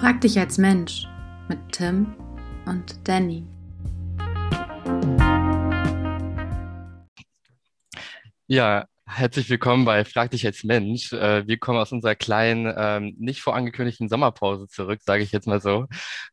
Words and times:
Frag 0.00 0.20
dich 0.20 0.38
als 0.38 0.58
Mensch 0.58 1.08
mit 1.48 1.58
Tim 1.72 2.14
und 2.66 2.96
Danny. 3.02 3.44
Ja, 8.46 8.86
herzlich 9.06 9.50
willkommen 9.50 9.84
bei 9.84 10.04
Frag 10.04 10.30
dich 10.30 10.46
als 10.46 10.62
Mensch. 10.62 11.12
Äh, 11.12 11.48
wir 11.48 11.58
kommen 11.58 11.80
aus 11.80 11.90
unserer 11.90 12.14
kleinen, 12.14 12.72
ähm, 12.76 13.16
nicht 13.18 13.40
vorangekündigten 13.40 14.08
Sommerpause 14.08 14.68
zurück, 14.68 15.00
sage 15.02 15.24
ich 15.24 15.32
jetzt 15.32 15.48
mal 15.48 15.60
so. 15.60 15.88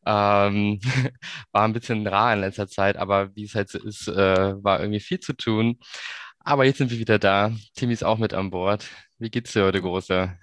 Ähm, 0.06 0.78
war 1.50 1.64
ein 1.64 1.72
bisschen 1.72 2.06
rar 2.06 2.34
in 2.34 2.42
letzter 2.42 2.68
Zeit, 2.68 2.96
aber 2.96 3.34
wie 3.34 3.46
es 3.46 3.56
halt 3.56 3.68
so 3.68 3.80
ist, 3.80 4.06
äh, 4.06 4.62
war 4.62 4.78
irgendwie 4.78 5.00
viel 5.00 5.18
zu 5.18 5.32
tun. 5.32 5.80
Aber 6.38 6.64
jetzt 6.64 6.78
sind 6.78 6.92
wir 6.92 7.00
wieder 7.00 7.18
da. 7.18 7.50
Timmy 7.74 7.94
ist 7.94 8.04
auch 8.04 8.18
mit 8.18 8.32
an 8.32 8.50
Bord. 8.50 8.86
Wie 9.18 9.28
geht's 9.28 9.54
dir 9.54 9.64
heute, 9.64 9.82
Große? 9.82 10.38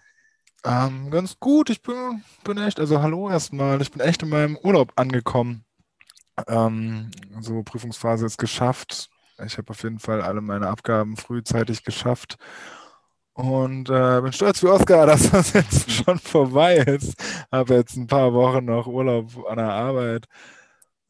Ähm, 0.65 1.11
ganz 1.11 1.39
gut, 1.39 1.69
ich 1.69 1.81
bin, 1.81 2.23
bin 2.43 2.57
echt, 2.57 2.79
also 2.79 3.01
hallo 3.01 3.29
erstmal, 3.29 3.81
ich 3.81 3.91
bin 3.91 4.01
echt 4.01 4.23
in 4.23 4.29
meinem 4.29 4.57
Urlaub 4.57 4.93
angekommen. 4.95 5.65
Ähm, 6.47 7.11
so, 7.41 7.63
Prüfungsphase 7.63 8.25
ist 8.25 8.37
geschafft. 8.37 9.09
Ich 9.45 9.57
habe 9.57 9.69
auf 9.71 9.83
jeden 9.83 9.99
Fall 9.99 10.21
alle 10.21 10.41
meine 10.41 10.67
Abgaben 10.67 11.17
frühzeitig 11.17 11.83
geschafft 11.83 12.37
und 13.33 13.89
äh, 13.89 14.21
bin 14.21 14.31
stolz 14.31 14.63
wie 14.63 14.67
Oscar, 14.67 15.05
dass 15.07 15.31
das 15.31 15.53
jetzt 15.53 15.91
schon 15.91 16.19
vorbei 16.19 16.77
ist. 16.77 17.15
Habe 17.51 17.75
jetzt 17.75 17.97
ein 17.97 18.07
paar 18.07 18.33
Wochen 18.33 18.65
noch 18.65 18.87
Urlaub 18.87 19.31
an 19.49 19.57
der 19.57 19.71
Arbeit. 19.71 20.27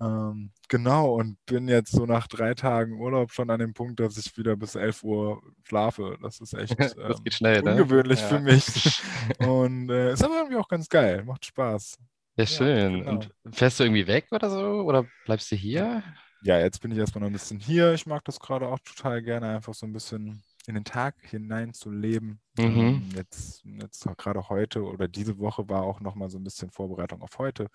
Ähm, 0.01 0.51
genau, 0.67 1.13
und 1.15 1.37
bin 1.45 1.67
jetzt 1.67 1.91
so 1.91 2.05
nach 2.05 2.27
drei 2.27 2.53
Tagen 2.55 2.99
Urlaub 2.99 3.31
schon 3.31 3.49
an 3.49 3.59
dem 3.59 3.73
Punkt, 3.73 3.99
dass 3.99 4.17
ich 4.17 4.35
wieder 4.37 4.55
bis 4.57 4.75
11 4.75 5.03
Uhr 5.03 5.41
schlafe. 5.63 6.17
Das 6.21 6.39
ist 6.41 6.53
echt 6.53 6.77
Das 6.97 6.97
ähm, 6.97 7.23
geht 7.23 7.33
schnell, 7.35 7.61
ne? 7.61 7.71
ungewöhnlich 7.71 8.19
Ja. 8.19 8.27
für 8.27 8.39
mich. 8.39 9.01
Und 9.39 9.89
äh, 9.89 10.13
ist 10.13 10.23
aber 10.23 10.35
irgendwie 10.37 10.57
auch 10.57 10.67
ganz 10.67 10.89
geil, 10.89 11.23
macht 11.23 11.45
Spaß. 11.45 11.97
Ja, 12.35 12.43
Ja, 12.43 12.45
schön. 12.45 12.99
genau. 13.05 13.11
Und 13.43 13.55
fährst 13.55 13.79
du 13.79 13.83
irgendwie 13.83 14.07
weg 14.07 14.27
oder 14.31 14.49
so? 14.49 14.81
Oder 14.81 15.05
bleibst 15.25 15.51
du 15.51 15.55
hier? 15.55 16.03
Ja, 16.41 16.59
jetzt 16.59 16.81
bin 16.81 16.91
ich 16.91 16.97
erstmal 16.97 17.21
noch 17.21 17.27
ein 17.29 17.33
bisschen 17.33 17.59
hier. 17.59 17.93
Ich 17.93 18.05
mag 18.05 18.25
das 18.25 18.39
gerade 18.39 18.67
auch 18.67 18.79
total 18.79 19.21
gerne, 19.21 19.47
einfach 19.55 19.73
so 19.73 19.85
ein 19.85 19.93
bisschen 19.93 20.43
in 20.67 20.75
den 20.75 20.85
Tag 20.85 21.15
hinein 21.21 21.73
zu 21.73 21.91
leben. 21.91 22.41
Mhm. 22.57 23.03
Ähm, 23.03 23.13
jetzt, 23.15 23.63
jetzt 23.65 24.07
gerade 24.17 24.49
heute 24.49 24.83
oder 24.83 25.07
diese 25.07 25.37
Woche 25.39 25.67
war 25.69 25.83
auch 25.83 25.99
nochmal 25.99 26.29
so 26.29 26.37
ein 26.39 26.43
bisschen 26.43 26.71
Vorbereitung 26.71 27.21
auf 27.21 27.37
heute 27.39 27.69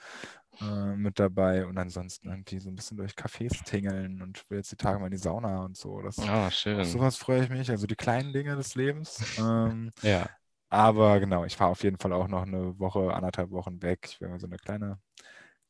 äh, 0.60 0.96
mit 0.96 1.18
dabei 1.18 1.66
und 1.66 1.78
ansonsten 1.78 2.28
irgendwie 2.28 2.58
so 2.58 2.70
ein 2.70 2.76
bisschen 2.76 2.96
durch 2.96 3.12
Cafés 3.12 3.62
tingeln 3.64 4.22
und 4.22 4.48
will 4.50 4.58
jetzt 4.58 4.72
die 4.72 4.76
Tage 4.76 4.98
mal 4.98 5.06
in 5.06 5.12
die 5.12 5.18
Sauna 5.18 5.64
und 5.64 5.76
so. 5.76 6.00
Das, 6.02 6.28
Ah, 6.28 6.50
auf 6.72 6.86
schön. 6.86 6.86
sowas 6.86 7.16
freue 7.16 7.44
ich 7.44 7.50
mich, 7.50 7.70
also 7.70 7.86
die 7.86 7.96
kleinen 7.96 8.32
Dinge 8.32 8.56
des 8.56 8.74
Lebens. 8.74 9.28
Ähm, 9.36 9.90
Ja. 10.02 10.28
aber 10.70 11.20
genau, 11.20 11.44
ich 11.44 11.56
fahre 11.56 11.70
auf 11.72 11.82
jeden 11.82 11.98
Fall 11.98 12.12
auch 12.12 12.28
noch 12.28 12.42
eine 12.42 12.78
Woche, 12.78 13.14
anderthalb 13.14 13.50
Wochen 13.50 13.82
weg. 13.82 14.00
Ich 14.10 14.20
werde 14.20 14.32
mal 14.34 14.40
so 14.40 14.46
eine 14.46 14.58
kleine, 14.58 15.00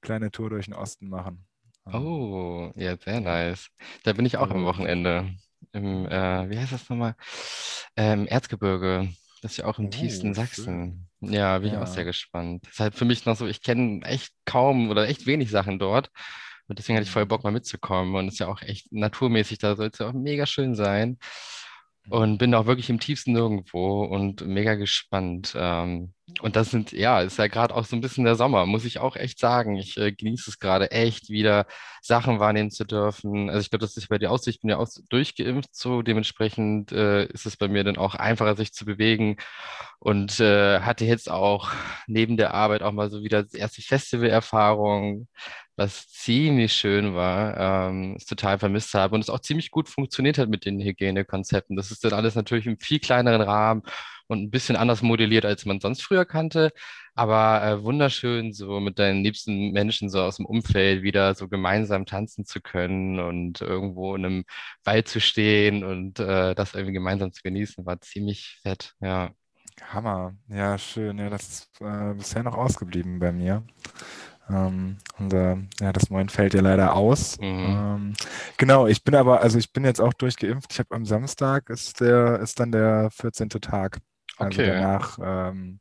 kleine 0.02 0.30
Tour 0.32 0.50
durch 0.50 0.66
den 0.66 0.74
Osten 0.74 1.08
machen. 1.08 1.46
Ähm, 1.86 2.20
Oh, 2.32 2.72
ja, 2.76 2.96
sehr 2.98 3.20
nice. 3.20 3.70
Da 4.04 4.12
bin 4.12 4.26
ich 4.26 4.36
auch 4.36 4.50
am 4.50 4.64
Wochenende. 4.64 5.34
Im, 5.72 6.06
äh, 6.06 6.50
wie 6.50 6.58
heißt 6.58 6.72
das 6.72 6.88
nochmal? 6.88 7.14
Ähm, 7.96 8.26
Erzgebirge. 8.26 9.08
Das 9.42 9.52
ist 9.52 9.58
ja 9.58 9.66
auch 9.66 9.78
im 9.78 9.90
tiefsten 9.90 10.32
Oh, 10.32 10.34
schön. 10.34 10.34
Sachsen. 10.34 11.08
Ja, 11.20 11.58
bin 11.58 11.68
ich 11.68 11.76
auch 11.78 11.86
sehr 11.86 12.04
Ja. 12.04 12.06
gespannt. 12.06 12.64
Das 12.66 12.74
ist 12.74 12.80
halt 12.80 12.94
für 12.94 13.04
mich 13.04 13.24
noch 13.26 13.36
so, 13.36 13.46
ich 13.46 13.62
kenne 13.62 14.02
echt 14.04 14.32
kaum 14.44 14.90
oder 14.90 15.08
echt 15.08 15.26
wenig 15.26 15.50
Sachen 15.50 15.78
dort. 15.78 16.10
Und 16.68 16.78
deswegen 16.78 16.96
hatte 16.96 17.04
ich 17.04 17.10
voll 17.10 17.26
Mhm. 17.26 17.28
Bock, 17.28 17.44
mal 17.44 17.50
mitzukommen. 17.52 18.14
Und 18.14 18.28
es 18.28 18.34
ist 18.34 18.40
ja 18.40 18.48
auch 18.48 18.62
echt 18.62 18.92
naturmäßig, 18.92 19.58
da 19.58 19.76
soll 19.76 19.88
es 19.92 19.98
ja 19.98 20.08
auch 20.08 20.12
mega 20.12 20.46
schön 20.46 20.74
sein. 20.74 21.18
Und 22.08 22.38
bin 22.38 22.54
auch 22.54 22.66
wirklich 22.66 22.90
im 22.90 23.00
tiefsten 23.00 23.32
Nirgendwo 23.32 24.04
und 24.04 24.46
mega 24.46 24.74
gespannt. 24.74 25.54
Ähm, 25.56 26.14
und 26.40 26.56
das 26.56 26.70
sind, 26.70 26.92
ja, 26.92 27.20
ist 27.20 27.38
ja 27.38 27.46
gerade 27.48 27.74
auch 27.74 27.84
so 27.84 27.96
ein 27.96 28.00
bisschen 28.00 28.24
der 28.24 28.36
Sommer, 28.36 28.66
muss 28.66 28.84
ich 28.84 28.98
auch 28.98 29.16
echt 29.16 29.38
sagen. 29.38 29.76
Ich 29.76 29.96
äh, 29.96 30.12
genieße 30.12 30.50
es 30.50 30.58
gerade 30.58 30.90
echt 30.90 31.30
wieder, 31.30 31.66
Sachen 32.02 32.38
wahrnehmen 32.38 32.70
zu 32.70 32.84
dürfen. 32.84 33.50
Also 33.50 33.60
ich 33.60 33.70
glaube, 33.70 33.84
das 33.84 33.96
ist 33.96 34.08
bei 34.08 34.18
dir 34.18 34.30
auch 34.30 34.38
so. 34.38 34.50
Ich 34.50 34.60
bin 34.60 34.70
ja 34.70 34.76
auch 34.78 34.88
durchgeimpft, 35.08 35.74
so 35.74 36.02
dementsprechend 36.02 36.92
äh, 36.92 37.26
ist 37.26 37.46
es 37.46 37.56
bei 37.56 37.68
mir 37.68 37.84
dann 37.84 37.96
auch 37.96 38.14
einfacher, 38.14 38.56
sich 38.56 38.72
zu 38.72 38.84
bewegen. 38.84 39.36
Und 39.98 40.38
äh, 40.40 40.80
hatte 40.80 41.04
jetzt 41.04 41.30
auch 41.30 41.70
neben 42.06 42.36
der 42.36 42.54
Arbeit 42.54 42.82
auch 42.82 42.92
mal 42.92 43.10
so 43.10 43.22
wieder 43.22 43.42
die 43.42 43.58
erste 43.58 43.82
Festivalerfahrung, 43.82 45.28
was 45.76 46.08
ziemlich 46.08 46.72
schön 46.72 47.14
war, 47.14 47.88
ähm, 47.88 48.14
es 48.16 48.26
total 48.26 48.58
vermisst 48.58 48.94
habe 48.94 49.14
und 49.14 49.20
es 49.22 49.30
auch 49.30 49.40
ziemlich 49.40 49.70
gut 49.70 49.88
funktioniert 49.88 50.38
hat 50.38 50.48
mit 50.48 50.64
den 50.64 50.80
Hygienekonzepten. 50.80 51.76
Das 51.76 51.90
ist 51.90 52.04
dann 52.04 52.12
alles 52.12 52.34
natürlich 52.34 52.66
im 52.66 52.78
viel 52.78 52.98
kleineren 53.00 53.42
Rahmen 53.42 53.82
und 54.28 54.42
ein 54.42 54.50
bisschen 54.50 54.76
anders 54.76 55.02
modelliert, 55.02 55.44
als 55.44 55.64
man 55.66 55.80
sonst 55.80 56.02
früher 56.02 56.24
kannte, 56.24 56.72
aber 57.14 57.62
äh, 57.64 57.82
wunderschön, 57.82 58.52
so 58.52 58.80
mit 58.80 58.98
deinen 58.98 59.24
liebsten 59.24 59.72
Menschen 59.72 60.08
so 60.08 60.22
aus 60.22 60.36
dem 60.36 60.46
Umfeld 60.46 61.02
wieder 61.02 61.34
so 61.34 61.48
gemeinsam 61.48 62.06
tanzen 62.06 62.44
zu 62.44 62.60
können 62.60 63.18
und 63.20 63.60
irgendwo 63.60 64.14
in 64.14 64.24
einem 64.24 64.44
Wald 64.84 65.08
zu 65.08 65.20
stehen 65.20 65.84
und 65.84 66.20
äh, 66.20 66.54
das 66.54 66.74
irgendwie 66.74 66.94
gemeinsam 66.94 67.32
zu 67.32 67.42
genießen, 67.42 67.84
war 67.86 68.00
ziemlich 68.00 68.60
fett, 68.62 68.94
ja. 69.00 69.30
Hammer. 69.92 70.34
Ja, 70.48 70.76
schön. 70.78 71.18
Ja, 71.18 71.30
das 71.30 71.48
ist 71.48 71.80
äh, 71.80 72.14
bisher 72.14 72.42
noch 72.42 72.56
ausgeblieben 72.56 73.18
bei 73.18 73.32
mir. 73.32 73.62
Ähm, 74.50 74.96
unser, 75.18 75.58
ja, 75.80 75.92
das 75.92 76.10
Moin 76.10 76.28
fällt 76.28 76.54
ja 76.54 76.60
leider 76.62 76.94
aus. 76.94 77.38
Mhm. 77.38 77.44
Ähm, 77.46 78.14
genau, 78.56 78.86
ich 78.86 79.04
bin 79.04 79.14
aber, 79.14 79.40
also 79.40 79.58
ich 79.58 79.72
bin 79.72 79.84
jetzt 79.84 80.00
auch 80.00 80.14
durchgeimpft. 80.14 80.72
Ich 80.72 80.78
habe 80.78 80.94
am 80.94 81.04
Samstag 81.04 81.68
ist 81.70 82.00
der, 82.00 82.40
ist 82.40 82.58
dann 82.58 82.72
der 82.72 83.10
14. 83.10 83.48
Tag. 83.48 83.98
Also 84.38 84.62
Okay. 84.62 84.66
danach, 84.66 85.18
ähm, 85.20 85.80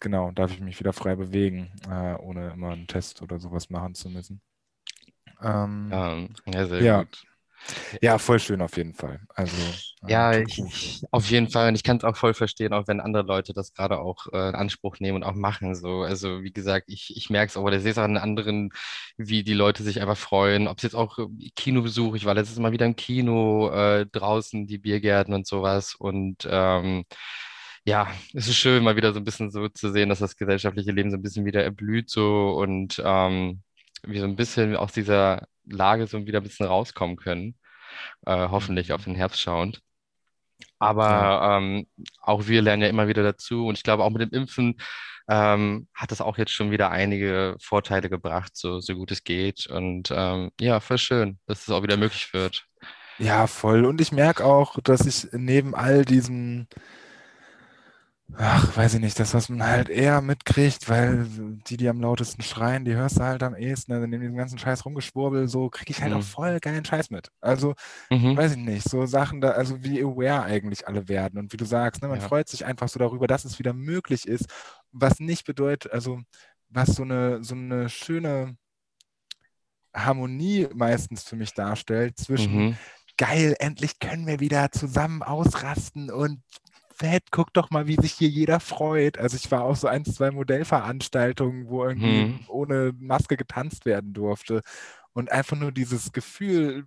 genau, 0.00 0.30
darf 0.32 0.50
ich 0.52 0.60
mich 0.60 0.78
wieder 0.80 0.92
frei 0.92 1.14
bewegen, 1.16 1.70
äh, 1.88 2.14
ohne 2.14 2.50
immer 2.52 2.70
einen 2.72 2.86
Test 2.86 3.22
oder 3.22 3.38
sowas 3.38 3.70
machen 3.70 3.94
zu 3.94 4.08
müssen. 4.10 4.40
Ähm, 5.42 5.90
Ja, 5.90 6.26
ja, 6.46 6.66
sehr 6.66 6.84
ja. 6.84 7.04
gut. 7.04 7.24
Ja, 8.02 8.18
voll 8.18 8.38
schön 8.40 8.60
auf 8.62 8.76
jeden 8.76 8.94
Fall. 8.94 9.20
Also, 9.34 9.56
äh, 10.02 10.12
Ja, 10.12 10.32
ich, 10.38 10.58
ich, 10.66 11.02
auf 11.10 11.30
jeden 11.30 11.48
Fall. 11.50 11.68
Und 11.68 11.74
ich 11.74 11.82
kann 11.82 11.98
es 11.98 12.04
auch 12.04 12.16
voll 12.16 12.32
verstehen, 12.34 12.72
auch 12.72 12.88
wenn 12.88 13.00
andere 13.00 13.24
Leute 13.24 13.52
das 13.52 13.74
gerade 13.74 13.98
auch 14.00 14.26
äh, 14.32 14.48
in 14.50 14.54
Anspruch 14.54 15.00
nehmen 15.00 15.16
und 15.16 15.24
auch 15.24 15.34
machen. 15.34 15.74
So. 15.74 16.02
Also, 16.02 16.42
wie 16.42 16.52
gesagt, 16.52 16.86
ich, 16.88 17.14
ich 17.16 17.30
merke 17.30 17.50
es 17.50 17.56
auch, 17.56 17.62
oder 17.64 17.76
ich 17.76 17.82
sehe 17.82 17.92
es 17.92 17.98
auch 17.98 18.04
an 18.04 18.16
anderen, 18.16 18.70
wie 19.18 19.44
die 19.44 19.54
Leute 19.54 19.82
sich 19.82 20.00
einfach 20.00 20.16
freuen. 20.16 20.68
Ob 20.68 20.78
es 20.78 20.84
jetzt 20.84 20.94
auch 20.94 21.18
äh, 21.18 21.26
Kinobesuch, 21.56 22.14
ich 22.16 22.24
war 22.24 22.34
letztes 22.34 22.58
Mal 22.58 22.72
wieder 22.72 22.86
im 22.86 22.96
Kino, 22.96 23.70
äh, 23.70 24.06
draußen, 24.06 24.66
die 24.66 24.78
Biergärten 24.78 25.34
und 25.34 25.46
sowas. 25.46 25.94
Und 25.94 26.48
ähm, 26.50 27.04
ja, 27.84 28.08
es 28.34 28.48
ist 28.48 28.56
schön, 28.56 28.82
mal 28.84 28.96
wieder 28.96 29.12
so 29.12 29.20
ein 29.20 29.24
bisschen 29.24 29.50
so 29.50 29.68
zu 29.68 29.90
sehen, 29.92 30.08
dass 30.08 30.18
das 30.20 30.36
gesellschaftliche 30.36 30.92
Leben 30.92 31.10
so 31.10 31.16
ein 31.16 31.22
bisschen 31.22 31.44
wieder 31.46 31.62
erblüht 31.64 32.10
so 32.10 32.50
und 32.58 33.00
ähm, 33.04 33.62
wir 34.02 34.20
so 34.20 34.26
ein 34.26 34.36
bisschen 34.36 34.76
aus 34.76 34.92
dieser 34.92 35.46
Lage 35.70 36.06
so 36.06 36.26
wieder 36.26 36.40
ein 36.40 36.44
bisschen 36.44 36.66
rauskommen 36.66 37.16
können. 37.16 37.56
Äh, 38.26 38.48
hoffentlich 38.48 38.92
auf 38.92 39.04
den 39.04 39.14
Herbst 39.14 39.40
schauend. 39.40 39.80
Aber 40.78 41.58
ähm, 41.58 41.86
auch 42.20 42.46
wir 42.46 42.62
lernen 42.62 42.82
ja 42.82 42.88
immer 42.88 43.08
wieder 43.08 43.22
dazu 43.22 43.66
und 43.66 43.76
ich 43.76 43.82
glaube 43.82 44.04
auch 44.04 44.10
mit 44.10 44.22
dem 44.22 44.30
Impfen 44.30 44.76
ähm, 45.28 45.88
hat 45.94 46.10
das 46.10 46.20
auch 46.20 46.38
jetzt 46.38 46.52
schon 46.52 46.70
wieder 46.70 46.90
einige 46.90 47.56
Vorteile 47.60 48.08
gebracht, 48.08 48.52
so, 48.54 48.80
so 48.80 48.94
gut 48.94 49.10
es 49.12 49.24
geht. 49.24 49.66
Und 49.66 50.10
ähm, 50.14 50.50
ja, 50.60 50.80
voll 50.80 50.98
schön, 50.98 51.38
dass 51.46 51.62
es 51.62 51.70
auch 51.70 51.82
wieder 51.82 51.96
möglich 51.96 52.32
wird. 52.32 52.66
Ja, 53.18 53.46
voll. 53.46 53.84
Und 53.84 54.00
ich 54.00 54.12
merke 54.12 54.44
auch, 54.44 54.78
dass 54.82 55.04
ich 55.04 55.28
neben 55.32 55.74
all 55.74 56.04
diesen, 56.04 56.68
ach, 58.36 58.76
weiß 58.76 58.94
ich 58.94 59.00
nicht, 59.00 59.18
das, 59.18 59.34
was 59.34 59.48
man 59.48 59.62
halt 59.64 59.88
eher 59.88 60.20
mitkriegt, 60.20 60.88
weil 60.88 61.26
die, 61.68 61.76
die 61.76 61.88
am 61.88 62.00
lautesten 62.00 62.42
schreien, 62.42 62.84
die 62.84 62.94
hörst 62.94 63.18
du 63.18 63.22
halt 63.24 63.42
am 63.42 63.54
ehesten, 63.56 63.92
also 63.92 64.06
neben 64.06 64.20
diesem 64.22 64.36
ganzen 64.36 64.58
Scheiß 64.58 64.84
rumgeschwurbel, 64.84 65.48
so 65.48 65.70
kriege 65.70 65.90
ich 65.90 66.02
halt 66.02 66.12
Mhm. 66.12 66.18
auch 66.18 66.22
voll 66.22 66.60
geilen 66.60 66.84
Scheiß 66.84 67.10
mit. 67.10 67.30
Also, 67.40 67.74
Mhm. 68.10 68.36
weiß 68.36 68.52
ich 68.52 68.58
nicht, 68.58 68.88
so 68.88 69.06
Sachen 69.06 69.40
da, 69.40 69.52
also 69.52 69.84
wie 69.84 70.02
aware 70.02 70.42
eigentlich 70.44 70.88
alle 70.88 71.08
werden. 71.08 71.38
Und 71.38 71.52
wie 71.52 71.58
du 71.58 71.64
sagst, 71.66 72.02
ne, 72.02 72.08
man 72.08 72.20
Ja. 72.20 72.28
freut 72.28 72.48
sich 72.48 72.66
einfach 72.66 72.88
so 72.88 72.98
darüber, 72.98 73.26
dass 73.28 73.44
es 73.44 73.58
wieder 73.58 73.72
möglich 73.74 74.28
ist, 74.28 74.46
was 74.92 75.20
nicht 75.20 75.46
bedeutet, 75.46 75.92
also 75.92 76.20
was 76.70 76.90
so 76.90 77.02
eine, 77.04 77.44
so 77.44 77.54
eine 77.54 77.88
schöne 77.90 78.56
Harmonie 79.94 80.68
meistens 80.74 81.24
für 81.24 81.36
mich 81.36 81.54
darstellt 81.54 82.18
zwischen 82.18 82.68
Mhm. 82.68 82.78
geil, 83.16 83.56
endlich 83.58 83.98
können 83.98 84.26
wir 84.26 84.40
wieder 84.40 84.70
zusammen 84.70 85.22
ausrasten 85.22 86.10
und 86.10 86.42
fett, 86.98 87.24
guck 87.30 87.52
doch 87.54 87.70
mal, 87.70 87.86
wie 87.86 87.96
sich 87.96 88.12
hier 88.12 88.28
jeder 88.28 88.60
freut. 88.60 89.18
Also 89.18 89.36
ich 89.36 89.50
war 89.50 89.62
auf 89.64 89.78
so 89.78 89.88
ein, 89.88 90.04
zwei 90.04 90.30
Modellveranstaltungen, 90.30 91.68
wo 91.68 91.84
irgendwie 91.84 92.26
Mhm. 92.26 92.40
ohne 92.48 92.92
Maske 92.98 93.36
getanzt 93.36 93.86
werden 93.86 94.12
durfte. 94.14 94.62
Und 95.12 95.32
einfach 95.32 95.56
nur 95.56 95.72
dieses 95.72 96.12
Gefühl, 96.12 96.86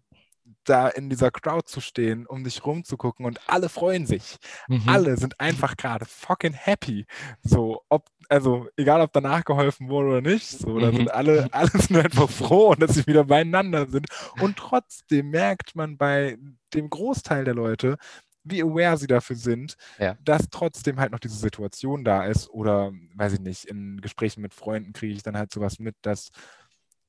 da 0.66 0.88
in 0.90 1.10
dieser 1.10 1.32
Crowd 1.32 1.68
zu 1.68 1.82
stehen, 1.82 2.26
um 2.28 2.44
dich 2.44 2.66
rumzugucken 2.66 3.26
und 3.26 3.40
alle 3.48 3.70
freuen 3.70 4.06
sich. 4.06 4.38
Mhm. 4.68 4.84
Alle 4.88 5.18
sind 5.18 5.40
einfach 5.40 5.78
gerade 5.78 6.06
fucking 6.06 6.54
happy. 6.54 7.06
So, 7.42 7.82
ob, 7.90 8.08
also 8.30 8.68
egal 8.78 9.02
ob 9.02 9.14
danach 9.14 9.44
geholfen 9.46 9.90
wurde 9.90 10.10
oder 10.10 10.22
nicht, 10.22 10.48
so, 10.50 10.80
da 10.80 10.92
Mhm. 10.92 10.96
sind 10.98 11.12
alle, 11.12 11.48
alle 11.54 11.70
sind 11.72 11.98
einfach 11.98 12.30
froh, 12.30 12.76
dass 12.76 12.96
sie 12.96 13.08
wieder 13.08 13.24
beieinander 13.26 13.88
sind. 13.88 14.08
Und 14.38 14.58
trotzdem 14.58 15.30
merkt 15.30 15.76
man 15.76 15.98
bei 15.98 16.38
dem 16.74 16.90
Großteil 16.90 17.46
der 17.46 17.56
Leute, 17.56 17.98
wie 18.44 18.62
aware 18.64 18.98
sie 18.98 19.08
dafür 19.08 19.36
sind, 19.36 19.76
Ja. 20.00 20.18
dass 20.24 20.50
trotzdem 20.50 21.00
halt 21.00 21.12
noch 21.12 21.20
diese 21.20 21.38
Situation 21.38 22.04
da 22.04 22.26
ist. 22.26 22.50
Oder, 22.50 22.92
weiß 23.16 23.34
ich 23.34 23.40
nicht, 23.40 23.66
in 23.66 24.02
Gesprächen 24.02 24.42
mit 24.42 24.54
Freunden 24.54 24.94
kriege 24.94 25.14
ich 25.14 25.24
dann 25.24 25.38
halt 25.38 25.52
sowas 25.52 25.80
mit, 25.80 25.96
dass 26.02 26.30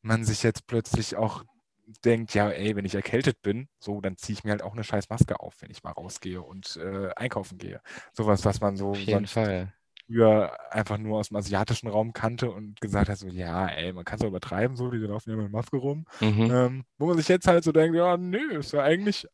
man 0.02 0.24
sich 0.24 0.42
jetzt 0.42 0.66
plötzlich 0.66 1.16
auch 1.16 1.44
denkt, 2.04 2.34
ja, 2.34 2.48
ey, 2.50 2.76
wenn 2.76 2.84
ich 2.84 2.94
erkältet 2.94 3.42
bin, 3.42 3.68
so, 3.78 4.00
dann 4.00 4.16
ziehe 4.16 4.36
ich 4.38 4.44
mir 4.44 4.50
halt 4.50 4.62
auch 4.62 4.72
eine 4.72 4.84
scheiß 4.84 5.08
Maske 5.10 5.40
auf, 5.40 5.60
wenn 5.60 5.70
ich 5.70 5.82
mal 5.82 5.90
rausgehe 5.92 6.40
und 6.40 6.76
äh, 6.76 7.10
einkaufen 7.16 7.58
gehe. 7.58 7.80
Sowas, 8.12 8.44
was 8.44 8.60
man 8.60 8.76
so 8.76 8.94
früher 10.06 10.72
einfach 10.72 10.98
nur 10.98 11.18
aus 11.18 11.28
dem 11.28 11.36
asiatischen 11.36 11.88
Raum 11.88 12.12
kannte 12.12 12.50
und 12.50 12.80
gesagt 12.80 13.08
hat, 13.08 13.18
so, 13.18 13.28
ja, 13.28 13.66
ey, 13.68 13.92
man 13.92 14.04
kann 14.04 14.18
es 14.18 14.24
übertreiben, 14.24 14.76
so, 14.76 14.90
die 14.90 14.98
laufen 14.98 15.30
ja 15.30 15.36
mit 15.36 15.50
Maske 15.50 15.76
rum. 15.76 16.06
Mhm. 16.20 16.50
Ähm, 16.50 16.84
wo 16.98 17.06
man 17.06 17.16
sich 17.16 17.28
jetzt 17.28 17.46
halt 17.46 17.64
so 17.64 17.72
denkt, 17.72 17.96
ja, 17.96 18.16
nö, 18.16 18.58
ist 18.58 18.72
ja 18.72 18.82
eigentlich 18.82 19.26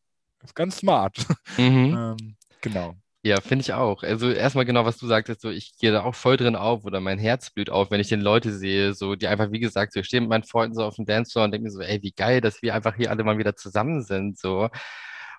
ist 0.43 0.55
ganz 0.55 0.77
smart. 0.77 1.17
Mhm. 1.57 2.15
ähm, 2.19 2.35
genau. 2.61 2.95
Ja, 3.21 3.41
finde 3.41 3.63
ich 3.63 3.73
auch. 3.73 4.03
Also 4.03 4.31
erstmal 4.31 4.63
genau, 4.63 4.85
was 4.85 4.97
du 4.97 5.05
sagtest, 5.05 5.41
so 5.41 5.49
ich 5.49 5.77
gehe 5.77 5.91
da 5.91 6.03
auch 6.03 6.15
voll 6.15 6.37
drin 6.37 6.55
auf 6.55 6.85
oder 6.85 7.01
mein 7.01 7.19
Herz 7.19 7.49
blüht 7.49 7.69
auf, 7.69 7.91
wenn 7.91 7.99
ich 7.99 8.07
den 8.07 8.21
Leute 8.21 8.53
sehe, 8.53 8.93
so 8.93 9.15
die 9.15 9.27
einfach, 9.27 9.51
wie 9.51 9.59
gesagt, 9.59 9.91
so 9.91 9.99
ich 9.99 10.05
stehe 10.05 10.21
mit 10.21 10.29
meinen 10.29 10.43
Freunden 10.45 10.75
so 10.75 10.85
auf 10.85 10.95
dem 10.95 11.05
Dancefloor 11.05 11.45
und 11.45 11.51
denke 11.51 11.65
mir 11.65 11.71
so, 11.71 11.81
ey, 11.81 12.01
wie 12.01 12.13
geil, 12.13 12.39
dass 12.39 12.61
wir 12.61 12.73
einfach 12.73 12.95
hier 12.95 13.09
alle 13.11 13.25
mal 13.25 13.37
wieder 13.37 13.57
zusammen 13.57 14.03
sind, 14.03 14.39
so 14.39 14.69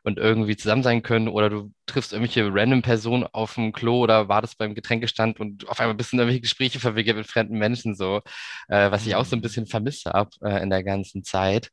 und 0.02 0.18
irgendwie 0.18 0.56
zusammen 0.56 0.82
sein 0.82 1.02
können 1.02 1.28
oder 1.28 1.50
du 1.50 1.72
triffst 1.86 2.12
irgendwelche 2.12 2.48
random 2.52 2.82
Personen 2.82 3.24
auf 3.32 3.54
dem 3.54 3.72
Klo 3.72 4.00
oder 4.00 4.28
wartest 4.28 4.58
beim 4.58 4.74
Getränkestand 4.74 5.40
und 5.40 5.68
auf 5.68 5.80
einmal 5.80 5.94
bist 5.94 6.12
du 6.12 6.16
in 6.16 6.20
irgendwelche 6.20 6.42
Gespräche 6.42 6.80
verwickelt 6.80 7.16
mit 7.16 7.26
fremden 7.26 7.58
Menschen, 7.58 7.94
so, 7.94 8.20
äh, 8.68 8.90
was 8.90 9.06
ich 9.06 9.14
auch 9.14 9.24
so 9.24 9.36
ein 9.36 9.42
bisschen 9.42 9.66
vermisst 9.66 10.06
habe 10.06 10.30
äh, 10.42 10.62
in 10.62 10.70
der 10.70 10.84
ganzen 10.84 11.24
Zeit. 11.24 11.70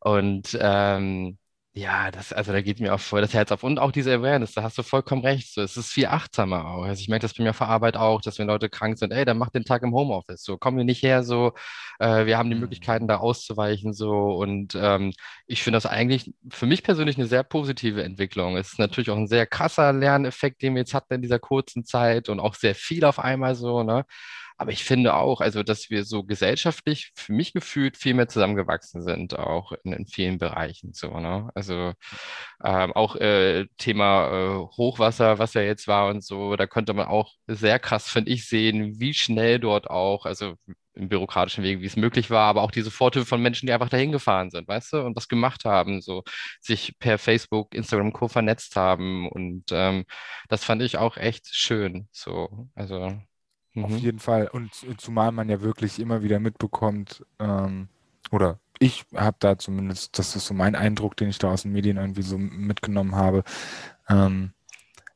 Und 0.00 0.56
ähm, 0.60 1.38
ja, 1.76 2.12
das, 2.12 2.32
also 2.32 2.52
da 2.52 2.60
geht 2.62 2.78
mir 2.78 2.94
auch 2.94 3.00
voll 3.00 3.20
das 3.20 3.34
Herz 3.34 3.50
auf. 3.50 3.64
Und 3.64 3.80
auch 3.80 3.90
diese 3.90 4.14
Awareness, 4.14 4.52
da 4.52 4.62
hast 4.62 4.78
du 4.78 4.84
vollkommen 4.84 5.22
recht. 5.22 5.52
So, 5.52 5.60
es 5.60 5.76
ist 5.76 5.90
viel 5.90 6.06
achtsamer 6.06 6.66
auch. 6.68 6.84
Also 6.84 7.00
ich 7.00 7.08
merke 7.08 7.22
das 7.22 7.34
bei 7.34 7.42
mir 7.42 7.50
auf 7.50 7.58
der 7.58 7.66
Arbeit 7.68 7.96
auch, 7.96 8.20
dass 8.20 8.38
wenn 8.38 8.46
Leute 8.46 8.68
krank 8.68 8.96
sind, 8.96 9.12
ey, 9.12 9.24
dann 9.24 9.38
mach 9.38 9.50
den 9.50 9.64
Tag 9.64 9.82
im 9.82 9.92
Homeoffice. 9.92 10.44
So, 10.44 10.56
komm 10.56 10.76
hier 10.76 10.84
nicht 10.84 11.02
her, 11.02 11.24
so, 11.24 11.52
äh, 11.98 12.26
wir 12.26 12.38
haben 12.38 12.48
die 12.48 12.54
Mhm. 12.54 12.60
Möglichkeiten, 12.60 13.08
da 13.08 13.16
auszuweichen, 13.16 13.92
so. 13.92 14.12
Und 14.36 14.76
ähm, 14.80 15.12
ich 15.48 15.64
finde 15.64 15.76
das 15.78 15.86
eigentlich 15.86 16.32
für 16.48 16.66
mich 16.66 16.84
persönlich 16.84 17.16
eine 17.16 17.26
sehr 17.26 17.42
positive 17.42 18.04
Entwicklung. 18.04 18.56
Es 18.56 18.68
ist 18.74 18.78
natürlich 18.78 19.10
auch 19.10 19.16
ein 19.16 19.26
sehr 19.26 19.44
krasser 19.46 19.92
Lerneffekt, 19.92 20.62
den 20.62 20.74
wir 20.74 20.80
jetzt 20.82 20.94
hatten 20.94 21.14
in 21.14 21.22
dieser 21.22 21.40
kurzen 21.40 21.84
Zeit 21.84 22.28
und 22.28 22.38
auch 22.38 22.54
sehr 22.54 22.76
viel 22.76 23.04
auf 23.04 23.18
einmal 23.18 23.56
so, 23.56 23.82
ne? 23.82 24.04
Aber 24.56 24.70
ich 24.72 24.84
finde 24.84 25.14
auch, 25.14 25.40
also, 25.40 25.62
dass 25.62 25.90
wir 25.90 26.04
so 26.04 26.22
gesellschaftlich 26.24 27.12
für 27.16 27.32
mich 27.32 27.52
gefühlt 27.52 27.96
viel 27.96 28.14
mehr 28.14 28.28
zusammengewachsen 28.28 29.02
sind, 29.02 29.38
auch 29.38 29.72
in, 29.84 29.92
in 29.92 30.06
vielen 30.06 30.38
Bereichen 30.38 30.92
so, 30.92 31.18
ne? 31.18 31.50
Also 31.54 31.92
ähm, 32.64 32.92
auch 32.92 33.16
äh, 33.16 33.66
Thema 33.78 34.28
äh, 34.30 34.66
Hochwasser, 34.76 35.38
was 35.38 35.54
ja 35.54 35.62
jetzt 35.62 35.88
war 35.88 36.08
und 36.08 36.24
so, 36.24 36.56
da 36.56 36.66
konnte 36.66 36.94
man 36.94 37.06
auch 37.06 37.32
sehr 37.46 37.78
krass, 37.78 38.08
finde 38.08 38.30
ich, 38.32 38.48
sehen, 38.48 39.00
wie 39.00 39.14
schnell 39.14 39.58
dort 39.58 39.88
auch, 39.90 40.26
also 40.26 40.54
im 40.94 41.08
bürokratischen 41.08 41.64
Weg, 41.64 41.80
wie 41.80 41.86
es 41.86 41.96
möglich 41.96 42.30
war, 42.30 42.46
aber 42.48 42.62
auch 42.62 42.70
die 42.70 42.82
Soforthilfe 42.82 43.26
von 43.28 43.42
Menschen, 43.42 43.66
die 43.66 43.72
einfach 43.72 43.88
dahin 43.88 44.12
gefahren 44.12 44.50
sind, 44.50 44.68
weißt 44.68 44.92
du, 44.92 44.98
und 45.04 45.16
was 45.16 45.28
gemacht 45.28 45.64
haben, 45.64 46.00
so 46.00 46.22
sich 46.60 46.96
per 46.98 47.18
Facebook, 47.18 47.74
Instagram 47.74 48.12
Co. 48.12 48.28
vernetzt 48.28 48.76
haben 48.76 49.28
und 49.28 49.64
ähm, 49.72 50.04
das 50.48 50.64
fand 50.64 50.82
ich 50.82 50.96
auch 50.98 51.16
echt 51.16 51.48
schön, 51.52 52.08
so, 52.12 52.68
also 52.74 53.12
Auf 53.76 53.90
mhm. 53.90 53.96
jeden 53.98 54.18
Fall. 54.18 54.48
Und 54.48 54.72
zumal 54.98 55.32
man 55.32 55.48
ja 55.48 55.60
wirklich 55.60 55.98
immer 55.98 56.22
wieder 56.22 56.38
mitbekommt, 56.38 57.24
ähm, 57.38 57.88
oder 58.30 58.58
ich 58.78 59.04
habe 59.14 59.36
da 59.40 59.58
zumindest, 59.58 60.18
das 60.18 60.36
ist 60.36 60.46
so 60.46 60.54
mein 60.54 60.74
Eindruck, 60.74 61.16
den 61.16 61.28
ich 61.28 61.38
da 61.38 61.52
aus 61.52 61.62
den 61.62 61.72
Medien 61.72 61.96
irgendwie 61.96 62.22
so 62.22 62.38
mitgenommen 62.38 63.14
habe, 63.14 63.44
ähm, 64.08 64.52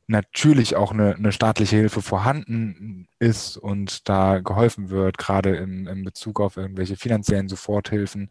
natürlich 0.06 0.74
auch 0.74 0.92
eine, 0.92 1.14
eine 1.16 1.32
staatliche 1.32 1.76
Hilfe 1.76 2.00
vorhanden 2.02 3.08
ist 3.18 3.56
und 3.58 4.08
da 4.08 4.40
geholfen 4.40 4.90
wird, 4.90 5.18
gerade 5.18 5.56
im, 5.56 5.86
im 5.86 6.04
Bezug 6.04 6.40
auf 6.40 6.56
irgendwelche 6.56 6.96
finanziellen 6.96 7.48
Soforthilfen. 7.48 8.30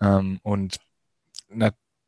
Ähm, 0.00 0.40
und 0.42 0.78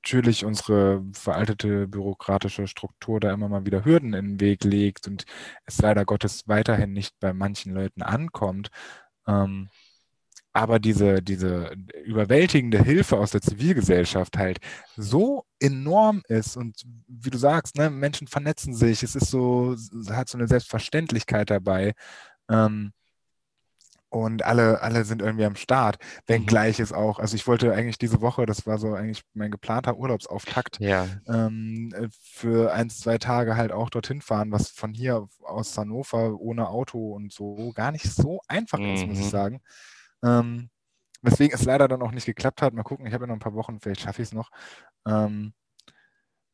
natürlich 0.04 0.44
unsere 0.44 1.02
veraltete 1.14 1.88
bürokratische 1.88 2.66
Struktur 2.66 3.20
da 3.20 3.32
immer 3.32 3.48
mal 3.48 3.64
wieder 3.64 3.86
Hürden 3.86 4.12
in 4.12 4.32
den 4.32 4.40
Weg 4.40 4.62
legt 4.64 5.08
und 5.08 5.24
es 5.64 5.80
leider 5.80 6.04
Gottes 6.04 6.46
weiterhin 6.46 6.92
nicht 6.92 7.18
bei 7.20 7.32
manchen 7.32 7.72
Leuten 7.72 8.02
ankommt. 8.02 8.68
Ähm, 9.26 9.70
aber 10.52 10.78
diese, 10.78 11.22
diese 11.22 11.74
überwältigende 12.04 12.82
Hilfe 12.82 13.18
aus 13.18 13.30
der 13.30 13.40
Zivilgesellschaft 13.40 14.36
halt 14.36 14.58
so 14.96 15.46
enorm 15.58 16.22
ist 16.28 16.56
und 16.56 16.82
wie 17.08 17.30
du 17.30 17.38
sagst, 17.38 17.76
ne, 17.76 17.88
Menschen 17.90 18.28
vernetzen 18.28 18.74
sich, 18.74 19.02
es 19.02 19.16
ist 19.16 19.30
so, 19.30 19.74
hat 20.10 20.28
so 20.28 20.38
eine 20.38 20.48
Selbstverständlichkeit 20.48 21.50
dabei. 21.50 21.94
Ähm, 22.50 22.92
und 24.14 24.44
alle, 24.44 24.80
alle 24.82 25.04
sind 25.04 25.22
irgendwie 25.22 25.44
am 25.44 25.56
Start. 25.56 25.96
Wenngleich 26.26 26.80
es 26.80 26.92
auch, 26.92 27.18
also 27.18 27.34
ich 27.36 27.46
wollte 27.46 27.72
eigentlich 27.74 27.98
diese 27.98 28.20
Woche, 28.20 28.46
das 28.46 28.66
war 28.66 28.78
so 28.78 28.94
eigentlich 28.94 29.22
mein 29.34 29.50
geplanter 29.50 29.96
Urlaubsauftakt, 29.96 30.78
Ja, 30.78 31.08
ähm, 31.26 31.92
äh, 31.94 32.08
für 32.22 32.72
ein, 32.72 32.90
zwei 32.90 33.18
Tage 33.18 33.56
halt 33.56 33.72
auch 33.72 33.90
dorthin 33.90 34.20
fahren, 34.22 34.52
was 34.52 34.70
von 34.70 34.94
hier 34.94 35.26
aus 35.42 35.76
Hannover 35.78 36.38
ohne 36.40 36.68
Auto 36.68 37.12
und 37.14 37.32
so 37.32 37.72
gar 37.74 37.92
nicht 37.92 38.06
so 38.12 38.40
einfach 38.48 38.84
ist, 38.84 39.06
muss 39.06 39.20
ich 39.20 39.26
Mhm. 39.26 39.30
sagen. 39.30 39.60
Ähm, 40.24 40.70
weswegen 41.22 41.54
es 41.58 41.64
leider 41.64 41.88
dann 41.88 42.02
auch 42.02 42.12
nicht 42.12 42.26
geklappt 42.26 42.62
hat. 42.62 42.74
Mal 42.74 42.82
gucken, 42.84 43.06
ich 43.06 43.14
habe 43.14 43.24
ja 43.24 43.28
noch 43.28 43.36
ein 43.36 43.40
paar 43.40 43.54
Wochen, 43.54 43.80
vielleicht 43.80 44.02
schaffe 44.02 44.22
ich 44.22 44.28
es 44.28 44.34
noch. 44.34 44.50
Ähm, 45.06 45.54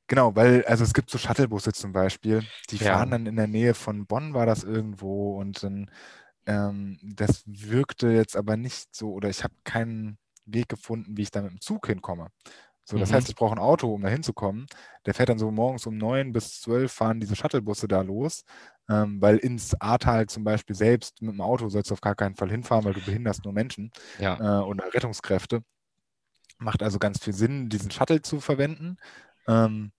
genau, 0.08 0.34
weil, 0.36 0.64
also 0.64 0.84
es 0.84 0.94
gibt 0.94 1.10
so 1.10 1.18
Shuttlebusse 1.18 1.72
zum 1.72 1.92
Beispiel, 1.92 2.50
die 2.70 2.78
Ja. 2.80 2.88
fahren 2.88 3.10
dann 3.10 3.26
in 3.26 3.36
der 3.36 3.46
Nähe 3.46 3.74
von 3.74 4.06
Bonn, 4.06 4.34
war 4.34 4.46
das 4.46 4.64
irgendwo 4.64 5.38
und 5.38 5.62
dann, 5.62 5.90
ähm, 6.50 6.99
das 7.02 7.44
wirkte 7.47 8.08
jetzt 8.11 8.37
aber 8.37 8.56
nicht 8.58 8.94
so, 8.94 9.12
oder 9.14 9.31
ich 9.31 9.44
habe 9.44 9.55
keinen 9.64 10.19
Weg 10.47 10.69
gefunden, 10.70 11.17
wie 11.17 11.23
ich 11.23 11.31
da 11.32 11.43
mit 11.43 11.52
dem 11.52 11.61
Zug 11.62 11.87
hinkomme. 11.88 12.29
So, 12.85 12.99
das 12.99 13.12
Mhm. 13.12 13.14
heißt, 13.14 13.29
ich 13.31 13.37
brauche 13.37 13.55
ein 13.55 13.61
Auto, 13.61 13.94
um 13.94 14.02
da 14.02 14.08
hinzukommen. 14.08 14.67
Der 15.06 15.14
fährt 15.14 15.29
dann 15.31 15.38
so 15.38 15.50
morgens 15.52 15.87
um 15.87 15.97
neun 15.99 16.32
bis 16.32 16.61
zwölf 16.61 16.93
fahren 16.93 17.20
diese 17.20 17.37
Shuttlebusse 17.37 17.88
da 17.88 18.02
los, 18.02 18.44
ähm, 18.91 19.20
weil 19.23 19.38
ins 19.38 19.81
Ahrtal 19.81 20.26
zum 20.29 20.44
Beispiel 20.44 20.76
selbst 20.76 21.23
mit 21.23 21.32
dem 21.35 21.41
Auto 21.43 21.69
sollst 21.70 21.91
du 21.91 21.94
auf 21.94 22.00
gar 22.02 22.17
keinen 22.17 22.37
Fall 22.37 22.50
hinfahren, 22.50 22.85
weil 22.85 22.94
du 22.94 23.03
behinderst 23.03 23.44
nur 23.44 23.55
Menschen 23.55 23.93
ja, 24.19 24.41
äh, 24.41 24.44
oder 24.44 24.93
Rettungskräfte. 24.94 25.62
Macht 26.58 26.82
also 26.82 26.99
ganz 26.99 27.23
viel 27.25 27.32
Sinn, 27.35 27.69
diesen 27.70 27.91
Shuttle 27.91 28.23
zu 28.23 28.41
verwenden. 28.41 28.96
Ähm, 29.49 29.93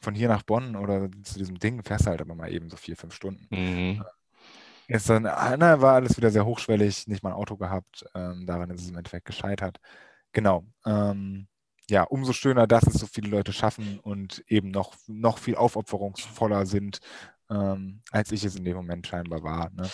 von 0.00 0.14
hier 0.14 0.28
nach 0.28 0.42
Bonn 0.44 0.76
oder 0.76 1.10
zu 1.24 1.38
diesem 1.38 1.58
Ding 1.58 1.82
fährst 1.84 2.06
du 2.06 2.10
halt 2.10 2.20
aber 2.22 2.34
mal 2.34 2.52
eben 2.52 2.70
so 2.70 2.76
vier, 2.76 2.96
fünf 2.96 3.14
Stunden. 3.14 3.50
mhm. 3.50 4.06
Dann, 4.88 5.26
ah, 5.26 5.56
na, 5.56 5.80
war 5.80 5.94
alles 5.94 6.16
wieder 6.16 6.30
sehr 6.30 6.46
hochschwellig, 6.46 7.06
nicht 7.08 7.22
mal 7.22 7.30
ein 7.30 7.36
Auto 7.36 7.56
gehabt. 7.56 8.04
Ähm, 8.14 8.46
daran 8.46 8.70
ist 8.70 8.82
es 8.82 8.90
im 8.90 8.96
Endeffekt 8.96 9.26
gescheitert. 9.26 9.78
Genau. 10.32 10.64
Ähm, 10.84 11.48
ja, 11.88 12.02
umso 12.02 12.32
schöner, 12.32 12.66
dass 12.66 12.86
es 12.86 12.94
so 12.94 13.06
viele 13.06 13.28
Leute 13.30 13.52
schaffen 13.52 14.00
und 14.00 14.44
eben 14.48 14.70
noch, 14.70 14.94
noch 15.06 15.38
viel 15.38 15.56
aufopferungsvoller 15.56 16.66
sind, 16.66 17.00
ähm, 17.50 18.02
als 18.10 18.32
ich 18.32 18.44
es 18.44 18.56
in 18.56 18.64
dem 18.64 18.76
Moment 18.76 19.06
scheinbar 19.06 19.42
war. 19.42 19.70
Ne? 19.70 19.88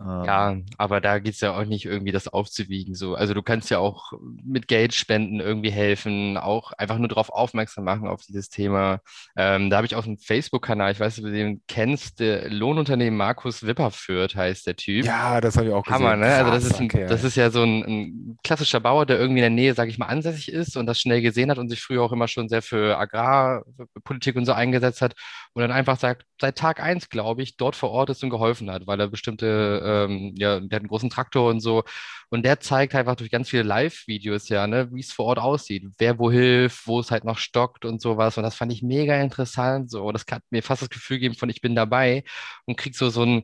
Ähm, 0.00 0.24
Ja, 0.24 0.56
aber 0.76 1.00
da 1.00 1.18
geht's 1.18 1.40
ja 1.40 1.56
auch 1.56 1.64
nicht 1.64 1.84
irgendwie 1.84 2.12
das 2.12 2.28
aufzuwiegen. 2.28 2.94
So. 2.94 3.14
Also 3.14 3.34
du 3.34 3.42
kannst 3.42 3.70
ja 3.70 3.78
auch 3.78 4.12
mit 4.44 4.68
Geldspenden 4.68 5.40
irgendwie 5.40 5.70
helfen, 5.70 6.36
auch 6.36 6.72
einfach 6.72 6.98
nur 6.98 7.08
darauf 7.08 7.30
aufmerksam 7.30 7.84
machen 7.84 8.08
auf 8.08 8.22
dieses 8.22 8.48
Thema. 8.48 9.00
Ähm, 9.36 9.70
da 9.70 9.76
habe 9.78 9.86
ich 9.86 9.94
auch 9.94 10.06
einen 10.06 10.18
Facebook-Kanal, 10.18 10.92
ich 10.92 11.00
weiß 11.00 11.16
nicht, 11.16 11.26
ob 11.26 11.30
du 11.30 11.36
den 11.36 11.62
kennst, 11.68 12.20
der 12.20 12.50
Lohnunternehmen 12.50 13.16
Markus 13.16 13.66
Wipperfürth 13.66 14.34
heißt 14.34 14.66
der 14.66 14.76
Typ. 14.76 15.04
ja, 15.04 15.40
das 15.40 15.56
habe 15.56 15.68
ich 15.68 15.72
auch 15.72 15.84
gesehen. 15.84 16.04
Hammer, 16.04 16.16
ne? 16.16 16.26
Also 16.34 16.50
das 16.52 16.64
ist 16.64 16.80
ein, 16.80 16.88
Kerl. 16.88 17.08
das 17.08 17.24
ist 17.24 17.36
ja 17.36 17.50
so 17.50 17.62
ein, 17.62 17.82
ein 17.84 18.38
klassischer 18.44 18.80
Bauer, 18.80 19.06
der 19.06 19.18
irgendwie 19.18 19.40
in 19.40 19.42
der 19.42 19.50
Nähe, 19.50 19.74
sage 19.74 19.90
ich 19.90 19.98
mal, 19.98 20.06
ansässig 20.06 20.52
ist 20.52 20.76
und 20.76 20.86
das 20.86 21.00
schnell 21.00 21.22
gesehen 21.22 21.50
hat 21.50 21.58
und 21.58 21.68
sich 21.68 21.80
früher 21.82 22.02
auch 22.02 22.12
immer 22.12 22.28
schon 22.28 22.48
sehr 22.48 22.62
für 22.62 22.98
Agrarpolitik 22.98 24.36
und 24.36 24.44
so 24.44 24.52
eingesetzt 24.52 25.02
hat 25.02 25.14
und 25.54 25.62
dann 25.62 25.72
einfach 25.72 25.98
sagt, 25.98 26.24
seit 26.40 26.56
Tag 26.56 26.80
eins, 26.80 27.08
glaube 27.08 27.42
ich, 27.42 27.56
dort 27.56 27.76
vor 27.76 27.90
Ort 27.90 28.10
ist 28.10 28.22
und 28.22 28.30
geholfen 28.30 28.70
hat, 28.70 28.86
weil 28.86 29.00
er 29.00 29.08
bestimmte, 29.08 29.80
ähm, 29.88 30.34
ja, 30.36 30.60
der 30.60 30.76
hat 30.76 30.82
einen 30.82 30.88
großen 30.88 31.10
Traktor 31.10 31.50
und 31.50 31.60
so. 31.60 31.84
Und 32.30 32.44
der 32.44 32.60
zeigt 32.60 32.94
einfach 32.94 33.16
durch 33.16 33.30
ganz 33.30 33.48
viele 33.48 33.62
Live-Videos 33.62 34.48
ja, 34.48 34.66
ne, 34.66 34.88
wie 34.92 35.00
es 35.00 35.12
vor 35.12 35.26
Ort 35.26 35.38
aussieht, 35.38 35.84
wer 35.98 36.18
wo 36.18 36.30
hilft, 36.30 36.86
wo 36.86 37.00
es 37.00 37.10
halt 37.10 37.24
noch 37.24 37.38
stockt 37.38 37.84
und 37.84 38.00
sowas. 38.02 38.36
Und 38.36 38.42
das 38.44 38.54
fand 38.54 38.72
ich 38.72 38.82
mega 38.82 39.20
interessant 39.20 39.90
so, 39.90 40.12
das 40.12 40.24
hat 40.30 40.42
mir 40.50 40.62
fast 40.62 40.82
das 40.82 40.90
Gefühl 40.90 41.18
gegeben 41.18 41.34
von 41.34 41.48
ich 41.50 41.60
bin 41.60 41.74
dabei 41.74 42.24
und 42.66 42.76
krieg 42.76 42.94
so 42.96 43.10
so 43.10 43.22
ein 43.24 43.42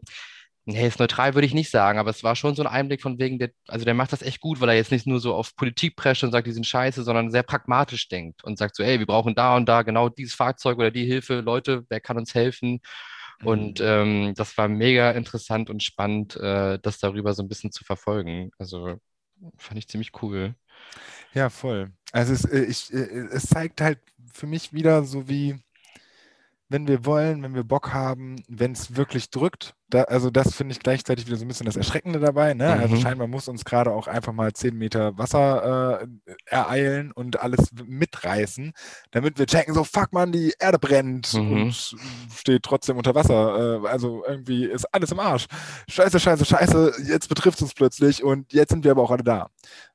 Nee, 0.66 0.86
ist 0.86 0.98
neutral 0.98 1.34
würde 1.34 1.46
ich 1.46 1.52
nicht 1.52 1.70
sagen, 1.70 1.98
aber 1.98 2.08
es 2.08 2.24
war 2.24 2.34
schon 2.36 2.54
so 2.54 2.62
ein 2.62 2.66
Einblick 2.66 3.02
von 3.02 3.18
wegen, 3.18 3.38
der, 3.38 3.50
also 3.68 3.84
der 3.84 3.92
macht 3.92 4.12
das 4.14 4.22
echt 4.22 4.40
gut, 4.40 4.60
weil 4.62 4.70
er 4.70 4.76
jetzt 4.76 4.90
nicht 4.90 5.06
nur 5.06 5.20
so 5.20 5.34
auf 5.34 5.54
Politik 5.56 5.94
prescht 5.94 6.24
und 6.24 6.32
sagt, 6.32 6.46
die 6.46 6.52
sind 6.52 6.66
scheiße, 6.66 7.02
sondern 7.02 7.30
sehr 7.30 7.42
pragmatisch 7.42 8.08
denkt 8.08 8.42
und 8.44 8.56
sagt 8.56 8.74
so, 8.76 8.82
ey, 8.82 8.98
wir 8.98 9.04
brauchen 9.06 9.34
da 9.34 9.56
und 9.56 9.66
da 9.68 9.82
genau 9.82 10.08
dieses 10.08 10.34
Fahrzeug 10.34 10.78
oder 10.78 10.90
die 10.90 11.04
Hilfe, 11.04 11.40
Leute, 11.40 11.84
wer 11.90 12.00
kann 12.00 12.16
uns 12.16 12.34
helfen? 12.34 12.80
Und 13.44 13.80
Mhm. 13.80 13.82
ähm, 13.82 14.34
das 14.36 14.56
war 14.58 14.68
mega 14.68 15.12
interessant 15.12 15.70
und 15.70 15.82
spannend, 15.82 16.36
äh, 16.36 16.78
das 16.82 16.98
darüber 16.98 17.34
so 17.34 17.42
ein 17.42 17.48
bisschen 17.48 17.72
zu 17.72 17.84
verfolgen. 17.84 18.50
Also 18.58 18.98
fand 19.58 19.78
ich 19.78 19.88
ziemlich 19.88 20.12
cool. 20.22 20.54
Ja, 21.32 21.50
voll. 21.50 21.92
Also 22.12 22.32
es, 22.32 22.44
äh, 22.44 22.60
ich, 22.64 22.92
äh, 22.92 22.96
es 23.32 23.46
zeigt 23.46 23.80
halt 23.80 23.98
für 24.32 24.46
mich 24.46 24.72
wieder 24.72 25.04
so 25.04 25.28
wie, 25.28 25.56
wenn 26.68 26.88
wir 26.88 27.04
wollen, 27.04 27.42
wenn 27.42 27.54
wir 27.54 27.64
Bock 27.64 27.92
haben, 27.92 28.42
wenn 28.48 28.72
es 28.72 28.96
wirklich 28.96 29.30
drückt. 29.30 29.74
Da, 29.90 30.02
also 30.04 30.30
das 30.30 30.54
finde 30.54 30.72
ich 30.72 30.80
gleichzeitig 30.80 31.26
wieder 31.26 31.36
so 31.36 31.44
ein 31.44 31.48
bisschen 31.48 31.66
das 31.66 31.76
Erschreckende 31.76 32.18
dabei. 32.18 32.54
Ne? 32.54 32.64
Also 32.64 32.76
mhm. 32.76 32.82
Also 32.82 32.96
scheinbar 32.96 33.26
muss 33.26 33.48
uns 33.48 33.64
gerade 33.64 33.92
auch 33.92 34.06
einfach 34.06 34.32
mal 34.32 34.52
10 34.52 34.76
Meter 34.76 35.16
Wasser 35.18 36.02
äh, 36.02 36.06
ereilen 36.46 37.12
und 37.12 37.40
alles 37.40 37.70
mitreißen, 37.84 38.72
damit 39.10 39.38
wir 39.38 39.46
checken, 39.46 39.74
so 39.74 39.84
fuck 39.84 40.12
man, 40.12 40.32
die 40.32 40.54
Erde 40.58 40.78
brennt 40.78 41.34
mhm. 41.34 41.52
und 41.52 41.96
steht 42.34 42.62
trotzdem 42.62 42.96
unter 42.96 43.14
Wasser. 43.14 43.82
Äh, 43.84 43.88
also 43.88 44.24
irgendwie 44.26 44.64
ist 44.64 44.86
alles 44.86 45.12
im 45.12 45.20
Arsch. 45.20 45.46
Scheiße, 45.88 46.18
scheiße, 46.18 46.44
scheiße, 46.44 46.92
jetzt 47.06 47.28
betrifft 47.28 47.58
es 47.58 47.62
uns 47.62 47.74
plötzlich 47.74 48.24
und 48.24 48.52
jetzt 48.52 48.70
sind 48.70 48.84
wir 48.84 48.92
aber 48.92 49.02
auch 49.02 49.10
alle 49.10 49.24
da. 49.24 49.48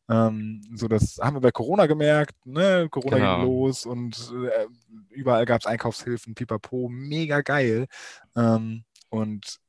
Ähm, 0.10 0.62
so, 0.74 0.88
das 0.88 1.20
haben 1.22 1.36
wir 1.36 1.42
bei 1.42 1.52
Corona 1.52 1.86
gemerkt. 1.86 2.36
Ne? 2.46 2.88
Corona 2.90 3.18
genau. 3.18 3.38
ging 3.38 3.46
los 3.46 3.86
und 3.86 4.34
äh, 4.34 4.68
überall 5.10 5.46
gab 5.46 5.62
es 5.62 5.68
Einkaufshilfen, 5.68 6.36
pipapo, 6.36 6.90
mega 6.90 7.42
geil. 7.42 7.88
Ähm, 8.36 8.84
und 9.10 9.60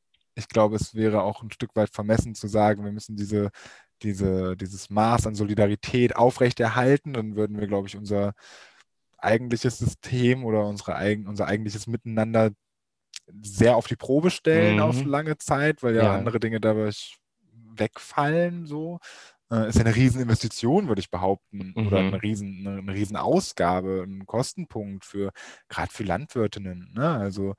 ich 0.40 0.48
glaube, 0.48 0.76
es 0.76 0.94
wäre 0.94 1.22
auch 1.22 1.42
ein 1.42 1.50
Stück 1.50 1.76
weit 1.76 1.90
vermessen 1.90 2.34
zu 2.34 2.48
sagen, 2.48 2.84
wir 2.84 2.92
müssen 2.92 3.16
diese, 3.16 3.50
diese, 4.02 4.56
dieses 4.56 4.90
Maß 4.90 5.26
an 5.26 5.34
Solidarität 5.34 6.16
aufrechterhalten. 6.16 7.12
Dann 7.12 7.36
würden 7.36 7.60
wir, 7.60 7.66
glaube 7.66 7.88
ich, 7.88 7.96
unser 7.96 8.34
eigentliches 9.18 9.78
System 9.78 10.44
oder 10.44 10.66
unsere 10.66 10.96
eigen, 10.96 11.26
unser 11.26 11.46
eigentliches 11.46 11.86
Miteinander 11.86 12.50
sehr 13.42 13.76
auf 13.76 13.86
die 13.86 13.96
Probe 13.96 14.30
stellen 14.30 14.76
mhm. 14.76 14.82
auf 14.82 15.04
lange 15.04 15.38
Zeit, 15.38 15.82
weil 15.82 15.94
ja, 15.94 16.04
ja, 16.04 16.14
andere 16.16 16.40
Dinge 16.40 16.60
dadurch 16.60 17.18
wegfallen 17.52 18.66
so. 18.66 18.98
Äh, 19.50 19.68
ist 19.68 19.76
ja 19.76 19.84
eine 19.84 19.96
Rieseninvestition, 19.96 20.88
würde 20.88 21.00
ich 21.00 21.10
behaupten, 21.10 21.72
mhm. 21.74 21.86
oder 21.86 21.98
eine 21.98 22.22
riesen, 22.22 22.66
eine, 22.66 22.78
eine 22.78 22.94
Riesenausgabe, 22.94 24.04
ein 24.06 24.26
Kostenpunkt 24.26 25.04
für 25.04 25.32
gerade 25.68 25.92
für 25.92 26.04
Landwirtinnen. 26.04 26.92
Ne? 26.94 27.08
Also 27.08 27.54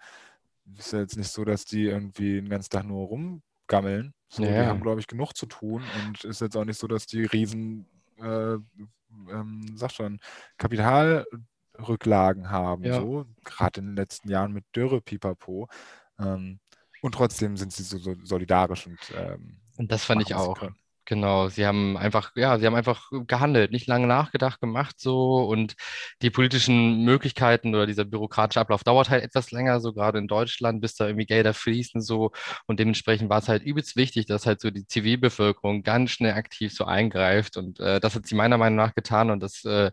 ist 0.78 0.94
ja 0.94 1.00
jetzt 1.00 1.18
nicht 1.18 1.30
so, 1.30 1.46
dass 1.46 1.66
die 1.66 1.86
irgendwie 1.86 2.36
den 2.36 2.50
ganzen 2.50 2.70
Tag 2.70 2.86
nur 2.86 3.08
rumgammeln. 3.08 4.14
So, 4.30 4.44
ja. 4.44 4.50
Die 4.50 4.68
haben, 4.68 4.82
glaube 4.82 5.00
ich, 5.00 5.08
genug 5.08 5.36
zu 5.36 5.46
tun 5.46 5.84
und 6.06 6.24
ist 6.24 6.42
jetzt 6.42 6.56
auch 6.56 6.66
nicht 6.66 6.80
so, 6.80 6.88
dass 6.88 7.06
die 7.06 7.26
riesen, 7.26 7.86
äh, 8.20 8.54
ähm, 8.54 9.66
sag 9.76 9.92
schon, 9.92 10.20
Kapitalrücklagen 10.58 12.50
haben, 12.50 12.84
ja. 12.84 13.00
so, 13.00 13.26
gerade 13.44 13.82
in 13.82 13.88
den 13.88 13.96
letzten 13.96 14.30
Jahren 14.30 14.54
mit 14.54 14.66
Dürre, 14.76 15.02
Pipapo. 15.02 15.68
Ähm, 16.20 16.60
und 17.02 17.14
trotzdem 17.14 17.58
sind 17.58 17.74
sie 17.74 17.84
so, 17.84 17.98
so 17.98 18.16
solidarisch 18.24 18.88
und 18.88 19.00
ähm, 19.16 19.58
und 19.78 19.92
das 19.92 20.06
fand 20.06 20.22
ich 20.22 20.36
auch. 20.36 20.60
Können. 20.60 20.76
Genau, 21.06 21.50
sie 21.50 21.66
haben 21.66 21.98
einfach, 21.98 22.32
ja, 22.36 22.58
sie 22.60 22.66
haben 22.66 22.76
einfach 22.76 23.10
gehandelt, 23.28 23.72
nicht 23.72 23.88
lange 23.88 24.06
nachgedacht, 24.08 24.62
gemacht 24.62 25.00
so 25.00 25.38
und 25.44 25.74
die 26.22 26.30
politischen 26.30 27.04
Möglichkeiten 27.04 27.74
oder 27.74 27.88
dieser 27.88 28.06
bürokratische 28.06 28.60
Ablauf 28.62 28.84
dauert 28.84 29.10
halt 29.10 29.24
etwas 29.24 29.52
länger, 29.52 29.80
so 29.82 29.94
gerade 29.94 30.20
in 30.20 30.28
Deutschland, 30.28 30.80
bis 30.80 30.94
da 30.96 31.08
irgendwie 31.08 31.26
Gelder 31.26 31.54
fließen 31.56 32.02
so 32.02 32.32
und 32.68 32.80
dementsprechend 32.80 33.30
war 33.30 33.40
es 33.40 33.50
halt 33.50 33.64
übelst 33.64 33.96
wichtig, 33.96 34.28
dass 34.28 34.46
halt 34.46 34.62
so 34.62 34.70
die 34.70 34.86
Zivilbevölkerung 34.88 35.82
ganz 35.84 36.12
schnell 36.12 36.34
aktiv 36.34 36.72
so 36.74 36.86
eingreift 36.86 37.58
und 37.58 37.80
äh, 37.80 38.00
das 38.00 38.16
hat 38.16 38.28
sie 38.28 38.36
meiner 38.36 38.58
Meinung 38.60 38.78
nach 38.78 38.94
getan 38.94 39.32
und 39.32 39.42
das 39.42 39.66
äh, 39.66 39.92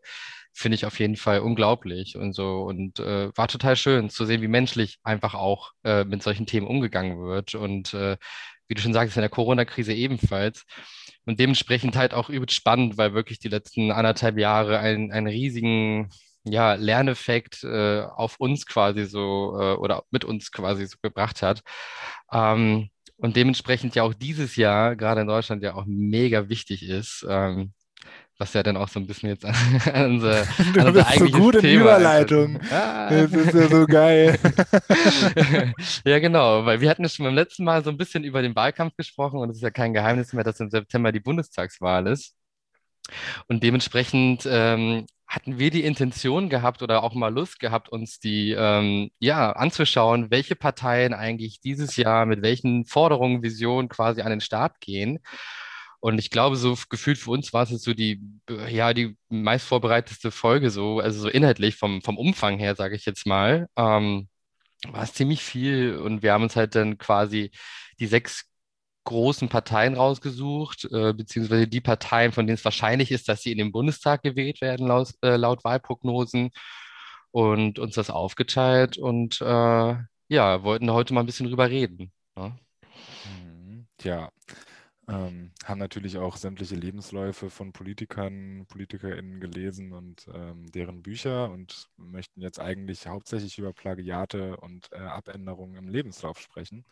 finde 0.53 0.75
ich 0.77 0.85
auf 0.87 0.99
jeden 0.99 1.17
Fall 1.17 1.41
unglaublich 1.41 2.17
und 2.17 2.33
so 2.35 2.63
und 2.63 2.99
äh, 3.01 3.31
war 3.37 3.49
total 3.49 3.77
schön 3.77 4.11
zu 4.11 4.25
sehen, 4.27 4.43
wie 4.43 4.49
menschlich 4.49 4.99
einfach 5.05 5.35
auch 5.35 5.73
äh, 5.85 6.05
mit 6.05 6.23
solchen 6.23 6.47
Themen 6.47 6.67
umgegangen 6.67 7.19
wird 7.21 7.55
und 7.55 7.95
äh, 7.95 8.17
wie 8.69 8.75
du 8.75 8.81
schon 8.83 8.93
sagst, 8.93 9.17
in 9.17 9.23
der 9.23 9.31
Corona-Krise 9.31 9.93
ebenfalls. 9.93 10.65
Und 11.27 11.41
dementsprechend 11.41 11.97
halt 11.97 12.15
auch 12.15 12.31
übelst 12.31 12.55
spannend, 12.55 12.97
weil 12.97 13.13
wirklich 13.15 13.39
die 13.39 13.49
letzten 13.49 13.91
anderthalb 13.91 14.39
Jahre 14.39 14.79
einen, 14.79 15.27
riesigen 15.27 16.11
ja, 16.45 16.75
Lerneffekt 16.75 17.65
äh, 17.65 18.03
auf 18.03 18.37
uns 18.39 18.65
quasi 18.67 19.05
so 19.05 19.57
äh, 19.61 19.75
oder 19.75 20.05
mit 20.11 20.25
uns 20.25 20.53
quasi 20.53 20.87
so 20.87 20.97
gebracht 21.03 21.43
hat. 21.43 21.63
Ähm, 22.33 22.89
und 23.17 23.37
dementsprechend 23.37 23.95
ja 23.95 24.05
auch 24.05 24.15
dieses 24.15 24.57
Jahr, 24.57 24.97
gerade 24.97 25.23
in 25.23 25.27
Deutschland, 25.27 25.63
ja 25.63 25.75
auch 25.75 25.85
mega 25.87 26.49
wichtig 26.49 26.89
ist. 26.89 27.27
Ähm, 27.29 27.73
was 28.39 28.55
ja 28.55 28.63
dann 28.63 28.77
auch 28.77 28.89
so 28.89 29.01
ein 29.01 29.07
bisschen 29.07 29.31
jetzt 29.31 29.45
an, 29.45 29.55
an 29.93 30.13
unser, 30.13 30.45
du 30.75 30.81
an 30.81 30.93
bist 30.93 31.19
so 31.19 31.27
gut 31.27 31.57
in 31.57 31.61
Thema 31.61 31.83
Überleitung. 31.83 32.61
Ah. 32.71 33.11
Das 33.11 33.33
ist 33.33 33.55
ja 33.55 33.69
so 33.69 33.87
geil. 33.87 34.39
ja, 36.05 36.19
genau, 36.21 36.65
weil 36.65 36.81
wir 36.81 36.89
hatten 36.89 37.03
ja 37.03 37.09
schon 37.09 37.25
beim 37.25 37.35
letzten 37.35 37.65
Mal 37.65 37.83
so 37.83 37.91
ein 37.91 37.97
bisschen 37.97 38.25
über 38.25 38.41
den 38.41 38.55
Wahlkampf 38.55 38.97
gesprochen 38.97 39.41
und 39.41 39.51
es 39.51 39.57
ist 39.57 39.63
ja 39.63 39.71
kein 39.71 39.93
Geheimnis 39.93 40.33
mehr, 40.33 40.45
dass 40.45 40.61
im 40.61 40.71
September 40.71 41.13
die 41.13 41.21
Bundestagswahl 41.21 42.07
ist. 42.07 42.35
Und 43.49 43.63
dementsprechend 43.63 44.47
ähm, 44.51 45.07
hatten 45.27 45.59
wir 45.59 45.71
die 45.71 45.85
Intention 45.85 46.49
gehabt 46.49 46.83
oder 46.83 47.03
auch 47.03 47.15
mal 47.15 47.33
Lust 47.33 47.59
gehabt, 47.59 47.89
uns 47.89 48.21
die 48.21 48.53
ähm, 48.53 49.11
ja 49.19 49.53
anzuschauen, 49.53 50.31
welche 50.31 50.57
Parteien 50.57 51.13
eigentlich 51.13 51.61
dieses 51.61 51.97
Jahr 51.97 52.27
mit 52.27 52.43
welchen 52.43 52.85
Forderungen, 52.85 53.43
Visionen 53.43 53.89
quasi 53.89 54.23
an 54.23 54.31
den 54.31 54.41
Start 54.41 54.81
gehen. 54.81 55.19
Und 56.01 56.19
ich 56.19 56.31
glaube, 56.31 56.57
so 56.57 56.77
gefühlt 56.89 57.19
für 57.19 57.33
uns 57.33 57.53
war 57.53 57.65
es 57.65 57.71
jetzt 57.71 57.85
so 57.85 57.95
die, 57.95 58.21
ja, 58.69 58.95
die 58.95 59.17
meist 59.29 59.67
Folge, 59.67 60.71
so, 60.71 61.01
also 61.01 61.21
so 61.21 61.29
inhaltlich 61.29 61.77
vom, 61.77 62.03
vom 62.03 62.17
Umfang 62.17 62.59
her, 62.59 62.77
sage 62.77 62.95
ich 62.97 63.05
jetzt 63.05 63.27
mal. 63.27 63.69
Ähm, 63.77 64.29
war 64.89 65.03
es 65.03 65.13
ziemlich 65.15 65.43
viel 65.43 65.97
und 65.97 66.23
wir 66.23 66.33
haben 66.33 66.45
uns 66.45 66.57
halt 66.57 66.75
dann 66.75 66.99
quasi 66.99 67.51
die 67.99 68.07
sechs 68.07 68.45
großen 69.05 69.49
Parteien 69.49 69.95
rausgesucht, 69.95 70.85
äh, 70.93 71.15
beziehungsweise 71.15 71.67
die 71.67 71.81
Parteien, 71.81 72.33
von 72.33 72.47
denen 72.47 72.57
es 72.57 72.65
wahrscheinlich 72.65 73.11
ist, 73.11 73.29
dass 73.29 73.43
sie 73.43 73.53
in 73.53 73.59
den 73.59 73.73
Bundestag 73.73 74.23
gewählt 74.23 74.61
werden, 74.61 74.87
laut, 74.87 75.15
äh, 75.23 75.37
laut 75.37 75.65
Wahlprognosen 75.65 76.51
und 77.31 77.79
uns 77.79 77.95
das 77.95 78.11
aufgeteilt 78.11 78.99
und 78.99 79.41
äh, 79.41 79.97
ja, 80.29 80.63
wollten 80.63 80.91
heute 80.93 81.15
mal 81.15 81.21
ein 81.21 81.27
bisschen 81.27 81.49
drüber 81.49 81.71
reden. 81.71 82.13
Ne? 82.37 82.59
Ja, 84.03 84.31
ähm, 85.09 85.53
haben 85.65 85.79
natürlich 85.79 86.19
auch 86.19 86.37
sämtliche 86.37 86.75
Lebensläufe 86.75 87.49
von 87.49 87.73
Politikern, 87.73 88.67
PolitikerInnen 88.69 89.41
gelesen 89.41 89.93
und 89.93 90.29
ähm, 90.35 90.71
deren 90.73 91.03
Bücher 91.03 91.51
und 91.51 91.89
möchten 91.97 92.43
jetzt 92.43 92.61
eigentlich 92.61 93.07
hauptsächlich 93.07 93.59
über 93.59 93.73
Plagiate 93.73 94.57
und 94.59 94.93
äh, 94.93 94.99
Abänderungen 94.99 95.77
im 95.77 95.89
Lebenslauf 95.89 96.39
sprechen, 96.41 96.85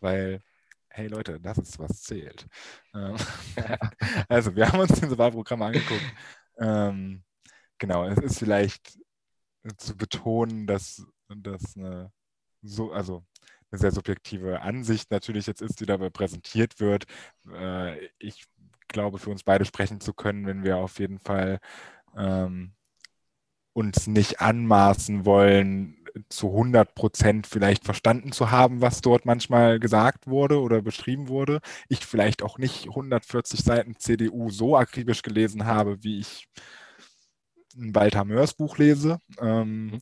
weil, 0.00 0.40
hey 0.88 1.06
Leute, 1.06 1.40
das 1.40 1.58
ist, 1.58 1.78
was 1.78 2.02
zählt. 2.02 2.46
Ähm, 2.92 3.16
also, 4.28 4.54
wir 4.56 4.68
haben 4.68 4.80
uns 4.80 5.00
diese 5.00 5.16
Wahlprogramme 5.16 5.66
angeguckt. 5.66 6.14
Ähm, 6.58 7.22
genau, 7.78 8.04
es 8.04 8.18
ist 8.18 8.38
vielleicht 8.40 8.98
zu 9.76 9.96
betonen, 9.96 10.66
dass 10.66 11.06
das 11.28 11.76
eine 11.76 12.12
so, 12.62 12.92
also 12.92 13.24
eine 13.70 13.78
sehr 13.80 13.92
subjektive 13.92 14.62
Ansicht 14.62 15.10
natürlich 15.10 15.46
jetzt 15.46 15.62
ist, 15.62 15.80
die 15.80 15.86
dabei 15.86 16.10
präsentiert 16.10 16.80
wird. 16.80 17.04
Äh, 17.52 18.06
ich 18.18 18.44
glaube, 18.88 19.18
für 19.18 19.30
uns 19.30 19.42
beide 19.42 19.64
sprechen 19.64 20.00
zu 20.00 20.12
können, 20.12 20.46
wenn 20.46 20.64
wir 20.64 20.78
auf 20.78 20.98
jeden 20.98 21.18
Fall 21.18 21.60
ähm, 22.16 22.72
uns 23.72 24.06
nicht 24.06 24.40
anmaßen 24.40 25.24
wollen, 25.24 25.96
zu 26.28 26.48
100 26.48 26.94
Prozent 26.96 27.46
vielleicht 27.46 27.84
verstanden 27.84 28.32
zu 28.32 28.50
haben, 28.50 28.80
was 28.80 29.00
dort 29.00 29.26
manchmal 29.26 29.78
gesagt 29.78 30.26
wurde 30.26 30.60
oder 30.60 30.82
beschrieben 30.82 31.28
wurde. 31.28 31.60
Ich 31.88 32.04
vielleicht 32.04 32.42
auch 32.42 32.58
nicht 32.58 32.88
140 32.88 33.60
Seiten 33.62 33.94
CDU 33.96 34.50
so 34.50 34.76
akribisch 34.76 35.22
gelesen 35.22 35.66
habe, 35.66 36.02
wie 36.02 36.18
ich 36.18 36.48
ein 37.76 37.94
Walter 37.94 38.24
Mörs 38.24 38.54
Buch 38.54 38.78
lese. 38.78 39.20
Ähm, 39.40 39.86
mhm 39.86 40.00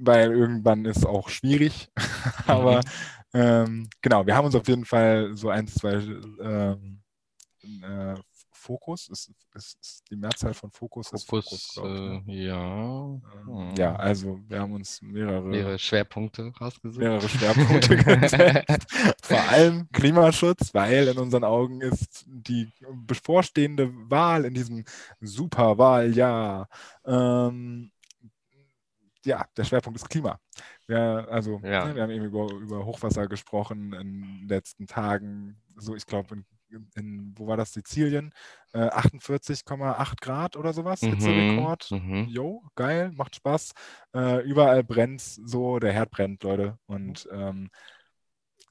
weil 0.00 0.32
irgendwann 0.32 0.84
ist 0.84 1.06
auch 1.06 1.28
schwierig. 1.28 1.90
Aber 2.46 2.78
mhm. 3.32 3.40
ähm, 3.40 3.90
genau, 4.00 4.26
wir 4.26 4.36
haben 4.36 4.46
uns 4.46 4.54
auf 4.54 4.68
jeden 4.68 4.84
Fall 4.84 5.36
so 5.36 5.50
ein, 5.50 5.66
zwei 5.66 5.94
ähm, 6.42 7.00
äh, 7.82 8.14
Fokus, 8.60 9.08
ist, 9.08 9.32
ist, 9.54 9.78
ist, 9.80 10.04
die 10.10 10.16
Mehrzahl 10.16 10.52
von 10.52 10.70
Fokus, 10.70 11.08
Fokus, 11.08 11.24
Fokus 11.24 11.72
ich, 11.76 11.82
ne? 11.82 12.22
äh, 12.28 12.46
ja. 12.46 13.20
Ähm, 13.48 13.74
ja, 13.76 13.96
also 13.96 14.38
wir 14.46 14.60
haben 14.60 14.72
uns 14.72 15.00
mehrere, 15.00 15.42
mehrere 15.42 15.78
Schwerpunkte 15.78 16.52
rausgesucht. 16.60 17.00
Mehrere 17.00 17.28
Schwerpunkte 17.28 17.96
gesetzt. 18.20 18.86
Vor 19.22 19.40
allem 19.48 19.88
Klimaschutz, 19.92 20.74
weil 20.74 21.08
in 21.08 21.18
unseren 21.18 21.44
Augen 21.44 21.80
ist 21.80 22.24
die 22.26 22.68
bevorstehende 23.06 23.90
Wahl 24.10 24.44
in 24.44 24.54
diesem 24.54 24.84
Superwahljahr 25.20 26.68
ähm, 27.06 27.90
ja, 29.24 29.44
der 29.56 29.64
Schwerpunkt 29.64 29.98
ist 29.98 30.08
Klima. 30.08 30.40
Wir, 30.86 31.26
also, 31.30 31.60
ja. 31.62 31.86
ne, 31.86 31.94
wir 31.94 32.02
haben 32.02 32.10
eben 32.10 32.24
über, 32.24 32.50
über 32.52 32.84
Hochwasser 32.84 33.26
gesprochen 33.26 33.92
in 33.92 34.22
den 34.22 34.48
letzten 34.48 34.86
Tagen. 34.86 35.60
So, 35.76 35.94
ich 35.94 36.06
glaube, 36.06 36.42
in, 36.70 36.90
in, 36.94 37.34
wo 37.36 37.46
war 37.46 37.56
das, 37.56 37.72
Sizilien? 37.72 38.32
Äh, 38.72 38.88
48,8 38.88 40.20
Grad 40.20 40.56
oder 40.56 40.72
sowas, 40.72 41.02
mhm. 41.02 41.10
Hitzerekord. 41.10 41.90
Mhm. 41.90 42.26
Jo, 42.28 42.62
geil, 42.74 43.10
macht 43.14 43.36
Spaß. 43.36 43.72
Äh, 44.14 44.42
überall 44.44 44.84
brennt 44.84 45.20
so, 45.20 45.78
der 45.78 45.92
Herd 45.92 46.10
brennt, 46.10 46.42
Leute. 46.42 46.78
Und 46.86 47.28
ähm, 47.32 47.70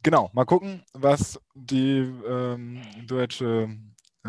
genau, 0.04 0.30
mal 0.34 0.46
gucken, 0.46 0.84
was 0.94 1.40
die 1.54 2.00
ähm, 2.00 2.82
deutsche 3.06 3.70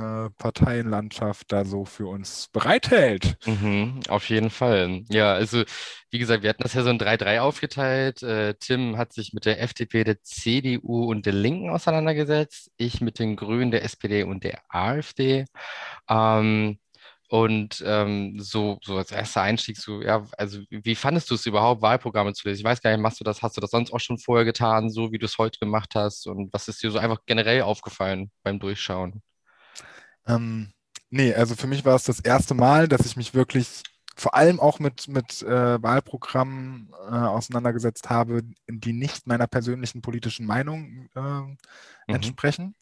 äh, 0.00 0.30
Parteienlandschaft 0.38 1.52
da 1.52 1.64
so 1.64 1.85
für 1.85 2.07
uns 2.07 2.49
bereithält. 2.52 3.37
Mhm, 3.47 4.00
auf 4.09 4.28
jeden 4.28 4.50
Fall. 4.50 5.02
Ja, 5.11 5.35
also 5.35 5.64
wie 6.11 6.19
gesagt, 6.19 6.42
wir 6.42 6.50
hatten 6.50 6.62
das 6.62 6.75
ja 6.75 6.83
so 6.83 6.90
in 6.90 6.99
3-3 6.99 7.40
aufgeteilt. 7.40 8.23
Äh, 8.23 8.54
Tim 8.59 8.97
hat 8.99 9.12
sich 9.12 9.33
mit 9.33 9.45
der 9.47 9.61
FDP, 9.62 10.04
der 10.04 10.23
CDU 10.23 11.04
und 11.04 11.26
der 11.26 11.35
Linken 11.35 11.71
auseinandergesetzt. 11.71 12.71
Ich 12.76 13.00
mit 13.00 13.19
den 13.19 13.37
Grünen, 13.37 13.71
der 13.71 13.85
SPD 13.85 14.23
und 14.25 14.45
der 14.45 14.61
AfD. 14.69 15.45
Ähm, 16.09 16.78
und 17.28 17.83
ähm, 17.87 18.40
so, 18.40 18.78
so 18.83 18.97
als 18.97 19.12
erster 19.12 19.42
Einstieg, 19.42 19.76
so, 19.78 20.02
ja, 20.02 20.26
also 20.37 20.59
wie 20.71 20.97
fandest 20.97 21.30
du 21.30 21.37
es 21.37 21.47
überhaupt, 21.47 21.80
Wahlprogramme 21.80 22.33
zu 22.35 22.49
lesen? 22.49 22.59
Ich 22.61 22.64
weiß 22.64 22.83
gar 22.83 22.90
nicht, 22.90 23.00
machst 23.00 23.21
du 23.21 23.25
das, 23.25 23.40
hast 23.40 23.57
du 23.57 23.61
das 23.61 23.71
sonst 23.71 23.92
auch 23.92 24.00
schon 24.00 24.19
vorher 24.19 24.45
getan, 24.45 24.90
so 24.90 25.12
wie 25.12 25.19
du 25.19 25.26
es 25.26 25.38
heute 25.38 25.61
gemacht 25.61 25.95
hast? 25.95 26.26
Und 26.26 26.52
was 26.52 26.66
ist 26.66 26.83
dir 26.83 26.90
so 26.90 26.99
einfach 26.99 27.21
generell 27.26 27.62
aufgefallen 27.62 28.33
beim 28.42 28.59
Durchschauen? 28.59 29.23
Ähm, 30.35 30.73
nee, 31.11 31.35
also 31.35 31.55
für 31.55 31.67
mich 31.67 31.85
war 31.85 31.97
es 31.97 32.05
das 32.05 32.21
erste 32.21 32.55
Mal, 32.55 32.89
dass 32.89 33.07
ich 33.07 33.17
mich 33.17 33.35
wirklich 33.35 33.83
vor 34.17 34.35
allem 34.35 34.61
auch 34.61 34.79
mit, 34.79 35.09
mit 35.09 35.43
äh, 35.43 35.83
Wahlprogrammen 35.83 36.93
äh, 37.09 37.15
auseinandergesetzt 37.15 38.11
habe, 38.11 38.43
die 38.69 38.93
nicht 38.93 39.27
meiner 39.27 39.47
persönlichen 39.47 40.03
politischen 40.03 40.45
Meinung 40.45 41.09
äh, 41.15 41.21
mhm. 41.21 41.57
entsprechen. 42.07 42.75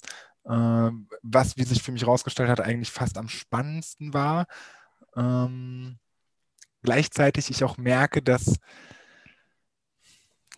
Ähm, 0.49 1.09
was, 1.23 1.57
wie 1.57 1.65
sich 1.65 1.83
für 1.83 1.93
mich 1.93 2.03
herausgestellt 2.03 2.49
hat, 2.49 2.61
eigentlich 2.61 2.91
fast 2.91 3.19
am 3.19 3.29
spannendsten 3.29 4.15
war. 4.15 4.47
Ähm, 5.17 5.99
gleichzeitig 6.83 7.51
ich 7.51 7.63
auch 7.63 7.77
merke, 7.77 8.23
dass 8.23 8.57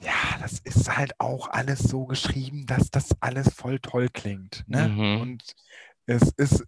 ja, 0.02 0.38
das 0.40 0.60
ist 0.60 0.96
halt 0.96 1.12
auch 1.20 1.48
alles 1.50 1.80
so 1.80 2.06
geschrieben, 2.06 2.64
dass 2.66 2.90
das 2.90 3.10
alles 3.20 3.52
voll 3.52 3.80
toll 3.80 4.08
klingt. 4.08 4.64
Ne? 4.66 4.88
Mhm. 4.88 5.20
Und 5.20 5.54
es 6.10 6.32
ist, 6.36 6.64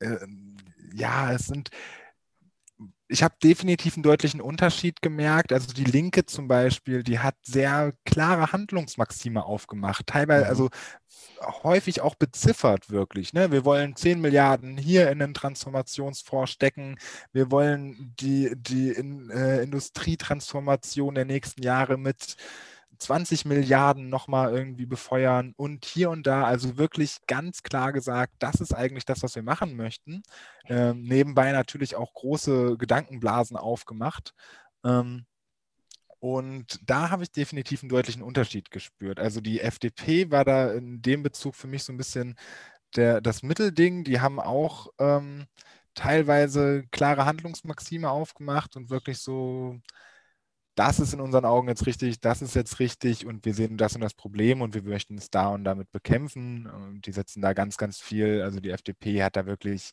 äh, 0.00 0.06
äh, 0.06 0.26
ja, 0.94 1.32
es 1.32 1.46
sind 1.46 1.70
ich 3.06 3.22
habe 3.22 3.34
definitiv 3.42 3.94
einen 3.94 4.02
deutlichen 4.02 4.40
Unterschied 4.40 5.02
gemerkt. 5.02 5.52
Also 5.52 5.72
die 5.72 5.84
Linke 5.84 6.24
zum 6.26 6.48
Beispiel, 6.48 7.02
die 7.02 7.18
hat 7.18 7.36
sehr 7.42 7.92
klare 8.04 8.52
Handlungsmaxime 8.52 9.44
aufgemacht, 9.44 10.06
teilweise, 10.06 10.44
mhm. 10.44 10.50
also 10.50 10.70
häufig 11.62 12.00
auch 12.00 12.14
beziffert 12.14 12.90
wirklich. 12.90 13.32
Ne? 13.34 13.52
Wir 13.52 13.64
wollen 13.64 13.94
10 13.94 14.20
Milliarden 14.20 14.78
hier 14.78 15.10
in 15.10 15.18
den 15.18 15.34
Transformationsfonds 15.34 16.50
stecken. 16.50 16.96
Wir 17.32 17.50
wollen 17.50 18.14
die, 18.18 18.52
die 18.56 18.90
in, 18.90 19.30
äh, 19.30 19.62
Industrietransformation 19.62 21.14
der 21.14 21.26
nächsten 21.26 21.62
Jahre 21.62 21.98
mit 21.98 22.36
20 22.98 23.44
Milliarden 23.44 24.08
nochmal 24.08 24.54
irgendwie 24.54 24.86
befeuern 24.86 25.52
und 25.56 25.84
hier 25.84 26.10
und 26.10 26.26
da, 26.26 26.44
also 26.44 26.76
wirklich 26.78 27.18
ganz 27.26 27.62
klar 27.62 27.92
gesagt, 27.92 28.34
das 28.38 28.60
ist 28.60 28.74
eigentlich 28.74 29.04
das, 29.04 29.22
was 29.22 29.34
wir 29.34 29.42
machen 29.42 29.76
möchten. 29.76 30.22
Ähm, 30.68 31.02
nebenbei 31.02 31.52
natürlich 31.52 31.96
auch 31.96 32.14
große 32.14 32.76
Gedankenblasen 32.78 33.56
aufgemacht. 33.56 34.32
Ähm, 34.84 35.26
und 36.20 36.80
da 36.86 37.10
habe 37.10 37.22
ich 37.22 37.32
definitiv 37.32 37.82
einen 37.82 37.90
deutlichen 37.90 38.22
Unterschied 38.22 38.70
gespürt. 38.70 39.20
Also 39.20 39.40
die 39.42 39.60
FDP 39.60 40.30
war 40.30 40.44
da 40.44 40.72
in 40.72 41.02
dem 41.02 41.22
Bezug 41.22 41.54
für 41.54 41.66
mich 41.66 41.84
so 41.84 41.92
ein 41.92 41.98
bisschen 41.98 42.36
der, 42.96 43.20
das 43.20 43.42
Mittelding. 43.42 44.04
Die 44.04 44.20
haben 44.20 44.40
auch 44.40 44.88
ähm, 44.98 45.46
teilweise 45.94 46.84
klare 46.90 47.26
Handlungsmaxime 47.26 48.10
aufgemacht 48.10 48.76
und 48.76 48.90
wirklich 48.90 49.18
so 49.18 49.80
das 50.74 50.98
ist 50.98 51.14
in 51.14 51.20
unseren 51.20 51.44
Augen 51.44 51.68
jetzt 51.68 51.86
richtig, 51.86 52.20
das 52.20 52.42
ist 52.42 52.54
jetzt 52.54 52.80
richtig 52.80 53.26
und 53.26 53.44
wir 53.44 53.54
sehen 53.54 53.76
das 53.76 53.94
und 53.94 54.00
das 54.00 54.14
Problem 54.14 54.60
und 54.60 54.74
wir 54.74 54.82
möchten 54.82 55.16
es 55.16 55.30
da 55.30 55.48
und 55.48 55.64
damit 55.64 55.90
bekämpfen. 55.92 56.66
Und 56.66 57.06
die 57.06 57.12
setzen 57.12 57.42
da 57.42 57.52
ganz, 57.52 57.76
ganz 57.76 58.00
viel. 58.00 58.42
Also 58.42 58.60
die 58.60 58.70
FDP 58.70 59.22
hat 59.22 59.36
da 59.36 59.46
wirklich 59.46 59.92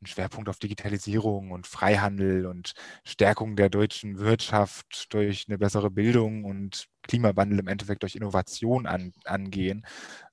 einen 0.00 0.06
Schwerpunkt 0.06 0.48
auf 0.48 0.58
Digitalisierung 0.58 1.50
und 1.50 1.66
Freihandel 1.66 2.46
und 2.46 2.72
Stärkung 3.04 3.56
der 3.56 3.68
deutschen 3.70 4.18
Wirtschaft 4.18 5.12
durch 5.12 5.46
eine 5.48 5.58
bessere 5.58 5.90
Bildung 5.90 6.44
und 6.44 6.86
Klimawandel 7.02 7.58
im 7.60 7.68
Endeffekt 7.68 8.02
durch 8.02 8.16
Innovation 8.16 8.86
an, 8.86 9.12
angehen. 9.24 9.84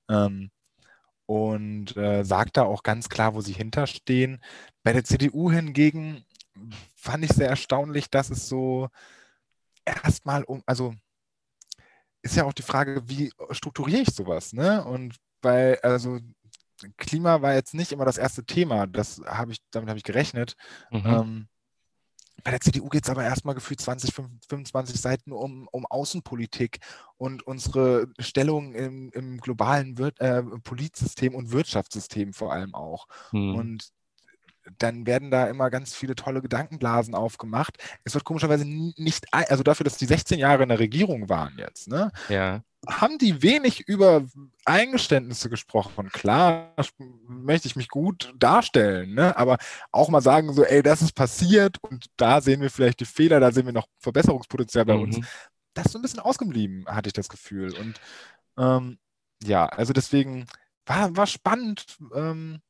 Ähm, 0.08 0.50
und 1.26 1.96
äh, 1.96 2.24
sagt 2.24 2.56
da 2.56 2.64
auch 2.64 2.82
ganz 2.82 3.08
klar, 3.08 3.34
wo 3.34 3.40
sie 3.40 3.52
hinterstehen. 3.52 4.42
Bei 4.82 4.92
der 4.92 5.04
CDU 5.04 5.50
hingegen 5.50 6.24
fand 6.96 7.24
ich 7.24 7.30
sehr 7.32 7.48
erstaunlich, 7.48 8.10
dass 8.10 8.30
es 8.30 8.48
so 8.48 8.88
erstmal 9.84 10.44
um, 10.44 10.62
also 10.66 10.94
ist 12.22 12.36
ja 12.36 12.44
auch 12.44 12.52
die 12.52 12.62
Frage, 12.62 13.02
wie 13.08 13.32
strukturiere 13.50 14.02
ich 14.02 14.14
sowas, 14.14 14.52
ne? 14.52 14.84
Und 14.84 15.16
weil, 15.42 15.78
also 15.82 16.18
Klima 16.96 17.42
war 17.42 17.54
jetzt 17.54 17.74
nicht 17.74 17.92
immer 17.92 18.04
das 18.04 18.18
erste 18.18 18.44
Thema, 18.44 18.86
das 18.86 19.20
habe 19.26 19.52
ich, 19.52 19.58
damit 19.70 19.88
habe 19.88 19.98
ich 19.98 20.04
gerechnet. 20.04 20.56
Mhm. 20.90 21.06
Ähm, 21.06 21.48
bei 22.42 22.52
der 22.52 22.60
CDU 22.60 22.88
geht 22.88 23.04
es 23.04 23.10
aber 23.10 23.24
erstmal 23.24 23.54
gefühlt 23.54 23.80
20, 23.80 24.14
25 24.48 24.98
Seiten 24.98 25.32
um, 25.32 25.68
um 25.72 25.84
Außenpolitik 25.86 26.78
und 27.18 27.42
unsere 27.46 28.08
Stellung 28.18 28.72
im, 28.72 29.10
im 29.12 29.38
globalen 29.38 29.98
Wir 29.98 30.12
äh, 30.20 30.42
Politsystem 30.42 31.34
und 31.34 31.52
Wirtschaftssystem 31.52 32.32
vor 32.32 32.52
allem 32.52 32.74
auch. 32.74 33.06
Mhm. 33.32 33.54
Und 33.54 33.90
dann 34.78 35.06
werden 35.06 35.30
da 35.30 35.46
immer 35.46 35.70
ganz 35.70 35.94
viele 35.94 36.14
tolle 36.14 36.42
Gedankenblasen 36.42 37.14
aufgemacht. 37.14 37.78
Es 38.04 38.14
wird 38.14 38.24
komischerweise 38.24 38.64
nicht, 38.66 39.26
also 39.32 39.62
dafür, 39.62 39.84
dass 39.84 39.96
die 39.96 40.06
16 40.06 40.38
Jahre 40.38 40.62
in 40.62 40.68
der 40.68 40.78
Regierung 40.78 41.28
waren 41.28 41.54
jetzt, 41.58 41.88
ne? 41.88 42.10
Ja. 42.28 42.62
Haben 42.88 43.18
die 43.18 43.42
wenig 43.42 43.80
über 43.88 44.24
Eingeständnisse 44.64 45.50
gesprochen? 45.50 46.08
Klar, 46.08 46.74
möchte 47.28 47.68
ich 47.68 47.76
mich 47.76 47.88
gut 47.88 48.32
darstellen, 48.38 49.12
ne? 49.12 49.36
aber 49.36 49.58
auch 49.92 50.08
mal 50.08 50.22
sagen, 50.22 50.54
so, 50.54 50.64
ey, 50.64 50.82
das 50.82 51.02
ist 51.02 51.12
passiert 51.12 51.76
und 51.82 52.06
da 52.16 52.40
sehen 52.40 52.62
wir 52.62 52.70
vielleicht 52.70 53.00
die 53.00 53.04
Fehler, 53.04 53.38
da 53.38 53.52
sehen 53.52 53.66
wir 53.66 53.74
noch 53.74 53.86
Verbesserungspotenzial 53.98 54.86
bei 54.86 54.94
mhm. 54.94 55.02
uns. 55.02 55.20
Das 55.74 55.86
ist 55.86 55.92
so 55.92 55.98
ein 55.98 56.02
bisschen 56.02 56.20
ausgeblieben, 56.20 56.86
hatte 56.86 57.08
ich 57.08 57.12
das 57.12 57.28
Gefühl. 57.28 57.74
Und 57.76 58.00
ähm, 58.56 58.98
ja, 59.42 59.66
also 59.66 59.92
deswegen 59.92 60.46
war, 60.86 61.14
war 61.16 61.26
spannend. 61.26 61.98
Ähm, 62.14 62.60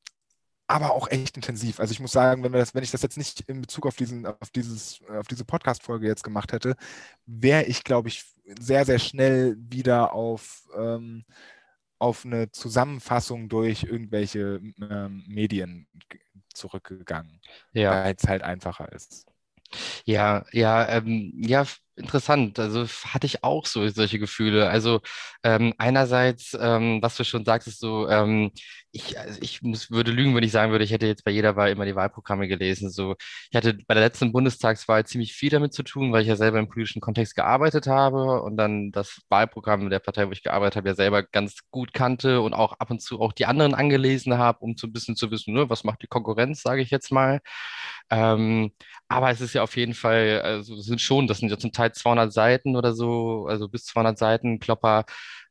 aber 0.71 0.93
auch 0.93 1.11
echt 1.11 1.37
intensiv. 1.37 1.81
Also 1.81 1.91
ich 1.91 1.99
muss 1.99 2.13
sagen, 2.13 2.45
wenn, 2.45 2.53
wir 2.53 2.61
das, 2.61 2.75
wenn 2.75 2.85
ich 2.85 2.93
das 2.93 3.03
jetzt 3.03 3.19
nicht 3.19 3.41
in 3.49 3.61
Bezug 3.61 3.87
auf, 3.87 3.97
diesen, 3.97 4.25
auf, 4.25 4.51
dieses, 4.55 5.01
auf 5.09 5.27
diese 5.27 5.45
Podcast-Folge 5.45 6.07
jetzt 6.07 6.23
gemacht 6.23 6.53
hätte, 6.53 6.77
wäre 7.27 7.65
ich, 7.65 7.83
glaube 7.83 8.09
ich, 8.09 8.25
sehr, 8.59 8.85
sehr 8.85 9.01
schnell 9.01 9.57
wieder 9.59 10.13
auf, 10.13 10.63
ähm, 10.77 11.25
auf 11.99 12.25
eine 12.25 12.53
Zusammenfassung 12.53 13.49
durch 13.49 13.83
irgendwelche 13.83 14.61
ähm, 14.81 15.25
Medien 15.27 15.89
zurückgegangen, 16.55 17.41
ja. 17.73 17.91
weil 17.91 18.15
es 18.17 18.29
halt 18.29 18.43
einfacher 18.43 18.93
ist. 18.93 19.27
Ja, 20.05 20.45
ja, 20.53 20.89
ähm, 20.89 21.33
ja, 21.37 21.65
interessant. 21.97 22.59
Also 22.59 22.87
hatte 22.87 23.27
ich 23.27 23.45
auch 23.45 23.67
so 23.67 23.87
solche 23.89 24.19
Gefühle. 24.19 24.69
Also 24.69 25.01
ähm, 25.43 25.75
einerseits, 25.79 26.57
ähm, 26.61 27.01
was 27.03 27.17
du 27.17 27.25
schon 27.25 27.45
sagst, 27.45 27.69
ist 27.69 27.81
so, 27.81 28.09
ähm, 28.09 28.51
ich, 28.93 29.19
also 29.19 29.39
ich 29.41 29.63
muss, 29.63 29.91
würde 29.91 30.11
lügen, 30.11 30.35
wenn 30.35 30.43
ich 30.43 30.51
sagen 30.53 30.73
würde, 30.73 30.85
ich 30.85 30.91
hätte 30.91 31.07
jetzt 31.07 31.25
bei 31.25 31.31
jeder 31.31 31.55
Wahl 31.55 31.71
immer 31.71 31.85
die 31.85 31.95
Wahlprogramme 31.95 32.49
gelesen. 32.49 32.91
So, 32.91 33.15
ich 33.51 33.57
hatte 33.57 33.75
bei 33.87 33.95
der 33.95 34.03
letzten 34.03 34.33
Bundestagswahl 34.33 35.07
ziemlich 35.07 35.33
viel 35.33 35.51
damit 35.51 35.73
zu 35.73 35.83
tun, 35.85 36.13
weil 36.13 36.23
ich 36.23 36.29
ja 36.29 36.37
selber 36.37 36.59
im 36.59 36.69
politischen 36.69 37.01
Kontext 37.01 37.37
gearbeitet 37.37 37.87
habe 37.87 38.43
und 38.43 38.57
dann 38.57 38.91
das 38.91 39.21
Wahlprogramm 39.29 39.91
der 39.91 40.01
Partei, 40.01 40.27
wo 40.27 40.33
ich 40.33 40.43
gearbeitet 40.43 40.77
habe, 40.77 40.89
ja 40.89 40.95
selber 40.97 41.23
ganz 41.23 41.59
gut 41.71 41.93
kannte 41.95 42.41
und 42.41 42.53
auch 42.53 42.73
ab 42.81 42.91
und 42.91 43.01
zu 43.01 43.21
auch 43.21 43.33
die 43.33 43.47
anderen 43.47 43.75
angelesen 43.75 44.39
habe, 44.39 44.59
um 44.61 44.77
so 44.77 44.89
ein 44.89 44.93
bisschen 44.93 45.15
zu 45.17 45.31
wissen, 45.31 45.55
ne, 45.55 45.71
was 45.71 45.85
macht 45.85 46.03
die 46.03 46.09
Konkurrenz, 46.09 46.63
sage 46.63 46.83
ich 46.83 46.91
jetzt 46.91 47.13
mal. 47.13 47.41
Ähm, 48.11 48.73
aber 49.09 49.31
es 49.31 49.41
ist 49.41 49.55
ja 49.55 49.63
auf 49.63 49.77
jeden 49.77 49.95
Fall, 49.95 50.41
also 50.43 50.77
sind 50.77 51.01
schon, 51.01 51.27
das 51.27 51.39
sind 51.39 51.51
ja 51.51 51.59
zum 51.59 51.73
Teil 51.73 51.93
200 51.93 52.33
Seiten 52.33 52.77
oder 52.77 52.93
so, 52.95 53.47
also 53.49 53.69
bis 53.69 53.85
200 53.87 54.19
Seiten 54.19 54.59
Klopper 54.59 55.05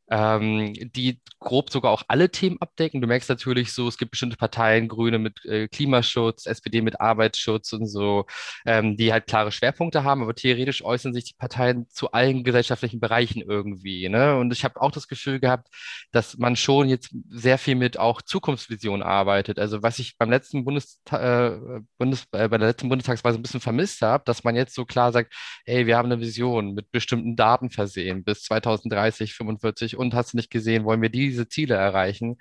ähm, 0.09 0.73
die 0.73 1.19
grob 1.39 1.71
sogar 1.71 1.91
auch 1.91 2.03
alle 2.07 2.29
Themen 2.29 2.57
abdecken. 2.59 3.01
Du 3.01 3.07
merkst 3.07 3.29
natürlich 3.29 3.73
so, 3.73 3.87
es 3.87 3.97
gibt 3.97 4.11
bestimmte 4.11 4.37
Parteien, 4.37 4.87
Grüne 4.87 5.19
mit 5.19 5.45
äh, 5.45 5.67
Klimaschutz, 5.67 6.45
SPD 6.45 6.81
mit 6.81 6.99
Arbeitsschutz 6.99 7.73
und 7.73 7.87
so, 7.87 8.25
ähm, 8.65 8.97
die 8.97 9.11
halt 9.13 9.27
klare 9.27 9.51
Schwerpunkte 9.51 10.03
haben, 10.03 10.21
aber 10.21 10.35
theoretisch 10.35 10.83
äußern 10.83 11.13
sich 11.13 11.25
die 11.25 11.35
Parteien 11.35 11.87
zu 11.89 12.11
allen 12.11 12.43
gesellschaftlichen 12.43 12.99
Bereichen 12.99 13.41
irgendwie. 13.41 14.09
Ne? 14.09 14.37
Und 14.37 14.51
ich 14.51 14.63
habe 14.63 14.81
auch 14.81 14.91
das 14.91 15.07
Gefühl 15.07 15.39
gehabt, 15.39 15.67
dass 16.11 16.37
man 16.37 16.55
schon 16.55 16.89
jetzt 16.89 17.15
sehr 17.29 17.57
viel 17.57 17.75
mit 17.75 17.99
auch 17.99 18.21
Zukunftsvision 18.21 19.01
arbeitet. 19.01 19.59
Also 19.59 19.83
was 19.83 19.99
ich 19.99 20.17
beim 20.17 20.29
letzten 20.29 20.65
Bundestag, 20.65 21.21
äh, 21.21 21.81
Bundes, 21.97 22.25
äh, 22.31 22.49
bei 22.49 22.57
der 22.57 22.67
letzten 22.67 22.89
Bundestagswahl 22.89 23.33
so 23.33 23.39
ein 23.39 23.43
bisschen 23.43 23.61
vermisst 23.61 24.01
habe, 24.01 24.23
dass 24.25 24.43
man 24.43 24.55
jetzt 24.55 24.75
so 24.75 24.85
klar 24.85 25.11
sagt, 25.11 25.33
hey, 25.65 25.85
wir 25.85 25.97
haben 25.97 26.11
eine 26.11 26.21
Vision 26.21 26.73
mit 26.73 26.91
bestimmten 26.91 27.35
Daten 27.35 27.69
versehen 27.69 28.23
bis 28.23 28.43
2030, 28.43 29.33
45 29.33 29.98
und 29.99 30.13
hast 30.13 30.33
du 30.33 30.37
nicht 30.37 30.51
gesehen, 30.51 30.85
wollen 30.85 31.01
wir 31.01 31.09
diese 31.09 31.47
Ziele 31.47 31.75
erreichen. 31.75 32.37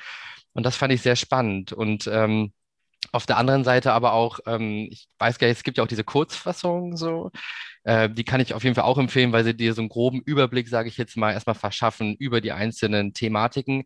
Und 0.52 0.64
das 0.64 0.76
fand 0.76 0.92
ich 0.92 1.02
sehr 1.02 1.16
spannend. 1.16 1.72
Und 1.72 2.08
ähm, 2.12 2.52
auf 3.12 3.26
der 3.26 3.36
anderen 3.38 3.64
Seite 3.64 3.92
aber 3.92 4.12
auch, 4.12 4.40
ähm, 4.46 4.88
ich 4.90 5.08
weiß 5.18 5.38
gar 5.38 5.48
nicht, 5.48 5.58
es 5.58 5.62
gibt 5.64 5.78
ja 5.78 5.84
auch 5.84 5.88
diese 5.88 6.04
Kurzfassung 6.04 6.96
so. 6.96 7.30
Äh, 7.88 8.10
die 8.10 8.24
kann 8.24 8.40
ich 8.40 8.52
auf 8.52 8.64
jeden 8.64 8.74
Fall 8.74 8.84
auch 8.84 8.98
empfehlen, 8.98 9.32
weil 9.32 9.44
sie 9.44 9.56
dir 9.56 9.72
so 9.72 9.80
einen 9.80 9.88
groben 9.88 10.20
Überblick, 10.20 10.68
sage 10.68 10.90
ich 10.90 10.98
jetzt 10.98 11.16
mal, 11.16 11.32
erstmal 11.32 11.54
verschaffen 11.54 12.16
über 12.18 12.42
die 12.42 12.52
einzelnen 12.52 13.14
Thematiken. 13.14 13.84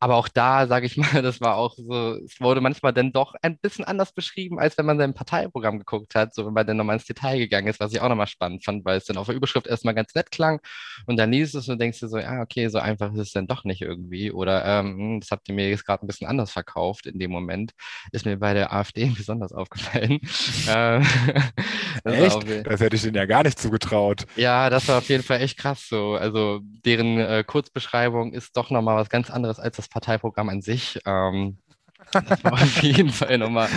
Aber 0.00 0.16
auch 0.16 0.26
da, 0.26 0.66
sage 0.66 0.86
ich 0.86 0.96
mal, 0.96 1.22
das 1.22 1.40
war 1.40 1.54
auch 1.54 1.76
so, 1.76 2.16
es 2.24 2.40
wurde 2.40 2.60
manchmal 2.60 2.92
dann 2.92 3.12
doch 3.12 3.36
ein 3.42 3.56
bisschen 3.58 3.84
anders 3.84 4.12
beschrieben, 4.12 4.58
als 4.58 4.76
wenn 4.76 4.86
man 4.86 4.98
sein 4.98 5.14
Parteiprogramm 5.14 5.78
geguckt 5.78 6.16
hat, 6.16 6.34
so 6.34 6.44
wenn 6.46 6.52
man 6.52 6.66
dann 6.66 6.76
nochmal 6.76 6.96
ins 6.96 7.04
Detail 7.04 7.38
gegangen 7.38 7.68
ist, 7.68 7.78
was 7.78 7.92
ich 7.92 8.00
auch 8.00 8.08
nochmal 8.08 8.26
spannend 8.26 8.64
fand, 8.64 8.84
weil 8.84 8.98
es 8.98 9.04
dann 9.04 9.18
auf 9.18 9.26
der 9.26 9.36
Überschrift 9.36 9.68
erstmal 9.68 9.94
ganz 9.94 10.12
nett 10.16 10.32
klang 10.32 10.60
und 11.06 11.16
dann 11.16 11.30
liest 11.30 11.54
es 11.54 11.68
und 11.68 11.80
denkst 11.80 12.00
du 12.00 12.08
so, 12.08 12.18
ja, 12.18 12.40
okay, 12.42 12.66
so 12.66 12.78
einfach 12.78 13.12
ist 13.12 13.20
es 13.20 13.32
dann 13.32 13.46
doch 13.46 13.62
nicht 13.62 13.82
irgendwie. 13.82 14.32
Oder 14.32 14.64
ähm, 14.64 14.98
hm, 14.98 15.20
das 15.20 15.30
habt 15.30 15.48
ihr 15.48 15.54
mir 15.54 15.68
jetzt 15.68 15.86
gerade 15.86 16.04
ein 16.04 16.08
bisschen 16.08 16.26
anders 16.26 16.50
verkauft 16.50 17.06
in 17.06 17.20
dem 17.20 17.30
Moment. 17.30 17.70
Ist 18.10 18.26
mir 18.26 18.36
bei 18.36 18.52
der 18.52 18.72
AfD 18.72 19.06
besonders 19.16 19.52
aufgefallen. 19.52 20.18
Ähm, 20.66 21.02
Echt? 22.04 22.66
Das 22.66 22.80
hätte 22.80 22.96
ich 22.96 23.02
denen 23.02 23.16
ja 23.16 23.26
gar 23.26 23.43
nicht 23.44 23.58
zugetraut. 23.58 24.26
Ja, 24.36 24.70
das 24.70 24.88
war 24.88 24.98
auf 24.98 25.08
jeden 25.08 25.22
Fall 25.22 25.40
echt 25.40 25.58
krass 25.58 25.86
so. 25.88 26.14
Also 26.14 26.60
deren 26.62 27.18
äh, 27.18 27.44
Kurzbeschreibung 27.46 28.32
ist 28.32 28.56
doch 28.56 28.70
nochmal 28.70 28.96
was 28.96 29.08
ganz 29.08 29.30
anderes 29.30 29.60
als 29.60 29.76
das 29.76 29.88
Parteiprogramm 29.88 30.48
an 30.48 30.62
sich. 30.62 30.98
Ähm, 31.06 31.58
das 32.12 32.44
war 32.44 32.52
auf 32.54 32.82
jeden 32.82 33.08
Fall 33.12 33.38
nochmal 33.38 33.68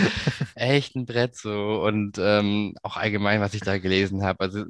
echt 0.54 0.96
ein 0.96 1.06
Brett 1.06 1.36
so 1.36 1.82
und 1.82 2.18
ähm, 2.18 2.74
auch 2.82 2.96
allgemein, 2.96 3.40
was 3.40 3.54
ich 3.54 3.60
da 3.60 3.78
gelesen 3.78 4.22
habe. 4.22 4.40
Also 4.40 4.64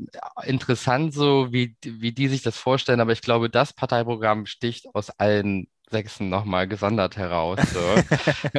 interessant 0.44 1.14
so, 1.14 1.52
wie, 1.52 1.76
wie 1.82 2.12
die 2.12 2.28
sich 2.28 2.42
das 2.42 2.56
vorstellen, 2.56 3.00
aber 3.00 3.12
ich 3.12 3.22
glaube, 3.22 3.50
das 3.50 3.72
Parteiprogramm 3.72 4.46
sticht 4.46 4.86
aus 4.94 5.10
allen 5.10 5.68
Sechsen 5.90 6.28
nochmal 6.28 6.68
gesondert 6.68 7.16
heraus. 7.16 7.58
So. 7.72 7.80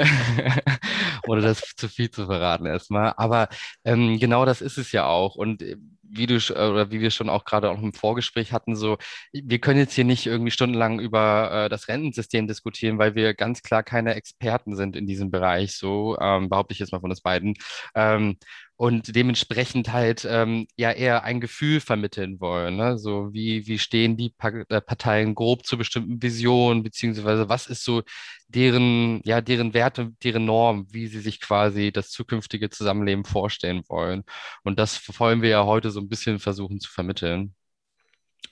Ohne 1.28 1.41
das 1.41 1.62
zu 1.75 1.88
viel 1.88 2.10
zu 2.10 2.25
verraten 2.25 2.65
erstmal. 2.65 3.13
Aber 3.17 3.49
ähm, 3.84 4.19
genau 4.19 4.45
das 4.45 4.62
ist 4.62 4.78
es 4.78 4.91
ja 4.91 5.08
auch. 5.08 5.36
Und 5.36 5.62
äh, 5.62 5.78
wie 6.12 6.28
du 6.28 6.36
oder 6.36 6.91
wie 6.91 7.02
wir 7.02 7.12
schon 7.12 7.30
auch 7.30 7.45
gerade 7.45 7.69
auch 7.69 7.82
im 7.82 7.93
Vorgespräch 7.93 8.52
hatten, 8.54 8.76
so, 8.76 8.98
wir 9.32 9.60
können 9.60 9.80
jetzt 9.80 9.93
hier 9.93 10.06
nicht 10.06 10.26
irgendwie 10.26 10.52
stundenlang 10.52 11.00
über 11.00 11.65
äh, 11.65 11.69
das 11.69 11.88
Rentensystem 11.88 12.48
diskutieren, 12.48 12.98
weil 12.98 13.15
wir 13.15 13.34
ganz 13.34 13.62
klar 13.62 13.84
keine 13.84 14.15
Experten 14.15 14.76
sind 14.76 14.95
in 14.95 15.08
diesem 15.08 15.32
Bereich, 15.32 15.76
so 15.78 16.17
ähm, 16.19 16.50
behaupte 16.50 16.74
ich 16.74 16.80
jetzt 16.80 16.91
mal 16.91 17.02
von 17.02 17.10
uns 17.10 17.22
beiden. 17.22 17.56
Ähm, 17.95 18.38
und 18.80 19.13
dementsprechend 19.13 19.91
halt 19.91 20.26
ähm, 20.30 20.65
ja 20.78 20.91
eher 20.91 21.26
ein 21.26 21.41
Gefühl 21.41 21.82
vermitteln 21.82 22.39
wollen. 22.39 22.78
Ne? 22.78 22.98
So 22.98 23.34
wie, 23.34 23.67
wie 23.67 23.78
stehen 23.78 24.15
die 24.15 24.34
äh, 24.69 24.80
Parteien 24.80 25.36
grob 25.36 25.65
zu 25.65 25.78
bestimmten 25.78 26.24
Visionen, 26.24 26.82
beziehungsweise 26.82 27.50
was 27.50 27.67
ist 27.67 27.84
so 27.84 28.04
deren, 28.50 29.22
ja, 29.26 29.42
deren 29.42 29.74
Werte, 29.74 30.12
deren 30.24 30.46
Norm, 30.46 30.88
wie 30.92 31.08
sie 31.08 31.22
sich 31.22 31.40
quasi 31.42 31.92
das 31.92 32.10
zukünftige 32.12 32.70
Zusammenleben 32.70 33.26
vorstellen 33.26 33.84
wollen. 33.90 34.24
Und 34.64 34.80
das 34.80 35.02
wollen 35.20 35.42
wir 35.42 35.50
ja 35.50 35.66
heute 35.66 35.92
so 35.92 36.00
ein 36.02 36.10
bisschen 36.10 36.40
versuchen 36.40 36.80
zu 36.80 36.92
vermitteln. 36.92 37.56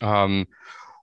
Ähm, 0.01 0.47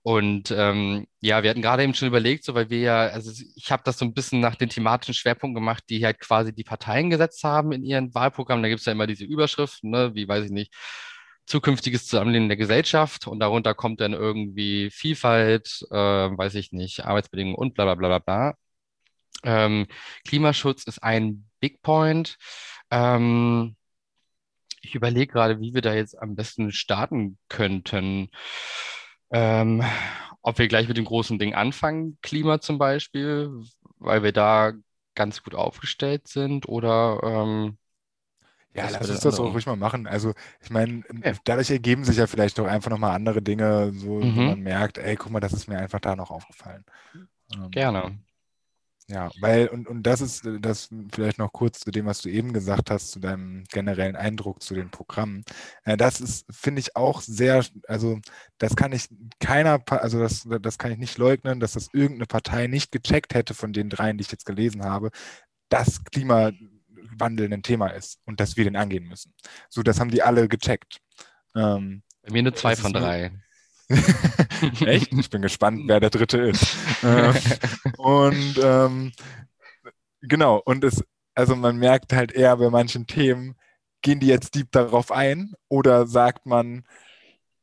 und 0.02 0.50
ähm, 0.50 1.06
ja, 1.20 1.42
wir 1.42 1.50
hatten 1.50 1.62
gerade 1.62 1.82
eben 1.82 1.94
schon 1.94 2.08
überlegt, 2.08 2.44
so 2.44 2.54
weil 2.54 2.68
wir 2.70 2.80
ja, 2.80 3.00
also 3.06 3.32
ich 3.56 3.72
habe 3.72 3.82
das 3.86 3.98
so 3.98 4.04
ein 4.04 4.12
bisschen 4.14 4.40
nach 4.40 4.54
den 4.54 4.68
thematischen 4.68 5.14
Schwerpunkten 5.14 5.54
gemacht, 5.54 5.84
die 5.88 6.04
halt 6.04 6.20
quasi 6.20 6.54
die 6.54 6.64
Parteien 6.64 7.08
gesetzt 7.10 7.42
haben 7.44 7.72
in 7.72 7.84
ihren 7.84 8.14
Wahlprogrammen. 8.14 8.62
Da 8.62 8.68
gibt 8.68 8.80
es 8.80 8.86
ja 8.86 8.92
immer 8.92 9.06
diese 9.06 9.24
Überschriften, 9.24 9.90
ne, 9.90 10.14
wie 10.14 10.28
weiß 10.28 10.44
ich 10.44 10.50
nicht, 10.50 10.74
zukünftiges 11.46 12.06
Zusammenleben 12.06 12.48
der 12.48 12.56
Gesellschaft 12.58 13.26
und 13.26 13.40
darunter 13.40 13.74
kommt 13.74 14.00
dann 14.00 14.12
irgendwie 14.12 14.90
Vielfalt, 14.90 15.86
äh, 15.90 15.96
weiß 15.96 16.54
ich 16.56 16.72
nicht, 16.72 17.04
Arbeitsbedingungen 17.04 17.56
und 17.56 17.74
bla 17.74 17.84
bla 17.84 17.94
bla 17.94 18.08
bla 18.08 18.18
bla. 18.18 18.54
Ähm, 19.44 19.86
Klimaschutz 20.26 20.84
ist 20.84 21.02
ein 21.02 21.48
Big 21.60 21.82
Point. 21.82 22.36
Ähm, 22.90 23.76
ich 24.80 24.94
überlege 24.94 25.32
gerade, 25.32 25.60
wie 25.60 25.74
wir 25.74 25.82
da 25.82 25.94
jetzt 25.94 26.18
am 26.20 26.34
besten 26.34 26.72
starten 26.72 27.38
könnten. 27.48 28.28
Ähm, 29.30 29.82
ob 30.42 30.58
wir 30.58 30.68
gleich 30.68 30.88
mit 30.88 30.96
dem 30.96 31.06
großen 31.06 31.38
Ding 31.38 31.54
anfangen, 31.54 32.18
Klima 32.22 32.60
zum 32.60 32.78
Beispiel, 32.78 33.50
weil 33.98 34.22
wir 34.22 34.32
da 34.32 34.72
ganz 35.14 35.42
gut 35.42 35.54
aufgestellt 35.54 36.28
sind 36.28 36.68
oder 36.68 37.20
ähm, 37.22 37.78
ja, 38.74 38.88
lass 38.90 39.08
uns 39.08 39.20
das 39.20 39.38
auch 39.38 39.54
ruhig 39.54 39.66
mal 39.66 39.76
machen. 39.76 40.08
Also, 40.08 40.34
ich 40.60 40.70
meine, 40.70 41.04
okay. 41.08 41.34
dadurch 41.44 41.70
ergeben 41.70 42.04
sich 42.04 42.16
ja 42.16 42.26
vielleicht 42.26 42.58
doch 42.58 42.66
einfach 42.66 42.90
nochmal 42.90 43.14
andere 43.14 43.40
Dinge, 43.40 43.92
so, 43.94 44.16
mhm. 44.16 44.36
wo 44.36 44.40
man 44.42 44.60
merkt, 44.60 44.98
ey, 44.98 45.14
guck 45.14 45.30
mal, 45.30 45.38
das 45.38 45.52
ist 45.52 45.68
mir 45.68 45.78
einfach 45.78 46.00
da 46.00 46.16
noch 46.16 46.30
aufgefallen. 46.30 46.84
Ähm, 47.54 47.70
Gerne. 47.70 48.18
Ja, 49.06 49.30
weil, 49.38 49.68
und, 49.68 49.86
und 49.86 50.02
das 50.02 50.22
ist 50.22 50.46
äh, 50.46 50.58
das 50.60 50.88
vielleicht 51.12 51.38
noch 51.38 51.52
kurz 51.52 51.80
zu 51.80 51.90
dem, 51.90 52.06
was 52.06 52.22
du 52.22 52.30
eben 52.30 52.54
gesagt 52.54 52.90
hast, 52.90 53.10
zu 53.10 53.20
deinem 53.20 53.64
generellen 53.70 54.16
Eindruck 54.16 54.62
zu 54.62 54.74
den 54.74 54.90
Programmen. 54.90 55.44
Äh, 55.84 55.98
das 55.98 56.22
ist, 56.22 56.46
finde 56.50 56.80
ich, 56.80 56.96
auch 56.96 57.20
sehr, 57.20 57.62
also 57.86 58.18
das 58.56 58.76
kann 58.76 58.92
ich 58.92 59.08
keiner, 59.40 59.82
also 59.88 60.18
das, 60.18 60.48
das 60.62 60.78
kann 60.78 60.90
ich 60.90 60.98
nicht 60.98 61.18
leugnen, 61.18 61.60
dass 61.60 61.72
das 61.72 61.88
irgendeine 61.92 62.26
Partei 62.26 62.66
nicht 62.66 62.92
gecheckt 62.92 63.34
hätte 63.34 63.52
von 63.52 63.74
den 63.74 63.90
dreien, 63.90 64.16
die 64.16 64.22
ich 64.22 64.32
jetzt 64.32 64.46
gelesen 64.46 64.84
habe, 64.84 65.10
dass 65.68 66.02
Klimawandel 66.04 67.52
ein 67.52 67.62
Thema 67.62 67.88
ist 67.88 68.20
und 68.24 68.40
dass 68.40 68.56
wir 68.56 68.64
den 68.64 68.76
angehen 68.76 69.04
müssen. 69.04 69.34
So, 69.68 69.82
das 69.82 70.00
haben 70.00 70.10
die 70.10 70.22
alle 70.22 70.48
gecheckt. 70.48 71.00
Ähm, 71.54 72.02
Bei 72.22 72.32
mir 72.32 72.42
nur 72.42 72.54
zwei 72.54 72.74
von 72.74 72.94
drei. 72.94 73.32
Echt? 74.86 75.12
Ich 75.12 75.30
bin 75.30 75.42
gespannt, 75.42 75.82
wer 75.86 76.00
der 76.00 76.10
dritte 76.10 76.38
ist. 76.38 76.76
Ähm, 77.02 77.34
und 77.98 78.60
ähm, 78.62 79.12
genau, 80.22 80.60
und 80.64 80.84
es, 80.84 81.04
also 81.34 81.56
man 81.56 81.76
merkt 81.76 82.12
halt 82.12 82.32
eher 82.32 82.56
bei 82.56 82.70
manchen 82.70 83.06
Themen, 83.06 83.56
gehen 84.02 84.20
die 84.20 84.26
jetzt 84.26 84.54
deep 84.54 84.70
darauf 84.72 85.10
ein 85.10 85.54
oder 85.68 86.06
sagt 86.06 86.46
man, 86.46 86.84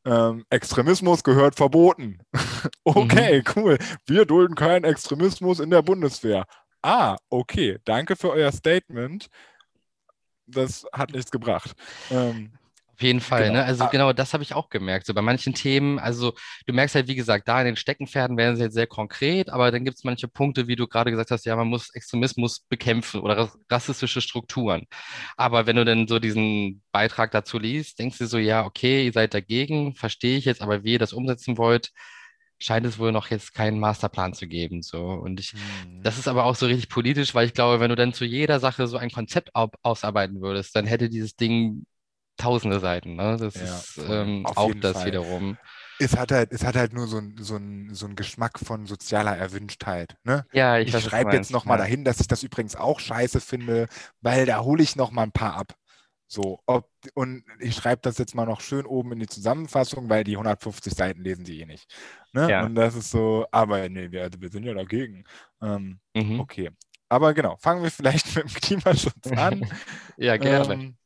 ähm, 0.05 0.45
Extremismus 0.49 1.23
gehört 1.23 1.55
verboten. 1.55 2.19
okay, 2.84 3.39
mhm. 3.39 3.53
cool. 3.55 3.77
Wir 4.05 4.25
dulden 4.25 4.55
keinen 4.55 4.84
Extremismus 4.84 5.60
in 5.60 5.69
der 5.69 5.81
Bundeswehr. 5.81 6.45
Ah, 6.81 7.17
okay. 7.29 7.77
Danke 7.86 8.15
für 8.15 8.31
euer 8.31 8.51
Statement. 8.51 9.27
Das 10.47 10.86
hat 10.91 11.12
nichts 11.12 11.31
gebracht. 11.31 11.73
Ähm, 12.10 12.51
auf 13.01 13.03
jeden 13.03 13.19
Fall, 13.19 13.45
genau. 13.45 13.53
ne? 13.53 13.65
Also 13.65 13.85
ah. 13.85 13.87
genau, 13.87 14.13
das 14.13 14.33
habe 14.33 14.43
ich 14.43 14.53
auch 14.53 14.69
gemerkt. 14.69 15.07
So 15.07 15.15
bei 15.15 15.23
manchen 15.23 15.55
Themen, 15.55 15.97
also 15.97 16.33
du 16.67 16.73
merkst 16.73 16.93
halt, 16.93 17.07
wie 17.07 17.15
gesagt, 17.15 17.47
da 17.47 17.59
in 17.59 17.65
den 17.65 17.75
Steckenpferden 17.75 18.37
werden 18.37 18.57
sie 18.57 18.63
jetzt 18.63 18.75
sehr 18.75 18.85
konkret, 18.85 19.49
aber 19.49 19.71
dann 19.71 19.83
gibt 19.83 19.97
es 19.97 20.03
manche 20.03 20.27
Punkte, 20.27 20.67
wie 20.67 20.75
du 20.75 20.87
gerade 20.87 21.09
gesagt 21.09 21.31
hast, 21.31 21.45
ja, 21.45 21.55
man 21.55 21.67
muss 21.67 21.89
Extremismus 21.95 22.59
bekämpfen 22.69 23.21
oder 23.21 23.51
rassistische 23.71 24.21
Strukturen. 24.21 24.85
Aber 25.35 25.65
wenn 25.65 25.77
du 25.77 25.83
dann 25.83 26.07
so 26.07 26.19
diesen 26.19 26.83
Beitrag 26.91 27.31
dazu 27.31 27.57
liest, 27.57 27.97
denkst 27.97 28.19
du 28.19 28.27
so, 28.27 28.37
ja, 28.37 28.65
okay, 28.65 29.05
ihr 29.05 29.13
seid 29.13 29.33
dagegen, 29.33 29.95
verstehe 29.95 30.37
ich 30.37 30.45
jetzt, 30.45 30.61
aber 30.61 30.83
wie 30.83 30.93
ihr 30.93 30.99
das 30.99 31.13
umsetzen 31.13 31.57
wollt, 31.57 31.89
scheint 32.59 32.85
es 32.85 32.99
wohl 32.99 33.11
noch 33.11 33.31
jetzt 33.31 33.55
keinen 33.55 33.79
Masterplan 33.79 34.33
zu 34.33 34.47
geben. 34.47 34.83
So. 34.83 35.03
Und 35.03 35.39
ich, 35.39 35.53
mhm. 35.53 36.03
das 36.03 36.19
ist 36.19 36.27
aber 36.27 36.45
auch 36.45 36.55
so 36.55 36.67
richtig 36.67 36.89
politisch, 36.89 37.33
weil 37.33 37.47
ich 37.47 37.55
glaube, 37.55 37.79
wenn 37.79 37.89
du 37.89 37.95
dann 37.95 38.13
zu 38.13 38.25
jeder 38.25 38.59
Sache 38.59 38.85
so 38.85 38.97
ein 38.97 39.09
Konzept 39.09 39.49
ausarbeiten 39.55 40.39
würdest, 40.41 40.75
dann 40.75 40.85
hätte 40.85 41.09
dieses 41.09 41.35
Ding 41.35 41.85
tausende 42.41 42.80
Seiten. 42.80 43.15
Ne? 43.15 43.38
Das 43.38 43.56
ja, 43.56 43.63
ist 43.63 43.99
ähm, 44.08 44.45
auch 44.45 44.73
das 44.80 44.93
Fall. 44.93 45.06
wiederum. 45.08 45.58
Es 45.99 46.17
hat 46.17 46.32
halt, 46.32 46.51
es 46.51 46.63
hat 46.63 46.75
halt 46.75 46.93
nur 46.93 47.08
so, 47.08 47.17
ein, 47.17 47.36
so, 47.39 47.56
ein, 47.56 47.93
so 47.93 48.08
einen 48.08 48.15
Geschmack 48.15 48.58
von 48.60 48.88
sozialer 48.88 49.38
Erwünschtheit. 49.38 50.17
Ne? 50.23 50.45
Ja, 50.51 50.80
ich, 50.80 50.93
ich 50.93 51.04
schreibe 51.04 51.36
jetzt 51.36 51.51
nochmal 51.51 51.77
ja. 51.77 51.84
dahin, 51.84 52.04
dass 52.04 52.19
ich 52.19 52.27
das 52.27 52.41
übrigens 52.41 52.75
auch 52.75 52.99
scheiße 52.99 53.39
finde, 53.39 53.88
weil 54.21 54.45
da 54.45 54.62
hole 54.62 54.82
ich 54.82 54.95
nochmal 54.95 55.25
ein 55.25 55.32
paar 55.32 55.56
ab. 55.56 55.75
So, 56.27 56.62
ob, 56.65 56.89
und 57.13 57.43
ich 57.60 57.75
schreibe 57.75 58.01
das 58.04 58.17
jetzt 58.17 58.36
mal 58.36 58.45
noch 58.45 58.62
schön 58.62 58.86
oben 58.86 59.12
in 59.12 59.19
die 59.19 59.27
Zusammenfassung, 59.27 60.10
weil 60.10 60.23
die 60.23 60.38
150 60.38 60.93
Seiten 60.93 61.21
lesen 61.21 61.43
sie 61.43 61.60
eh 61.60 61.65
nicht. 61.65 61.93
Ne? 62.32 62.49
Ja. 62.49 62.65
Und 62.65 62.75
das 62.75 62.95
ist 62.95 63.12
so, 63.12 63.45
aber 63.51 63.89
nee, 63.89 64.12
wir, 64.12 64.30
wir 64.39 64.49
sind 64.49 64.63
ja 64.63 64.73
dagegen. 64.73 65.25
Ähm, 65.62 65.99
mhm. 66.15 66.39
Okay. 66.39 66.71
Aber 67.10 67.34
genau, 67.34 67.58
fangen 67.58 67.84
wir 67.84 67.91
vielleicht 67.91 68.34
mit 68.34 68.45
dem 68.45 68.54
Klimaschutz 68.54 69.27
an. 69.36 69.67
ja, 70.17 70.38
gerne. 70.38 70.73
Ähm, 70.73 70.97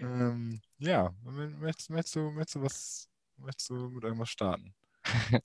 ähm, 0.00 0.60
ja, 0.78 1.12
möchtest, 1.22 1.90
möchtest, 1.90 2.16
du, 2.16 2.30
möchtest, 2.30 2.54
du 2.56 2.62
was, 2.62 3.08
möchtest 3.36 3.70
du 3.70 3.74
mit 3.90 4.04
irgendwas 4.04 4.28
starten? 4.30 4.74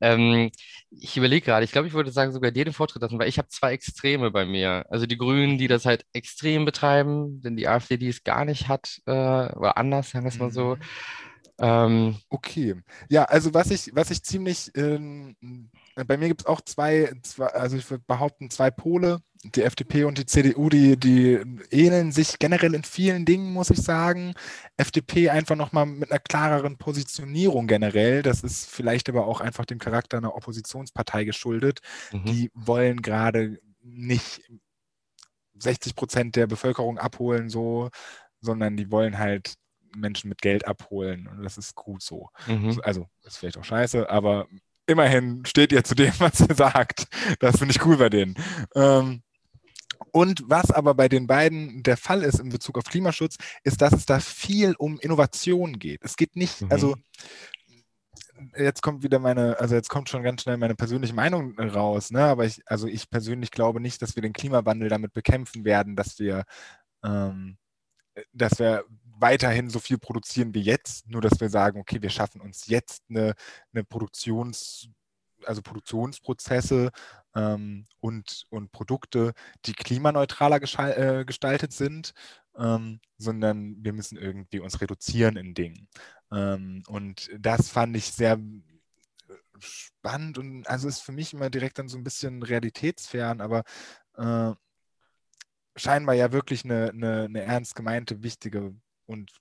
ähm, 0.00 0.50
ich 0.90 1.16
überlege 1.16 1.44
gerade, 1.44 1.64
ich 1.64 1.72
glaube, 1.72 1.88
ich 1.88 1.94
würde 1.94 2.10
sagen, 2.10 2.32
sogar 2.32 2.50
dir 2.50 2.64
den 2.64 2.72
Vortritt 2.72 3.02
lassen, 3.02 3.18
weil 3.18 3.28
ich 3.28 3.38
habe 3.38 3.48
zwei 3.48 3.72
Extreme 3.72 4.30
bei 4.30 4.46
mir. 4.46 4.86
Also 4.88 5.06
die 5.06 5.18
Grünen, 5.18 5.58
die 5.58 5.68
das 5.68 5.84
halt 5.84 6.06
extrem 6.12 6.64
betreiben, 6.64 7.40
denn 7.42 7.56
die 7.56 7.68
AfD, 7.68 7.96
die 7.96 8.08
es 8.08 8.24
gar 8.24 8.44
nicht 8.44 8.68
hat, 8.68 9.00
äh, 9.06 9.10
oder 9.10 9.76
anders, 9.76 10.10
sagen 10.10 10.24
wir 10.24 10.30
es 10.30 10.38
mal 10.38 10.50
so. 10.50 10.76
Mhm. 10.76 10.82
Ähm, 11.58 12.16
okay. 12.30 12.74
Ja, 13.08 13.24
also 13.24 13.54
was 13.54 13.70
ich, 13.70 13.94
was 13.94 14.10
ich 14.10 14.22
ziemlich, 14.22 14.70
ähm, 14.74 15.36
bei 15.94 16.16
mir 16.16 16.28
gibt 16.28 16.42
es 16.42 16.46
auch 16.46 16.60
zwei, 16.60 17.12
zwei, 17.22 17.46
also 17.46 17.76
ich 17.76 17.88
würde 17.90 18.04
behaupten, 18.06 18.50
zwei 18.50 18.70
Pole. 18.70 19.20
Die 19.44 19.62
FDP 19.62 20.04
und 20.04 20.16
die 20.16 20.24
CDU, 20.24 20.70
die, 20.70 20.96
die 20.98 21.38
ähneln 21.70 22.12
sich 22.12 22.38
generell 22.38 22.74
in 22.74 22.82
vielen 22.82 23.26
Dingen, 23.26 23.52
muss 23.52 23.68
ich 23.68 23.82
sagen. 23.82 24.32
FDP 24.78 25.28
einfach 25.28 25.54
nochmal 25.54 25.84
mit 25.84 26.10
einer 26.10 26.18
klareren 26.18 26.78
Positionierung 26.78 27.66
generell. 27.66 28.22
Das 28.22 28.42
ist 28.42 28.66
vielleicht 28.66 29.10
aber 29.10 29.26
auch 29.26 29.42
einfach 29.42 29.66
dem 29.66 29.78
Charakter 29.78 30.16
einer 30.16 30.34
Oppositionspartei 30.34 31.24
geschuldet. 31.24 31.80
Mhm. 32.10 32.24
Die 32.24 32.50
wollen 32.54 33.02
gerade 33.02 33.60
nicht 33.82 34.40
60 35.58 35.94
Prozent 35.94 36.36
der 36.36 36.46
Bevölkerung 36.46 36.98
abholen, 36.98 37.50
so, 37.50 37.90
sondern 38.40 38.78
die 38.78 38.90
wollen 38.90 39.18
halt 39.18 39.54
Menschen 39.96 40.28
mit 40.28 40.40
Geld 40.40 40.66
abholen 40.66 41.26
und 41.28 41.42
das 41.42 41.58
ist 41.58 41.74
gut 41.74 42.02
so. 42.02 42.30
Mhm. 42.46 42.80
Also 42.82 43.06
ist 43.22 43.38
vielleicht 43.38 43.58
auch 43.58 43.64
scheiße, 43.64 44.08
aber 44.08 44.46
immerhin 44.86 45.44
steht 45.46 45.72
ihr 45.72 45.84
zu 45.84 45.94
dem, 45.94 46.12
was 46.18 46.40
ihr 46.40 46.54
sagt. 46.54 47.06
Das 47.40 47.58
finde 47.58 47.72
ich 47.74 47.84
cool 47.84 47.96
bei 47.96 48.08
denen. 48.08 48.36
Ähm, 48.74 49.22
und 50.12 50.44
was 50.46 50.70
aber 50.70 50.94
bei 50.94 51.08
den 51.08 51.26
beiden 51.26 51.82
der 51.82 51.96
Fall 51.96 52.22
ist 52.22 52.38
in 52.38 52.48
Bezug 52.50 52.78
auf 52.78 52.84
Klimaschutz, 52.84 53.36
ist, 53.64 53.80
dass 53.80 53.92
es 53.92 54.06
da 54.06 54.20
viel 54.20 54.74
um 54.78 54.98
Innovation 55.00 55.78
geht. 55.78 56.00
Es 56.04 56.16
geht 56.16 56.36
nicht, 56.36 56.62
Mhm. 56.62 56.70
also 56.70 56.96
jetzt 58.56 58.82
kommt 58.82 59.02
wieder 59.02 59.18
meine, 59.18 59.58
also 59.58 59.74
jetzt 59.74 59.88
kommt 59.88 60.08
schon 60.08 60.22
ganz 60.22 60.42
schnell 60.42 60.56
meine 60.56 60.74
persönliche 60.74 61.14
Meinung 61.14 61.58
raus, 61.58 62.10
ne? 62.10 62.24
Aber 62.24 62.44
ich, 62.44 62.60
also 62.66 62.86
ich 62.86 63.10
persönlich 63.10 63.50
glaube 63.50 63.80
nicht, 63.80 64.02
dass 64.02 64.16
wir 64.16 64.22
den 64.22 64.32
Klimawandel 64.32 64.88
damit 64.88 65.12
bekämpfen 65.12 65.64
werden, 65.64 65.96
dass 65.96 66.18
wir, 66.18 66.44
ähm, 67.04 67.56
dass 68.32 68.58
wir 68.58 68.84
weiterhin 69.18 69.70
so 69.70 69.78
viel 69.78 69.98
produzieren 69.98 70.54
wie 70.54 70.62
jetzt, 70.62 71.08
nur 71.08 71.20
dass 71.20 71.40
wir 71.40 71.48
sagen, 71.48 71.80
okay, 71.80 72.00
wir 72.02 72.10
schaffen 72.10 72.40
uns 72.40 72.66
jetzt 72.66 73.02
eine, 73.08 73.34
eine 73.72 73.84
Produktions, 73.84 74.88
also 75.44 75.62
Produktionsprozesse 75.62 76.90
ähm, 77.34 77.86
und, 78.00 78.46
und 78.50 78.72
Produkte, 78.72 79.32
die 79.66 79.74
klimaneutraler 79.74 80.60
äh, 80.60 81.24
gestaltet 81.24 81.72
sind, 81.72 82.12
ähm, 82.56 83.00
sondern 83.18 83.76
wir 83.82 83.92
müssen 83.92 84.16
irgendwie 84.16 84.60
uns 84.60 84.80
reduzieren 84.80 85.36
in 85.36 85.54
Dingen. 85.54 85.88
Ähm, 86.32 86.82
und 86.88 87.30
das 87.38 87.68
fand 87.68 87.96
ich 87.96 88.12
sehr 88.12 88.38
spannend 89.58 90.38
und 90.38 90.66
also 90.68 90.88
ist 90.88 91.00
für 91.00 91.12
mich 91.12 91.32
immer 91.32 91.50
direkt 91.50 91.78
dann 91.78 91.88
so 91.88 91.96
ein 91.96 92.04
bisschen 92.04 92.42
realitätsfern, 92.42 93.40
aber 93.40 93.64
äh, 94.16 94.52
scheinbar 95.76 96.14
ja 96.14 96.32
wirklich 96.32 96.64
eine, 96.64 96.90
eine, 96.90 97.24
eine 97.24 97.42
ernst 97.42 97.74
gemeinte, 97.74 98.22
wichtige 98.22 98.74
und 99.06 99.32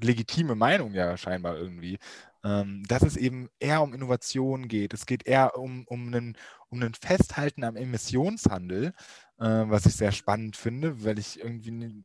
legitime 0.00 0.54
Meinung 0.54 0.94
ja 0.94 1.16
scheinbar 1.16 1.56
irgendwie, 1.56 1.98
ähm, 2.44 2.82
dass 2.88 3.02
es 3.02 3.16
eben 3.16 3.48
eher 3.60 3.82
um 3.82 3.94
Innovation 3.94 4.68
geht. 4.68 4.94
Es 4.94 5.06
geht 5.06 5.26
eher 5.26 5.56
um, 5.58 5.84
um, 5.86 6.06
einen, 6.08 6.36
um 6.68 6.80
einen 6.80 6.94
Festhalten 6.94 7.64
am 7.64 7.76
Emissionshandel, 7.76 8.94
äh, 9.38 9.44
was 9.44 9.86
ich 9.86 9.94
sehr 9.94 10.12
spannend 10.12 10.56
finde, 10.56 11.04
weil 11.04 11.18
ich 11.18 11.40
irgendwie 11.40 12.04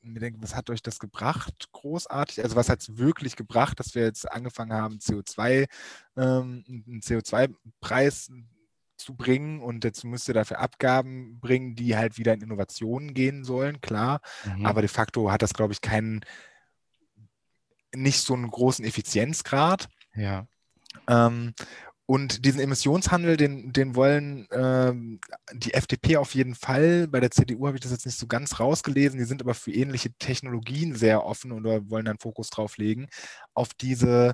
mir 0.00 0.20
denke, 0.20 0.42
was 0.42 0.54
hat 0.54 0.70
euch 0.70 0.82
das 0.82 0.98
gebracht, 0.98 1.70
großartig? 1.72 2.42
Also 2.42 2.56
was 2.56 2.68
hat 2.68 2.80
es 2.80 2.96
wirklich 2.96 3.36
gebracht, 3.36 3.78
dass 3.78 3.94
wir 3.94 4.02
jetzt 4.02 4.30
angefangen 4.30 4.72
haben, 4.72 4.98
CO2, 4.98 5.66
ähm, 6.16 6.64
einen 6.66 7.00
CO2-Preis 7.00 8.30
zu 8.98 9.14
bringen 9.14 9.60
und 9.60 9.84
jetzt 9.84 10.04
müsst 10.04 10.28
ihr 10.28 10.34
dafür 10.34 10.60
Abgaben 10.60 11.38
bringen, 11.40 11.74
die 11.74 11.96
halt 11.96 12.18
wieder 12.18 12.34
in 12.34 12.42
Innovationen 12.42 13.14
gehen 13.14 13.44
sollen, 13.44 13.80
klar. 13.80 14.20
Mhm. 14.44 14.66
Aber 14.66 14.80
de 14.80 14.88
facto 14.88 15.30
hat 15.30 15.42
das, 15.42 15.54
glaube 15.54 15.72
ich, 15.72 15.80
keinen, 15.80 16.20
nicht 17.94 18.20
so 18.20 18.34
einen 18.34 18.50
großen 18.50 18.84
Effizienzgrad. 18.84 19.88
ja. 20.14 20.46
Ähm, 21.06 21.54
und 22.10 22.46
diesen 22.46 22.62
Emissionshandel, 22.62 23.36
den, 23.36 23.70
den 23.70 23.94
wollen 23.94 24.48
ähm, 24.50 25.20
die 25.52 25.74
FDP 25.74 26.16
auf 26.16 26.34
jeden 26.34 26.54
Fall. 26.54 27.06
Bei 27.06 27.20
der 27.20 27.30
CDU 27.30 27.66
habe 27.66 27.76
ich 27.76 27.82
das 27.82 27.92
jetzt 27.92 28.06
nicht 28.06 28.16
so 28.16 28.26
ganz 28.26 28.58
rausgelesen. 28.60 29.18
Die 29.18 29.26
sind 29.26 29.42
aber 29.42 29.52
für 29.52 29.72
ähnliche 29.72 30.14
Technologien 30.14 30.94
sehr 30.94 31.26
offen 31.26 31.52
oder 31.52 31.90
wollen 31.90 32.06
dann 32.06 32.18
Fokus 32.18 32.48
drauf 32.48 32.78
legen. 32.78 33.08
Auf 33.52 33.74
diese, 33.74 34.32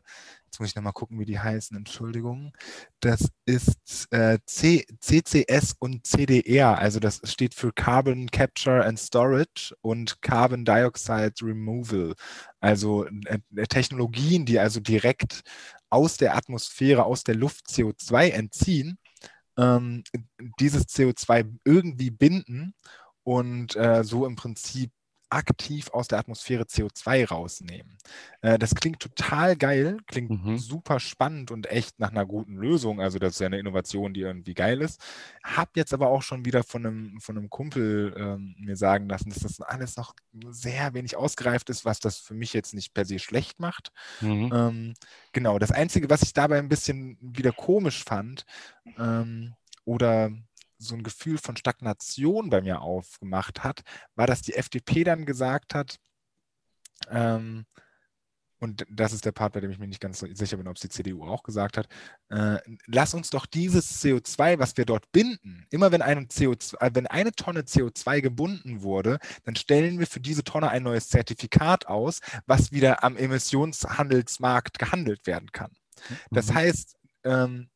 jetzt 0.54 0.60
muss 0.60 0.68
ich 0.68 0.76
nochmal 0.76 0.92
gucken, 0.92 1.18
wie 1.18 1.24
die 1.24 1.40
heißen, 1.40 1.76
Entschuldigung. 1.76 2.52
Das 3.00 3.28
ist 3.44 4.06
äh, 4.12 4.38
C, 4.46 4.86
CCS 5.00 5.74
und 5.80 6.06
CDR. 6.06 6.78
Also 6.78 7.00
das 7.00 7.20
steht 7.24 7.54
für 7.54 7.72
Carbon 7.72 8.30
Capture 8.30 8.84
and 8.84 8.96
Storage 8.96 9.74
und 9.80 10.22
Carbon 10.22 10.64
Dioxide 10.64 11.34
Removal. 11.42 12.14
Also 12.60 13.04
äh, 13.04 13.66
Technologien, 13.66 14.46
die 14.46 14.60
also 14.60 14.78
direkt 14.78 15.42
aus 15.90 16.18
der 16.18 16.36
Atmosphäre, 16.36 17.04
aus 17.04 17.24
der 17.24 17.34
Luft 17.34 17.66
CO2 17.66 18.30
entziehen, 18.30 18.98
ähm, 19.58 20.04
dieses 20.60 20.84
CO2 20.86 21.52
irgendwie 21.64 22.10
binden 22.10 22.74
und 23.24 23.74
äh, 23.74 24.04
so 24.04 24.24
im 24.24 24.36
Prinzip 24.36 24.92
aktiv 25.34 25.90
aus 25.90 26.08
der 26.08 26.18
Atmosphäre 26.18 26.64
CO2 26.64 27.28
rausnehmen. 27.28 27.98
Äh, 28.42 28.58
das 28.58 28.74
klingt 28.74 29.00
total 29.00 29.56
geil, 29.56 29.98
klingt 30.06 30.30
Mhm. 30.30 30.58
super 30.58 31.00
spannend 31.00 31.50
und 31.50 31.66
echt 31.70 31.98
nach 31.98 32.10
einer 32.10 32.26
guten 32.26 32.56
Lösung. 32.56 33.00
Also 33.00 33.18
das 33.18 33.34
ist 33.34 33.40
ja 33.40 33.46
eine 33.46 33.58
Innovation, 33.58 34.14
die 34.14 34.20
irgendwie 34.20 34.54
geil 34.54 34.80
ist. 34.80 35.00
Hab 35.42 35.76
jetzt 35.76 35.92
aber 35.94 36.08
auch 36.08 36.22
schon 36.22 36.44
wieder 36.44 36.62
von 36.62 36.86
einem, 36.86 37.20
von 37.20 37.36
einem 37.36 37.50
Kumpel 37.50 38.14
ähm, 38.16 38.54
mir 38.58 38.76
sagen 38.76 39.08
lassen, 39.08 39.30
dass 39.30 39.40
das 39.40 39.60
alles 39.60 39.96
noch 39.96 40.14
sehr 40.50 40.94
wenig 40.94 41.16
ausgereift 41.16 41.70
ist, 41.70 41.84
was 41.84 42.00
das 42.00 42.18
für 42.18 42.34
mich 42.34 42.52
jetzt 42.52 42.74
nicht 42.74 42.94
per 42.94 43.04
se 43.04 43.18
schlecht 43.18 43.60
macht. 43.60 43.92
Mhm. 44.20 44.50
Ähm, 44.54 44.94
genau, 45.32 45.58
das 45.58 45.70
Einzige, 45.72 46.08
was 46.10 46.22
ich 46.22 46.32
dabei 46.32 46.58
ein 46.58 46.68
bisschen 46.68 47.18
wieder 47.20 47.52
komisch 47.52 48.04
fand 48.04 48.44
ähm, 48.98 49.54
oder 49.84 50.30
so 50.84 50.94
ein 50.94 51.02
Gefühl 51.02 51.38
von 51.38 51.56
Stagnation 51.56 52.50
bei 52.50 52.60
mir 52.60 52.80
aufgemacht 52.80 53.64
hat, 53.64 53.82
war, 54.14 54.26
dass 54.26 54.42
die 54.42 54.54
FDP 54.54 55.04
dann 55.04 55.26
gesagt 55.26 55.74
hat, 55.74 55.98
ähm, 57.10 57.66
und 58.60 58.86
das 58.88 59.12
ist 59.12 59.26
der 59.26 59.32
Part, 59.32 59.52
bei 59.52 59.60
dem 59.60 59.70
ich 59.70 59.78
mir 59.78 59.88
nicht 59.88 60.00
ganz 60.00 60.20
so 60.20 60.26
sicher 60.32 60.56
bin, 60.56 60.68
ob 60.68 60.76
es 60.76 60.80
die 60.80 60.88
CDU 60.88 61.24
auch 61.26 61.42
gesagt 61.42 61.76
hat, 61.76 61.86
äh, 62.30 62.58
lass 62.86 63.12
uns 63.12 63.28
doch 63.28 63.44
dieses 63.44 64.02
CO2, 64.02 64.58
was 64.58 64.76
wir 64.78 64.86
dort 64.86 65.10
binden, 65.12 65.66
immer 65.70 65.92
wenn 65.92 66.00
eine, 66.00 66.22
CO2, 66.22 66.80
äh, 66.80 66.90
wenn 66.94 67.06
eine 67.06 67.32
Tonne 67.32 67.60
CO2 67.62 68.22
gebunden 68.22 68.80
wurde, 68.80 69.18
dann 69.42 69.54
stellen 69.56 69.98
wir 69.98 70.06
für 70.06 70.20
diese 70.20 70.44
Tonne 70.44 70.70
ein 70.70 70.82
neues 70.82 71.08
Zertifikat 71.10 71.88
aus, 71.88 72.20
was 72.46 72.72
wieder 72.72 73.04
am 73.04 73.16
Emissionshandelsmarkt 73.18 74.78
gehandelt 74.78 75.26
werden 75.26 75.52
kann. 75.52 75.72
Das 76.30 76.48
Mhm. 76.48 76.54
heißt, 76.54 76.96
ähm, 77.24 77.68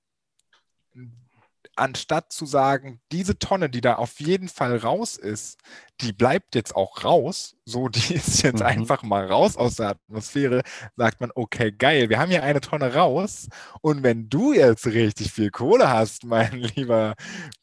anstatt 1.78 2.32
zu 2.32 2.46
sagen, 2.46 3.00
diese 3.12 3.38
Tonne, 3.38 3.70
die 3.70 3.80
da 3.80 3.96
auf 3.96 4.20
jeden 4.20 4.48
Fall 4.48 4.76
raus 4.78 5.16
ist, 5.16 5.58
die 6.00 6.12
bleibt 6.12 6.54
jetzt 6.54 6.74
auch 6.76 7.04
raus, 7.04 7.56
so 7.64 7.88
die 7.88 8.14
ist 8.14 8.42
jetzt 8.42 8.60
Mhm. 8.60 8.66
einfach 8.66 9.02
mal 9.02 9.26
raus 9.26 9.56
aus 9.56 9.76
der 9.76 9.90
Atmosphäre, 9.90 10.62
sagt 10.96 11.20
man, 11.20 11.30
okay, 11.34 11.72
geil, 11.72 12.08
wir 12.10 12.18
haben 12.18 12.30
hier 12.30 12.42
eine 12.42 12.60
Tonne 12.60 12.94
raus 12.94 13.48
und 13.80 14.02
wenn 14.02 14.28
du 14.28 14.52
jetzt 14.52 14.86
richtig 14.86 15.32
viel 15.32 15.50
Kohle 15.50 15.88
hast, 15.90 16.24
mein 16.24 16.52
lieber 16.76 17.14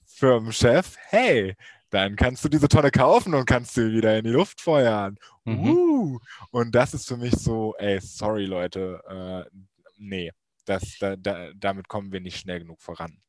Firmenchef, 0.06 0.96
hey, 1.10 1.56
dann 1.90 2.16
kannst 2.16 2.44
du 2.44 2.50
diese 2.50 2.68
Tonne 2.68 2.92
kaufen 2.92 3.34
und 3.34 3.46
kannst 3.46 3.74
sie 3.76 3.92
wieder 3.94 4.18
in 4.18 4.26
die 4.26 4.32
Luft 4.32 4.62
feuern. 4.62 5.18
Mhm. 5.46 5.70
Uh, 5.70 6.20
und 6.52 6.74
das 6.76 6.94
ist 6.94 7.08
für 7.08 7.18
mich 7.18 7.34
so, 7.36 7.76
ey, 7.78 8.00
sorry 8.02 8.46
Leute, 8.46 9.02
äh, 9.08 9.50
nee, 9.98 10.32
das, 10.66 10.98
da, 11.00 11.16
da, 11.16 11.52
damit 11.56 11.88
kommen 11.88 12.12
wir 12.12 12.22
nicht 12.22 12.40
schnell 12.40 12.60
genug 12.60 12.82
voran. 12.82 13.22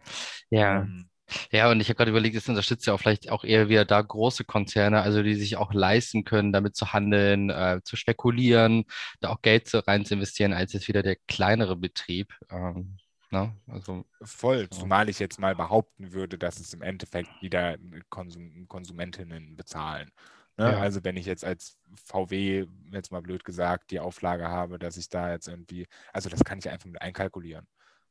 Ja. 0.51 0.83
Ähm, 0.83 1.09
Ja, 1.51 1.71
und 1.71 1.81
ich 1.81 1.89
habe 1.89 1.97
gerade 1.97 2.11
überlegt, 2.13 2.37
es 2.37 2.49
unterstützt 2.49 2.87
ja 2.87 2.93
auch 2.95 3.01
vielleicht 3.01 3.31
auch 3.31 3.43
eher 3.45 3.69
wieder 3.69 3.85
da 3.85 4.01
große 4.01 4.45
Konzerne, 4.45 5.03
also 5.03 5.23
die 5.25 5.35
sich 5.35 5.57
auch 5.57 5.73
leisten 5.75 6.23
können, 6.25 6.53
damit 6.53 6.77
zu 6.77 6.93
handeln, 6.93 7.51
äh, 7.51 7.81
zu 7.85 7.97
spekulieren, 7.97 8.85
da 9.21 9.31
auch 9.31 9.43
Geld 9.43 9.69
so 9.69 9.81
rein 9.81 10.05
zu 10.05 10.15
investieren, 10.15 10.53
als 10.53 10.73
jetzt 10.73 10.87
wieder 10.89 11.03
der 11.03 11.17
kleinere 11.27 11.77
Betrieb. 11.77 12.33
Ähm, 12.51 13.01
ne? 13.31 13.57
Also, 13.67 14.05
Voll, 14.23 14.69
Ja. 14.71 14.71
zumal 14.71 15.09
ich 15.09 15.19
jetzt 15.19 15.39
mal 15.41 15.55
behaupten 15.57 16.13
würde, 16.13 16.39
dass 16.39 16.61
es 16.61 16.73
im 16.73 16.83
Endeffekt 16.83 17.43
wieder 17.43 17.77
Konsum 18.09 18.67
Konsumentinnen 18.69 19.57
bezahlen. 19.57 20.13
Ne? 20.57 20.73
Ja. 20.73 20.79
Also 20.79 21.05
wenn 21.05 21.17
ich 21.17 21.27
jetzt 21.27 21.45
als 21.45 21.77
VW, 22.05 22.67
jetzt 22.91 23.13
mal 23.13 23.23
blöd 23.23 23.45
gesagt, 23.45 23.91
die 23.91 24.01
Auflage 24.01 24.49
habe, 24.49 24.79
dass 24.79 24.97
ich 24.97 25.09
da 25.09 25.31
jetzt 25.31 25.49
irgendwie, 25.49 25.87
also 26.13 26.29
das 26.29 26.45
kann 26.45 26.59
ich 26.59 26.71
einfach 26.71 26.87
mit 26.87 27.01
einkalkulieren. 27.01 27.67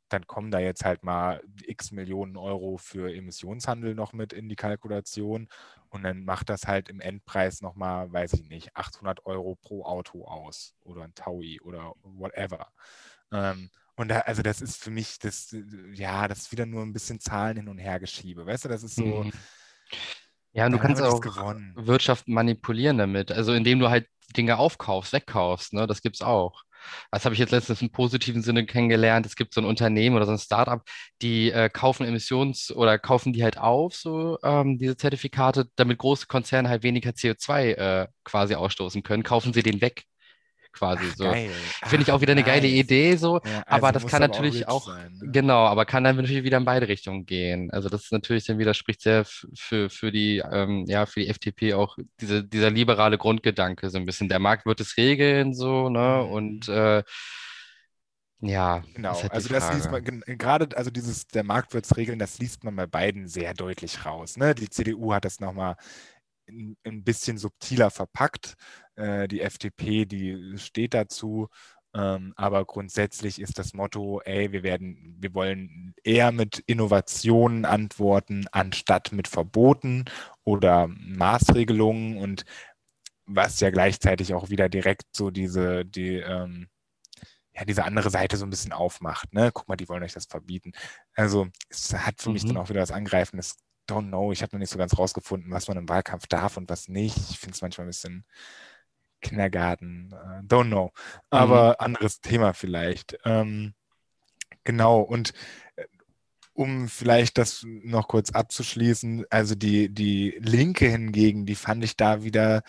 Dann 0.09 0.27
kommen 0.27 0.51
da 0.51 0.59
jetzt 0.59 0.85
halt 0.85 1.03
mal 1.03 1.41
x 1.63 1.91
Millionen 1.91 2.37
Euro 2.37 2.77
für 2.77 3.11
Emissionshandel 3.11 3.95
noch 3.95 4.13
mit 4.13 4.33
in 4.33 4.47
die 4.47 4.55
Kalkulation 4.55 5.47
und 5.89 6.03
dann 6.03 6.23
macht 6.23 6.49
das 6.49 6.67
halt 6.67 6.89
im 6.89 6.99
Endpreis 6.99 7.61
nochmal, 7.61 8.11
weiß 8.11 8.33
ich 8.33 8.47
nicht, 8.47 8.75
800 8.75 9.25
Euro 9.25 9.55
pro 9.55 9.83
Auto 9.83 10.25
aus 10.25 10.75
oder 10.83 11.03
ein 11.03 11.15
Taui 11.15 11.59
oder 11.61 11.93
whatever. 12.03 12.67
Ähm, 13.31 13.71
und 13.95 14.09
da, 14.09 14.19
also 14.19 14.43
das 14.43 14.61
ist 14.61 14.77
für 14.77 14.91
mich, 14.91 15.17
das, 15.17 15.55
ja, 15.93 16.27
das 16.27 16.39
ist 16.39 16.51
wieder 16.51 16.67
nur 16.67 16.83
ein 16.83 16.93
bisschen 16.93 17.19
Zahlen 17.19 17.57
hin 17.57 17.69
und 17.69 17.79
her 17.79 17.99
geschiebe. 17.99 18.45
Weißt 18.45 18.65
du, 18.65 18.69
das 18.69 18.83
ist 18.83 18.95
so, 18.95 19.23
mhm. 19.23 19.31
Ja, 20.55 20.67
und 20.67 20.71
du 20.71 20.79
kannst 20.79 21.01
auch. 21.01 21.21
Wirtschaft 21.75 22.27
manipulieren 22.29 22.97
damit, 22.97 23.31
also 23.31 23.53
indem 23.53 23.79
du 23.79 23.89
halt 23.89 24.07
Dinge 24.35 24.57
aufkaufst, 24.57 25.11
wegkaufst, 25.11 25.73
ne? 25.73 25.85
Das 25.85 26.01
gibt's 26.01 26.21
auch. 26.21 26.63
Das 27.11 27.25
habe 27.25 27.33
ich 27.33 27.39
jetzt 27.39 27.51
letztens 27.51 27.81
im 27.81 27.89
positiven 27.89 28.41
Sinne 28.41 28.65
kennengelernt. 28.65 29.25
Es 29.25 29.35
gibt 29.35 29.53
so 29.53 29.61
ein 29.61 29.65
Unternehmen 29.65 30.15
oder 30.15 30.25
so 30.25 30.31
ein 30.31 30.37
Startup, 30.37 30.81
die 31.21 31.51
äh, 31.51 31.69
kaufen 31.69 32.05
Emissions- 32.05 32.71
oder 32.71 32.97
kaufen 32.99 33.33
die 33.33 33.43
halt 33.43 33.57
auf, 33.57 33.95
so 33.95 34.37
ähm, 34.43 34.77
diese 34.77 34.95
Zertifikate, 34.95 35.67
damit 35.75 35.97
große 35.97 36.27
Konzerne 36.27 36.69
halt 36.69 36.83
weniger 36.83 37.13
CO2 37.15 37.71
äh, 37.73 38.07
quasi 38.23 38.55
ausstoßen 38.55 39.03
können, 39.03 39.23
kaufen 39.23 39.51
sie 39.51 39.63
den 39.63 39.81
weg 39.81 40.05
quasi 40.75 41.11
so. 41.11 41.37
Geil. 41.37 41.73
Finde 41.85 42.03
ich 42.03 42.11
auch 42.11 42.19
Ach, 42.19 42.21
wieder 42.21 42.33
eine 42.33 42.43
geile 42.43 42.67
nice. 42.67 42.67
Idee 42.67 43.15
so, 43.17 43.41
Ja, 43.43 43.63
aber 43.69 43.91
also 43.91 43.93
das 43.93 44.05
muss 44.05 44.07
kann 44.07 44.21
aber 44.21 44.37
auch 44.39 44.51
natürlich 44.51 44.55
rich 44.55 44.67
auch, 44.67 44.85
sein, 44.85 45.17
ne? 45.17 45.33
genau, 45.33 45.65
aber 45.65 45.85
kann 45.85 46.03
dann 46.03 46.17
natürlich 46.17 46.43
wieder 46.43 46.57
in 46.57 46.65
beide 46.65 46.87
Richtungen 46.87 47.25
gehen. 47.25 47.71
Also 47.71 47.89
das 47.89 48.03
ist 48.05 48.11
natürlich 48.11 48.45
dann 48.45 48.59
widerspricht 48.59 49.01
sehr 49.01 49.21
f- 49.21 49.45
für, 49.57 49.89
für 49.89 50.11
die, 50.11 50.43
ähm, 50.51 50.85
ja, 50.87 51.05
für 51.05 51.21
die 51.21 51.27
FDP 51.29 51.73
auch 51.73 51.97
diese, 52.21 52.43
dieser 52.43 52.69
liberale 52.71 53.17
Grundgedanke 53.17 53.89
so 53.89 53.97
ein 53.97 54.05
bisschen. 54.05 54.29
Der 54.29 54.39
Markt 54.39 54.65
wird 54.65 54.79
es 54.81 54.97
regeln 54.97 55.53
so, 55.53 55.89
ne? 55.89 56.23
Mhm. 56.23 56.25
Und 56.25 56.67
äh, 56.69 57.03
ja, 58.41 58.83
Genau, 58.93 59.23
halt 59.23 59.33
also 59.33 59.49
das 59.49 59.71
liest 59.71 59.91
man, 59.91 60.01
gerade, 60.25 60.75
also 60.77 60.89
dieses, 60.89 61.27
der 61.27 61.43
Markt 61.43 61.73
wird 61.73 61.83
es 61.85 61.97
regeln, 61.97 62.17
das 62.17 62.39
liest 62.39 62.63
man 62.63 62.77
bei 62.77 62.87
beiden 62.87 63.27
sehr 63.27 63.53
deutlich 63.53 64.05
raus. 64.05 64.37
Ne? 64.37 64.55
Die 64.55 64.69
CDU 64.69 65.11
hat 65.13 65.25
das 65.25 65.41
nochmal 65.41 65.75
ein, 66.49 66.77
ein 66.83 67.03
bisschen 67.03 67.37
subtiler 67.37 67.91
verpackt. 67.91 68.55
Äh, 68.95 69.27
die 69.27 69.41
FDP, 69.41 70.05
die 70.05 70.57
steht 70.57 70.93
dazu. 70.93 71.49
Ähm, 71.93 72.33
aber 72.35 72.65
grundsätzlich 72.65 73.39
ist 73.39 73.57
das 73.57 73.73
Motto, 73.73 74.19
ey, 74.25 74.51
wir 74.51 74.63
werden, 74.63 75.15
wir 75.19 75.33
wollen 75.33 75.93
eher 76.03 76.31
mit 76.33 76.59
Innovationen 76.67 77.63
antworten, 77.63 78.47
anstatt 78.51 79.13
mit 79.13 79.29
Verboten 79.29 80.03
oder 80.43 80.87
Maßregelungen 80.89 82.17
und 82.17 82.43
was 83.25 83.59
ja 83.61 83.69
gleichzeitig 83.71 84.33
auch 84.33 84.49
wieder 84.49 84.69
direkt 84.69 85.03
so 85.15 85.31
diese, 85.31 85.85
die, 85.85 86.17
ähm, 86.17 86.67
ja, 87.53 87.63
diese 87.65 87.85
andere 87.85 88.09
Seite 88.09 88.37
so 88.37 88.45
ein 88.45 88.49
bisschen 88.49 88.73
aufmacht. 88.73 89.33
Ne? 89.33 89.51
Guck 89.53 89.67
mal, 89.69 89.77
die 89.77 89.87
wollen 89.87 90.03
euch 90.03 90.13
das 90.13 90.25
verbieten. 90.25 90.73
Also 91.15 91.47
es 91.69 91.93
hat 91.93 92.21
für 92.21 92.29
mich 92.29 92.43
Mhm. 92.43 92.49
dann 92.49 92.57
auch 92.57 92.69
wieder 92.69 92.81
was 92.81 92.91
Angreifendes. 92.91 93.55
Don't 93.87 94.07
know. 94.07 94.31
Ich 94.31 94.41
habe 94.41 94.55
noch 94.55 94.59
nicht 94.59 94.71
so 94.71 94.77
ganz 94.77 94.97
rausgefunden, 94.97 95.51
was 95.51 95.67
man 95.67 95.77
im 95.77 95.89
Wahlkampf 95.89 96.27
darf 96.27 96.57
und 96.57 96.69
was 96.69 96.87
nicht. 96.87 97.17
Ich 97.29 97.39
finde 97.39 97.55
es 97.55 97.61
manchmal 97.61 97.85
ein 97.85 97.89
bisschen 97.89 98.25
Kindergarten. 99.21 100.11
Äh, 100.11 100.43
don't 100.45 100.67
know. 100.67 100.91
Aber 101.29 101.81
anderes 101.81 102.21
Thema 102.21 102.53
vielleicht. 102.53 103.17
Ähm, 103.25 103.73
genau. 104.63 105.01
Und 105.01 105.33
äh, 105.75 105.85
um 106.53 106.87
vielleicht 106.87 107.37
das 107.37 107.63
noch 107.65 108.07
kurz 108.07 108.31
abzuschließen, 108.31 109.25
also 109.29 109.55
die, 109.55 109.89
die 109.93 110.37
Linke 110.39 110.87
hingegen, 110.87 111.45
die 111.45 111.55
fand 111.55 111.83
ich 111.83 111.97
da 111.97 112.23
wieder 112.23 112.63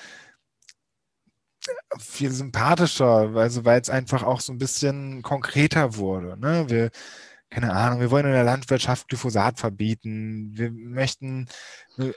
viel 1.99 2.31
sympathischer, 2.31 3.33
also 3.35 3.65
weil 3.65 3.81
es 3.81 3.91
einfach 3.91 4.23
auch 4.23 4.41
so 4.41 4.53
ein 4.53 4.59
bisschen 4.59 5.23
konkreter 5.23 5.97
wurde. 5.97 6.37
Ne? 6.39 6.69
Wir, 6.69 6.91
keine 7.49 7.73
Ahnung, 7.73 8.01
wir 8.01 8.11
wollen 8.11 8.27
in 8.27 8.33
der 8.33 8.45
Landwirtschaft 8.45 9.09
Glyphosat 9.09 9.61
verbieten. 9.61 10.51
Wir 10.53 10.71
möchten, 10.73 11.49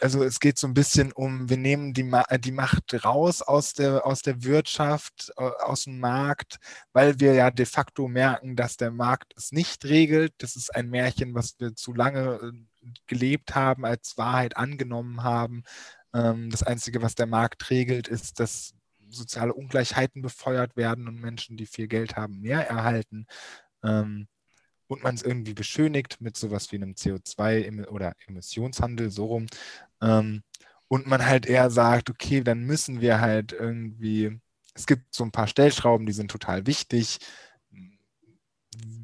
also 0.01 0.23
es 0.23 0.39
geht 0.39 0.57
so 0.57 0.67
ein 0.67 0.73
bisschen 0.73 1.11
um, 1.11 1.49
wir 1.49 1.57
nehmen 1.57 1.93
die, 1.93 2.11
die 2.39 2.51
Macht 2.51 3.05
raus 3.05 3.41
aus 3.41 3.73
der, 3.73 4.05
aus 4.05 4.21
der 4.21 4.43
Wirtschaft, 4.43 5.31
aus 5.37 5.83
dem 5.83 5.99
Markt, 5.99 6.57
weil 6.93 7.19
wir 7.19 7.33
ja 7.35 7.51
de 7.51 7.65
facto 7.65 8.07
merken, 8.07 8.55
dass 8.55 8.75
der 8.77 8.91
Markt 8.91 9.33
es 9.37 9.51
nicht 9.51 9.85
regelt. 9.85 10.33
Das 10.39 10.55
ist 10.55 10.75
ein 10.75 10.89
Märchen, 10.89 11.35
was 11.35 11.59
wir 11.59 11.75
zu 11.75 11.93
lange 11.93 12.39
äh, 12.41 12.87
gelebt 13.05 13.55
haben, 13.55 13.85
als 13.85 14.17
Wahrheit 14.17 14.57
angenommen 14.57 15.23
haben. 15.23 15.63
Ähm, 16.13 16.49
das 16.49 16.63
Einzige, 16.63 17.03
was 17.03 17.13
der 17.13 17.27
Markt 17.27 17.69
regelt, 17.69 18.07
ist, 18.07 18.39
dass 18.39 18.73
soziale 19.09 19.53
Ungleichheiten 19.53 20.21
befeuert 20.21 20.75
werden 20.75 21.07
und 21.07 21.21
Menschen, 21.21 21.55
die 21.55 21.65
viel 21.67 21.87
Geld 21.87 22.15
haben, 22.15 22.41
mehr 22.41 22.67
erhalten. 22.67 23.27
Ähm, 23.83 24.27
und 24.89 25.03
man 25.03 25.15
es 25.15 25.23
irgendwie 25.23 25.53
beschönigt 25.53 26.19
mit 26.19 26.35
sowas 26.35 26.71
wie 26.71 26.77
einem 26.77 26.95
CO2- 26.95 27.87
oder 27.87 28.13
Emissionshandel, 28.27 29.11
so 29.11 29.25
rum. 29.27 29.45
Ähm, 30.01 30.43
und 30.87 31.07
man 31.07 31.25
halt 31.25 31.45
eher 31.45 31.69
sagt, 31.69 32.09
okay, 32.09 32.41
dann 32.43 32.61
müssen 32.61 32.99
wir 32.99 33.21
halt 33.21 33.53
irgendwie, 33.53 34.39
es 34.73 34.87
gibt 34.87 35.13
so 35.13 35.23
ein 35.23 35.31
paar 35.31 35.47
Stellschrauben, 35.47 36.07
die 36.07 36.13
sind 36.13 36.31
total 36.31 36.65
wichtig, 36.65 37.19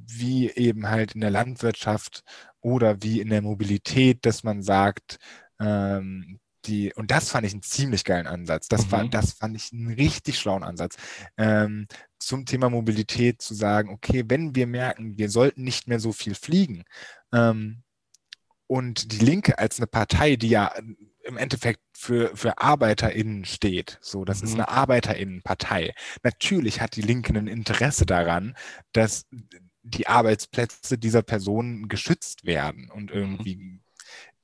wie 0.07 0.49
eben 0.49 0.89
halt 0.89 1.13
in 1.13 1.21
der 1.21 1.29
Landwirtschaft 1.31 2.23
oder 2.61 3.01
wie 3.03 3.21
in 3.21 3.29
der 3.29 3.41
Mobilität, 3.43 4.25
dass 4.25 4.43
man 4.43 4.63
sagt, 4.63 5.19
ähm, 5.59 6.39
die, 6.67 6.93
und 6.95 7.11
das 7.11 7.29
fand 7.29 7.45
ich 7.47 7.53
einen 7.53 7.61
ziemlich 7.63 8.03
geilen 8.03 8.27
Ansatz. 8.27 8.67
Das, 8.67 8.87
Mhm. 8.87 8.91
war, 8.91 9.05
das 9.05 9.33
fand 9.33 9.55
ich 9.55 9.71
einen 9.73 9.93
richtig 9.93 10.39
schlauen 10.39 10.63
Ansatz. 10.63 10.95
Ähm, 11.37 11.87
zum 12.19 12.45
Thema 12.45 12.69
Mobilität 12.69 13.41
zu 13.41 13.53
sagen, 13.53 13.89
okay, 13.89 14.23
wenn 14.27 14.55
wir 14.55 14.67
merken, 14.67 15.17
wir 15.17 15.29
sollten 15.29 15.63
nicht 15.63 15.87
mehr 15.87 15.99
so 15.99 16.11
viel 16.13 16.35
fliegen, 16.35 16.83
ähm, 17.33 17.83
und 18.67 19.11
die 19.11 19.23
Linke 19.23 19.59
als 19.59 19.77
eine 19.79 19.87
Partei, 19.87 20.35
die 20.37 20.49
ja 20.49 20.71
im 21.23 21.37
Endeffekt 21.37 21.81
für, 21.95 22.35
für 22.35 22.57
ArbeiterInnen 22.59 23.45
steht, 23.45 23.97
so, 24.01 24.25
das 24.25 24.41
ist 24.41 24.53
Mhm. 24.53 24.61
eine 24.61 24.69
ArbeiterInnenpartei. 24.69 25.93
Natürlich 26.23 26.81
hat 26.81 26.95
die 26.95 27.01
Linke 27.01 27.33
ein 27.33 27.47
Interesse 27.47 28.05
daran, 28.05 28.55
dass 28.91 29.25
die 29.83 30.07
Arbeitsplätze 30.07 30.97
dieser 30.97 31.21
Personen 31.21 31.87
geschützt 31.89 32.45
werden 32.45 32.89
und 32.89 33.11
irgendwie 33.11 33.81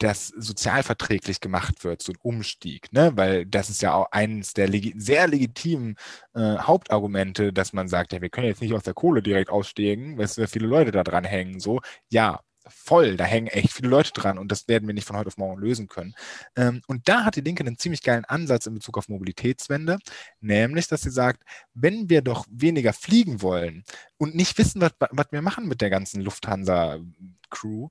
das 0.01 0.29
sozialverträglich 0.29 1.41
gemacht 1.41 1.83
wird, 1.83 2.01
so 2.01 2.11
ein 2.11 2.17
Umstieg, 2.21 2.91
ne? 2.91 3.11
Weil 3.15 3.45
das 3.45 3.69
ist 3.69 3.81
ja 3.81 3.93
auch 3.93 4.11
eines 4.11 4.53
der 4.53 4.67
legi 4.67 4.93
sehr 4.97 5.27
legitimen 5.27 5.95
äh, 6.33 6.57
Hauptargumente, 6.57 7.53
dass 7.53 7.73
man 7.73 7.87
sagt, 7.87 8.13
ja, 8.13 8.21
wir 8.21 8.29
können 8.29 8.47
jetzt 8.47 8.61
nicht 8.61 8.73
aus 8.73 8.83
der 8.83 8.95
Kohle 8.95 9.21
direkt 9.21 9.49
aussteigen, 9.51 10.17
weil 10.17 10.27
sehr 10.27 10.47
viele 10.47 10.67
Leute 10.67 10.91
da 10.91 11.03
dran 11.03 11.23
hängen. 11.23 11.59
So, 11.59 11.81
ja, 12.09 12.39
voll, 12.67 13.15
da 13.17 13.25
hängen 13.25 13.47
echt 13.47 13.73
viele 13.73 13.89
Leute 13.89 14.11
dran 14.13 14.37
und 14.39 14.51
das 14.51 14.67
werden 14.67 14.87
wir 14.87 14.93
nicht 14.93 15.07
von 15.07 15.17
heute 15.17 15.27
auf 15.27 15.37
morgen 15.37 15.61
lösen 15.61 15.87
können. 15.87 16.15
Ähm, 16.55 16.81
und 16.87 17.07
da 17.07 17.25
hat 17.25 17.35
die 17.35 17.41
Linke 17.41 17.63
einen 17.63 17.77
ziemlich 17.77 18.01
geilen 18.01 18.25
Ansatz 18.25 18.65
in 18.65 18.73
Bezug 18.73 18.97
auf 18.97 19.09
Mobilitätswende, 19.09 19.97
nämlich, 20.39 20.87
dass 20.87 21.01
sie 21.01 21.11
sagt, 21.11 21.43
wenn 21.73 22.09
wir 22.09 22.21
doch 22.21 22.45
weniger 22.49 22.93
fliegen 22.93 23.41
wollen 23.41 23.83
und 24.17 24.35
nicht 24.35 24.57
wissen, 24.57 24.81
was, 24.81 24.93
was 25.11 25.27
wir 25.31 25.41
machen 25.41 25.67
mit 25.67 25.81
der 25.81 25.89
ganzen 25.89 26.21
Lufthansa-Crew, 26.21 27.89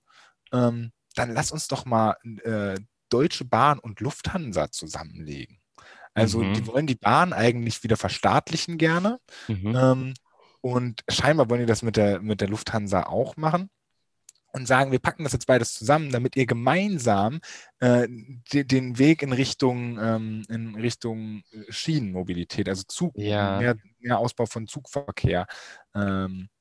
ähm, 0.53 0.93
dann 1.15 1.33
lass 1.33 1.53
uns 1.53 1.69
doch 1.69 1.85
mal 1.85 2.17
äh, 2.45 2.79
Deutsche 3.09 3.45
Bahn 3.45 3.79
und 3.79 4.01
Lufthansa 4.01 4.71
zusammenlegen. 4.71 5.59
Also 6.15 6.43
Mhm. 6.43 6.55
die 6.55 6.67
wollen 6.67 6.87
die 6.87 6.95
Bahn 6.97 7.33
eigentlich 7.33 7.83
wieder 7.83 7.97
verstaatlichen 7.97 8.79
gerne. 8.79 9.19
Mhm. 9.49 9.75
Ähm, 9.77 10.15
und 10.61 11.03
scheinbar 11.09 11.49
wollen 11.49 11.61
die 11.61 11.67
das 11.67 11.83
mit 11.83 11.97
der, 11.97 12.21
mit 12.21 12.41
der 12.41 12.49
Lufthansa 12.49 13.05
auch 13.05 13.37
machen 13.37 13.71
und 14.53 14.67
sagen, 14.67 14.93
wir 14.93 14.99
packen 14.99 15.25
das 15.25 15.33
jetzt 15.33 15.47
beides 15.47 15.75
zusammen, 15.75 16.11
damit 16.11 16.37
ihr 16.37 16.47
gemeinsam 16.47 17.41
äh, 17.79 18.07
de, 18.53 18.65
den 18.65 18.99
Weg 18.99 19.23
in 19.23 19.33
Richtung, 19.33 19.99
ähm, 20.01 20.43
in 20.49 20.75
Richtung 20.75 21.43
äh, 21.53 21.73
Schienenmobilität, 21.73 22.69
also 22.69 22.83
Zug, 22.87 23.17
Ja. 23.17 23.59
mehr, 23.59 23.77
mehr 24.01 24.19
Ausbau 24.19 24.47
von 24.47 24.67
Zugverkehr 24.67 25.47
ähm, 25.95 26.49
äh, 26.51 26.60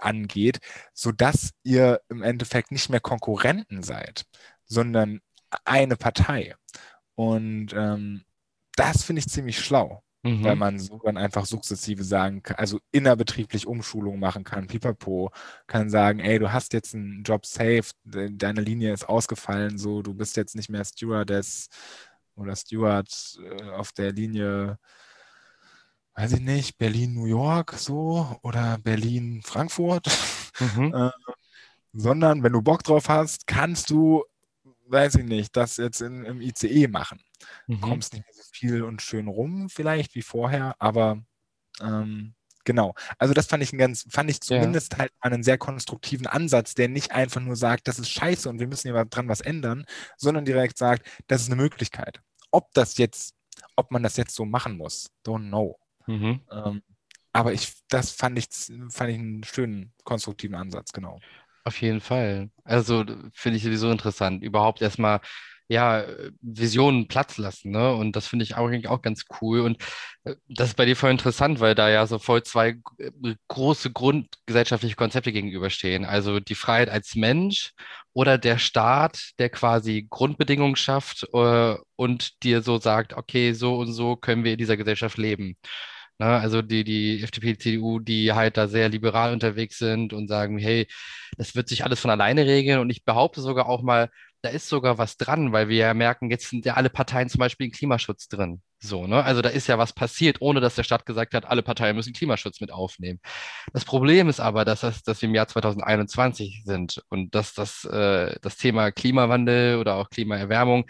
angeht, 0.00 0.60
sodass 0.94 1.50
ihr 1.62 2.00
im 2.08 2.22
Endeffekt 2.22 2.72
nicht 2.72 2.90
mehr 2.90 3.00
Konkurrenten 3.00 3.82
seid, 3.82 4.24
sondern 4.64 5.20
eine 5.64 5.96
Partei. 5.96 6.54
Und 7.14 7.72
ähm, 7.74 8.24
das 8.76 9.04
finde 9.04 9.20
ich 9.20 9.28
ziemlich 9.28 9.58
schlau 9.60 10.02
Mhm. 10.26 10.42
weil 10.44 10.56
man 10.56 10.78
so 10.80 10.98
dann 11.04 11.16
einfach 11.16 11.46
sukzessive 11.46 12.02
sagen 12.02 12.42
kann, 12.42 12.56
also 12.56 12.80
innerbetrieblich 12.90 13.66
Umschulung 13.66 14.18
machen 14.18 14.42
kann, 14.42 14.66
pipapo, 14.66 15.30
kann 15.68 15.88
sagen, 15.88 16.18
ey, 16.18 16.40
du 16.40 16.52
hast 16.52 16.72
jetzt 16.72 16.94
einen 16.96 17.22
Job 17.22 17.46
safe, 17.46 17.92
de 18.02 18.30
deine 18.32 18.60
Linie 18.60 18.92
ist 18.92 19.08
ausgefallen, 19.08 19.78
so, 19.78 20.02
du 20.02 20.14
bist 20.14 20.36
jetzt 20.36 20.56
nicht 20.56 20.68
mehr 20.68 20.84
Stewardess 20.84 21.68
oder 22.34 22.56
Steward 22.56 23.38
äh, 23.40 23.70
auf 23.70 23.92
der 23.92 24.12
Linie, 24.12 24.78
weiß 26.16 26.32
ich 26.34 26.40
nicht, 26.40 26.78
Berlin-New 26.78 27.26
York, 27.26 27.74
so, 27.74 28.38
oder 28.42 28.78
Berlin-Frankfurt, 28.78 30.08
Mhm. 30.60 30.94
äh, 30.94 31.10
sondern 31.92 32.42
wenn 32.42 32.52
du 32.52 32.62
Bock 32.62 32.82
drauf 32.84 33.08
hast, 33.08 33.46
kannst 33.46 33.90
du, 33.90 34.24
weiß 34.88 35.16
ich 35.16 35.24
nicht, 35.24 35.56
das 35.56 35.76
jetzt 35.78 36.00
in, 36.02 36.24
im 36.24 36.40
ICE 36.40 36.88
machen 36.88 37.20
Mhm. 37.68 37.80
kommst 37.80 38.14
nicht 38.14 38.24
mehr 38.24 38.34
so 38.34 38.42
viel 38.52 38.82
und 38.84 39.02
schön 39.02 39.28
rum, 39.28 39.68
vielleicht 39.70 40.14
wie 40.14 40.22
vorher, 40.22 40.76
aber 40.80 41.22
ähm, 41.80 42.34
genau. 42.64 42.94
Also 43.18 43.34
das 43.34 43.46
fand 43.46 43.62
ich 43.62 43.72
einen 43.72 43.78
ganz, 43.80 44.06
fand 44.10 44.30
ich 44.30 44.36
Ja. 44.36 44.42
zumindest 44.42 44.98
halt 44.98 45.12
einen 45.20 45.42
sehr 45.42 45.58
konstruktiven 45.58 46.26
Ansatz, 46.26 46.74
der 46.74 46.88
nicht 46.88 47.12
einfach 47.12 47.40
nur 47.40 47.56
sagt, 47.56 47.88
das 47.88 47.98
ist 47.98 48.10
scheiße 48.10 48.48
und 48.48 48.60
wir 48.60 48.68
müssen 48.68 48.92
hier 48.92 49.04
dran 49.06 49.28
was 49.28 49.40
ändern, 49.40 49.86
sondern 50.16 50.44
direkt 50.44 50.78
sagt, 50.78 51.06
das 51.28 51.42
ist 51.42 51.48
eine 51.52 51.62
Möglichkeit. 51.62 52.20
Ob 52.50 52.72
das 52.74 52.98
jetzt, 52.98 53.34
ob 53.76 53.90
man 53.92 54.02
das 54.02 54.16
jetzt 54.16 54.34
so 54.34 54.44
machen 54.44 54.76
muss, 54.76 55.10
don't 55.26 55.48
know. 55.48 55.78
Mhm. 56.06 56.40
Ähm, 56.50 56.82
aber 57.32 57.52
ich, 57.52 57.74
das 57.88 58.12
fand 58.12 58.38
ich, 58.38 58.46
fand 58.90 59.10
ich 59.10 59.18
einen 59.18 59.44
schönen, 59.44 59.92
konstruktiven 60.04 60.56
Ansatz, 60.56 60.92
genau. 60.92 61.20
Auf 61.64 61.80
jeden 61.82 62.00
Fall. 62.00 62.50
Also 62.64 63.04
finde 63.34 63.58
ich 63.58 63.64
sowieso 63.64 63.90
interessant. 63.90 64.42
Überhaupt 64.42 64.80
erstmal, 64.80 65.20
ja, 65.68 66.00
äh, 66.00 66.30
Visionen 66.40 67.08
Platz 67.08 67.38
lassen, 67.38 67.72
ne? 67.72 67.92
Und 67.92 68.14
das 68.14 68.28
finde 68.28 68.44
ich 68.44 68.54
auch, 68.56 68.68
eigentlich 68.68 68.88
auch 68.88 69.02
ganz 69.02 69.24
cool. 69.40 69.60
Und 69.60 69.82
äh, 70.24 70.36
das 70.48 70.68
ist 70.68 70.76
bei 70.76 70.84
dir 70.84 70.96
voll 70.96 71.10
interessant, 71.10 71.60
weil 71.60 71.74
da 71.74 71.90
ja 71.90 72.06
so 72.06 72.18
voll 72.18 72.42
zwei 72.44 72.78
äh, 72.98 73.34
große 73.48 73.92
grundgesellschaftliche 73.92 74.94
Konzepte 74.94 75.32
gegenüberstehen. 75.32 76.04
Also 76.04 76.38
die 76.40 76.54
Freiheit 76.54 76.88
als 76.88 77.16
Mensch 77.16 77.72
oder 78.12 78.38
der 78.38 78.58
Staat, 78.58 79.32
der 79.38 79.50
quasi 79.50 80.06
Grundbedingungen 80.08 80.76
schafft, 80.76 81.26
äh, 81.32 81.74
und 81.96 82.42
dir 82.44 82.62
so 82.62 82.78
sagt, 82.78 83.14
okay, 83.14 83.52
so 83.52 83.76
und 83.76 83.92
so 83.92 84.16
können 84.16 84.44
wir 84.44 84.52
in 84.52 84.58
dieser 84.58 84.76
Gesellschaft 84.76 85.18
leben. 85.18 85.56
Ne? 86.18 86.26
Also 86.26 86.62
die, 86.62 86.84
die 86.84 87.22
FDP, 87.22 87.58
CDU, 87.58 88.00
die 88.00 88.32
halt 88.32 88.56
da 88.56 88.68
sehr 88.68 88.88
liberal 88.88 89.32
unterwegs 89.32 89.78
sind 89.78 90.12
und 90.12 90.28
sagen, 90.28 90.58
hey, 90.58 90.86
das 91.36 91.54
wird 91.54 91.68
sich 91.68 91.84
alles 91.84 92.00
von 92.00 92.10
alleine 92.10 92.46
regeln. 92.46 92.80
Und 92.80 92.90
ich 92.90 93.04
behaupte 93.04 93.40
sogar 93.40 93.68
auch 93.68 93.82
mal, 93.82 94.10
da 94.42 94.50
ist 94.50 94.68
sogar 94.68 94.98
was 94.98 95.16
dran, 95.16 95.52
weil 95.52 95.68
wir 95.68 95.76
ja 95.76 95.94
merken, 95.94 96.30
jetzt 96.30 96.50
sind 96.50 96.64
ja 96.64 96.74
alle 96.74 96.90
Parteien 96.90 97.28
zum 97.28 97.40
Beispiel 97.40 97.66
in 97.66 97.72
Klimaschutz 97.72 98.28
drin. 98.28 98.62
So, 98.78 99.06
ne? 99.06 99.24
Also 99.24 99.42
da 99.42 99.48
ist 99.48 99.66
ja 99.66 99.78
was 99.78 99.92
passiert, 99.92 100.40
ohne 100.40 100.60
dass 100.60 100.76
der 100.76 100.84
Staat 100.84 101.06
gesagt 101.06 101.34
hat, 101.34 101.46
alle 101.46 101.62
Parteien 101.62 101.96
müssen 101.96 102.12
Klimaschutz 102.12 102.60
mit 102.60 102.70
aufnehmen. 102.70 103.20
Das 103.72 103.84
Problem 103.84 104.28
ist 104.28 104.40
aber, 104.40 104.64
dass, 104.64 104.80
das, 104.80 105.02
dass 105.02 105.20
wir 105.22 105.28
im 105.28 105.34
Jahr 105.34 105.48
2021 105.48 106.62
sind 106.64 107.02
und 107.08 107.34
dass 107.34 107.54
das, 107.54 107.84
äh, 107.86 108.36
das 108.40 108.56
Thema 108.56 108.92
Klimawandel 108.92 109.78
oder 109.78 109.96
auch 109.96 110.10
Klimaerwärmung 110.10 110.86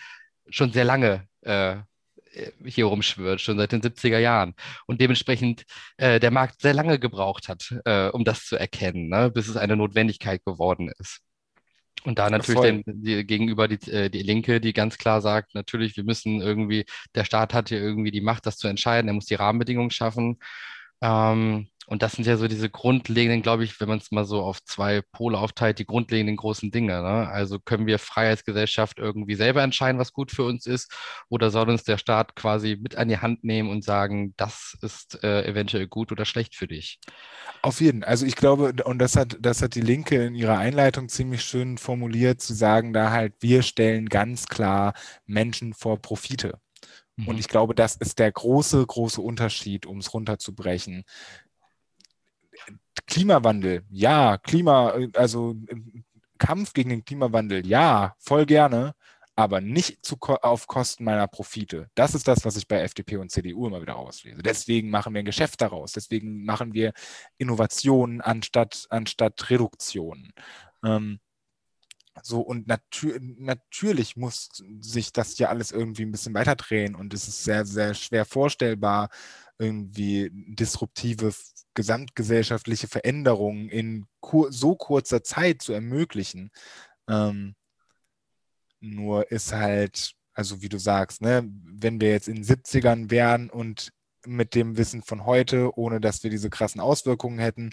schon 0.50 0.72
sehr 0.72 0.84
lange 0.84 1.26
äh, 1.42 1.76
hier 2.64 2.86
rumschwirrt, 2.86 3.40
schon 3.40 3.58
seit 3.58 3.72
den 3.72 3.82
70er 3.82 4.18
Jahren. 4.18 4.54
Und 4.86 5.00
dementsprechend 5.00 5.64
äh, 5.96 6.20
der 6.20 6.30
Markt 6.30 6.60
sehr 6.60 6.74
lange 6.74 6.98
gebraucht 6.98 7.48
hat, 7.48 7.74
äh, 7.84 8.08
um 8.08 8.24
das 8.24 8.44
zu 8.44 8.56
erkennen, 8.56 9.08
ne? 9.08 9.30
bis 9.30 9.48
es 9.48 9.56
eine 9.56 9.76
Notwendigkeit 9.76 10.44
geworden 10.44 10.90
ist. 10.98 11.20
Und 12.04 12.18
da 12.20 12.30
natürlich 12.30 12.60
Voll. 12.60 12.82
die, 12.86 13.24
gegenüber 13.24 13.66
die, 13.66 13.90
äh, 13.90 14.08
die 14.10 14.22
Linke, 14.22 14.60
die 14.60 14.72
ganz 14.72 14.96
klar 14.96 15.20
sagt, 15.20 15.54
natürlich, 15.54 15.96
wir 15.96 16.04
müssen 16.04 16.40
irgendwie, 16.40 16.84
der 17.14 17.24
Staat 17.24 17.52
hat 17.52 17.68
hier 17.68 17.80
irgendwie 17.80 18.12
die 18.12 18.20
Macht, 18.20 18.46
das 18.46 18.58
zu 18.58 18.68
entscheiden, 18.68 19.08
er 19.08 19.14
muss 19.14 19.26
die 19.26 19.34
Rahmenbedingungen 19.34 19.90
schaffen. 19.90 20.38
Ähm, 21.02 21.68
und 21.86 22.02
das 22.02 22.12
sind 22.12 22.26
ja 22.26 22.36
so 22.36 22.48
diese 22.48 22.68
grundlegenden, 22.68 23.42
glaube 23.42 23.64
ich, 23.64 23.80
wenn 23.80 23.88
man 23.88 23.98
es 23.98 24.10
mal 24.10 24.24
so 24.24 24.42
auf 24.42 24.62
zwei 24.64 25.02
Pole 25.12 25.38
aufteilt, 25.38 25.78
die 25.78 25.86
grundlegenden 25.86 26.36
großen 26.36 26.70
Dinge. 26.70 27.00
Ne? 27.02 27.28
Also 27.28 27.60
können 27.60 27.86
wir 27.86 27.98
Freiheitsgesellschaft 27.98 28.98
irgendwie 28.98 29.36
selber 29.36 29.62
entscheiden, 29.62 29.98
was 30.00 30.12
gut 30.12 30.32
für 30.32 30.44
uns 30.44 30.66
ist, 30.66 30.92
oder 31.28 31.50
soll 31.50 31.70
uns 31.70 31.84
der 31.84 31.98
Staat 31.98 32.34
quasi 32.36 32.76
mit 32.80 32.96
an 32.96 33.08
die 33.08 33.18
Hand 33.18 33.44
nehmen 33.44 33.70
und 33.70 33.84
sagen, 33.84 34.34
das 34.36 34.76
ist 34.82 35.22
äh, 35.22 35.44
eventuell 35.46 35.86
gut 35.86 36.12
oder 36.12 36.24
schlecht 36.24 36.56
für 36.56 36.66
dich? 36.66 36.98
Auf 37.62 37.80
jeden. 37.80 38.04
Also 38.04 38.26
ich 38.26 38.36
glaube, 38.36 38.74
und 38.84 38.98
das 38.98 39.16
hat, 39.16 39.36
das 39.40 39.62
hat 39.62 39.74
die 39.74 39.80
Linke 39.80 40.24
in 40.24 40.34
ihrer 40.34 40.58
Einleitung 40.58 41.08
ziemlich 41.08 41.42
schön 41.42 41.78
formuliert, 41.78 42.40
zu 42.40 42.54
sagen, 42.54 42.92
da 42.92 43.10
halt, 43.10 43.34
wir 43.40 43.62
stellen 43.62 44.08
ganz 44.08 44.46
klar 44.46 44.94
Menschen 45.26 45.74
vor 45.74 46.00
Profite. 46.00 46.60
Und 47.24 47.36
Mhm. 47.36 47.40
ich 47.40 47.48
glaube, 47.48 47.74
das 47.74 47.96
ist 47.96 48.18
der 48.18 48.30
große, 48.30 48.84
große 48.86 49.20
Unterschied, 49.20 49.86
um 49.86 49.98
es 49.98 50.12
runterzubrechen. 50.12 51.04
Klimawandel, 53.06 53.84
ja, 53.90 54.38
Klima, 54.38 54.94
also 55.14 55.56
äh, 55.68 55.76
Kampf 56.38 56.72
gegen 56.72 56.90
den 56.90 57.04
Klimawandel, 57.04 57.66
ja, 57.66 58.14
voll 58.18 58.46
gerne, 58.46 58.94
aber 59.36 59.60
nicht 59.60 60.04
zu, 60.04 60.16
auf 60.18 60.66
Kosten 60.66 61.04
meiner 61.04 61.28
Profite. 61.28 61.90
Das 61.94 62.14
ist 62.14 62.26
das, 62.26 62.44
was 62.44 62.56
ich 62.56 62.66
bei 62.66 62.80
FDP 62.80 63.18
und 63.18 63.30
CDU 63.30 63.66
immer 63.66 63.82
wieder 63.82 63.92
rauslese. 63.92 64.42
Deswegen 64.42 64.90
machen 64.90 65.14
wir 65.14 65.20
ein 65.20 65.26
Geschäft 65.26 65.60
daraus. 65.60 65.92
Deswegen 65.92 66.44
machen 66.44 66.72
wir 66.72 66.92
Innovationen 67.36 68.22
anstatt, 68.22 68.86
anstatt 68.88 69.50
Reduktionen. 69.50 70.32
Ähm, 70.84 71.20
so, 72.22 72.40
und 72.40 72.66
natür 72.66 73.18
natürlich 73.20 74.16
muss 74.16 74.48
sich 74.80 75.12
das 75.12 75.38
ja 75.38 75.48
alles 75.48 75.70
irgendwie 75.70 76.02
ein 76.02 76.12
bisschen 76.12 76.34
weiterdrehen 76.34 76.94
und 76.94 77.12
es 77.12 77.28
ist 77.28 77.44
sehr, 77.44 77.66
sehr 77.66 77.92
schwer 77.92 78.24
vorstellbar, 78.24 79.10
irgendwie 79.58 80.30
disruptive 80.32 81.32
gesamtgesellschaftliche 81.76 82.88
Veränderungen 82.88 83.68
in 83.68 84.06
kur 84.20 84.52
so 84.52 84.74
kurzer 84.74 85.22
Zeit 85.22 85.62
zu 85.62 85.72
ermöglichen. 85.72 86.50
Ähm, 87.08 87.54
nur 88.80 89.30
ist 89.30 89.52
halt, 89.52 90.14
also 90.34 90.62
wie 90.62 90.68
du 90.68 90.78
sagst, 90.78 91.22
ne, 91.22 91.48
wenn 91.64 92.00
wir 92.00 92.10
jetzt 92.10 92.28
in 92.28 92.36
den 92.36 92.44
70ern 92.44 93.10
wären 93.10 93.50
und 93.50 93.92
mit 94.26 94.56
dem 94.56 94.76
Wissen 94.76 95.02
von 95.02 95.24
heute, 95.24 95.76
ohne 95.78 96.00
dass 96.00 96.24
wir 96.24 96.30
diese 96.30 96.50
krassen 96.50 96.80
Auswirkungen 96.80 97.38
hätten, 97.38 97.70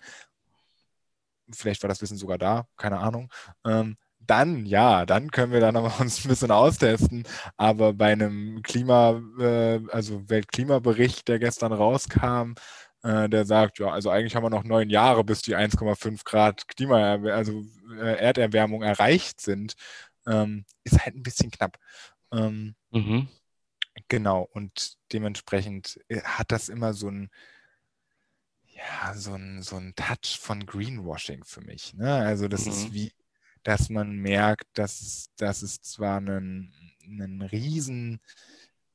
vielleicht 1.51 1.82
war 1.82 1.88
das 1.88 2.01
Wissen 2.01 2.18
sogar 2.18 2.38
da, 2.38 2.68
keine 2.78 2.99
Ahnung, 2.99 3.32
ähm, 3.66 3.97
dann 4.28 4.66
ja, 4.66 5.06
dann 5.06 5.32
können 5.32 5.51
wir 5.51 5.60
dann 5.60 5.76
aber 5.76 5.93
uns 5.99 6.24
ein 6.24 6.30
bisschen 6.30 6.51
austesten. 6.51 7.24
Aber 7.58 7.93
bei 7.93 8.12
einem 8.12 8.62
Klima, 8.64 9.22
äh, 9.39 9.82
also 9.89 10.30
Weltklimabericht, 10.30 11.28
der 11.28 11.39
gestern 11.39 11.74
rauskam, 11.74 12.54
äh, 13.04 13.30
der 13.30 13.45
sagt, 13.45 13.80
ja, 13.80 13.88
also 13.89 14.10
eigentlich 14.10 14.36
haben 14.36 14.43
wir 14.43 14.49
noch 14.49 14.64
neun 14.64 14.89
Jahre, 14.89 15.24
bis 15.24 15.41
die 15.41 15.56
1,5 15.56 16.24
Grad 16.24 16.68
Klima, 16.68 17.16
also 17.32 17.64
äh, 17.99 18.18
Erderwärmung 18.18 18.82
erreicht 18.84 19.41
sind, 19.41 19.76
ähm, 20.26 20.66
ist 20.84 21.06
halt 21.06 21.16
ein 21.16 21.24
bisschen 21.24 21.51
knapp. 21.51 21.78
Ähm, 22.32 22.76
Mhm. 22.91 23.28
Genau, 24.08 24.47
und 24.54 24.97
dementsprechend 25.12 25.99
äh, 26.08 26.22
hat 26.22 26.51
das 26.51 26.70
immer 26.70 26.93
so 26.93 27.10
ein, 27.10 27.30
ja, 28.76 29.14
so 29.14 29.34
ein, 29.34 29.62
so 29.62 29.76
ein 29.78 29.93
Touch 29.95 30.39
von 30.39 30.66
Greenwashing 30.66 31.43
für 31.43 31.62
mich. 31.62 31.93
Ne? 31.93 32.12
Also 32.14 32.47
das 32.47 32.66
ist 32.68 32.89
Mhm. 32.89 32.93
wie, 32.93 33.14
dass 33.64 33.89
man 33.89 34.16
merkt, 34.18 34.66
dass, 34.74 35.01
es- 35.01 35.30
dass 35.38 35.62
es 35.62 35.82
zwar 35.82 36.18
einen, 36.18 36.74
einen 37.06 37.41
riesen 37.41 38.20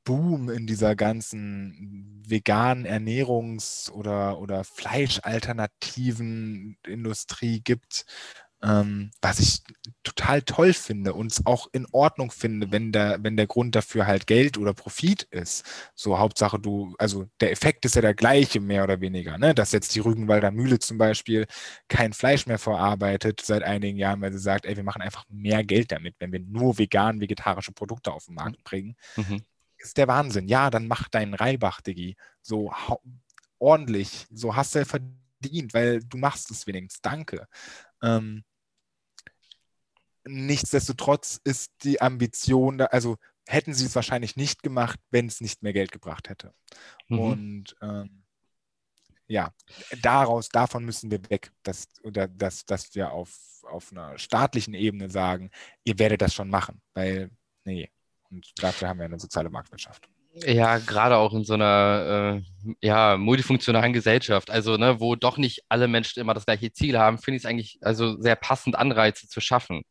Boom 0.09 0.49
in 0.49 0.65
dieser 0.65 0.95
ganzen 0.95 2.23
veganen 2.27 2.87
Ernährungs- 2.87 3.91
oder, 3.91 4.39
oder 4.39 4.63
Fleischalternativen 4.63 6.79
Industrie 6.87 7.61
gibt, 7.61 8.05
ähm, 8.63 9.11
was 9.21 9.39
ich 9.39 9.61
total 10.01 10.41
toll 10.41 10.73
finde 10.73 11.13
und 11.13 11.31
es 11.31 11.45
auch 11.45 11.67
in 11.73 11.85
Ordnung 11.91 12.31
finde, 12.31 12.71
wenn 12.71 12.91
der, 12.91 13.19
wenn 13.21 13.37
der 13.37 13.45
Grund 13.45 13.75
dafür 13.75 14.07
halt 14.07 14.25
Geld 14.25 14.57
oder 14.57 14.73
Profit 14.73 15.27
ist. 15.29 15.63
So 15.93 16.17
Hauptsache 16.17 16.59
du, 16.59 16.95
also 16.97 17.27
der 17.39 17.51
Effekt 17.51 17.85
ist 17.85 17.95
ja 17.95 18.01
der 18.01 18.15
gleiche, 18.15 18.59
mehr 18.59 18.83
oder 18.83 19.01
weniger, 19.01 19.37
ne? 19.37 19.53
Dass 19.53 19.73
jetzt 19.73 19.93
die 19.93 19.99
Rügenwalder 19.99 20.49
Mühle 20.49 20.79
zum 20.79 20.97
Beispiel 20.97 21.45
kein 21.87 22.13
Fleisch 22.13 22.47
mehr 22.47 22.57
verarbeitet 22.57 23.41
seit 23.41 23.61
einigen 23.61 23.99
Jahren, 23.99 24.21
weil 24.21 24.33
sie 24.33 24.39
sagt, 24.39 24.65
ey, 24.65 24.75
wir 24.75 24.83
machen 24.83 25.03
einfach 25.03 25.25
mehr 25.29 25.63
Geld 25.63 25.91
damit, 25.91 26.15
wenn 26.17 26.31
wir 26.31 26.39
nur 26.39 26.79
vegan 26.79 27.21
vegetarische 27.21 27.73
Produkte 27.73 28.11
auf 28.11 28.25
den 28.25 28.33
Markt 28.33 28.63
bringen 28.63 28.95
Mhm. 29.15 29.43
Ist 29.79 29.97
der 29.97 30.07
Wahnsinn. 30.07 30.47
Ja, 30.47 30.69
dann 30.69 30.87
mach 30.87 31.09
deinen 31.09 31.33
Reibach, 31.33 31.81
Diggi. 31.81 32.15
So 32.41 32.71
ordentlich. 33.57 34.27
So 34.31 34.55
hast 34.55 34.75
du 34.75 34.79
ja 34.79 34.85
verdient, 34.85 35.73
weil 35.73 35.99
du 36.01 36.17
machst 36.17 36.51
es 36.51 36.67
wenigstens. 36.67 37.01
Danke. 37.01 37.47
Ähm, 38.01 38.43
nichtsdestotrotz 40.25 41.39
ist 41.43 41.71
die 41.83 42.01
Ambition 42.01 42.77
da, 42.77 42.85
also 42.85 43.17
hätten 43.47 43.73
sie 43.73 43.85
es 43.85 43.95
wahrscheinlich 43.95 44.35
nicht 44.35 44.61
gemacht, 44.63 44.99
wenn 45.09 45.27
es 45.27 45.41
nicht 45.41 45.63
mehr 45.63 45.73
Geld 45.73 45.91
gebracht 45.91 46.29
hätte. 46.29 46.53
Mhm. 47.07 47.19
Und 47.19 47.75
ähm, 47.81 48.23
ja, 49.27 49.53
daraus, 50.01 50.49
davon 50.49 50.85
müssen 50.85 51.11
wir 51.11 51.19
weg, 51.29 51.51
dass, 51.63 51.87
oder 52.03 52.27
dass, 52.27 52.65
dass 52.65 52.95
wir 52.95 53.11
auf, 53.11 53.63
auf 53.63 53.91
einer 53.91 54.17
staatlichen 54.17 54.73
Ebene 54.73 55.09
sagen, 55.09 55.51
ihr 55.83 55.99
werdet 55.99 56.21
das 56.21 56.33
schon 56.33 56.49
machen, 56.49 56.81
weil, 56.93 57.29
nee. 57.63 57.89
Und 58.31 58.51
dafür 58.61 58.89
haben 58.89 58.99
wir 58.99 59.05
eine 59.05 59.19
soziale 59.19 59.49
Marktwirtschaft. 59.49 60.07
Ja, 60.45 60.77
gerade 60.77 61.17
auch 61.17 61.33
in 61.33 61.43
so 61.43 61.55
einer 61.55 62.41
äh, 62.63 62.75
ja, 62.81 63.17
multifunktionalen 63.17 63.93
Gesellschaft, 63.93 64.51
also 64.51 64.77
ne, 64.77 64.99
wo 64.99 65.15
doch 65.15 65.37
nicht 65.37 65.63
alle 65.69 65.87
Menschen 65.87 66.19
immer 66.19 66.33
das 66.33 66.45
gleiche 66.45 66.71
Ziel 66.71 66.97
haben, 66.99 67.17
finde 67.17 67.37
ich 67.37 67.43
es 67.43 67.49
eigentlich 67.49 67.79
also 67.81 68.19
sehr 68.21 68.35
passend, 68.35 68.75
Anreize 68.75 69.27
zu 69.27 69.41
schaffen. 69.41 69.81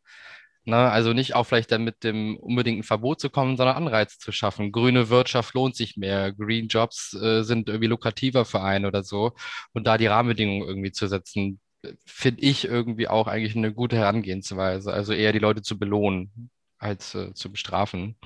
Ne, 0.64 0.76
also 0.76 1.12
nicht 1.12 1.34
auch 1.34 1.44
vielleicht 1.44 1.72
dann 1.72 1.82
mit 1.84 2.04
dem 2.04 2.36
unbedingten 2.36 2.82
Verbot 2.84 3.20
zu 3.20 3.30
kommen, 3.30 3.56
sondern 3.56 3.76
Anreize 3.76 4.18
zu 4.18 4.32
schaffen. 4.32 4.70
Grüne 4.70 5.08
Wirtschaft 5.08 5.54
lohnt 5.54 5.76
sich 5.76 5.96
mehr, 5.96 6.32
Green 6.32 6.68
Jobs 6.68 7.14
äh, 7.14 7.42
sind 7.42 7.68
irgendwie 7.68 7.88
lukrativer 7.88 8.44
für 8.44 8.60
einen 8.62 8.86
oder 8.86 9.02
so. 9.02 9.32
Und 9.72 9.86
da 9.86 9.98
die 9.98 10.06
Rahmenbedingungen 10.06 10.68
irgendwie 10.68 10.92
zu 10.92 11.08
setzen, 11.08 11.60
finde 12.06 12.42
ich 12.42 12.64
irgendwie 12.66 13.08
auch 13.08 13.28
eigentlich 13.28 13.56
eine 13.56 13.72
gute 13.72 13.96
Herangehensweise. 13.96 14.92
Also 14.92 15.12
eher 15.14 15.32
die 15.32 15.38
Leute 15.38 15.62
zu 15.62 15.78
belohnen 15.78 16.50
als 16.78 17.14
äh, 17.14 17.32
zu 17.34 17.50
bestrafen. 17.50 18.16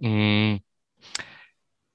Mm. 0.00 0.56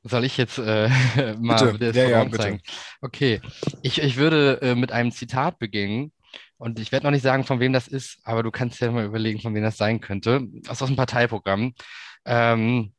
Soll 0.03 0.25
ich 0.25 0.37
jetzt 0.37 0.57
äh, 0.57 0.89
mal 1.39 1.71
Bitte. 1.73 1.85
das 1.85 1.95
Ja, 1.95 2.09
ja, 2.09 2.23
bitte. 2.25 2.37
zeigen? 2.37 2.61
Okay, 3.01 3.41
ich, 3.83 4.01
ich 4.01 4.17
würde 4.17 4.61
äh, 4.61 4.75
mit 4.75 4.91
einem 4.91 5.11
Zitat 5.11 5.59
beginnen 5.59 6.11
und 6.57 6.79
ich 6.79 6.91
werde 6.91 7.05
noch 7.05 7.11
nicht 7.11 7.21
sagen, 7.21 7.45
von 7.45 7.59
wem 7.59 7.71
das 7.73 7.87
ist, 7.87 8.19
aber 8.23 8.43
du 8.43 8.51
kannst 8.51 8.81
ja 8.81 8.91
mal 8.91 9.05
überlegen, 9.05 9.39
von 9.39 9.55
wem 9.55 9.63
das 9.63 9.77
sein 9.77 10.01
könnte. 10.01 10.41
Das 10.63 10.77
ist 10.77 10.81
aus 10.81 10.89
dem 10.89 10.97
Parteiprogramm. 10.97 11.73
Ähm, 12.25 12.92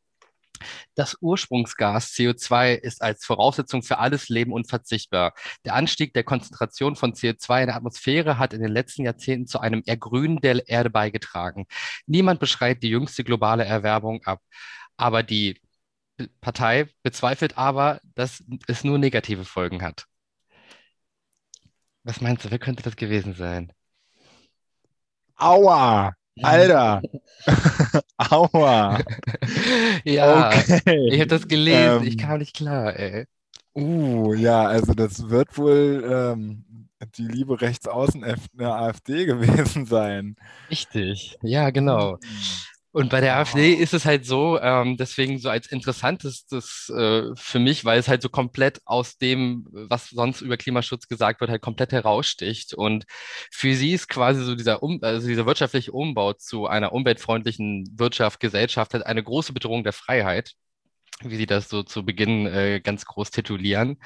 das 0.94 1.16
Ursprungsgas 1.20 2.12
CO2 2.12 2.74
ist 2.74 3.02
als 3.02 3.24
Voraussetzung 3.24 3.82
für 3.82 3.98
alles 3.98 4.28
Leben 4.28 4.52
unverzichtbar. 4.52 5.34
Der 5.64 5.74
Anstieg 5.74 6.14
der 6.14 6.24
Konzentration 6.24 6.96
von 6.96 7.12
CO2 7.12 7.60
in 7.62 7.66
der 7.66 7.76
Atmosphäre 7.76 8.38
hat 8.38 8.52
in 8.52 8.62
den 8.62 8.72
letzten 8.72 9.04
Jahrzehnten 9.04 9.46
zu 9.46 9.60
einem 9.60 9.82
Ergrünen 9.86 10.40
der 10.40 10.68
Erde 10.68 10.90
beigetragen. 10.90 11.66
Niemand 12.06 12.40
beschreibt 12.40 12.82
die 12.82 12.90
jüngste 12.90 13.24
globale 13.24 13.64
Erwärmung 13.64 14.22
ab. 14.24 14.40
Aber 14.96 15.22
die 15.22 15.60
Partei 16.40 16.88
bezweifelt 17.02 17.58
aber, 17.58 18.00
dass 18.14 18.42
es 18.68 18.84
nur 18.84 18.98
negative 18.98 19.44
Folgen 19.44 19.82
hat. 19.82 20.06
Was 22.04 22.20
meinst 22.20 22.44
du, 22.44 22.50
wer 22.50 22.58
könnte 22.58 22.82
das 22.82 22.96
gewesen 22.96 23.34
sein? 23.34 23.72
Aua! 25.36 26.14
Alter! 26.42 27.02
Aua! 28.18 29.04
Ja, 30.04 30.64
Okay. 30.66 30.80
ich 31.08 31.20
habe 31.20 31.26
das 31.28 31.48
gelesen, 31.48 32.02
ich 32.02 32.16
Ähm, 32.16 32.16
kam 32.16 32.38
nicht 32.38 32.54
klar, 32.56 32.96
ey. 32.98 33.26
Uh, 33.76 34.34
ja, 34.34 34.66
also 34.66 34.94
das 34.94 35.28
wird 35.30 35.58
wohl 35.58 36.04
ähm, 36.08 36.88
die 37.16 37.26
liebe 37.26 37.60
Rechtsaußen 37.60 38.24
der 38.52 38.74
AfD 38.74 39.26
gewesen 39.26 39.86
sein. 39.86 40.36
Richtig, 40.70 41.38
ja, 41.42 41.70
genau. 41.70 42.18
Und 42.94 43.10
bei 43.10 43.20
der 43.20 43.36
AfD 43.38 43.72
ist 43.72 43.92
es 43.92 44.04
halt 44.04 44.24
so, 44.24 44.56
ähm, 44.60 44.96
deswegen 44.96 45.40
so 45.40 45.48
als 45.48 45.66
interessantestes 45.66 46.88
äh, 46.96 47.22
für 47.34 47.58
mich, 47.58 47.84
weil 47.84 47.98
es 47.98 48.06
halt 48.06 48.22
so 48.22 48.28
komplett 48.28 48.80
aus 48.84 49.18
dem, 49.18 49.66
was 49.72 50.10
sonst 50.10 50.42
über 50.42 50.56
Klimaschutz 50.56 51.08
gesagt 51.08 51.40
wird, 51.40 51.50
halt 51.50 51.60
komplett 51.60 51.90
heraussticht. 51.90 52.72
Und 52.72 53.04
für 53.50 53.74
sie 53.74 53.94
ist 53.94 54.08
quasi 54.08 54.44
so 54.44 54.54
dieser, 54.54 54.80
um, 54.84 55.00
also 55.02 55.26
dieser 55.26 55.44
wirtschaftliche 55.44 55.90
Umbau 55.90 56.34
zu 56.34 56.68
einer 56.68 56.92
umweltfreundlichen 56.92 57.84
Wirtschaft, 57.98 58.38
Gesellschaft 58.38 58.94
halt 58.94 59.04
eine 59.04 59.24
große 59.24 59.52
Bedrohung 59.52 59.82
der 59.82 59.92
Freiheit 59.92 60.52
wie 61.22 61.36
sie 61.36 61.46
das 61.46 61.68
so 61.68 61.82
zu 61.84 62.04
Beginn 62.04 62.46
äh, 62.46 62.80
ganz 62.80 63.06
groß 63.06 63.30
titulieren. 63.30 63.98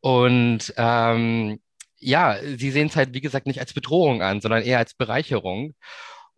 Und 0.00 0.74
ähm, 0.76 1.60
ja, 1.98 2.38
sie 2.42 2.70
sehen 2.70 2.88
es 2.88 2.96
halt, 2.96 3.14
wie 3.14 3.20
gesagt, 3.20 3.46
nicht 3.46 3.60
als 3.60 3.72
Bedrohung 3.72 4.22
an, 4.22 4.40
sondern 4.40 4.62
eher 4.62 4.78
als 4.78 4.94
Bereicherung 4.94 5.74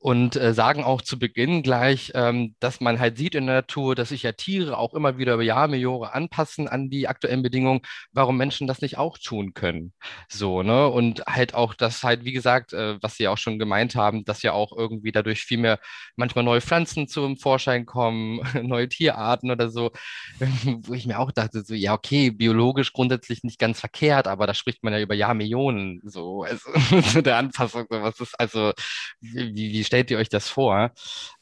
und 0.02 0.34
äh, 0.34 0.52
sagen 0.52 0.82
auch 0.82 1.00
zu 1.00 1.16
Beginn 1.16 1.62
gleich, 1.62 2.10
ähm, 2.16 2.56
dass 2.58 2.80
man 2.80 2.98
halt 2.98 3.16
sieht 3.16 3.36
in 3.36 3.46
der 3.46 3.54
Natur, 3.54 3.94
dass 3.94 4.08
sich 4.08 4.24
ja 4.24 4.32
Tiere 4.32 4.76
auch 4.76 4.94
immer 4.94 5.16
wieder 5.16 5.34
über 5.34 5.44
Jahr, 5.44 5.68
Millionen 5.68 6.10
anpassen 6.10 6.66
an 6.66 6.90
die 6.90 7.06
aktuellen 7.06 7.44
Bedingungen, 7.44 7.82
warum 8.10 8.36
Menschen 8.36 8.66
das 8.66 8.80
nicht 8.80 8.98
auch 8.98 9.16
tun 9.16 9.54
können. 9.54 9.92
So, 10.28 10.64
ne? 10.64 10.88
Und 10.88 11.24
halt 11.28 11.54
auch, 11.54 11.74
dass 11.74 12.02
halt, 12.02 12.24
wie 12.24 12.32
gesagt, 12.32 12.72
äh, 12.72 13.00
was 13.00 13.14
Sie 13.14 13.28
auch 13.28 13.38
schon 13.38 13.60
gemeint 13.60 13.94
haben, 13.94 14.24
dass 14.24 14.42
ja 14.42 14.52
auch 14.54 14.76
irgendwie 14.76 15.12
dadurch 15.12 15.44
viel 15.44 15.58
mehr 15.58 15.78
manchmal 16.16 16.42
neue 16.42 16.60
Pflanzen 16.60 17.06
zum 17.06 17.36
Vorschein 17.36 17.86
kommen, 17.86 18.40
neue 18.60 18.88
Tierarten 18.88 19.52
oder 19.52 19.70
so, 19.70 19.92
wo 20.82 20.94
ich 20.94 21.06
mir 21.06 21.20
auch 21.20 21.30
dachte, 21.30 21.62
so, 21.62 21.74
ja, 21.74 21.94
okay, 21.94 22.32
biologisch 22.32 22.92
grundsätzlich 22.92 23.44
nicht 23.44 23.60
ganz 23.60 23.78
verkehrt, 23.78 24.26
aber 24.26 24.48
da 24.48 24.54
spricht 24.54 24.82
man 24.82 24.94
ja 24.94 24.98
über 24.98 25.14
Jahr, 25.14 25.34
Millionen, 25.34 26.00
so, 26.02 26.42
also 26.42 27.20
der 27.22 27.36
Anpassung, 27.36 27.86
was 27.88 28.18
ist 28.18 28.34
also, 28.40 28.72
wie, 29.20 29.54
wie 29.54 29.84
stellt 29.92 30.10
ihr 30.10 30.16
euch 30.16 30.30
das 30.30 30.48
vor? 30.48 30.90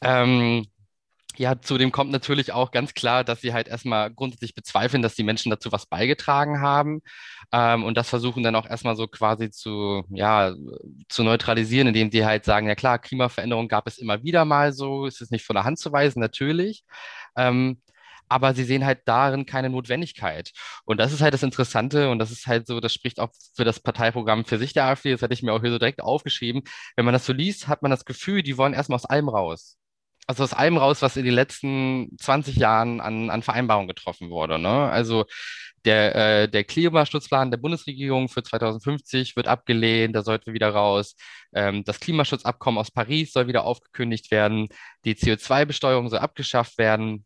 Ähm, 0.01 0.67
ja, 1.37 1.61
zudem 1.61 1.93
kommt 1.93 2.11
natürlich 2.11 2.53
auch 2.53 2.73
ganz 2.73 2.95
klar, 2.95 3.23
dass 3.23 3.41
sie 3.41 3.55
halt 3.55 3.69
erstmal 3.69 4.13
grundsätzlich 4.13 4.57
bezweifeln, 4.57 5.03
dass 5.03 5.15
die 5.15 5.23
Menschen 5.23 5.51
dazu 5.51 5.71
was 5.71 5.87
beigetragen 5.87 6.61
haben 6.61 7.01
ähm, 7.53 7.85
und 7.85 7.97
das 7.97 8.09
versuchen 8.09 8.43
dann 8.43 8.57
auch 8.57 8.69
erstmal 8.69 8.97
so 8.97 9.07
quasi 9.07 9.51
zu, 9.51 10.03
ja, 10.11 10.53
zu 11.09 11.23
neutralisieren, 11.23 11.87
indem 11.87 12.11
sie 12.11 12.27
halt 12.27 12.45
sagen, 12.45 12.67
ja 12.67 12.75
klar, 12.75 12.99
Klimaveränderung 12.99 13.69
gab 13.69 13.87
es 13.87 13.99
immer 13.99 14.25
wieder 14.25 14.45
mal 14.45 14.73
so, 14.73 15.07
ist 15.07 15.23
es 15.23 15.31
nicht 15.31 15.45
von 15.45 15.55
der 15.55 15.65
Hand 15.65 15.79
zu 15.79 15.93
weisen, 15.93 16.19
natürlich. 16.21 16.83
Ähm, 17.37 17.81
aber 18.31 18.55
sie 18.55 18.65
sehen 18.65 18.87
halt 18.87 19.01
darin 19.07 19.47
keine 19.47 19.71
Notwendigkeit. 19.71 20.53
Und 20.85 20.99
das 20.99 21.13
ist 21.13 21.21
halt 21.21 21.35
das 21.35 21.43
Interessante 21.43 22.11
und 22.11 22.19
das 22.19 22.31
ist 22.31 22.47
halt 22.47 22.67
so, 22.67 22.81
das 22.81 22.95
spricht 22.95 23.21
auch 23.21 23.31
für 23.55 23.65
das 23.65 23.81
Parteiprogramm 23.81 24.45
für 24.45 24.59
sich 24.59 24.73
der 24.73 24.85
AfD, 24.87 25.13
das 25.13 25.23
hatte 25.23 25.35
ich 25.35 25.43
mir 25.43 25.53
auch 25.53 25.61
hier 25.61 25.73
so 25.73 25.79
direkt 25.79 26.01
aufgeschrieben. 26.03 26.63
Wenn 26.97 27.05
man 27.05 27.15
das 27.15 27.27
so 27.27 27.33
liest, 27.33 27.69
hat 27.69 27.83
man 27.83 27.91
das 27.91 28.05
Gefühl, 28.05 28.43
die 28.43 28.57
wollen 28.57 28.75
erstmal 28.75 28.97
aus 28.97 29.07
allem 29.07 29.29
raus. 29.29 29.77
Also 30.27 30.45
aus 30.45 30.53
allem 30.53 30.77
raus, 30.77 31.03
was 31.03 31.17
in 31.17 31.25
den 31.25 31.35
letzten 31.35 32.17
20 32.21 32.57
Jahren 32.57 33.01
an, 33.01 33.31
an 33.31 33.43
Vereinbarungen 33.43 33.89
getroffen 33.89 34.31
wurde. 34.31 34.61
Ne? 34.61 34.69
Also 34.69 35.25
der, 35.85 36.15
äh, 36.15 36.49
der 36.49 36.65
Klimaschutzplan 36.65 37.51
der 37.51 37.59
Bundesregierung 37.59 38.29
für 38.29 38.43
2050 38.43 39.35
wird 39.37 39.49
abgelehnt, 39.49 40.15
da 40.15 40.23
sollten 40.23 40.47
wir 40.47 40.55
wieder 40.55 40.71
raus. 40.71 41.17
Ähm, 41.55 41.85
das 41.85 42.01
Klimaschutzabkommen 42.01 42.79
aus 42.79 42.91
Paris 42.91 43.33
soll 43.33 43.49
wieder 43.49 43.65
aufgekündigt 43.65 44.31
werden. 44.31 44.69
Die 45.05 45.15
CO2-Besteuerung 45.15 46.09
soll 46.09 46.19
abgeschafft 46.21 46.79
werden. 46.79 47.25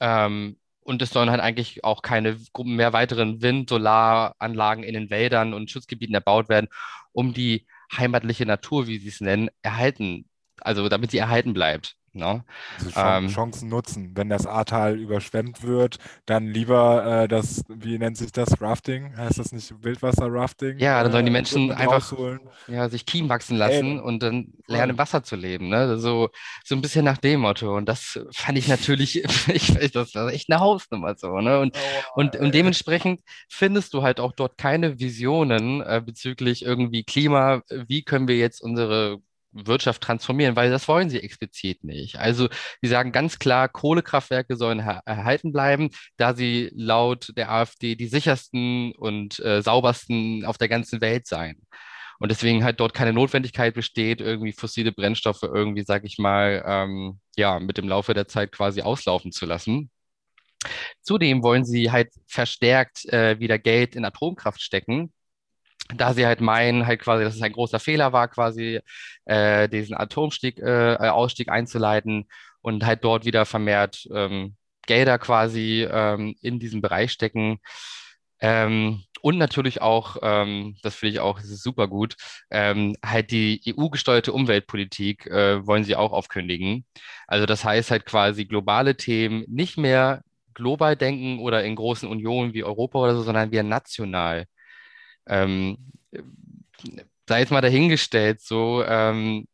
Ähm, 0.00 0.58
und 0.82 1.02
es 1.02 1.10
sollen 1.10 1.30
halt 1.30 1.40
eigentlich 1.40 1.84
auch 1.84 2.02
keine 2.02 2.38
mehr 2.64 2.92
weiteren 2.92 3.42
Wind-, 3.42 3.68
Solaranlagen 3.70 4.84
in 4.84 4.94
den 4.94 5.10
Wäldern 5.10 5.54
und 5.54 5.70
Schutzgebieten 5.70 6.14
erbaut 6.14 6.48
werden, 6.48 6.68
um 7.12 7.34
die 7.34 7.66
heimatliche 7.96 8.46
Natur, 8.46 8.86
wie 8.86 8.98
sie 8.98 9.08
es 9.08 9.20
nennen, 9.20 9.50
erhalten, 9.62 10.28
also 10.60 10.88
damit 10.88 11.10
sie 11.10 11.18
erhalten 11.18 11.52
bleibt. 11.54 11.96
Ne? 12.12 12.44
Also 12.76 12.90
Chan 12.90 13.24
ähm, 13.24 13.30
Chancen 13.30 13.68
nutzen. 13.68 14.10
Wenn 14.16 14.28
das 14.28 14.44
Ahrtal 14.44 14.98
überschwemmt 14.98 15.62
wird, 15.62 15.98
dann 16.26 16.48
lieber 16.48 17.22
äh, 17.22 17.28
das, 17.28 17.64
wie 17.68 17.98
nennt 17.98 18.16
sich 18.16 18.32
das, 18.32 18.60
Rafting? 18.60 19.16
Heißt 19.16 19.38
das 19.38 19.52
nicht 19.52 19.72
Wildwasser-Rafting? 19.84 20.78
Ja, 20.80 21.02
dann 21.04 21.12
sollen 21.12 21.26
die 21.26 21.30
äh, 21.30 21.32
Menschen 21.32 21.70
einfach 21.70 22.12
ja, 22.66 22.88
sich 22.88 23.06
Kiem 23.06 23.28
wachsen 23.28 23.56
lassen 23.56 23.98
Ey, 23.98 24.00
und 24.00 24.24
dann 24.24 24.52
lernen, 24.66 24.90
im 24.90 24.98
Wasser 24.98 25.22
zu 25.22 25.36
leben. 25.36 25.68
Ne? 25.68 25.98
So, 25.98 26.30
so 26.64 26.74
ein 26.74 26.80
bisschen 26.80 27.04
nach 27.04 27.18
dem 27.18 27.40
Motto. 27.40 27.76
Und 27.76 27.88
das 27.88 28.18
fand 28.32 28.58
ich 28.58 28.66
natürlich, 28.66 29.22
ich, 29.48 29.92
das 29.92 30.14
war 30.16 30.32
echt 30.32 30.50
eine 30.50 30.60
Hausnummer 30.60 31.14
so. 31.16 31.38
Ne? 31.38 31.60
Und, 31.60 31.76
oh, 31.76 32.20
und, 32.20 32.34
und 32.34 32.54
dementsprechend 32.54 33.20
findest 33.48 33.94
du 33.94 34.02
halt 34.02 34.18
auch 34.18 34.32
dort 34.32 34.58
keine 34.58 34.98
Visionen 34.98 35.80
äh, 35.80 36.02
bezüglich 36.04 36.64
irgendwie 36.64 37.04
Klima. 37.04 37.62
Wie 37.86 38.02
können 38.02 38.26
wir 38.26 38.36
jetzt 38.36 38.60
unsere 38.60 39.20
Wirtschaft 39.52 40.02
transformieren, 40.02 40.56
weil 40.56 40.70
das 40.70 40.88
wollen 40.88 41.10
sie 41.10 41.22
explizit 41.22 41.84
nicht. 41.84 42.16
Also 42.18 42.48
sie 42.80 42.88
sagen 42.88 43.12
ganz 43.12 43.38
klar, 43.38 43.68
Kohlekraftwerke 43.68 44.56
sollen 44.56 44.80
erhalten 44.80 45.52
bleiben, 45.52 45.90
da 46.16 46.34
sie 46.34 46.70
laut 46.74 47.32
der 47.36 47.50
AfD 47.50 47.96
die 47.96 48.06
sichersten 48.06 48.92
und 48.92 49.40
äh, 49.40 49.62
saubersten 49.62 50.44
auf 50.44 50.58
der 50.58 50.68
ganzen 50.68 51.00
Welt 51.00 51.26
seien. 51.26 51.66
Und 52.20 52.30
deswegen 52.30 52.64
halt 52.64 52.80
dort 52.80 52.92
keine 52.92 53.14
Notwendigkeit 53.14 53.74
besteht, 53.74 54.20
irgendwie 54.20 54.52
fossile 54.52 54.92
Brennstoffe 54.92 55.42
irgendwie, 55.42 55.84
sag 55.86 56.04
ich 56.04 56.18
mal, 56.18 56.62
ähm, 56.66 57.18
ja, 57.36 57.58
mit 57.58 57.78
dem 57.78 57.88
Laufe 57.88 58.12
der 58.12 58.28
Zeit 58.28 58.52
quasi 58.52 58.82
auslaufen 58.82 59.32
zu 59.32 59.46
lassen. 59.46 59.90
Zudem 61.02 61.42
wollen 61.42 61.64
sie 61.64 61.90
halt 61.90 62.12
verstärkt 62.26 63.06
äh, 63.06 63.38
wieder 63.40 63.58
Geld 63.58 63.96
in 63.96 64.04
Atomkraft 64.04 64.60
stecken, 64.60 65.12
da 65.96 66.14
sie 66.14 66.26
halt 66.26 66.40
meinen, 66.40 66.86
halt 66.86 67.00
quasi, 67.00 67.24
dass 67.24 67.34
es 67.36 67.42
ein 67.42 67.52
großer 67.52 67.80
Fehler 67.80 68.12
war, 68.12 68.28
quasi 68.28 68.80
äh, 69.24 69.68
diesen 69.68 69.96
Atomstieg, 69.96 70.58
äh, 70.58 70.96
Ausstieg 70.96 71.48
einzuleiten 71.48 72.28
und 72.62 72.84
halt 72.84 73.04
dort 73.04 73.24
wieder 73.24 73.46
vermehrt 73.46 74.06
ähm, 74.14 74.56
Gelder 74.86 75.18
quasi 75.18 75.86
ähm, 75.90 76.34
in 76.42 76.58
diesen 76.58 76.80
Bereich 76.80 77.12
stecken. 77.12 77.60
Ähm, 78.40 79.02
und 79.22 79.38
natürlich 79.38 79.82
auch, 79.82 80.16
ähm, 80.22 80.76
das 80.82 80.94
finde 80.96 81.12
ich 81.12 81.20
auch 81.20 81.40
super 81.40 81.88
gut, 81.88 82.16
ähm, 82.50 82.96
halt 83.04 83.30
die 83.30 83.60
EU-gesteuerte 83.66 84.32
Umweltpolitik 84.32 85.26
äh, 85.26 85.66
wollen 85.66 85.84
sie 85.84 85.94
auch 85.96 86.12
aufkündigen. 86.12 86.86
Also 87.26 87.46
das 87.46 87.64
heißt 87.64 87.90
halt 87.90 88.06
quasi 88.06 88.46
globale 88.46 88.96
Themen 88.96 89.44
nicht 89.48 89.76
mehr 89.76 90.22
global 90.54 90.96
denken 90.96 91.38
oder 91.40 91.64
in 91.64 91.76
großen 91.76 92.08
Unionen 92.08 92.54
wie 92.54 92.64
Europa 92.64 92.98
oder 92.98 93.14
so, 93.14 93.22
sondern 93.22 93.52
wir 93.52 93.62
national 93.62 94.46
ähm, 95.26 95.78
sei 97.28 97.40
jetzt 97.40 97.52
mal 97.52 97.60
dahingestellt, 97.60 98.40
so 98.40 98.84
ähm, 98.84 99.46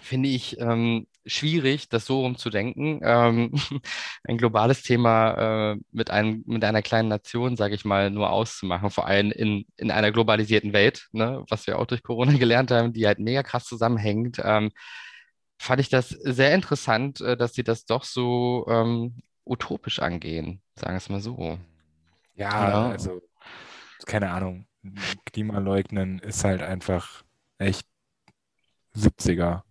finde 0.00 0.28
ich 0.28 0.58
ähm, 0.60 1.06
schwierig, 1.26 1.88
das 1.88 2.06
so 2.06 2.20
rumzudenken. 2.20 3.00
Ähm, 3.02 3.52
ein 4.24 4.38
globales 4.38 4.82
Thema 4.82 5.72
äh, 5.72 5.76
mit, 5.92 6.10
einem, 6.10 6.44
mit 6.46 6.64
einer 6.64 6.82
kleinen 6.82 7.08
Nation, 7.08 7.56
sage 7.56 7.74
ich 7.74 7.84
mal, 7.84 8.10
nur 8.10 8.30
auszumachen, 8.30 8.90
vor 8.90 9.06
allem 9.06 9.30
in, 9.32 9.66
in 9.76 9.90
einer 9.90 10.12
globalisierten 10.12 10.72
Welt, 10.72 11.08
ne, 11.12 11.44
was 11.48 11.66
wir 11.66 11.78
auch 11.78 11.86
durch 11.86 12.02
Corona 12.02 12.32
gelernt 12.38 12.70
haben, 12.70 12.92
die 12.92 13.06
halt 13.06 13.18
mega 13.18 13.42
krass 13.42 13.64
zusammenhängt, 13.64 14.40
ähm, 14.42 14.70
fand 15.58 15.80
ich 15.80 15.88
das 15.88 16.08
sehr 16.08 16.54
interessant, 16.54 17.20
äh, 17.20 17.36
dass 17.36 17.54
sie 17.54 17.64
das 17.64 17.86
doch 17.86 18.04
so 18.04 18.66
ähm, 18.68 19.22
utopisch 19.46 20.00
angehen, 20.00 20.62
sagen 20.74 20.94
wir 20.94 20.98
es 20.98 21.08
mal 21.08 21.20
so. 21.20 21.58
Ja, 22.34 22.68
ja, 22.68 22.90
also 22.90 23.22
keine 24.06 24.30
Ahnung. 24.30 24.66
Klimaleugnen 25.26 26.18
ist 26.18 26.44
halt 26.44 26.62
einfach 26.62 27.22
echt 27.58 27.86
70er. 28.96 29.62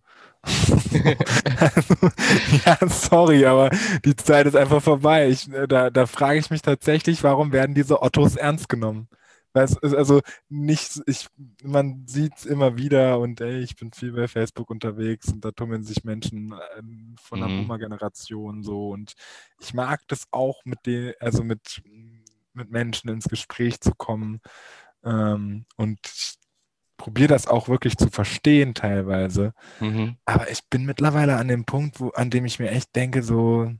also, 0.42 0.76
ja, 2.66 2.88
sorry, 2.88 3.46
aber 3.46 3.70
die 4.04 4.16
Zeit 4.16 4.46
ist 4.46 4.56
einfach 4.56 4.82
vorbei. 4.82 5.28
Ich, 5.28 5.50
äh, 5.52 5.66
da, 5.66 5.90
da 5.90 6.06
frage 6.06 6.38
ich 6.38 6.50
mich 6.50 6.62
tatsächlich, 6.62 7.22
warum 7.22 7.52
werden 7.52 7.74
diese 7.74 8.02
Ottos 8.02 8.36
ernst 8.36 8.68
genommen? 8.68 9.08
Weil 9.54 9.64
es 9.66 9.76
ist 9.76 9.94
also 9.94 10.20
nicht, 10.48 11.00
ich, 11.06 11.28
man 11.62 12.06
sieht 12.08 12.32
es 12.36 12.44
immer 12.44 12.76
wieder 12.76 13.20
und 13.20 13.40
ey, 13.40 13.60
ich 13.60 13.76
bin 13.76 13.92
viel 13.92 14.12
bei 14.12 14.26
Facebook 14.26 14.68
unterwegs 14.68 15.28
und 15.28 15.44
da 15.44 15.52
tummeln 15.52 15.84
sich 15.84 16.02
Menschen 16.02 16.52
äh, 16.52 16.82
von 17.22 17.38
der 17.38 17.48
mhm. 17.48 17.58
Boomer-Generation 17.60 18.64
so 18.64 18.90
und 18.90 19.14
ich 19.60 19.72
mag 19.72 20.00
das 20.08 20.24
auch 20.32 20.64
mit 20.64 20.84
den, 20.86 21.12
also 21.20 21.44
mit, 21.44 21.82
mit 22.52 22.70
Menschen 22.72 23.08
ins 23.10 23.28
Gespräch 23.28 23.80
zu 23.80 23.92
kommen 23.96 24.40
ähm, 25.04 25.66
und 25.76 25.98
ich 26.04 26.34
probiere 26.96 27.28
das 27.28 27.46
auch 27.46 27.68
wirklich 27.68 27.96
zu 27.96 28.08
verstehen 28.08 28.74
teilweise. 28.74 29.52
Mhm. 29.80 30.16
Aber 30.24 30.50
ich 30.50 30.60
bin 30.70 30.86
mittlerweile 30.86 31.36
an 31.36 31.48
dem 31.48 31.64
Punkt, 31.64 32.00
wo, 32.00 32.10
an 32.10 32.30
dem 32.30 32.44
ich 32.44 32.58
mir 32.58 32.70
echt 32.70 32.94
denke, 32.96 33.22
so, 33.22 33.70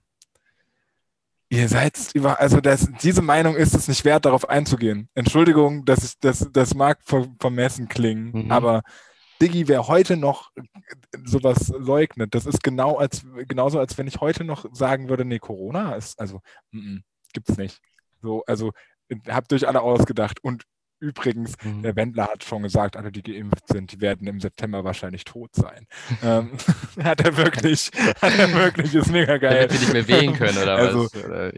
ihr 1.48 1.68
seid 1.68 1.96
über, 2.14 2.40
also 2.40 2.60
das, 2.60 2.88
diese 3.02 3.22
Meinung 3.22 3.54
ist 3.56 3.74
es 3.74 3.88
nicht 3.88 4.04
wert, 4.04 4.24
darauf 4.24 4.48
einzugehen. 4.48 5.08
Entschuldigung, 5.14 5.84
dass 5.84 6.04
ich, 6.04 6.18
das, 6.20 6.48
das 6.52 6.74
mag 6.74 6.98
vermessen 7.40 7.88
klingen, 7.88 8.44
mhm. 8.44 8.50
aber 8.50 8.82
Diggi, 9.40 9.68
wer 9.68 9.88
heute 9.88 10.16
noch 10.16 10.52
sowas 11.24 11.72
leugnet, 11.76 12.34
das 12.34 12.46
ist 12.46 12.62
genau 12.62 12.96
als, 12.96 13.26
genauso, 13.48 13.78
als 13.78 13.98
wenn 13.98 14.06
ich 14.06 14.20
heute 14.20 14.44
noch 14.44 14.66
sagen 14.72 15.08
würde, 15.08 15.24
nee, 15.24 15.38
Corona 15.38 15.94
ist, 15.96 16.18
also, 16.20 16.40
m 16.72 16.80
-m, 16.80 17.02
gibt's 17.32 17.56
nicht. 17.56 17.80
So, 18.22 18.42
also 18.46 18.72
habt 19.28 19.52
ihr 19.52 19.56
euch 19.56 19.68
alle 19.68 19.82
ausgedacht. 19.82 20.42
Und 20.42 20.64
Übrigens, 21.00 21.54
Mhm. 21.62 21.82
der 21.82 21.96
Wendler 21.96 22.28
hat 22.28 22.44
schon 22.44 22.62
gesagt, 22.62 22.96
alle, 22.96 23.12
die 23.12 23.22
geimpft 23.22 23.68
sind, 23.68 23.92
die 23.92 24.00
werden 24.00 24.26
im 24.26 24.40
September 24.40 24.84
wahrscheinlich 24.84 25.24
tot 25.24 25.50
sein. 25.54 25.86
ähm, 26.22 26.52
hat 27.02 27.20
er 27.20 27.36
wirklich, 27.36 27.90
hat 28.22 28.38
er 28.38 28.52
wirklich, 28.54 28.94
ist 28.94 29.10
mega 29.10 29.36
geil. 29.38 29.66
Damit 29.68 29.72
wir 29.72 29.80
nicht 29.80 29.92
mehr 29.92 30.08
wählen 30.08 30.34
können, 30.34 30.56
oder 30.58 30.76
Also, 30.76 31.04
was? 31.04 31.24
Oder? 31.24 31.52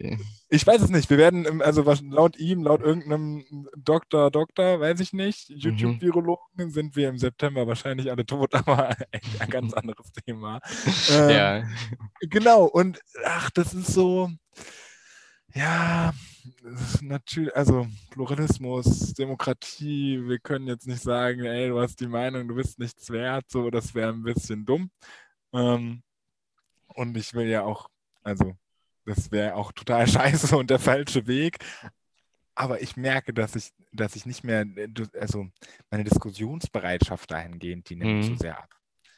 Ich 0.48 0.66
weiß 0.66 0.80
es 0.82 0.90
nicht. 0.90 1.10
Wir 1.10 1.18
werden, 1.18 1.60
also 1.62 1.82
laut 2.08 2.36
ihm, 2.38 2.62
laut 2.62 2.80
irgendeinem 2.80 3.44
Doktor, 3.76 4.30
Doktor, 4.30 4.80
weiß 4.80 5.00
ich 5.00 5.12
nicht, 5.12 5.50
Mhm. 5.50 5.56
YouTube-Virologen, 5.58 6.70
sind 6.70 6.96
wir 6.96 7.08
im 7.08 7.18
September 7.18 7.66
wahrscheinlich 7.66 8.10
alle 8.10 8.24
tot, 8.26 8.54
aber 8.68 8.96
echt 9.10 9.40
ein 9.40 9.50
ganz 9.50 9.74
anderes 9.74 10.10
Thema. 10.24 10.60
Ähm, 11.10 11.30
Ja. 11.30 11.62
Genau, 12.20 12.64
und 12.64 13.00
ach, 13.24 13.50
das 13.50 13.74
ist 13.74 13.88
so, 13.92 14.30
ja, 15.56 16.12
natürlich, 17.00 17.54
also 17.56 17.86
Pluralismus, 18.10 19.14
Demokratie, 19.14 20.20
wir 20.24 20.38
können 20.38 20.66
jetzt 20.68 20.86
nicht 20.86 21.02
sagen, 21.02 21.44
ey, 21.44 21.68
du 21.68 21.80
hast 21.80 22.00
die 22.00 22.06
Meinung, 22.06 22.46
du 22.48 22.54
bist 22.54 22.78
nichts 22.78 23.10
wert, 23.10 23.46
so, 23.50 23.70
das 23.70 23.94
wäre 23.94 24.12
ein 24.12 24.22
bisschen 24.22 24.64
dumm. 24.66 24.90
Ähm, 25.52 26.02
und 26.88 27.16
ich 27.16 27.34
will 27.34 27.48
ja 27.48 27.62
auch, 27.62 27.88
also, 28.22 28.56
das 29.04 29.30
wäre 29.30 29.54
auch 29.54 29.72
total 29.72 30.06
scheiße 30.08 30.56
und 30.56 30.70
der 30.70 30.78
falsche 30.78 31.26
Weg. 31.26 31.58
Aber 32.54 32.80
ich 32.82 32.96
merke, 32.96 33.34
dass 33.34 33.54
ich, 33.54 33.72
dass 33.92 34.16
ich 34.16 34.26
nicht 34.26 34.44
mehr, 34.44 34.66
also 35.20 35.48
meine 35.90 36.04
Diskussionsbereitschaft 36.04 37.30
dahingehend, 37.30 37.88
die 37.90 37.96
nimmt 37.96 38.16
Mhm. 38.18 38.22
zu 38.22 38.36
sehr 38.36 38.58
ab. 38.58 38.75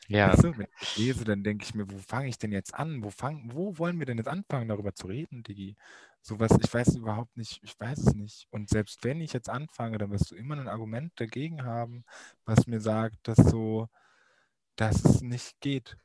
Ja. 0.09 0.33
Weißt 0.33 0.45
du, 0.45 0.57
wenn 0.59 0.67
ich 0.81 0.97
lese, 0.97 1.25
dann 1.25 1.45
denke 1.45 1.65
ich 1.65 1.75
mir, 1.75 1.91
wo 1.91 1.99
fange 1.99 2.29
ich 2.29 2.39
denn 2.39 2.53
jetzt 2.53 2.75
an? 2.75 3.05
Wo, 3.05 3.11
fang, 3.11 3.51
wo 3.53 3.79
wollen 3.79 3.99
wir 3.99 4.07
denn 4.07 4.19
jetzt 4.19 4.29
anfangen, 4.29 4.69
darüber 4.69 4.95
zu 4.95 5.07
reden, 5.07 5.43
Digi? 5.43 5.77
Sowas, 6.23 6.51
ich 6.63 6.73
weiß 6.73 6.97
überhaupt 6.97 7.37
nicht, 7.37 7.61
ich 7.63 7.79
weiß 7.79 7.99
es 7.99 8.15
nicht. 8.15 8.47
Und 8.51 8.71
selbst 8.71 9.05
wenn 9.05 9.21
ich 9.21 9.33
jetzt 9.33 9.49
anfange, 9.51 9.99
dann 9.99 10.11
wirst 10.11 10.31
du 10.31 10.35
immer 10.35 10.57
ein 10.57 10.69
Argument 10.69 11.13
dagegen 11.17 11.65
haben, 11.65 12.05
was 12.45 12.67
mir 12.67 12.81
sagt, 12.81 13.29
dass 13.29 13.37
so, 13.39 13.89
dass 14.77 15.05
es 15.05 15.21
nicht 15.23 15.61
geht. 15.61 15.99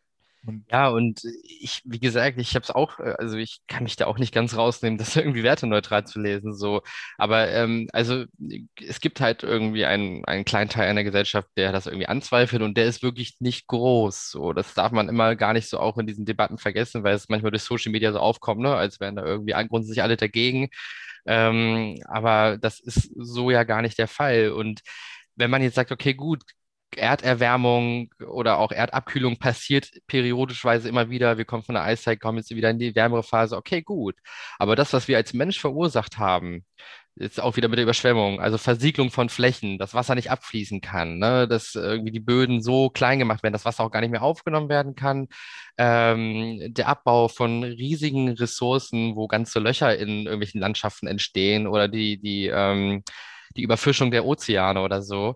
Und 0.46 0.66
Ja, 0.70 0.90
und 0.90 1.22
ich, 1.44 1.82
wie 1.86 2.00
gesagt, 2.00 2.38
ich 2.38 2.54
habe 2.56 2.64
es 2.64 2.70
auch, 2.72 3.00
äh, 3.00 3.16
also 3.18 3.38
ich 3.38 3.62
kann 3.68 3.84
mich 3.84 3.96
da 3.96 4.08
auch 4.08 4.18
nicht 4.18 4.34
ganz 4.34 4.58
rausnehmen, 4.58 4.98
das 4.98 5.16
irgendwie 5.16 5.44
werteneutral 5.44 6.06
zu 6.06 6.20
lesen, 6.20 6.54
so. 6.54 6.82
Aber 7.18 7.50
ähm, 7.50 7.88
also 7.94 8.26
es 8.86 9.00
gibt 9.00 9.22
halt 9.22 9.44
irgendwie 9.44 9.86
einen, 9.86 10.26
einen 10.26 10.44
kleinen 10.46 10.70
Teil 10.70 10.90
einer 10.90 11.04
Gesellschaft, 11.06 11.48
der 11.56 11.72
das 11.72 11.88
irgendwie 11.88 12.08
anzweifelt 12.08 12.62
und 12.62 12.76
der 12.78 12.86
ist 12.86 13.04
wirklich 13.04 13.38
nicht 13.40 13.68
groß. 13.68 14.32
So, 14.32 14.52
das 14.54 14.74
darf 14.74 14.92
man 14.92 15.08
immer 15.10 15.36
gar 15.38 15.54
nicht 15.54 15.70
so 15.70 15.80
auch 15.80 15.98
in 15.98 16.08
diesen 16.08 16.26
Debatten 16.26 16.58
vergessen, 16.58 17.04
weil 17.04 17.16
es 17.16 17.30
manchmal 17.30 17.52
durch 17.52 17.64
Social 17.64 17.92
Media 17.94 18.12
so 18.12 18.20
aufkommt, 18.20 18.62
ne, 18.62 18.76
als 18.76 19.00
wären 19.00 19.16
da 19.16 19.24
irgendwie 19.26 19.54
grundsätzlich 19.70 20.04
alle 20.04 20.18
dagegen. 20.18 20.70
Ähm, 21.26 21.98
aber 22.08 22.58
das 22.58 22.80
ist 22.82 23.12
so 23.16 23.50
ja 23.52 23.64
gar 23.64 23.82
nicht 23.82 23.98
der 23.98 24.08
Fall. 24.10 24.52
Und 24.52 24.82
wenn 25.36 25.50
man 25.52 25.62
jetzt 25.62 25.76
sagt, 25.76 25.92
okay, 25.92 26.14
gut, 26.14 26.44
Erderwärmung 26.98 28.14
oder 28.28 28.58
auch 28.60 28.72
Erdabkühlung 28.72 29.38
passiert 29.38 29.90
periodischweise 30.08 30.90
immer 30.90 31.10
wieder. 31.10 31.38
Wir 31.38 31.46
kommen 31.46 31.64
von 31.64 31.76
der 31.76 31.84
Eiszeit, 31.84 32.20
kommen 32.20 32.38
jetzt 32.40 32.52
wieder 32.52 32.70
in 32.70 32.80
die 32.80 32.96
wärmere 32.96 33.24
Phase. 33.24 33.58
Okay, 33.58 33.82
gut. 33.82 34.16
Aber 34.60 34.76
das, 34.76 34.94
was 34.94 35.08
wir 35.08 35.18
als 35.18 35.34
Mensch 35.34 35.60
verursacht 35.60 36.18
haben, 36.18 36.66
ist 37.16 37.40
auch 37.40 37.56
wieder 37.58 37.68
mit 37.68 37.78
der 37.78 37.84
Überschwemmung, 37.84 38.40
also 38.40 38.58
Versiegelung 38.58 39.12
von 39.12 39.30
Flächen, 39.30 39.78
dass 39.78 39.94
Wasser 39.94 40.16
nicht 40.16 40.32
abfließen 40.32 40.82
kann, 40.82 41.20
ne? 41.20 41.48
dass 41.48 41.76
irgendwie 41.76 42.12
die 42.12 42.20
Böden 42.20 42.62
so 42.62 42.90
klein 42.90 43.20
gemacht 43.20 43.44
werden, 43.44 43.54
dass 43.54 43.66
Wasser 43.66 43.84
auch 43.84 43.92
gar 43.92 44.02
nicht 44.02 44.10
mehr 44.10 44.24
aufgenommen 44.24 44.70
werden 44.70 44.96
kann. 44.96 45.28
Ähm, 45.78 46.74
der 46.74 46.88
Abbau 46.88 47.28
von 47.28 47.64
riesigen 47.64 48.30
Ressourcen, 48.30 49.16
wo 49.16 49.28
ganze 49.28 49.60
Löcher 49.60 49.96
in 49.98 50.26
irgendwelchen 50.26 50.62
Landschaften 50.62 51.08
entstehen 51.08 51.68
oder 51.68 51.88
die, 51.88 52.20
die, 52.20 52.48
ähm, 52.48 53.04
die 53.56 53.64
Überfischung 53.64 54.10
der 54.12 54.26
Ozeane 54.26 54.82
oder 54.82 55.02
so. 55.04 55.36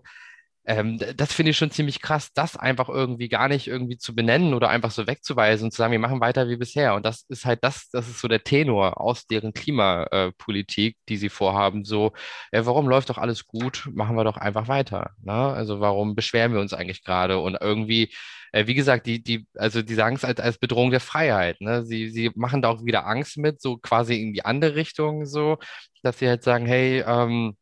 Ähm, 0.68 0.98
das 1.16 1.32
finde 1.32 1.50
ich 1.50 1.56
schon 1.56 1.70
ziemlich 1.70 2.02
krass, 2.02 2.30
das 2.34 2.54
einfach 2.54 2.90
irgendwie 2.90 3.30
gar 3.30 3.48
nicht 3.48 3.68
irgendwie 3.68 3.96
zu 3.96 4.14
benennen 4.14 4.52
oder 4.52 4.68
einfach 4.68 4.90
so 4.90 5.06
wegzuweisen 5.06 5.64
und 5.66 5.70
zu 5.70 5.78
sagen, 5.78 5.92
wir 5.92 5.98
machen 5.98 6.20
weiter 6.20 6.46
wie 6.50 6.58
bisher. 6.58 6.94
Und 6.94 7.06
das 7.06 7.24
ist 7.28 7.46
halt 7.46 7.64
das, 7.64 7.88
das 7.90 8.06
ist 8.06 8.20
so 8.20 8.28
der 8.28 8.44
Tenor 8.44 9.00
aus 9.00 9.26
deren 9.26 9.54
Klimapolitik, 9.54 10.98
die 11.08 11.16
sie 11.16 11.30
vorhaben. 11.30 11.84
So, 11.86 12.12
äh, 12.50 12.66
warum 12.66 12.86
läuft 12.86 13.08
doch 13.08 13.16
alles 13.16 13.46
gut? 13.46 13.88
Machen 13.94 14.14
wir 14.16 14.24
doch 14.24 14.36
einfach 14.36 14.68
weiter. 14.68 15.12
Ne? 15.22 15.32
Also 15.32 15.80
warum 15.80 16.14
beschweren 16.14 16.52
wir 16.52 16.60
uns 16.60 16.74
eigentlich 16.74 17.02
gerade? 17.02 17.38
Und 17.38 17.56
irgendwie, 17.58 18.12
äh, 18.52 18.66
wie 18.66 18.74
gesagt, 18.74 19.06
die, 19.06 19.22
die, 19.22 19.46
also 19.56 19.80
die 19.80 19.94
sagen 19.94 20.16
es 20.16 20.24
als, 20.24 20.38
als 20.38 20.58
Bedrohung 20.58 20.90
der 20.90 21.00
Freiheit. 21.00 21.62
Ne? 21.62 21.86
Sie, 21.86 22.10
sie 22.10 22.30
machen 22.34 22.60
da 22.60 22.68
auch 22.68 22.84
wieder 22.84 23.06
Angst 23.06 23.38
mit, 23.38 23.62
so 23.62 23.78
quasi 23.78 24.20
in 24.20 24.34
die 24.34 24.44
andere 24.44 24.74
Richtung, 24.74 25.24
so, 25.24 25.56
dass 26.02 26.18
sie 26.18 26.28
halt 26.28 26.42
sagen, 26.42 26.66
hey, 26.66 27.02
ähm, 27.06 27.56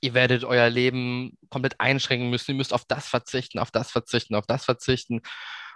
ihr 0.00 0.14
werdet 0.14 0.44
euer 0.44 0.68
Leben 0.70 1.38
komplett 1.50 1.80
einschränken 1.80 2.30
müssen, 2.30 2.52
ihr 2.52 2.56
müsst 2.56 2.74
auf 2.74 2.84
das 2.86 3.08
verzichten, 3.08 3.58
auf 3.58 3.70
das 3.70 3.90
verzichten, 3.90 4.34
auf 4.34 4.46
das 4.46 4.64
verzichten. 4.64 5.20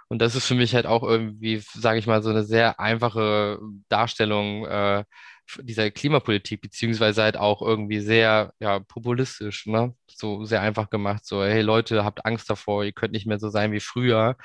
Und 0.09 0.21
das 0.21 0.35
ist 0.35 0.45
für 0.45 0.55
mich 0.55 0.75
halt 0.75 0.85
auch 0.85 1.03
irgendwie, 1.03 1.63
sage 1.73 1.99
ich 1.99 2.07
mal, 2.07 2.21
so 2.21 2.29
eine 2.29 2.43
sehr 2.43 2.79
einfache 2.79 3.59
Darstellung 3.89 4.65
äh, 4.65 5.03
dieser 5.61 5.91
Klimapolitik, 5.91 6.61
beziehungsweise 6.61 7.23
halt 7.23 7.37
auch 7.37 7.61
irgendwie 7.61 7.99
sehr 7.99 8.53
ja, 8.59 8.79
populistisch, 8.79 9.65
ne? 9.65 9.95
So 10.07 10.45
sehr 10.45 10.61
einfach 10.61 10.89
gemacht, 10.89 11.25
so, 11.25 11.43
hey 11.43 11.61
Leute, 11.61 12.03
habt 12.03 12.25
Angst 12.25 12.49
davor, 12.49 12.83
ihr 12.83 12.91
könnt 12.93 13.13
nicht 13.13 13.25
mehr 13.27 13.39
so 13.39 13.49
sein 13.49 13.71
wie 13.71 13.79
früher. 13.79 14.37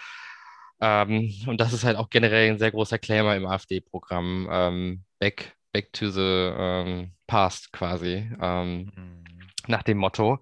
Ähm, 0.81 1.33
und 1.47 1.61
das 1.61 1.73
ist 1.73 1.85
halt 1.85 1.97
auch 1.97 2.11
generell 2.11 2.51
ein 2.51 2.59
sehr 2.59 2.71
großer 2.71 2.99
Claimer 2.99 3.37
im 3.37 3.47
AfD-Programm. 3.47 4.49
Ähm, 4.51 5.05
back, 5.19 5.57
back 5.73 5.93
to 5.93 6.11
the 6.11 6.21
ähm, 6.21 7.13
past 7.27 7.73
quasi. 7.73 8.31
Ähm, 8.41 8.93
nach 9.69 9.83
dem 9.83 9.99
Motto. 9.99 10.39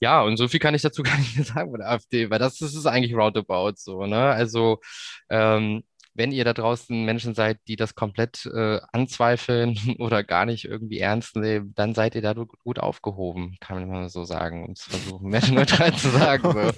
Ja, 0.00 0.22
und 0.22 0.36
so 0.36 0.48
viel 0.48 0.60
kann 0.60 0.74
ich 0.74 0.82
dazu 0.82 1.02
gar 1.04 1.16
nicht 1.18 1.36
mehr 1.36 1.44
sagen 1.44 1.70
von 1.70 1.80
der 1.80 1.90
AfD, 1.90 2.30
weil 2.30 2.38
das, 2.38 2.58
das 2.58 2.74
ist 2.74 2.86
eigentlich 2.86 3.14
roundabout 3.14 3.74
so, 3.76 4.06
ne? 4.06 4.18
Also, 4.30 4.80
ähm, 5.30 5.82
wenn 6.14 6.30
ihr 6.32 6.44
da 6.44 6.52
draußen 6.52 7.04
Menschen 7.06 7.34
seid, 7.34 7.58
die 7.68 7.76
das 7.76 7.94
komplett 7.94 8.44
äh, 8.46 8.80
anzweifeln 8.92 9.78
oder 9.98 10.22
gar 10.24 10.44
nicht 10.46 10.64
irgendwie 10.66 10.98
ernst 10.98 11.36
nehmen, 11.36 11.72
dann 11.74 11.94
seid 11.94 12.14
ihr 12.14 12.20
da 12.22 12.34
gut, 12.34 12.78
aufgehoben, 12.78 13.56
kann 13.60 13.88
man 13.88 14.08
so 14.10 14.24
sagen, 14.24 14.66
um 14.66 14.72
es 14.72 14.82
versuchen, 14.84 15.28
menschenneutral 15.30 15.94
zu 15.96 16.10
sagen. 16.10 16.52
So. 16.52 16.72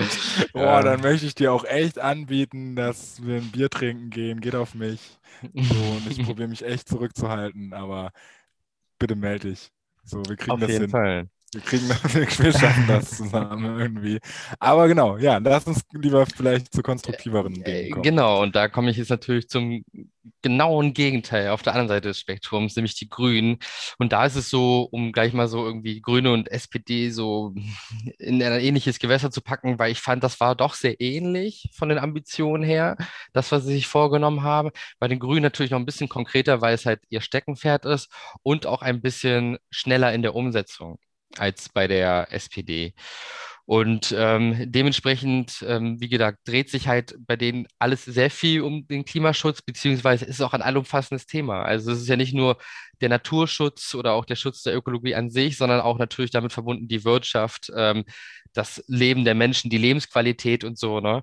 Boah, 0.53 0.83
Ähm, 0.83 0.83
dann 0.83 1.01
möchte 1.01 1.27
ich 1.27 1.35
dir 1.35 1.53
auch 1.53 1.65
echt 1.65 1.99
anbieten, 1.99 2.77
dass 2.77 3.23
wir 3.25 3.37
ein 3.39 3.51
Bier 3.51 3.69
trinken 3.71 4.11
gehen. 4.11 4.41
Geht 4.41 4.55
auf 4.55 4.75
mich. 4.75 5.19
So, 5.59 5.75
und 5.97 6.07
ich 6.07 6.23
probiere 6.23 6.49
mich 6.49 6.65
echt 6.65 6.89
zurückzuhalten, 6.89 7.73
aber 7.75 8.13
bitte 8.99 9.17
melde 9.17 9.51
dich. 9.51 9.71
So, 10.05 10.29
wir 10.29 10.37
kriegen 10.37 10.61
Auf 10.61 10.61
das 10.61 10.77
jeden 10.77 10.89
hin. 10.89 10.89
Fall. 10.89 11.29
Wir 11.55 11.63
kriegen 11.63 11.89
das, 11.89 12.41
wir 12.41 12.53
schaffen 12.53 12.87
das 12.87 13.17
zusammen 13.17 13.79
irgendwie. 13.79 14.19
Aber 14.59 14.89
genau, 14.89 15.17
ja, 15.19 15.39
lass 15.39 15.67
uns 15.67 15.83
lieber 15.93 16.27
vielleicht 16.27 16.73
zu 16.75 16.83
konstruktiveren 16.83 17.63
Äh, 17.63 17.65
Dingen 17.65 17.91
kommen. 17.91 18.03
Genau, 18.03 18.43
und 18.43 18.57
da 18.57 18.69
komme 18.69 18.91
ich 18.91 18.97
jetzt 18.97 19.11
natürlich 19.11 19.49
zum 19.49 19.85
genauen 20.43 20.95
Gegenteil 20.95 21.49
auf 21.51 21.63
der 21.63 21.75
anderen 21.75 21.89
Seite 21.89 22.09
des 22.09 22.19
Spektrums, 22.19 22.77
nämlich 22.77 22.95
die 22.97 23.09
Grünen. 23.09 23.59
Und 23.99 24.13
da 24.13 24.27
ist 24.27 24.37
es 24.37 24.51
so, 24.51 24.83
um 24.91 25.13
gleich 25.13 25.33
mal 25.33 25.49
so 25.49 25.65
irgendwie 25.65 26.01
Grüne 26.01 26.33
und 26.33 26.51
SPD 26.51 27.11
so 27.11 27.55
in 28.19 28.43
ein 28.43 28.61
ähnliches 28.61 28.99
Gewässer 28.99 29.31
zu 29.31 29.43
packen, 29.43 29.79
weil 29.79 29.93
ich 29.93 30.01
fand, 30.01 30.25
das 30.25 30.41
war 30.41 30.55
doch 30.55 30.75
sehr 30.75 31.01
ähnlich 31.01 31.71
von 31.75 31.89
den 31.89 31.99
Ambitionen 31.99 32.65
her, 32.65 32.97
das, 33.33 33.53
was 33.53 33.65
sie 33.65 33.75
sich 33.75 33.87
vorgenommen 33.87 34.43
haben. 34.43 34.71
Bei 34.99 35.09
den 35.09 35.19
Grünen 35.19 35.43
natürlich 35.43 35.71
noch 35.73 35.79
ein 35.79 35.87
bisschen 35.87 36.09
konkreter, 36.09 36.61
weil 36.61 36.75
es 36.75 36.87
halt 36.87 37.01
ihr 37.11 37.21
Steckenpferd 37.21 37.85
ist 37.87 38.11
und 38.43 38.67
auch 38.67 38.83
ein 38.83 39.01
bisschen 39.03 39.59
schneller 39.71 40.13
in 40.13 40.23
der 40.23 40.35
Umsetzung 40.35 40.99
als 41.39 41.69
bei 41.69 41.87
der 41.89 42.29
SPD. 42.33 42.95
Und 43.67 44.15
ähm, 44.17 44.71
dementsprechend, 44.71 45.65
ähm, 45.67 45.99
wie 45.99 46.11
gesagt, 46.11 46.41
dreht 46.47 46.69
sich 46.69 46.87
halt 46.87 47.15
bei 47.27 47.37
denen 47.37 47.67
alles 47.79 48.05
sehr 48.05 48.31
viel 48.31 48.61
um 48.61 48.87
den 48.87 49.07
Klimaschutz, 49.07 49.63
beziehungsweise 49.63 50.27
ist 50.27 50.37
es 50.37 50.41
auch 50.43 50.53
ein 50.53 50.61
allumfassendes 50.61 51.27
Thema. 51.27 51.63
Also 51.63 51.93
es 51.93 52.03
ist 52.03 52.09
ja 52.09 52.17
nicht 52.17 52.35
nur 52.35 52.59
der 53.01 53.09
Naturschutz 53.09 53.95
oder 53.95 54.13
auch 54.13 54.27
der 54.27 54.37
Schutz 54.37 54.63
der 54.63 54.77
Ökologie 54.77 55.15
an 55.15 55.31
sich, 55.31 55.57
sondern 55.57 55.81
auch 55.81 55.99
natürlich 55.99 56.31
damit 56.31 56.53
verbunden 56.53 56.89
die 56.89 57.05
Wirtschaft, 57.05 57.73
ähm, 57.75 58.05
das 58.53 58.85
Leben 58.87 59.25
der 59.25 59.35
Menschen, 59.35 59.71
die 59.71 59.79
Lebensqualität 59.79 60.63
und 60.63 60.79
so, 60.79 61.01
ne? 61.01 61.23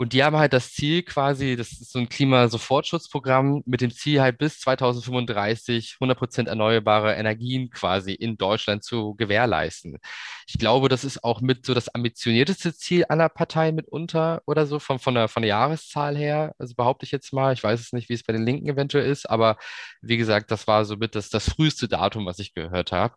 Und 0.00 0.14
die 0.14 0.24
haben 0.24 0.36
halt 0.38 0.54
das 0.54 0.72
Ziel 0.72 1.02
quasi, 1.02 1.56
das 1.56 1.72
ist 1.72 1.92
so 1.92 1.98
ein 1.98 2.08
Klimasofortschutzprogramm 2.08 3.62
mit 3.66 3.82
dem 3.82 3.90
Ziel 3.90 4.22
halt 4.22 4.38
bis 4.38 4.58
2035 4.60 5.98
100% 6.00 6.48
erneuerbare 6.48 7.16
Energien 7.16 7.68
quasi 7.68 8.14
in 8.14 8.38
Deutschland 8.38 8.82
zu 8.82 9.14
gewährleisten. 9.16 9.98
Ich 10.46 10.58
glaube, 10.58 10.88
das 10.88 11.04
ist 11.04 11.22
auch 11.22 11.42
mit 11.42 11.66
so 11.66 11.74
das 11.74 11.94
ambitionierteste 11.94 12.74
Ziel 12.74 13.04
aller 13.10 13.28
Parteien 13.28 13.74
mitunter 13.74 14.40
oder 14.46 14.64
so 14.64 14.78
von, 14.78 14.98
von, 14.98 15.16
der, 15.16 15.28
von 15.28 15.42
der 15.42 15.50
Jahreszahl 15.50 16.16
her. 16.16 16.54
Also 16.56 16.74
behaupte 16.74 17.04
ich 17.04 17.12
jetzt 17.12 17.34
mal. 17.34 17.52
Ich 17.52 17.62
weiß 17.62 17.78
es 17.78 17.92
nicht, 17.92 18.08
wie 18.08 18.14
es 18.14 18.22
bei 18.22 18.32
den 18.32 18.46
Linken 18.46 18.70
eventuell 18.70 19.04
ist, 19.04 19.28
aber 19.28 19.58
wie 20.00 20.16
gesagt, 20.16 20.50
das 20.50 20.66
war 20.66 20.86
so 20.86 20.96
mit 20.96 21.14
das, 21.14 21.28
das 21.28 21.50
früheste 21.50 21.88
Datum, 21.88 22.24
was 22.24 22.38
ich 22.38 22.54
gehört 22.54 22.92
habe. 22.92 23.16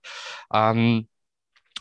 Ähm, 0.54 1.08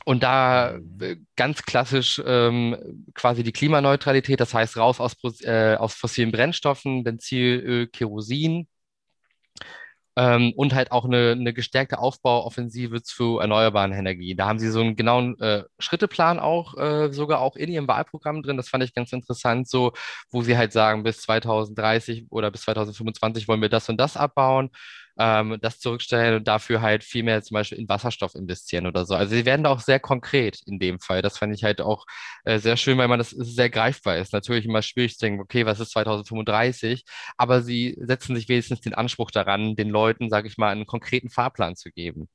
und 0.05 0.23
da 0.23 0.77
äh, 1.01 1.17
ganz 1.37 1.63
klassisch 1.63 2.21
ähm, 2.25 3.07
quasi 3.15 3.43
die 3.43 3.53
Klimaneutralität, 3.53 4.41
das 4.41 4.55
heißt 4.55 4.77
raus 4.77 5.01
aus, 5.01 5.15
äh, 5.43 5.77
aus 5.79 5.95
fossilen 5.95 6.33
Brennstoffen, 6.33 7.05
Benzin, 7.05 7.61
Öl, 7.61 7.87
Kerosin. 7.89 8.69
ähm, 10.17 10.53
und 10.57 10.75
halt 10.75 10.93
auch 10.93 11.07
eine, 11.07 11.33
eine 11.33 11.55
gestärkte 11.55 11.99
Aufbauoffensive 11.99 13.03
zu 13.03 13.39
erneuerbaren 13.39 13.93
Energien. 13.93 14.37
Da 14.37 14.47
haben 14.47 14.59
sie 14.59 14.69
so 14.71 14.81
einen 14.81 14.95
genauen 14.97 15.41
äh, 15.41 15.65
Schritteplan 15.79 16.39
auch 16.39 16.77
äh, 16.77 17.11
sogar 17.13 17.41
auch 17.41 17.57
in 17.57 17.71
ihrem 17.71 17.89
Wahlprogramm 17.89 18.43
drin. 18.43 18.59
Das 18.59 18.69
fand 18.69 18.85
ich 18.85 18.93
ganz 18.95 19.13
interessant, 19.13 19.69
so 19.69 19.93
wo 20.31 20.43
sie 20.43 20.57
halt 20.59 20.73
sagen, 20.73 21.03
bis 21.03 21.23
2030 21.23 22.27
oder 22.31 22.51
bis 22.51 22.63
2025 22.63 23.49
wollen 23.49 23.63
wir 23.63 23.71
das 23.71 23.89
und 23.89 23.97
das 23.99 24.17
abbauen 24.19 24.71
ähm, 25.19 25.59
das 25.61 25.79
zurückstellen 25.79 26.37
und 26.37 26.49
dafür 26.49 26.81
halt 26.83 27.05
viel 27.05 27.23
mehr 27.23 27.43
zum 27.43 27.55
Beispiel 27.55 27.79
in 27.79 27.89
Wasserstoff 27.89 28.35
investieren 28.35 28.87
oder 28.87 29.05
so. 29.05 29.15
Also 29.15 29.35
sie 29.35 29.45
werden 29.45 29.65
da 29.65 29.71
auch 29.71 29.81
sehr 29.81 30.01
konkret 30.01 30.61
in 30.67 30.79
dem 30.79 31.01
Fall. 31.01 31.23
Das 31.23 31.39
fand 31.39 31.55
ich 31.55 31.65
halt 31.65 31.81
auch 31.81 32.07
äh, 32.45 32.59
sehr 32.59 32.77
schön, 32.77 32.99
weil 32.99 33.09
man 33.09 33.19
das 33.19 33.31
sehr 33.31 33.71
greifbar 33.71 34.17
ist. 34.19 34.33
Natürlich 34.33 34.65
immer 34.65 34.83
schwierig 34.83 35.17
zu 35.19 35.27
denken, 35.27 35.41
okay, 35.41 35.67
was 35.67 35.81
ist 35.81 35.93
2035? 35.93 37.05
Aber 37.37 37.63
sie 37.63 37.97
setzen 38.01 38.37
sich 38.37 38.49
wenigstens 38.49 38.81
den 38.81 38.95
Anspruch 38.95 39.31
daran, 39.31 39.77
den 39.77 39.89
Leuten, 39.89 40.31
sage 40.31 40.49
ich 40.49 40.59
mal, 40.59 40.71
einen 40.71 40.87
konkreten 40.87 41.31
Fahrplan 41.31 41.77
zu 41.77 41.91
geben, 41.91 42.29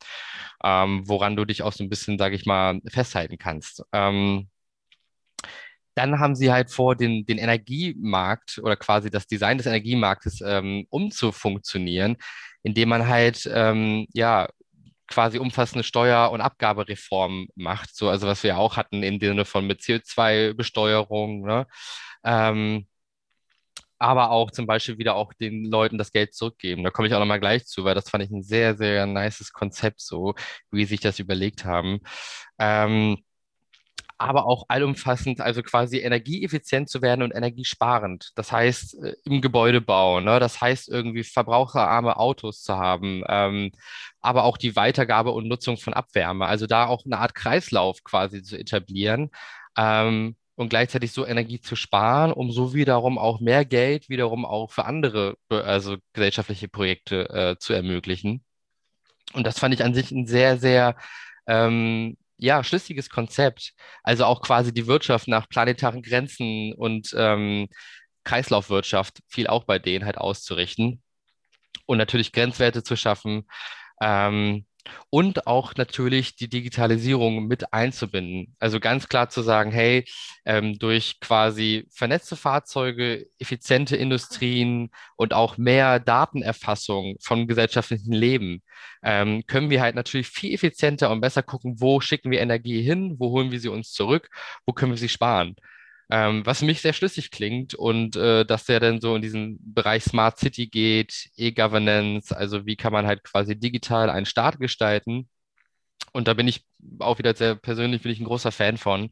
ähm, 0.64 1.04
woran 1.08 1.36
du 1.36 1.46
dich 1.46 1.64
auch 1.64 1.74
so 1.74 1.84
ein 1.84 1.90
bisschen, 1.90 2.18
sage 2.18 2.36
ich 2.36 2.46
mal, 2.46 2.80
festhalten 2.88 3.38
kannst. 3.38 3.84
Ähm, 3.94 4.50
dann 5.98 6.20
haben 6.20 6.36
sie 6.36 6.52
halt 6.52 6.70
vor, 6.72 6.96
den, 6.96 7.26
den 7.26 7.40
Energiemarkt 7.40 8.60
oder 8.64 8.76
quasi 8.76 9.10
das 9.10 9.26
Design 9.26 9.58
des 9.58 9.66
Energiemarktes 9.66 10.42
ähm, 10.46 10.86
umzufunktionieren, 10.90 12.18
indem 12.68 12.90
man 12.90 13.08
halt 13.08 13.50
ähm, 13.54 14.08
ja 14.14 14.50
quasi 15.08 15.40
umfassende 15.40 15.84
Steuer- 15.84 16.32
und 16.32 16.42
Abgabereform 16.42 17.48
macht, 17.56 17.96
so 17.96 18.10
also 18.10 18.28
was 18.28 18.44
wir 18.44 18.58
auch 18.58 18.76
hatten 18.78 19.04
im 19.04 19.20
Sinne 19.20 19.46
von 19.46 19.66
mit 19.66 19.82
CO2-Besteuerung, 19.82 21.42
ne? 21.46 21.66
Ähm, 22.26 22.88
aber 24.00 24.30
auch 24.32 24.52
zum 24.52 24.68
Beispiel 24.68 24.98
wieder 25.00 25.16
auch 25.16 25.34
den 25.34 25.66
Leuten 25.66 25.98
das 25.98 26.12
Geld 26.12 26.34
zurückgeben. 26.36 26.84
Da 26.84 26.92
komme 26.92 27.08
ich 27.08 27.14
auch 27.14 27.20
nochmal 27.20 27.40
gleich 27.40 27.66
zu, 27.66 27.84
weil 27.84 27.96
das 27.96 28.10
fand 28.10 28.24
ich 28.24 28.30
ein 28.32 28.44
sehr, 28.44 28.76
sehr 28.78 29.06
nices 29.08 29.52
Konzept, 29.54 30.02
so 30.02 30.36
wie 30.72 30.84
sie 30.86 30.90
sich 30.90 31.00
das 31.02 31.20
überlegt 31.20 31.66
haben. 31.66 32.00
Ähm, 32.60 33.18
aber 34.18 34.46
auch 34.46 34.66
allumfassend, 34.68 35.42
also 35.42 35.62
quasi 35.62 36.00
energieeffizient 36.00 36.90
zu 36.90 37.02
werden 37.02 37.22
und 37.22 37.36
energiesparend. 37.36 38.32
Das 38.36 38.52
heißt, 38.52 39.04
äh, 39.04 39.16
im 39.26 39.42
Gebäudebau, 39.42 40.22
ne? 40.22 40.40
das 40.40 40.60
heißt, 40.60 40.90
irgendwie 40.90 41.24
verbraucherarme 41.24 42.18
Autos 42.18 42.64
zu 42.64 42.76
haben, 42.78 43.24
ähm, 43.28 43.72
aber 44.20 44.44
auch 44.44 44.58
die 44.58 44.76
Weitergabe 44.76 45.32
und 45.32 45.48
Nutzung 45.48 45.78
von 45.78 45.94
Abwärme. 45.94 46.46
Also 46.48 46.68
da 46.68 46.88
auch 46.88 47.06
eine 47.06 47.20
Art 47.20 47.36
Kreislauf 47.36 48.04
quasi 48.04 48.44
zu 48.44 48.58
etablieren. 48.58 49.30
Ähm, 49.78 50.36
und 50.56 50.70
gleichzeitig 50.70 51.12
so 51.12 51.26
Energie 51.26 51.62
zu 51.62 51.76
sparen, 51.76 52.34
um 52.34 52.52
so 52.52 52.74
wiederum 52.74 53.20
auch 53.20 53.40
mehr 53.40 53.64
Geld 53.64 54.10
wiederum 54.10 54.44
auch 54.44 54.72
für 54.72 54.86
andere, 54.86 55.38
also 55.50 55.98
gesellschaftliche 56.14 56.68
Projekte 56.68 57.30
äh, 57.30 57.58
zu 57.60 57.74
ermöglichen. 57.74 58.44
Und 59.34 59.46
das 59.46 59.60
fand 59.60 59.76
ich 59.76 59.84
an 59.84 59.94
sich 59.94 60.12
ein 60.12 60.26
sehr, 60.26 60.58
sehr 60.58 60.96
ähm, 61.48 62.18
ja, 62.38 62.64
schlüssiges 62.64 63.10
Konzept. 63.10 63.74
Also 64.04 64.26
auch 64.26 64.42
quasi 64.42 64.74
die 64.74 64.88
Wirtschaft 64.88 65.28
nach 65.28 65.50
planetaren 65.50 66.02
Grenzen 66.04 66.74
und 66.74 67.14
ähm, 67.18 67.68
Kreislaufwirtschaft 68.24 69.20
viel 69.28 69.48
auch 69.48 69.64
bei 69.66 69.80
denen 69.80 70.06
halt 70.06 70.18
auszurichten 70.18 71.02
und 71.88 71.98
natürlich 71.98 72.34
Grenzwerte 72.34 72.84
zu 72.84 72.96
schaffen. 72.96 73.48
Ähm, 74.02 74.67
und 75.10 75.48
auch 75.48 75.76
natürlich 75.76 76.36
die 76.36 76.50
Digitalisierung 76.50 77.48
mit 77.48 77.74
einzubinden. 77.74 78.56
Also 78.60 78.80
ganz 78.80 79.08
klar 79.10 79.30
zu 79.30 79.42
sagen, 79.42 79.72
hey, 79.72 80.06
ähm, 80.46 80.78
durch 80.80 81.20
quasi 81.20 81.88
vernetzte 81.92 82.36
Fahrzeuge, 82.36 83.28
effiziente 83.40 83.96
Industrien 83.96 84.90
und 85.16 85.34
auch 85.34 85.58
mehr 85.58 86.00
Datenerfassung 86.00 87.16
vom 87.22 87.48
gesellschaftlichen 87.48 88.14
Leben 88.14 88.64
ähm, 89.04 89.44
können 89.48 89.70
wir 89.70 89.82
halt 89.82 89.96
natürlich 89.96 90.28
viel 90.28 90.54
effizienter 90.54 91.12
und 91.12 91.22
besser 91.22 91.44
gucken, 91.44 91.80
wo 91.80 92.00
schicken 92.02 92.32
wir 92.32 92.42
Energie 92.42 92.82
hin, 92.82 93.16
wo 93.20 93.32
holen 93.32 93.52
wir 93.52 93.60
sie 93.60 93.70
uns 93.70 93.92
zurück, 93.92 94.30
wo 94.66 94.74
können 94.74 94.92
wir 94.92 94.98
sie 94.98 95.10
sparen. 95.10 95.56
Ähm, 96.10 96.46
was 96.46 96.60
für 96.60 96.66
mich 96.66 96.82
sehr 96.82 96.94
schlüssig 96.94 97.32
klingt 97.32 97.74
und 97.76 98.16
äh, 98.16 98.46
dass 98.46 98.66
der 98.66 98.80
dann 98.80 99.02
so 99.02 99.16
in 99.16 99.22
diesen 99.22 99.58
Bereich 99.74 100.04
Smart 100.06 100.40
City 100.40 100.68
geht, 100.68 101.30
E-Governance, 101.36 102.36
also 102.36 102.66
wie 102.66 102.78
kann 102.78 102.94
man 102.94 103.06
halt 103.08 103.24
quasi 103.24 103.60
digital 103.60 104.10
einen 104.10 104.26
Staat 104.26 104.60
gestalten. 104.60 105.30
Und 106.14 106.28
da 106.28 106.34
bin 106.34 106.48
ich 106.48 106.66
auch 107.00 107.20
wieder 107.20 107.36
sehr 107.36 107.56
persönlich, 107.56 108.02
bin 108.04 108.12
ich 108.12 108.20
ein 108.20 108.26
großer 108.26 108.52
Fan 108.52 108.78
von. 108.78 109.10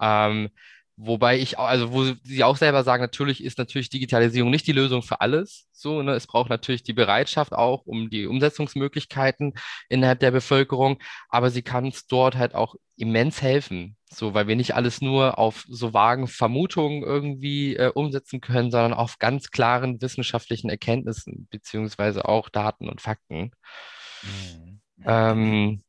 Ähm, 0.00 0.50
Wobei 0.96 1.38
ich, 1.38 1.58
also 1.58 1.92
wo 1.92 2.04
sie 2.22 2.44
auch 2.44 2.56
selber 2.56 2.84
sagen, 2.84 3.02
natürlich 3.02 3.42
ist 3.42 3.58
natürlich 3.58 3.88
Digitalisierung 3.88 4.50
nicht 4.50 4.66
die 4.66 4.72
Lösung 4.72 5.02
für 5.02 5.20
alles. 5.20 5.66
So, 5.72 6.02
ne? 6.02 6.12
Es 6.12 6.26
braucht 6.26 6.50
natürlich 6.50 6.82
die 6.82 6.92
Bereitschaft 6.92 7.52
auch 7.52 7.86
um 7.86 8.10
die 8.10 8.26
Umsetzungsmöglichkeiten 8.26 9.54
innerhalb 9.88 10.20
der 10.20 10.30
Bevölkerung, 10.30 10.98
aber 11.28 11.50
sie 11.50 11.62
kann 11.62 11.86
es 11.86 12.06
dort 12.06 12.36
halt 12.36 12.54
auch 12.54 12.74
immens 12.96 13.40
helfen. 13.40 13.96
So, 14.10 14.34
weil 14.34 14.46
wir 14.46 14.56
nicht 14.56 14.74
alles 14.74 15.00
nur 15.00 15.38
auf 15.38 15.64
so 15.66 15.94
vagen 15.94 16.28
Vermutungen 16.28 17.02
irgendwie 17.02 17.74
äh, 17.76 17.90
umsetzen 17.92 18.42
können, 18.42 18.70
sondern 18.70 18.92
auf 18.92 19.18
ganz 19.18 19.50
klaren 19.50 20.02
wissenschaftlichen 20.02 20.68
Erkenntnissen, 20.68 21.48
beziehungsweise 21.50 22.26
auch 22.26 22.50
Daten 22.50 22.90
und 22.90 23.00
Fakten. 23.00 23.52
Mhm. 24.22 24.80
Ähm, 25.04 25.82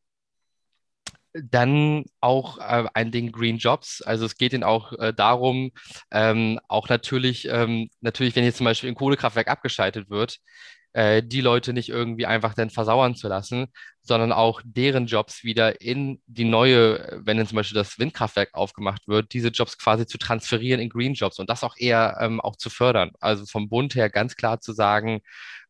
dann 1.33 2.05
auch 2.19 2.59
äh, 2.59 2.85
ein 2.93 3.11
Ding 3.11 3.31
Green 3.31 3.57
Jobs. 3.57 4.01
Also 4.01 4.25
es 4.25 4.37
geht 4.37 4.53
ihnen 4.53 4.63
auch 4.63 4.93
äh, 4.93 5.13
darum, 5.13 5.71
ähm, 6.11 6.59
auch 6.67 6.89
natürlich, 6.89 7.47
ähm, 7.49 7.89
natürlich, 8.01 8.35
wenn 8.35 8.43
jetzt 8.43 8.57
zum 8.57 8.65
Beispiel 8.65 8.89
ein 8.89 8.95
Kohlekraftwerk 8.95 9.47
abgeschaltet 9.47 10.09
wird, 10.09 10.39
äh, 10.93 11.23
die 11.23 11.41
Leute 11.41 11.73
nicht 11.73 11.89
irgendwie 11.89 12.25
einfach 12.25 12.53
dann 12.53 12.69
versauern 12.69 13.15
zu 13.15 13.27
lassen, 13.27 13.67
sondern 14.01 14.31
auch 14.31 14.61
deren 14.63 15.07
Jobs 15.07 15.43
wieder 15.43 15.81
in 15.81 16.21
die 16.27 16.45
neue, 16.45 17.21
wenn 17.23 17.37
dann 17.37 17.47
zum 17.47 17.55
Beispiel 17.57 17.75
das 17.75 17.99
Windkraftwerk 17.99 18.53
aufgemacht 18.53 19.07
wird, 19.07 19.33
diese 19.33 19.49
Jobs 19.49 19.77
quasi 19.77 20.05
zu 20.05 20.17
transferieren 20.17 20.81
in 20.81 20.89
Green 20.89 21.13
Jobs 21.13 21.39
und 21.39 21.49
das 21.49 21.63
auch 21.63 21.75
eher 21.77 22.17
ähm, 22.21 22.41
auch 22.41 22.55
zu 22.55 22.69
fördern. 22.69 23.11
Also 23.19 23.45
vom 23.45 23.69
Bund 23.69 23.95
her 23.95 24.09
ganz 24.09 24.35
klar 24.35 24.61
zu 24.61 24.73
sagen, 24.73 25.21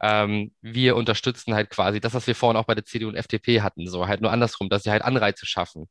ähm, 0.02 0.52
wir 0.62 0.96
unterstützen 0.96 1.54
halt 1.54 1.70
quasi 1.70 2.00
das, 2.02 2.14
was 2.14 2.28
wir 2.28 2.36
vorhin 2.36 2.58
auch 2.58 2.66
bei 2.66 2.76
der 2.76 2.86
CDU 2.86 3.10
und 3.10 3.16
FDP 3.16 3.62
hatten, 3.62 3.88
so 3.88 4.08
halt 4.08 4.22
nur 4.22 4.32
andersrum, 4.32 4.70
dass 4.70 4.84
sie 4.84 4.92
halt 4.92 5.04
Anreize 5.04 5.46
schaffen 5.46 5.88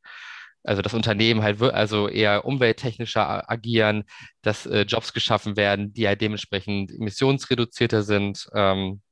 also 0.65 0.83
das 0.83 0.95
Unternehmen 0.95 1.43
halt 1.43 1.61
also 1.61 2.09
eher 2.09 2.45
umwelttechnischer 2.45 3.51
agieren, 3.51 4.05
dass 4.43 4.67
äh, 4.67 4.83
Jobs 4.83 5.13
geschaffen 5.13 5.57
werden, 5.57 5.93
die 5.93 6.07
halt 6.07 6.21
dementsprechend 6.21 6.93
emissionsreduzierter 6.93 8.03
sind. 8.03 8.49
Ähm, 8.55 9.03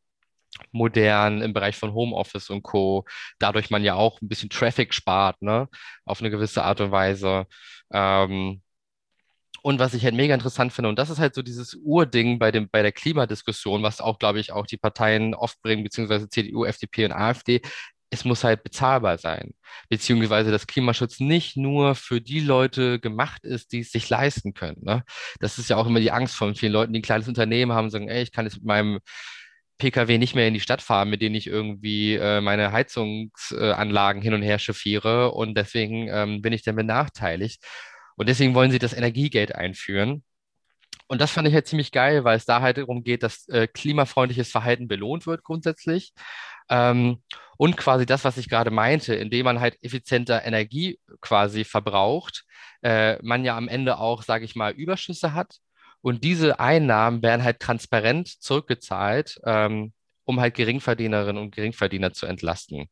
modern 0.72 1.42
im 1.42 1.53
Bereich 1.53 1.76
von 1.76 1.92
Homeoffice 1.94 2.51
und 2.51 2.62
Co. 2.62 3.05
Dadurch 3.38 3.70
man 3.70 3.84
ja 3.84 3.94
auch 3.94 4.20
ein 4.20 4.28
bisschen 4.28 4.51
Traffic 4.51 4.94
spart, 4.94 5.40
ne? 5.42 5.68
Auf 6.05 6.20
eine 6.20 6.30
gewisse 6.30 6.64
Art 6.64 6.80
und 6.80 6.90
Weise. 6.92 7.46
Ähm, 7.92 8.62
und 9.62 9.78
was 9.78 9.94
ich 9.94 10.05
halt 10.05 10.14
mega 10.14 10.34
interessant 10.34 10.72
finde, 10.72 10.88
und 10.88 10.98
das 10.98 11.11
ist 11.11 11.18
halt 11.18 11.34
so 11.34 11.42
dieses 11.42 11.74
Urding 11.74 12.38
bei 12.38 12.51
dem, 12.51 12.68
bei 12.70 12.82
der 12.82 12.92
Klimadiskussion, 12.92 13.82
was 13.82 14.01
auch, 14.01 14.18
glaube 14.18 14.40
ich, 14.40 14.53
auch 14.53 14.66
die 14.66 14.78
Parteien 14.78 15.34
oft 15.34 15.61
bringen, 15.62 15.84
beziehungsweise 15.84 16.28
CDU, 16.28 16.64
FDP 16.64 17.05
und 17.07 17.12
AfD, 17.12 17.61
es 18.11 18.24
muss 18.24 18.42
halt 18.42 18.64
bezahlbar 18.64 19.18
sein, 19.18 19.55
beziehungsweise 19.88 20.51
dass 20.51 20.66
Klimaschutz 20.66 21.20
nicht 21.20 21.57
nur 21.57 21.94
für 21.94 22.20
die 22.20 22.40
Leute 22.40 22.98
gemacht 22.98 23.44
ist, 23.44 23.72
die 23.72 23.80
es 23.80 23.92
sich 23.92 24.09
leisten 24.11 24.53
können. 24.55 24.78
Ne? 24.82 25.05
Das 25.38 25.59
ist 25.59 25.70
ja 25.70 25.76
auch 25.76 25.86
immer 25.86 26.01
die 26.01 26.11
Angst 26.11 26.34
von 26.34 26.55
vielen 26.57 26.72
Leuten, 26.72 26.92
die 26.92 27.01
ein 27.01 27.03
kleines 27.03 27.28
Unternehmen 27.28 27.72
haben, 27.72 27.90
sagen, 27.90 28.09
ey, 28.09 28.22
ich 28.22 28.32
kann 28.32 28.46
jetzt 28.46 28.57
mit 28.57 28.64
meinem 28.64 28.98
Pkw 29.81 30.18
nicht 30.18 30.37
mehr 30.37 30.47
in 30.47 30.55
die 30.55 30.61
Stadt 30.61 30.83
fahren, 30.83 31.11
mit 31.11 31.22
denen 31.22 31.35
ich 31.35 31.49
irgendwie 31.49 32.14
äh, 32.14 32.41
meine 32.41 32.70
Heizungsanlagen 32.72 34.22
hin 34.22 34.35
und 34.35 34.43
her 34.43 34.59
chauffiere 34.61 35.33
und 35.33 35.57
deswegen 35.57 36.09
ähm, 36.09 36.43
bin 36.43 36.53
ich 36.53 36.62
dann 36.62 36.76
benachteiligt. 36.76 37.64
Und 38.16 38.28
deswegen 38.28 38.55
wollen 38.55 38.70
sie 38.70 38.78
das 38.78 38.93
Energiegeld 38.93 39.55
einführen. 39.55 40.22
Und 41.09 41.20
das 41.20 41.33
fand 41.33 41.49
ich 41.49 41.55
halt 41.55 41.66
ziemlich 41.66 41.91
geil, 41.91 42.22
weil 42.24 42.37
es 42.37 42.45
da 42.45 42.61
halt 42.61 42.78
darum 42.78 43.03
geht, 43.03 43.22
dass 43.24 43.49
äh, 43.49 43.66
klimafreundliches 43.66 44.51
Verhalten 44.51 44.87
belohnt 44.87 45.26
wird 45.26 45.43
grundsätzlich. 45.43 46.12
Ähm, 46.68 47.22
und 47.57 47.76
quasi 47.76 48.07
das, 48.07 48.24
was 48.24 48.37
ich 48.37 48.49
gerade 48.49 48.70
meinte, 48.70 49.14
indem 49.14 49.45
man 49.45 49.61
halt 49.61 49.76
effizienter 49.83 50.45
Energie 50.45 51.01
quasi 51.20 51.64
verbraucht, 51.64 52.45
äh, 52.83 53.16
man 53.22 53.45
ja 53.45 53.57
am 53.57 53.68
Ende 53.68 53.99
auch, 53.99 54.22
sage 54.22 54.45
ich 54.45 54.55
mal, 54.55 54.72
Überschüsse 54.72 55.35
hat 55.35 55.57
und 56.03 56.24
diese 56.24 56.61
Einnahmen 56.61 57.22
werden 57.22 57.44
halt 57.44 57.61
transparent 57.61 58.28
zurückgezahlt, 58.28 59.40
ähm, 59.44 59.92
um 60.24 60.40
halt 60.40 60.55
Geringverdienerinnen 60.55 61.42
und 61.42 61.55
Geringverdiener 61.55 62.12
zu 62.12 62.26
entlasten. 62.26 62.88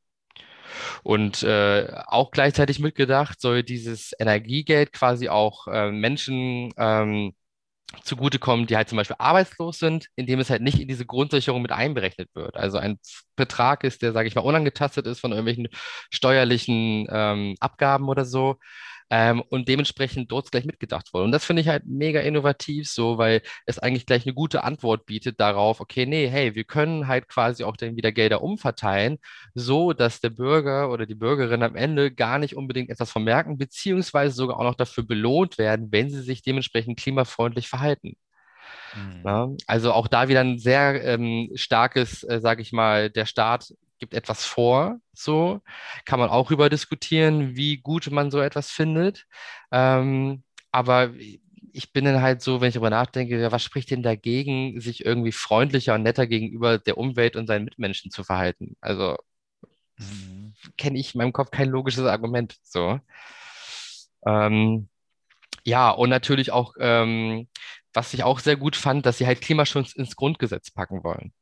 Und 1.03 1.43
äh, 1.43 1.89
auch 2.07 2.31
gleichzeitig 2.31 2.79
mitgedacht 2.79 3.41
soll 3.41 3.63
dieses 3.63 4.13
Energiegeld 4.19 4.93
quasi 4.93 5.29
auch 5.29 5.67
äh, 5.69 5.91
Menschen 5.91 6.73
ähm, 6.77 7.35
zugutekommen, 8.03 8.67
die 8.67 8.77
halt 8.77 8.89
zum 8.89 8.97
Beispiel 8.97 9.17
arbeitslos 9.19 9.79
sind, 9.79 10.09
indem 10.15 10.41
es 10.41 10.51
halt 10.51 10.63
nicht 10.63 10.79
in 10.79 10.89
diese 10.89 11.07
Grundsicherung 11.07 11.63
mit 11.63 11.73
einberechnet 11.73 12.29
wird. 12.35 12.57
Also 12.57 12.77
ein 12.79 12.99
Betrag 13.35 13.83
ist, 13.85 14.03
der, 14.03 14.13
sage 14.13 14.29
ich 14.29 14.35
mal, 14.35 14.43
unangetastet 14.43 15.07
ist 15.07 15.21
von 15.21 15.33
irgendwelchen 15.33 15.69
steuerlichen 16.11 17.07
ähm, 17.11 17.55
Abgaben 17.61 18.09
oder 18.09 18.27
so, 18.27 18.57
ähm, 19.11 19.43
und 19.49 19.69
dementsprechend 19.69 20.31
dort 20.31 20.51
gleich 20.51 20.65
mitgedacht 20.65 21.13
wurde. 21.13 21.25
Und 21.25 21.33
das 21.33 21.45
finde 21.45 21.63
ich 21.63 21.69
halt 21.69 21.85
mega 21.87 22.21
innovativ 22.21 22.89
so, 22.89 23.19
weil 23.19 23.43
es 23.67 23.79
eigentlich 23.79 24.07
gleich 24.07 24.27
eine 24.27 24.35
gute 24.35 24.65
Antwort 24.65 25.07
bietet 25.07 25.41
darauf, 25.41 25.81
okay, 25.81 26.07
nee, 26.07 26.29
hey, 26.29 26.55
wir 26.55 26.65
können 26.65 27.09
halt 27.09 27.29
quasi 27.29 27.65
auch 27.65 27.77
dann 27.77 27.97
wieder 27.97 28.13
Gelder 28.13 28.43
umverteilen, 28.43 29.19
so 29.55 29.93
dass 29.93 30.21
der 30.21 30.31
Bürger 30.31 30.91
oder 30.91 31.07
die 31.07 31.15
Bürgerin 31.15 31.63
am 31.63 31.77
Ende 31.77 32.13
gar 32.13 32.39
nicht 32.39 32.57
unbedingt 32.57 32.91
etwas 32.91 33.11
vermerken, 33.11 33.59
beziehungsweise 33.59 34.35
sogar 34.35 34.59
auch 34.59 34.65
noch 34.65 34.75
dafür 34.75 35.05
belohnt 35.05 35.59
werden, 35.59 35.89
wenn 35.91 36.11
sie 36.11 36.23
sich 36.23 36.43
dementsprechend 36.43 36.99
klimafreundlich 36.99 37.69
verhalten. 37.69 38.17
Mhm. 38.95 39.23
Ja, 39.25 39.49
also 39.67 39.93
auch 39.93 40.09
da 40.09 40.29
wieder 40.29 40.41
ein 40.41 40.59
sehr 40.59 41.03
ähm, 41.05 41.51
starkes, 41.55 42.25
äh, 42.25 42.41
sage 42.41 42.63
ich 42.63 42.73
mal, 42.73 43.11
der 43.11 43.27
Staat 43.27 43.73
gibt 43.99 44.15
etwas 44.15 44.45
vor, 44.45 44.99
so 45.13 45.61
kann 46.05 46.19
man 46.19 46.31
auch 46.31 46.51
über 46.51 46.69
diskutieren, 46.71 47.57
wie 47.57 47.79
gut 47.79 48.11
man 48.11 48.31
so 48.31 48.41
etwas 48.41 48.71
findet. 48.71 49.27
Ähm, 49.73 50.43
aber 50.73 51.11
ich 51.73 51.93
bin 51.93 52.05
dann 52.05 52.23
halt 52.23 52.43
so, 52.43 52.61
wenn 52.61 52.69
ich 52.69 52.75
darüber 52.75 52.91
nachdenke, 52.91 53.53
was 53.53 53.63
spricht 53.63 53.91
denn 53.91 54.03
dagegen, 54.03 54.81
sich 54.81 55.05
irgendwie 55.05 55.33
freundlicher 55.33 55.95
und 55.95 56.03
netter 56.03 56.27
gegenüber 56.27 56.79
der 56.79 56.99
Umwelt 56.99 57.37
und 57.37 57.47
seinen 57.47 57.65
Mitmenschen 57.65 58.11
zu 58.11 58.25
verhalten? 58.25 58.77
Also 58.81 59.17
mhm. 59.99 60.55
kenne 60.77 60.99
ich 60.99 61.15
in 61.15 61.19
meinem 61.19 61.33
Kopf 61.33 61.51
kein 61.51 61.69
logisches 61.69 62.05
Argument. 62.05 62.57
So. 62.63 63.01
Ähm, 64.27 64.89
ja, 65.65 65.91
und 65.91 66.11
natürlich 66.11 66.53
auch, 66.53 66.75
ähm, 66.81 67.49
was 67.93 68.15
ich 68.15 68.25
auch 68.25 68.39
sehr 68.41 68.57
gut 68.57 68.77
fand, 68.77 69.07
dass 69.07 69.19
sie 69.19 69.27
halt 69.27 69.41
Klimaschutz 69.41 69.93
ins 69.93 70.17
Grundgesetz 70.17 70.71
packen 70.71 71.05
wollen. 71.05 71.33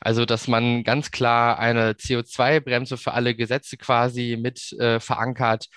Also, 0.00 0.24
dass 0.24 0.48
man 0.48 0.84
ganz 0.84 1.10
klar 1.10 1.58
eine 1.58 1.92
CO2-Bremse 1.92 2.96
für 2.96 3.12
alle 3.12 3.34
Gesetze 3.34 3.76
quasi 3.76 4.38
mit 4.40 4.72
äh, 4.74 5.00
verankert 5.00 5.68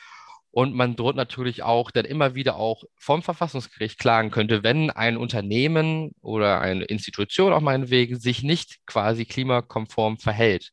und 0.55 0.73
man 0.73 0.95
dort 0.95 1.17
natürlich 1.17 1.63
auch 1.63 1.91
dann 1.91 2.05
immer 2.05 2.33
wieder 2.33 2.55
auch 2.55 2.83
vom 2.97 3.21
Verfassungsgericht 3.21 3.99
klagen 3.99 4.31
könnte, 4.31 4.63
wenn 4.63 4.89
ein 4.89 5.17
Unternehmen 5.17 6.11
oder 6.21 6.61
eine 6.61 6.85
Institution 6.85 7.51
auch 7.51 7.59
meinetwegen 7.59 8.17
sich 8.17 8.41
nicht 8.41 8.77
quasi 8.85 9.25
klimakonform 9.25 10.17
verhält. 10.17 10.71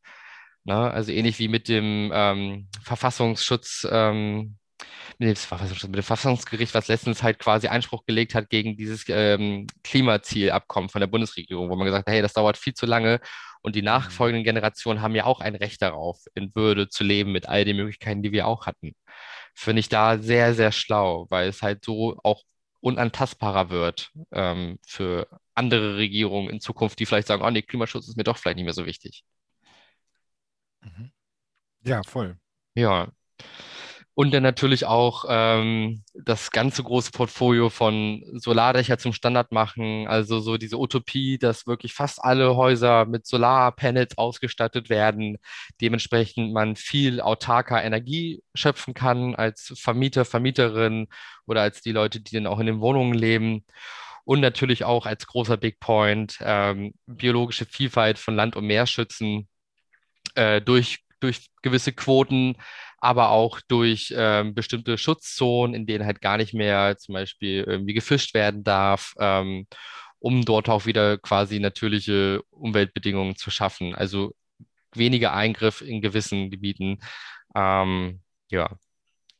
Na, 0.64 0.88
also 0.88 1.10
ähnlich 1.10 1.40
wie 1.40 1.48
mit 1.48 1.66
dem 1.68 2.12
ähm, 2.14 2.68
Verfassungsschutz, 2.84 3.84
ähm, 3.90 4.56
mit 5.18 5.28
dem 5.28 5.36
Verfassungsgericht, 5.36 6.74
was 6.74 6.88
letztens 6.88 7.22
halt 7.22 7.38
quasi 7.38 7.68
Einspruch 7.68 8.05
gelegt 8.05 8.34
hat 8.34 8.50
gegen 8.50 8.76
dieses 8.76 9.05
ähm, 9.09 9.66
Klimazielabkommen 9.84 10.90
von 10.90 11.00
der 11.00 11.07
Bundesregierung, 11.07 11.70
wo 11.70 11.76
man 11.76 11.86
gesagt 11.86 12.07
hat, 12.07 12.14
hey, 12.14 12.22
das 12.22 12.32
dauert 12.32 12.57
viel 12.57 12.74
zu 12.74 12.86
lange 12.86 13.20
und 13.62 13.76
die 13.76 13.82
mhm. 13.82 13.86
nachfolgenden 13.86 14.44
Generationen 14.44 15.00
haben 15.00 15.14
ja 15.14 15.24
auch 15.24 15.40
ein 15.40 15.55
Recht 15.55 15.80
darauf, 15.82 16.24
in 16.34 16.55
Würde 16.55 16.88
zu 16.88 17.05
leben 17.05 17.32
mit 17.32 17.48
all 17.48 17.64
den 17.64 17.76
Möglichkeiten, 17.76 18.22
die 18.22 18.32
wir 18.32 18.46
auch 18.46 18.66
hatten. 18.66 18.94
Finde 19.55 19.80
ich 19.80 19.88
da 19.88 20.18
sehr, 20.18 20.55
sehr 20.55 20.72
schlau, 20.72 21.26
weil 21.30 21.48
es 21.48 21.62
halt 21.62 21.84
so 21.84 22.18
auch 22.22 22.42
unantastbarer 22.80 23.70
wird 23.70 24.11
ähm, 24.32 24.78
für 24.84 25.28
andere 25.55 25.96
Regierungen 25.96 26.50
in 26.50 26.61
Zukunft, 26.61 26.98
die 26.98 27.07
vielleicht 27.07 27.28
sagen, 27.28 27.42
oh 27.42 27.50
nee, 27.50 27.62
Klimaschutz 27.62 28.09
ist 28.09 28.16
mir 28.16 28.24
doch 28.24 28.36
vielleicht 28.36 28.57
nicht 28.57 28.64
mehr 28.64 28.74
so 28.74 28.86
wichtig. 28.86 29.24
Mhm. 30.80 31.12
Ja, 31.84 32.03
voll. 32.03 32.38
Ja. 32.74 33.12
Und 34.14 34.34
dann 34.34 34.42
natürlich 34.42 34.84
auch 34.84 35.24
ähm, 35.28 36.02
das 36.12 36.50
ganze 36.50 36.82
große 36.82 37.12
Portfolio 37.12 37.70
von 37.70 38.22
Solardächer 38.34 38.98
zum 38.98 39.14
Standard 39.14 39.52
machen. 39.52 40.06
Also 40.06 40.40
so 40.40 40.58
diese 40.58 40.78
Utopie, 40.78 41.38
dass 41.38 41.66
wirklich 41.66 41.94
fast 41.94 42.22
alle 42.22 42.54
Häuser 42.54 43.06
mit 43.06 43.26
Solarpanels 43.26 44.18
ausgestattet 44.18 44.90
werden. 44.90 45.38
Dementsprechend 45.80 46.52
man 46.52 46.76
viel 46.76 47.22
autarker 47.22 47.82
Energie 47.82 48.42
schöpfen 48.54 48.92
kann 48.92 49.34
als 49.34 49.72
Vermieter, 49.76 50.26
Vermieterin 50.26 51.08
oder 51.46 51.62
als 51.62 51.80
die 51.80 51.92
Leute, 51.92 52.20
die 52.20 52.34
dann 52.34 52.46
auch 52.46 52.60
in 52.60 52.66
den 52.66 52.80
Wohnungen 52.80 53.14
leben. 53.14 53.64
Und 54.24 54.40
natürlich 54.40 54.84
auch 54.84 55.06
als 55.06 55.26
großer 55.26 55.56
Big 55.56 55.80
Point 55.80 56.38
ähm, 56.42 56.94
biologische 57.06 57.64
Vielfalt 57.64 58.18
von 58.18 58.36
Land 58.36 58.56
und 58.56 58.66
Meer 58.66 58.86
schützen 58.86 59.48
äh, 60.34 60.60
durch, 60.60 61.04
durch 61.22 61.50
gewisse 61.62 61.92
Quoten 61.92 62.56
aber 63.02 63.30
auch 63.30 63.60
durch 63.66 64.14
ähm, 64.16 64.54
bestimmte 64.54 64.96
Schutzzonen, 64.96 65.74
in 65.74 65.86
denen 65.86 66.06
halt 66.06 66.20
gar 66.20 66.36
nicht 66.36 66.54
mehr 66.54 66.96
zum 66.98 67.14
Beispiel 67.14 67.64
irgendwie 67.66 67.94
gefischt 67.94 68.32
werden 68.32 68.62
darf, 68.62 69.14
ähm, 69.18 69.66
um 70.20 70.44
dort 70.44 70.68
auch 70.68 70.86
wieder 70.86 71.18
quasi 71.18 71.58
natürliche 71.58 72.42
Umweltbedingungen 72.50 73.34
zu 73.34 73.50
schaffen. 73.50 73.92
Also 73.96 74.36
weniger 74.94 75.32
Eingriff 75.32 75.80
in 75.80 76.00
gewissen 76.00 76.52
Gebieten. 76.52 77.00
Ähm, 77.56 78.20
ja, 78.52 78.70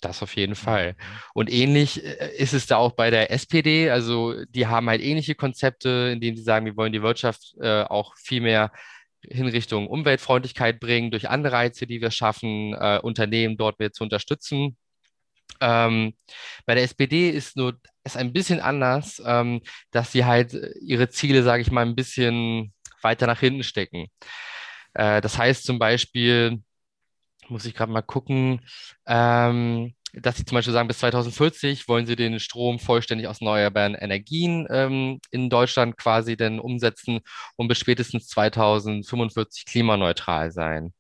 das 0.01 0.25
auf 0.25 0.35
jeden 0.35 0.57
Fall. 0.57 0.97
Und 1.33 1.49
ähnlich 1.49 2.05
äh, 2.05 2.35
ist 2.37 2.55
es 2.55 2.67
da 2.67 2.79
auch 2.79 2.93
bei 2.97 3.11
der 3.11 3.31
SPD. 3.31 3.91
Also 3.91 4.45
die 4.47 4.67
haben 4.67 4.89
halt 4.89 5.03
ähnliche 5.03 5.37
Konzepte, 5.37 6.11
in 6.13 6.21
denen 6.21 6.37
sie 6.37 6.43
sagen, 6.43 6.67
wir 6.67 6.77
wollen 6.77 6.93
die 6.93 7.03
Wirtschaft 7.03 7.55
äh, 7.61 7.85
auch 7.85 8.17
viel 8.17 8.41
mehr 8.41 8.73
in 9.29 9.49
Richtung 9.49 9.87
Umweltfreundlichkeit 9.87 10.81
bringen, 10.81 11.11
durch 11.11 11.29
Anreize, 11.29 11.87
die 11.87 12.01
wir 12.01 12.11
schaffen, 12.11 12.75
äh, 12.75 13.01
Unternehmen 13.03 13.57
dort 13.57 13.79
mehr 13.79 13.93
zu 13.93 14.05
unterstützen. 14.05 14.77
Ähm, 15.61 16.15
bei 16.67 16.75
der 16.75 16.85
SPD 16.85 17.31
ist 17.31 17.57
nur 17.57 17.79
ist 18.05 18.17
ein 18.17 18.33
bisschen 18.33 18.61
anders, 18.61 19.23
ähm, 19.25 19.61
dass 19.93 20.13
sie 20.13 20.25
halt 20.25 20.55
ihre 20.81 21.09
Ziele, 21.09 21.43
sage 21.43 21.63
ich 21.63 21.71
mal, 21.71 21.87
ein 21.87 21.95
bisschen 21.95 22.73
weiter 23.01 23.27
nach 23.27 23.41
hinten 23.41 23.63
stecken. 23.63 24.09
Äh, 24.95 25.21
das 25.21 25.39
heißt 25.39 25.65
zum 25.65 25.79
Beispiel, 25.79 26.63
muss 27.49 27.65
ich 27.65 27.75
gerade 27.75 27.93
mal 27.93 28.03
gucken, 28.03 28.61
ähm, 29.07 29.95
dass 30.13 30.37
sie 30.37 30.45
zum 30.45 30.57
Beispiel 30.57 30.75
sagen, 30.75 30.89
bis 30.89 30.99
2040 30.99 31.89
wollen 31.89 32.07
sie 32.07 32.17
den 32.17 32.39
Strom 32.39 32.79
vollständig 32.79 33.29
aus 33.29 33.41
erneuerbaren 33.41 33.95
Energien 33.95 34.67
ähm, 34.71 35.21
in 35.31 35.49
Deutschland 35.49 35.97
quasi 35.97 36.37
denn 36.37 36.61
umsetzen 36.61 37.21
und 37.57 37.69
bis 37.69 37.79
spätestens 37.79 38.29
2045 38.29 39.65
klimaneutral 39.65 40.51
sein. 40.53 40.93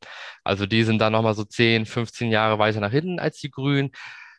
Also 0.44 0.66
die 0.66 0.84
sind 0.84 0.98
dann 0.98 1.12
nochmal 1.12 1.34
so 1.34 1.44
10, 1.44 1.84
15 1.86 2.30
Jahre 2.30 2.58
weiter 2.58 2.80
nach 2.80 2.90
hinten 2.90 3.18
als 3.18 3.38
die 3.38 3.50
Grünen. 3.50 3.90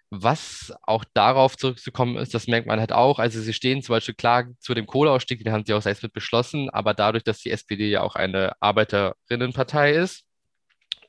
Was 0.10 0.74
auch 0.84 1.06
darauf 1.14 1.58
zurückzukommen 1.58 2.18
ist, 2.18 2.34
das 2.36 2.48
merkt 2.48 2.68
man 2.68 2.80
halt 2.80 2.92
auch. 2.92 3.20
Also 3.20 3.42
sie 3.42 3.54
stehen 3.54 3.82
zum 3.82 3.94
Beispiel 3.94 4.16
klar 4.16 4.46
zu 4.60 4.74
dem 4.76 4.86
Kohleausstieg, 4.86 5.44
den 5.44 5.54
haben 5.54 5.66
sie 5.66 5.74
auch 5.74 5.82
selbst 5.82 6.04
mit 6.04 6.14
beschlossen, 6.14 6.70
aber 6.70 6.94
dadurch, 6.94 7.24
dass 7.24 7.40
die 7.40 7.52
SPD 7.52 7.90
ja 7.90 8.02
auch 8.02 8.16
eine 8.16 8.54
Arbeiterinnenpartei 8.62 9.94
ist, 9.94 10.24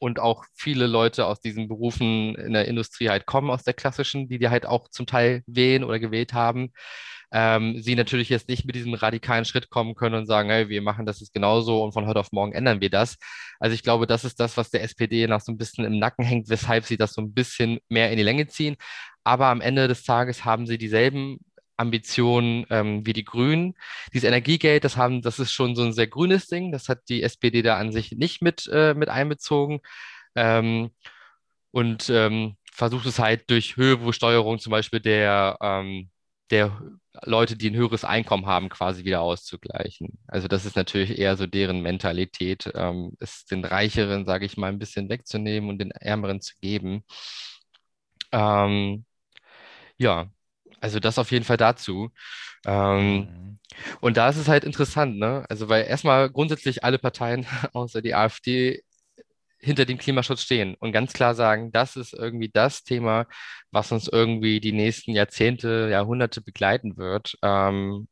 und 0.01 0.21
auch 0.21 0.45
viele 0.55 0.87
Leute 0.87 1.27
aus 1.27 1.41
diesen 1.41 1.69
Berufen 1.69 2.35
in 2.35 2.53
der 2.53 2.67
Industrie 2.67 3.09
halt 3.09 3.27
kommen, 3.27 3.51
aus 3.51 3.65
der 3.65 3.75
klassischen, 3.75 4.29
die 4.29 4.39
die 4.39 4.49
halt 4.49 4.67
auch 4.67 4.89
zum 4.89 5.07
Teil 5.07 5.43
wählen 5.47 5.85
oder 5.85 5.99
gewählt 5.99 6.33
haben, 6.33 6.73
ähm, 7.33 7.81
sie 7.83 7.97
natürlich 7.97 8.29
jetzt 8.29 8.49
nicht 8.49 8.65
mit 8.65 8.77
diesem 8.77 8.95
radikalen 8.95 9.45
Schritt 9.45 9.69
kommen 9.69 9.97
können 9.97 10.15
und 10.15 10.27
sagen, 10.27 10.51
hey, 10.51 10.69
wir 10.69 10.83
machen 10.83 11.05
das 11.05 11.19
jetzt 11.19 11.35
genauso 11.35 11.83
und 11.83 11.93
von 11.93 12.07
heute 12.07 12.21
auf 12.21 12.31
morgen 12.31 12.53
ändern 12.53 12.81
wir 12.81 12.91
das. 12.91 13.17
Also 13.59 13.75
ich 13.75 13.83
glaube, 13.83 14.07
das 14.07 14.25
ist 14.25 14.39
das, 14.39 14.57
was 14.57 14.71
der 14.71 14.83
SPD 14.85 15.27
noch 15.27 15.41
so 15.41 15.51
ein 15.51 15.59
bisschen 15.59 15.85
im 15.85 15.99
Nacken 15.99 16.25
hängt, 16.25 16.49
weshalb 16.49 16.85
sie 16.85 16.97
das 16.97 17.13
so 17.13 17.23
ein 17.23 17.35
bisschen 17.35 17.81
mehr 17.89 18.11
in 18.13 18.19
die 18.19 18.23
Länge 18.23 18.47
ziehen. 18.47 18.77
Aber 19.25 19.47
am 19.47 19.61
Ende 19.61 19.89
des 19.89 20.05
Tages 20.05 20.45
haben 20.45 20.67
sie 20.67 20.79
dieselben 20.79 21.39
Ambitionen 21.77 22.67
ähm, 22.71 23.07
wie 23.07 23.13
die 23.13 23.25
Grünen. 23.25 23.75
Dieses 24.13 24.27
Energiegeld, 24.27 24.85
das 24.85 24.97
haben, 24.97 25.23
das 25.23 25.39
ist 25.39 25.53
schon 25.53 25.75
so 25.77 25.83
ein 25.83 25.93
sehr 25.93 26.07
grünes 26.07 26.47
Ding. 26.49 26.73
Das 26.73 26.89
hat 26.89 27.09
die 27.09 27.23
SPD 27.23 27.63
da 27.63 27.79
an 27.79 27.93
sich 27.93 28.13
nicht 28.13 28.43
mit, 28.43 28.69
äh, 28.73 28.95
mit 28.95 29.09
einbezogen. 29.09 29.81
Ähm, 30.37 30.91
und 31.73 32.09
ähm, 32.11 32.57
versucht 32.73 33.07
es 33.07 33.19
halt 33.19 33.51
durch 33.51 33.77
Höhebesteuerung 33.77 34.59
zum 34.59 34.71
Beispiel 34.73 35.01
der, 35.01 35.59
ähm, 35.61 36.11
der 36.51 36.81
Leute, 37.23 37.57
die 37.57 37.71
ein 37.71 37.77
höheres 37.77 38.05
Einkommen 38.05 38.47
haben, 38.47 38.69
quasi 38.69 39.05
wieder 39.05 39.21
auszugleichen. 39.23 40.19
Also 40.27 40.49
das 40.49 40.65
ist 40.67 40.77
natürlich 40.77 41.19
eher 41.19 41.37
so 41.37 41.47
deren 41.47 41.83
Mentalität, 41.83 42.71
ähm, 42.75 43.13
es 43.21 43.45
den 43.47 43.65
Reicheren, 43.65 44.25
sage 44.27 44.47
ich 44.47 44.57
mal, 44.57 44.69
ein 44.69 44.79
bisschen 44.79 45.09
wegzunehmen 45.09 45.71
und 45.71 45.79
den 45.79 45.91
Ärmeren 45.93 46.41
zu 46.41 46.55
geben. 46.61 47.05
Ähm, 48.33 49.05
ja, 49.99 50.31
also 50.85 51.01
das 51.01 51.19
auf 51.19 51.33
jeden 51.33 51.47
Fall 51.47 51.57
dazu. 51.57 52.11
Ähm, 52.67 53.17
mhm. 53.17 53.59
Und 54.01 54.19
da 54.19 54.29
ist 54.29 54.37
es 54.37 54.49
halt 54.49 54.65
interessant, 54.65 55.19
ne? 55.19 55.45
Also 55.49 55.69
weil 55.71 55.87
erstmal 55.87 56.31
grundsätzlich 56.31 56.85
alle 56.85 56.99
Parteien 56.99 57.47
außer 57.73 58.03
die 58.03 58.15
AfD 58.15 58.83
hinter 59.59 59.87
dem 59.87 59.97
Klimaschutz 59.99 60.43
stehen 60.43 60.75
und 60.81 60.93
ganz 60.93 61.15
klar 61.15 61.35
sagen, 61.35 61.73
das 61.73 61.97
ist 61.97 62.13
irgendwie 62.13 62.51
das 62.53 62.85
Thema, 62.85 63.27
was 63.71 63.93
uns 63.93 64.09
irgendwie 64.09 64.61
die 64.61 64.73
nächsten 64.73 65.13
Jahrzehnte, 65.13 65.89
Jahrhunderte 65.91 66.43
begleiten 66.43 66.99
wird. 66.99 67.39
Ähm, 67.43 68.09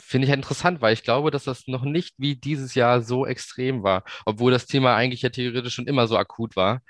Finde 0.00 0.26
ich 0.26 0.30
halt 0.30 0.40
interessant, 0.40 0.80
weil 0.82 0.94
ich 0.94 1.04
glaube, 1.04 1.30
dass 1.30 1.44
das 1.44 1.68
noch 1.68 1.84
nicht 1.84 2.14
wie 2.18 2.34
dieses 2.36 2.74
Jahr 2.74 3.02
so 3.02 3.26
extrem 3.26 3.84
war, 3.84 4.04
obwohl 4.26 4.50
das 4.52 4.66
Thema 4.66 4.96
eigentlich 4.96 5.22
ja 5.22 5.30
theoretisch 5.30 5.74
schon 5.74 5.86
immer 5.86 6.08
so 6.08 6.16
akut 6.18 6.56
war. 6.56 6.82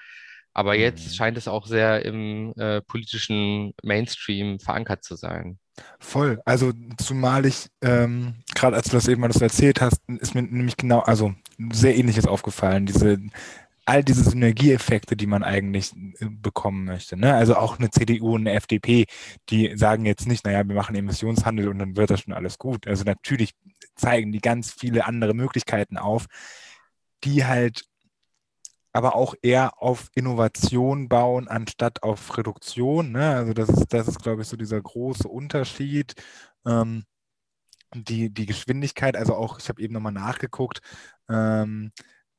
Aber 0.55 0.76
jetzt 0.76 1.07
mhm. 1.07 1.12
scheint 1.14 1.38
es 1.38 1.48
auch 1.48 1.66
sehr 1.66 2.05
im 2.05 2.53
äh, 2.57 2.80
politischen 2.82 3.72
Mainstream 3.82 4.59
verankert 4.59 5.05
zu 5.05 5.16
sein. 5.16 5.59
Voll. 5.98 6.40
Also 6.44 6.72
zumal 6.98 7.46
ich, 7.46 7.68
ähm, 7.80 8.34
gerade 8.55 8.76
als 8.76 8.88
du 8.88 8.92
das 8.92 9.09
eben 9.09 9.22
mal 9.22 9.28
das 9.28 9.40
erzählt 9.40 9.80
hast, 9.80 10.03
ist 10.07 10.34
mir 10.34 10.42
nämlich 10.42 10.76
genau, 10.76 11.00
also 11.00 11.34
sehr 11.72 11.96
ähnliches 11.96 12.26
aufgefallen. 12.26 12.84
Diese 12.84 13.18
all 13.84 14.05
diese 14.05 14.22
Synergieeffekte, 14.22 15.16
die 15.16 15.26
man 15.26 15.42
eigentlich 15.42 15.92
äh, 16.20 16.26
bekommen 16.30 16.84
möchte. 16.84 17.16
Ne? 17.16 17.34
Also 17.34 17.57
auch 17.57 17.78
eine 17.78 17.90
CDU 17.90 18.34
und 18.34 18.42
eine 18.42 18.53
FDP, 18.53 19.07
die 19.50 19.76
sagen 19.76 20.07
jetzt 20.07 20.26
nicht, 20.26 20.44
naja, 20.44 20.66
wir 20.66 20.74
machen 20.74 20.94
Emissionshandel 20.94 21.68
und 21.68 21.78
dann 21.78 21.96
wird 21.96 22.11
das 22.11 22.20
schon 22.20 22.32
alles 22.32 22.59
gut. 22.59 22.86
Also 22.86 23.05
natürlich 23.05 23.55
zeigen 23.96 24.32
die 24.32 24.40
ganz 24.40 24.72
viele 24.72 25.07
andere 25.07 25.34
Möglichkeiten 25.34 25.96
auf, 25.96 26.26
die 27.24 27.44
halt 27.44 27.84
aber 28.93 29.14
auch 29.14 29.34
eher 29.43 29.82
auf 29.82 30.11
Innovation 30.14 31.09
bauen, 31.09 31.49
anstatt 31.49 32.03
auf 32.03 32.36
Reduktion. 32.36 33.12
Ne? 33.12 33.36
Also 33.36 33.53
das 33.55 33.68
ist, 33.70 33.93
das 33.93 34.09
ist, 34.09 34.22
glaube 34.22 34.43
ich, 34.43 34.49
so 34.49 34.57
dieser 34.57 34.80
große 34.80 35.28
Unterschied. 35.28 36.14
Ähm, 36.66 37.05
die, 37.95 38.30
die 38.32 38.47
Geschwindigkeit, 38.47 39.16
also 39.16 39.34
auch, 39.34 39.59
ich 39.59 39.68
habe 39.68 39.82
eben 39.82 39.95
nochmal 39.95 40.12
nachgeguckt, 40.12 40.80
ähm, 41.28 41.93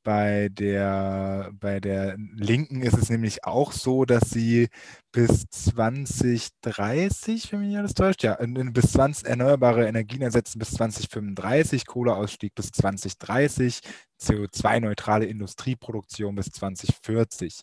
bei 0.03 0.49
der, 0.49 1.51
bei 1.59 1.79
der 1.79 2.15
Linken 2.17 2.81
ist 2.81 2.97
es 2.97 3.09
nämlich 3.09 3.45
auch 3.45 3.71
so, 3.71 4.05
dass 4.05 4.29
sie 4.29 4.69
bis 5.11 5.45
2030, 5.49 7.51
wenn 7.51 7.61
mich 7.61 7.77
alles 7.77 7.93
täuscht, 7.93 8.23
ja, 8.23 8.37
bis 8.39 8.91
20 8.91 9.27
erneuerbare 9.27 9.87
Energien 9.87 10.21
ersetzen 10.21 10.59
bis 10.59 10.71
2035, 10.71 11.85
Kohleausstieg 11.85 12.53
bis 12.55 12.71
2030, 12.71 13.79
CO2-neutrale 14.21 15.25
Industrieproduktion 15.25 16.35
bis 16.35 16.47
2040. 16.47 17.61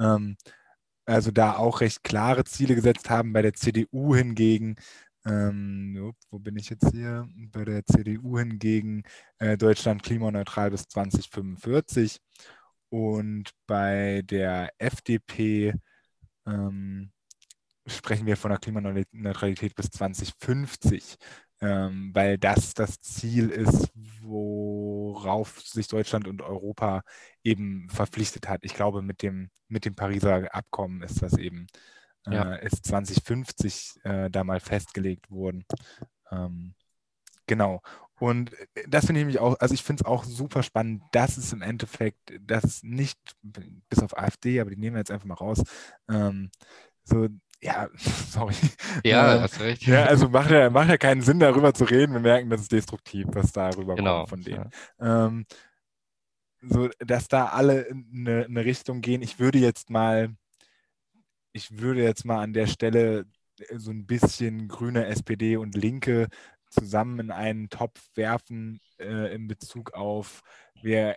Ähm, 0.00 0.36
also 1.06 1.30
da 1.32 1.56
auch 1.56 1.80
recht 1.80 2.04
klare 2.04 2.44
Ziele 2.44 2.74
gesetzt 2.74 3.10
haben. 3.10 3.32
Bei 3.32 3.42
der 3.42 3.54
CDU 3.54 4.14
hingegen 4.14 4.76
ähm, 5.26 6.14
wo 6.30 6.38
bin 6.38 6.56
ich 6.56 6.70
jetzt 6.70 6.90
hier? 6.92 7.28
Bei 7.52 7.64
der 7.64 7.84
CDU 7.84 8.38
hingegen 8.38 9.02
äh, 9.38 9.56
Deutschland 9.56 10.02
klimaneutral 10.02 10.70
bis 10.70 10.88
2045 10.88 12.20
und 12.88 13.50
bei 13.66 14.22
der 14.24 14.70
FDP 14.78 15.74
ähm, 16.46 17.12
sprechen 17.86 18.26
wir 18.26 18.36
von 18.36 18.50
der 18.50 18.58
Klimaneutralität 18.58 19.74
bis 19.74 19.90
2050, 19.90 21.16
ähm, 21.60 22.10
weil 22.14 22.38
das 22.38 22.74
das 22.74 23.00
Ziel 23.00 23.50
ist, 23.50 23.90
worauf 24.22 25.60
sich 25.60 25.88
Deutschland 25.88 26.26
und 26.28 26.42
Europa 26.42 27.02
eben 27.44 27.88
verpflichtet 27.90 28.48
hat. 28.48 28.64
Ich 28.64 28.74
glaube, 28.74 29.02
mit 29.02 29.22
dem, 29.22 29.50
mit 29.68 29.84
dem 29.84 29.94
Pariser 29.94 30.54
Abkommen 30.54 31.02
ist 31.02 31.22
das 31.22 31.36
eben 31.36 31.66
ja. 32.26 32.54
äh, 32.54 32.66
ist 32.66 32.86
2050 32.86 34.00
äh, 34.04 34.30
da 34.30 34.44
mal 34.44 34.60
festgelegt 34.60 35.30
worden. 35.30 35.64
Ähm, 36.30 36.74
genau. 37.46 37.80
Und 38.18 38.52
äh, 38.52 38.84
das 38.88 39.06
finde 39.06 39.20
ich 39.20 39.26
nämlich 39.26 39.40
auch, 39.40 39.58
also 39.60 39.74
ich 39.74 39.82
finde 39.82 40.02
es 40.02 40.06
auch 40.06 40.24
super 40.24 40.62
spannend, 40.62 41.02
dass 41.12 41.36
es 41.36 41.52
im 41.52 41.62
Endeffekt, 41.62 42.32
dass 42.40 42.64
es 42.64 42.82
nicht, 42.82 43.18
bis 43.42 44.00
auf 44.00 44.16
AfD, 44.16 44.60
aber 44.60 44.70
die 44.70 44.76
nehmen 44.76 44.94
wir 44.94 45.00
jetzt 45.00 45.10
einfach 45.10 45.26
mal 45.26 45.34
raus, 45.34 45.62
ähm, 46.10 46.50
so, 47.04 47.28
ja, 47.62 47.88
sorry. 48.30 48.54
Ja, 49.04 49.36
äh, 49.36 49.40
hast 49.40 49.60
recht. 49.60 49.86
Ja, 49.86 50.04
also 50.04 50.28
macht 50.28 50.50
ja, 50.50 50.70
macht 50.70 50.88
ja 50.88 50.96
keinen 50.96 51.22
Sinn, 51.22 51.40
darüber 51.40 51.74
zu 51.74 51.84
reden. 51.84 52.12
Wir 52.12 52.20
merken, 52.20 52.50
das 52.50 52.62
ist 52.62 52.72
destruktiv, 52.72 53.26
was 53.32 53.52
darüber 53.52 53.96
genau, 53.96 54.18
kommt 54.18 54.28
von 54.28 54.42
denen. 54.42 54.70
Ja. 54.98 55.26
Ähm, 55.26 55.46
so, 56.62 56.88
dass 56.98 57.28
da 57.28 57.46
alle 57.46 57.82
in 57.82 58.06
eine, 58.14 58.44
eine 58.44 58.64
Richtung 58.64 59.00
gehen. 59.00 59.22
Ich 59.22 59.38
würde 59.38 59.58
jetzt 59.58 59.88
mal 59.88 60.34
ich 61.52 61.78
würde 61.78 62.02
jetzt 62.02 62.24
mal 62.24 62.42
an 62.42 62.52
der 62.52 62.66
Stelle 62.66 63.26
äh, 63.58 63.78
so 63.78 63.90
ein 63.90 64.06
bisschen 64.06 64.68
grüne 64.68 65.06
SPD 65.06 65.56
und 65.56 65.74
Linke 65.74 66.28
zusammen 66.70 67.18
in 67.20 67.30
einen 67.30 67.68
Topf 67.68 68.00
werfen 68.14 68.80
äh, 68.98 69.34
in 69.34 69.48
Bezug 69.48 69.92
auf, 69.92 70.42
wir, 70.82 71.16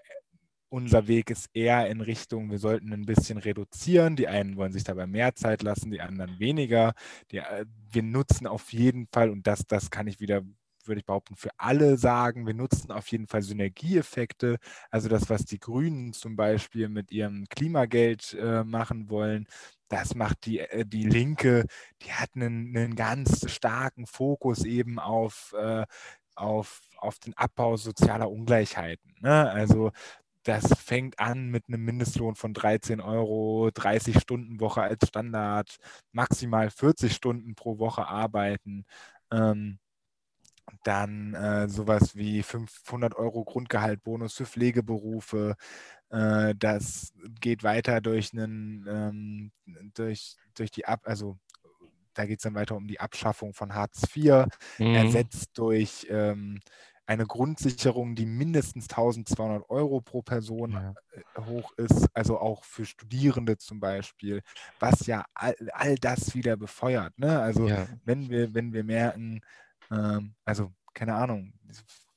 unser 0.69 1.07
Weg 1.07 1.29
ist 1.29 1.49
eher 1.53 1.88
in 1.89 2.01
Richtung, 2.01 2.49
wir 2.49 2.57
sollten 2.57 2.91
ein 2.93 3.05
bisschen 3.05 3.38
reduzieren. 3.38 4.15
Die 4.15 4.27
einen 4.27 4.57
wollen 4.57 4.73
sich 4.73 4.84
dabei 4.84 5.05
mehr 5.05 5.36
Zeit 5.36 5.61
lassen, 5.61 5.91
die 5.91 6.01
anderen 6.01 6.39
weniger. 6.39 6.93
Die, 7.31 7.38
äh, 7.38 7.65
wir 7.91 8.03
nutzen 8.03 8.47
auf 8.47 8.73
jeden 8.73 9.07
Fall, 9.13 9.29
und 9.29 9.45
das, 9.45 9.67
das 9.67 9.91
kann 9.91 10.07
ich 10.07 10.19
wieder 10.19 10.43
würde 10.88 10.99
ich 10.99 11.05
behaupten, 11.05 11.36
für 11.36 11.51
alle 11.57 11.97
sagen. 11.97 12.45
Wir 12.45 12.53
nutzen 12.53 12.91
auf 12.91 13.07
jeden 13.07 13.27
Fall 13.27 13.41
Synergieeffekte. 13.41 14.57
Also 14.91 15.09
das, 15.09 15.29
was 15.29 15.45
die 15.45 15.59
Grünen 15.59 16.13
zum 16.13 16.36
Beispiel 16.36 16.89
mit 16.89 17.11
ihrem 17.11 17.45
Klimageld 17.49 18.36
äh, 18.39 18.63
machen 18.63 19.09
wollen, 19.09 19.47
das 19.93 20.15
macht 20.15 20.45
die, 20.45 20.59
äh, 20.59 20.85
die 20.85 21.03
Linke, 21.03 21.67
die 22.01 22.11
hat 22.13 22.31
einen, 22.35 22.75
einen 22.75 22.95
ganz 22.95 23.49
starken 23.51 24.07
Fokus 24.07 24.65
eben 24.65 24.97
auf, 24.99 25.53
äh, 25.55 25.85
auf, 26.35 26.81
auf 26.97 27.19
den 27.19 27.37
Abbau 27.37 27.77
sozialer 27.77 28.31
Ungleichheiten. 28.31 29.15
Ne? 29.21 29.51
Also 29.51 29.91
das 30.43 30.67
fängt 30.79 31.19
an 31.19 31.49
mit 31.49 31.65
einem 31.67 31.85
Mindestlohn 31.85 32.35
von 32.35 32.53
13 32.53 33.01
Euro, 33.01 33.69
30 33.71 34.19
Stunden 34.19 34.59
Woche 34.59 34.81
als 34.81 35.07
Standard, 35.07 35.77
maximal 36.11 36.71
40 36.71 37.13
Stunden 37.13 37.53
pro 37.55 37.77
Woche 37.77 38.07
arbeiten. 38.07 38.85
Ähm, 39.31 39.79
dann 40.84 41.34
äh, 41.34 41.68
sowas 41.70 42.16
wie 42.16 42.43
500 42.43 43.16
Euro 43.16 43.43
Grundgehalt, 43.43 44.03
Bonus 44.03 44.34
für 44.34 44.45
Pflegeberufe, 44.45 45.55
äh, 46.09 46.53
das 46.57 47.14
geht 47.41 47.64
weiter 47.64 48.01
durch 48.01 48.34
einen, 48.34 48.86
ähm, 48.88 49.51
durch, 49.93 50.36
durch 50.55 50.72
die 50.72 50.86
Ab, 50.86 51.01
also 51.05 51.38
da 52.14 52.26
geht 52.26 52.39
es 52.39 52.43
dann 52.43 52.55
weiter 52.55 52.76
um 52.76 52.88
die 52.88 52.99
Abschaffung 52.99 53.53
von 53.53 53.74
Hartz 53.74 54.03
IV, 54.16 54.45
mhm. 54.78 54.95
ersetzt 54.95 55.49
durch 55.55 56.05
ähm, 56.09 56.59
eine 57.05 57.26
Grundsicherung, 57.26 58.16
die 58.16 58.26
mindestens 58.26 58.89
1200 58.89 59.70
Euro 59.70 60.01
pro 60.01 60.22
Person 60.22 60.72
ja. 60.72 60.93
Äh, 61.11 61.41
hoch 61.45 61.72
ist, 61.78 62.07
also 62.14 62.39
auch 62.39 62.64
für 62.64 62.86
Studierende 62.86 63.57
zum 63.57 63.80
Beispiel, 63.80 64.41
was 64.80 65.05
ja 65.05 65.26
all, 65.34 65.55
all 65.74 65.95
das 65.95 66.34
wieder 66.34 66.55
befeuert. 66.55 67.18
Ne? 67.18 67.39
Also 67.39 67.68
ja. 67.68 67.88
wenn 68.05 68.30
wir, 68.30 68.53
wenn 68.53 68.72
wir 68.72 68.84
merken, 68.84 69.41
ähm, 69.93 70.35
also 70.45 70.73
keine 70.93 71.15
Ahnung, 71.15 71.53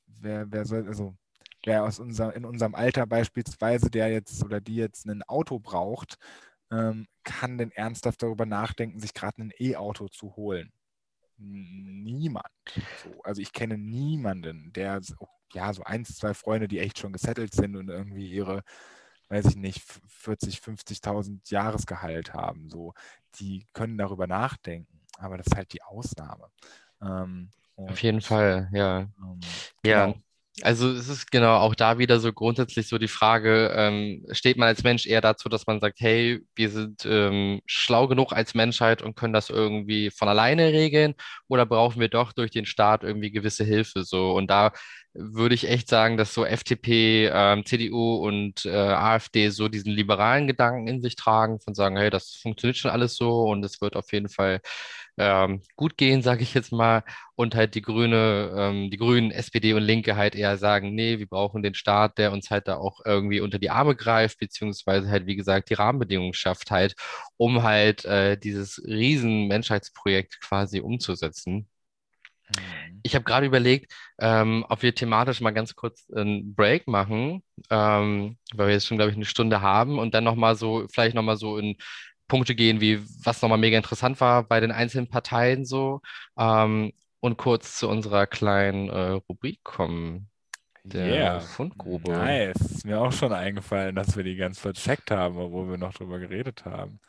wer, 0.07 0.51
wer 0.51 0.65
soll, 0.65 0.87
also 0.87 1.17
wer 1.65 1.85
aus 1.85 1.99
unser, 1.99 2.35
in 2.35 2.45
unserem 2.45 2.75
Alter 2.75 3.07
beispielsweise, 3.07 3.91
der 3.91 4.09
jetzt 4.11 4.45
oder 4.45 4.61
die 4.61 4.77
jetzt 4.77 5.07
ein 5.07 5.23
Auto 5.25 5.59
braucht, 5.59 6.17
ähm, 6.71 7.07
kann 7.25 7.59
denn 7.59 7.71
ernsthaft 7.73 8.23
darüber 8.23 8.47
nachdenken, 8.47 9.01
sich 9.01 9.15
gerade 9.15 9.43
ein 9.43 9.53
E-Auto 9.59 10.09
zu 10.09 10.37
holen? 10.37 10.73
Niemand. 11.39 12.47
So, 13.03 13.23
also 13.23 13.43
ich 13.43 13.53
kenne 13.53 13.77
niemanden, 13.77 14.73
der, 14.73 15.01
ja, 15.53 15.73
so 15.73 15.83
ein, 15.85 16.05
zwei 16.05 16.35
Freunde, 16.35 16.69
die 16.69 16.79
echt 16.79 16.99
schon 16.99 17.13
gesettelt 17.13 17.55
sind 17.55 17.77
und 17.77 17.89
irgendwie 17.89 18.31
ihre, 18.31 18.63
weiß 19.29 19.47
ich 19.47 19.57
nicht, 19.57 19.83
40, 20.09 20.61
50.000 20.61 21.51
Jahresgehalt 21.51 22.33
haben. 22.33 22.71
So, 22.71 22.95
die 23.39 23.67
können 23.75 23.99
darüber 23.99 24.27
nachdenken, 24.27 25.03
aber 25.19 25.37
das 25.37 25.49
ist 25.49 25.57
halt 25.57 25.73
die 25.73 25.83
Ausnahme. 25.83 26.49
Ähm, 27.03 27.51
Auf 27.77 28.03
jeden 28.03 28.21
Fall, 28.21 28.69
ja. 28.73 29.01
Ähm, 29.01 29.41
ja, 29.85 30.07
genau. 30.07 30.19
Also 30.63 30.91
es 30.91 31.09
ist 31.09 31.31
genau 31.31 31.59
auch 31.59 31.75
da 31.75 31.99
wieder 31.99 32.19
so 32.19 32.33
grundsätzlich 32.33 32.89
so 32.89 32.97
die 32.97 33.09
Frage, 33.09 33.73
ähm, 33.77 34.25
steht 34.31 34.57
man 34.57 34.69
als 34.69 34.83
Mensch 34.83 35.07
eher 35.07 35.21
dazu, 35.21 35.51
dass 35.51 35.67
man 35.67 35.81
sagt, 35.81 36.01
hey, 36.01 36.41
wir 36.55 36.71
sind 36.71 37.05
ähm, 37.05 37.61
schlau 37.67 38.09
genug 38.09 38.33
als 38.33 38.55
Menschheit 38.55 39.03
und 39.03 39.17
können 39.17 39.35
das 39.35 39.51
irgendwie 39.51 40.11
von 40.11 40.29
alleine 40.29 40.73
regeln 40.73 41.15
oder 41.49 41.67
brauchen 41.67 42.01
wir 42.01 42.09
doch 42.09 42.33
durch 42.33 42.51
den 42.51 42.65
Staat 42.65 43.05
irgendwie 43.05 43.31
gewisse 43.33 43.65
Hilfe 43.65 44.03
so? 44.05 44.33
Und 44.35 44.51
da 44.51 44.73
würde 45.13 45.55
ich 45.55 45.69
echt 45.69 45.89
sagen, 45.89 46.17
dass 46.17 46.33
so 46.35 46.45
FDP, 46.45 47.29
ähm, 47.33 47.65
CDU 47.67 48.17
und 48.27 48.65
äh, 48.67 48.71
AfD 48.71 49.51
so 49.51 49.69
diesen 49.69 49.93
liberalen 49.93 50.47
Gedanken 50.47 50.89
in 50.89 51.03
sich 51.03 51.17
tragen, 51.17 51.61
von 51.61 51.75
sagen, 51.75 51.97
hey, 51.97 52.11
das 52.11 52.35
funktioniert 52.43 52.77
schon 52.77 52.91
alles 52.91 53.17
so 53.17 53.43
und 53.45 53.65
es 53.65 53.81
wird 53.81 53.97
auf 53.97 54.13
jeden 54.13 54.29
Fall 54.29 54.61
ähm, 55.19 55.63
gut 55.77 55.97
gehen, 55.97 56.23
sage 56.23 56.43
ich 56.43 56.55
jetzt 56.55 56.73
mal, 56.73 57.03
und 57.35 57.55
halt 57.55 57.75
die 57.75 57.83
Grüne, 57.83 58.53
ähm, 58.57 58.91
die 58.91 58.97
Grünen, 58.97 59.31
SPD 59.31 59.73
und 59.75 59.83
Linke 59.83 60.17
halt 60.17 60.35
eher 60.35 60.59
sagen, 60.59 60.95
nee, 60.95 61.19
wir 61.19 61.27
brauchen 61.29 61.63
den 61.63 61.75
Staat, 61.75 62.19
der 62.19 62.33
uns 62.33 62.51
halt 62.51 62.69
da 62.69 62.77
auch 62.77 63.01
irgendwie 63.05 63.41
unter 63.41 63.59
die 63.59 63.71
Arme 63.71 63.95
greift, 63.97 64.39
beziehungsweise 64.39 65.09
halt, 65.09 65.27
wie 65.27 65.37
gesagt, 65.37 65.71
die 65.71 65.75
Rahmenbedingungen 65.75 66.35
schafft 66.35 66.71
halt, 66.71 66.95
um 67.37 67.63
halt 67.63 68.05
äh, 68.05 68.37
dieses 68.37 68.83
riesen 68.87 69.49
Menschheitsprojekt 69.49 70.41
quasi 70.41 70.81
umzusetzen. 70.81 71.69
Mhm. 72.51 73.01
Ich 73.03 73.15
habe 73.15 73.25
gerade 73.25 73.47
überlegt, 73.47 73.93
ähm, 74.19 74.65
ob 74.69 74.83
wir 74.83 74.95
thematisch 74.95 75.41
mal 75.41 75.53
ganz 75.53 75.75
kurz 75.75 76.09
einen 76.15 76.55
Break 76.55 76.89
machen, 76.89 77.43
ähm, 77.71 78.39
weil 78.55 78.67
wir 78.69 78.75
jetzt 78.75 78.87
schon, 78.87 78.99
glaube 78.99 79.11
ich, 79.11 79.17
eine 79.17 79.25
Stunde 79.25 79.61
haben 79.61 79.99
und 79.99 80.15
dann 80.15 80.25
nochmal 80.25 80.57
so, 80.57 80.87
vielleicht 80.91 81.15
nochmal 81.15 81.37
so 81.37 81.59
in 81.59 81.77
Punkte 82.29 82.55
gehen, 82.55 82.81
wie 82.81 83.01
was 83.23 83.43
nochmal 83.43 83.59
mega 83.59 83.77
interessant 83.77 84.21
war 84.21 84.43
bei 84.43 84.61
den 84.61 84.73
einzelnen 84.73 85.09
Parteien 85.09 85.65
so 85.65 86.01
ähm, 86.39 86.93
und 87.21 87.37
kurz 87.37 87.79
zu 87.79 87.89
unserer 87.89 88.27
kleinen 88.27 88.89
äh, 88.89 89.11
Rubrik 89.29 89.63
kommen. 89.63 90.29
Der 90.85 91.07
yeah. 91.07 91.41
Fundgrube. 91.41 92.13
Nice. 92.13 92.61
Ist 92.61 92.87
mir 92.87 93.01
auch 93.01 93.11
schon 93.11 93.33
eingefallen, 93.33 93.97
dass 93.97 94.17
wir 94.17 94.23
die 94.23 94.37
ganz 94.37 94.61
vercheckt 94.61 95.11
haben, 95.11 95.37
obwohl 95.37 95.69
wir 95.69 95.79
noch 95.79 95.93
drüber 95.93 96.21
geredet 96.21 96.65
haben. 96.65 97.01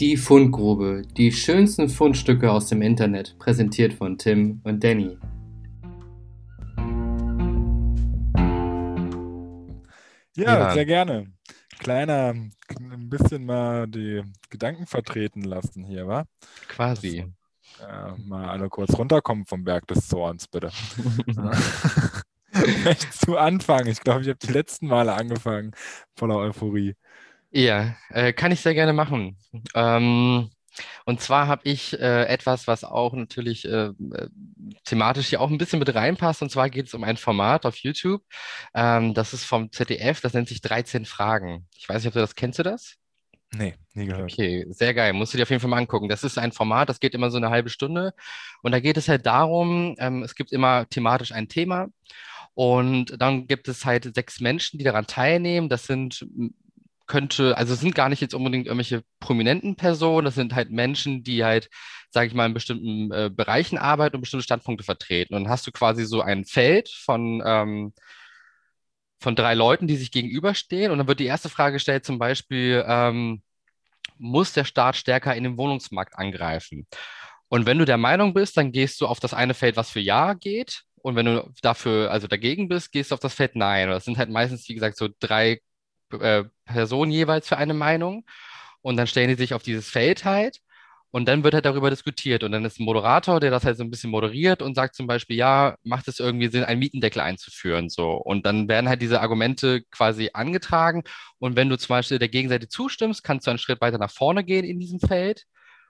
Die 0.00 0.18
Fundgrube, 0.18 1.02
die 1.16 1.32
schönsten 1.32 1.88
Fundstücke 1.88 2.52
aus 2.52 2.68
dem 2.68 2.82
Internet, 2.82 3.36
präsentiert 3.38 3.94
von 3.94 4.18
Tim 4.18 4.60
und 4.64 4.84
Danny. 4.84 5.16
Ja, 10.38 10.54
Ja. 10.58 10.70
sehr 10.70 10.86
gerne. 10.86 11.32
Kleiner, 11.78 12.30
ein 12.30 13.08
bisschen 13.10 13.44
mal 13.44 13.86
die 13.86 14.22
Gedanken 14.50 14.86
vertreten 14.86 15.42
lassen 15.42 15.84
hier, 15.84 16.06
wa? 16.08 16.24
Quasi. 16.68 17.26
Ja, 17.80 18.16
mal 18.24 18.48
alle 18.48 18.68
kurz 18.68 18.96
runterkommen 18.98 19.46
vom 19.46 19.62
Berg 19.64 19.86
des 19.86 20.08
Zorns, 20.08 20.48
bitte. 20.48 20.70
Echt 22.84 23.12
zu 23.12 23.36
Anfang. 23.36 23.86
Ich 23.86 24.00
glaube, 24.00 24.22
ich 24.22 24.28
habe 24.28 24.38
die 24.38 24.52
letzten 24.52 24.88
Male 24.88 25.12
angefangen, 25.12 25.72
voller 26.16 26.36
Euphorie. 26.36 26.96
Ja, 27.50 27.94
äh, 28.10 28.32
kann 28.32 28.52
ich 28.52 28.60
sehr 28.60 28.74
gerne 28.74 28.92
machen. 28.92 29.36
Ähm, 29.74 30.50
und 31.04 31.20
zwar 31.20 31.46
habe 31.46 31.62
ich 31.64 31.98
äh, 31.98 32.24
etwas, 32.24 32.66
was 32.66 32.84
auch 32.84 33.12
natürlich 33.14 33.64
äh, 33.64 33.88
äh, 33.88 34.28
thematisch 34.84 35.28
hier 35.28 35.40
auch 35.40 35.50
ein 35.50 35.58
bisschen 35.58 35.78
mit 35.78 35.94
reinpasst. 35.94 36.42
Und 36.42 36.50
zwar 36.50 36.70
geht 36.70 36.86
es 36.86 36.94
um 36.94 37.04
ein 37.04 37.16
Format 37.16 37.66
auf 37.66 37.76
YouTube. 37.76 38.22
Ähm, 38.74 39.14
das 39.14 39.32
ist 39.32 39.44
vom 39.44 39.72
ZDF, 39.72 40.20
das 40.20 40.34
nennt 40.34 40.48
sich 40.48 40.60
13 40.60 41.04
Fragen. 41.04 41.66
Ich 41.76 41.88
weiß 41.88 42.02
nicht, 42.02 42.08
ob 42.08 42.14
du 42.14 42.20
das 42.20 42.34
kennst, 42.34 42.58
du 42.58 42.62
das? 42.62 42.96
Nee, 43.54 43.74
nie 43.94 44.06
gehört. 44.06 44.30
Okay, 44.30 44.66
sehr 44.68 44.92
geil. 44.92 45.12
Musst 45.14 45.32
du 45.32 45.38
dir 45.38 45.44
auf 45.44 45.50
jeden 45.50 45.60
Fall 45.60 45.70
mal 45.70 45.78
angucken. 45.78 46.08
Das 46.08 46.22
ist 46.22 46.36
ein 46.36 46.52
Format, 46.52 46.88
das 46.88 47.00
geht 47.00 47.14
immer 47.14 47.30
so 47.30 47.38
eine 47.38 47.50
halbe 47.50 47.70
Stunde. 47.70 48.12
Und 48.62 48.72
da 48.72 48.80
geht 48.80 48.98
es 48.98 49.08
halt 49.08 49.24
darum, 49.24 49.94
ähm, 49.98 50.22
es 50.22 50.34
gibt 50.34 50.52
immer 50.52 50.86
thematisch 50.88 51.32
ein 51.32 51.48
Thema. 51.48 51.88
Und 52.54 53.20
dann 53.20 53.46
gibt 53.46 53.68
es 53.68 53.84
halt 53.84 54.14
sechs 54.14 54.40
Menschen, 54.40 54.78
die 54.78 54.84
daran 54.84 55.06
teilnehmen. 55.06 55.68
Das 55.68 55.86
sind, 55.86 56.26
könnte, 57.08 57.56
also 57.56 57.74
es 57.74 57.80
sind 57.80 57.94
gar 57.94 58.08
nicht 58.08 58.20
jetzt 58.20 58.34
unbedingt 58.34 58.66
irgendwelche 58.66 59.02
prominenten 59.20 59.76
Personen. 59.76 60.24
Das 60.24 60.34
sind 60.36 60.54
halt 60.54 60.70
Menschen, 60.70 61.22
die 61.24 61.44
halt, 61.44 61.68
sage 62.10 62.28
ich 62.28 62.34
mal, 62.34 62.46
in 62.46 62.54
bestimmten 62.54 63.10
äh, 63.12 63.30
Bereichen 63.34 63.78
arbeiten 63.78 64.16
und 64.16 64.22
bestimmte 64.22 64.44
Standpunkte 64.44 64.84
vertreten. 64.84 65.34
Und 65.34 65.44
dann 65.44 65.50
hast 65.50 65.66
du 65.66 65.72
quasi 65.72 66.04
so 66.04 66.20
ein 66.20 66.44
Feld 66.44 66.88
von, 66.90 67.42
ähm, 67.44 67.92
von 69.20 69.34
drei 69.34 69.54
Leuten, 69.54 69.86
die 69.88 69.96
sich 69.96 70.12
gegenüberstehen. 70.12 70.92
Und 70.92 70.98
dann 70.98 71.08
wird 71.08 71.20
die 71.20 71.26
erste 71.26 71.48
Frage 71.48 71.74
gestellt, 71.74 72.04
zum 72.04 72.18
Beispiel, 72.18 72.84
ähm, 72.86 73.42
muss 74.18 74.52
der 74.52 74.64
Staat 74.64 74.96
stärker 74.96 75.34
in 75.34 75.44
den 75.44 75.58
Wohnungsmarkt 75.58 76.16
angreifen? 76.16 76.86
Und 77.48 77.66
wenn 77.66 77.78
du 77.78 77.84
der 77.84 77.96
Meinung 77.98 78.34
bist, 78.34 78.56
dann 78.56 78.72
gehst 78.72 79.00
du 79.00 79.06
auf 79.06 79.20
das 79.20 79.34
eine 79.34 79.54
Feld, 79.54 79.76
was 79.76 79.90
für 79.90 80.00
Ja 80.00 80.34
geht. 80.34 80.82
Und 81.02 81.16
wenn 81.16 81.26
du 81.26 81.50
dafür, 81.62 82.10
also 82.10 82.26
dagegen 82.26 82.68
bist, 82.68 82.92
gehst 82.92 83.10
du 83.10 83.14
auf 83.14 83.20
das 83.20 83.34
Feld 83.34 83.56
Nein. 83.56 83.88
Und 83.88 83.94
das 83.94 84.04
sind 84.04 84.18
halt 84.18 84.30
meistens, 84.30 84.68
wie 84.68 84.74
gesagt, 84.74 84.96
so 84.98 85.08
drei 85.20 85.60
äh, 86.12 86.44
Personen 86.64 87.10
jeweils 87.10 87.48
für 87.48 87.56
eine 87.58 87.74
Meinung. 87.74 88.24
Und 88.82 88.96
dann 88.96 89.06
stellen 89.06 89.28
die 89.28 89.34
sich 89.34 89.54
auf 89.54 89.62
dieses 89.62 89.88
Feld 89.90 90.24
halt. 90.24 90.60
Und 91.10 91.26
dann 91.26 91.42
wird 91.42 91.54
halt 91.54 91.64
darüber 91.64 91.88
diskutiert. 91.90 92.44
Und 92.44 92.52
dann 92.52 92.64
ist 92.66 92.78
ein 92.78 92.84
Moderator, 92.84 93.40
der 93.40 93.50
das 93.50 93.64
halt 93.64 93.78
so 93.78 93.84
ein 93.84 93.90
bisschen 93.90 94.10
moderiert 94.10 94.60
und 94.60 94.74
sagt 94.74 94.94
zum 94.94 95.06
Beispiel, 95.06 95.36
ja, 95.36 95.76
macht 95.82 96.06
es 96.08 96.20
irgendwie 96.20 96.48
Sinn, 96.48 96.64
einen 96.64 96.80
Mietendeckel 96.80 97.22
einzuführen? 97.22 97.88
So. 97.88 98.12
Und 98.12 98.44
dann 98.44 98.68
werden 98.68 98.88
halt 98.88 99.00
diese 99.00 99.20
Argumente 99.20 99.82
quasi 99.90 100.30
angetragen. 100.34 101.02
Und 101.38 101.56
wenn 101.56 101.70
du 101.70 101.78
zum 101.78 101.88
Beispiel 101.88 102.18
der 102.18 102.28
Gegenseite 102.28 102.68
zustimmst, 102.68 103.24
kannst 103.24 103.46
du 103.46 103.50
einen 103.50 103.58
Schritt 103.58 103.80
weiter 103.80 103.98
nach 103.98 104.10
vorne 104.10 104.44
gehen 104.44 104.64
in 104.64 104.78
diesem 104.80 105.00
Feld. 105.00 105.44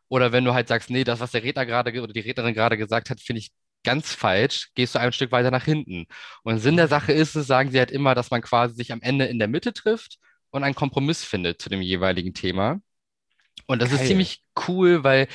Oder 0.08 0.32
wenn 0.32 0.44
du 0.44 0.54
halt 0.54 0.68
sagst, 0.68 0.90
nee, 0.90 1.04
das, 1.04 1.20
was 1.20 1.32
der 1.32 1.42
Redner 1.42 1.66
gerade 1.66 1.92
ge- 1.92 2.00
oder 2.00 2.12
die 2.12 2.20
Rednerin 2.20 2.54
gerade 2.54 2.78
gesagt 2.78 3.10
hat, 3.10 3.20
finde 3.20 3.40
ich 3.40 3.50
ganz 3.84 4.12
falsch, 4.14 4.70
gehst 4.74 4.94
du 4.94 5.00
ein 5.00 5.12
Stück 5.12 5.32
weiter 5.32 5.50
nach 5.50 5.64
hinten. 5.64 6.06
Und 6.42 6.58
Sinn 6.58 6.76
der 6.76 6.88
Sache 6.88 7.12
ist 7.12 7.34
es, 7.36 7.46
sagen 7.46 7.70
sie 7.70 7.78
halt 7.78 7.90
immer, 7.90 8.14
dass 8.14 8.30
man 8.30 8.42
quasi 8.42 8.74
sich 8.74 8.92
am 8.92 9.02
Ende 9.02 9.26
in 9.26 9.38
der 9.38 9.48
Mitte 9.48 9.72
trifft 9.72 10.18
und 10.50 10.64
einen 10.64 10.74
Kompromiss 10.74 11.24
findet 11.24 11.60
zu 11.60 11.68
dem 11.68 11.82
jeweiligen 11.82 12.34
Thema. 12.34 12.80
Und 13.66 13.82
das 13.82 13.92
ist 13.92 13.98
Geil. 13.98 14.08
ziemlich 14.08 14.42
cool, 14.68 15.04
weil 15.04 15.28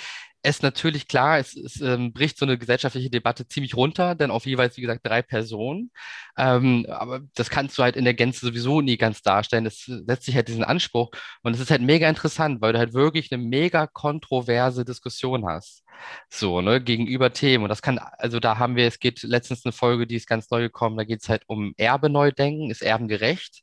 es 0.43 0.61
natürlich 0.61 1.07
klar, 1.07 1.39
es, 1.39 1.55
es 1.55 1.79
ähm, 1.81 2.11
bricht 2.13 2.37
so 2.37 2.45
eine 2.45 2.57
gesellschaftliche 2.57 3.09
Debatte 3.09 3.47
ziemlich 3.47 3.75
runter, 3.75 4.13
denn 4.13 4.29
auf 4.29 4.45
jeweils, 4.45 4.75
wie 4.77 4.81
gesagt, 4.81 5.05
drei 5.05 5.21
Personen. 5.21 5.91
Ähm, 6.37 6.85
aber 6.89 7.21
das 7.35 7.49
kannst 7.49 7.77
du 7.77 7.83
halt 7.83 7.95
in 7.95 8.03
der 8.03 8.13
Gänze 8.13 8.45
sowieso 8.45 8.81
nie 8.81 8.97
ganz 8.97 9.21
darstellen. 9.21 9.65
Es 9.65 9.85
setzt 9.85 10.25
sich 10.25 10.35
halt 10.35 10.49
diesen 10.49 10.65
Anspruch 10.65 11.11
und 11.43 11.53
es 11.53 11.61
ist 11.61 11.71
halt 11.71 11.81
mega 11.81 12.09
interessant, 12.09 12.61
weil 12.61 12.73
du 12.73 12.79
halt 12.79 12.93
wirklich 12.93 13.31
eine 13.31 13.41
mega 13.41 13.87
kontroverse 13.87 14.83
Diskussion 14.83 15.45
hast. 15.47 15.83
So, 16.29 16.61
ne, 16.61 16.81
gegenüber 16.81 17.31
Themen. 17.31 17.63
Und 17.63 17.69
das 17.69 17.81
kann, 17.81 17.97
also 17.99 18.39
da 18.39 18.57
haben 18.57 18.75
wir, 18.75 18.87
es 18.87 18.99
geht 18.99 19.23
letztens 19.23 19.65
eine 19.65 19.71
Folge, 19.71 20.07
die 20.07 20.15
ist 20.15 20.27
ganz 20.27 20.49
neu 20.49 20.61
gekommen, 20.61 20.97
da 20.97 21.05
geht 21.05 21.21
es 21.21 21.29
halt 21.29 21.43
um 21.47 21.73
Erbe 21.77 22.09
neu 22.09 22.31
denken. 22.31 22.69
Ist 22.69 22.81
Erben 22.81 23.07
gerecht? 23.07 23.61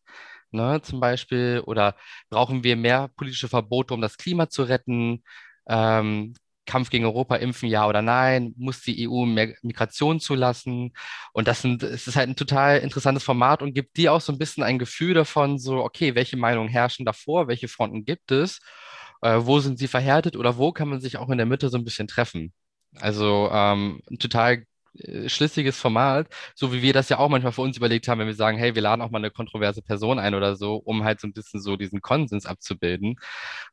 Ne, 0.53 0.81
zum 0.83 1.01
Beispiel. 1.01 1.63
Oder 1.67 1.95
brauchen 2.31 2.65
wir 2.65 2.77
mehr 2.77 3.09
politische 3.17 3.49
Verbote, 3.49 3.95
um 3.95 4.01
das 4.01 4.17
Klima 4.17 4.49
zu 4.49 4.63
retten? 4.65 5.23
Ähm, 5.69 6.35
Kampf 6.71 6.91
gegen 6.91 7.05
Europa, 7.05 7.37
impfen, 7.37 7.69
ja 7.69 7.87
oder 7.89 8.01
nein? 8.03 8.55
Muss 8.57 8.83
die 8.83 9.07
EU 9.09 9.27
mehr 9.27 9.55
Migration 9.63 10.21
zulassen? 10.21 10.93
Und 11.33 11.49
das 11.49 11.63
sind, 11.63 11.83
es 11.83 12.07
ist 12.07 12.17
halt 12.17 12.29
ein 12.29 12.37
total 12.37 12.79
interessantes 12.79 13.25
Format 13.25 13.63
und 13.63 13.75
gibt 13.75 13.97
dir 13.97 14.13
auch 14.13 14.21
so 14.21 14.33
ein 14.33 14.39
bisschen 14.39 14.63
ein 14.63 14.79
Gefühl 14.79 15.15
davon, 15.15 15.59
so, 15.59 15.83
okay, 15.83 16.15
welche 16.15 16.37
Meinungen 16.37 16.69
herrschen 16.69 17.05
davor, 17.05 17.49
welche 17.49 17.69
Fronten 17.69 18.05
gibt 18.05 18.31
es, 18.31 18.61
äh, 19.23 19.39
wo 19.41 19.61
sind 19.61 19.79
sie 19.79 19.89
verhärtet 19.89 20.37
oder 20.37 20.57
wo 20.59 20.73
kann 20.73 20.89
man 20.89 21.01
sich 21.01 21.17
auch 21.19 21.31
in 21.31 21.39
der 21.39 21.47
Mitte 21.47 21.69
so 21.71 21.79
ein 21.79 21.85
bisschen 21.85 22.09
treffen? 22.09 22.53
Also 23.01 23.51
ähm, 23.53 24.01
ein 24.11 24.19
total 24.19 24.65
schlüssiges 25.27 25.79
Format, 25.79 26.29
so 26.55 26.73
wie 26.73 26.83
wir 26.83 26.93
das 26.93 27.09
ja 27.09 27.19
auch 27.19 27.29
manchmal 27.29 27.53
für 27.53 27.63
uns 27.63 27.77
überlegt 27.77 28.09
haben, 28.09 28.19
wenn 28.19 28.27
wir 28.27 28.35
sagen, 28.35 28.59
hey, 28.59 28.75
wir 28.75 28.83
laden 28.83 29.03
auch 29.03 29.11
mal 29.11 29.19
eine 29.19 29.31
kontroverse 29.31 29.83
Person 29.83 30.19
ein 30.19 30.35
oder 30.35 30.57
so, 30.57 30.77
um 30.77 31.05
halt 31.05 31.21
so 31.21 31.29
ein 31.29 31.33
bisschen 31.33 31.61
so 31.61 31.77
diesen 31.77 32.01
Konsens 32.01 32.47
abzubilden. 32.47 33.17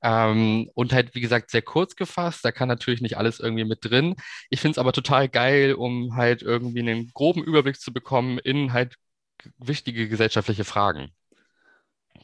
Ähm, 0.04 0.70
und 0.76 0.94
halt, 0.94 1.16
wie 1.16 1.22
gesagt, 1.22 1.50
sehr 1.50 1.62
kurz 1.62 1.96
gefasst, 1.96 2.46
da 2.46 2.52
kann 2.52 2.68
natürlich 2.68 3.02
nicht 3.02 3.18
alles 3.18 3.40
irgendwie 3.40 3.66
mit 3.66 3.80
drin. 3.82 4.16
Ich 4.50 4.62
finde 4.62 4.74
es 4.74 4.78
aber 4.78 4.94
total 4.94 5.30
geil, 5.30 5.74
um 5.74 6.16
halt 6.16 6.42
irgendwie 6.44 6.80
einen 6.80 7.12
groben 7.14 7.44
Überblick 7.44 7.80
zu 7.80 7.94
bekommen 7.94 8.40
in 8.40 8.74
halt 8.74 8.96
wichtige 9.58 10.08
gesellschaftliche 10.08 10.64
Fragen. 10.66 11.12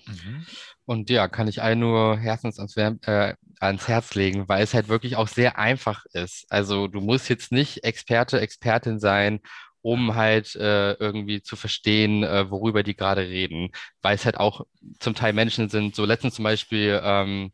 Mhm. 0.06 0.46
Und 0.86 1.10
ja, 1.10 1.28
kann 1.28 1.48
ich 1.48 1.62
allen 1.62 1.80
nur 1.80 2.18
herzens 2.18 2.60
ans, 2.60 2.76
äh, 2.78 3.36
ans 3.64 3.88
Herz 3.88 4.16
legen, 4.16 4.48
weil 4.48 4.64
es 4.64 4.74
halt 4.74 4.88
wirklich 4.88 5.16
auch 5.16 5.28
sehr 5.28 5.58
einfach 5.58 6.06
ist. 6.14 6.46
Also 6.50 6.88
du 6.88 7.02
musst 7.02 7.30
jetzt 7.30 7.52
nicht 7.52 7.84
Experte, 7.84 8.40
Expertin 8.42 9.00
sein, 9.00 9.40
um 9.82 10.16
halt 10.16 10.56
äh, 10.56 10.94
irgendwie 10.94 11.42
zu 11.42 11.56
verstehen, 11.56 12.24
äh, 12.24 12.50
worüber 12.50 12.84
die 12.84 12.96
gerade 12.96 13.22
reden, 13.22 13.70
weil 14.02 14.16
es 14.16 14.26
halt 14.26 14.38
auch 14.38 14.66
zum 15.00 15.16
Teil 15.16 15.34
Menschen 15.34 15.70
sind. 15.70 15.96
So 15.96 16.06
letztens 16.06 16.36
zum 16.36 16.44
Beispiel 16.44 17.02
ähm, 17.04 17.52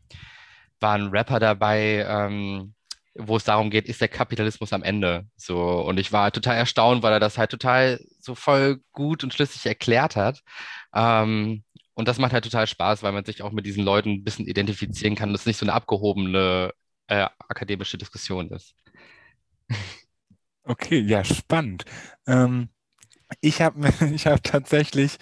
war 0.80 0.94
ein 0.94 1.08
Rapper 1.08 1.40
dabei, 1.40 2.06
ähm, 2.08 2.74
wo 3.14 3.36
es 3.36 3.44
darum 3.44 3.70
geht, 3.70 3.88
ist 3.88 4.00
der 4.00 4.08
Kapitalismus 4.08 4.72
am 4.72 4.82
Ende? 4.82 5.26
So, 5.36 5.58
und 5.82 5.98
ich 5.98 6.12
war 6.12 6.30
total 6.32 6.56
erstaunt, 6.56 7.02
weil 7.02 7.12
er 7.12 7.20
das 7.20 7.38
halt 7.38 7.50
total 7.50 8.00
so 8.20 8.34
voll 8.34 8.80
gut 8.92 9.24
und 9.24 9.34
schlüssig 9.34 9.66
erklärt 9.66 10.16
hat. 10.16 10.40
Ähm, 10.94 11.64
und 12.00 12.08
das 12.08 12.18
macht 12.18 12.32
halt 12.32 12.44
total 12.44 12.66
Spaß, 12.66 13.02
weil 13.02 13.12
man 13.12 13.24
sich 13.24 13.42
auch 13.42 13.52
mit 13.52 13.66
diesen 13.66 13.84
Leuten 13.84 14.10
ein 14.10 14.24
bisschen 14.24 14.46
identifizieren 14.46 15.14
kann 15.16 15.30
und 15.30 15.36
es 15.36 15.46
nicht 15.46 15.58
so 15.58 15.66
eine 15.66 15.74
abgehobene 15.74 16.72
äh, 17.08 17.26
akademische 17.48 17.98
Diskussion 17.98 18.50
ist. 18.50 18.74
Okay, 20.64 21.00
ja, 21.00 21.24
spannend. 21.24 21.84
Ähm, 22.26 22.68
ich 23.40 23.62
habe 23.62 23.88
ich 24.14 24.26
hab 24.26 24.42
tatsächlich 24.42 25.18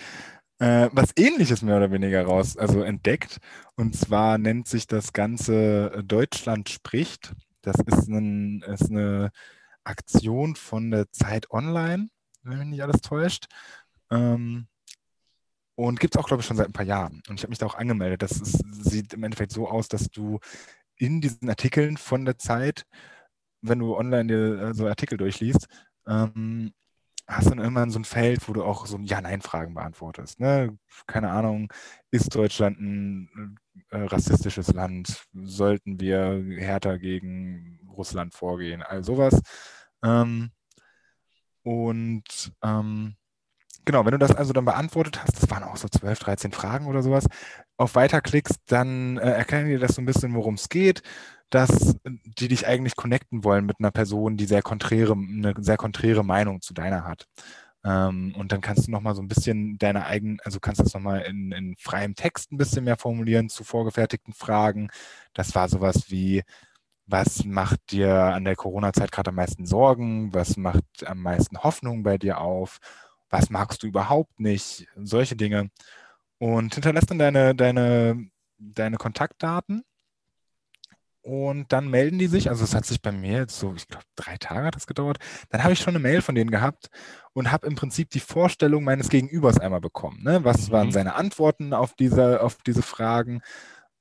äh, 0.58 0.88
was 0.92 1.12
Ähnliches 1.16 1.62
mehr 1.62 1.76
oder 1.76 1.92
weniger 1.92 2.24
raus, 2.24 2.56
also 2.56 2.82
entdeckt. 2.82 3.38
Und 3.76 3.96
zwar 3.96 4.38
nennt 4.38 4.68
sich 4.68 4.86
das 4.86 5.12
Ganze 5.12 5.92
äh, 5.94 6.04
Deutschland 6.04 6.68
spricht. 6.68 7.34
Das 7.62 7.76
ist, 7.86 8.08
ein, 8.08 8.62
ist 8.62 8.90
eine 8.90 9.30
Aktion 9.84 10.56
von 10.56 10.90
der 10.90 11.10
Zeit 11.12 11.50
Online, 11.50 12.08
wenn 12.42 12.58
mich 12.58 12.68
nicht 12.68 12.82
alles 12.82 13.00
täuscht. 13.00 13.46
Ähm, 14.10 14.68
und 15.78 16.00
gibt 16.00 16.16
es 16.16 16.20
auch, 16.20 16.26
glaube 16.26 16.40
ich, 16.40 16.46
schon 16.46 16.56
seit 16.56 16.66
ein 16.66 16.72
paar 16.72 16.84
Jahren. 16.84 17.22
Und 17.28 17.36
ich 17.36 17.44
habe 17.44 17.50
mich 17.50 17.58
da 17.58 17.66
auch 17.66 17.76
angemeldet. 17.76 18.22
Das 18.22 18.32
ist, 18.32 18.64
sieht 18.82 19.14
im 19.14 19.22
Endeffekt 19.22 19.52
so 19.52 19.68
aus, 19.68 19.86
dass 19.86 20.10
du 20.10 20.40
in 20.96 21.20
diesen 21.20 21.48
Artikeln 21.48 21.96
von 21.96 22.24
der 22.24 22.36
Zeit, 22.36 22.84
wenn 23.62 23.78
du 23.78 23.96
online 23.96 24.26
dir 24.26 24.60
äh, 24.60 24.74
so 24.74 24.88
Artikel 24.88 25.16
durchliest, 25.16 25.68
ähm, 26.09 26.72
hast 27.28 27.48
dann 27.48 27.60
irgendwann 27.60 27.92
so 27.92 28.00
ein 28.00 28.05
Feld, 28.05 28.48
wo 28.48 28.55
du 28.55 28.64
auch 28.64 28.86
so 28.86 28.98
Ja-Nein-Fragen 28.98 29.74
beantwortest. 29.74 30.40
Ne? 30.40 30.76
Keine 31.06 31.30
Ahnung, 31.30 31.72
ist 32.10 32.34
Deutschland 32.34 32.80
ein 32.80 33.56
äh, 33.90 33.98
rassistisches 33.98 34.72
Land? 34.72 35.28
Sollten 35.32 36.00
wir 36.00 36.44
härter 36.59 36.98
gegen 36.98 37.88
Russland 37.96 38.34
vorgehen? 38.34 38.82
All 38.82 39.05
sowas. 39.05 39.40
Ähm, 40.02 40.50
und 41.62 42.52
ähm, 42.64 43.14
genau, 43.89 44.05
wenn 44.05 44.12
du 44.12 44.19
das 44.19 44.36
also 44.36 44.52
dann 44.52 44.66
beantwortet 44.66 45.23
hast, 45.23 45.43
das 45.43 45.51
waren 45.51 45.65
auch 45.65 45.78
so 45.78 45.89
12, 45.89 46.19
13 46.19 46.52
Fragen 46.52 46.86
oder 46.89 47.02
sowas, 47.02 47.27
auf 47.78 47.94
Weiter 47.94 48.20
klickst, 48.20 48.59
dann 48.66 49.16
äh, 49.16 49.31
erklären 49.31 49.66
dir 49.66 49.78
das 49.78 49.94
so 49.94 50.02
ein 50.02 50.05
bisschen, 50.05 50.35
worum 50.35 50.55
es 50.55 50.69
geht, 50.69 51.02
dass 51.48 51.97
die 52.05 52.48
dich 52.48 52.66
eigentlich 52.66 52.97
connecten 52.97 53.44
wollen 53.44 53.65
mit 53.65 53.77
einer 53.78 53.90
Person, 53.90 54.36
die 54.36 54.44
sehr 54.44 54.60
konträre, 54.60 55.15
eine 55.15 55.55
sehr 55.56 55.78
konträre 55.78 56.23
Meinung 56.23 56.60
zu 56.60 56.74
deiner 56.74 57.05
hat. 57.05 57.24
Ähm, 57.82 58.35
und 58.36 58.52
dann 58.52 58.60
kannst 58.60 58.86
du 58.89 58.90
nochmal 58.90 59.15
so 59.15 59.23
ein 59.23 59.28
bisschen 59.28 59.78
deine 59.78 60.05
eigenen, 60.05 60.39
also 60.44 60.60
kannst 60.60 60.81
du 60.81 60.85
das 60.85 60.93
nochmal 60.93 61.23
in, 61.23 61.52
in 61.52 61.74
freiem 61.78 62.15
Text 62.15 62.52
ein 62.52 62.59
bisschen 62.59 62.85
mehr 62.85 62.98
formulieren 62.98 63.48
zu 63.48 63.65
vorgefertigten 63.65 64.35
Fragen. 64.35 64.90
Das 65.32 65.55
war 65.55 65.66
sowas 65.70 66.10
wie, 66.10 66.43
was 67.06 67.47
macht 67.47 67.81
dir 67.93 68.12
an 68.15 68.44
der 68.44 68.55
Corona-Zeit 68.55 69.12
gerade 69.12 69.31
am 69.31 69.36
meisten 69.36 69.65
Sorgen? 69.65 70.35
Was 70.35 70.59
macht 70.59 70.85
am 71.06 71.23
meisten 71.23 71.62
Hoffnung 71.62 72.02
bei 72.02 72.19
dir 72.19 72.39
auf? 72.39 72.81
Was 73.30 73.50
magst 73.50 73.82
du 73.82 73.86
überhaupt 73.86 74.40
nicht? 74.40 74.86
Solche 74.96 75.36
Dinge. 75.36 75.70
und 76.38 76.74
hinterlässt 76.74 77.10
dann 77.10 77.18
deine, 77.18 77.55
deine, 77.55 78.30
deine 78.59 78.96
Kontaktdaten. 78.98 79.84
Und 81.22 81.72
dann 81.72 81.88
melden 81.90 82.18
die 82.18 82.28
sich, 82.28 82.48
also 82.48 82.64
es 82.64 82.74
hat 82.74 82.86
sich 82.86 83.02
bei 83.02 83.12
mir 83.12 83.32
jetzt 83.40 83.59
so, 83.59 83.74
ich 83.74 83.86
glaube, 83.88 84.05
drei 84.16 84.36
Tage 84.38 84.66
hat 84.66 84.76
das 84.76 84.86
gedauert. 84.86 85.18
Dann 85.50 85.62
habe 85.62 85.74
ich 85.74 85.80
schon 85.80 85.92
eine 85.94 85.98
Mail 86.02 86.22
von 86.22 86.34
denen 86.34 86.50
gehabt 86.50 86.88
und 87.34 87.50
habe 87.52 87.66
im 87.66 87.74
Prinzip 87.74 88.09
die 88.10 88.20
Vorstellung 88.20 88.84
meines 88.84 89.10
Gegenübers 89.10 89.59
einmal 89.59 89.80
bekommen. 89.80 90.22
Ne? 90.22 90.44
Was 90.44 90.68
Mhm. 90.68 90.72
waren 90.72 90.92
seine 90.92 91.16
Antworten 91.16 91.74
auf 91.74 91.94
diese, 91.94 92.40
auf 92.42 92.59
diese 92.66 92.82
Fragen? 92.82 93.42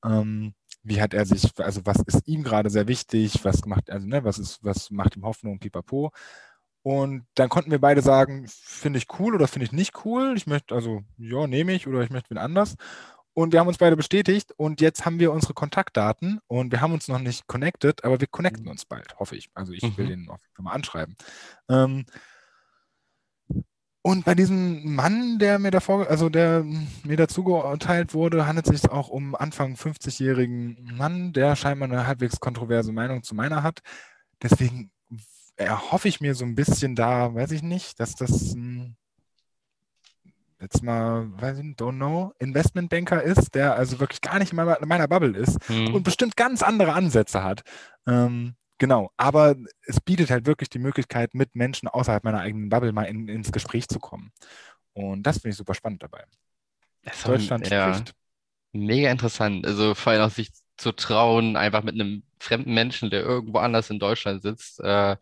Ähm, 0.06 0.54
wie 0.84 1.02
hat 1.02 1.14
er 1.14 1.26
sich, 1.26 1.52
also 1.60 1.82
was 1.86 1.98
ist 2.08 2.28
ihm 2.28 2.44
gerade 2.44 2.70
sehr 2.70 2.88
wichtig, 2.88 3.44
was 3.44 3.66
macht, 3.66 3.90
also 3.92 4.08
ne, 4.08 4.24
was 4.24 4.40
ist, 4.40 4.64
was 4.64 4.90
macht 4.92 5.18
ihm 5.18 5.26
Hoffnung, 5.26 5.60
pipapo. 5.60 6.12
Und 6.88 7.26
dann 7.36 7.50
konnten 7.50 7.70
wir 7.70 7.82
beide 7.82 8.02
sagen, 8.02 8.46
finde 8.48 8.98
ich 8.98 9.08
cool 9.20 9.36
oder 9.36 9.50
finde 9.50 9.66
ich 9.66 9.74
nicht 9.74 10.06
cool. 10.06 10.36
Ich 10.38 10.48
möchte, 10.48 10.74
also 10.74 11.02
ja, 11.18 11.46
nehme 11.46 11.74
ich 11.74 11.86
oder 11.86 12.00
ich 12.02 12.12
möchte 12.12 12.30
wen 12.30 12.38
anders. 12.38 12.76
Und 13.34 13.52
wir 13.52 13.60
haben 13.60 13.68
uns 13.68 13.78
beide 13.78 13.98
bestätigt 13.98 14.54
und 14.56 14.80
jetzt 14.80 15.06
haben 15.06 15.20
wir 15.20 15.34
unsere 15.34 15.54
Kontaktdaten 15.54 16.40
und 16.48 16.72
wir 16.72 16.80
haben 16.80 16.94
uns 16.94 17.10
noch 17.10 17.20
nicht 17.20 17.46
connected, 17.46 18.06
aber 18.06 18.22
wir 18.22 18.28
connecten 18.28 18.70
uns 18.70 18.86
bald, 18.86 19.20
hoffe 19.20 19.36
ich. 19.36 19.50
Also 19.54 19.74
ich 19.74 19.84
will 19.98 20.06
Mhm. 20.06 20.10
den 20.12 20.30
auf 20.30 20.40
jeden 20.42 20.56
Fall 20.56 20.64
mal 20.64 20.72
anschreiben. 20.72 21.18
Ähm, 21.70 22.06
und 24.02 24.24
bei 24.24 24.34
diesem 24.34 24.96
Mann, 24.96 25.40
der 25.40 25.60
mir 25.60 25.72
davor, 25.72 26.10
also 26.10 26.30
der 26.30 26.64
mir 27.04 27.18
dazu 27.18 27.44
geurteilt 27.44 28.14
wurde, 28.14 28.48
handelt 28.48 28.70
es 28.70 28.84
sich 28.84 28.90
auch 28.90 29.10
um 29.10 29.36
Anfang 29.36 29.76
50-jährigen 29.76 30.96
Mann, 30.96 31.34
der 31.34 31.58
scheinbar 31.58 31.90
eine 31.90 32.08
halbwegs 32.08 32.40
kontroverse 32.40 32.94
Meinung 32.94 33.24
zu 33.24 33.36
meiner 33.36 33.62
hat. 33.62 33.82
Deswegen 34.42 34.90
erhoffe 35.58 36.08
ich 36.08 36.22
mir 36.22 36.36
so 36.36 36.46
ein 36.46 36.56
bisschen 36.56 36.96
da, 36.96 37.34
weiß 37.34 37.52
ich 37.52 37.64
nicht, 37.64 38.00
dass 38.00 38.16
das 38.16 38.54
ein, 38.54 38.96
jetzt 40.62 40.84
mal, 40.84 41.30
weiß 41.42 41.58
ich 41.58 41.64
nicht, 41.66 41.82
don't 41.82 41.98
know, 41.98 42.32
Investmentbanker 42.40 43.22
ist, 43.22 43.56
der 43.56 43.76
also 43.76 44.00
wirklich 44.00 44.22
gar 44.22 44.40
nicht 44.40 44.52
in 44.52 44.56
meiner, 44.56 44.82
in 44.82 44.88
meiner 44.88 45.08
Bubble 45.08 45.38
ist 45.38 45.58
Hm. 45.68 45.94
und 45.94 46.04
bestimmt 46.04 46.38
ganz 46.38 46.62
andere 46.64 46.94
Ansätze 46.94 47.44
hat. 47.44 47.64
Ähm, 48.08 48.56
genau, 48.78 49.12
aber 49.18 49.56
es 49.86 50.00
bietet 50.00 50.30
halt 50.30 50.46
wirklich 50.46 50.70
die 50.70 50.80
Möglichkeit, 50.80 51.34
mit 51.34 51.56
Menschen 51.56 51.88
außerhalb 51.88 52.24
meiner 52.24 52.40
eigenen 52.40 52.70
Bubble 52.70 52.94
mal 52.94 53.04
in, 53.04 53.28
ins 53.28 53.52
Gespräch 53.52 53.88
zu 53.88 54.00
kommen. 54.00 54.32
Und 54.94 55.24
das 55.24 55.38
finde 55.38 55.50
ich 55.50 55.58
super 55.58 55.74
spannend 55.74 56.04
dabei. 56.04 56.24
Das 57.04 57.24
Deutschland 57.24 57.68
ja. 57.70 57.94
spricht. 57.94 58.14
Mega 58.74 59.10
interessant. 59.12 59.66
Also 59.66 59.96
vor 59.96 60.12
allem 60.12 60.22
auch 60.24 60.32
sich 60.32 60.50
zu 60.78 60.92
trauen, 60.94 61.58
einfach 61.58 61.84
mit 61.84 61.96
einem 61.96 62.24
fremden 62.40 62.74
Menschen, 62.74 63.10
der 63.10 63.22
irgendwo 63.24 63.60
anders 63.60 63.90
in 63.90 64.00
Deutschland 64.00 64.42
sitzt, 64.44 64.80
äh, 64.82 65.18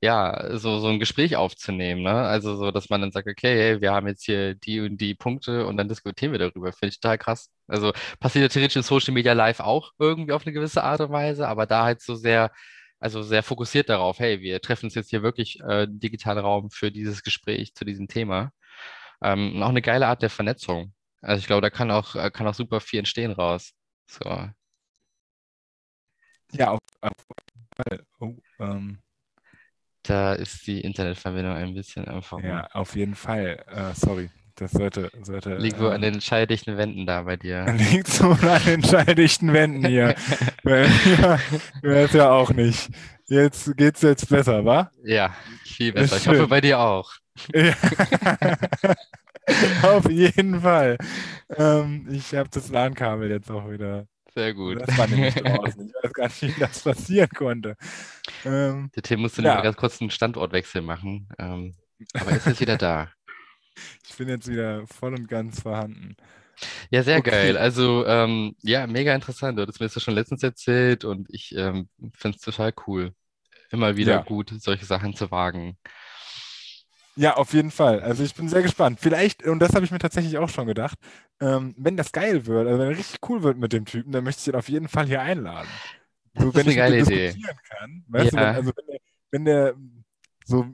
ja, 0.00 0.58
so, 0.58 0.80
so 0.80 0.88
ein 0.88 0.98
Gespräch 0.98 1.36
aufzunehmen, 1.36 2.02
ne? 2.02 2.10
Also 2.12 2.56
so, 2.56 2.72
dass 2.72 2.90
man 2.90 3.00
dann 3.00 3.12
sagt, 3.12 3.28
okay, 3.28 3.56
hey, 3.56 3.80
wir 3.80 3.92
haben 3.92 4.08
jetzt 4.08 4.24
hier 4.24 4.54
die 4.56 4.80
und 4.80 4.98
die 5.00 5.14
Punkte 5.14 5.66
und 5.66 5.76
dann 5.76 5.88
diskutieren 5.88 6.32
wir 6.32 6.40
darüber. 6.40 6.72
Finde 6.72 6.90
ich 6.92 7.00
total 7.00 7.18
krass. 7.18 7.50
Also 7.68 7.92
passiert 8.18 8.42
ja 8.42 8.48
theoretisch 8.48 8.76
in 8.76 8.82
Social 8.82 9.14
Media 9.14 9.32
Live 9.32 9.60
auch 9.60 9.92
irgendwie 10.00 10.32
auf 10.32 10.44
eine 10.44 10.52
gewisse 10.52 10.82
Art 10.82 11.00
und 11.00 11.12
Weise, 11.12 11.46
aber 11.46 11.66
da 11.66 11.84
halt 11.84 12.02
so 12.02 12.16
sehr, 12.16 12.50
also 12.98 13.22
sehr 13.22 13.42
fokussiert 13.44 13.88
darauf, 13.88 14.18
hey, 14.18 14.40
wir 14.40 14.60
treffen 14.60 14.86
uns 14.86 14.94
jetzt 14.96 15.10
hier 15.10 15.22
wirklich 15.22 15.60
äh, 15.60 15.84
im 15.84 16.00
digitalen 16.00 16.38
Raum 16.38 16.70
für 16.70 16.90
dieses 16.90 17.22
Gespräch 17.22 17.74
zu 17.74 17.84
diesem 17.84 18.08
Thema. 18.08 18.50
Ähm, 19.22 19.56
und 19.56 19.62
auch 19.62 19.68
eine 19.70 19.82
geile 19.82 20.08
Art 20.08 20.22
der 20.22 20.30
Vernetzung. 20.30 20.94
Also 21.20 21.40
ich 21.40 21.46
glaube, 21.46 21.62
da 21.62 21.70
kann 21.70 21.90
auch, 21.90 22.16
äh, 22.16 22.30
kann 22.30 22.46
auch 22.48 22.54
super 22.54 22.80
viel 22.80 23.00
entstehen 23.00 23.32
raus. 23.32 23.72
So. 24.06 24.50
Ja, 26.52 26.70
auf, 26.72 26.80
auf 27.00 27.12
jeden 27.54 27.66
Fall. 27.76 28.06
Oh, 28.20 28.34
ähm, 28.60 28.98
Da 30.02 30.34
ist 30.34 30.66
die 30.66 30.80
Internetverbindung 30.80 31.54
ein 31.54 31.74
bisschen 31.74 32.06
einfach. 32.08 32.40
ja, 32.42 32.66
auf 32.72 32.96
jeden 32.96 33.14
Fall. 33.14 33.64
Äh, 33.68 33.94
sorry, 33.94 34.30
das 34.56 34.72
sollte, 34.72 35.10
sollte 35.22 35.56
Liegt 35.56 35.78
wohl 35.78 35.90
äh, 35.90 35.94
an 35.94 36.02
den 36.02 36.20
schalldichten 36.20 36.76
Wänden 36.76 37.06
da 37.06 37.22
bei 37.22 37.36
dir. 37.36 37.66
liegt 37.92 38.08
so 38.08 38.30
an 38.32 38.62
den 38.66 38.82
schalldichten 38.82 39.52
Wänden 39.52 39.86
hier. 39.86 40.14
Weil, 40.62 40.88
ja, 41.82 42.06
ja 42.06 42.30
auch 42.30 42.50
nicht. 42.50 42.90
Jetzt 43.26 43.76
geht's 43.76 44.02
jetzt 44.02 44.28
besser, 44.28 44.64
wa? 44.64 44.90
Ja, 45.04 45.34
viel 45.64 45.92
besser. 45.92 46.16
Ich 46.16 46.28
hoffe 46.28 46.48
bei 46.48 46.60
dir 46.60 46.78
auch. 46.80 47.10
Ja. 47.54 47.74
Auf 49.82 50.08
jeden 50.10 50.60
Fall. 50.60 50.98
Ähm, 51.56 52.06
ich 52.10 52.34
habe 52.34 52.48
das 52.50 52.68
LAN-Kabel 52.70 53.30
jetzt 53.30 53.50
auch 53.50 53.70
wieder. 53.70 54.06
Sehr 54.34 54.54
gut. 54.54 54.80
Das 54.80 54.96
war 54.96 55.06
nämlich 55.06 55.34
draußen. 55.34 55.88
Ich 55.88 55.94
weiß 56.04 56.12
gar 56.12 56.24
nicht, 56.28 56.42
wie 56.42 56.60
das 56.60 56.82
passieren 56.82 57.28
konnte. 57.30 57.76
Ähm, 58.44 58.90
Der 58.94 59.02
Tim 59.02 59.20
musste 59.20 59.42
Ja. 59.42 59.60
ganz 59.60 59.76
kurz 59.76 60.00
einen 60.00 60.10
Standortwechsel 60.10 60.82
machen. 60.82 61.28
Ähm, 61.38 61.74
aber 62.14 62.32
ist 62.32 62.46
jetzt 62.46 62.60
wieder 62.60 62.76
da. 62.76 63.10
ich 64.08 64.16
bin 64.16 64.28
jetzt 64.28 64.48
wieder 64.48 64.86
voll 64.86 65.14
und 65.14 65.28
ganz 65.28 65.60
vorhanden. 65.60 66.16
Ja, 66.90 67.02
sehr 67.02 67.18
Okay. 67.18 67.30
geil. 67.30 67.56
Also, 67.58 68.06
ähm, 68.06 68.54
ja, 68.62 68.86
mega 68.86 69.14
interessant. 69.14 69.58
Du 69.58 69.62
hattest 69.62 69.80
mir 69.80 69.86
das 69.86 69.94
ja 69.94 70.00
schon 70.00 70.14
letztens 70.14 70.42
erzählt 70.42 71.04
und 71.04 71.28
ich 71.30 71.54
ähm, 71.56 71.88
finde 72.14 72.36
es 72.36 72.42
total 72.44 72.72
cool. 72.86 73.14
Immer 73.70 73.96
wieder 73.96 74.12
Ja. 74.12 74.22
gut, 74.22 74.52
solche 74.58 74.84
Sachen 74.84 75.14
zu 75.16 75.30
wagen. 75.30 75.78
Ja, 77.14 77.34
auf 77.36 77.52
jeden 77.52 77.70
Fall. 77.70 78.00
Also 78.00 78.24
ich 78.24 78.34
bin 78.34 78.48
sehr 78.48 78.62
gespannt. 78.62 78.98
Vielleicht, 79.00 79.44
und 79.46 79.58
das 79.58 79.74
habe 79.74 79.84
ich 79.84 79.90
mir 79.90 79.98
tatsächlich 79.98 80.38
auch 80.38 80.48
schon 80.48 80.66
gedacht, 80.66 80.98
ähm, 81.40 81.74
wenn 81.76 81.96
das 81.96 82.10
geil 82.12 82.46
wird, 82.46 82.66
also 82.66 82.78
wenn 82.78 82.90
er 82.92 82.96
richtig 82.98 83.18
cool 83.28 83.42
wird 83.42 83.58
mit 83.58 83.72
dem 83.72 83.84
Typen, 83.84 84.12
dann 84.12 84.24
möchte 84.24 84.40
ich 84.40 84.48
ihn 84.48 84.54
auf 84.58 84.68
jeden 84.68 84.88
Fall 84.88 85.06
hier 85.06 85.20
einladen. 85.20 85.68
Das 86.34 86.44
So, 86.44 86.48
ist 86.48 86.54
wenn 86.54 86.62
eine 86.62 86.70
ich 86.70 86.76
geile 86.76 86.98
Idee. 87.00 87.36
kann. 87.68 88.04
Weißt 88.08 88.32
du, 88.32 88.36
Ja. 88.38 88.42
wenn, 88.48 88.56
also 88.56 88.72
wenn 88.76 88.86
der, 88.86 89.00
wenn 89.30 89.44
der 89.44 89.74
so, 90.46 90.66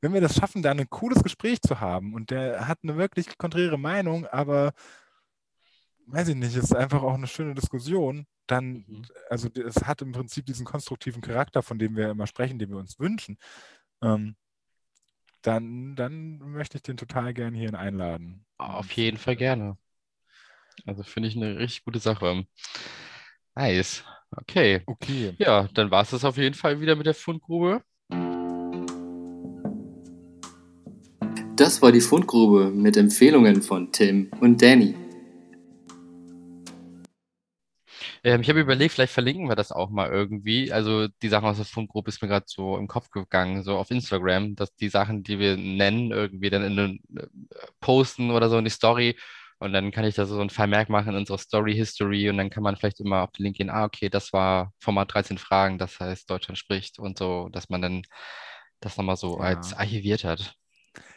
wenn 0.00 0.12
wir 0.12 0.20
das 0.20 0.34
schaffen, 0.34 0.62
da 0.62 0.72
ein 0.72 0.90
cooles 0.90 1.22
Gespräch 1.22 1.60
zu 1.62 1.78
haben 1.80 2.14
und 2.14 2.30
der 2.30 2.66
hat 2.66 2.78
eine 2.82 2.96
wirklich 2.96 3.38
konträre 3.38 3.78
Meinung, 3.78 4.26
aber 4.26 4.72
weiß 6.06 6.28
ich 6.28 6.34
nicht, 6.36 6.56
ist 6.56 6.74
einfach 6.74 7.02
auch 7.02 7.14
eine 7.14 7.28
schöne 7.28 7.54
Diskussion, 7.54 8.26
dann, 8.48 8.84
Mhm. 8.88 9.02
also 9.28 9.48
es 9.54 9.84
hat 9.86 10.02
im 10.02 10.10
Prinzip 10.12 10.46
diesen 10.46 10.66
konstruktiven 10.66 11.22
Charakter, 11.22 11.62
von 11.62 11.78
dem 11.78 11.94
wir 11.96 12.10
immer 12.10 12.26
sprechen, 12.26 12.58
den 12.58 12.70
wir 12.70 12.78
uns 12.78 12.98
wünschen. 12.98 13.38
Ähm, 14.02 14.34
dann, 15.42 15.96
dann 15.96 16.38
möchte 16.38 16.76
ich 16.78 16.82
den 16.82 16.96
total 16.96 17.34
gern 17.34 17.54
hierhin 17.54 17.74
einladen. 17.74 18.44
Auf 18.58 18.92
jeden 18.92 19.18
Fall 19.18 19.36
gerne. 19.36 19.76
Also 20.86 21.02
finde 21.02 21.28
ich 21.28 21.36
eine 21.36 21.58
richtig 21.58 21.84
gute 21.84 21.98
Sache. 21.98 22.44
Nice. 23.54 24.04
Okay. 24.30 24.82
Okay. 24.86 25.34
Ja, 25.38 25.68
dann 25.74 25.90
war 25.90 26.02
es 26.02 26.10
das 26.10 26.24
auf 26.24 26.36
jeden 26.36 26.54
Fall 26.54 26.80
wieder 26.80 26.96
mit 26.96 27.06
der 27.06 27.14
Fundgrube. 27.14 27.82
Das 31.56 31.82
war 31.82 31.92
die 31.92 32.00
Fundgrube 32.00 32.70
mit 32.70 32.96
Empfehlungen 32.96 33.60
von 33.60 33.92
Tim 33.92 34.30
und 34.40 34.62
Danny. 34.62 34.94
Ähm, 38.24 38.40
ich 38.42 38.48
habe 38.48 38.60
überlegt, 38.60 38.94
vielleicht 38.94 39.12
verlinken 39.12 39.48
wir 39.48 39.56
das 39.56 39.72
auch 39.72 39.90
mal 39.90 40.10
irgendwie. 40.10 40.72
Also 40.72 41.08
die 41.22 41.28
Sachen 41.28 41.46
aus 41.46 41.56
der 41.56 41.64
Fundgruppe 41.66 42.08
ist 42.10 42.20
mir 42.22 42.28
gerade 42.28 42.46
so 42.48 42.76
im 42.76 42.86
Kopf 42.88 43.10
gegangen, 43.10 43.62
so 43.62 43.76
auf 43.76 43.90
Instagram, 43.90 44.54
dass 44.56 44.74
die 44.76 44.88
Sachen, 44.88 45.22
die 45.22 45.38
wir 45.38 45.56
nennen, 45.56 46.10
irgendwie 46.12 46.50
dann 46.50 46.64
in 46.64 46.76
den 46.76 47.00
äh, 47.16 47.26
posten 47.80 48.30
oder 48.30 48.48
so 48.50 48.58
in 48.58 48.64
die 48.64 48.70
Story. 48.70 49.16
Und 49.58 49.74
dann 49.74 49.90
kann 49.90 50.06
ich 50.06 50.14
da 50.14 50.24
so 50.24 50.40
ein 50.40 50.48
Vermerk 50.48 50.88
machen 50.88 51.10
in 51.10 51.16
unserer 51.16 51.36
Story 51.38 51.74
History 51.74 52.30
und 52.30 52.38
dann 52.38 52.48
kann 52.48 52.62
man 52.62 52.76
vielleicht 52.76 52.98
immer 53.00 53.22
auf 53.22 53.32
den 53.32 53.44
Link 53.44 53.56
gehen, 53.56 53.68
ah, 53.68 53.84
okay, 53.84 54.08
das 54.08 54.32
war 54.32 54.72
Format 54.78 55.12
13 55.12 55.36
Fragen, 55.36 55.76
das 55.76 56.00
heißt 56.00 56.30
Deutschland 56.30 56.56
spricht 56.56 56.98
und 56.98 57.18
so, 57.18 57.50
dass 57.50 57.68
man 57.68 57.82
dann 57.82 58.02
das 58.80 58.96
nochmal 58.96 59.16
so 59.16 59.36
Ja. 59.36 59.44
als 59.44 59.74
archiviert 59.74 60.24
hat. 60.24 60.54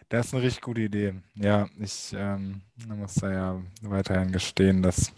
Das 0.09 0.27
ist 0.27 0.33
eine 0.33 0.43
richtig 0.43 0.61
gute 0.61 0.81
Idee. 0.81 1.13
Ja, 1.35 1.67
ich 1.79 2.13
ähm, 2.17 2.61
muss 2.85 3.15
da 3.15 3.31
ja 3.31 3.61
weiterhin 3.81 4.33
gestehen, 4.33 4.83
dass, 4.83 5.13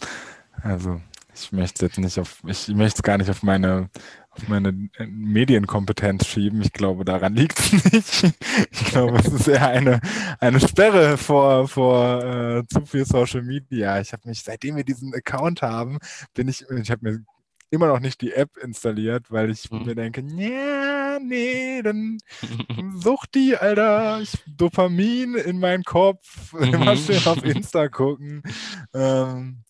also 0.62 1.02
ich 1.36 1.52
möchte 1.52 1.86
jetzt 1.86 1.98
nicht 1.98 2.18
auf, 2.20 2.41
ich 2.48 2.68
möchte 2.70 2.98
es 2.99 3.03
gar 3.03 3.18
nicht 3.18 3.30
auf 3.30 3.44
meine, 3.44 3.90
auf 4.30 4.48
meine 4.48 4.70
äh, 4.98 5.06
Medienkompetenz 5.06 6.26
schieben. 6.28 6.62
Ich 6.62 6.72
glaube, 6.74 7.03
daran 7.06 7.36
liegt 7.36 7.60
es 7.60 7.72
nicht. 7.94 8.36
Ich 8.72 8.86
glaube, 8.86 9.18
es 9.20 9.28
ist 9.28 9.48
eher 9.48 9.68
eine, 9.68 9.99
eine 10.40 10.60
Sperre 10.60 11.18
vor, 11.18 11.68
vor 11.68 12.24
äh, 12.24 12.64
zu 12.68 12.86
viel 12.86 13.06
Social 13.06 13.41
Media. 13.41 13.99
Ich 13.99 14.14
habe 14.14 14.28
mich, 14.30 14.44
seitdem 14.44 14.76
wir 14.78 14.84
diesen 14.86 15.14
Account 15.14 15.62
haben, 15.62 15.99
bin 16.34 16.48
ich, 16.48 16.64
ich 16.70 16.91
habe 16.91 17.10
mir 17.12 17.26
immer 17.70 17.88
noch 17.88 17.99
nicht 17.99 18.22
die 18.22 18.32
App 18.32 18.56
installiert, 18.57 19.32
weil 19.32 19.49
ich 19.52 19.70
Mhm. 19.70 19.84
mir 19.84 19.95
denke, 19.95 20.24
ja, 20.38 21.20
nee, 21.20 21.82
dann 21.82 22.18
Sucht 22.95 23.36
die, 23.36 23.56
Alter. 23.57 24.22
Ich, 24.22 24.32
Dopamin 24.48 25.36
in 25.36 25.60
meinen 25.60 25.84
Kopf. 25.84 26.53
Immer 26.72 26.94
Mhm. 26.94 26.98
schön 26.98 27.26
auf 27.26 27.44
Insta 27.44 27.88
gucken. 27.90 28.44
Ähm, 28.94 29.65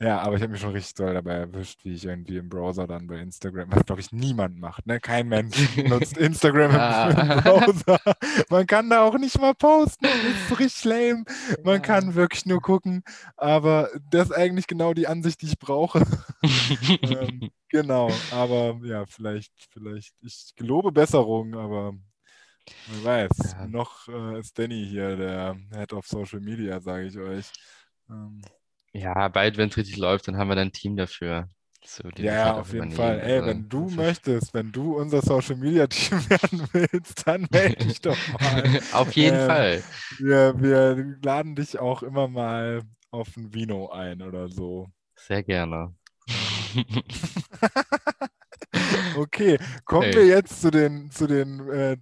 ja, 0.00 0.18
aber 0.20 0.36
ich 0.36 0.42
habe 0.42 0.52
mich 0.52 0.60
schon 0.60 0.72
richtig 0.72 0.94
doll 0.94 1.14
dabei 1.14 1.34
erwischt, 1.34 1.84
wie 1.84 1.94
ich 1.94 2.04
irgendwie 2.04 2.36
im 2.36 2.48
Browser 2.48 2.86
dann 2.86 3.06
bei 3.06 3.18
Instagram, 3.20 3.70
was 3.72 3.84
glaube 3.86 4.00
ich 4.00 4.10
niemand 4.12 4.58
macht, 4.58 4.86
ne? 4.86 4.98
Kein 5.00 5.28
Mensch 5.28 5.56
nutzt 5.88 6.16
Instagram 6.18 6.70
im, 6.72 6.76
Ah. 6.76 7.10
im 7.10 7.42
Browser. 7.42 8.00
Man 8.50 8.66
kann 8.66 8.90
da 8.90 9.02
auch 9.02 9.16
nicht 9.18 9.38
mal 9.40 9.54
posten. 9.54 10.04
Das 10.04 10.50
ist 10.50 10.58
richtig 10.58 10.84
lame. 10.84 11.24
Man 11.62 11.80
kann 11.80 12.14
wirklich 12.14 12.44
nur 12.44 12.60
gucken. 12.60 13.02
Aber 13.36 13.88
das 14.10 14.30
ist 14.30 14.36
eigentlich 14.36 14.66
genau 14.66 14.94
die 14.94 15.06
Ansicht, 15.06 15.42
die 15.42 15.46
ich 15.46 15.58
brauche. 15.58 16.02
ähm, 17.02 17.50
genau, 17.68 18.10
aber 18.32 18.80
ja, 18.84 19.06
vielleicht, 19.06 19.52
vielleicht, 19.72 20.12
ich 20.22 20.52
gelobe 20.56 20.90
Besserung, 20.92 21.54
aber 21.54 21.92
wer 22.88 23.04
weiß, 23.04 23.52
Ja. 23.52 23.66
noch 23.68 24.08
äh, 24.08 24.40
ist 24.40 24.58
Danny 24.58 24.84
hier, 24.88 25.16
der 25.16 25.56
Head 25.72 25.92
of 25.92 26.06
Social 26.06 26.40
Media, 26.40 26.80
sage 26.80 27.06
ich 27.06 27.16
euch. 27.18 27.46
Ähm, 28.10 28.42
Ja, 28.94 29.28
bald, 29.28 29.56
wenn 29.58 29.68
es 29.68 29.76
richtig 29.76 29.96
läuft, 29.96 30.26
dann 30.28 30.36
haben 30.38 30.48
wir 30.48 30.54
dann 30.56 30.68
ein 30.68 30.72
Team 30.72 30.96
dafür. 30.96 31.48
So, 31.84 32.04
ja, 32.16 32.54
auf 32.56 32.72
jeden. 32.72 32.90
Fall. 32.90 33.20
Ey, 33.20 33.44
Also, 33.44 33.44
wenn 33.44 33.68
du 33.68 33.90
möchtest, 33.90 34.54
wenn 34.54 34.72
du 34.72 34.96
unser 34.96 35.22
Social 35.22 35.56
Media 35.56 35.86
Team 35.86 36.18
werden 36.30 36.68
willst, 36.72 37.26
dann 37.26 37.46
melde 37.50 37.76
dich 37.76 38.00
doch 38.00 38.26
mal. 38.28 38.70
Auf 38.92 39.12
jeden 39.12 39.40
Ähm, 39.40 39.40
Fall. 39.40 39.84
Wir, 40.18 40.54
wir 40.60 41.18
laden 41.22 41.56
dich 41.56 41.78
auch 41.78 42.02
immer 42.02 42.28
mal 42.28 42.82
auf 43.10 43.36
ein 43.36 43.52
Vino 43.54 43.90
ein 43.90 44.22
oder 44.22 44.48
so. 44.48 44.88
Sehr 45.16 45.42
gerne. 45.42 45.94
Okay, 49.12 49.58
kommen 49.84 50.12
Hey. 50.12 50.14
wir 50.14 50.26
jetzt 50.26 50.60
zu 50.60 50.70
den, 50.70 51.10
zu 51.10 51.26
den 51.26 51.60
äh, 51.70 51.96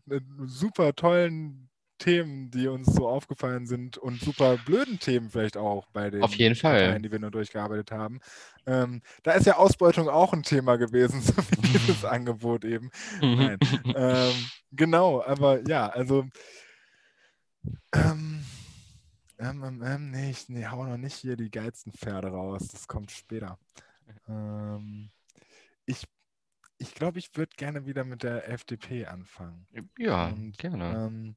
super 0.45 0.95
tollen 0.95 1.62
Themen, 2.03 2.51
die 2.51 2.67
uns 2.67 2.87
so 2.93 3.09
aufgefallen 3.09 3.65
sind 3.67 3.97
und 3.97 4.21
super 4.21 4.59
blöden 4.67 4.99
Themen 4.99 5.31
vielleicht 5.31 5.57
auch 5.57 5.87
bei 5.93 6.11
den 6.11 6.23
Auf 6.23 6.35
jeden 6.35 6.57
Fall. 6.57 6.81
Parteien, 6.81 7.03
die 7.05 7.13
wir 7.13 7.21
nur 7.21 7.31
durchgearbeitet 7.31 7.93
haben. 7.93 8.21
Ähm, 8.67 9.03
da 9.23 9.33
ist 9.33 9.47
ja 9.47 9.57
Ausbeutung 9.57 10.09
auch 10.09 10.33
ein 10.33 10.43
Thema 10.43 10.77
gewesen, 10.77 11.21
so 11.23 11.33
wie 11.37 11.69
dieses 11.69 12.05
Angebot 12.05 12.65
eben. 12.65 12.91
Nein. 13.21 13.57
ähm, 13.95 14.33
genau, 14.73 15.23
aber 15.23 15.67
ja, 15.69 15.89
also 15.91 16.27
ähm, 17.95 18.45
ähm, 19.39 19.63
ähm, 19.63 19.83
ähm, 19.85 20.11
nee, 20.11 20.31
ich 20.31 20.49
nee, 20.49 20.67
hau 20.67 20.85
noch 20.85 20.97
nicht 20.97 21.15
hier 21.15 21.37
die 21.37 21.51
geilsten 21.51 21.93
Pferde 21.93 22.29
raus. 22.29 22.67
Das 22.67 22.89
kommt 22.89 23.13
später. 23.13 23.59
Ähm, 24.29 25.11
ich 25.87 26.05
ich 26.83 26.95
glaube, 26.95 27.21
ich 27.21 27.37
würde 27.37 27.53
gerne 27.57 27.87
wieder 27.87 28.05
mit 28.05 28.25
der 28.25 28.49
FDP 28.49 29.07
anfangen. 29.07 29.67
Ja, 29.97 30.29
Und, 30.29 30.59
gerne. 30.59 31.07
Ähm, 31.07 31.37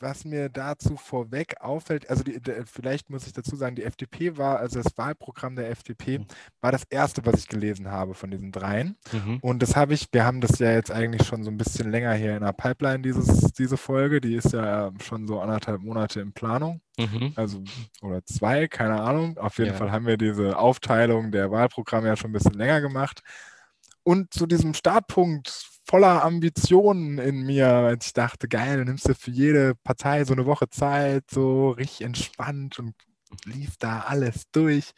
was 0.00 0.24
mir 0.24 0.48
dazu 0.48 0.96
vorweg 0.96 1.60
auffällt, 1.60 2.08
also 2.08 2.22
die, 2.22 2.40
der, 2.40 2.66
vielleicht 2.66 3.10
muss 3.10 3.26
ich 3.26 3.32
dazu 3.32 3.56
sagen, 3.56 3.76
die 3.76 3.82
FDP 3.82 4.36
war, 4.36 4.58
also 4.58 4.80
das 4.82 4.96
Wahlprogramm 4.96 5.56
der 5.56 5.70
FDP 5.70 6.24
war 6.60 6.72
das 6.72 6.84
erste, 6.84 7.24
was 7.26 7.40
ich 7.40 7.48
gelesen 7.48 7.90
habe 7.90 8.14
von 8.14 8.30
diesen 8.30 8.52
dreien. 8.52 8.96
Mhm. 9.12 9.38
Und 9.40 9.60
das 9.62 9.76
habe 9.76 9.94
ich, 9.94 10.08
wir 10.12 10.24
haben 10.24 10.40
das 10.40 10.58
ja 10.58 10.72
jetzt 10.72 10.90
eigentlich 10.90 11.26
schon 11.26 11.42
so 11.42 11.50
ein 11.50 11.58
bisschen 11.58 11.90
länger 11.90 12.12
hier 12.14 12.36
in 12.36 12.42
der 12.42 12.52
Pipeline, 12.52 13.00
dieses, 13.00 13.52
diese 13.52 13.76
Folge. 13.76 14.20
Die 14.20 14.34
ist 14.34 14.52
ja 14.52 14.92
schon 15.02 15.26
so 15.26 15.40
anderthalb 15.40 15.82
Monate 15.82 16.20
in 16.20 16.32
Planung. 16.32 16.80
Mhm. 16.96 17.32
Also, 17.36 17.62
oder 18.02 18.24
zwei, 18.24 18.68
keine 18.68 19.00
Ahnung. 19.00 19.36
Auf 19.38 19.58
jeden 19.58 19.70
Ja. 19.70 19.76
Fall 19.76 19.90
haben 19.90 20.06
wir 20.06 20.16
diese 20.16 20.58
Aufteilung 20.58 21.32
der 21.32 21.50
Wahlprogramme 21.50 22.08
ja 22.08 22.16
schon 22.16 22.30
ein 22.30 22.34
bisschen 22.34 22.54
länger 22.54 22.80
gemacht. 22.80 23.22
Und 24.04 24.32
zu 24.32 24.46
diesem 24.46 24.74
Startpunkt 24.74 25.77
voller 25.88 26.22
Ambitionen 26.22 27.18
in 27.18 27.46
mir, 27.46 27.68
als 27.68 28.06
ich 28.06 28.12
dachte, 28.12 28.46
geil, 28.46 28.78
dann 28.78 28.86
nimmst 28.86 29.08
du 29.08 29.14
für 29.14 29.30
jede 29.30 29.74
Partei 29.74 30.24
so 30.24 30.34
eine 30.34 30.44
Woche 30.44 30.68
Zeit, 30.68 31.24
so 31.30 31.70
richtig 31.70 32.02
entspannt 32.02 32.78
und 32.78 32.94
lief 33.44 33.76
da 33.78 34.00
alles 34.00 34.50
durch. 34.52 34.92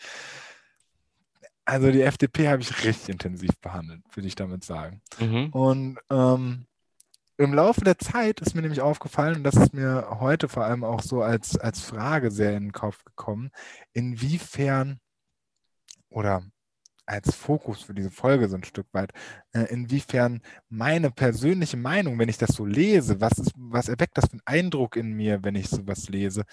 Also 1.64 1.92
die 1.92 2.02
FDP 2.02 2.48
habe 2.48 2.62
ich 2.62 2.84
richtig 2.84 3.08
intensiv 3.08 3.50
behandelt, 3.60 4.02
würde 4.14 4.26
ich 4.26 4.34
damit 4.34 4.64
sagen. 4.64 5.00
Mhm. 5.20 5.50
Und 5.50 5.98
ähm, 6.10 6.66
im 7.36 7.54
Laufe 7.54 7.82
der 7.82 7.98
Zeit 7.98 8.40
ist 8.40 8.54
mir 8.54 8.62
nämlich 8.62 8.80
aufgefallen, 8.80 9.36
und 9.36 9.44
das 9.44 9.54
ist 9.54 9.72
mir 9.72 10.18
heute 10.18 10.48
vor 10.48 10.64
allem 10.64 10.82
auch 10.82 11.02
so 11.02 11.22
als, 11.22 11.56
als 11.56 11.80
Frage 11.80 12.32
sehr 12.32 12.56
in 12.56 12.64
den 12.64 12.72
Kopf 12.72 13.04
gekommen, 13.04 13.50
inwiefern 13.92 14.98
oder 16.08 16.42
als 17.10 17.34
Fokus 17.34 17.82
für 17.82 17.94
diese 17.94 18.10
Folge 18.10 18.48
so 18.48 18.56
ein 18.56 18.64
Stück 18.64 18.86
weit, 18.92 19.12
äh, 19.52 19.64
inwiefern 19.64 20.40
meine 20.68 21.10
persönliche 21.10 21.76
Meinung, 21.76 22.18
wenn 22.18 22.28
ich 22.28 22.38
das 22.38 22.50
so 22.50 22.64
lese, 22.64 23.20
was, 23.20 23.32
ist, 23.38 23.52
was 23.56 23.88
erweckt 23.88 24.16
das 24.16 24.26
für 24.26 24.34
einen 24.34 24.42
Eindruck 24.46 24.96
in 24.96 25.12
mir, 25.12 25.42
wenn 25.42 25.56
ich 25.56 25.68
sowas 25.68 26.08
lese, 26.08 26.44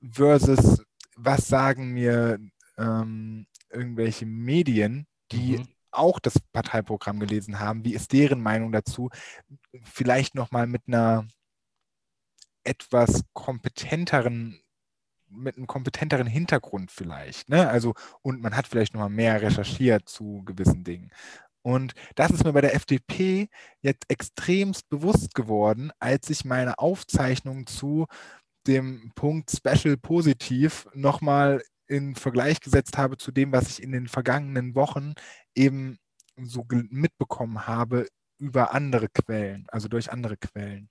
versus 0.00 0.84
was 1.16 1.48
sagen 1.48 1.92
mir 1.92 2.38
ähm, 2.76 3.46
irgendwelche 3.70 4.26
Medien, 4.26 5.06
die 5.32 5.58
Mhm. 5.58 5.68
auch 5.90 6.20
das 6.20 6.38
Parteiprogramm 6.52 7.18
gelesen 7.18 7.58
haben, 7.58 7.84
wie 7.84 7.94
ist 7.94 8.12
deren 8.12 8.40
Meinung 8.40 8.70
dazu? 8.70 9.10
Vielleicht 9.82 10.36
nochmal 10.36 10.68
mit 10.68 10.82
einer 10.86 11.26
etwas 12.62 13.24
kompetenteren, 13.32 14.60
mit 15.30 15.56
einem 15.56 15.66
kompetenteren 15.66 16.26
Hintergrund 16.26 16.90
vielleicht. 16.90 17.48
Ne? 17.48 17.68
Also, 17.68 17.94
und 18.22 18.40
man 18.40 18.56
hat 18.56 18.66
vielleicht 18.66 18.94
nochmal 18.94 19.10
mehr 19.10 19.40
recherchiert 19.42 20.08
zu 20.08 20.42
gewissen 20.44 20.84
Dingen. 20.84 21.10
Und 21.62 21.92
das 22.14 22.30
ist 22.30 22.44
mir 22.44 22.52
bei 22.52 22.60
der 22.60 22.74
FDP 22.74 23.48
jetzt 23.82 24.04
extremst 24.08 24.88
bewusst 24.88 25.34
geworden, 25.34 25.90
als 25.98 26.30
ich 26.30 26.44
meine 26.44 26.78
Aufzeichnung 26.78 27.66
zu 27.66 28.06
dem 28.66 29.12
Punkt 29.14 29.50
Special 29.50 29.96
Positiv 29.96 30.86
nochmal 30.94 31.62
in 31.86 32.14
Vergleich 32.14 32.60
gesetzt 32.60 32.96
habe 32.98 33.16
zu 33.16 33.32
dem, 33.32 33.52
was 33.52 33.68
ich 33.68 33.82
in 33.82 33.92
den 33.92 34.08
vergangenen 34.08 34.74
Wochen 34.74 35.14
eben 35.54 35.98
so 36.36 36.64
mitbekommen 36.70 37.66
habe 37.66 38.06
über 38.38 38.72
andere 38.72 39.08
Quellen, 39.08 39.66
also 39.68 39.88
durch 39.88 40.12
andere 40.12 40.36
Quellen. 40.36 40.88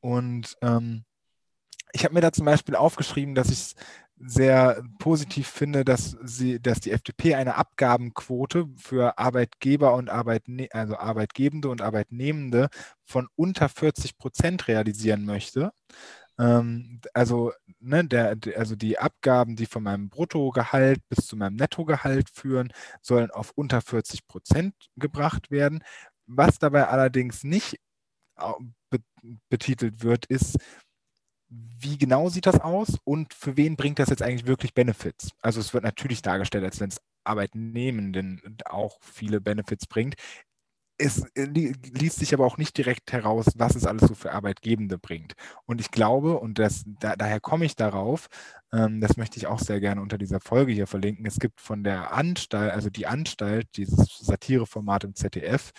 Und 0.00 0.56
ähm, 0.62 1.04
ich 1.92 2.04
habe 2.04 2.14
mir 2.14 2.20
da 2.20 2.32
zum 2.32 2.44
Beispiel 2.44 2.76
aufgeschrieben, 2.76 3.34
dass 3.34 3.48
ich 3.48 3.58
es 3.58 3.74
sehr 4.20 4.82
positiv 4.98 5.46
finde, 5.48 5.84
dass 5.84 6.16
sie, 6.22 6.60
dass 6.60 6.80
die 6.80 6.90
FDP 6.90 7.34
eine 7.36 7.54
Abgabenquote 7.56 8.66
für 8.76 9.16
Arbeitgeber 9.18 9.94
und 9.94 10.10
Arbeitne 10.10 10.68
also 10.72 10.96
Arbeitgebende 10.96 11.68
und 11.68 11.82
Arbeitnehmende 11.82 12.68
von 13.04 13.28
unter 13.36 13.68
40 13.68 14.18
Prozent 14.18 14.66
realisieren 14.68 15.24
möchte. 15.24 15.70
Ähm, 16.38 17.00
also, 17.14 17.52
ne, 17.80 18.04
der, 18.04 18.36
also 18.56 18.76
die 18.76 18.98
Abgaben, 18.98 19.56
die 19.56 19.66
von 19.66 19.82
meinem 19.84 20.08
Bruttogehalt 20.08 21.00
bis 21.08 21.26
zu 21.26 21.36
meinem 21.36 21.56
Nettogehalt 21.56 22.28
führen, 22.30 22.72
sollen 23.02 23.30
auf 23.30 23.52
unter 23.54 23.80
40 23.80 24.26
Prozent 24.26 24.74
gebracht 24.96 25.50
werden. 25.50 25.82
Was 26.26 26.58
dabei 26.58 26.88
allerdings 26.88 27.44
nicht 27.44 27.78
betitelt 29.48 30.02
wird, 30.02 30.26
ist, 30.26 30.58
wie 31.50 31.96
genau 31.98 32.28
sieht 32.28 32.46
das 32.46 32.60
aus 32.60 32.98
und 33.04 33.32
für 33.34 33.56
wen 33.56 33.76
bringt 33.76 33.98
das 33.98 34.10
jetzt 34.10 34.22
eigentlich 34.22 34.46
wirklich 34.46 34.74
Benefits? 34.74 35.30
Also 35.40 35.60
es 35.60 35.72
wird 35.72 35.84
natürlich 35.84 36.22
dargestellt, 36.22 36.64
als 36.64 36.80
wenn 36.80 36.90
es 36.90 37.00
Arbeitnehmenden 37.24 38.40
auch 38.66 38.98
viele 39.02 39.40
Benefits 39.40 39.86
bringt. 39.86 40.14
Es 40.98 41.24
äh, 41.36 41.44
li 41.44 41.74
liest 41.92 42.18
sich 42.18 42.34
aber 42.34 42.44
auch 42.44 42.58
nicht 42.58 42.76
direkt 42.76 43.12
heraus, 43.12 43.46
was 43.56 43.76
es 43.76 43.86
alles 43.86 44.08
so 44.08 44.14
für 44.14 44.32
Arbeitgebende 44.32 44.98
bringt. 44.98 45.34
Und 45.64 45.80
ich 45.80 45.90
glaube, 45.90 46.38
und 46.40 46.58
das, 46.58 46.84
da, 47.00 47.16
daher 47.16 47.40
komme 47.40 47.64
ich 47.66 47.76
darauf, 47.76 48.28
ähm, 48.72 49.00
das 49.00 49.16
möchte 49.16 49.38
ich 49.38 49.46
auch 49.46 49.60
sehr 49.60 49.80
gerne 49.80 50.02
unter 50.02 50.18
dieser 50.18 50.40
Folge 50.40 50.72
hier 50.72 50.86
verlinken. 50.88 51.24
Es 51.26 51.38
gibt 51.38 51.60
von 51.60 51.84
der 51.84 52.12
Anstalt, 52.12 52.72
also 52.72 52.90
die 52.90 53.06
Anstalt, 53.06 53.68
dieses 53.76 54.18
Satireformat 54.18 55.04
im 55.04 55.14
ZDF, 55.14 55.70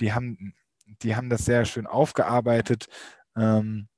die 0.00 0.12
haben, 0.14 0.54
die 1.02 1.16
haben 1.16 1.28
das 1.30 1.44
sehr 1.44 1.64
schön 1.66 1.86
aufgearbeitet. 1.86 2.86
Ähm, 3.36 3.88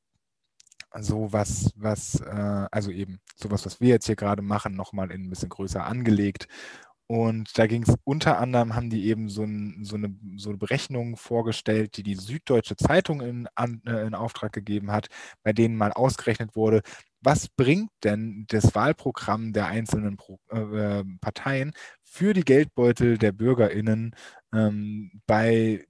so 1.01 1.33
was, 1.33 1.73
was, 1.77 2.21
äh, 2.21 2.67
also 2.71 2.91
eben 2.91 3.21
sowas, 3.37 3.67
was 3.67 3.81
wir 3.81 3.89
jetzt 3.91 4.07
hier 4.07 4.17
gerade 4.17 4.43
machen, 4.43 4.75
nochmal 4.75 5.11
in 5.11 5.23
ein 5.25 5.31
bisschen 5.31 5.49
größer 5.49 5.85
angelegt. 5.85 6.49
Und 7.07 7.59
da 7.59 7.67
ging 7.67 7.83
es 7.83 7.95
unter 8.05 8.39
anderem, 8.39 8.75
haben 8.75 8.89
die 8.89 9.07
eben 9.07 9.29
so, 9.29 9.43
ein, 9.45 9.85
so, 9.85 9.97
eine, 9.97 10.17
so 10.37 10.49
eine 10.49 10.59
Berechnung 10.59 11.17
vorgestellt, 11.17 11.97
die 11.99 12.03
die 12.03 12.15
Süddeutsche 12.15 12.77
Zeitung 12.77 13.21
in, 13.21 13.47
an, 13.55 13.83
äh, 13.87 14.07
in 14.07 14.15
Auftrag 14.15 14.53
gegeben 14.53 14.91
hat, 14.91 15.09
bei 15.43 15.53
denen 15.53 15.77
mal 15.77 15.93
ausgerechnet 15.93 16.57
wurde, 16.57 16.81
was 17.21 17.49
bringt 17.49 17.91
denn 18.05 18.47
das 18.49 18.75
Wahlprogramm 18.75 19.53
der 19.53 19.67
einzelnen 19.67 20.17
Pro, 20.17 20.39
äh, 20.51 21.05
Parteien 21.21 21.73
für 22.03 22.33
die 22.35 22.45
Geldbeutel 22.45 23.19
der 23.19 23.33
BürgerInnen 23.33 24.15
ähm, 24.55 25.23
bei 25.27 25.87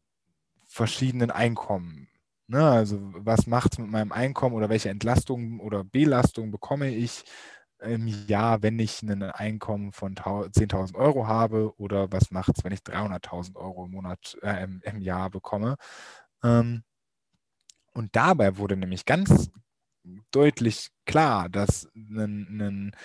verschiedenen 0.66 1.30
Einkommen? 1.30 2.08
Ne, 2.46 2.62
also 2.62 2.98
was 3.14 3.46
macht 3.46 3.72
es 3.72 3.78
mit 3.78 3.88
meinem 3.88 4.12
Einkommen 4.12 4.54
oder 4.54 4.68
welche 4.68 4.90
Entlastung 4.90 5.60
oder 5.60 5.82
Belastung 5.82 6.50
bekomme 6.50 6.94
ich 6.94 7.24
im 7.80 8.06
Jahr, 8.06 8.62
wenn 8.62 8.78
ich 8.78 9.02
ein 9.02 9.22
Einkommen 9.22 9.92
von 9.92 10.14
10.000 10.14 10.94
Euro 10.94 11.26
habe 11.26 11.74
oder 11.78 12.12
was 12.12 12.30
macht 12.30 12.56
es, 12.56 12.64
wenn 12.64 12.72
ich 12.72 12.80
300.000 12.80 13.56
Euro 13.56 13.86
im 13.86 13.92
Monat, 13.92 14.36
äh, 14.42 14.64
im, 14.64 14.80
im, 14.84 15.00
Jahr 15.00 15.30
bekomme. 15.30 15.76
Ähm, 16.42 16.82
und 17.94 18.14
dabei 18.16 18.56
wurde 18.58 18.76
nämlich 18.76 19.04
ganz 19.04 19.50
deutlich 20.30 20.88
klar, 21.06 21.48
dass, 21.48 21.88
ein, 21.94 22.60
ein, 22.60 22.96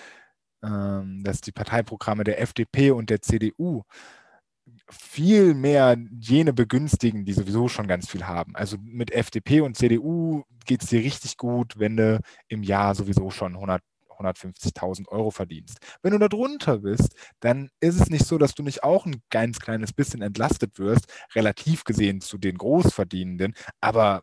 ähm, 0.62 1.22
dass 1.24 1.40
die 1.40 1.52
Parteiprogramme 1.52 2.24
der 2.24 2.40
FDP 2.40 2.90
und 2.90 3.10
der 3.10 3.22
CDU 3.22 3.84
viel 4.90 5.54
mehr 5.54 5.96
jene 6.20 6.52
begünstigen, 6.52 7.24
die 7.24 7.32
sowieso 7.32 7.68
schon 7.68 7.86
ganz 7.86 8.08
viel 8.08 8.26
haben. 8.26 8.54
Also 8.56 8.76
mit 8.80 9.12
FDP 9.12 9.60
und 9.60 9.76
CDU 9.76 10.42
geht 10.66 10.82
es 10.82 10.88
dir 10.88 11.00
richtig 11.00 11.36
gut, 11.36 11.78
wenn 11.78 11.96
du 11.96 12.20
im 12.48 12.62
Jahr 12.62 12.94
sowieso 12.94 13.30
schon 13.30 13.54
100 13.54 13.82
150.000 14.20 15.08
Euro 15.08 15.30
verdienst. 15.30 15.78
Wenn 16.02 16.12
du 16.12 16.18
da 16.18 16.28
drunter 16.28 16.78
bist, 16.78 17.14
dann 17.40 17.70
ist 17.80 18.00
es 18.00 18.10
nicht 18.10 18.26
so, 18.26 18.38
dass 18.38 18.54
du 18.54 18.62
nicht 18.62 18.82
auch 18.82 19.06
ein 19.06 19.22
ganz 19.30 19.58
kleines 19.58 19.92
bisschen 19.92 20.22
entlastet 20.22 20.78
wirst, 20.78 21.06
relativ 21.34 21.84
gesehen 21.84 22.20
zu 22.20 22.38
den 22.38 22.58
Großverdienenden, 22.58 23.54
aber 23.80 24.22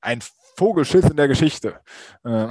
ein 0.00 0.20
Vogelschiss 0.56 1.04
in 1.04 1.16
der 1.16 1.28
Geschichte. 1.28 1.80
Und, 2.24 2.50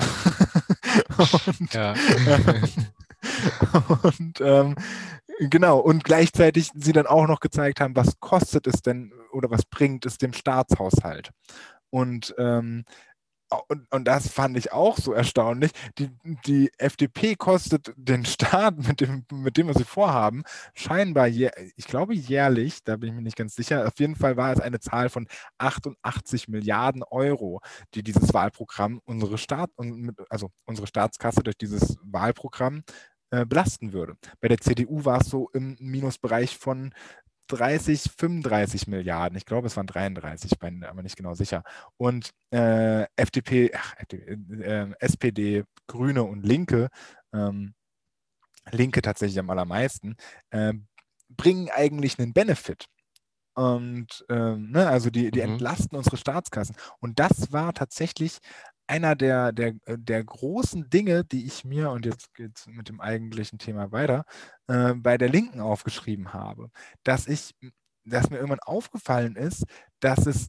Ja. 1.74 1.94
und 4.04 4.42
ähm, 4.42 4.76
genau, 5.40 5.80
und 5.80 6.04
gleichzeitig 6.04 6.72
sie 6.76 6.94
dann 6.94 7.08
auch 7.08 7.28
noch 7.28 7.40
gezeigt 7.40 7.80
haben, 7.82 7.96
was 7.96 8.20
kostet 8.20 8.68
es 8.68 8.82
denn 8.82 9.14
oder 9.32 9.50
was 9.52 9.66
bringt 9.66 10.06
es 10.06 10.18
dem 10.18 10.34
Staatshaushalt. 10.34 11.32
Und, 11.90 12.34
ähm, 12.38 12.86
und, 13.68 13.86
und 13.92 14.06
das 14.06 14.30
fand 14.30 14.58
ich 14.58 14.72
auch 14.72 14.98
so 14.98 15.12
erstaunlich. 15.12 15.72
Die, 15.98 16.10
die 16.46 16.72
FDP 16.78 17.36
kostet 17.36 17.92
den 17.98 18.26
Staat 18.26 18.78
mit 18.78 19.02
dem, 19.02 19.26
mit 19.34 19.58
dem, 19.58 19.68
was 19.68 19.76
sie 19.78 19.84
vorhaben, 19.84 20.44
scheinbar, 20.74 21.26
jä- 21.28 21.52
ich 21.76 21.86
glaube 21.86 22.14
jährlich, 22.16 22.82
da 22.86 22.96
bin 22.96 23.10
ich 23.10 23.16
mir 23.16 23.22
nicht 23.22 23.36
ganz 23.36 23.56
sicher, 23.56 23.86
auf 23.88 24.00
jeden 24.00 24.16
Fall 24.16 24.38
war 24.38 24.54
es 24.54 24.62
eine 24.62 24.80
Zahl 24.80 25.10
von 25.10 25.28
88 25.58 26.48
Milliarden 26.48 27.04
Euro, 27.04 27.60
die 27.94 28.04
dieses 28.04 28.34
Wahlprogramm 28.34 29.02
unsere 29.04 29.38
Staat, 29.38 29.70
also 30.30 30.50
unsere 30.66 30.88
Staatskasse 30.88 31.44
durch 31.44 31.58
dieses 31.58 31.98
Wahlprogramm 32.04 32.84
äh, 33.32 33.45
belasten 33.45 33.94
würde. 33.94 34.16
Bei 34.40 34.48
der 34.48 34.60
CDU 34.60 35.06
war 35.06 35.22
es 35.22 35.28
so 35.30 35.49
im 35.53 35.78
Minusbereich 35.80 36.58
von 36.58 36.94
30, 37.48 38.03
35 38.18 38.88
Milliarden. 38.88 39.38
Ich 39.38 39.45
glaube, 39.45 39.68
es 39.68 39.76
waren 39.78 39.88
33, 39.88 40.53
ich 40.53 40.60
bin 40.60 40.84
aber 40.86 41.03
nicht 41.03 41.18
genau 41.18 41.34
sicher. 41.34 41.64
Und 41.98 42.32
äh, 42.52 43.06
FDP, 43.18 43.72
ach, 43.76 43.94
FDP 43.98 44.64
äh, 44.64 44.88
SPD, 44.99 45.64
Grüne 45.88 46.24
und 46.24 46.44
Linke, 46.45 46.90
ähm, 47.34 47.74
Linke 48.72 49.02
tatsächlich 49.02 49.40
am 49.40 49.49
allermeisten, 49.49 50.16
äh, 50.52 50.74
bringen 51.30 51.70
eigentlich 51.74 52.20
einen 52.20 52.34
Benefit. 52.34 52.86
Und 53.53 54.26
ähm, 54.30 54.72
ne, 54.72 54.88
also 54.88 55.10
die, 55.10 55.32
die 55.32 55.40
Mhm. 55.41 55.53
entlasten 55.53 55.98
unsere 55.98 56.18
Staatskassen. 56.18 56.76
Und 56.99 57.20
das 57.20 57.52
war 57.52 57.74
tatsächlich 57.74 58.40
einer 58.92 59.16
der, 59.16 59.54
der, 59.54 59.70
äh, 59.86 59.98
der 59.98 60.24
großen 60.24 60.90
Dinge, 60.90 61.24
die 61.24 61.46
ich 61.46 61.64
mir, 61.64 61.92
und 61.92 62.06
jetzt 62.06 62.34
geht 62.34 62.58
es 62.58 62.68
mit 62.68 62.90
dem 62.90 63.00
eigentlichen 63.02 63.58
Thema 63.58 63.92
weiter, 63.94 64.26
äh, 64.68 64.94
bei 64.96 65.18
der 65.18 65.30
Linken 65.30 65.62
aufgeschrieben 65.62 66.34
habe, 66.34 66.70
dass 67.04 67.28
ich, 67.28 67.52
dass 68.06 68.30
mir 68.30 68.38
irgendwann 68.38 68.60
aufgefallen 68.60 69.36
ist, 69.38 69.64
dass 70.02 70.26
es, 70.28 70.48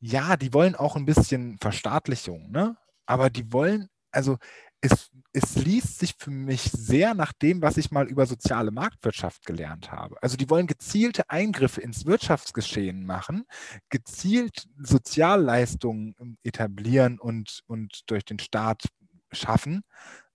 ja, 0.00 0.36
die 0.36 0.54
wollen 0.54 0.74
auch 0.76 0.96
ein 0.96 1.06
bisschen 1.06 1.58
Verstaatlichung, 1.60 2.50
ne? 2.50 2.76
Aber 3.06 3.30
die 3.30 3.52
wollen, 3.52 3.88
also 4.12 4.38
es, 4.80 5.10
es 5.32 5.56
liest 5.56 5.98
sich 5.98 6.14
für 6.16 6.30
mich 6.30 6.62
sehr 6.62 7.14
nach 7.14 7.32
dem, 7.32 7.62
was 7.62 7.76
ich 7.76 7.90
mal 7.90 8.08
über 8.08 8.26
soziale 8.26 8.70
Marktwirtschaft 8.70 9.44
gelernt 9.44 9.92
habe. 9.92 10.22
Also 10.22 10.36
die 10.36 10.48
wollen 10.48 10.66
gezielte 10.66 11.28
Eingriffe 11.28 11.80
ins 11.80 12.06
Wirtschaftsgeschehen 12.06 13.04
machen, 13.04 13.44
gezielt 13.90 14.68
Sozialleistungen 14.78 16.14
ähm, 16.20 16.38
etablieren 16.42 17.18
und, 17.18 17.62
und 17.66 18.02
durch 18.10 18.24
den 18.24 18.38
Staat 18.38 18.88
schaffen. 19.32 19.82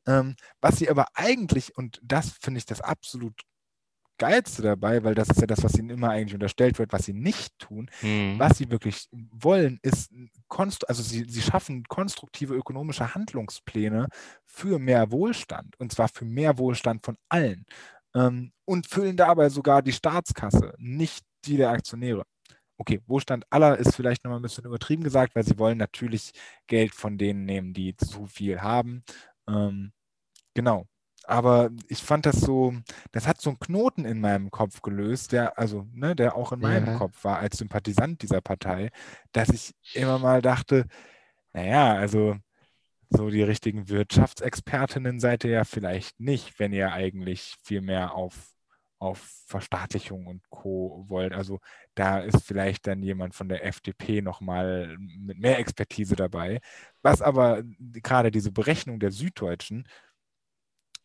Ähm, 0.08 0.36
was 0.62 0.78
sie 0.78 0.90
aber 0.90 1.08
eigentlich, 1.16 1.76
und 1.76 2.00
das 2.04 2.32
finde 2.40 2.60
ich 2.60 2.66
das 2.66 2.82
absolut 2.82 3.42
Geilste 4.18 4.62
dabei, 4.62 5.04
weil 5.04 5.16
das 5.16 5.30
ist 5.30 5.42
ja 5.42 5.48
das, 5.48 5.64
was 5.64 5.78
ihnen 5.78 5.90
immer 5.90 6.10
eigentlich 6.10 6.34
unterstellt 6.34 6.80
wird, 6.80 6.94
was 6.94 7.06
sie 7.06 7.14
nicht 7.14 7.58
tun, 7.60 7.90
Hm. 8.02 8.40
was 8.40 8.58
sie 8.58 8.72
wirklich 8.72 9.08
wollen, 9.12 9.80
ist, 9.82 10.12
also 10.88 11.04
sie, 11.04 11.26
sie 11.26 11.42
schaffen 11.42 11.84
konstruktive 11.84 12.54
ökonomische 12.56 13.14
Handlungspläne 13.14 14.08
für 14.46 14.80
mehr 14.80 15.12
Wohlstand 15.12 15.76
und 15.80 15.92
zwar 15.92 16.08
für 16.08 16.26
mehr 16.26 16.58
Wohlstand 16.58 17.06
von 17.06 17.18
allen 17.30 17.66
ähm, 18.16 18.52
und 18.66 18.88
füllen 18.88 19.18
dabei 19.18 19.50
sogar 19.50 19.82
die 19.82 19.94
Staatskasse, 19.94 20.74
nicht 20.78 21.26
die 21.46 21.58
der 21.58 21.70
Aktionäre. 21.72 22.24
Okay, 22.78 23.02
Wohlstand 23.08 23.46
aller 23.52 23.78
ist 23.78 23.96
vielleicht 23.96 24.24
nochmal 24.24 24.40
ein 24.40 24.44
bisschen 24.44 24.66
übertrieben 24.66 25.04
gesagt, 25.04 25.36
weil 25.36 25.46
sie 25.46 25.58
wollen 25.58 25.78
natürlich 25.78 26.32
Geld 26.68 26.94
von 26.94 27.18
denen 27.18 27.46
nehmen, 27.46 27.74
die 27.74 27.96
zu 27.96 28.26
viel 28.28 28.62
haben. 28.62 29.04
Ähm, 29.48 29.94
genau. 30.56 30.86
Aber 31.28 31.70
ich 31.88 32.04
fand 32.04 32.26
das 32.26 32.38
so, 32.42 32.74
das 33.12 33.28
hat 33.28 33.42
so 33.42 33.50
einen 33.52 33.60
Knoten 33.60 34.06
in 34.06 34.22
meinem 34.22 34.52
Kopf 34.52 34.82
gelöst, 34.82 35.32
der, 35.32 35.58
also, 35.58 35.88
ne, 35.94 36.16
der 36.16 36.36
auch 36.36 36.52
in 36.52 36.60
meinem 36.60 36.88
Ja. 36.88 36.98
Kopf 36.98 37.24
war 37.24 37.40
als 37.40 37.58
Sympathisant 37.58 38.22
dieser 38.22 38.42
Partei, 38.42 38.92
dass 39.32 39.50
ich 39.50 39.74
immer 39.94 40.20
mal 40.20 40.42
dachte, 40.42 40.86
naja, 41.54 41.94
also 41.96 42.36
so 43.10 43.30
die 43.30 43.44
richtigen 43.44 43.90
Wirtschaftsexpertinnen 43.90 45.20
seid 45.20 45.44
ihr 45.44 45.52
ja 45.52 45.64
vielleicht 45.64 46.20
nicht, 46.20 46.60
wenn 46.60 46.74
ihr 46.74 46.92
eigentlich 46.94 47.56
viel 47.64 47.82
mehr 47.82 48.14
auf, 48.16 48.54
auf 49.00 49.20
Verstaatlichung 49.48 50.28
und 50.28 50.50
Co. 50.50 51.06
wollt. 51.08 51.34
Also 51.34 51.60
da 51.96 52.20
ist 52.20 52.44
vielleicht 52.46 52.88
dann 52.88 53.04
jemand 53.04 53.36
von 53.36 53.48
der 53.50 53.66
FDP 53.66 54.22
nochmal 54.22 54.96
mit 55.00 55.40
mehr 55.40 55.60
Expertise 55.60 56.16
dabei. 56.16 56.60
Was 57.02 57.22
aber 57.22 57.64
gerade 57.94 58.32
diese 58.32 58.52
Berechnung 58.52 59.00
der 59.00 59.12
Süddeutschen 59.12 59.88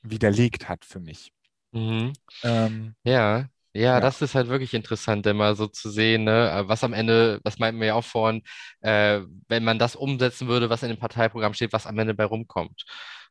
widerlegt 0.02 0.68
hat 0.68 0.84
für 0.84 1.00
mich. 1.00 1.32
Mhm. 1.72 2.12
Ähm, 2.42 2.94
Ja, 3.04 3.48
ja, 3.74 4.00
Ja. 4.00 4.00
das 4.00 4.20
ist 4.22 4.34
halt 4.34 4.48
wirklich 4.48 4.74
interessant, 4.74 5.26
immer 5.26 5.54
so 5.54 5.66
zu 5.68 5.90
sehen, 5.90 6.24
ne, 6.24 6.50
äh, 6.50 6.68
was 6.68 6.84
am 6.84 6.92
Ende, 6.92 7.40
das 7.44 7.58
meinten 7.58 7.80
wir 7.80 7.88
ja 7.88 7.94
auch 7.94 8.04
vorhin, 8.04 8.42
äh, 8.80 9.20
wenn 9.48 9.64
man 9.64 9.78
das 9.78 9.96
umsetzen 9.96 10.48
würde, 10.48 10.70
was 10.70 10.82
in 10.82 10.88
dem 10.90 10.98
Parteiprogramm 10.98 11.54
steht, 11.54 11.72
was 11.72 11.86
am 11.86 11.98
Ende 11.98 12.14
bei 12.14 12.24
rumkommt. 12.24 12.84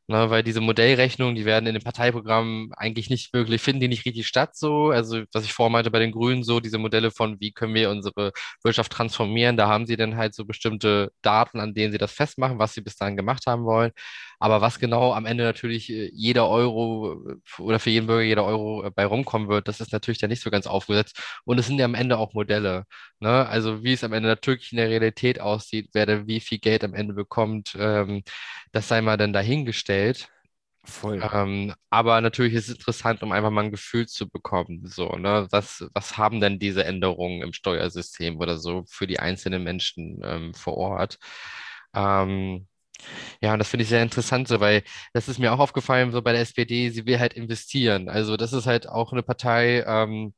Ne, 0.08 0.28
weil 0.30 0.42
diese 0.42 0.60
Modellrechnungen, 0.60 1.36
die 1.36 1.44
werden 1.44 1.66
in 1.68 1.74
den 1.74 1.84
Parteiprogrammen 1.84 2.72
eigentlich 2.74 3.10
nicht 3.10 3.32
wirklich, 3.32 3.62
finden 3.62 3.80
die 3.80 3.88
nicht 3.88 4.04
richtig 4.06 4.26
statt 4.26 4.56
so. 4.56 4.90
Also, 4.90 5.22
was 5.32 5.44
ich 5.44 5.52
vorhin 5.52 5.72
meinte 5.72 5.90
bei 5.92 6.00
den 6.00 6.10
Grünen, 6.10 6.42
so 6.42 6.58
diese 6.58 6.78
Modelle 6.78 7.12
von, 7.12 7.38
wie 7.40 7.52
können 7.52 7.74
wir 7.74 7.90
unsere 7.90 8.32
Wirtschaft 8.64 8.90
transformieren, 8.92 9.56
da 9.56 9.68
haben 9.68 9.86
sie 9.86 9.96
dann 9.96 10.16
halt 10.16 10.34
so 10.34 10.44
bestimmte 10.44 11.12
Daten, 11.22 11.60
an 11.60 11.74
denen 11.74 11.92
sie 11.92 11.98
das 11.98 12.12
festmachen, 12.12 12.58
was 12.58 12.74
sie 12.74 12.80
bis 12.80 12.96
dahin 12.96 13.16
gemacht 13.16 13.44
haben 13.46 13.64
wollen. 13.64 13.92
Aber 14.40 14.60
was 14.62 14.80
genau 14.80 15.12
am 15.14 15.26
Ende 15.26 15.44
natürlich 15.44 15.90
äh, 15.90 16.10
jeder 16.14 16.48
Euro 16.48 17.14
äh, 17.30 17.62
oder 17.62 17.78
für 17.80 17.90
jeden 17.90 18.08
Bürger 18.08 18.22
jeder 18.24 18.44
Euro 18.46 18.84
äh, 18.86 18.90
bei 18.90 19.06
rumkommen 19.06 19.48
wird, 19.48 19.68
das 19.68 19.80
ist 19.80 19.92
natürlich 19.92 20.18
dann 20.18 20.30
nicht 20.30 20.42
so 20.42 20.50
ganz 20.50 20.66
aufgesetzt. 20.66 21.20
Und 21.44 21.58
es 21.60 21.66
sind 21.68 21.78
ja 21.78 21.84
am 21.86 21.94
Ende 21.94 22.18
auch 22.18 22.34
Modelle. 22.34 22.84
Ne? 23.20 23.46
Also 23.48 23.84
wie 23.84 23.92
es 23.94 24.04
am 24.04 24.12
Ende 24.14 24.28
natürlich 24.28 24.72
in 24.72 24.78
der 24.78 24.88
Realität 24.90 25.40
aussieht, 25.40 25.90
wer 25.92 26.06
da 26.06 26.26
wie 26.26 26.40
viel 26.40 26.58
Geld 26.58 26.84
am 26.84 26.94
Ende 26.94 27.14
bekommt, 27.14 27.76
ähm, 27.78 28.22
das 28.72 28.88
sei 28.88 29.02
mal 29.02 29.16
dann 29.18 29.32
dahingestellt. 29.32 30.28
voll. 30.84 31.30
Ähm, 31.32 31.74
aber 31.90 32.20
natürlich 32.22 32.54
ist 32.54 32.68
es 32.68 32.76
interessant, 32.76 33.22
um 33.22 33.32
einfach 33.32 33.50
mal 33.50 33.64
ein 33.64 33.70
Gefühl 33.70 34.06
zu 34.08 34.28
bekommen. 34.28 34.86
So, 34.86 35.10
ne? 35.16 35.46
Was, 35.50 35.84
was 35.94 36.16
haben 36.16 36.40
denn 36.40 36.58
diese 36.58 36.84
Änderungen 36.84 37.42
im 37.42 37.52
Steuersystem 37.52 38.38
oder 38.38 38.56
so 38.58 38.84
für 38.88 39.06
die 39.06 39.20
einzelnen 39.20 39.62
Menschen 39.62 40.20
ähm, 40.24 40.54
vor 40.54 40.76
Ort? 40.78 41.18
Ähm, 41.94 42.66
ja, 43.40 43.52
und 43.52 43.58
das 43.58 43.68
finde 43.68 43.82
ich 43.84 43.88
sehr 43.88 44.02
interessant, 44.02 44.48
so, 44.48 44.60
weil 44.60 44.82
das 45.12 45.28
ist 45.28 45.38
mir 45.38 45.52
auch 45.52 45.58
aufgefallen, 45.58 46.12
so 46.12 46.22
bei 46.22 46.32
der 46.32 46.40
SPD, 46.42 46.90
sie 46.90 47.06
will 47.06 47.18
halt 47.20 47.34
investieren. 47.34 48.08
Also 48.08 48.36
das 48.36 48.52
ist 48.52 48.66
halt 48.66 48.88
auch 48.88 49.12
eine 49.12 49.22
Partei, 49.22 49.82
ähm, 49.86 50.34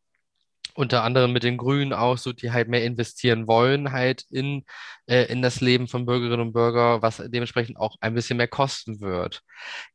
unter 0.75 1.05
anderem 1.05 1.33
mit 1.33 1.43
den 1.45 1.59
Grünen 1.59 1.93
auch 1.93 2.19
so, 2.19 2.33
die 2.33 2.53
halt 2.53 2.69
mehr 2.69 2.85
investieren 2.85 3.47
wollen, 3.47 3.93
halt 3.93 4.25
in, 4.31 4.65
äh, 5.13 5.25
in 5.25 5.43
das 5.43 5.61
Leben 5.61 5.89
von 5.89 6.07
Bürgerinnen 6.07 6.41
und 6.41 6.53
Bürgern, 6.55 7.03
was 7.03 7.23
dementsprechend 7.27 7.77
auch 7.77 7.97
ein 8.01 8.15
bisschen 8.15 8.39
mehr 8.39 8.49
kosten 8.49 9.01
wird. 9.01 9.43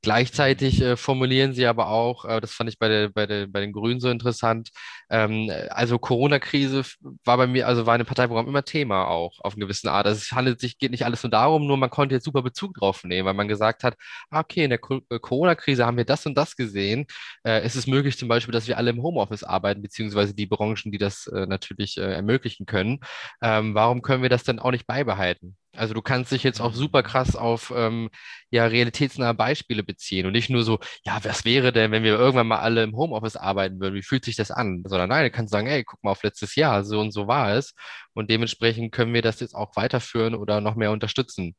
Gleichzeitig 0.03 0.79
äh, 0.79 0.95
formulieren 0.95 1.53
sie 1.53 1.65
aber 1.65 1.89
auch, 1.89 2.25
äh, 2.25 2.39
das 2.39 2.53
fand 2.53 2.69
ich 2.69 2.77
bei 2.77 2.87
der, 2.87 3.09
bei 3.09 3.25
der, 3.25 3.47
bei 3.47 3.61
den 3.61 3.71
Grünen 3.71 3.99
so 3.99 4.09
interessant, 4.09 4.69
ähm, 5.09 5.51
also 5.69 5.97
Corona-Krise 5.97 6.83
war 7.25 7.37
bei 7.37 7.47
mir, 7.47 7.67
also 7.67 7.87
war 7.87 7.95
in 7.95 8.01
dem 8.01 8.05
Parteiprogramm 8.05 8.47
immer 8.47 8.63
Thema 8.63 9.07
auch 9.07 9.39
auf 9.39 9.53
eine 9.55 9.65
gewisse 9.65 9.91
Art. 9.91 10.05
Also 10.05 10.19
es 10.19 10.31
handelt 10.31 10.59
sich, 10.59 10.77
geht 10.77 10.91
nicht 10.91 11.05
alles 11.05 11.23
nur 11.23 11.31
darum, 11.31 11.65
nur 11.65 11.77
man 11.77 11.89
konnte 11.89 12.13
jetzt 12.13 12.25
super 12.25 12.43
Bezug 12.43 12.75
drauf 12.75 13.03
nehmen, 13.03 13.25
weil 13.25 13.33
man 13.33 13.47
gesagt 13.47 13.83
hat, 13.83 13.95
ah, 14.29 14.41
okay, 14.41 14.65
in 14.65 14.69
der 14.69 14.79
äh, 15.09 15.19
Corona-Krise 15.19 15.85
haben 15.85 15.97
wir 15.97 16.05
das 16.05 16.27
und 16.27 16.37
das 16.37 16.55
gesehen. 16.55 17.07
Äh, 17.43 17.61
es 17.61 17.75
ist 17.75 17.87
möglich 17.87 18.17
zum 18.19 18.27
Beispiel, 18.27 18.51
dass 18.51 18.67
wir 18.67 18.77
alle 18.77 18.91
im 18.91 19.01
Homeoffice 19.01 19.43
arbeiten, 19.43 19.81
beziehungsweise 19.81 20.35
die 20.35 20.45
Branchen, 20.45 20.91
die 20.91 20.97
das 20.99 21.29
natürlich 21.33 21.97
ermöglichen 21.97 22.65
können. 22.65 22.99
Ähm, 23.41 23.73
warum 23.73 24.01
können 24.01 24.21
wir 24.21 24.29
das 24.29 24.43
dann 24.43 24.59
auch 24.59 24.71
nicht 24.71 24.85
beibehalten? 25.07 25.57
Also 25.75 25.93
du 25.93 26.01
kannst 26.01 26.31
dich 26.31 26.43
jetzt 26.43 26.59
auch 26.59 26.73
super 26.73 27.03
krass 27.03 27.35
auf 27.35 27.71
ähm, 27.75 28.09
ja, 28.49 28.65
realitätsnahe 28.65 29.33
Beispiele 29.33 29.83
beziehen 29.83 30.25
und 30.25 30.33
nicht 30.33 30.49
nur 30.49 30.63
so, 30.63 30.79
ja, 31.05 31.23
was 31.23 31.45
wäre 31.45 31.71
denn, 31.71 31.91
wenn 31.91 32.03
wir 32.03 32.17
irgendwann 32.17 32.47
mal 32.47 32.59
alle 32.59 32.83
im 32.83 32.95
Homeoffice 32.95 33.35
arbeiten 33.35 33.79
würden? 33.79 33.95
Wie 33.95 34.03
fühlt 34.03 34.25
sich 34.25 34.35
das 34.35 34.51
an? 34.51 34.83
Sondern 34.85 35.09
nein, 35.09 35.25
du 35.25 35.31
kannst 35.31 35.51
sagen, 35.51 35.67
ey, 35.67 35.83
guck 35.83 36.03
mal 36.03 36.11
auf 36.11 36.23
letztes 36.23 36.55
Jahr, 36.55 36.83
so 36.83 36.99
und 36.99 37.11
so 37.11 37.27
war 37.27 37.53
es. 37.53 37.73
Und 38.13 38.29
dementsprechend 38.29 38.91
können 38.91 39.13
wir 39.13 39.21
das 39.21 39.39
jetzt 39.39 39.55
auch 39.55 39.75
weiterführen 39.75 40.35
oder 40.35 40.61
noch 40.61 40.75
mehr 40.75 40.91
unterstützen. 40.91 41.55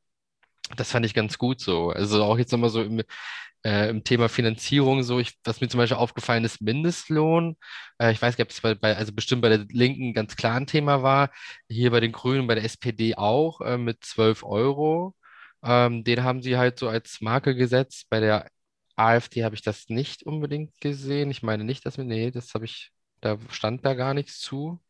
Das 0.76 0.90
fand 0.92 1.06
ich 1.06 1.14
ganz 1.14 1.38
gut 1.38 1.60
so. 1.60 1.90
Also 1.90 2.22
auch 2.24 2.38
jetzt 2.38 2.52
nochmal 2.52 2.70
so 2.70 2.82
im, 2.82 3.02
äh, 3.64 3.88
im 3.90 4.04
Thema 4.04 4.28
Finanzierung 4.28 5.02
so, 5.02 5.18
ich, 5.20 5.34
was 5.44 5.60
mir 5.60 5.68
zum 5.68 5.78
Beispiel 5.78 5.96
aufgefallen 5.98 6.44
ist, 6.44 6.60
Mindestlohn. 6.62 7.56
Äh, 7.98 8.12
ich 8.12 8.22
weiß 8.22 8.36
nicht, 8.38 8.44
ob 8.46 8.50
es 8.50 8.60
bei, 8.60 8.74
bei, 8.74 8.96
also 8.96 9.12
bestimmt 9.12 9.42
bei 9.42 9.48
der 9.50 9.66
Linken 9.70 10.14
ganz 10.14 10.36
klar 10.36 10.56
ein 10.56 10.66
Thema 10.66 11.02
war. 11.02 11.30
Hier 11.68 11.90
bei 11.90 12.00
den 12.00 12.12
Grünen, 12.12 12.46
bei 12.46 12.54
der 12.54 12.64
SPD 12.64 13.16
auch 13.16 13.60
äh, 13.60 13.78
mit 13.78 14.04
12 14.04 14.44
Euro. 14.44 15.14
Ähm, 15.62 16.04
den 16.04 16.22
haben 16.24 16.42
sie 16.42 16.56
halt 16.56 16.78
so 16.78 16.88
als 16.88 17.20
Marke 17.20 17.54
gesetzt. 17.54 18.06
Bei 18.10 18.20
der 18.20 18.48
AfD 18.96 19.44
habe 19.44 19.54
ich 19.54 19.62
das 19.62 19.88
nicht 19.88 20.22
unbedingt 20.24 20.80
gesehen. 20.80 21.30
Ich 21.30 21.42
meine 21.42 21.64
nicht, 21.64 21.86
dass 21.86 21.96
wir, 21.98 22.04
nee, 22.04 22.30
das 22.30 22.54
habe 22.54 22.64
ich, 22.64 22.92
da 23.20 23.38
stand 23.50 23.84
da 23.84 23.94
gar 23.94 24.14
nichts 24.14 24.40
zu. 24.40 24.80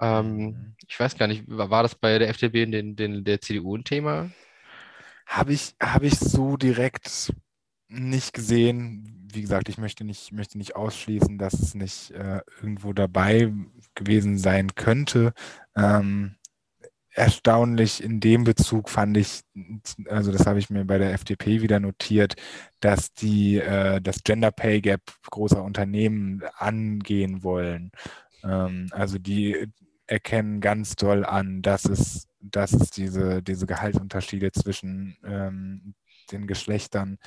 Ähm, 0.00 0.56
Mhm. 0.56 0.74
ich 0.88 0.98
weiß 1.00 1.16
gar 1.18 1.26
nicht, 1.28 1.44
war, 1.48 1.70
war 1.70 1.82
das 1.84 1.94
bei 1.94 2.18
der 2.18 2.28
FDP 2.30 2.64
und 2.66 2.72
den, 2.72 2.96
den, 2.96 3.24
der 3.24 3.40
CDU 3.40 3.76
ein 3.76 3.84
Thema? 3.84 4.30
habe 5.26 5.52
ich, 5.52 5.74
hab 5.80 6.02
ich 6.02 6.18
so 6.18 6.56
direkt 6.56 7.32
nicht 7.90 8.32
gesehen. 8.32 9.28
Wie 9.32 9.42
gesagt, 9.42 9.68
ich 9.68 9.78
möchte 9.78 10.04
nicht, 10.04 10.32
möchte 10.32 10.58
nicht 10.58 10.76
ausschließen, 10.76 11.38
dass 11.38 11.54
es 11.54 11.74
nicht 11.74 12.10
äh, 12.12 12.40
irgendwo 12.60 12.92
dabei 12.92 13.52
gewesen 13.94 14.38
sein 14.38 14.74
könnte. 14.74 15.32
Ähm, 15.76 16.36
erstaunlich 17.12 18.02
in 18.02 18.20
dem 18.20 18.44
Bezug 18.44 18.88
fand 18.88 19.16
ich, 19.16 19.42
also 20.08 20.32
das 20.32 20.46
habe 20.46 20.58
ich 20.58 20.70
mir 20.70 20.84
bei 20.84 20.98
der 20.98 21.12
FDP 21.12 21.60
wieder 21.60 21.80
notiert, 21.80 22.36
dass 22.80 23.12
die 23.12 23.58
äh, 23.58 24.00
das 24.00 24.22
Gender 24.24 24.50
Pay 24.52 24.80
Gap 24.80 25.02
großer 25.30 25.62
Unternehmen 25.62 26.42
angehen 26.56 27.42
wollen. 27.42 27.90
Ähm, 28.44 28.88
also 28.92 29.18
die 29.18 29.66
erkennen 30.06 30.60
ganz 30.60 30.96
toll 30.96 31.24
an, 31.24 31.62
dass 31.62 31.84
es, 31.84 32.26
dass 32.40 32.72
es 32.72 32.90
diese, 32.90 33.42
diese 33.42 33.66
Gehaltsunterschiede 33.66 34.52
zwischen 34.52 35.16
ähm, 35.24 35.94
den 36.32 36.46
Geschlechtern 36.46 37.18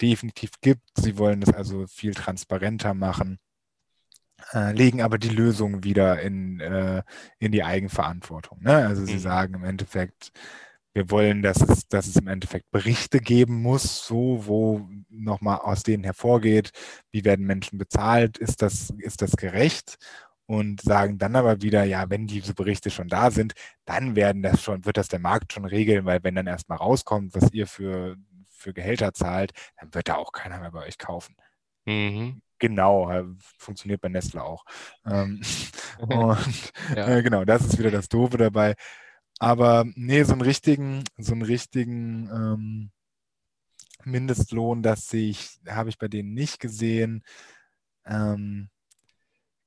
definitiv 0.00 0.52
gibt. 0.60 0.88
Sie 0.96 1.18
wollen 1.18 1.40
das 1.40 1.54
also 1.54 1.86
viel 1.86 2.14
transparenter 2.14 2.94
machen 2.94 3.38
äh, 4.52 4.72
legen 4.72 5.02
aber 5.02 5.18
die 5.18 5.28
Lösung 5.28 5.84
wieder 5.84 6.20
in, 6.22 6.60
äh, 6.60 7.02
in 7.38 7.52
die 7.52 7.64
Eigenverantwortung. 7.64 8.62
Ne? 8.62 8.86
Also 8.86 9.04
sie 9.04 9.14
mhm. 9.14 9.18
sagen 9.18 9.54
im 9.54 9.64
Endeffekt, 9.64 10.32
wir 10.94 11.10
wollen, 11.10 11.42
dass 11.42 11.60
es, 11.60 11.86
dass 11.88 12.06
es 12.06 12.16
im 12.16 12.28
Endeffekt 12.28 12.70
Berichte 12.70 13.20
geben 13.20 13.60
muss, 13.62 14.06
so 14.06 14.46
wo 14.46 14.88
nochmal 15.10 15.58
aus 15.58 15.82
denen 15.82 16.04
hervorgeht, 16.04 16.70
wie 17.12 17.24
werden 17.24 17.46
Menschen 17.46 17.78
bezahlt, 17.78 18.38
ist 18.38 18.62
das, 18.62 18.92
ist 18.98 19.22
das 19.22 19.36
gerecht? 19.36 19.96
Und 20.46 20.80
sagen 20.80 21.18
dann 21.18 21.36
aber 21.36 21.60
wieder, 21.60 21.84
ja, 21.84 22.08
wenn 22.08 22.26
diese 22.26 22.54
Berichte 22.54 22.90
schon 22.90 23.08
da 23.08 23.30
sind, 23.30 23.52
dann 23.84 24.16
werden 24.16 24.42
das 24.42 24.62
schon, 24.62 24.86
wird 24.86 24.96
das 24.96 25.08
der 25.08 25.18
Markt 25.18 25.52
schon 25.52 25.66
regeln, 25.66 26.06
weil 26.06 26.24
wenn 26.24 26.34
dann 26.34 26.46
erstmal 26.46 26.78
rauskommt, 26.78 27.34
was 27.34 27.52
ihr 27.52 27.66
für, 27.66 28.16
für 28.58 28.74
Gehälter 28.74 29.14
zahlt, 29.14 29.52
dann 29.78 29.94
wird 29.94 30.08
da 30.08 30.16
auch 30.16 30.32
keiner 30.32 30.60
mehr 30.60 30.72
bei 30.72 30.86
euch 30.86 30.98
kaufen. 30.98 31.36
Mhm. 31.86 32.42
Genau, 32.58 33.10
äh, 33.10 33.24
funktioniert 33.56 34.00
bei 34.00 34.08
Nestle 34.08 34.42
auch. 34.42 34.64
Ähm, 35.06 35.40
und 35.98 36.72
ja. 36.94 37.08
äh, 37.08 37.22
genau, 37.22 37.44
das 37.44 37.64
ist 37.64 37.78
wieder 37.78 37.90
das 37.90 38.08
Doofe 38.08 38.36
dabei. 38.36 38.74
Aber 39.38 39.84
nee, 39.94 40.22
so 40.24 40.32
einen 40.32 40.42
richtigen, 40.42 41.04
so 41.16 41.32
einen 41.32 41.42
richtigen 41.42 42.28
ähm, 42.28 42.90
Mindestlohn, 44.04 44.82
das 44.82 45.08
sehe 45.08 45.30
ich, 45.30 45.60
habe 45.68 45.88
ich 45.90 45.98
bei 45.98 46.08
denen 46.08 46.34
nicht 46.34 46.58
gesehen. 46.58 47.22
Ähm, 48.04 48.70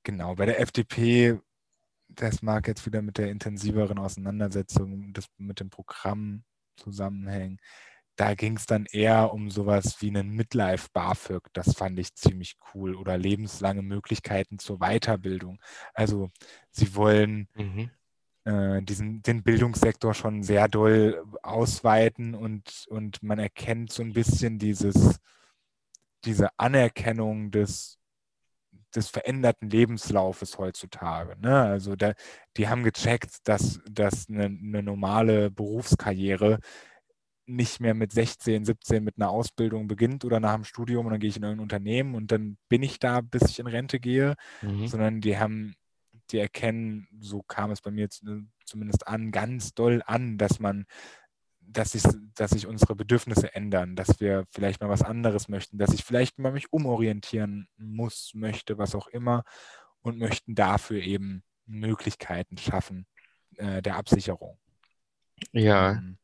genau, 0.04 0.36
bei 0.36 0.46
der 0.46 0.60
FDP, 0.60 1.40
das 2.10 2.42
mag 2.42 2.68
jetzt 2.68 2.86
wieder 2.86 3.02
mit 3.02 3.18
der 3.18 3.30
intensiveren 3.30 3.98
Auseinandersetzung 3.98 5.14
des, 5.14 5.28
mit 5.38 5.62
dem 5.62 5.70
Programm 5.70 6.44
zusammenhängen 6.76 7.60
da 8.22 8.36
ging 8.36 8.56
es 8.56 8.68
dann 8.68 8.86
eher 8.86 9.34
um 9.34 9.50
sowas 9.50 10.00
wie 10.00 10.10
einen 10.10 10.30
Midlife 10.30 10.90
BAföG. 10.94 11.42
Das 11.54 11.74
fand 11.74 11.98
ich 11.98 12.14
ziemlich 12.14 12.56
cool. 12.76 12.96
Oder 12.96 13.18
lebenslange 13.18 13.82
Möglichkeiten 13.82 14.60
zur 14.60 14.78
Weiterbildung. 14.78 15.60
Also 15.96 16.30
sie 16.70 16.94
wollen 16.94 17.48
mhm. 17.56 17.90
äh, 18.44 18.84
diesen, 18.84 19.24
den 19.24 19.42
Bildungssektor 19.42 20.14
schon 20.14 20.44
sehr 20.44 20.68
doll 20.68 21.24
ausweiten 21.42 22.36
und, 22.36 22.86
und 22.90 23.24
man 23.24 23.40
erkennt 23.40 23.92
so 23.92 24.04
ein 24.04 24.14
bisschen 24.14 24.60
dieses, 24.60 25.20
diese 26.24 26.50
Anerkennung 26.60 27.50
des, 27.50 27.98
des 28.94 29.10
veränderten 29.10 29.68
Lebenslaufes 29.68 30.60
heutzutage. 30.60 31.42
Ne? 31.42 31.60
Also 31.60 31.96
da, 31.96 32.14
die 32.56 32.68
haben 32.68 32.84
gecheckt, 32.84 33.48
dass, 33.48 33.82
dass 33.90 34.30
eine, 34.30 34.46
eine 34.46 34.84
normale 34.84 35.50
Berufskarriere 35.50 36.60
nicht 37.56 37.80
mehr 37.80 37.94
mit 37.94 38.12
16, 38.12 38.66
17 38.66 39.04
mit 39.04 39.16
einer 39.18 39.30
Ausbildung 39.30 39.88
beginnt 39.88 40.26
oder 40.26 40.40
nach 40.40 40.56
dem 40.56 40.64
Studium 40.64 41.06
und 41.06 41.12
dann 41.12 41.20
gehe 41.20 41.30
ich 41.30 41.38
in 41.38 41.44
irgendein 41.44 41.64
Unternehmen 41.64 42.16
und 42.16 42.32
dann 42.32 42.58
bin 42.70 42.84
ich 42.84 43.00
da, 43.00 43.22
bis 43.22 43.44
ich 43.50 43.60
in 43.60 43.68
Rente 43.68 44.00
gehe, 44.00 44.36
mhm. 44.62 44.88
sondern 44.88 45.22
die 45.22 45.38
haben, 45.38 45.76
die 46.32 46.38
erkennen, 46.38 47.08
so 47.20 47.42
kam 47.42 47.72
es 47.72 47.82
bei 47.82 47.92
mir 47.92 48.10
zumindest 48.66 49.08
an, 49.08 49.32
ganz 49.32 49.74
doll 49.74 50.02
an, 50.06 50.38
dass 50.38 50.60
man, 50.60 50.86
dass 51.60 51.92
sich, 51.92 52.04
dass 52.36 52.52
sich 52.52 52.68
unsere 52.68 52.96
Bedürfnisse 52.96 53.54
ändern, 53.54 53.96
dass 53.96 54.20
wir 54.20 54.46
vielleicht 54.52 54.82
mal 54.82 54.90
was 54.90 55.04
anderes 55.04 55.50
möchten, 55.50 55.78
dass 55.78 55.94
ich 55.94 56.04
vielleicht 56.04 56.40
mal 56.40 56.52
mich 56.52 56.72
umorientieren 56.72 57.68
muss, 57.78 58.32
möchte, 58.34 58.78
was 58.78 58.96
auch 58.96 59.08
immer 59.08 59.44
und 60.02 60.18
möchten 60.18 60.56
dafür 60.56 61.02
eben 61.02 61.44
Möglichkeiten 61.66 62.58
schaffen 62.58 63.06
äh, 63.58 63.82
der 63.82 63.96
Absicherung. 63.96 64.58
Ja. 65.52 65.94
Ähm, 65.94 66.18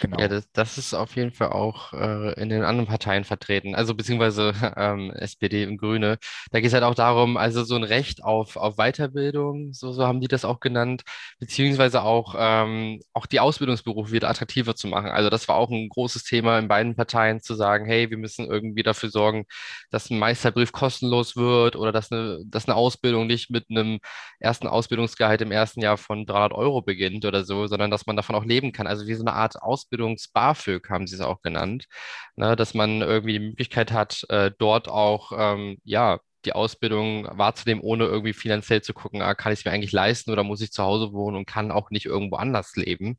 Genau. 0.00 0.18
Ja, 0.20 0.28
das, 0.28 0.50
das 0.52 0.78
ist 0.78 0.94
auf 0.94 1.16
jeden 1.16 1.32
Fall 1.32 1.50
auch 1.50 1.92
äh, 1.92 2.32
in 2.40 2.48
den 2.48 2.62
anderen 2.62 2.88
Parteien 2.88 3.24
vertreten, 3.24 3.74
also 3.74 3.94
beziehungsweise 3.94 4.52
ähm, 4.76 5.10
SPD 5.12 5.66
und 5.66 5.78
Grüne. 5.78 6.18
Da 6.50 6.60
geht 6.60 6.68
es 6.68 6.74
halt 6.74 6.84
auch 6.84 6.94
darum, 6.94 7.36
also 7.36 7.64
so 7.64 7.76
ein 7.76 7.84
Recht 7.84 8.24
auf, 8.24 8.56
auf 8.56 8.76
Weiterbildung, 8.76 9.72
so, 9.72 9.92
so 9.92 10.06
haben 10.06 10.20
die 10.20 10.28
das 10.28 10.44
auch 10.44 10.60
genannt, 10.60 11.02
beziehungsweise 11.38 12.02
auch, 12.02 12.34
ähm, 12.38 13.00
auch 13.12 13.26
die 13.26 13.40
Ausbildungsberufe 13.40 14.12
wieder 14.12 14.28
attraktiver 14.28 14.74
zu 14.74 14.88
machen. 14.88 15.08
Also 15.10 15.30
das 15.30 15.48
war 15.48 15.56
auch 15.56 15.70
ein 15.70 15.88
großes 15.88 16.24
Thema 16.24 16.58
in 16.58 16.68
beiden 16.68 16.96
Parteien, 16.96 17.40
zu 17.40 17.54
sagen, 17.54 17.86
hey, 17.86 18.10
wir 18.10 18.18
müssen 18.18 18.46
irgendwie 18.46 18.82
dafür 18.82 19.10
sorgen, 19.10 19.44
dass 19.90 20.10
ein 20.10 20.18
Meisterbrief 20.18 20.72
kostenlos 20.72 21.36
wird 21.36 21.76
oder 21.76 21.92
dass 21.92 22.10
eine, 22.12 22.40
dass 22.46 22.66
eine 22.68 22.76
Ausbildung 22.76 23.26
nicht 23.26 23.50
mit 23.50 23.66
einem 23.70 24.00
ersten 24.38 24.66
Ausbildungsgehalt 24.66 25.40
im 25.42 25.52
ersten 25.52 25.80
Jahr 25.80 25.96
von 25.98 26.26
300 26.26 26.52
Euro 26.52 26.82
beginnt 26.82 27.24
oder 27.24 27.44
so, 27.44 27.66
sondern 27.66 27.90
dass 27.90 28.06
man 28.06 28.16
davon 28.16 28.34
auch 28.34 28.44
leben 28.44 28.72
kann. 28.72 28.86
Also 28.86 29.06
wie 29.06 29.14
so 29.14 29.22
eine 29.24 29.34
Art 29.34 29.59
Ausbildungs-BAföG 29.60 30.88
haben 30.90 31.06
sie 31.06 31.16
es 31.16 31.20
auch 31.20 31.42
genannt, 31.42 31.86
ne, 32.36 32.56
dass 32.56 32.74
man 32.74 33.02
irgendwie 33.02 33.34
die 33.34 33.48
Möglichkeit 33.50 33.92
hat, 33.92 34.24
äh, 34.30 34.50
dort 34.58 34.88
auch 34.88 35.32
ähm, 35.36 35.78
ja 35.84 36.20
die 36.44 36.52
Ausbildung 36.54 37.26
wahrzunehmen, 37.30 37.82
ohne 37.82 38.04
irgendwie 38.04 38.32
finanziell 38.32 38.82
zu 38.82 38.94
gucken, 38.94 39.22
ah, 39.22 39.34
kann 39.34 39.52
ich 39.52 39.60
es 39.60 39.64
mir 39.64 39.72
eigentlich 39.72 39.92
leisten 39.92 40.30
oder 40.30 40.42
muss 40.42 40.60
ich 40.60 40.72
zu 40.72 40.82
Hause 40.82 41.12
wohnen 41.12 41.36
und 41.36 41.46
kann 41.46 41.70
auch 41.70 41.90
nicht 41.90 42.06
irgendwo 42.06 42.36
anders 42.36 42.76
leben. 42.76 43.18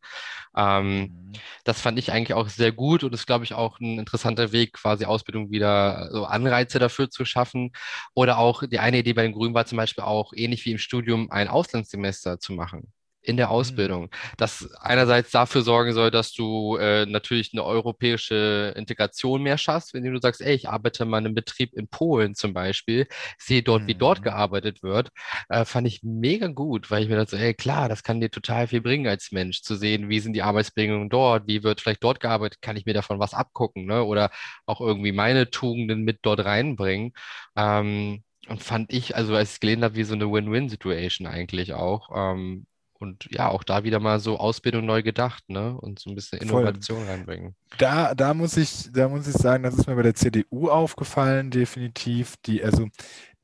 Ähm, 0.57 0.99
mhm. 0.99 1.33
Das 1.63 1.81
fand 1.81 1.99
ich 1.99 2.11
eigentlich 2.11 2.33
auch 2.33 2.49
sehr 2.49 2.71
gut 2.71 3.03
und 3.03 3.13
ist, 3.13 3.27
glaube 3.27 3.45
ich, 3.45 3.53
auch 3.53 3.79
ein 3.79 3.99
interessanter 3.99 4.51
Weg, 4.51 4.73
quasi 4.73 5.05
Ausbildung 5.05 5.51
wieder 5.51 6.09
so 6.11 6.25
Anreize 6.25 6.79
dafür 6.79 7.09
zu 7.09 7.25
schaffen. 7.25 7.71
Oder 8.13 8.37
auch 8.39 8.63
die 8.67 8.79
eine 8.79 8.99
Idee 8.99 9.13
bei 9.13 9.23
den 9.23 9.33
Grünen 9.33 9.53
war 9.53 9.65
zum 9.65 9.77
Beispiel 9.77 10.03
auch, 10.03 10.33
ähnlich 10.35 10.65
wie 10.65 10.71
im 10.71 10.77
Studium, 10.77 11.31
ein 11.31 11.47
Auslandssemester 11.47 12.39
zu 12.39 12.53
machen 12.53 12.91
in 13.21 13.37
der 13.37 13.47
mhm. 13.47 13.51
Ausbildung, 13.53 14.09
das 14.37 14.69
einerseits 14.79 15.31
dafür 15.31 15.61
sorgen 15.61 15.93
soll, 15.93 16.11
dass 16.11 16.33
du 16.33 16.77
äh, 16.77 17.05
natürlich 17.05 17.51
eine 17.53 17.63
europäische 17.63 18.73
Integration 18.75 19.43
mehr 19.43 19.57
schaffst, 19.57 19.93
wenn 19.93 20.03
du 20.03 20.19
sagst, 20.19 20.41
ey, 20.41 20.53
ich 20.55 20.69
arbeite 20.69 21.05
mal 21.05 21.19
in 21.19 21.25
einem 21.25 21.35
Betrieb 21.35 21.73
in 21.73 21.87
Polen 21.87 22.35
zum 22.35 22.53
Beispiel, 22.53 23.07
sehe 23.37 23.63
dort, 23.63 23.83
mhm. 23.83 23.87
wie 23.87 23.95
dort 23.95 24.19
mhm. 24.19 24.23
gearbeitet 24.23 24.83
wird, 24.83 25.09
äh, 25.49 25.65
fand 25.65 25.87
ich 25.87 26.01
mega 26.03 26.47
gut, 26.47 26.91
weil 26.91 27.03
ich 27.03 27.09
mir 27.09 27.17
dachte, 27.17 27.37
ey, 27.37 27.53
klar, 27.53 27.89
das 27.89 28.03
kann 28.03 28.21
dir 28.21 28.31
total 28.31 28.67
viel 28.67 28.81
bringen 28.81 29.07
als 29.07 29.31
Mensch, 29.31 29.61
zu 29.61 29.75
sehen, 29.75 30.09
wie 30.09 30.19
sind 30.19 30.33
die 30.33 30.43
Arbeitsbedingungen 30.43 31.09
dort, 31.09 31.47
wie 31.47 31.63
wird 31.63 31.81
vielleicht 31.81 32.03
dort 32.03 32.19
gearbeitet, 32.19 32.61
kann 32.61 32.77
ich 32.77 32.85
mir 32.85 32.93
davon 32.93 33.19
was 33.19 33.33
abgucken, 33.33 33.85
ne? 33.85 34.03
oder 34.03 34.31
auch 34.65 34.81
irgendwie 34.81 35.11
meine 35.11 35.49
Tugenden 35.49 36.03
mit 36.03 36.19
dort 36.23 36.43
reinbringen. 36.45 37.13
Ähm, 37.55 38.23
und 38.47 38.61
fand 38.63 38.91
ich, 38.91 39.15
also 39.15 39.35
als 39.35 39.53
ich 39.53 39.59
gelesen 39.59 39.83
habe, 39.83 39.95
wie 39.95 40.03
so 40.03 40.15
eine 40.15 40.31
Win-Win-Situation 40.31 41.27
eigentlich 41.27 41.73
auch. 41.73 42.09
Ähm, 42.13 42.65
und 43.01 43.27
ja, 43.31 43.49
auch 43.49 43.63
da 43.63 43.83
wieder 43.83 43.99
mal 43.99 44.19
so 44.19 44.37
Ausbildung 44.37 44.85
neu 44.85 45.01
gedacht, 45.01 45.49
ne? 45.49 45.75
Und 45.75 45.99
so 45.99 46.09
ein 46.09 46.15
bisschen 46.15 46.39
Innovation 46.39 46.99
Voll. 46.99 47.07
reinbringen. 47.07 47.55
Da, 47.77 48.13
da 48.13 48.33
muss 48.33 48.57
ich, 48.57 48.89
da 48.91 49.09
muss 49.09 49.27
ich 49.27 49.33
sagen, 49.33 49.63
das 49.63 49.75
ist 49.75 49.87
mir 49.87 49.95
bei 49.95 50.03
der 50.03 50.15
CDU 50.15 50.69
aufgefallen, 50.69 51.49
definitiv. 51.49 52.35
Die, 52.45 52.63
also, 52.63 52.87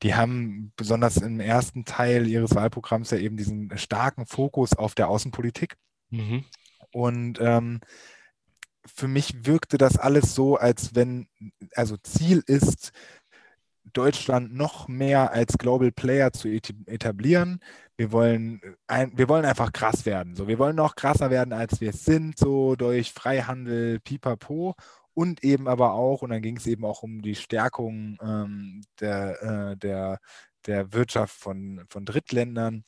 die 0.02 0.14
haben 0.14 0.72
besonders 0.76 1.16
im 1.16 1.40
ersten 1.40 1.84
Teil 1.84 2.28
ihres 2.28 2.54
Wahlprogramms 2.54 3.10
ja 3.10 3.18
eben 3.18 3.36
diesen 3.36 3.76
starken 3.76 4.26
Fokus 4.26 4.74
auf 4.74 4.94
der 4.94 5.08
Außenpolitik. 5.08 5.76
Mhm. 6.10 6.44
Und 6.92 7.38
ähm, 7.40 7.80
für 8.86 9.08
mich 9.08 9.44
wirkte 9.44 9.76
das 9.76 9.98
alles 9.98 10.34
so, 10.34 10.56
als 10.56 10.94
wenn, 10.94 11.28
also 11.74 11.96
Ziel 11.96 12.42
ist, 12.46 12.92
Deutschland 13.92 14.54
noch 14.54 14.88
mehr 14.88 15.32
als 15.32 15.58
Global 15.58 15.92
Player 15.92 16.32
zu 16.32 16.48
etablieren 16.48 17.60
wir 17.98 18.12
wollen, 18.12 18.60
ein, 18.86 19.10
wir 19.18 19.28
wollen 19.28 19.44
einfach 19.44 19.72
krass 19.72 20.06
werden. 20.06 20.36
So, 20.36 20.46
wir 20.46 20.58
wollen 20.60 20.76
noch 20.76 20.94
krasser 20.94 21.30
werden, 21.30 21.52
als 21.52 21.80
wir 21.80 21.90
es 21.90 22.04
sind, 22.04 22.38
so 22.38 22.76
durch 22.76 23.12
Freihandel, 23.12 23.98
pipapo. 24.00 24.76
Und 25.14 25.42
eben 25.42 25.66
aber 25.66 25.94
auch, 25.94 26.22
und 26.22 26.30
dann 26.30 26.40
ging 26.42 26.58
es 26.58 26.66
eben 26.68 26.84
auch 26.84 27.02
um 27.02 27.22
die 27.22 27.34
Stärkung 27.34 28.16
ähm, 28.22 28.82
der, 29.00 29.42
äh, 29.72 29.76
der, 29.76 30.20
der 30.66 30.92
Wirtschaft 30.92 31.34
von, 31.34 31.84
von 31.88 32.04
Drittländern. 32.04 32.84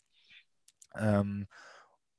Ähm, 0.95 1.49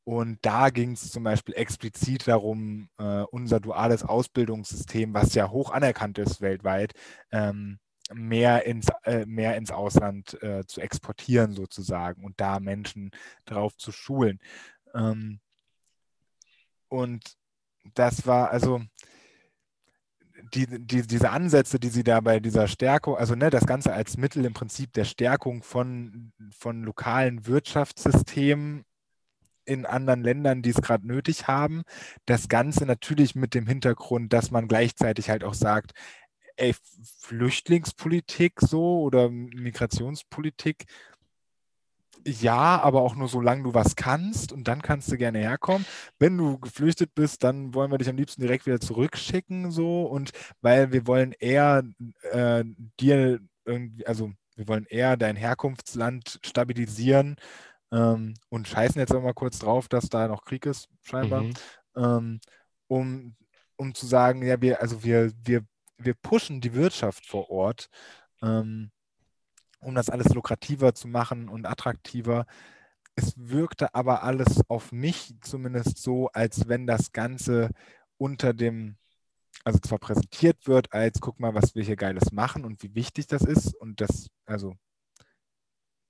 und 0.03 0.39
da 0.41 0.69
ging 0.69 0.91
es 0.91 1.11
zum 1.11 1.23
Beispiel 1.23 1.55
explizit 1.55 2.27
darum, 2.27 2.89
äh, 2.97 3.21
unser 3.31 3.61
duales 3.61 4.03
Ausbildungssystem, 4.03 5.13
was 5.13 5.33
ja 5.33 5.49
hoch 5.49 5.71
anerkannt 5.71 6.17
ist 6.17 6.41
weltweit, 6.41 6.91
ähm, 7.31 7.79
mehr 8.13 8.65
ins, 8.65 8.87
äh, 9.03 9.25
mehr 9.25 9.57
ins 9.57 9.71
Ausland 9.71 10.41
äh, 10.41 10.65
zu 10.65 10.81
exportieren 10.81 11.53
sozusagen 11.53 12.23
und 12.23 12.39
da 12.39 12.59
Menschen 12.59 13.11
drauf 13.45 13.77
zu 13.77 13.91
schulen. 13.91 14.39
Ähm, 14.93 15.39
und 16.89 17.37
das 17.93 18.27
war, 18.27 18.51
also 18.51 18.81
die, 20.53 20.67
die, 20.67 21.03
diese 21.03 21.29
Ansätze, 21.29 21.79
die 21.79 21.89
sie 21.89 22.03
da 22.03 22.19
bei 22.19 22.39
dieser 22.39 22.67
Stärkung, 22.67 23.15
also 23.15 23.35
ne, 23.35 23.49
das 23.49 23.65
Ganze 23.65 23.93
als 23.93 24.17
Mittel 24.17 24.45
im 24.45 24.53
Prinzip 24.53 24.93
der 24.93 25.05
Stärkung 25.05 25.63
von, 25.63 26.31
von 26.51 26.83
lokalen 26.83 27.45
Wirtschaftssystemen 27.45 28.85
in 29.65 29.85
anderen 29.85 30.21
Ländern, 30.21 30.61
die 30.61 30.71
es 30.71 30.81
gerade 30.81 31.07
nötig 31.07 31.47
haben. 31.47 31.83
Das 32.25 32.49
Ganze 32.49 32.85
natürlich 32.85 33.35
mit 33.35 33.53
dem 33.53 33.67
Hintergrund, 33.67 34.33
dass 34.33 34.51
man 34.51 34.67
gleichzeitig 34.67 35.29
halt 35.29 35.43
auch 35.43 35.53
sagt, 35.53 35.91
ey, 36.61 36.75
Flüchtlingspolitik 37.19 38.61
so 38.61 39.01
oder 39.01 39.29
Migrationspolitik 39.29 40.85
ja, 42.25 42.79
aber 42.81 43.01
auch 43.01 43.15
nur 43.15 43.27
solange 43.27 43.63
du 43.63 43.73
was 43.73 43.95
kannst 43.95 44.51
und 44.51 44.67
dann 44.67 44.81
kannst 44.81 45.11
du 45.11 45.17
gerne 45.17 45.39
herkommen. 45.39 45.85
Wenn 46.19 46.37
du 46.37 46.59
geflüchtet 46.59 47.15
bist, 47.15 47.43
dann 47.43 47.73
wollen 47.73 47.91
wir 47.91 47.97
dich 47.97 48.09
am 48.09 48.17
liebsten 48.17 48.41
direkt 48.41 48.65
wieder 48.65 48.79
zurückschicken, 48.79 49.71
so 49.71 50.03
und 50.03 50.31
weil 50.61 50.91
wir 50.91 51.07
wollen 51.07 51.33
eher 51.33 51.83
äh, 52.31 52.63
dir 52.99 53.39
irgendwie, 53.65 54.05
also 54.05 54.31
wir 54.55 54.67
wollen 54.67 54.85
eher 54.85 55.17
dein 55.17 55.35
Herkunftsland 55.35 56.39
stabilisieren 56.43 57.37
ähm, 57.91 58.35
und 58.49 58.67
scheißen 58.67 58.99
jetzt 58.99 59.11
aber 59.11 59.21
mal 59.21 59.33
kurz 59.33 59.59
drauf, 59.59 59.87
dass 59.87 60.09
da 60.09 60.27
noch 60.27 60.43
Krieg 60.45 60.65
ist, 60.65 60.89
scheinbar, 61.01 61.43
mhm. 61.43 61.53
ähm, 61.95 62.39
um, 62.87 63.35
um 63.77 63.95
zu 63.95 64.05
sagen, 64.05 64.45
ja, 64.45 64.61
wir, 64.61 64.81
also 64.81 65.03
wir, 65.03 65.31
wir, 65.43 65.63
wir 66.05 66.13
pushen 66.15 66.61
die 66.61 66.73
Wirtschaft 66.73 67.25
vor 67.25 67.49
Ort. 67.49 67.89
Ähm, 68.41 68.91
um 69.81 69.95
das 69.95 70.09
alles 70.09 70.33
lukrativer 70.33 70.93
zu 70.93 71.07
machen 71.07 71.49
und 71.49 71.65
attraktiver. 71.65 72.45
Es 73.15 73.33
wirkte 73.35 73.93
aber 73.93 74.23
alles 74.23 74.61
auf 74.69 74.91
mich 74.91 75.33
zumindest 75.41 75.97
so, 75.97 76.29
als 76.29 76.67
wenn 76.67 76.87
das 76.87 77.11
Ganze 77.11 77.69
unter 78.17 78.53
dem, 78.53 78.97
also 79.63 79.79
zwar 79.79 79.99
präsentiert 79.99 80.67
wird 80.67 80.93
als, 80.93 81.19
guck 81.19 81.39
mal, 81.39 81.53
was 81.53 81.75
wir 81.75 81.83
hier 81.83 81.97
Geiles 81.97 82.31
machen 82.31 82.63
und 82.63 82.81
wie 82.83 82.95
wichtig 82.95 83.27
das 83.27 83.41
ist. 83.41 83.75
Und 83.75 83.99
das, 84.01 84.27
also, 84.45 84.75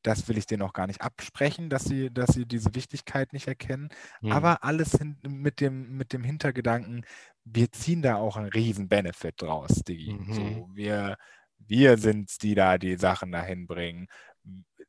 das 0.04 0.28
will 0.28 0.38
ich 0.38 0.46
denen 0.46 0.64
auch 0.64 0.74
gar 0.74 0.88
nicht 0.88 1.02
absprechen, 1.02 1.70
dass 1.70 1.84
sie, 1.84 2.12
dass 2.12 2.34
sie 2.34 2.46
diese 2.46 2.74
Wichtigkeit 2.76 3.34
nicht 3.34 3.48
erkennen. 3.48 3.90
Hm. 4.22 4.32
Aber 4.32 4.64
alles 4.64 4.92
hin, 4.92 5.18
mit, 5.28 5.60
dem, 5.60 5.98
mit 5.98 6.14
dem 6.14 6.24
Hintergedanken, 6.24 7.06
wir 7.44 7.72
ziehen 7.72 8.02
da 8.02 8.16
auch 8.16 8.38
einen 8.38 8.50
riesen 8.50 8.88
Benefit 8.88 9.42
draus, 9.42 9.82
Digi. 9.88 10.14
Mhm. 10.14 10.34
So, 10.34 10.70
wir, 10.74 11.18
wir 11.58 11.98
sind 11.98 12.30
es, 12.30 12.38
die 12.38 12.56
da 12.56 12.78
die 12.78 12.96
Sachen 12.96 13.32
dahin 13.32 13.68
bringen. 13.68 14.08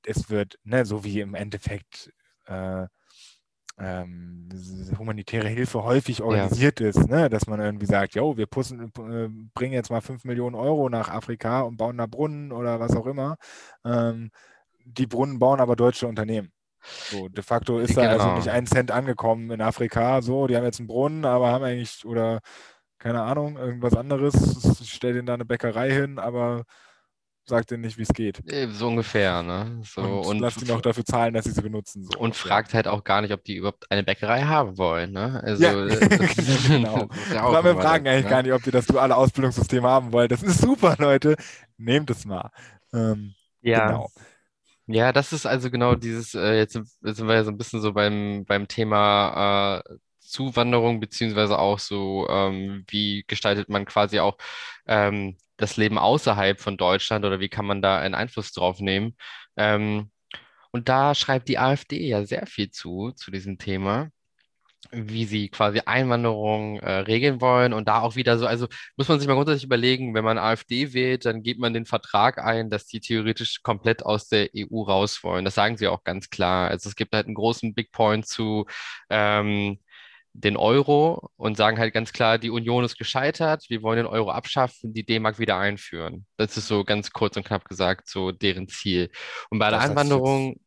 Es 0.04 0.28
wird, 0.30 0.58
ne, 0.64 0.84
so 0.84 1.04
wie 1.04 1.20
im 1.20 1.34
Endeffekt 1.34 2.12
äh, 2.46 2.86
ähm, 3.78 4.48
humanitäre 4.98 5.48
Hilfe 5.48 5.82
häufig 5.82 6.22
organisiert 6.22 6.80
ja. 6.80 6.88
ist, 6.88 7.08
ne? 7.08 7.30
dass 7.30 7.46
man 7.46 7.60
irgendwie 7.60 7.86
sagt, 7.86 8.14
jo, 8.14 8.36
wir 8.36 8.46
pussen, 8.46 8.92
äh, 8.98 9.28
bringen 9.54 9.72
jetzt 9.72 9.90
mal 9.90 10.00
5 10.00 10.24
Millionen 10.24 10.54
Euro 10.54 10.88
nach 10.88 11.08
Afrika 11.08 11.62
und 11.62 11.78
bauen 11.78 11.96
da 11.96 12.06
Brunnen 12.06 12.52
oder 12.52 12.80
was 12.80 12.94
auch 12.94 13.06
immer. 13.06 13.36
Ähm, 13.84 14.30
die 14.84 15.06
Brunnen 15.06 15.38
bauen 15.38 15.60
aber 15.60 15.76
deutsche 15.76 16.06
Unternehmen. 16.06 16.52
So, 16.82 17.28
de 17.28 17.44
facto 17.44 17.78
ist 17.78 17.94
genau. 17.94 18.02
da 18.02 18.08
also 18.10 18.24
genau. 18.24 18.36
nicht 18.36 18.48
ein 18.48 18.66
Cent 18.66 18.90
angekommen 18.90 19.50
in 19.50 19.60
Afrika. 19.60 20.20
So, 20.20 20.46
die 20.46 20.56
haben 20.56 20.64
jetzt 20.64 20.80
einen 20.80 20.88
Brunnen, 20.88 21.24
aber 21.24 21.48
haben 21.48 21.64
eigentlich, 21.64 22.04
oder 22.04 22.40
keine 22.98 23.22
Ahnung, 23.22 23.56
irgendwas 23.56 23.94
anderes. 23.94 24.80
Ich 24.80 24.92
stelle 24.92 25.14
denen 25.14 25.26
da 25.26 25.34
eine 25.34 25.44
Bäckerei 25.44 25.90
hin, 25.90 26.18
aber 26.18 26.64
sag 27.44 27.66
denen 27.66 27.82
nicht, 27.82 27.98
wie 27.98 28.02
es 28.02 28.12
geht. 28.12 28.40
Äh, 28.50 28.68
so 28.68 28.88
ungefähr, 28.88 29.42
ne? 29.42 29.80
So, 29.84 30.00
und, 30.00 30.26
und 30.26 30.38
lass 30.38 30.62
ihn 30.62 30.70
auch 30.70 30.80
dafür 30.80 31.04
zahlen, 31.04 31.34
dass 31.34 31.44
sie 31.44 31.52
sie 31.52 31.62
benutzen. 31.62 32.04
So. 32.04 32.18
Und 32.18 32.36
fragt 32.36 32.74
halt 32.74 32.86
auch 32.86 33.04
gar 33.04 33.20
nicht, 33.20 33.32
ob 33.32 33.42
die 33.44 33.56
überhaupt 33.56 33.90
eine 33.90 34.04
Bäckerei 34.04 34.42
haben 34.42 34.78
wollen, 34.78 35.12
ne? 35.12 35.40
Also, 35.44 35.62
ja. 35.62 35.86
Äh, 35.86 36.08
genau. 36.68 37.08
ja 37.34 37.64
wir 37.64 37.74
fragen 37.74 38.06
eigentlich 38.06 38.24
ne? 38.24 38.30
gar 38.30 38.42
nicht, 38.42 38.52
ob 38.52 38.64
ihr 38.66 38.72
das 38.72 38.86
duale 38.86 39.16
Ausbildungssystem 39.16 39.84
haben 39.84 40.12
wollt. 40.12 40.30
Das 40.30 40.42
ist 40.42 40.60
super, 40.60 40.96
Leute. 40.98 41.36
Nehmt 41.76 42.10
es 42.10 42.24
mal. 42.24 42.50
Ähm, 42.92 43.34
ja. 43.60 43.86
Genau. 43.86 44.10
Ja, 44.86 45.12
das 45.12 45.32
ist 45.32 45.46
also 45.46 45.70
genau 45.70 45.94
dieses, 45.94 46.34
äh, 46.34 46.56
jetzt 46.58 46.72
sind, 46.72 46.88
sind 47.02 47.28
wir 47.28 47.34
ja 47.36 47.44
so 47.44 47.50
ein 47.50 47.56
bisschen 47.58 47.80
so 47.80 47.92
beim, 47.92 48.44
beim 48.46 48.66
Thema 48.68 49.80
äh, 49.86 49.96
Zuwanderung, 50.20 50.98
beziehungsweise 51.00 51.58
auch 51.58 51.78
so, 51.78 52.26
ähm, 52.28 52.84
wie 52.88 53.24
gestaltet 53.26 53.68
man 53.68 53.84
quasi 53.84 54.18
auch 54.18 54.36
ähm, 54.86 55.36
das 55.56 55.76
Leben 55.76 55.98
außerhalb 55.98 56.60
von 56.60 56.76
Deutschland 56.76 57.24
oder 57.24 57.38
wie 57.40 57.48
kann 57.48 57.64
man 57.66 57.80
da 57.80 57.98
einen 57.98 58.14
Einfluss 58.14 58.52
drauf 58.52 58.80
nehmen? 58.80 59.16
Ähm, 59.56 60.10
und 60.72 60.88
da 60.88 61.14
schreibt 61.14 61.48
die 61.48 61.58
AfD 61.58 62.06
ja 62.08 62.24
sehr 62.24 62.46
viel 62.46 62.70
zu, 62.70 63.12
zu 63.12 63.30
diesem 63.30 63.58
Thema 63.58 64.10
wie 64.92 65.24
sie 65.24 65.48
quasi 65.48 65.80
Einwanderung 65.86 66.78
äh, 66.80 66.90
regeln 67.00 67.40
wollen 67.40 67.72
und 67.72 67.88
da 67.88 68.02
auch 68.02 68.14
wieder 68.14 68.38
so, 68.38 68.46
also 68.46 68.68
muss 68.96 69.08
man 69.08 69.18
sich 69.18 69.26
mal 69.26 69.34
grundsätzlich 69.34 69.64
überlegen, 69.64 70.14
wenn 70.14 70.24
man 70.24 70.38
AfD 70.38 70.92
wählt, 70.92 71.24
dann 71.24 71.42
geht 71.42 71.58
man 71.58 71.72
den 71.72 71.86
Vertrag 71.86 72.38
ein, 72.38 72.68
dass 72.68 72.86
die 72.86 73.00
theoretisch 73.00 73.62
komplett 73.62 74.04
aus 74.04 74.28
der 74.28 74.50
EU 74.56 74.82
raus 74.82 75.24
wollen. 75.24 75.44
Das 75.46 75.54
sagen 75.54 75.78
sie 75.78 75.88
auch 75.88 76.04
ganz 76.04 76.28
klar. 76.28 76.68
Also 76.68 76.90
es 76.90 76.96
gibt 76.96 77.14
halt 77.14 77.26
einen 77.26 77.34
großen 77.34 77.74
Big 77.74 77.90
Point 77.90 78.26
zu 78.26 78.66
ähm, 79.08 79.78
den 80.34 80.56
Euro 80.56 81.30
und 81.36 81.56
sagen 81.56 81.78
halt 81.78 81.94
ganz 81.94 82.12
klar, 82.12 82.38
die 82.38 82.50
Union 82.50 82.84
ist 82.84 82.98
gescheitert, 82.98 83.64
wir 83.68 83.82
wollen 83.82 83.98
den 83.98 84.06
Euro 84.06 84.30
abschaffen, 84.30 84.92
die 84.94 85.04
D-Mark 85.04 85.38
wieder 85.38 85.58
einführen. 85.58 86.26
Das 86.36 86.56
ist 86.56 86.68
so 86.68 86.84
ganz 86.84 87.12
kurz 87.12 87.36
und 87.36 87.46
knapp 87.46 87.68
gesagt 87.68 88.08
so 88.08 88.32
deren 88.32 88.68
Ziel. 88.68 89.10
Und 89.50 89.58
bei 89.58 89.70
der 89.70 89.80
Einwanderung, 89.80 90.60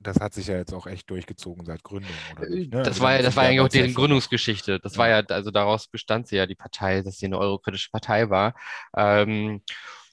das 0.00 0.20
hat 0.20 0.32
sich 0.32 0.46
ja 0.46 0.56
jetzt 0.56 0.72
auch 0.72 0.86
echt 0.86 1.10
durchgezogen 1.10 1.66
seit 1.66 1.82
Gründung, 1.82 2.10
oder 2.36 2.48
nicht, 2.48 2.72
ne? 2.72 2.78
Das 2.78 2.88
also 2.88 3.02
war 3.02 3.16
ja, 3.16 3.22
das 3.22 3.36
war 3.36 3.44
eigentlich 3.44 3.60
auch 3.60 3.68
deren 3.68 3.94
Gründungsgeschichte. 3.94 4.80
Das 4.80 4.94
ja. 4.94 4.98
war 4.98 5.08
ja, 5.08 5.22
also 5.28 5.50
daraus 5.50 5.88
bestand 5.88 6.28
sie 6.28 6.36
ja 6.36 6.46
die 6.46 6.54
Partei, 6.54 7.02
dass 7.02 7.18
sie 7.18 7.26
eine 7.26 7.38
eurokritische 7.38 7.90
Partei 7.90 8.30
war. 8.30 8.54
Ähm, 8.96 9.62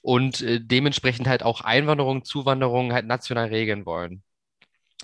und 0.02 0.42
äh, 0.42 0.60
dementsprechend 0.60 1.26
halt 1.26 1.42
auch 1.42 1.62
Einwanderung, 1.62 2.24
Zuwanderung 2.24 2.92
halt 2.92 3.06
national 3.06 3.46
regeln 3.46 3.86
wollen. 3.86 4.22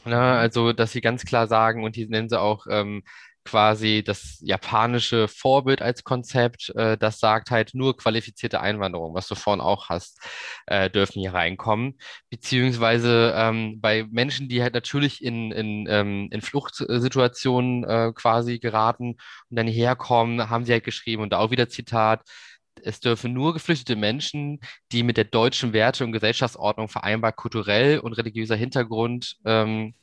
Na, 0.05 0.11
ne? 0.11 0.17
mhm. 0.17 0.41
also, 0.41 0.73
dass 0.73 0.93
sie 0.93 1.01
ganz 1.01 1.25
klar 1.25 1.47
sagen, 1.47 1.85
und 1.85 1.97
die 1.97 2.07
nennen 2.07 2.29
sie 2.29 2.41
auch 2.41 2.67
ähm, 2.69 3.03
quasi 3.51 4.05
das 4.05 4.39
japanische 4.43 5.27
Vorbild 5.27 5.83
als 5.83 6.05
Konzept. 6.05 6.71
Äh, 6.77 6.97
das 6.97 7.19
sagt 7.19 7.51
halt 7.51 7.75
nur 7.75 7.97
qualifizierte 7.97 8.61
Einwanderung, 8.61 9.13
was 9.15 9.27
du 9.27 9.35
vorhin 9.35 9.61
auch 9.61 9.89
hast, 9.89 10.21
äh, 10.67 10.89
dürfen 10.89 11.21
hier 11.21 11.35
reinkommen. 11.35 11.99
Beziehungsweise 12.31 13.35
ähm, 13.37 13.81
bei 13.81 14.07
Menschen, 14.11 14.49
die 14.49 14.63
halt 14.63 14.75
natürlich 14.75 15.25
in, 15.25 15.51
in, 15.51 15.87
ähm, 15.91 16.29
in 16.31 16.41
Fluchtsituationen 16.43 17.85
äh, 17.85 18.13
quasi 18.15 18.61
geraten 18.61 19.17
und 19.51 19.57
dann 19.57 19.67
hierher 19.67 19.97
kommen, 19.97 20.49
haben 20.49 20.65
sie 20.65 20.73
halt 20.73 20.85
geschrieben 20.85 21.23
und 21.23 21.35
auch 21.35 21.51
wieder 21.51 21.69
Zitat, 21.69 22.23
es 22.83 23.01
dürfen 23.01 23.33
nur 23.33 23.53
geflüchtete 23.53 23.97
Menschen, 23.97 24.61
die 24.93 25.03
mit 25.03 25.17
der 25.17 25.25
deutschen 25.25 25.73
Werte- 25.73 26.05
und 26.05 26.13
Gesellschaftsordnung 26.13 26.89
vereinbar 26.89 27.33
kulturell 27.33 27.99
und 27.99 28.13
religiöser 28.15 28.57
Hintergrund 28.57 29.37
ähm, 29.45 29.95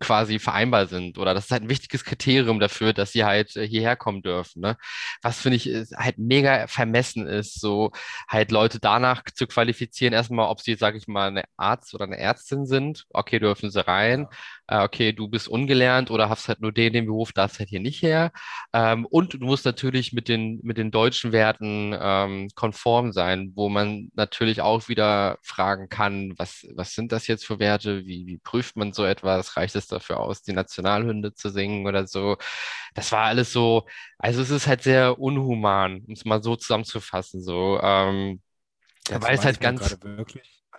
quasi 0.00 0.38
vereinbar 0.38 0.86
sind 0.86 1.18
oder 1.18 1.34
das 1.34 1.46
ist 1.46 1.50
halt 1.50 1.64
ein 1.64 1.68
wichtiges 1.68 2.04
Kriterium 2.04 2.60
dafür, 2.60 2.92
dass 2.92 3.12
sie 3.12 3.24
halt 3.24 3.56
äh, 3.56 3.66
hierher 3.66 3.96
kommen 3.96 4.22
dürfen. 4.22 4.60
Ne? 4.60 4.76
Was 5.22 5.40
finde 5.40 5.56
ich 5.56 5.66
halt 5.96 6.18
mega 6.18 6.66
vermessen 6.66 7.26
ist, 7.26 7.60
so 7.60 7.90
halt 8.28 8.50
Leute 8.50 8.78
danach 8.80 9.22
zu 9.34 9.46
qualifizieren, 9.46 10.14
erstmal, 10.14 10.48
ob 10.48 10.60
sie, 10.60 10.74
sage 10.74 10.98
ich 10.98 11.08
mal, 11.08 11.28
eine 11.28 11.44
Arzt 11.56 11.94
oder 11.94 12.04
eine 12.04 12.18
Ärztin 12.18 12.66
sind. 12.66 13.04
Okay, 13.10 13.38
dürfen 13.38 13.70
sie 13.70 13.86
rein. 13.86 14.26
Äh, 14.68 14.82
okay, 14.82 15.12
du 15.12 15.28
bist 15.28 15.48
ungelernt 15.48 16.10
oder 16.10 16.28
hast 16.28 16.48
halt 16.48 16.60
nur 16.60 16.72
den, 16.72 16.92
den 16.92 17.06
Beruf, 17.06 17.32
darfst 17.32 17.58
halt 17.58 17.68
hier 17.68 17.80
nicht 17.80 18.02
her. 18.02 18.32
Ähm, 18.72 19.06
und 19.06 19.34
du 19.34 19.38
musst 19.38 19.64
natürlich 19.64 20.12
mit 20.12 20.28
den, 20.28 20.60
mit 20.62 20.78
den 20.78 20.90
deutschen 20.90 21.32
Werten 21.32 21.94
ähm, 21.98 22.48
konform 22.54 23.12
sein, 23.12 23.52
wo 23.54 23.68
man 23.68 24.10
natürlich 24.14 24.60
auch 24.62 24.88
wieder 24.88 25.38
fragen 25.42 25.88
kann, 25.88 26.32
was, 26.38 26.66
was 26.74 26.94
sind 26.94 27.12
das 27.12 27.26
jetzt 27.26 27.44
für 27.46 27.58
Werte? 27.58 28.06
Wie, 28.06 28.26
wie 28.26 28.38
prüft 28.38 28.76
man 28.76 28.92
so 28.92 29.04
etwas? 29.04 29.56
Reicht 29.56 29.71
es 29.76 29.86
dafür 29.86 30.20
aus, 30.20 30.42
die 30.42 30.52
Nationalhymne 30.52 31.34
zu 31.34 31.50
singen 31.50 31.86
oder 31.86 32.06
so? 32.06 32.36
Das 32.94 33.12
war 33.12 33.24
alles 33.24 33.52
so, 33.52 33.86
also 34.18 34.42
es 34.42 34.50
ist 34.50 34.66
halt 34.66 34.82
sehr 34.82 35.18
unhuman, 35.18 36.02
um 36.06 36.12
es 36.12 36.24
mal 36.24 36.42
so 36.42 36.56
zusammenzufassen. 36.56 37.42
So, 37.42 37.80
ähm, 37.82 38.40
weil 39.10 39.34
es 39.34 39.44
halt 39.44 39.60
ganz. 39.60 39.96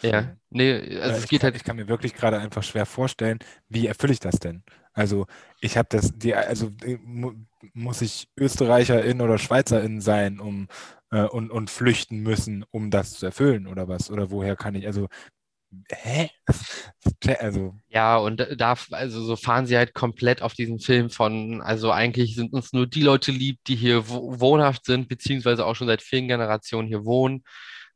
Ja, 0.02 0.36
nee, 0.50 1.00
also 1.00 1.18
es 1.18 1.24
ich 1.24 1.30
geht 1.30 1.42
kann, 1.42 1.48
halt. 1.48 1.56
Ich 1.56 1.64
kann 1.64 1.76
mir 1.76 1.88
wirklich 1.88 2.14
gerade 2.16 2.40
einfach 2.40 2.64
schwer 2.64 2.86
vorstellen, 2.86 3.40
wie 3.70 3.88
erfülle 3.88 4.14
ich 4.14 4.20
das 4.20 4.40
denn? 4.40 4.64
Also 4.92 5.26
ich 5.60 5.78
habe 5.78 5.88
das, 5.90 6.12
die, 6.18 6.36
also 6.36 6.72
muss 7.74 8.02
ich 8.02 8.28
Österreicherin 8.38 9.22
oder 9.22 9.38
Schweizerin 9.38 10.02
sein, 10.02 10.40
um 10.40 10.68
äh, 11.14 11.24
und, 11.24 11.52
und 11.52 11.70
flüchten 11.70 12.20
müssen, 12.22 12.66
um 12.72 12.92
das 12.92 13.14
zu 13.14 13.26
erfüllen 13.28 13.68
oder 13.68 13.88
was? 13.88 14.12
Oder 14.12 14.32
woher 14.32 14.56
kann 14.56 14.76
ich, 14.76 14.86
also 14.88 15.08
hä? 15.90 16.30
Also. 17.40 17.76
Ja, 17.90 18.18
und 18.18 18.46
da, 18.58 18.76
also 18.92 19.24
so 19.24 19.36
fahren 19.36 19.66
sie 19.66 19.78
halt 19.78 19.94
komplett 19.94 20.42
auf 20.42 20.54
diesen 20.54 20.80
Film 20.80 21.10
von, 21.10 21.62
also 21.62 21.92
eigentlich 21.92 22.36
sind 22.36 22.54
uns 22.54 22.74
nur 22.74 22.88
die 22.88 23.02
Leute 23.02 23.32
lieb, 23.32 23.60
die 23.68 23.76
hier 23.76 24.08
wohnhaft 24.08 24.86
sind, 24.86 25.08
beziehungsweise 25.08 25.66
auch 25.66 25.76
schon 25.76 25.88
seit 25.88 26.02
vielen 26.02 26.28
Generationen 26.28 26.88
hier 26.88 27.06
wohnen. 27.06 27.44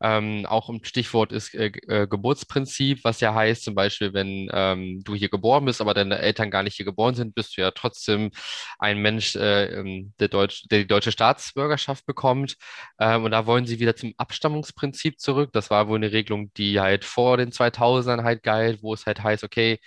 Ähm, 0.02 0.46
auch 0.46 0.70
ein 0.70 0.84
Stichwort 0.84 1.32
ist 1.32 1.54
äh, 1.56 1.68
äh, 1.88 2.08
Geburtsprinzip, 2.08 3.04
was 3.04 3.20
ja 3.20 3.34
heißt, 3.34 3.64
zum 3.64 3.76
Beispiel, 3.76 4.14
wenn 4.14 4.50
ähm, 4.54 5.02
du 5.04 5.16
hier 5.16 5.30
geboren 5.30 5.66
bist, 5.66 5.82
aber 5.82 5.94
deine 5.94 6.20
Eltern 6.20 6.52
gar 6.52 6.64
nicht 6.64 6.76
hier 6.76 6.86
geboren 6.86 7.16
sind, 7.16 7.34
bist 7.36 7.58
du 7.58 7.62
ja 7.62 7.72
trotzdem 7.72 8.32
ein 8.80 9.00
Mensch, 9.02 9.36
äh, 9.36 9.66
ähm, 9.80 10.14
der, 10.20 10.28
Deutsch, 10.28 10.66
der 10.70 10.80
die 10.80 10.88
deutsche 10.88 11.12
Staatsbürgerschaft 11.12 12.06
bekommt. 12.06 12.58
Ähm, 13.00 13.24
und 13.24 13.32
da 13.32 13.46
wollen 13.46 13.66
sie 13.66 13.80
wieder 13.80 13.96
zum 13.96 14.14
Abstammungsprinzip 14.18 15.20
zurück. 15.20 15.52
Das 15.54 15.70
war 15.70 15.88
wohl 15.88 15.98
eine 15.98 16.12
Regelung, 16.12 16.54
die 16.56 16.80
halt 16.80 17.04
vor 17.06 17.38
den 17.38 17.52
2000ern 17.52 18.24
halt 18.24 18.44
galt, 18.44 18.84
wo 18.84 18.94
es 18.94 19.06
halt 19.06 19.24
heißt, 19.24 19.44
okay, 19.44 19.80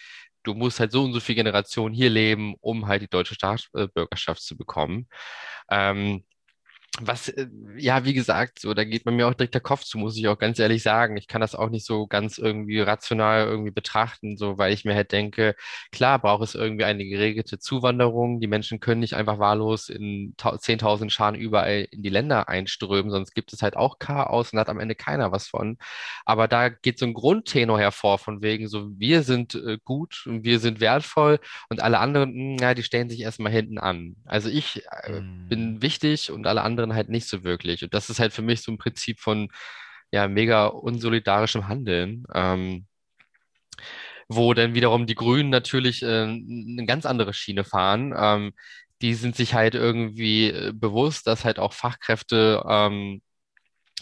du 0.42 0.54
musst 0.54 0.80
halt 0.80 0.92
so 0.92 1.04
und 1.04 1.12
so 1.12 1.20
viele 1.20 1.36
Generationen 1.36 1.94
hier 1.94 2.10
leben, 2.10 2.54
um 2.60 2.86
halt 2.86 3.02
die 3.02 3.08
deutsche 3.08 3.34
Staatsbürgerschaft 3.34 4.42
zu 4.42 4.56
bekommen. 4.56 5.08
Ähm, 5.70 6.24
was, 6.98 7.28
äh, 7.28 7.46
ja, 7.76 8.04
wie 8.04 8.14
gesagt, 8.14 8.58
so, 8.58 8.74
da 8.74 8.84
geht 8.84 9.04
bei 9.04 9.12
mir 9.12 9.28
auch 9.28 9.34
direkt 9.34 9.54
der 9.54 9.60
Kopf 9.60 9.84
zu, 9.84 9.96
muss 9.96 10.16
ich 10.16 10.26
auch 10.28 10.38
ganz 10.38 10.58
ehrlich 10.58 10.82
sagen. 10.82 11.16
Ich 11.16 11.28
kann 11.28 11.40
das 11.40 11.54
auch 11.54 11.70
nicht 11.70 11.86
so 11.86 12.06
ganz 12.06 12.36
irgendwie 12.36 12.80
rational 12.80 13.46
irgendwie 13.46 13.70
betrachten, 13.70 14.36
so, 14.36 14.58
weil 14.58 14.72
ich 14.72 14.84
mir 14.84 14.94
halt 14.94 15.12
denke, 15.12 15.54
klar 15.92 16.18
braucht 16.18 16.42
es 16.42 16.54
irgendwie 16.54 16.84
eine 16.84 17.04
geregelte 17.04 17.58
Zuwanderung. 17.58 18.40
Die 18.40 18.48
Menschen 18.48 18.80
können 18.80 19.00
nicht 19.00 19.14
einfach 19.14 19.38
wahllos 19.38 19.88
in 19.88 20.34
10.000 20.36 21.10
Scharen 21.10 21.36
überall 21.36 21.86
in 21.90 22.02
die 22.02 22.08
Länder 22.08 22.48
einströmen, 22.48 23.10
sonst 23.10 23.34
gibt 23.34 23.52
es 23.52 23.62
halt 23.62 23.76
auch 23.76 23.98
Chaos 23.98 24.52
und 24.52 24.58
hat 24.58 24.68
am 24.68 24.80
Ende 24.80 24.94
keiner 24.96 25.30
was 25.30 25.46
von. 25.46 25.78
Aber 26.24 26.48
da 26.48 26.68
geht 26.68 26.98
so 26.98 27.06
ein 27.06 27.14
Grundtenor 27.14 27.78
hervor 27.78 28.18
von 28.18 28.42
wegen, 28.42 28.68
so, 28.68 28.90
wir 28.98 29.22
sind 29.22 29.54
äh, 29.54 29.78
gut 29.84 30.24
und 30.26 30.44
wir 30.44 30.58
sind 30.58 30.80
wertvoll 30.80 31.38
und 31.68 31.80
alle 31.82 31.98
anderen, 32.00 32.32
mh, 32.34 32.50
hm, 32.50 32.56
ja, 32.60 32.74
die 32.74 32.82
stellen 32.82 33.08
sich 33.08 33.20
erstmal 33.20 33.52
hinten 33.52 33.78
an. 33.78 34.16
Also 34.24 34.48
ich 34.48 34.82
äh, 35.04 35.20
mm. 35.20 35.48
bin 35.48 35.82
wichtig 35.82 36.30
und 36.30 36.46
alle 36.46 36.62
anderen 36.62 36.79
anderen 36.80 36.96
halt 36.96 37.08
nicht 37.10 37.28
so 37.28 37.44
wirklich. 37.44 37.82
Und 37.84 37.94
das 37.94 38.10
ist 38.10 38.20
halt 38.20 38.32
für 38.32 38.42
mich 38.42 38.62
so 38.62 38.72
ein 38.72 38.78
Prinzip 38.78 39.20
von 39.20 39.48
ja, 40.12 40.28
mega 40.28 40.66
unsolidarischem 40.66 41.68
Handeln. 41.68 42.24
Ähm, 42.34 42.86
wo 44.28 44.54
dann 44.54 44.74
wiederum 44.74 45.06
die 45.06 45.16
Grünen 45.16 45.50
natürlich 45.50 46.02
äh, 46.02 46.22
eine 46.22 46.86
ganz 46.86 47.04
andere 47.04 47.34
Schiene 47.34 47.64
fahren. 47.64 48.14
Ähm, 48.16 48.52
die 49.02 49.14
sind 49.14 49.34
sich 49.36 49.54
halt 49.54 49.74
irgendwie 49.74 50.50
äh, 50.50 50.72
bewusst, 50.72 51.26
dass 51.26 51.44
halt 51.44 51.58
auch 51.58 51.72
Fachkräfte 51.72 52.62
ähm, 52.68 53.22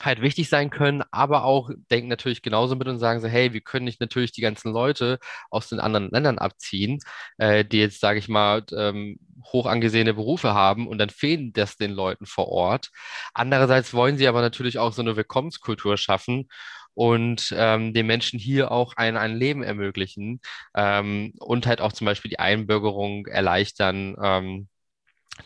halt 0.00 0.20
wichtig 0.22 0.48
sein 0.48 0.70
können, 0.70 1.02
aber 1.10 1.44
auch 1.44 1.70
denken 1.90 2.08
natürlich 2.08 2.42
genauso 2.42 2.76
mit 2.76 2.88
und 2.88 2.98
sagen 2.98 3.20
so, 3.20 3.28
hey, 3.28 3.52
wir 3.52 3.60
können 3.60 3.84
nicht 3.84 4.00
natürlich 4.00 4.32
die 4.32 4.40
ganzen 4.40 4.72
Leute 4.72 5.18
aus 5.50 5.68
den 5.68 5.80
anderen 5.80 6.10
Ländern 6.10 6.38
abziehen, 6.38 6.98
äh, 7.38 7.64
die 7.64 7.78
jetzt, 7.78 8.00
sage 8.00 8.18
ich 8.18 8.28
mal, 8.28 8.64
ähm, 8.76 9.18
hoch 9.52 9.66
angesehene 9.66 10.14
Berufe 10.14 10.54
haben 10.54 10.86
und 10.88 10.98
dann 10.98 11.10
fehlen 11.10 11.52
das 11.52 11.76
den 11.76 11.92
Leuten 11.92 12.26
vor 12.26 12.48
Ort. 12.48 12.90
Andererseits 13.34 13.94
wollen 13.94 14.16
sie 14.18 14.28
aber 14.28 14.40
natürlich 14.40 14.78
auch 14.78 14.92
so 14.92 15.02
eine 15.02 15.16
Willkommenskultur 15.16 15.96
schaffen 15.96 16.48
und 16.94 17.54
ähm, 17.56 17.94
den 17.94 18.06
Menschen 18.06 18.38
hier 18.40 18.72
auch 18.72 18.94
ein, 18.96 19.16
ein 19.16 19.36
Leben 19.36 19.62
ermöglichen 19.62 20.40
ähm, 20.74 21.32
und 21.38 21.66
halt 21.66 21.80
auch 21.80 21.92
zum 21.92 22.06
Beispiel 22.06 22.30
die 22.30 22.40
Einbürgerung 22.40 23.26
erleichtern. 23.26 24.16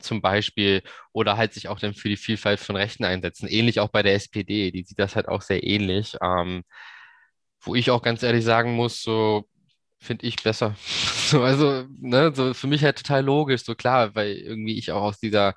Zum 0.00 0.20
Beispiel 0.22 0.82
oder 1.12 1.36
halt 1.36 1.54
sich 1.54 1.68
auch 1.68 1.78
dann 1.80 1.94
für 1.94 2.08
die 2.08 2.16
Vielfalt 2.16 2.60
von 2.60 2.76
Rechten 2.76 3.04
einsetzen. 3.04 3.48
Ähnlich 3.48 3.80
auch 3.80 3.88
bei 3.88 4.02
der 4.02 4.14
SPD, 4.14 4.70
die 4.70 4.84
sieht 4.84 4.98
das 4.98 5.16
halt 5.16 5.28
auch 5.28 5.42
sehr 5.42 5.62
ähnlich. 5.64 6.16
Ähm, 6.22 6.64
wo 7.60 7.74
ich 7.74 7.90
auch 7.90 8.02
ganz 8.02 8.22
ehrlich 8.22 8.44
sagen 8.44 8.74
muss, 8.74 9.02
so 9.02 9.48
finde 10.00 10.26
ich 10.26 10.42
besser. 10.42 10.76
So, 11.32 11.42
also, 11.42 11.86
ne, 12.00 12.30
so 12.34 12.52
für 12.52 12.66
mich 12.66 12.84
halt 12.84 12.98
total 12.98 13.24
logisch, 13.24 13.64
so 13.64 13.74
klar, 13.74 14.14
weil 14.14 14.32
irgendwie 14.36 14.76
ich 14.78 14.92
auch 14.92 15.00
aus 15.00 15.18
dieser 15.18 15.54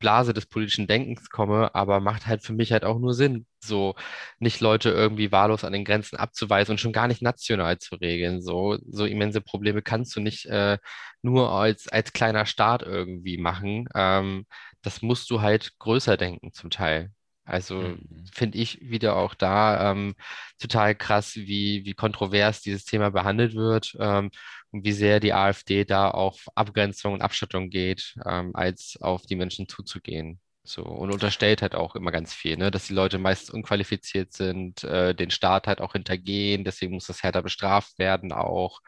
Blase 0.00 0.34
des 0.34 0.46
politischen 0.46 0.88
Denkens 0.88 1.30
komme, 1.30 1.74
aber 1.74 2.00
macht 2.00 2.26
halt 2.26 2.42
für 2.42 2.52
mich 2.54 2.72
halt 2.72 2.84
auch 2.84 2.98
nur 2.98 3.14
Sinn, 3.14 3.46
so 3.60 3.94
nicht 4.40 4.60
Leute 4.60 4.90
irgendwie 4.90 5.30
wahllos 5.30 5.62
an 5.64 5.72
den 5.72 5.84
Grenzen 5.84 6.16
abzuweisen 6.16 6.72
und 6.72 6.78
schon 6.78 6.92
gar 6.92 7.06
nicht 7.06 7.22
national 7.22 7.78
zu 7.78 7.94
regeln. 7.96 8.42
So, 8.42 8.78
so 8.88 9.04
immense 9.06 9.40
Probleme 9.40 9.82
kannst 9.82 10.16
du 10.16 10.20
nicht 10.20 10.46
äh, 10.46 10.78
nur 11.22 11.52
als, 11.52 11.86
als 11.88 12.12
kleiner 12.12 12.46
Staat 12.46 12.82
irgendwie 12.82 13.38
machen. 13.38 13.86
Ähm, 13.94 14.46
das 14.82 15.02
musst 15.02 15.30
du 15.30 15.40
halt 15.42 15.78
größer 15.78 16.16
denken 16.16 16.52
zum 16.52 16.70
Teil. 16.70 17.12
Also 17.44 17.76
mhm. 17.76 18.26
finde 18.32 18.58
ich 18.58 18.80
wieder 18.80 19.16
auch 19.16 19.34
da 19.34 19.90
ähm, 19.90 20.14
total 20.60 20.94
krass, 20.94 21.36
wie, 21.36 21.84
wie 21.84 21.94
kontrovers 21.94 22.60
dieses 22.62 22.84
Thema 22.84 23.10
behandelt 23.10 23.54
wird 23.54 23.96
ähm, 23.98 24.30
und 24.72 24.84
wie 24.84 24.92
sehr 24.92 25.20
die 25.20 25.32
AfD 25.32 25.84
da 25.84 26.10
auf 26.10 26.46
Abgrenzung 26.54 27.14
und 27.14 27.22
Abschottung 27.22 27.70
geht, 27.70 28.14
ähm, 28.24 28.50
als 28.54 28.98
auf 29.00 29.22
die 29.22 29.36
Menschen 29.36 29.68
zuzugehen. 29.68 30.40
So, 30.62 30.84
und 30.84 31.10
unterstellt 31.10 31.62
halt 31.62 31.74
auch 31.74 31.96
immer 31.96 32.12
ganz 32.12 32.34
viel, 32.34 32.56
ne? 32.56 32.70
dass 32.70 32.86
die 32.86 32.94
Leute 32.94 33.18
meist 33.18 33.50
unqualifiziert 33.50 34.32
sind, 34.32 34.84
äh, 34.84 35.14
den 35.14 35.30
Staat 35.30 35.66
halt 35.66 35.80
auch 35.80 35.92
hintergehen, 35.92 36.64
deswegen 36.64 36.94
muss 36.94 37.06
das 37.06 37.22
härter 37.22 37.42
bestraft 37.42 37.98
werden 37.98 38.32
auch. 38.32 38.80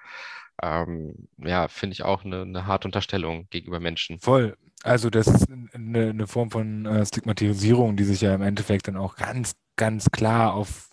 Ähm, 0.63 1.29
ja, 1.39 1.69
finde 1.69 1.95
ich 1.95 2.05
auch 2.05 2.25
eine, 2.25 2.43
eine 2.43 2.67
harte 2.67 2.87
Unterstellung 2.87 3.49
gegenüber 3.51 3.81
Menschen. 3.81 4.21
Voll. 4.21 4.57
Also 4.83 5.11
das 5.11 5.27
ist 5.27 5.49
eine, 5.51 6.11
eine 6.11 6.27
Form 6.27 6.51
von 6.51 6.87
äh, 6.87 7.07
Stigmatisierung, 7.07 7.97
die 7.97 8.05
sich 8.05 8.21
ja 8.21 8.35
im 8.35 8.43
Endeffekt 8.43 8.89
dann 8.89 8.97
auch 8.97 9.17
ganz, 9.17 9.55
ganz 9.77 10.11
klar 10.11 10.55
auf 10.55 10.91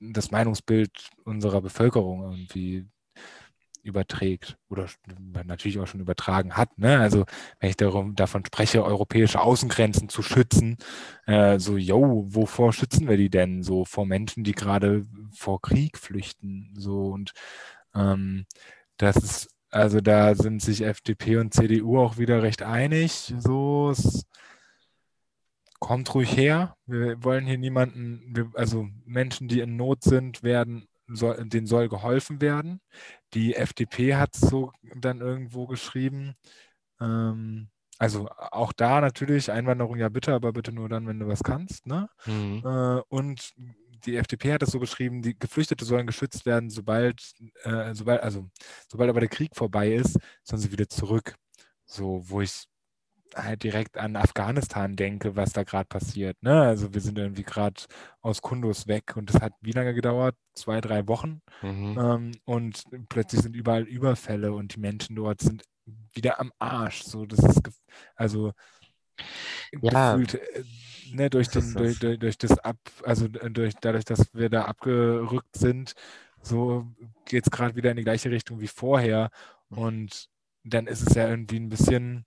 das 0.00 0.30
Meinungsbild 0.30 1.10
unserer 1.24 1.60
Bevölkerung 1.60 2.22
irgendwie 2.22 2.86
überträgt 3.84 4.56
oder 4.68 4.88
natürlich 5.44 5.78
auch 5.78 5.86
schon 5.86 6.00
übertragen 6.00 6.56
hat. 6.56 6.78
Ne? 6.78 6.98
Also 6.98 7.24
wenn 7.60 7.70
ich 7.70 7.76
darum, 7.76 8.14
davon 8.14 8.44
spreche, 8.44 8.84
europäische 8.84 9.40
Außengrenzen 9.40 10.08
zu 10.08 10.22
schützen, 10.22 10.78
äh, 11.26 11.58
so, 11.58 11.76
yo, 11.76 12.24
wovor 12.28 12.72
schützen 12.72 13.08
wir 13.08 13.16
die 13.16 13.30
denn? 13.30 13.62
So 13.62 13.84
vor 13.84 14.06
Menschen, 14.06 14.44
die 14.44 14.52
gerade 14.52 15.04
vor 15.32 15.60
Krieg 15.60 15.98
flüchten. 15.98 16.72
So 16.76 17.08
und 17.08 17.32
ähm, 17.94 18.46
das 18.96 19.16
ist 19.16 19.54
also 19.74 20.00
da 20.00 20.36
sind 20.36 20.62
sich 20.62 20.82
FDP 20.82 21.38
und 21.38 21.52
CDU 21.52 21.98
auch 21.98 22.16
wieder 22.16 22.44
recht 22.44 22.62
einig. 22.62 23.34
So, 23.38 23.90
es 23.90 24.24
kommt 25.80 26.14
ruhig 26.14 26.36
her. 26.36 26.76
Wir 26.86 27.22
wollen 27.24 27.44
hier 27.44 27.58
niemanden, 27.58 28.52
also 28.54 28.86
Menschen, 29.04 29.48
die 29.48 29.58
in 29.58 29.74
Not 29.76 30.04
sind, 30.04 30.44
werden, 30.44 30.86
soll, 31.16 31.36
denen 31.48 31.66
soll 31.66 31.88
geholfen 31.88 32.40
werden. 32.40 32.80
Die 33.34 33.54
FDP 33.54 34.16
hat 34.16 34.34
so 34.34 34.72
dann 34.96 35.20
irgendwo 35.20 35.66
geschrieben. 35.66 36.34
Ähm, 37.00 37.68
also 37.98 38.28
auch 38.28 38.72
da 38.72 39.00
natürlich 39.00 39.50
Einwanderung 39.50 39.98
ja 39.98 40.08
bitte, 40.08 40.32
aber 40.34 40.52
bitte 40.52 40.72
nur 40.72 40.88
dann, 40.88 41.06
wenn 41.06 41.20
du 41.20 41.28
was 41.28 41.42
kannst. 41.42 41.86
Ne? 41.86 42.08
Mhm. 42.26 42.62
Äh, 42.64 43.00
und 43.08 43.52
die 44.04 44.16
FDP 44.16 44.52
hat 44.52 44.62
das 44.62 44.70
so 44.70 44.78
beschrieben, 44.78 45.22
die 45.22 45.38
Geflüchtete 45.38 45.84
sollen 45.84 46.06
geschützt 46.06 46.44
werden, 46.46 46.70
sobald, 46.70 47.22
äh, 47.62 47.94
sobald, 47.94 48.22
also 48.22 48.48
sobald 48.88 49.10
aber 49.10 49.20
der 49.20 49.28
Krieg 49.28 49.54
vorbei 49.54 49.94
ist, 49.94 50.18
sollen 50.42 50.60
sie 50.60 50.72
wieder 50.72 50.88
zurück. 50.88 51.36
So, 51.86 52.22
wo 52.28 52.40
ich 52.40 52.66
halt 53.34 53.62
direkt 53.62 53.98
an 53.98 54.16
Afghanistan 54.16 54.96
denke, 54.96 55.36
was 55.36 55.52
da 55.52 55.62
gerade 55.62 55.86
passiert. 55.86 56.42
Ne? 56.42 56.62
Also 56.62 56.94
wir 56.94 57.00
sind 57.00 57.18
irgendwie 57.18 57.42
gerade 57.42 57.82
aus 58.20 58.42
Kundus 58.42 58.86
weg 58.86 59.16
und 59.16 59.32
das 59.32 59.42
hat 59.42 59.52
wie 59.60 59.72
lange 59.72 59.94
gedauert? 59.94 60.36
Zwei, 60.54 60.80
drei 60.80 61.06
Wochen. 61.08 61.42
Mhm. 61.62 61.98
Ähm, 61.98 62.32
und 62.44 62.84
plötzlich 63.08 63.42
sind 63.42 63.56
überall 63.56 63.82
Überfälle 63.82 64.52
und 64.52 64.74
die 64.74 64.80
Menschen 64.80 65.16
dort 65.16 65.40
sind 65.40 65.64
wieder 66.12 66.40
am 66.40 66.52
Arsch. 66.58 67.02
So, 67.02 67.26
das 67.26 67.40
ist 67.40 67.62
also 68.14 68.52
ja. 69.82 70.16
gefühlt 70.16 70.34
äh, 70.34 70.64
ne, 71.12 71.30
durch, 71.30 71.48
den, 71.48 71.74
durch, 71.74 71.98
durch, 71.98 72.18
durch, 72.18 72.38
das 72.38 72.58
Ab, 72.58 72.78
also 73.04 73.26
äh, 73.26 73.50
durch, 73.50 73.74
dadurch, 73.80 74.04
dass 74.04 74.32
wir 74.32 74.48
da 74.48 74.64
abgerückt 74.64 75.56
sind, 75.56 75.94
so 76.42 76.86
geht 77.24 77.46
es 77.46 77.50
gerade 77.50 77.76
wieder 77.76 77.90
in 77.90 77.96
die 77.96 78.04
gleiche 78.04 78.30
Richtung 78.30 78.60
wie 78.60 78.68
vorher. 78.68 79.30
Und 79.68 80.28
dann 80.62 80.86
ist 80.86 81.08
es 81.08 81.14
ja 81.14 81.28
irgendwie 81.28 81.58
ein 81.58 81.68
bisschen 81.68 82.26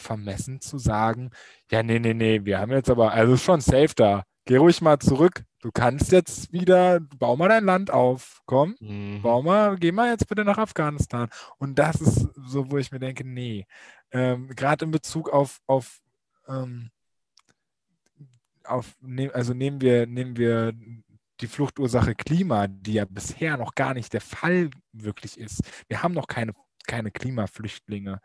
vermessen 0.00 0.60
zu 0.60 0.78
sagen, 0.78 1.30
ja, 1.70 1.82
nee, 1.82 1.98
nee, 1.98 2.14
nee, 2.14 2.44
wir 2.44 2.58
haben 2.58 2.72
jetzt 2.72 2.90
aber, 2.90 3.12
also 3.12 3.36
schon 3.36 3.60
safe 3.60 3.94
da. 3.94 4.24
Geh 4.46 4.56
ruhig 4.56 4.80
mal 4.80 4.98
zurück. 4.98 5.44
Du 5.60 5.70
kannst 5.70 6.10
jetzt 6.12 6.52
wieder, 6.52 7.00
bau 7.18 7.36
mal 7.36 7.48
dein 7.48 7.64
Land 7.64 7.90
auf. 7.90 8.40
Komm, 8.46 8.76
mhm. 8.80 9.20
bau 9.22 9.42
mal, 9.42 9.76
geh 9.76 9.92
mal 9.92 10.10
jetzt 10.10 10.26
bitte 10.26 10.44
nach 10.44 10.58
Afghanistan. 10.58 11.28
Und 11.58 11.78
das 11.78 12.00
ist 12.00 12.28
so, 12.46 12.70
wo 12.70 12.78
ich 12.78 12.90
mir 12.90 12.98
denke, 12.98 13.24
nee. 13.24 13.66
Ähm, 14.10 14.48
Gerade 14.48 14.86
in 14.86 14.90
Bezug 14.90 15.28
auf, 15.30 15.60
auf 15.66 16.00
ähm, 16.48 16.90
auf, 18.64 18.96
ne, 19.00 19.30
also 19.32 19.52
nehmen 19.52 19.80
wir, 19.80 20.06
nehmen 20.06 20.36
wir 20.36 20.72
die 21.40 21.46
Fluchtursache 21.46 22.14
Klima, 22.14 22.66
die 22.68 22.94
ja 22.94 23.04
bisher 23.04 23.56
noch 23.56 23.74
gar 23.74 23.94
nicht 23.94 24.12
der 24.12 24.20
Fall 24.20 24.70
wirklich 24.92 25.38
ist. 25.38 25.62
Wir 25.88 26.02
haben 26.02 26.14
noch 26.14 26.26
keine, 26.26 26.52
keine 26.86 27.10
Klimaflüchtlinge. 27.10 28.20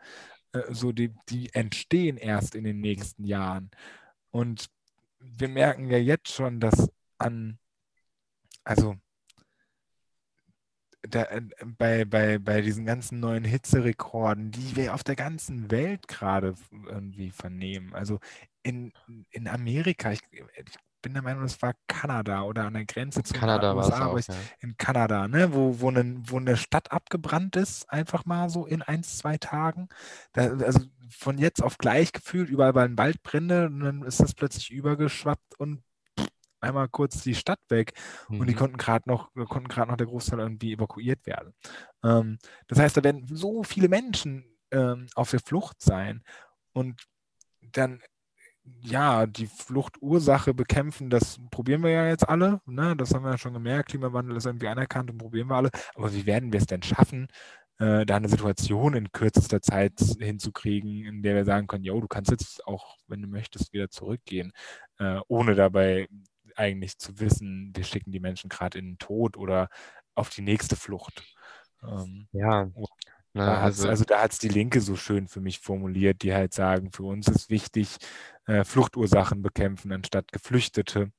Äh, 0.56 0.74
so 0.74 0.92
die, 0.92 1.12
die 1.28 1.52
entstehen 1.54 2.16
erst 2.16 2.54
in 2.54 2.64
den 2.64 2.80
nächsten 2.80 3.24
Jahren. 3.24 3.70
Und 4.30 4.68
wir 5.20 5.48
merken 5.48 5.90
ja 5.90 5.98
jetzt 5.98 6.32
schon, 6.32 6.60
dass 6.60 6.90
an, 7.18 7.58
also 8.64 8.96
da, 11.02 11.24
äh, 11.24 11.42
bei, 11.64 12.04
bei, 12.04 12.38
bei 12.38 12.60
diesen 12.60 12.84
ganzen 12.84 13.20
neuen 13.20 13.44
Hitzerekorden, 13.44 14.50
die 14.50 14.76
wir 14.76 14.94
auf 14.94 15.04
der 15.04 15.16
ganzen 15.16 15.70
Welt 15.70 16.08
gerade 16.08 16.54
irgendwie 16.86 17.30
vernehmen. 17.30 17.94
Also 17.94 18.20
in, 18.62 18.92
in 19.30 19.48
Amerika, 19.48 20.12
ich, 20.12 20.20
ich 20.32 20.78
bin 21.06 21.14
der 21.14 21.22
Meinung, 21.22 21.44
das 21.44 21.62
war 21.62 21.72
Kanada 21.86 22.42
oder 22.42 22.64
an 22.64 22.74
der 22.74 22.84
Grenze 22.84 23.22
zu 23.22 23.32
Kanada 23.32 23.76
war 23.76 23.84
es 23.84 23.92
USA, 23.92 24.06
auch, 24.06 24.18
ich, 24.18 24.26
ja. 24.26 24.34
in 24.58 24.76
Kanada, 24.76 25.28
ne, 25.28 25.54
wo, 25.54 25.78
wo, 25.78 25.88
eine, 25.88 26.16
wo 26.26 26.36
eine 26.36 26.56
Stadt 26.56 26.90
abgebrannt 26.90 27.54
ist, 27.54 27.88
einfach 27.88 28.24
mal 28.24 28.50
so 28.50 28.66
in 28.66 28.82
ein, 28.82 29.04
zwei 29.04 29.38
Tagen. 29.38 29.88
Da, 30.32 30.48
also 30.48 30.80
von 31.08 31.38
jetzt 31.38 31.62
auf 31.62 31.78
gleich 31.78 32.10
gefühlt, 32.10 32.50
überall 32.50 32.74
waren 32.74 32.98
Waldbrände 32.98 33.66
und 33.66 33.78
dann 33.78 34.02
ist 34.02 34.18
das 34.18 34.34
plötzlich 34.34 34.72
übergeschwappt 34.72 35.60
und 35.60 35.84
einmal 36.60 36.88
kurz 36.88 37.22
die 37.22 37.36
Stadt 37.36 37.60
weg 37.68 37.92
und 38.28 38.48
die 38.48 38.54
Mhm. 38.54 38.58
konnten 38.58 38.76
gerade 38.76 39.08
noch, 39.08 39.32
konnten 39.48 39.68
gerade 39.68 39.88
noch 39.88 39.96
der 39.96 40.08
Großteil 40.08 40.40
irgendwie 40.40 40.72
evakuiert 40.72 41.24
werden. 41.24 41.54
Ähm, 42.02 42.38
das 42.66 42.80
heißt, 42.80 42.96
da 42.96 43.04
werden 43.04 43.28
so 43.30 43.62
viele 43.62 43.88
Menschen 43.88 44.44
ähm, 44.72 45.06
auf 45.14 45.30
der 45.30 45.38
Flucht 45.38 45.80
sein 45.80 46.24
und 46.72 47.00
dann 47.60 48.02
ja, 48.80 49.26
die 49.26 49.46
Fluchtursache 49.46 50.54
bekämpfen, 50.54 51.10
das 51.10 51.40
probieren 51.50 51.82
wir 51.82 51.90
ja 51.90 52.08
jetzt 52.08 52.28
alle. 52.28 52.60
Ne? 52.66 52.96
Das 52.96 53.14
haben 53.14 53.24
wir 53.24 53.32
ja 53.32 53.38
schon 53.38 53.52
gemerkt. 53.54 53.90
Klimawandel 53.90 54.36
ist 54.36 54.46
irgendwie 54.46 54.68
anerkannt 54.68 55.10
und 55.10 55.18
probieren 55.18 55.48
wir 55.48 55.56
alle. 55.56 55.70
Aber 55.94 56.12
wie 56.14 56.26
werden 56.26 56.52
wir 56.52 56.60
es 56.60 56.66
denn 56.66 56.82
schaffen, 56.82 57.28
äh, 57.78 58.06
da 58.06 58.16
eine 58.16 58.28
Situation 58.28 58.94
in 58.94 59.12
kürzester 59.12 59.60
Zeit 59.60 59.98
hinzukriegen, 60.18 61.04
in 61.04 61.22
der 61.22 61.34
wir 61.34 61.44
sagen 61.44 61.66
können, 61.66 61.84
jo, 61.84 62.00
du 62.00 62.08
kannst 62.08 62.30
jetzt 62.30 62.66
auch, 62.66 62.96
wenn 63.06 63.22
du 63.22 63.28
möchtest, 63.28 63.72
wieder 63.72 63.90
zurückgehen, 63.90 64.52
äh, 64.98 65.20
ohne 65.28 65.54
dabei 65.54 66.08
eigentlich 66.56 66.98
zu 66.98 67.20
wissen, 67.20 67.72
wir 67.74 67.84
schicken 67.84 68.12
die 68.12 68.20
Menschen 68.20 68.48
gerade 68.48 68.78
in 68.78 68.92
den 68.92 68.98
Tod 68.98 69.36
oder 69.36 69.68
auf 70.14 70.30
die 70.30 70.42
nächste 70.42 70.76
Flucht. 70.76 71.22
Ähm, 71.82 72.28
Ja, 72.32 72.70
Oh, 73.36 73.44
ne, 73.44 73.50
da 73.50 73.60
hat's, 73.62 73.84
also, 73.84 73.88
also 73.88 74.04
da 74.04 74.22
hat 74.22 74.32
es 74.32 74.38
die 74.38 74.48
Linke 74.48 74.80
so 74.80 74.96
schön 74.96 75.28
für 75.28 75.40
mich 75.40 75.60
formuliert, 75.60 76.22
die 76.22 76.34
halt 76.34 76.54
sagen, 76.54 76.90
für 76.92 77.04
uns 77.04 77.28
ist 77.28 77.50
wichtig, 77.50 77.96
äh, 78.46 78.64
Fluchtursachen 78.64 79.42
bekämpfen 79.42 79.92
anstatt 79.92 80.32
Geflüchtete. 80.32 81.12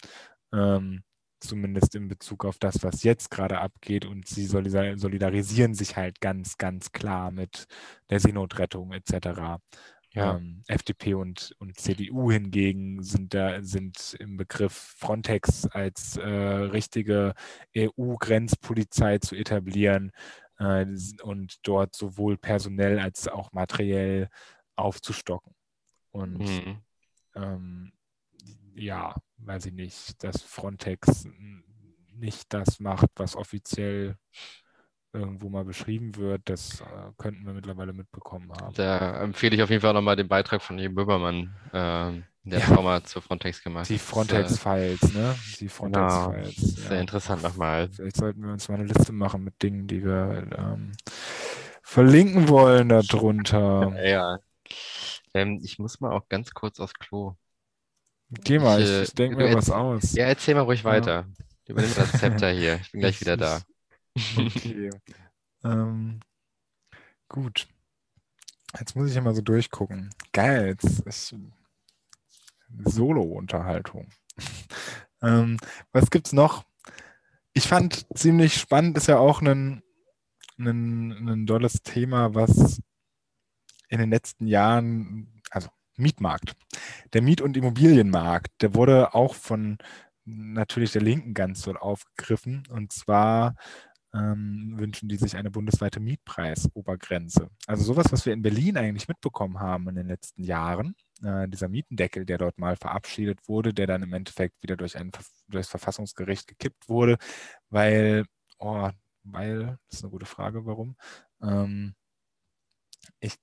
Ähm, 0.54 1.04
zumindest 1.42 1.96
in 1.96 2.08
Bezug 2.08 2.46
auf 2.46 2.58
das, 2.60 2.84
was 2.84 3.04
jetzt 3.04 3.30
gerade 3.32 3.60
abgeht. 3.60 4.06
Und 4.06 4.28
sie 4.28 4.46
solidar- 4.48 4.98
solidarisieren 4.98 5.74
sich 5.76 5.96
halt 5.98 6.22
ganz, 6.22 6.58
ganz 6.58 6.92
klar 6.92 7.32
mit 7.32 7.68
der 8.10 8.20
Seenotrettung 8.20 8.92
etc. 8.94 9.60
ja, 10.14 10.38
Ähm, 10.38 10.64
FDP 10.68 11.14
und, 11.16 11.54
und 11.60 11.80
CDU 11.80 12.32
hingegen 12.32 13.04
sind 13.04 13.34
da 13.36 13.62
sind 13.62 14.16
im 14.20 14.38
Begriff 14.38 14.74
Frontex 14.74 15.68
als 15.68 16.18
äh, 16.18 16.28
richtige 16.28 17.34
EU-Grenzpolizei 17.76 19.20
zu 19.20 19.36
etablieren 19.36 20.12
und 20.60 21.58
dort 21.64 21.96
sowohl 21.96 22.38
personell 22.38 23.00
als 23.00 23.28
auch 23.28 23.52
materiell 23.52 24.30
aufzustocken. 24.76 25.56
Und 26.12 26.40
mhm. 26.40 26.82
ähm, 27.36 27.94
ja, 28.74 29.16
weiß 29.38 29.68
ich 29.68 29.74
nicht, 29.74 30.24
dass 30.24 30.42
Frontex 30.42 31.28
nicht 32.14 32.54
das 32.54 32.80
macht, 32.80 33.10
was 33.16 33.36
offiziell 33.36 34.18
irgendwo 35.20 35.50
mal 35.50 35.64
beschrieben 35.66 36.16
wird, 36.16 36.42
das 36.46 36.82
äh, 36.82 36.86
könnten 37.18 37.46
wir 37.46 37.54
mittlerweile 37.54 37.94
mitbekommen 37.94 38.52
haben. 38.52 38.74
Da 38.76 39.22
empfehle 39.24 39.56
ich 39.56 39.62
auf 39.64 39.70
jeden 39.70 39.82
Fall 39.82 39.94
nochmal 39.94 40.16
den 40.16 40.28
Beitrag 40.28 40.62
von 40.62 40.78
Jem 40.80 40.96
Böhmermann, 40.96 41.56
ähm, 41.74 42.24
der 42.44 42.60
Ja. 42.60 42.68
hat 42.68 42.78
auch 42.78 42.84
mal 42.84 43.04
zu 43.04 43.20
Frontex 43.22 43.62
gemacht. 43.62 43.90
Die 43.90 43.94
Das 43.94 44.02
ist, 44.04 44.08
äh, 44.08 44.12
Frontex-Files, 44.14 45.14
ne? 45.14 45.36
Die 45.60 45.68
Genau, 45.68 46.30
Frontex-Files. 46.32 46.76
sehr 46.88 47.02
interessant 47.02 47.44
nochmal. 47.44 47.90
Vielleicht 47.92 48.18
sollten 48.18 48.42
wir 48.44 48.52
uns 48.54 48.70
mal 48.70 48.76
eine 48.76 48.86
Liste 48.86 49.12
machen 49.12 49.44
mit 49.44 49.62
Dingen, 49.62 49.88
die 49.88 50.04
wir 50.04 50.48
ähm, 50.58 50.92
verlinken 51.84 52.48
wollen 52.50 52.90
darunter. 52.90 53.94
Ja. 54.04 54.40
Ähm, 55.34 55.60
ich 55.64 55.78
muss 55.80 56.00
mal 56.00 56.12
auch 56.12 56.28
ganz 56.30 56.52
kurz 56.54 56.80
aufs 56.80 56.94
Klo. 56.96 57.36
Geh 58.30 58.60
mal, 58.60 58.82
Ich, 58.82 58.88
ich, 58.90 58.92
äh, 58.96 59.04
ich 59.04 59.14
denke 59.14 59.38
du 59.38 59.44
mir 59.48 59.56
was 59.56 59.70
aus. 59.70 60.14
Ja, 60.14 60.26
erzähl 60.26 60.56
mal 60.56 60.62
ruhig 60.62 60.84
Ja. 60.84 60.90
weiter. 60.92 61.26
Übernimm 61.68 61.92
das 61.96 62.12
Zepter 62.14 62.50
hier. 62.50 62.80
Ich 62.82 62.92
bin 62.92 63.02
gleich 63.02 63.16
Ich- 63.16 63.22
wieder 63.22 63.38
da. 63.38 63.62
Okay. 64.38 64.90
ähm, 65.64 66.20
gut. 67.30 67.68
Jetzt 68.80 68.96
muss 68.96 69.10
ich 69.10 69.16
immer 69.16 69.34
so 69.34 69.42
durchgucken. 69.42 70.10
Geil, 70.34 70.68
jetzt 70.68 71.02
ist 71.02 71.36
Solo-Unterhaltung. 72.84 74.10
ähm, 75.22 75.58
was 75.92 76.10
gibt's 76.10 76.34
noch? 76.34 76.66
Ich 77.54 77.68
fand 77.68 78.06
ziemlich 78.16 78.56
spannend, 78.56 78.98
ist 78.98 79.08
ja 79.08 79.18
auch 79.18 79.42
ein, 79.42 79.82
dolles 81.46 81.82
Thema, 81.82 82.36
was 82.36 82.82
in 83.90 84.00
den 84.00 84.10
letzten 84.10 84.48
Jahren, 84.48 85.42
also 85.50 85.70
Mietmarkt. 85.96 86.56
Der 87.14 87.22
Miet- 87.22 87.42
und 87.42 87.58
Immobilienmarkt, 87.58 88.62
der 88.62 88.76
wurde 88.76 89.16
auch 89.16 89.34
von 89.34 89.78
natürlich 90.26 90.92
der 90.92 91.02
Linken 91.02 91.34
ganz 91.34 91.62
doll 91.62 91.78
aufgegriffen. 91.78 92.64
Und 92.70 92.92
zwar 92.92 93.56
ähm, 94.14 94.74
wünschen 94.78 95.10
die 95.10 95.18
sich 95.18 95.36
eine 95.36 95.52
bundesweite 95.52 96.00
Mietpreisobergrenze. 96.00 97.50
Also 97.66 97.84
sowas, 97.84 98.12
was 98.12 98.26
wir 98.26 98.34
in 98.34 98.42
Berlin 98.42 98.78
eigentlich 98.78 99.08
mitbekommen 99.08 99.60
haben 99.60 99.90
in 99.90 99.96
den 99.96 100.08
letzten 100.08 100.44
Jahren, 100.44 100.96
äh, 101.24 101.48
dieser 101.48 101.68
Mietendeckel, 101.68 102.26
der 102.26 102.38
dort 102.38 102.58
mal 102.58 102.76
verabschiedet 102.76 103.48
wurde, 103.48 103.74
der 103.74 103.88
dann 103.88 104.04
im 104.04 104.14
Endeffekt 104.14 104.62
wieder 104.64 104.78
durch 104.78 104.98
ein 104.98 105.12
durch 105.48 105.66
das 105.66 105.70
Verfassungsgericht 105.70 106.48
gekippt 106.48 106.90
wurde, 106.90 107.18
weil, 107.70 108.26
oh, 108.60 108.90
weil, 109.24 109.78
das 109.90 110.00
ist 110.00 110.04
eine 110.04 110.12
gute 110.12 110.26
Frage, 110.26 110.66
warum. 110.66 110.96
Ähm, 111.42 111.96
ich, 113.20 113.36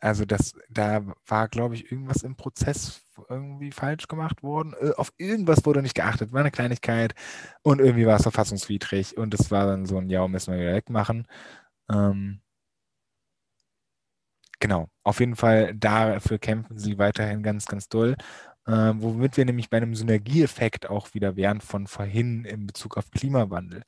also 0.00 0.24
das, 0.24 0.54
da 0.70 1.04
war, 1.26 1.48
glaube 1.48 1.74
ich, 1.74 1.90
irgendwas 1.92 2.22
im 2.22 2.36
Prozess 2.36 3.02
irgendwie 3.28 3.70
falsch 3.72 4.08
gemacht 4.08 4.42
worden. 4.42 4.74
Äh, 4.80 4.92
Auf 4.96 5.12
irgendwas 5.18 5.64
wurde 5.66 5.82
nicht 5.82 5.94
geachtet, 5.94 6.32
war 6.32 6.40
eine 6.40 6.50
Kleinigkeit 6.50 7.14
und 7.62 7.80
irgendwie 7.80 8.06
war 8.06 8.16
es 8.16 8.22
verfassungswidrig 8.22 9.16
und 9.18 9.34
es 9.34 9.50
war 9.50 9.66
dann 9.66 9.86
so 9.86 9.98
ein, 9.98 10.10
ja, 10.10 10.26
müssen 10.28 10.52
wir 10.54 10.60
wieder 10.60 10.74
wegmachen. 10.74 11.26
Ähm, 11.90 12.40
genau, 14.60 14.88
auf 15.02 15.20
jeden 15.20 15.36
Fall 15.36 15.74
dafür 15.74 16.38
kämpfen 16.38 16.78
sie 16.78 16.98
weiterhin 16.98 17.42
ganz, 17.42 17.66
ganz 17.66 17.88
doll. 17.88 18.16
Äh, 18.66 18.92
womit 18.96 19.36
wir 19.36 19.44
nämlich 19.44 19.70
bei 19.70 19.78
einem 19.78 19.94
Synergieeffekt 19.94 20.88
auch 20.90 21.14
wieder 21.14 21.36
wären 21.36 21.60
von 21.60 21.86
vorhin 21.86 22.44
in 22.44 22.66
Bezug 22.66 22.96
auf 22.98 23.10
Klimawandel. 23.10 23.82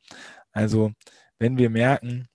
Also 0.53 0.93
wenn 1.39 1.59
wir 1.59 1.71
merken, 1.71 2.29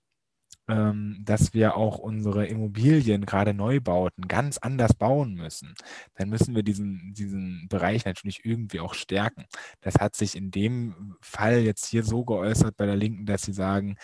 dass 0.68 1.54
wir 1.54 1.76
auch 1.76 1.96
unsere 1.96 2.46
Immobilien, 2.46 3.24
gerade 3.24 3.54
Neubauten, 3.54 4.28
ganz 4.28 4.58
anders 4.58 4.92
bauen 4.92 5.32
müssen, 5.32 5.74
dann 6.14 6.28
müssen 6.28 6.54
wir 6.54 6.62
diesen, 6.62 7.14
diesen 7.14 7.68
Bereich 7.70 8.04
natürlich 8.04 8.44
irgendwie 8.44 8.80
auch 8.80 8.92
stärken. 8.92 9.46
Das 9.80 9.94
hat 9.94 10.14
sich 10.14 10.36
in 10.36 10.50
dem 10.50 11.16
Fall 11.22 11.60
jetzt 11.60 11.86
hier 11.86 12.04
so 12.04 12.22
geäußert 12.22 12.76
bei 12.76 12.84
der 12.84 12.96
Linken, 12.96 13.24
dass 13.24 13.42
sie 13.42 13.54
sagen, 13.54 13.96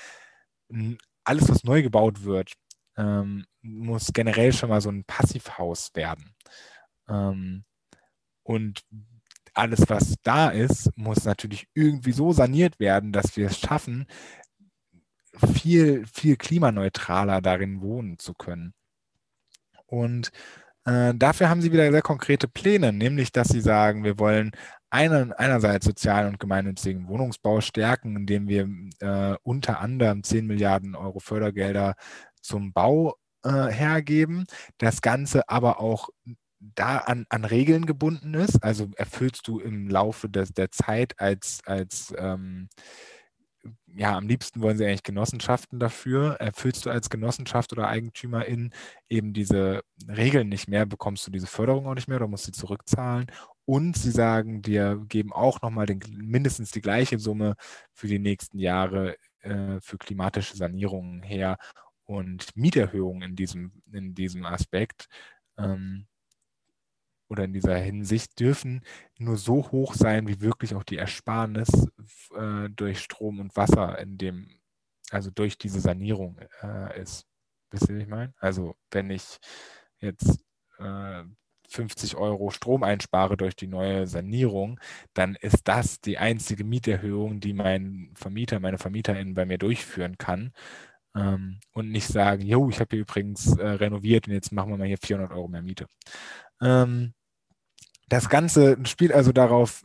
alles, 1.25 1.49
was 1.51 1.65
neu 1.65 1.83
gebaut 1.83 2.25
wird, 2.25 2.55
ähm, 2.97 3.45
muss 3.61 4.13
generell 4.15 4.53
schon 4.53 4.71
mal 4.71 4.81
so 4.81 4.91
ein 4.91 5.05
Passivhaus 5.05 5.91
werden. 5.95 6.35
Ähm, 7.09 7.65
und 8.43 8.83
alles, 9.55 9.85
was 9.89 10.17
da 10.23 10.49
ist, 10.49 10.91
muss 10.97 11.25
natürlich 11.25 11.69
irgendwie 11.75 12.13
so 12.13 12.33
saniert 12.33 12.81
werden, 12.81 13.13
dass 13.13 13.37
wir 13.37 13.47
es 13.47 13.59
schaffen, 13.59 14.07
viel, 15.37 16.07
viel 16.07 16.37
klimaneutraler 16.37 17.41
darin 17.41 17.81
wohnen 17.81 18.19
zu 18.19 18.35
können. 18.35 18.75
Und 19.87 20.31
äh, 20.85 21.15
dafür 21.15 21.49
haben 21.49 21.63
sie 21.63 21.73
wieder 21.73 21.91
sehr 21.91 22.03
konkrete 22.03 22.49
Pläne, 22.49 22.93
nämlich 22.93 23.33
dass 23.33 23.49
sie 23.49 23.61
sagen, 23.61 24.05
wir 24.05 24.19
wollen 24.19 24.53
einen, 24.91 25.33
einerseits 25.33 25.87
sozialen 25.87 26.29
und 26.29 26.39
gemeinnützigen 26.39 27.09
Wohnungsbau 27.09 27.61
stärken, 27.61 28.17
indem 28.17 28.49
wir 28.49 28.69
äh, 29.01 29.37
unter 29.43 29.81
anderem 29.81 30.23
10 30.23 30.47
Milliarden 30.47 30.95
Euro 30.95 31.19
Fördergelder 31.21 31.95
zum 32.41 32.73
Bau 32.73 33.17
äh, 33.45 33.67
hergeben, 33.67 34.47
das 34.79 35.03
Ganze 35.03 35.49
aber 35.49 35.81
auch 35.81 36.11
da 36.61 36.99
an, 36.99 37.27
an 37.29 37.45
Regeln 37.45 37.87
gebunden 37.87 38.35
ist. 38.35 38.63
Also 38.63 38.91
erfüllst 38.97 39.49
du 39.49 39.59
im 39.61 39.89
Laufe 39.89 40.29
des, 40.29 40.53
der 40.53 40.71
Zeit 40.71 41.19
als, 41.19 41.61
als 41.67 42.15
ähm, 42.17 42.69
ja, 43.87 44.17
am 44.17 44.27
liebsten 44.27 44.61
wollen 44.61 44.77
sie 44.77 44.85
eigentlich 44.85 45.03
Genossenschaften 45.03 45.79
dafür. 45.79 46.35
Erfüllst 46.41 46.85
du 46.87 46.91
als 46.91 47.11
Genossenschaft 47.11 47.73
oder 47.73 47.89
Eigentümerin 47.89 48.73
eben 49.09 49.33
diese 49.33 49.83
Regeln 50.09 50.49
nicht 50.49 50.69
mehr, 50.69 50.87
bekommst 50.87 51.27
du 51.27 51.31
diese 51.31 51.47
Förderung 51.47 51.87
auch 51.87 51.95
nicht 51.95 52.09
mehr 52.09 52.19
oder 52.19 52.29
musst 52.29 52.45
sie 52.47 52.53
zurückzahlen. 52.53 53.27
Und 53.67 53.97
sie 53.97 54.11
sagen, 54.11 54.67
wir 54.67 55.03
geben 55.09 55.33
auch 55.33 55.63
nochmal 55.63 55.87
mindestens 56.11 56.71
die 56.71 56.83
gleiche 56.83 57.19
Summe 57.19 57.55
für 57.93 58.09
die 58.09 58.19
nächsten 58.19 58.59
Jahre 58.59 59.17
äh, 59.41 59.81
für 59.81 59.99
klimatische 59.99 60.57
Sanierungen 60.57 61.23
her 61.23 61.57
und 62.05 62.55
Mieterhöhungen 62.57 63.23
in 63.23 63.37
diesem, 63.37 63.73
in 63.93 64.15
diesem 64.15 64.45
Aspekt. 64.45 65.07
Ähm, 65.57 66.07
oder 67.35 67.45
in 67.45 67.53
dieser 67.53 67.77
Hinsicht 67.77 68.39
dürfen 68.41 68.83
nur 69.19 69.37
so 69.37 69.71
hoch 69.71 69.95
sein, 69.95 70.29
wie 70.29 70.41
wirklich 70.41 70.75
auch 70.75 70.85
die 70.85 70.99
Ersparnis 70.99 71.69
äh, 72.37 72.69
durch 72.71 73.01
Strom 73.01 73.41
und 73.41 73.57
Wasser 73.57 73.99
in 73.99 74.19
dem, 74.19 74.49
also 75.11 75.31
durch 75.31 75.59
diese 75.59 75.81
Sanierung 75.81 76.39
äh, 76.63 77.01
ist. 77.01 77.27
Wisst 77.71 77.89
ihr, 77.89 77.97
was 77.97 78.03
ich 78.03 78.09
meine? 78.09 78.35
Also 78.39 78.77
wenn 78.91 79.11
ich 79.11 79.39
jetzt 80.01 80.45
äh, 80.79 81.25
50 81.69 82.17
Euro 82.17 82.51
Strom 82.51 82.83
einspare 82.85 83.37
durch 83.37 83.57
die 83.57 83.67
neue 83.67 84.07
Sanierung, 84.07 84.79
dann 85.13 85.35
ist 85.35 85.67
das 85.67 86.01
die 86.01 86.19
einzige 86.19 86.63
Mieterhöhung, 86.63 87.41
die 87.41 87.53
mein 87.53 88.13
Vermieter, 88.15 88.61
meine 88.61 88.79
Vermieterin 88.79 89.35
bei 89.35 89.45
mir 89.45 89.59
durchführen 89.59 90.17
kann. 90.19 90.53
Ähm, 91.17 91.61
und 91.73 91.91
nicht 91.91 92.07
sagen, 92.09 92.43
jo, 92.43 92.69
ich 92.71 92.81
habe 92.81 92.91
hier 92.93 93.01
übrigens 93.01 93.57
äh, 93.57 93.67
renoviert 93.67 94.27
und 94.27 94.35
jetzt 94.35 94.53
machen 94.53 94.71
wir 94.71 94.77
mal 94.77 94.87
hier 94.87 94.99
400 94.99 95.33
Euro 95.33 95.49
mehr 95.49 95.63
Miete. 95.63 95.87
Ähm, 96.61 97.15
das 98.09 98.29
Ganze 98.29 98.77
spielt 98.85 99.13
also 99.13 99.33
darauf, 99.33 99.83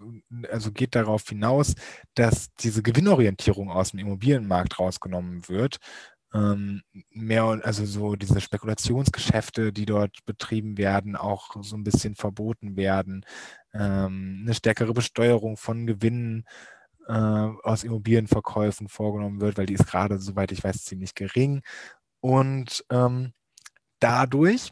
also 0.52 0.72
geht 0.72 0.96
darauf 0.96 1.28
hinaus, 1.28 1.76
dass 2.16 2.54
diese 2.56 2.84
Gewinnorientierung 2.84 3.70
aus 3.70 3.92
dem 3.92 4.00
Immobilienmarkt 4.00 4.80
rausgenommen 4.80 5.48
wird. 5.48 5.78
Ähm, 6.32 6.84
mehr, 7.10 7.44
also 7.64 7.86
so 7.86 8.16
diese 8.16 8.40
Spekulationsgeschäfte, 8.40 9.74
die 9.74 9.86
dort 9.86 10.26
betrieben 10.26 10.78
werden, 10.78 11.16
auch 11.16 11.56
so 11.62 11.76
ein 11.76 11.84
bisschen 11.84 12.16
verboten 12.16 12.76
werden. 12.76 13.26
Ähm, 13.74 14.42
eine 14.44 14.54
stärkere 14.54 14.94
Besteuerung 14.94 15.58
von 15.58 15.88
Gewinnen 15.88 16.46
äh, 17.08 17.14
aus 17.14 17.84
Immobilienverkäufen 17.84 18.90
vorgenommen 18.90 19.42
wird, 19.42 19.58
weil 19.58 19.66
die 19.66 19.74
ist 19.74 19.88
gerade, 19.88 20.20
soweit 20.20 20.52
ich 20.52 20.64
weiß, 20.64 20.84
ziemlich 20.86 21.16
gering. 21.16 21.64
Und 22.22 22.86
ähm, 22.92 23.34
dadurch 24.00 24.72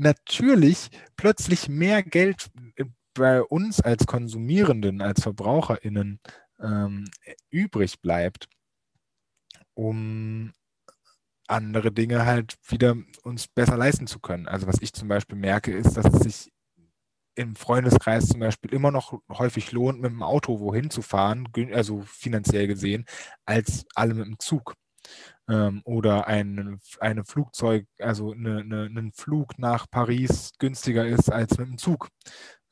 natürlich 0.00 0.90
plötzlich 1.16 1.68
mehr 1.68 2.02
Geld 2.02 2.50
äh, 2.76 2.84
bei 3.14 3.42
uns 3.42 3.80
als 3.80 4.06
Konsumierenden, 4.06 5.02
als 5.02 5.22
VerbraucherInnen 5.22 6.20
ähm, 6.60 7.04
übrig 7.50 8.00
bleibt, 8.00 8.48
um 9.74 10.52
andere 11.48 11.90
Dinge 11.92 12.24
halt 12.24 12.56
wieder 12.68 12.96
uns 13.22 13.48
besser 13.48 13.76
leisten 13.76 14.06
zu 14.06 14.20
können. 14.20 14.46
Also 14.46 14.66
was 14.66 14.80
ich 14.80 14.92
zum 14.92 15.08
Beispiel 15.08 15.36
merke, 15.36 15.72
ist, 15.72 15.96
dass 15.96 16.06
es 16.06 16.20
sich 16.20 16.52
im 17.34 17.56
Freundeskreis 17.56 18.28
zum 18.28 18.40
Beispiel 18.40 18.72
immer 18.72 18.90
noch 18.90 19.20
häufig 19.28 19.72
lohnt, 19.72 20.00
mit 20.00 20.10
dem 20.10 20.22
Auto 20.22 20.60
wohin 20.60 20.90
zu 20.90 21.02
fahren, 21.02 21.48
also 21.72 22.02
finanziell 22.02 22.66
gesehen, 22.66 23.06
als 23.44 23.86
alle 23.94 24.14
mit 24.14 24.26
dem 24.26 24.38
Zug 24.38 24.74
ähm, 25.48 25.82
oder 25.84 26.26
ein 26.26 26.80
eine 27.00 27.24
Flugzeug, 27.24 27.86
also 27.98 28.32
eine, 28.32 28.60
eine, 28.60 28.84
ein 28.86 29.12
Flug 29.12 29.58
nach 29.58 29.86
Paris 29.90 30.52
günstiger 30.58 31.06
ist 31.06 31.30
als 31.30 31.58
mit 31.58 31.68
dem 31.68 31.78
Zug. 31.78 32.08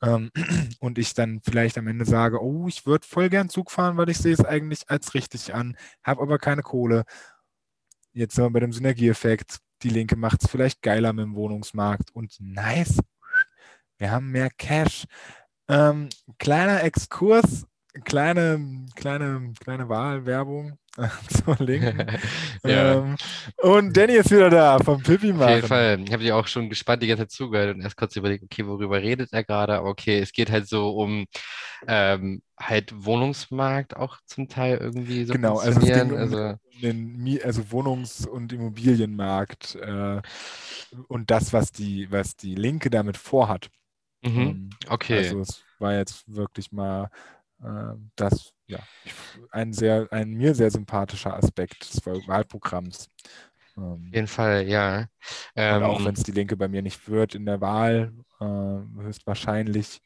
Ähm, 0.01 0.31
und 0.79 0.97
ich 0.97 1.13
dann 1.13 1.41
vielleicht 1.43 1.77
am 1.77 1.87
Ende 1.87 2.05
sage, 2.05 2.41
oh, 2.41 2.67
ich 2.67 2.85
würde 2.85 3.05
voll 3.07 3.29
gern 3.29 3.49
Zug 3.49 3.71
fahren, 3.71 3.97
weil 3.97 4.09
ich 4.09 4.17
sehe 4.17 4.33
es 4.33 4.45
eigentlich 4.45 4.89
als 4.89 5.13
richtig 5.13 5.53
an, 5.53 5.77
habe 6.03 6.21
aber 6.21 6.37
keine 6.37 6.61
Kohle. 6.61 7.03
Jetzt 8.13 8.35
sind 8.35 8.45
wir 8.45 8.51
bei 8.51 8.59
dem 8.61 8.73
Synergieeffekt. 8.73 9.59
Die 9.83 9.89
Linke 9.89 10.15
macht 10.15 10.43
es 10.43 10.49
vielleicht 10.49 10.81
geiler 10.81 11.13
mit 11.13 11.23
dem 11.25 11.35
Wohnungsmarkt 11.35 12.11
und 12.11 12.35
nice. 12.39 12.99
Wir 13.97 14.11
haben 14.11 14.31
mehr 14.31 14.49
Cash. 14.49 15.05
Ähm, 15.67 16.09
kleiner 16.39 16.83
Exkurs, 16.83 17.65
kleine, 18.03 18.85
kleine, 18.95 19.53
kleine 19.59 19.89
Wahlwerbung. 19.89 20.77
zur 21.29 21.55
Linken. 21.59 22.05
ja. 22.65 22.93
ähm, 22.95 23.15
und 23.57 23.95
Danny 23.95 24.13
ist 24.13 24.31
wieder 24.31 24.49
da 24.49 24.79
vom 24.79 25.01
Pippi 25.01 25.31
Auf 25.31 25.49
jeden 25.49 25.67
Fall. 25.67 26.01
Ich 26.05 26.11
habe 26.11 26.23
dir 26.23 26.35
auch 26.35 26.47
schon 26.47 26.69
gespannt 26.69 27.03
die 27.03 27.07
ganze 27.07 27.23
Zeit 27.23 27.31
zugehört 27.31 27.75
und 27.75 27.81
erst 27.81 27.97
kurz 27.97 28.15
überlegt, 28.15 28.43
okay, 28.43 28.65
worüber 28.65 29.01
redet 29.01 29.31
er 29.31 29.43
gerade? 29.43 29.75
Aber 29.75 29.89
okay, 29.89 30.19
es 30.19 30.31
geht 30.31 30.51
halt 30.51 30.67
so 30.67 30.89
um 30.91 31.25
ähm, 31.87 32.41
halt 32.59 32.93
Wohnungsmarkt 32.93 33.95
auch 33.95 34.17
zum 34.25 34.49
Teil 34.49 34.77
irgendwie 34.77 35.25
so 35.25 35.33
Genau, 35.33 35.57
also, 35.57 35.79
es 35.79 35.85
ging 35.85 36.11
um 36.11 36.17
also, 36.17 36.55
den, 36.81 37.39
also 37.43 37.61
Wohnungs- 37.71 38.27
und 38.27 38.51
Immobilienmarkt 38.51 39.75
äh, 39.75 40.21
und 41.07 41.31
das, 41.31 41.53
was 41.53 41.71
die, 41.71 42.11
was 42.11 42.35
die 42.35 42.55
Linke 42.55 42.89
damit 42.89 43.17
vorhat. 43.17 43.69
Mhm. 44.21 44.39
Ähm, 44.39 44.69
okay. 44.89 45.19
Also 45.19 45.39
es 45.39 45.63
war 45.79 45.93
jetzt 45.93 46.23
wirklich 46.27 46.71
mal 46.73 47.09
das, 48.15 48.53
ja, 48.67 48.79
ein 49.51 49.73
sehr, 49.73 50.07
ein 50.11 50.31
mir 50.31 50.55
sehr 50.55 50.71
sympathischer 50.71 51.35
Aspekt 51.35 51.93
des 51.93 52.05
Wahlprogramms. 52.05 53.09
Ähm, 53.77 53.83
Auf 53.83 54.13
jeden 54.13 54.27
Fall, 54.27 54.67
ja. 54.67 55.07
Ähm, 55.55 55.83
auch 55.83 56.03
wenn 56.05 56.15
es 56.15 56.23
die 56.23 56.31
Linke 56.31 56.55
bei 56.57 56.67
mir 56.67 56.81
nicht 56.81 57.07
wird 57.09 57.35
in 57.35 57.45
der 57.45 57.61
Wahl, 57.61 58.13
äh, 58.39 59.01
höchstwahrscheinlich 59.01 60.01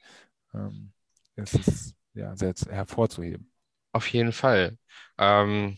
ähm, 0.53 0.91
ist 1.35 1.55
es 1.55 1.95
ja 2.13 2.35
sehr 2.35 2.53
hervorzuheben. 2.69 3.51
Auf 3.91 4.07
jeden 4.07 4.31
Fall. 4.31 4.77
Ähm, 5.17 5.77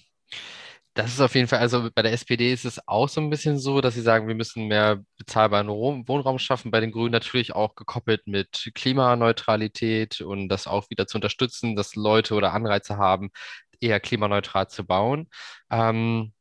das 0.96 1.12
ist 1.14 1.20
auf 1.22 1.36
jeden 1.36 1.48
Fall, 1.50 1.60
also 1.60 1.90
bei 1.94 2.02
der 2.02 2.14
SPD 2.14 2.54
ist 2.54 2.66
es 2.66 2.88
auch 2.88 3.10
so 3.10 3.22
ein 3.22 3.30
bisschen 3.30 3.60
so, 3.60 3.82
dass 3.82 3.96
sie 3.96 4.02
sagen, 4.02 4.28
wir 4.30 4.36
müssen 4.36 4.68
mehr 4.68 5.04
bezahlbaren 5.18 5.68
Wohnraum 5.70 6.40
schaffen. 6.40 6.72
Bei 6.72 6.80
den 6.80 6.92
Grünen 6.92 7.12
natürlich 7.12 7.54
auch 7.54 7.76
gekoppelt 7.76 8.28
mit 8.28 8.72
Klimaneutralität 8.76 10.22
und 10.22 10.50
das 10.50 10.68
auch 10.68 10.90
wieder 10.90 11.06
zu 11.08 11.18
unterstützen, 11.18 11.76
dass 11.76 11.96
Leute 11.96 12.34
oder 12.36 12.54
Anreize 12.54 12.98
haben, 12.98 13.30
eher 13.82 14.00
klimaneutral 14.00 14.70
zu 14.70 14.86
bauen. 14.86 15.30
Ähm, 15.70 16.34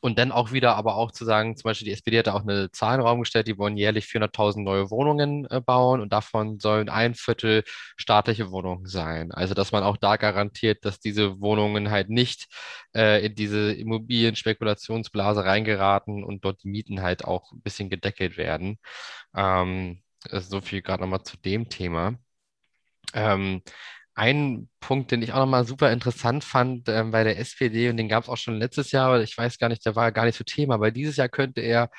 und 0.00 0.18
dann 0.18 0.32
auch 0.32 0.52
wieder, 0.52 0.76
aber 0.76 0.96
auch 0.96 1.10
zu 1.12 1.24
sagen, 1.24 1.56
zum 1.56 1.68
Beispiel 1.68 1.86
die 1.86 1.92
SPD 1.92 2.18
hat 2.18 2.28
da 2.28 2.34
auch 2.34 2.42
eine 2.42 2.70
Zahl 2.70 2.94
in 2.94 3.00
den 3.00 3.06
Raum 3.06 3.20
gestellt, 3.20 3.48
die 3.48 3.58
wollen 3.58 3.76
jährlich 3.76 4.06
400.000 4.06 4.62
neue 4.62 4.90
Wohnungen 4.90 5.46
äh, 5.50 5.60
bauen 5.60 6.00
und 6.00 6.12
davon 6.12 6.60
sollen 6.60 6.88
ein 6.88 7.14
Viertel 7.14 7.64
staatliche 7.96 8.50
Wohnungen 8.50 8.86
sein. 8.86 9.32
Also, 9.32 9.54
dass 9.54 9.72
man 9.72 9.82
auch 9.82 9.96
da 9.96 10.16
garantiert, 10.16 10.84
dass 10.84 11.00
diese 11.00 11.40
Wohnungen 11.40 11.90
halt 11.90 12.10
nicht 12.10 12.46
äh, 12.94 13.26
in 13.26 13.34
diese 13.34 13.72
Immobilienspekulationsblase 13.72 15.44
reingeraten 15.44 16.24
und 16.24 16.44
dort 16.44 16.62
die 16.62 16.68
Mieten 16.68 17.02
halt 17.02 17.24
auch 17.24 17.50
ein 17.52 17.62
bisschen 17.62 17.90
gedeckelt 17.90 18.36
werden. 18.36 18.78
Ähm, 19.36 20.02
so 20.30 20.60
viel 20.60 20.82
gerade 20.82 21.02
nochmal 21.02 21.22
zu 21.22 21.36
dem 21.38 21.68
Thema. 21.68 22.14
Ähm, 23.14 23.62
ein 24.18 24.68
Punkt, 24.80 25.10
den 25.12 25.22
ich 25.22 25.32
auch 25.32 25.38
nochmal 25.38 25.66
super 25.66 25.92
interessant 25.92 26.44
fand 26.44 26.88
ähm, 26.88 27.12
bei 27.12 27.24
der 27.24 27.38
SPD, 27.38 27.88
und 27.90 27.96
den 27.96 28.08
gab 28.08 28.24
es 28.24 28.28
auch 28.28 28.36
schon 28.36 28.58
letztes 28.58 28.90
Jahr, 28.92 29.08
aber 29.08 29.22
ich 29.22 29.36
weiß 29.38 29.58
gar 29.58 29.68
nicht, 29.68 29.86
der 29.86 29.96
war 29.96 30.12
gar 30.12 30.24
nicht 30.24 30.36
so 30.36 30.44
Thema, 30.44 30.80
weil 30.80 30.92
dieses 30.92 31.16
Jahr 31.16 31.28
könnte 31.28 31.60
er 31.60 31.90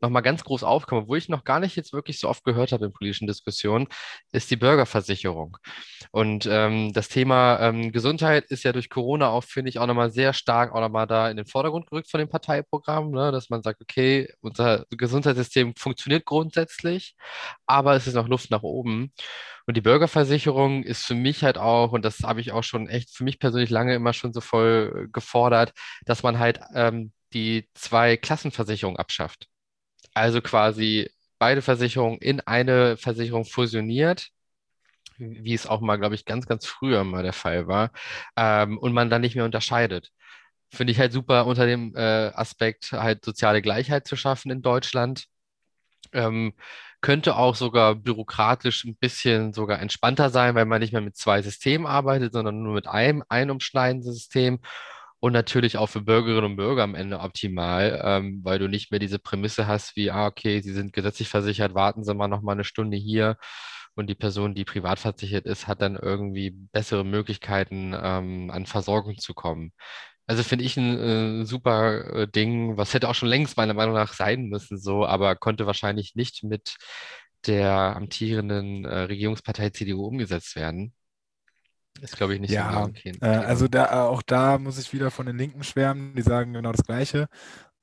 nochmal 0.00 0.22
ganz 0.22 0.44
groß 0.44 0.62
aufkommen, 0.62 1.08
wo 1.08 1.14
ich 1.14 1.28
noch 1.28 1.44
gar 1.44 1.60
nicht 1.60 1.76
jetzt 1.76 1.92
wirklich 1.92 2.18
so 2.18 2.28
oft 2.28 2.44
gehört 2.44 2.72
habe 2.72 2.86
in 2.86 2.92
politischen 2.92 3.26
Diskussionen, 3.26 3.86
ist 4.32 4.50
die 4.50 4.56
Bürgerversicherung. 4.56 5.56
Und 6.10 6.46
ähm, 6.50 6.92
das 6.92 7.08
Thema 7.08 7.60
ähm, 7.60 7.92
Gesundheit 7.92 8.44
ist 8.46 8.64
ja 8.64 8.72
durch 8.72 8.90
Corona 8.90 9.28
auch, 9.28 9.44
finde 9.44 9.68
ich, 9.70 9.78
auch 9.78 9.86
nochmal 9.86 10.10
sehr 10.10 10.32
stark 10.32 10.72
auch 10.72 10.80
nochmal 10.80 11.06
da 11.06 11.30
in 11.30 11.36
den 11.36 11.46
Vordergrund 11.46 11.88
gerückt 11.88 12.10
von 12.10 12.18
dem 12.18 12.28
Parteiprogramm, 12.28 13.10
ne? 13.10 13.32
dass 13.32 13.50
man 13.50 13.62
sagt, 13.62 13.80
okay, 13.80 14.32
unser 14.40 14.84
Gesundheitssystem 14.90 15.74
funktioniert 15.76 16.24
grundsätzlich, 16.24 17.14
aber 17.66 17.94
es 17.94 18.06
ist 18.06 18.14
noch 18.14 18.28
Luft 18.28 18.50
nach 18.50 18.62
oben. 18.62 19.12
Und 19.66 19.76
die 19.76 19.82
Bürgerversicherung 19.82 20.82
ist 20.82 21.04
für 21.04 21.14
mich 21.14 21.44
halt 21.44 21.58
auch, 21.58 21.92
und 21.92 22.02
das 22.04 22.20
habe 22.20 22.40
ich 22.40 22.52
auch 22.52 22.64
schon 22.64 22.88
echt 22.88 23.14
für 23.14 23.24
mich 23.24 23.38
persönlich 23.38 23.70
lange 23.70 23.94
immer 23.94 24.14
schon 24.14 24.32
so 24.32 24.40
voll 24.40 25.04
äh, 25.06 25.08
gefordert, 25.12 25.72
dass 26.06 26.22
man 26.22 26.38
halt 26.38 26.60
ähm, 26.74 27.12
die 27.34 27.68
zwei 27.74 28.16
Klassenversicherung 28.16 28.96
abschafft. 28.96 29.48
Also 30.18 30.40
quasi 30.42 31.10
beide 31.38 31.62
Versicherungen 31.62 32.18
in 32.18 32.40
eine 32.40 32.96
Versicherung 32.96 33.44
fusioniert, 33.44 34.28
wie 35.18 35.54
es 35.54 35.66
auch 35.66 35.80
mal, 35.80 35.96
glaube 35.96 36.14
ich, 36.16 36.24
ganz, 36.24 36.46
ganz 36.46 36.66
früher 36.66 37.04
mal 37.04 37.22
der 37.22 37.32
Fall 37.32 37.68
war, 37.68 37.92
ähm, 38.36 38.78
und 38.78 38.92
man 38.92 39.10
dann 39.10 39.20
nicht 39.20 39.36
mehr 39.36 39.44
unterscheidet. 39.44 40.10
Finde 40.70 40.92
ich 40.92 40.98
halt 40.98 41.12
super 41.12 41.46
unter 41.46 41.66
dem 41.66 41.94
äh, 41.96 42.30
Aspekt, 42.34 42.92
halt 42.92 43.24
soziale 43.24 43.62
Gleichheit 43.62 44.06
zu 44.08 44.16
schaffen 44.16 44.50
in 44.50 44.62
Deutschland. 44.62 45.26
Ähm, 46.12 46.54
könnte 47.00 47.36
auch 47.36 47.54
sogar 47.54 47.94
bürokratisch 47.94 48.84
ein 48.84 48.96
bisschen 48.96 49.52
sogar 49.52 49.80
entspannter 49.80 50.30
sein, 50.30 50.54
weil 50.56 50.64
man 50.66 50.80
nicht 50.80 50.92
mehr 50.92 51.00
mit 51.02 51.16
zwei 51.16 51.42
Systemen 51.42 51.86
arbeitet, 51.86 52.32
sondern 52.32 52.62
nur 52.62 52.74
mit 52.74 52.88
einem 52.88 53.22
einumschneidenden 53.28 54.12
System 54.12 54.60
und 55.20 55.32
natürlich 55.32 55.76
auch 55.78 55.88
für 55.88 56.00
Bürgerinnen 56.02 56.52
und 56.52 56.56
Bürger 56.56 56.82
am 56.84 56.94
Ende 56.94 57.20
optimal, 57.20 58.00
ähm, 58.04 58.40
weil 58.44 58.58
du 58.58 58.68
nicht 58.68 58.90
mehr 58.90 59.00
diese 59.00 59.18
Prämisse 59.18 59.66
hast 59.66 59.96
wie, 59.96 60.10
ah, 60.10 60.26
okay, 60.26 60.60
sie 60.60 60.72
sind 60.72 60.92
gesetzlich 60.92 61.28
versichert, 61.28 61.74
warten 61.74 62.04
Sie 62.04 62.14
mal 62.14 62.28
noch 62.28 62.42
mal 62.42 62.52
eine 62.52 62.64
Stunde 62.64 62.96
hier 62.96 63.36
und 63.94 64.08
die 64.08 64.14
Person, 64.14 64.54
die 64.54 64.64
privat 64.64 64.98
versichert 65.00 65.46
ist, 65.46 65.66
hat 65.66 65.82
dann 65.82 65.96
irgendwie 65.96 66.50
bessere 66.50 67.04
Möglichkeiten, 67.04 67.94
ähm, 68.00 68.50
an 68.50 68.66
Versorgung 68.66 69.18
zu 69.18 69.34
kommen. 69.34 69.72
Also 70.26 70.42
finde 70.42 70.64
ich 70.64 70.76
ein 70.76 71.42
äh, 71.42 71.44
super 71.46 72.04
äh, 72.14 72.28
Ding, 72.28 72.76
was 72.76 72.94
hätte 72.94 73.08
auch 73.08 73.14
schon 73.14 73.28
längst 73.30 73.56
meiner 73.56 73.74
Meinung 73.74 73.94
nach 73.94 74.12
sein 74.12 74.44
müssen, 74.48 74.78
so, 74.78 75.06
aber 75.06 75.36
konnte 75.36 75.66
wahrscheinlich 75.66 76.14
nicht 76.16 76.44
mit 76.44 76.76
der 77.46 77.96
amtierenden 77.96 78.84
äh, 78.84 79.00
Regierungspartei 79.02 79.70
CDU 79.70 80.06
umgesetzt 80.06 80.56
werden. 80.56 80.92
Ist, 82.00 82.16
glaube 82.16 82.34
ich, 82.34 82.40
nicht 82.40 82.50
ja, 82.50 82.72
so 82.72 82.78
okay. 82.90 83.12
äh, 83.20 83.26
also 83.26 83.68
da, 83.68 84.06
auch 84.06 84.22
da 84.22 84.58
muss 84.58 84.78
ich 84.78 84.92
wieder 84.92 85.10
von 85.10 85.26
den 85.26 85.36
Linken 85.36 85.64
schwärmen, 85.64 86.14
die 86.14 86.22
sagen 86.22 86.52
genau 86.52 86.72
das 86.72 86.84
Gleiche. 86.84 87.28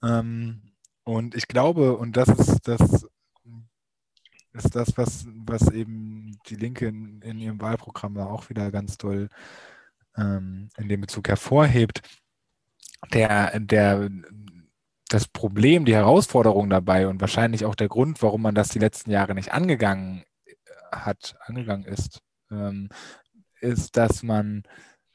Ähm, 0.04 0.62
und 1.04 1.36
ich 1.36 1.48
glaube, 1.48 1.98
und 1.98 2.18
das 2.18 2.30
ist 2.30 2.68
das, 2.68 3.08
ist 4.54 4.76
das 4.76 4.98
was, 4.98 5.26
was 5.46 5.70
eben 5.72 6.38
die 6.48 6.56
Linke 6.56 6.88
in, 6.88 7.22
in 7.22 7.40
ihrem 7.40 7.62
Wahlprogramm 7.62 8.18
auch 8.18 8.50
wieder 8.50 8.72
ganz 8.72 8.98
toll 8.98 9.30
ähm, 10.18 10.70
in 10.78 10.90
dem 10.90 11.02
Bezug 11.02 11.28
hervorhebt. 11.28 12.02
Der, 13.14 13.60
der 13.60 14.10
das 15.10 15.28
Problem, 15.28 15.86
die 15.86 15.94
Herausforderung 15.94 16.70
dabei 16.70 17.08
und 17.08 17.22
wahrscheinlich 17.22 17.66
auch 17.66 17.76
der 17.76 17.88
Grund, 17.88 18.22
warum 18.24 18.42
man 18.42 18.56
das 18.56 18.70
die 18.70 18.80
letzten 18.80 19.12
Jahre 19.12 19.36
nicht 19.36 19.52
angegangen 19.54 20.24
äh, 20.46 20.54
hat, 20.92 21.36
angegangen 21.42 21.86
ist, 21.86 22.22
ähm, 22.50 22.90
ist, 23.66 23.98
dass 23.98 24.24
man, 24.24 24.64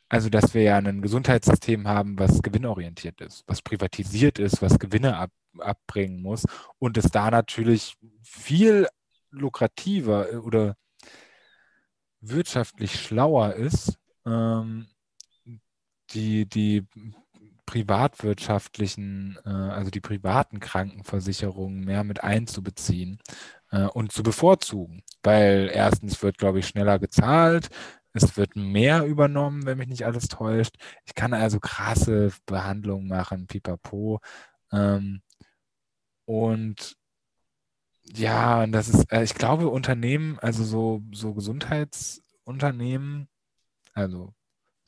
also 0.09 0.29
dass 0.29 0.55
wir 0.55 0.63
ja 0.63 0.77
ein 0.77 1.03
Gesundheitssystem 1.03 1.89
haben, 1.89 2.19
was 2.19 2.43
gewinnorientiert 2.43 3.21
ist, 3.21 3.45
was 3.47 3.63
privatisiert 3.63 4.39
ist, 4.39 4.61
was 4.63 4.79
Gewinne 4.79 5.17
ab, 5.17 5.31
abbringen 5.59 6.23
muss 6.23 6.45
und 6.79 6.97
es 6.99 7.11
da 7.11 7.31
natürlich 7.31 7.97
viel 8.23 8.87
lukrativer 9.31 10.33
äh, 10.33 10.37
oder 10.37 10.77
wirtschaftlich 12.21 13.01
schlauer 13.01 13.55
ist, 13.55 13.99
ähm, 14.27 14.89
die, 16.11 16.47
die 16.47 16.87
privatwirtschaftlichen, 17.67 19.39
äh, 19.45 19.49
also 19.49 19.91
die 19.91 20.01
privaten 20.01 20.59
Krankenversicherungen 20.59 21.85
mehr 21.85 22.03
mit 22.03 22.23
einzubeziehen 22.25 23.21
äh, 23.71 23.85
und 23.85 24.13
zu 24.13 24.23
bevorzugen. 24.23 25.03
Weil 25.23 25.71
erstens 25.73 26.21
wird, 26.23 26.39
glaube 26.39 26.59
ich, 26.59 26.67
schneller 26.67 26.99
gezahlt, 26.99 27.69
es 28.13 28.37
wird 28.37 28.57
mehr 28.57 29.05
übernommen, 29.07 29.67
wenn 29.67 29.79
mich 29.79 29.89
nicht 29.89 30.05
alles 30.07 30.29
täuscht. 30.29 30.77
Ich 31.05 31.15
kann 31.15 31.35
also 31.35 31.61
krasse 31.61 32.33
Behandlungen 32.47 33.09
machen, 33.09 33.47
pipapo. 33.47 34.21
Ähm, 34.73 35.23
und 36.25 36.97
ja, 38.05 38.63
und 38.63 38.73
das 38.73 38.89
ist, 38.89 39.11
äh, 39.13 39.23
ich 39.23 39.35
glaube, 39.35 39.69
Unternehmen, 39.69 40.39
also 40.41 40.65
so, 40.65 41.03
so 41.13 41.35
Gesundheitsunternehmen, 41.35 43.29
also 43.95 44.35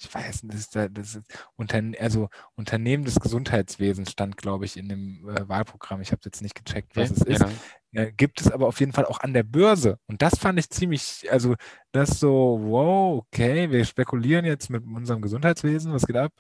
ich 0.02 0.14
weiß 0.14 0.42
nicht, 0.44 0.74
das, 0.74 0.88
das 0.92 1.14
ist 1.16 1.22
Unterne 1.56 1.98
also 2.00 2.28
Unternehmen 2.54 3.04
des 3.04 3.20
Gesundheitswesens 3.20 4.10
stand, 4.10 4.36
glaube 4.36 4.64
ich, 4.64 4.76
in 4.76 4.88
dem 4.88 5.28
äh, 5.28 5.48
Wahlprogramm. 5.48 6.00
Ich 6.00 6.12
habe 6.12 6.22
jetzt 6.24 6.42
nicht 6.42 6.54
gecheckt, 6.54 6.96
was 6.96 7.10
okay, 7.10 7.20
es 7.20 7.40
ist. 7.40 7.40
Ja. 7.40 8.02
Äh, 8.02 8.12
gibt 8.12 8.40
es 8.40 8.50
aber 8.50 8.66
auf 8.66 8.80
jeden 8.80 8.92
Fall 8.92 9.04
auch 9.04 9.20
an 9.20 9.34
der 9.34 9.42
Börse. 9.42 9.98
Und 10.06 10.22
das 10.22 10.38
fand 10.38 10.58
ich 10.58 10.70
ziemlich, 10.70 11.26
also 11.30 11.54
das 11.92 12.18
so, 12.18 12.58
wow, 12.62 13.22
okay, 13.26 13.70
wir 13.70 13.84
spekulieren 13.84 14.44
jetzt 14.44 14.70
mit 14.70 14.84
unserem 14.84 15.20
Gesundheitswesen, 15.20 15.92
was 15.92 16.06
geht 16.06 16.16
ab? 16.16 16.32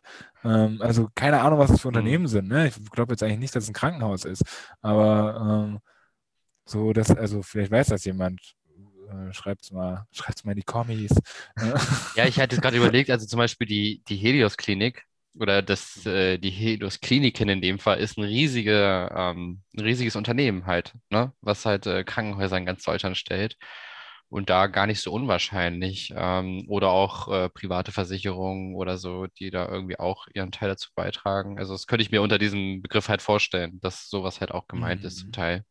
Ähm, 0.44 0.80
also 0.80 1.08
keine 1.14 1.40
Ahnung, 1.42 1.58
was 1.58 1.70
das 1.70 1.80
für 1.82 1.88
mhm. 1.88 1.96
Unternehmen 1.96 2.24
mhm. 2.24 2.28
sind. 2.28 2.48
Ne? 2.48 2.68
Ich 2.68 2.90
glaube 2.90 3.12
jetzt 3.12 3.22
eigentlich 3.22 3.38
nicht, 3.38 3.54
dass 3.54 3.64
es 3.64 3.70
ein 3.70 3.74
Krankenhaus 3.74 4.24
ist. 4.24 4.42
Aber 4.80 5.68
ähm, 5.70 5.80
so, 6.64 6.92
dass, 6.92 7.10
also 7.10 7.42
vielleicht 7.42 7.70
weiß 7.70 7.88
das 7.88 8.04
jemand, 8.04 8.40
äh, 9.12 9.32
schreibt 9.32 9.62
es 9.62 9.70
mal, 9.70 10.06
schreibt's 10.12 10.44
mal 10.44 10.52
in 10.52 10.56
die 10.56 10.62
Kommis. 10.62 11.12
ja, 12.16 12.26
ich 12.26 12.38
hatte 12.40 12.56
gerade 12.60 12.76
überlegt, 12.76 13.10
also 13.10 13.26
zum 13.26 13.38
Beispiel 13.38 13.66
die, 13.66 14.02
die 14.08 14.16
Helios-Klinik 14.16 15.04
oder 15.38 15.62
das, 15.62 16.04
äh, 16.06 16.38
die 16.38 16.50
Helios-Kliniken 16.50 17.48
in 17.48 17.62
dem 17.62 17.78
Fall 17.78 17.98
ist 17.98 18.18
ein, 18.18 18.24
riesige, 18.24 19.10
ähm, 19.14 19.62
ein 19.76 19.80
riesiges 19.80 20.16
Unternehmen 20.16 20.66
halt, 20.66 20.94
ne? 21.10 21.32
was 21.40 21.64
halt 21.64 21.86
äh, 21.86 22.04
Krankenhäuser 22.04 22.56
in 22.56 22.66
ganz 22.66 22.82
Deutschland 22.84 23.16
stellt 23.16 23.56
und 24.32 24.48
da 24.48 24.66
gar 24.66 24.86
nicht 24.86 25.02
so 25.02 25.12
unwahrscheinlich. 25.12 26.12
Ähm, 26.16 26.64
oder 26.68 26.88
auch 26.88 27.28
äh, 27.28 27.50
private 27.50 27.92
Versicherungen 27.92 28.74
oder 28.74 28.96
so, 28.96 29.26
die 29.26 29.50
da 29.50 29.68
irgendwie 29.68 29.98
auch 29.98 30.26
ihren 30.32 30.50
Teil 30.52 30.70
dazu 30.70 30.88
beitragen. 30.94 31.58
Also 31.58 31.74
das 31.74 31.86
könnte 31.86 32.02
ich 32.02 32.10
mir 32.10 32.22
unter 32.22 32.38
diesem 32.38 32.80
Begriff 32.80 33.10
halt 33.10 33.20
vorstellen, 33.20 33.78
dass 33.82 34.08
sowas 34.08 34.40
halt 34.40 34.50
auch 34.50 34.68
gemeint 34.68 35.02
mhm. 35.02 35.06
ist 35.06 35.18
zum 35.18 35.28
mhm. 35.28 35.32
Teil. 35.32 35.64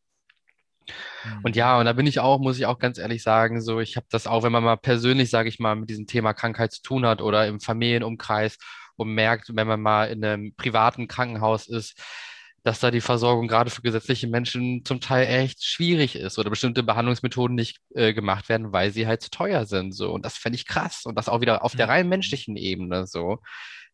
Und 1.43 1.55
ja, 1.55 1.79
und 1.79 1.85
da 1.85 1.93
bin 1.93 2.07
ich 2.07 2.19
auch, 2.19 2.39
muss 2.39 2.57
ich 2.57 2.65
auch 2.65 2.79
ganz 2.79 2.97
ehrlich 2.97 3.23
sagen, 3.23 3.61
so, 3.61 3.79
ich 3.79 3.95
habe 3.95 4.07
das 4.09 4.27
auch, 4.27 4.43
wenn 4.43 4.51
man 4.51 4.63
mal 4.63 4.77
persönlich, 4.77 5.29
sage 5.29 5.49
ich 5.49 5.59
mal, 5.59 5.75
mit 5.75 5.89
diesem 5.89 6.07
Thema 6.07 6.33
Krankheit 6.33 6.71
zu 6.71 6.81
tun 6.81 7.05
hat 7.05 7.21
oder 7.21 7.47
im 7.47 7.59
Familienumkreis 7.59 8.57
und 8.95 9.13
merkt, 9.13 9.55
wenn 9.55 9.67
man 9.67 9.81
mal 9.81 10.05
in 10.05 10.23
einem 10.23 10.53
privaten 10.55 11.07
Krankenhaus 11.07 11.67
ist, 11.67 11.99
dass 12.63 12.79
da 12.79 12.91
die 12.91 13.01
Versorgung 13.01 13.47
gerade 13.47 13.71
für 13.71 13.81
gesetzliche 13.81 14.27
Menschen 14.27 14.85
zum 14.85 15.01
Teil 15.01 15.25
echt 15.25 15.63
schwierig 15.63 16.15
ist 16.15 16.37
oder 16.37 16.51
bestimmte 16.51 16.83
Behandlungsmethoden 16.83 17.55
nicht 17.55 17.79
äh, 17.95 18.13
gemacht 18.13 18.49
werden, 18.49 18.71
weil 18.71 18.91
sie 18.91 19.07
halt 19.07 19.21
zu 19.21 19.31
teuer 19.31 19.65
sind. 19.65 19.93
So. 19.93 20.11
Und 20.11 20.25
das 20.25 20.37
fände 20.37 20.57
ich 20.57 20.67
krass. 20.67 21.01
Und 21.05 21.15
das 21.15 21.27
auch 21.27 21.41
wieder 21.41 21.63
auf 21.63 21.75
der 21.75 21.89
rein 21.89 22.07
menschlichen 22.07 22.55
Ebene 22.57 23.07
so 23.07 23.39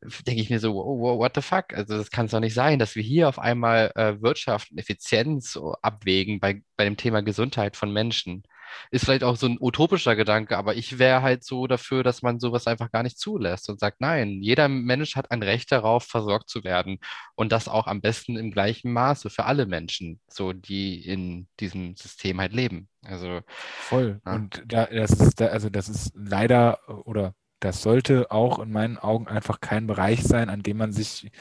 denke 0.01 0.41
ich 0.41 0.49
mir 0.49 0.59
so, 0.59 0.75
wow, 0.75 1.17
what 1.19 1.33
the 1.35 1.41
fuck? 1.41 1.73
Also 1.73 1.97
das 1.97 2.11
kann 2.11 2.27
es 2.27 2.31
doch 2.31 2.39
nicht 2.39 2.53
sein, 2.53 2.79
dass 2.79 2.95
wir 2.95 3.03
hier 3.03 3.27
auf 3.27 3.39
einmal 3.39 3.91
äh, 3.95 4.21
Wirtschaft 4.21 4.71
und 4.71 4.77
Effizienz 4.77 5.51
so 5.51 5.73
abwägen 5.81 6.39
bei, 6.39 6.61
bei 6.75 6.85
dem 6.85 6.97
Thema 6.97 7.21
Gesundheit 7.21 7.75
von 7.75 7.91
Menschen. 7.91 8.43
Ist 8.91 9.05
vielleicht 9.05 9.23
auch 9.23 9.37
so 9.37 9.47
ein 9.47 9.57
utopischer 9.59 10.15
Gedanke, 10.15 10.57
aber 10.57 10.75
ich 10.75 10.99
wäre 10.99 11.21
halt 11.21 11.43
so 11.43 11.67
dafür, 11.67 12.03
dass 12.03 12.21
man 12.21 12.39
sowas 12.39 12.67
einfach 12.67 12.91
gar 12.91 13.01
nicht 13.01 13.17
zulässt 13.17 13.69
und 13.69 13.79
sagt, 13.79 14.01
nein, 14.01 14.41
jeder 14.41 14.67
Mensch 14.67 15.15
hat 15.15 15.31
ein 15.31 15.41
Recht 15.41 15.71
darauf, 15.71 16.03
versorgt 16.03 16.49
zu 16.49 16.63
werden 16.63 16.99
und 17.35 17.51
das 17.51 17.67
auch 17.67 17.87
am 17.87 18.01
besten 18.01 18.35
im 18.37 18.51
gleichen 18.51 18.91
Maße 18.91 19.29
für 19.29 19.45
alle 19.45 19.65
Menschen, 19.65 20.19
so 20.27 20.53
die 20.53 21.05
in 21.05 21.47
diesem 21.59 21.95
System 21.95 22.39
halt 22.39 22.53
leben. 22.53 22.89
Also 23.03 23.39
voll. 23.47 24.21
Ja. 24.25 24.35
Und 24.35 24.63
da, 24.67 24.85
das 24.85 25.11
ist 25.11 25.39
da, 25.39 25.47
also 25.47 25.69
das 25.69 25.89
ist 25.89 26.11
leider 26.13 26.79
oder 27.05 27.33
das 27.59 27.81
sollte 27.81 28.31
auch 28.31 28.59
in 28.59 28.71
meinen 28.71 28.97
Augen 28.97 29.27
einfach 29.27 29.59
kein 29.59 29.87
Bereich 29.87 30.23
sein, 30.23 30.49
an 30.49 30.63
dem 30.63 30.77
man 30.77 30.91
sich, 30.93 31.31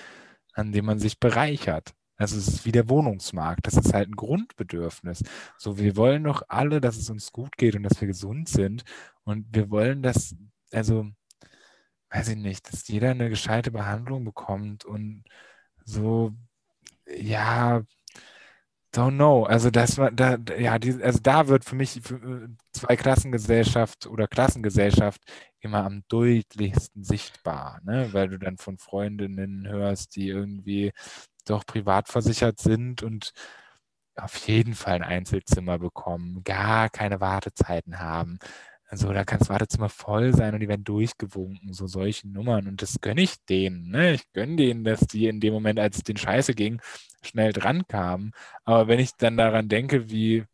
an 0.54 0.72
dem 0.72 0.86
man 0.86 0.98
sich 0.98 1.20
bereichert. 1.20 1.94
Also 2.16 2.38
es 2.38 2.48
ist 2.48 2.64
wie 2.64 2.72
der 2.72 2.88
Wohnungsmarkt. 2.88 3.66
Das 3.66 3.74
ist 3.74 3.92
halt 3.92 4.08
ein 4.08 4.16
Grundbedürfnis. 4.16 5.22
So, 5.58 5.78
wir 5.78 5.96
wollen 5.96 6.24
doch 6.24 6.42
alle, 6.48 6.80
dass 6.80 6.96
es 6.96 7.10
uns 7.10 7.32
gut 7.32 7.56
geht 7.58 7.76
und 7.76 7.82
dass 7.82 8.00
wir 8.00 8.08
gesund 8.08 8.48
sind. 8.48 8.84
Und 9.24 9.46
wir 9.54 9.70
wollen, 9.70 10.02
dass, 10.02 10.34
also, 10.72 11.10
weiß 12.10 12.28
ich 12.28 12.36
nicht, 12.36 12.72
dass 12.72 12.88
jeder 12.88 13.10
eine 13.10 13.28
gescheite 13.28 13.70
Behandlung 13.70 14.24
bekommt 14.24 14.84
und 14.84 15.24
so, 15.84 16.32
ja, 17.06 17.82
Don't 18.96 19.16
know. 19.18 19.44
Also 19.44 19.70
das 19.70 19.98
war 19.98 20.10
da, 20.10 20.38
ja, 20.58 20.78
die, 20.78 21.02
also 21.02 21.18
da 21.22 21.48
wird 21.48 21.66
für 21.66 21.76
mich 21.76 21.98
äh, 22.10 22.48
zwei 22.72 22.96
Klassengesellschaft 22.96 24.06
oder 24.06 24.26
Klassengesellschaft 24.26 25.20
immer 25.60 25.84
am 25.84 26.02
deutlichsten 26.08 27.04
sichtbar, 27.04 27.80
ne? 27.84 28.08
Weil 28.14 28.28
du 28.28 28.38
dann 28.38 28.56
von 28.56 28.78
Freundinnen 28.78 29.68
hörst, 29.68 30.16
die 30.16 30.28
irgendwie 30.28 30.92
doch 31.44 31.66
privat 31.66 32.08
versichert 32.08 32.58
sind 32.58 33.02
und 33.02 33.32
auf 34.16 34.34
jeden 34.48 34.74
Fall 34.74 34.94
ein 34.94 35.02
Einzelzimmer 35.04 35.78
bekommen, 35.78 36.42
gar 36.42 36.88
keine 36.88 37.20
Wartezeiten 37.20 38.00
haben. 38.00 38.38
Also 38.88 39.12
da 39.12 39.24
kann 39.24 39.40
das 39.40 39.48
Wartezimmer 39.48 39.88
voll 39.88 40.32
sein 40.34 40.54
und 40.54 40.60
die 40.60 40.68
werden 40.68 40.84
durchgewunken, 40.84 41.72
so 41.72 41.86
solche 41.86 42.28
Nummern. 42.28 42.68
Und 42.68 42.82
das 42.82 43.00
gönne 43.00 43.22
ich 43.22 43.34
denen. 43.48 43.90
Ne? 43.90 44.12
Ich 44.14 44.32
gönne 44.32 44.56
denen, 44.56 44.84
dass 44.84 45.00
die 45.00 45.26
in 45.26 45.40
dem 45.40 45.52
Moment, 45.52 45.80
als 45.80 45.98
es 45.98 46.02
den 46.04 46.16
Scheiße 46.16 46.54
ging, 46.54 46.80
schnell 47.22 47.52
dran 47.52 47.86
kamen. 47.88 48.32
Aber 48.64 48.86
wenn 48.88 49.00
ich 49.00 49.12
dann 49.16 49.36
daran 49.36 49.68
denke, 49.68 50.08
wie, 50.10 50.44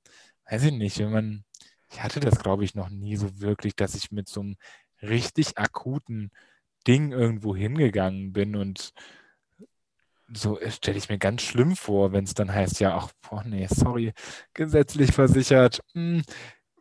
weiß 0.50 0.64
ich 0.64 0.72
nicht, 0.72 0.98
wenn 0.98 1.12
man, 1.12 1.44
ich 1.90 2.02
hatte 2.02 2.20
das, 2.20 2.38
glaube 2.38 2.64
ich, 2.64 2.74
noch 2.74 2.88
nie 2.88 3.16
so 3.16 3.40
wirklich, 3.40 3.76
dass 3.76 3.94
ich 3.94 4.10
mit 4.10 4.28
so 4.28 4.40
einem 4.40 4.56
richtig 5.02 5.59
akuten 5.59 6.30
Ding 6.86 7.12
irgendwo 7.12 7.54
hingegangen 7.54 8.32
bin 8.32 8.56
und 8.56 8.92
so 10.34 10.59
stelle 10.68 10.98
ich 10.98 11.09
mir 11.09 11.18
ganz 11.18 11.42
schlimm 11.42 11.76
vor, 11.76 12.12
wenn 12.12 12.24
es 12.24 12.34
dann 12.34 12.52
heißt, 12.52 12.80
ja, 12.80 12.96
ach, 12.96 13.10
boah, 13.22 13.44
nee, 13.44 13.66
sorry, 13.68 14.12
gesetzlich 14.54 15.12
versichert, 15.12 15.80
hm, 15.92 16.22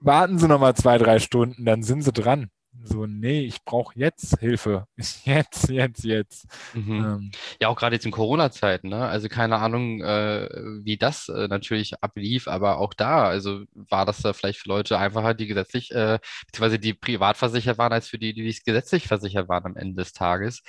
warten 0.01 0.39
Sie 0.39 0.47
noch 0.47 0.59
mal 0.59 0.75
zwei, 0.75 0.97
drei 0.97 1.19
Stunden, 1.19 1.65
dann 1.65 1.83
sind 1.83 2.01
Sie 2.03 2.11
dran. 2.11 2.49
So, 2.83 3.05
nee, 3.05 3.41
ich 3.41 3.63
brauche 3.63 3.97
jetzt 3.97 4.39
Hilfe. 4.39 4.85
Jetzt, 5.25 5.69
jetzt, 5.69 6.03
jetzt. 6.03 6.47
Mhm. 6.73 7.05
Ähm. 7.05 7.31
Ja, 7.61 7.67
auch 7.67 7.75
gerade 7.75 7.95
jetzt 7.95 8.05
in 8.05 8.11
Corona-Zeiten, 8.11 8.89
ne? 8.89 9.05
Also 9.07 9.27
keine 9.27 9.57
Ahnung, 9.57 10.01
äh, 10.01 10.49
wie 10.83 10.97
das 10.97 11.29
äh, 11.29 11.47
natürlich 11.47 12.01
ablief, 12.01 12.47
aber 12.47 12.77
auch 12.79 12.93
da, 12.93 13.25
also 13.25 13.63
war 13.73 14.05
das 14.05 14.21
da 14.21 14.33
vielleicht 14.33 14.59
für 14.59 14.69
Leute 14.69 14.97
einfacher, 14.97 15.33
die 15.33 15.47
gesetzlich, 15.47 15.91
äh, 15.91 16.19
beziehungsweise 16.47 16.79
die 16.79 16.93
privat 16.93 17.37
versichert 17.37 17.77
waren, 17.77 17.93
als 17.93 18.07
für 18.07 18.17
die, 18.17 18.33
die 18.33 18.57
gesetzlich 18.65 19.07
versichert 19.07 19.49
waren 19.49 19.65
am 19.65 19.75
Ende 19.75 20.01
des 20.01 20.13
Tages. 20.13 20.63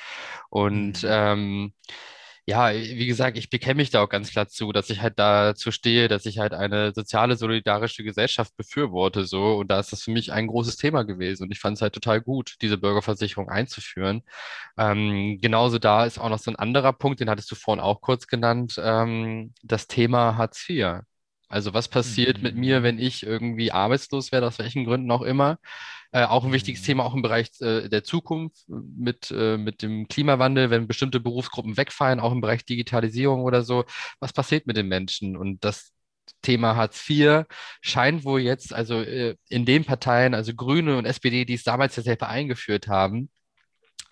Und 0.51 1.03
mhm. 1.03 1.09
ähm, 1.09 1.73
ja, 2.47 2.73
wie 2.73 3.07
gesagt, 3.07 3.39
ich 3.39 3.51
bekenne 3.51 3.77
mich 3.77 3.91
da 3.91 4.03
auch 4.03 4.09
ganz 4.09 4.31
klar 4.31 4.49
zu, 4.49 4.73
dass 4.73 4.91
ich 4.91 5.01
halt 5.01 5.19
dazu 5.19 5.71
stehe, 5.71 6.09
dass 6.09 6.27
ich 6.27 6.39
halt 6.39 6.55
eine 6.55 6.93
soziale, 6.93 7.37
solidarische 7.37 8.03
Gesellschaft 8.03 8.57
befürworte, 8.57 9.25
so. 9.27 9.57
Und 9.59 9.69
da 9.71 9.79
ist 9.79 9.93
das 9.93 10.03
für 10.03 10.11
mich 10.11 10.33
ein 10.33 10.49
großes 10.49 10.77
Thema 10.77 11.05
gewesen. 11.05 11.45
Und 11.45 11.53
ich 11.53 11.61
fand 11.61 11.77
es 11.77 11.83
halt 11.83 11.95
total 11.95 12.21
gut, 12.21 12.57
diese 12.61 12.79
Bürgerversicherung 12.79 13.49
einzuführen. 13.49 14.23
Ähm, 14.77 15.39
genauso 15.41 15.79
da 15.79 16.05
ist 16.05 16.19
auch 16.19 16.29
noch 16.31 16.39
so 16.41 16.51
ein 16.51 16.57
anderer 16.57 16.93
Punkt, 16.93 17.21
den 17.21 17.31
hattest 17.31 17.51
du 17.51 17.55
vorhin 17.55 17.81
auch 17.83 18.01
kurz 18.01 18.27
genannt, 18.27 18.75
ähm, 18.83 19.55
das 19.63 19.87
Thema 19.87 20.37
Hartz 20.37 20.69
IV. 20.69 21.03
Also 21.53 21.75
was 21.75 21.89
passiert 21.89 22.39
mhm. 22.39 22.43
mit 22.45 22.57
mir, 22.57 22.81
mhm. 22.81 22.85
wenn 22.85 22.99
ich 22.99 23.25
irgendwie 23.25 23.73
arbeitslos 23.73 24.33
werde, 24.33 24.47
aus 24.47 24.59
welchen 24.59 24.85
Gründen 24.87 25.11
auch 25.11 25.21
immer? 25.21 25.59
Äh, 26.11 26.25
auch 26.25 26.45
ein 26.45 26.53
wichtiges 26.53 26.81
mhm. 26.83 26.87
Thema, 26.87 27.05
auch 27.05 27.15
im 27.15 27.21
Bereich 27.21 27.51
äh, 27.61 27.89
der 27.89 28.05
Zukunft 28.05 28.65
mit, 28.69 29.31
äh, 29.31 29.59
mit 29.59 29.83
dem 29.83 30.09
Klimawandel, 30.09 30.71
wenn 30.71 30.89
bestimmte 30.89 31.21
Berufsgruppen 31.21 31.77
wegfallen, 31.77 32.21
auch 32.21 32.33
im 32.33 32.41
Bereich 32.41 32.65
Digitalisierung 32.65 33.43
oder 33.43 33.63
so. 33.63 33.85
Was 34.19 34.33
passiert 34.33 34.67
mit 34.67 34.79
den 34.79 34.89
Menschen? 34.89 35.37
Und 35.37 35.63
das 35.63 35.93
Thema 36.41 36.75
Hartz 36.75 37.09
IV 37.09 37.45
scheint 37.83 38.25
wohl 38.25 38.41
jetzt, 38.41 38.73
also 38.73 39.03
äh, 39.03 39.37
in 39.51 39.67
den 39.67 39.85
Parteien, 39.85 40.35
also 40.35 40.55
Grüne 40.55 40.97
und 40.97 41.05
SPD, 41.05 41.45
die 41.45 41.55
es 41.55 41.65
damals 41.65 41.97
ja 41.97 42.03
selber 42.03 42.29
eingeführt 42.29 42.89
haben, 42.89 43.29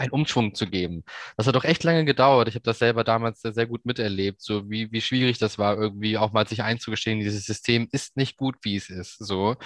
einen 0.00 0.10
Umschwung 0.10 0.54
zu 0.54 0.66
geben. 0.66 1.04
Das 1.36 1.46
hat 1.46 1.54
doch 1.54 1.64
echt 1.64 1.84
lange 1.84 2.04
gedauert. 2.04 2.48
Ich 2.48 2.54
habe 2.54 2.64
das 2.64 2.78
selber 2.78 3.04
damals 3.04 3.40
sehr, 3.42 3.52
sehr 3.52 3.66
gut 3.66 3.84
miterlebt, 3.86 4.40
so 4.40 4.68
wie, 4.70 4.90
wie 4.92 5.00
schwierig 5.00 5.38
das 5.38 5.58
war, 5.58 5.76
irgendwie 5.76 6.18
auch 6.18 6.32
mal 6.32 6.48
sich 6.48 6.62
einzugestehen, 6.62 7.20
dieses 7.20 7.44
System 7.44 7.88
ist 7.92 8.16
nicht 8.16 8.36
gut, 8.36 8.56
wie 8.62 8.76
es 8.76 8.90
ist. 8.90 9.18
So. 9.18 9.56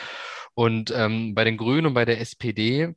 Und 0.55 0.93
ähm, 0.95 1.35
bei 1.35 1.45
den 1.45 1.57
Grünen 1.57 1.87
und 1.87 1.95
bei 1.95 2.05
der 2.05 2.21
SPD 2.21 2.95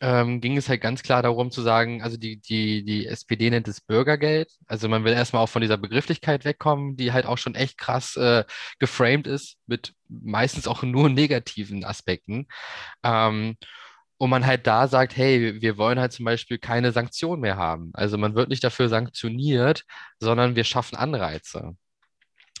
ähm, 0.00 0.40
ging 0.40 0.56
es 0.56 0.68
halt 0.68 0.80
ganz 0.80 1.02
klar 1.02 1.22
darum 1.22 1.50
zu 1.50 1.62
sagen, 1.62 2.02
also 2.02 2.16
die, 2.16 2.40
die, 2.40 2.84
die 2.84 3.06
SPD 3.06 3.50
nennt 3.50 3.68
es 3.68 3.80
Bürgergeld. 3.80 4.52
Also 4.66 4.88
man 4.88 5.04
will 5.04 5.12
erstmal 5.12 5.42
auch 5.42 5.48
von 5.48 5.62
dieser 5.62 5.76
Begrifflichkeit 5.78 6.44
wegkommen, 6.44 6.96
die 6.96 7.12
halt 7.12 7.26
auch 7.26 7.38
schon 7.38 7.54
echt 7.54 7.78
krass 7.78 8.16
äh, 8.16 8.44
geframed 8.78 9.26
ist, 9.26 9.58
mit 9.66 9.94
meistens 10.08 10.66
auch 10.68 10.82
nur 10.82 11.08
negativen 11.10 11.84
Aspekten. 11.84 12.46
Ähm, 13.02 13.56
und 14.18 14.30
man 14.30 14.46
halt 14.46 14.66
da 14.66 14.88
sagt, 14.88 15.16
hey, 15.16 15.60
wir 15.60 15.76
wollen 15.78 15.98
halt 16.00 16.12
zum 16.12 16.24
Beispiel 16.24 16.58
keine 16.58 16.92
Sanktionen 16.92 17.42
mehr 17.42 17.56
haben. 17.56 17.90
Also 17.94 18.18
man 18.18 18.34
wird 18.34 18.48
nicht 18.48 18.64
dafür 18.64 18.88
sanktioniert, 18.88 19.84
sondern 20.20 20.56
wir 20.56 20.64
schaffen 20.64 20.96
Anreize. 20.96 21.76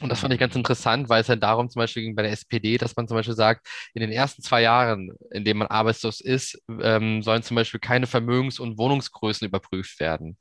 Und 0.02 0.10
das 0.10 0.20
fand 0.20 0.34
ich 0.34 0.40
ganz 0.40 0.54
interessant, 0.54 1.08
weil 1.08 1.22
es 1.22 1.28
halt 1.30 1.42
darum 1.42 1.70
zum 1.70 1.80
Beispiel 1.80 2.02
ging 2.02 2.14
bei 2.14 2.22
der 2.22 2.32
SPD, 2.32 2.76
dass 2.76 2.96
man 2.96 3.08
zum 3.08 3.16
Beispiel 3.16 3.34
sagt, 3.34 3.66
in 3.94 4.02
den 4.02 4.12
ersten 4.12 4.42
zwei 4.42 4.60
Jahren, 4.60 5.12
in 5.30 5.44
denen 5.44 5.58
man 5.58 5.68
arbeitslos 5.68 6.20
ist, 6.20 6.62
ähm, 6.82 7.22
sollen 7.22 7.42
zum 7.42 7.54
Beispiel 7.54 7.80
keine 7.80 8.06
Vermögens- 8.06 8.60
und 8.60 8.76
Wohnungsgrößen 8.76 9.48
überprüft 9.48 9.98
werden. 9.98 10.36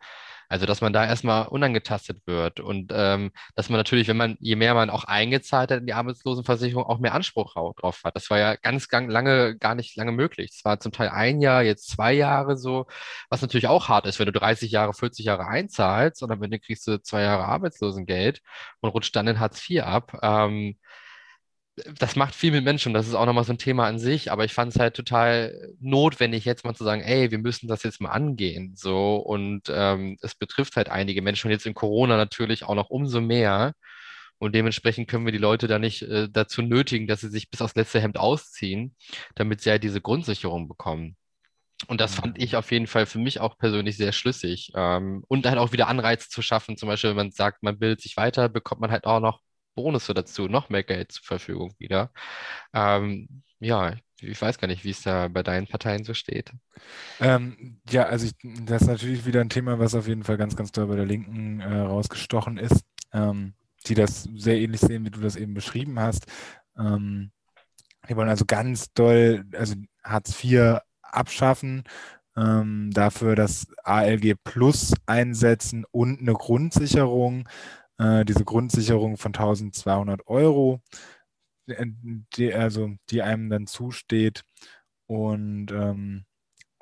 Also, 0.50 0.66
dass 0.66 0.82
man 0.82 0.94
da 0.94 1.06
erstmal 1.06 1.48
unangetastet 1.48 2.22
wird 2.26 2.60
und 2.60 2.92
ähm, 2.96 3.32
dass 3.56 3.70
man 3.70 3.78
natürlich, 3.80 4.08
wenn 4.08 4.18
man, 4.18 4.38
je 4.40 4.56
mehr 4.56 4.74
man 4.74 4.90
auch 4.90 5.04
eingezahlt 5.06 5.72
hat 5.72 5.80
in 5.80 5.88
die 5.88 5.94
Arbeitslosenversicherung, 5.94 6.84
auch 6.86 7.00
mehr 7.00 7.14
Anspruch 7.14 7.54
drauf 7.54 8.02
hat. 8.04 8.16
Das 8.16 8.30
war 8.30 8.38
ja 8.40 8.56
ganz, 8.56 8.88
ganz 8.88 9.12
lange, 9.12 9.58
gar 9.58 9.76
nicht 9.76 9.96
lange 9.96 10.12
möglich. 10.12 10.52
Es 10.56 10.66
war 10.66 10.80
zum 10.80 10.92
Teil 10.92 11.10
ein 11.10 11.42
Jahr, 11.42 11.64
jetzt 11.64 11.90
zwei 11.90 12.14
Jahre 12.14 12.58
so, 12.58 12.88
was 13.30 13.42
natürlich 13.42 13.68
auch 13.68 13.90
hart 13.90 14.06
ist, 14.06 14.20
wenn 14.20 14.28
du 14.28 14.32
30 14.32 14.72
Jahre, 14.72 14.94
40 14.94 15.26
Jahre 15.26 15.48
einzahlst 15.48 16.24
und 16.24 16.32
am 16.32 16.42
Ende 16.44 16.60
kriegst 16.60 16.88
du 16.88 17.02
zwei 17.02 17.22
Jahre 17.22 17.46
Arbeitslosengeld 17.46 18.42
und 18.82 18.90
rutscht 18.90 19.16
dann 19.16 19.28
in 19.28 19.40
Hartz 19.40 19.70
IV 19.70 19.84
ab. 19.84 20.18
Ähm, 20.22 20.78
das 22.00 22.16
macht 22.16 22.36
viel 22.36 22.52
mit 22.52 22.64
Menschen 22.64 22.90
und 22.90 22.94
das 22.94 23.08
ist 23.08 23.16
auch 23.16 23.26
nochmal 23.26 23.44
so 23.44 23.52
ein 23.54 23.58
Thema 23.58 23.86
an 23.86 24.00
sich, 24.00 24.32
aber 24.32 24.46
ich 24.46 24.54
fand 24.54 24.74
es 24.74 24.80
halt 24.80 24.96
total 24.96 25.74
notwendig, 25.80 26.46
jetzt 26.46 26.64
mal 26.64 26.74
zu 26.74 26.86
sagen, 26.86 27.02
ey, 27.02 27.32
wir 27.32 27.38
müssen 27.38 27.68
das 27.68 27.84
jetzt 27.84 28.00
mal 28.00 28.12
angehen. 28.12 28.74
So, 28.76 29.18
und 29.18 29.64
ähm, 29.70 30.18
es 30.22 30.36
betrifft 30.36 30.78
halt 30.78 30.90
einige 30.90 31.22
Menschen 31.22 31.48
und 31.48 31.52
jetzt 31.52 31.66
in 31.66 31.74
Corona 31.74 32.16
natürlich 32.18 32.64
auch 32.64 32.76
noch 32.76 32.90
umso 32.90 33.20
mehr. 33.20 33.74
Und 34.38 34.56
dementsprechend 34.56 35.10
können 35.10 35.26
wir 35.26 35.32
die 35.32 35.38
Leute 35.38 35.68
da 35.68 35.80
nicht 35.80 36.02
äh, 36.04 36.30
dazu 36.30 36.62
nötigen, 36.62 37.08
dass 37.08 37.22
sie 37.22 37.30
sich 37.30 37.50
bis 37.50 37.62
aufs 37.62 37.76
letzte 37.76 38.02
Hemd 38.02 38.18
ausziehen, 38.18 38.96
damit 39.36 39.62
sie 39.62 39.70
halt 39.72 39.84
diese 39.84 40.02
Grundsicherung 40.02 40.68
bekommen. 40.68 41.18
Und 41.88 42.02
das 42.02 42.16
fand 42.16 42.42
ich 42.42 42.56
auf 42.56 42.72
jeden 42.72 42.88
Fall 42.88 43.06
für 43.06 43.20
mich 43.20 43.40
auch 43.40 43.58
persönlich 43.58 43.98
sehr 43.98 44.12
schlüssig. 44.14 44.72
Ähm, 44.76 45.24
und 45.28 45.46
halt 45.46 45.58
auch 45.58 45.72
wieder 45.74 45.88
Anreize 45.88 46.30
zu 46.30 46.42
schaffen. 46.42 46.78
Zum 46.78 46.88
Beispiel, 46.88 47.12
wenn 47.12 47.18
man 47.18 47.32
sagt, 47.32 47.64
man 47.64 47.78
bildet 47.80 48.02
sich 48.02 48.18
weiter, 48.18 48.50
bekommt 48.50 48.82
man 48.82 48.92
halt 48.92 49.06
auch 49.06 49.20
noch 49.20 49.42
Bonus 49.76 50.08
dazu, 50.08 50.48
noch 50.48 50.70
mehr 50.70 50.84
Geld 50.84 51.12
zur 51.12 51.26
Verfügung 51.26 51.74
wieder. 51.78 52.12
Ähm, 52.74 53.44
ja, 53.60 53.96
ich 54.20 54.42
weiß 54.42 54.58
gar 54.58 54.68
nicht, 54.68 54.84
wie 54.84 54.92
es 54.92 55.02
da 55.02 55.28
bei 55.28 55.44
deinen 55.44 55.68
Parteien 55.68 56.04
so 56.04 56.14
steht. 56.14 56.52
Ähm, 57.20 57.82
ja, 57.90 58.04
also 58.04 58.28
ich, 58.28 58.34
das 58.66 58.84
ist 58.84 58.88
natürlich 58.88 59.26
wieder 59.26 59.42
ein 59.42 59.50
Thema, 59.50 59.80
was 59.80 59.96
auf 59.96 60.08
jeden 60.08 60.24
Fall 60.24 60.38
ganz, 60.38 60.56
ganz 60.56 60.72
toll 60.72 60.88
bei 60.88 60.96
der 60.96 61.06
Linken 61.06 61.60
äh, 61.60 61.80
rausgestochen 61.80 62.58
ist, 62.58 62.86
ähm, 63.14 63.54
die 63.88 63.94
das 63.96 64.24
sehr 64.36 64.58
ähnlich 64.58 64.82
sehen, 64.82 65.06
wie 65.06 65.12
du 65.12 65.20
das 65.20 65.36
eben 65.36 65.54
beschrieben 65.54 66.00
hast. 66.00 66.28
Ähm, 66.78 67.32
die 68.08 68.16
wollen 68.16 68.30
also 68.30 68.46
ganz 68.46 68.94
doll, 68.94 69.46
also 69.54 69.76
Hartz 70.04 70.44
IV 70.44 70.80
abschaffen, 71.02 71.84
ähm, 72.38 72.92
dafür 72.94 73.36
das 73.36 73.68
ALG 73.84 74.36
Plus 74.44 74.94
einsetzen 75.06 75.86
und 75.92 76.20
eine 76.20 76.34
Grundsicherung 76.34 77.48
äh, 77.98 78.26
diese 78.26 78.46
Grundsicherung 78.46 79.18
von 79.18 79.34
1200 79.34 80.28
Euro, 80.28 80.82
äh, 81.68 81.86
die, 82.36 82.54
also 82.54 82.96
die 83.10 83.22
einem 83.22 83.50
dann 83.50 83.68
zusteht 83.68 84.44
und 85.08 85.72
ähm, 85.72 86.26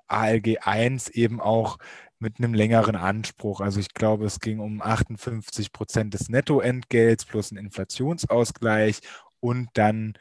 ALG 0.08 0.60
1 0.62 1.10
eben 1.10 1.42
auch 1.42 1.78
mit 2.20 2.38
einem 2.38 2.54
längeren 2.54 2.96
Anspruch. 2.96 3.62
Also 3.62 3.80
ich 3.80 3.94
glaube, 3.94 4.26
es 4.26 4.40
ging 4.40 4.60
um 4.60 4.82
58 4.82 5.72
Prozent 5.72 6.14
des 6.14 6.30
Nettoentgelts 6.30 7.26
plus 7.26 7.52
einen 7.52 7.66
Inflationsausgleich 7.66 9.02
und 9.40 9.70
dann 9.74 10.14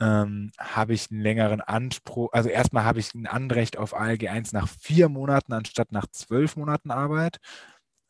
ähm, 0.00 0.52
habe 0.58 0.94
ich 0.94 1.10
einen 1.10 1.20
längeren 1.20 1.60
Anspruch. 1.60 2.32
Also 2.32 2.48
erstmal 2.48 2.84
habe 2.84 3.00
ich 3.00 3.14
ein 3.14 3.26
Anrecht 3.26 3.76
auf 3.76 3.94
ALG 3.94 4.28
1 4.28 4.52
nach 4.52 4.68
vier 4.68 5.08
Monaten 5.08 5.52
anstatt 5.52 5.92
nach 5.92 6.06
zwölf 6.12 6.56
Monaten 6.56 6.90
Arbeit. 6.90 7.38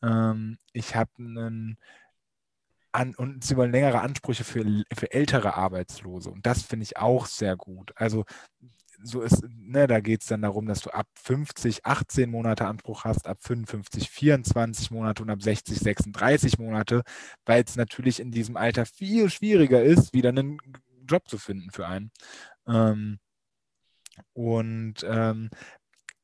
Ähm, 0.03 0.57
ich 0.73 0.95
habe 0.95 1.09
einen 1.17 1.77
an, 2.91 3.15
und 3.15 3.43
sie 3.43 3.55
wollen 3.57 3.71
längere 3.71 4.01
Ansprüche 4.01 4.43
für, 4.43 4.65
für 4.93 5.11
ältere 5.11 5.55
Arbeitslose. 5.55 6.29
Und 6.29 6.45
das 6.45 6.63
finde 6.63 6.83
ich 6.83 6.97
auch 6.97 7.25
sehr 7.25 7.55
gut. 7.55 7.91
Also 7.95 8.25
so 9.01 9.21
ist, 9.21 9.43
ne, 9.49 9.87
da 9.87 9.99
geht 9.99 10.21
es 10.21 10.27
dann 10.27 10.41
darum, 10.41 10.65
dass 10.65 10.81
du 10.81 10.89
ab 10.89 11.07
50 11.15 11.85
18 11.85 12.29
Monate 12.29 12.65
Anspruch 12.65 13.05
hast, 13.05 13.27
ab 13.27 13.37
55 13.41 14.09
24 14.09 14.91
Monate 14.91 15.23
und 15.23 15.29
ab 15.29 15.41
60 15.41 15.79
36 15.79 16.59
Monate, 16.59 17.03
weil 17.45 17.63
es 17.63 17.75
natürlich 17.75 18.19
in 18.19 18.31
diesem 18.31 18.57
Alter 18.57 18.85
viel 18.85 19.29
schwieriger 19.29 19.81
ist, 19.81 20.13
wieder 20.13 20.29
einen 20.29 20.57
Job 21.07 21.27
zu 21.29 21.37
finden 21.37 21.71
für 21.71 21.87
einen. 21.87 22.11
Ähm, 22.67 23.19
und 24.33 24.95
ähm, 25.03 25.49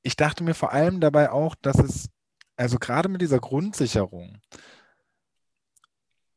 ich 0.03 0.15
dachte 0.15 0.43
mir 0.43 0.53
vor 0.53 0.73
allem 0.73 0.99
dabei 0.99 1.31
auch, 1.31 1.55
dass 1.61 1.79
es, 1.79 2.09
also 2.57 2.77
gerade 2.77 3.09
mit 3.09 3.21
dieser 3.21 3.39
Grundsicherung, 3.39 4.39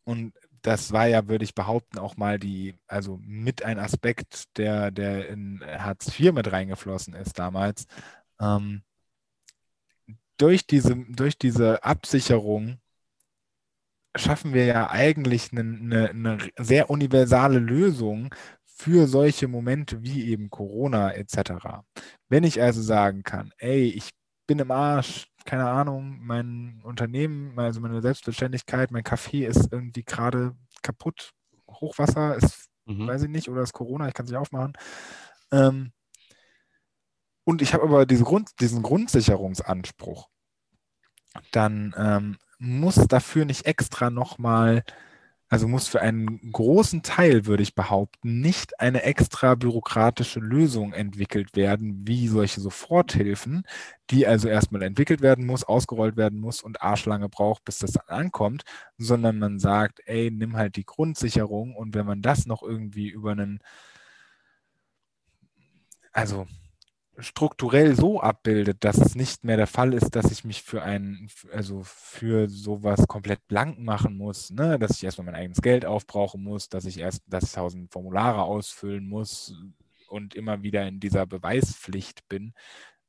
und 0.08 0.32
das 0.62 0.90
war 0.92 1.06
ja, 1.06 1.28
würde 1.28 1.44
ich 1.44 1.54
behaupten, 1.54 1.98
auch 1.98 2.16
mal 2.16 2.38
die, 2.38 2.74
also 2.86 3.18
mit 3.22 3.62
ein 3.62 3.78
Aspekt, 3.78 4.56
der, 4.56 4.90
der 4.90 5.28
in 5.28 5.62
Hartz 5.62 6.18
IV 6.18 6.32
mit 6.32 6.50
reingeflossen 6.50 7.12
ist 7.14 7.38
damals. 7.38 7.86
Ähm, 8.40 8.82
durch, 10.38 10.66
diese, 10.66 10.96
durch 11.10 11.36
diese 11.36 11.84
Absicherung 11.84 12.78
schaffen 14.16 14.54
wir 14.54 14.64
ja 14.64 14.88
eigentlich 14.90 15.52
eine, 15.52 15.60
eine, 15.60 16.08
eine 16.08 16.38
sehr 16.56 16.88
universale 16.88 17.58
Lösung 17.58 18.34
für 18.64 19.06
solche 19.08 19.46
Momente 19.46 20.02
wie 20.02 20.30
eben 20.30 20.48
Corona 20.48 21.12
etc. 21.12 21.84
Wenn 22.30 22.44
ich 22.44 22.62
also 22.62 22.80
sagen 22.80 23.24
kann, 23.24 23.52
ey, 23.58 23.90
ich 23.90 24.10
bin 24.46 24.58
im 24.58 24.70
Arsch, 24.70 25.27
keine 25.44 25.68
Ahnung, 25.68 26.18
mein 26.20 26.80
Unternehmen, 26.82 27.58
also 27.58 27.80
meine 27.80 28.02
Selbstverständlichkeit, 28.02 28.90
mein 28.90 29.04
Café 29.04 29.46
ist 29.46 29.72
irgendwie 29.72 30.04
gerade 30.04 30.54
kaputt. 30.82 31.32
Hochwasser 31.68 32.36
ist, 32.36 32.68
mhm. 32.86 33.06
weiß 33.06 33.22
ich 33.22 33.28
nicht, 33.28 33.48
oder 33.48 33.62
ist 33.62 33.72
Corona, 33.72 34.08
ich 34.08 34.14
kann 34.14 34.24
es 34.24 34.30
nicht 34.30 34.38
aufmachen. 34.38 34.72
Ähm, 35.50 35.92
und 37.44 37.62
ich 37.62 37.72
habe 37.72 37.84
aber 37.84 38.04
diese 38.04 38.24
Grund, 38.24 38.60
diesen 38.60 38.82
Grundsicherungsanspruch. 38.82 40.28
Dann 41.52 41.94
ähm, 41.96 42.36
muss 42.58 42.96
dafür 42.96 43.44
nicht 43.44 43.64
extra 43.66 44.10
nochmal 44.10 44.82
also 45.48 45.66
muss 45.66 45.88
für 45.88 46.02
einen 46.02 46.52
großen 46.52 47.02
Teil, 47.02 47.46
würde 47.46 47.62
ich 47.62 47.74
behaupten, 47.74 48.40
nicht 48.40 48.80
eine 48.80 49.02
extra 49.02 49.54
bürokratische 49.54 50.40
Lösung 50.40 50.92
entwickelt 50.92 51.56
werden, 51.56 52.06
wie 52.06 52.28
solche 52.28 52.60
Soforthilfen, 52.60 53.64
die 54.10 54.26
also 54.26 54.48
erstmal 54.48 54.82
entwickelt 54.82 55.22
werden 55.22 55.46
muss, 55.46 55.64
ausgerollt 55.64 56.16
werden 56.16 56.38
muss 56.38 56.62
und 56.62 56.82
arschlange 56.82 57.28
braucht, 57.30 57.64
bis 57.64 57.78
das 57.78 57.92
dann 57.92 58.08
ankommt, 58.08 58.64
sondern 58.98 59.38
man 59.38 59.58
sagt, 59.58 60.00
ey, 60.06 60.30
nimm 60.30 60.56
halt 60.56 60.76
die 60.76 60.84
Grundsicherung 60.84 61.74
und 61.74 61.94
wenn 61.94 62.06
man 62.06 62.20
das 62.22 62.46
noch 62.46 62.62
irgendwie 62.62 63.08
über 63.08 63.32
einen, 63.32 63.60
also 66.12 66.46
strukturell 67.18 67.96
so 67.96 68.20
abbildet, 68.20 68.84
dass 68.84 68.98
es 68.98 69.14
nicht 69.14 69.44
mehr 69.44 69.56
der 69.56 69.66
Fall 69.66 69.92
ist, 69.92 70.10
dass 70.14 70.30
ich 70.30 70.44
mich 70.44 70.62
für 70.62 70.82
ein, 70.82 71.28
also 71.52 71.82
für 71.84 72.48
sowas 72.48 73.08
komplett 73.08 73.46
blank 73.48 73.78
machen 73.78 74.16
muss, 74.16 74.50
ne? 74.50 74.78
dass 74.78 74.92
ich 74.92 75.04
erstmal 75.04 75.26
mein 75.26 75.34
eigenes 75.34 75.60
Geld 75.60 75.84
aufbrauchen 75.84 76.42
muss, 76.42 76.68
dass 76.68 76.84
ich 76.84 76.98
erst 76.98 77.22
das 77.26 77.52
tausend 77.52 77.92
Formulare 77.92 78.42
ausfüllen 78.42 79.08
muss 79.08 79.54
und 80.08 80.34
immer 80.34 80.62
wieder 80.62 80.86
in 80.86 81.00
dieser 81.00 81.26
Beweispflicht 81.26 82.28
bin, 82.28 82.54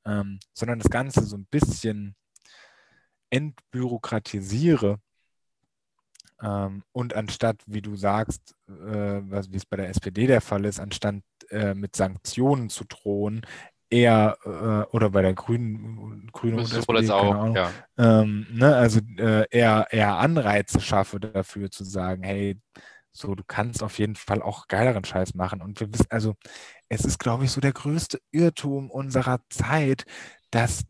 ähm, 0.06 0.40
sondern 0.54 0.80
das 0.80 0.90
Ganze 0.90 1.26
so 1.26 1.38
ein 1.38 1.46
bisschen 1.46 2.16
entbürokratisiere 3.30 5.00
ähm, 6.42 6.84
und 6.92 7.16
anstatt, 7.16 7.62
wie 7.66 7.82
du 7.82 7.96
sagst, 7.96 8.56
äh, 8.68 9.22
was, 9.30 9.52
wie 9.52 9.58
es 9.58 9.66
bei 9.66 9.78
der 9.78 9.90
SPD 9.90 10.28
der 10.28 10.42
Fall 10.42 10.66
ist, 10.66 10.80
anstatt 10.80 11.22
äh, 11.50 11.74
mit 11.74 11.96
Sanktionen 11.96 12.70
zu 12.70 12.86
drohen, 12.86 13.46
eher, 13.90 14.38
äh, 14.46 14.96
oder 14.96 15.10
bei 15.12 15.22
der 15.22 15.34
Grünen, 15.34 16.30
Grüne 16.32 16.58
und 16.58 16.74
SPD, 16.74 17.08
das 17.08 17.10
auch, 17.10 17.56
ja. 17.56 17.74
ähm, 17.98 18.48
ne, 18.52 18.76
also 18.76 19.00
äh, 19.18 19.46
eher, 19.50 19.88
eher 19.92 20.18
Anreize 20.18 20.80
schaffe 20.82 21.20
dafür 21.20 21.72
zu 21.72 21.84
sagen, 21.84 22.24
hey, 22.24 22.60
so, 23.12 23.36
du 23.36 23.44
kannst 23.46 23.84
auf 23.84 23.98
jeden 24.00 24.16
Fall 24.16 24.42
auch 24.42 24.68
geileren 24.68 25.04
Scheiß 25.04 25.34
machen. 25.34 25.62
Und 25.62 25.80
wir 25.80 25.92
wissen, 25.94 26.06
also, 26.10 26.36
es 26.90 27.06
ist, 27.06 27.20
glaube 27.20 27.46
ich, 27.46 27.52
so 27.52 27.62
der 27.62 27.74
größte 27.74 28.20
Irrtum 28.32 28.90
unserer 28.92 29.42
Zeit, 29.50 30.06
dass 30.52 30.86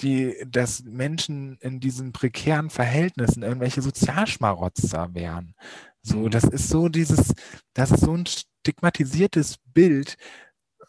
die, 0.00 0.34
dass 0.46 0.82
Menschen 0.84 1.56
in 1.60 1.80
diesen 1.80 2.12
prekären 2.12 2.70
Verhältnissen 2.70 3.42
irgendwelche 3.42 3.80
Sozialschmarotzer 3.82 5.14
wären. 5.14 5.54
So, 6.02 6.28
Mhm. 6.28 6.30
das 6.30 6.44
ist 6.44 6.68
so 6.68 6.88
dieses, 6.88 7.32
das 7.72 7.90
ist 7.92 8.00
so 8.00 8.12
ein 8.14 8.26
stigmatisiertes 8.26 9.56
Bild, 9.72 10.16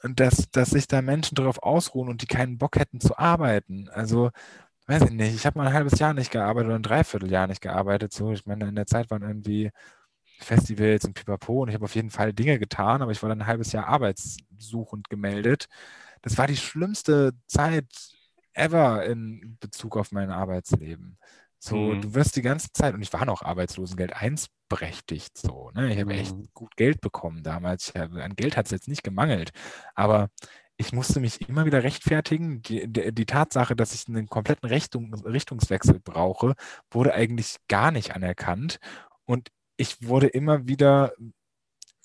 dass, 0.03 0.49
dass 0.51 0.69
sich 0.71 0.87
da 0.87 1.01
Menschen 1.01 1.35
darauf 1.35 1.63
ausruhen 1.63 2.09
und 2.09 2.21
die 2.21 2.27
keinen 2.27 2.57
Bock 2.57 2.77
hätten 2.77 2.99
zu 2.99 3.17
arbeiten. 3.17 3.89
Also, 3.89 4.31
weiß 4.87 5.03
ich 5.03 5.11
nicht, 5.11 5.35
ich 5.35 5.45
habe 5.45 5.59
mal 5.59 5.67
ein 5.67 5.73
halbes 5.73 5.99
Jahr 5.99 6.13
nicht 6.13 6.31
gearbeitet 6.31 6.67
oder 6.67 6.75
ein 6.79 6.83
Dreivierteljahr 6.83 7.47
nicht 7.47 7.61
gearbeitet. 7.61 8.13
So, 8.13 8.31
ich 8.33 8.45
meine, 8.45 8.67
in 8.69 8.75
der 8.75 8.87
Zeit 8.87 9.11
waren 9.11 9.23
irgendwie 9.23 9.71
Festivals 10.39 11.05
und 11.05 11.13
Pipapo 11.15 11.63
und 11.63 11.69
ich 11.69 11.75
habe 11.75 11.85
auf 11.85 11.95
jeden 11.95 12.11
Fall 12.11 12.33
Dinge 12.33 12.59
getan, 12.59 13.01
aber 13.01 13.11
ich 13.11 13.21
war 13.23 13.29
dann 13.29 13.41
ein 13.41 13.47
halbes 13.47 13.71
Jahr 13.71 13.87
arbeitssuchend 13.87 15.09
gemeldet. 15.09 15.67
Das 16.21 16.37
war 16.37 16.47
die 16.47 16.57
schlimmste 16.57 17.33
Zeit 17.47 17.87
ever 18.53 19.05
in 19.05 19.57
Bezug 19.59 19.97
auf 19.97 20.11
mein 20.11 20.31
Arbeitsleben. 20.31 21.17
So, 21.63 21.95
Mhm. 21.95 21.95
du 21.95 22.13
wirst 22.13 22.35
die 22.35 22.41
ganze 22.43 22.67
Zeit, 22.71 22.93
und 22.93 23.01
ich 23.01 23.11
war 23.13 23.25
noch 23.25 23.41
Arbeitslosengeld 23.41 24.13
1 24.15 24.47
berechtigt, 24.69 25.37
so, 25.37 25.71
ne? 25.73 25.91
Ich 25.93 25.99
habe 25.99 26.13
echt 26.13 26.35
Mhm. 26.35 26.47
gut 26.53 26.75
Geld 26.77 27.01
bekommen 27.01 27.41
damals. 27.43 27.89
Ich 27.89 27.99
habe, 27.99 28.23
an 28.23 28.35
Geld 28.35 28.57
hat 28.57 28.65
es 28.67 28.71
jetzt 28.71 28.87
nicht 28.87 29.03
gemangelt, 29.03 29.51
aber 29.95 30.29
ich 30.77 30.93
musste 30.93 31.19
mich 31.19 31.41
immer 31.49 31.65
wieder 31.65 31.83
rechtfertigen. 31.83 32.61
Die, 32.61 32.87
die, 32.91 33.11
die 33.13 33.25
Tatsache, 33.25 33.75
dass 33.75 33.93
ich 33.95 34.07
einen 34.07 34.27
kompletten 34.27 34.69
Richtung, 34.69 35.13
Richtungswechsel 35.15 35.99
brauche, 35.99 36.53
wurde 36.91 37.13
eigentlich 37.15 37.55
gar 37.67 37.91
nicht 37.91 38.15
anerkannt. 38.15 38.77
Und 39.25 39.49
ich 39.77 40.07
wurde 40.07 40.27
immer 40.27 40.67
wieder 40.67 41.13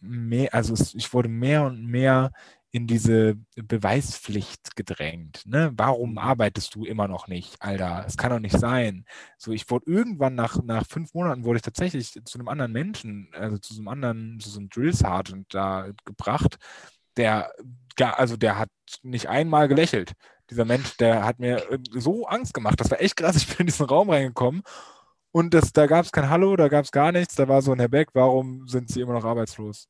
mehr, 0.01 0.55
also 0.55 0.75
es, 0.75 0.95
ich 0.95 1.13
wurde 1.15 1.29
mehr 1.29 1.65
und 1.65 1.87
mehr 1.87 2.33
in 2.73 2.87
diese 2.89 3.37
Beweispflicht 3.57 4.77
gedrängt. 4.77 5.43
Ne? 5.47 5.73
Warum 5.77 6.13
Mhm. 6.13 6.19
arbeitest 6.19 6.75
du 6.75 6.85
immer 6.87 7.09
noch 7.09 7.29
nicht, 7.29 7.63
Alter? 7.63 8.05
Es 8.07 8.17
kann 8.17 8.31
doch 8.31 8.41
nicht 8.41 8.59
sein. 8.59 9.05
So, 9.39 9.53
ich 9.53 9.71
wurde 9.71 9.91
irgendwann 9.91 10.35
nach, 10.37 10.63
nach 10.65 10.87
fünf 10.87 11.15
Monaten 11.15 11.45
wurde 11.45 11.59
ich 11.59 11.63
tatsächlich 11.63 12.13
zu 12.25 12.39
einem 12.39 12.49
anderen 12.49 12.73
Menschen, 12.73 13.31
also 13.35 13.59
zu 13.59 13.75
so 13.75 13.81
einem 13.81 13.89
anderen, 13.89 14.41
zu 14.41 14.51
so 14.51 14.61
einem 14.61 14.71
Drill 14.71 14.95
Sergeant 14.95 15.55
da 15.55 15.89
gebracht, 16.07 16.57
der 17.17 17.53
also 18.19 18.37
der 18.37 18.59
hat 18.59 18.71
nicht 19.03 19.29
einmal 19.29 19.69
gelächelt. 19.69 20.13
Dieser 20.51 20.65
Mensch, 20.65 20.97
der 20.99 21.25
hat 21.25 21.39
mir 21.39 21.59
äh, 21.71 21.79
so 21.93 22.27
Angst 22.27 22.55
gemacht. 22.55 22.81
Das 22.81 22.91
war 22.91 23.01
echt 23.01 23.17
krass. 23.17 23.37
Ich 23.37 23.49
bin 23.49 23.59
in 23.61 23.67
diesen 23.67 23.87
Raum 23.87 24.11
reingekommen 24.11 24.63
und 25.33 25.55
das, 25.55 25.73
da 25.73 25.87
gab 25.87 26.05
es 26.07 26.13
kein 26.13 26.31
Hallo, 26.31 26.57
da 26.57 26.69
gab 26.69 26.85
es 26.85 26.93
gar 26.93 27.13
nichts. 27.13 27.35
Da 27.37 27.49
war 27.49 27.63
so 27.63 27.73
ein 27.73 27.79
Herr 27.81 27.89
Beck, 27.89 28.11
warum 28.15 28.67
sind 28.69 28.91
Sie 28.91 29.01
immer 29.01 29.15
noch 29.15 29.25
arbeitslos? 29.25 29.89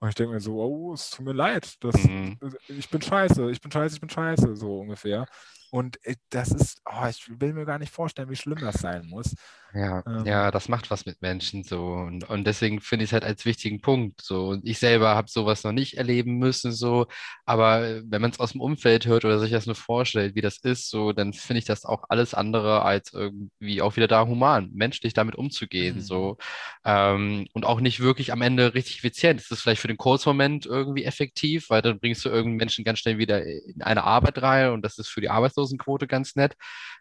Und 0.00 0.08
ich 0.08 0.14
denke 0.14 0.32
mir 0.34 0.40
so, 0.40 0.56
oh, 0.58 0.94
es 0.94 1.10
tut 1.10 1.26
mir 1.26 1.32
leid. 1.32 1.82
Das, 1.84 1.94
Mhm. 1.94 2.38
Ich 2.68 2.88
bin 2.88 3.02
scheiße, 3.02 3.50
ich 3.50 3.60
bin 3.60 3.70
scheiße, 3.70 3.96
ich 3.96 4.00
bin 4.00 4.08
scheiße, 4.10 4.56
so 4.56 4.80
ungefähr. 4.80 5.26
Und 5.70 6.04
äh, 6.04 6.16
das 6.30 6.50
ist, 6.50 6.80
oh, 6.84 7.06
ich 7.08 7.24
will 7.40 7.52
mir 7.52 7.64
gar 7.64 7.78
nicht 7.78 7.92
vorstellen, 7.92 8.30
wie 8.30 8.36
schlimm 8.36 8.58
das 8.60 8.76
sein 8.80 9.06
muss. 9.06 9.34
Ja, 9.72 10.02
Ähm. 10.06 10.24
ja, 10.24 10.50
das 10.50 10.68
macht 10.68 10.90
was 10.90 11.06
mit 11.06 11.22
Menschen 11.22 11.62
so. 11.62 11.84
Und, 11.92 12.28
und 12.28 12.44
deswegen 12.44 12.80
finde 12.80 13.04
ich 13.04 13.10
es 13.10 13.12
halt 13.12 13.24
als 13.24 13.44
wichtigen 13.44 13.80
Punkt 13.80 14.20
so. 14.20 14.48
Und 14.48 14.66
ich 14.66 14.78
selber 14.80 15.14
habe 15.14 15.30
sowas 15.30 15.62
noch 15.62 15.70
nicht 15.72 15.96
erleben 15.96 16.38
müssen 16.38 16.72
so. 16.72 17.06
Aber 17.44 17.86
äh, 17.86 18.02
wenn 18.04 18.20
man 18.20 18.32
es 18.32 18.40
aus 18.40 18.52
dem 18.52 18.60
Umfeld 18.60 19.06
hört 19.06 19.24
oder 19.24 19.38
sich 19.38 19.52
das 19.52 19.66
nur 19.66 19.76
vorstellt, 19.76 20.34
wie 20.34 20.40
das 20.40 20.58
ist, 20.58 20.90
so, 20.90 21.12
dann 21.12 21.32
finde 21.34 21.60
ich 21.60 21.64
das 21.66 21.84
auch 21.84 22.04
alles 22.08 22.34
andere 22.34 22.82
als 22.82 23.12
irgendwie 23.12 23.80
auch 23.82 23.94
wieder 23.96 24.08
da 24.08 24.26
human, 24.26 24.70
menschlich 24.72 25.14
damit 25.14 25.36
umzugehen 25.36 25.96
Mhm. 25.96 26.00
so. 26.00 26.36
Ähm, 26.84 27.46
und 27.52 27.64
auch 27.64 27.80
nicht 27.80 28.00
wirklich 28.00 28.32
am 28.32 28.42
Ende 28.42 28.74
richtig 28.74 28.98
effizient. 28.98 29.40
Es 29.40 29.50
ist 29.50 29.62
vielleicht 29.62 29.80
für 29.80 29.88
den 29.88 29.96
Kurzmoment 29.96 30.66
irgendwie 30.66 31.04
effektiv, 31.04 31.70
weil 31.70 31.82
dann 31.82 32.00
bringst 32.00 32.24
du 32.24 32.28
irgendeinen 32.28 32.56
Menschen 32.56 32.84
ganz 32.84 32.98
schnell 33.00 33.18
wieder 33.18 33.44
in 33.44 33.82
eine 33.82 34.04
Arbeit 34.04 34.40
rein 34.42 34.70
und 34.72 34.82
das 34.82 34.98
ist 34.98 35.08
für 35.08 35.20
die 35.20 35.28
Arbeitslosenquote 35.60 36.06
ganz 36.06 36.36
nett. 36.36 36.56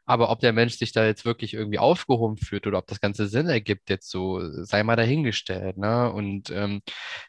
Aber 0.05 0.31
ob 0.31 0.39
der 0.39 0.53
Mensch 0.53 0.77
sich 0.77 0.91
da 0.91 1.05
jetzt 1.05 1.25
wirklich 1.25 1.53
irgendwie 1.53 1.79
aufgehoben 1.79 2.37
fühlt 2.37 2.65
oder 2.67 2.79
ob 2.79 2.87
das 2.87 2.99
Ganze 2.99 3.27
Sinn 3.27 3.47
ergibt, 3.47 3.89
jetzt 3.89 4.09
so, 4.09 4.41
sei 4.63 4.83
mal 4.83 4.95
dahingestellt. 4.95 5.77
Ne? 5.77 6.11
Und 6.11 6.49
ähm, 6.51 6.81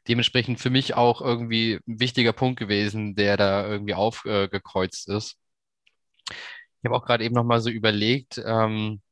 dementsprechend 0.08 0.60
für 0.60 0.70
mich 0.70 0.94
auch 0.94 1.20
irgendwie 1.20 1.78
ein 1.86 2.00
wichtiger 2.00 2.32
Punkt 2.32 2.58
gewesen, 2.58 3.14
der 3.14 3.36
da 3.36 3.68
irgendwie 3.68 3.94
aufgekreuzt 3.94 5.08
ist. 5.08 5.36
Ich 6.82 6.86
habe 6.86 6.96
auch 6.96 7.04
gerade 7.04 7.24
eben 7.24 7.34
nochmal 7.34 7.60
so 7.60 7.68
überlegt, 7.68 8.40
ähm, 8.44 9.02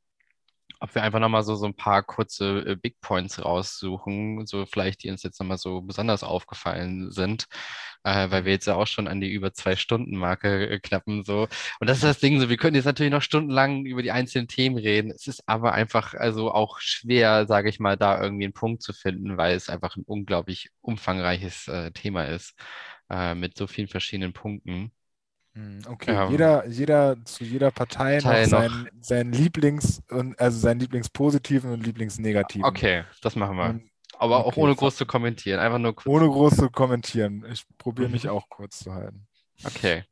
ob 0.80 0.94
wir 0.94 1.02
einfach 1.02 1.20
nochmal 1.20 1.42
so, 1.42 1.54
so 1.56 1.66
ein 1.66 1.74
paar 1.74 2.02
kurze 2.02 2.60
äh, 2.66 2.76
Big 2.76 3.00
Points 3.00 3.44
raussuchen, 3.44 4.46
so 4.46 4.66
vielleicht, 4.66 5.02
die 5.02 5.10
uns 5.10 5.22
jetzt 5.22 5.40
nochmal 5.40 5.58
so 5.58 5.82
besonders 5.82 6.22
aufgefallen 6.22 7.10
sind, 7.10 7.46
äh, 8.04 8.30
weil 8.30 8.44
wir 8.44 8.52
jetzt 8.52 8.66
ja 8.66 8.76
auch 8.76 8.86
schon 8.86 9.08
an 9.08 9.20
die 9.20 9.30
über 9.32 9.52
zwei 9.52 9.76
Stunden 9.76 10.16
Marke 10.16 10.68
äh, 10.70 10.78
knappen, 10.80 11.24
so. 11.24 11.48
Und 11.80 11.88
das 11.88 11.98
ist 11.98 12.04
das 12.04 12.20
Ding, 12.20 12.40
so, 12.40 12.48
wir 12.48 12.56
können 12.56 12.76
jetzt 12.76 12.84
natürlich 12.84 13.12
noch 13.12 13.22
stundenlang 13.22 13.84
über 13.86 14.02
die 14.02 14.12
einzelnen 14.12 14.48
Themen 14.48 14.78
reden. 14.78 15.10
Es 15.10 15.26
ist 15.26 15.42
aber 15.48 15.72
einfach, 15.72 16.14
also 16.14 16.52
auch 16.52 16.80
schwer, 16.80 17.46
sage 17.46 17.68
ich 17.68 17.80
mal, 17.80 17.96
da 17.96 18.20
irgendwie 18.22 18.44
einen 18.44 18.52
Punkt 18.52 18.82
zu 18.82 18.92
finden, 18.92 19.36
weil 19.36 19.56
es 19.56 19.68
einfach 19.68 19.96
ein 19.96 20.04
unglaublich 20.04 20.70
umfangreiches 20.80 21.68
äh, 21.68 21.90
Thema 21.92 22.24
ist, 22.24 22.54
äh, 23.10 23.34
mit 23.34 23.56
so 23.56 23.66
vielen 23.66 23.88
verschiedenen 23.88 24.32
Punkten. 24.32 24.92
Hm, 25.58 25.80
Okay, 25.88 26.12
Ähm, 26.12 26.30
jeder, 26.30 26.66
jeder 26.68 27.16
zu 27.24 27.44
jeder 27.44 27.70
Partei 27.70 28.20
Partei 28.20 28.42
noch 28.42 28.50
noch. 28.50 28.50
sein, 28.50 28.88
sein 29.00 29.32
Lieblings- 29.32 30.02
und 30.10 30.38
also 30.40 30.58
sein 30.58 30.78
Lieblingspositiven 30.78 31.72
und 31.72 31.84
Lieblingsnegativen. 31.84 32.68
Okay, 32.68 33.04
das 33.22 33.34
machen 33.36 33.56
wir. 33.56 33.70
Und 33.70 33.90
Aber 34.18 34.44
auch 34.44 34.46
okay, 34.46 34.60
ohne 34.60 34.74
fa- 34.74 34.80
groß 34.80 34.96
zu 34.96 35.06
kommentieren, 35.06 35.60
einfach 35.60 35.78
nur 35.78 35.94
kurz. 35.94 36.06
ohne 36.06 36.26
groß 36.28 36.56
zu 36.56 36.70
kommentieren. 36.70 37.44
Ich 37.50 37.64
probiere 37.78 38.08
mich 38.08 38.24
Mhm. 38.24 38.30
auch 38.30 38.48
kurz 38.48 38.78
zu 38.80 38.92
halten. 38.94 39.26
Okay. 39.64 40.04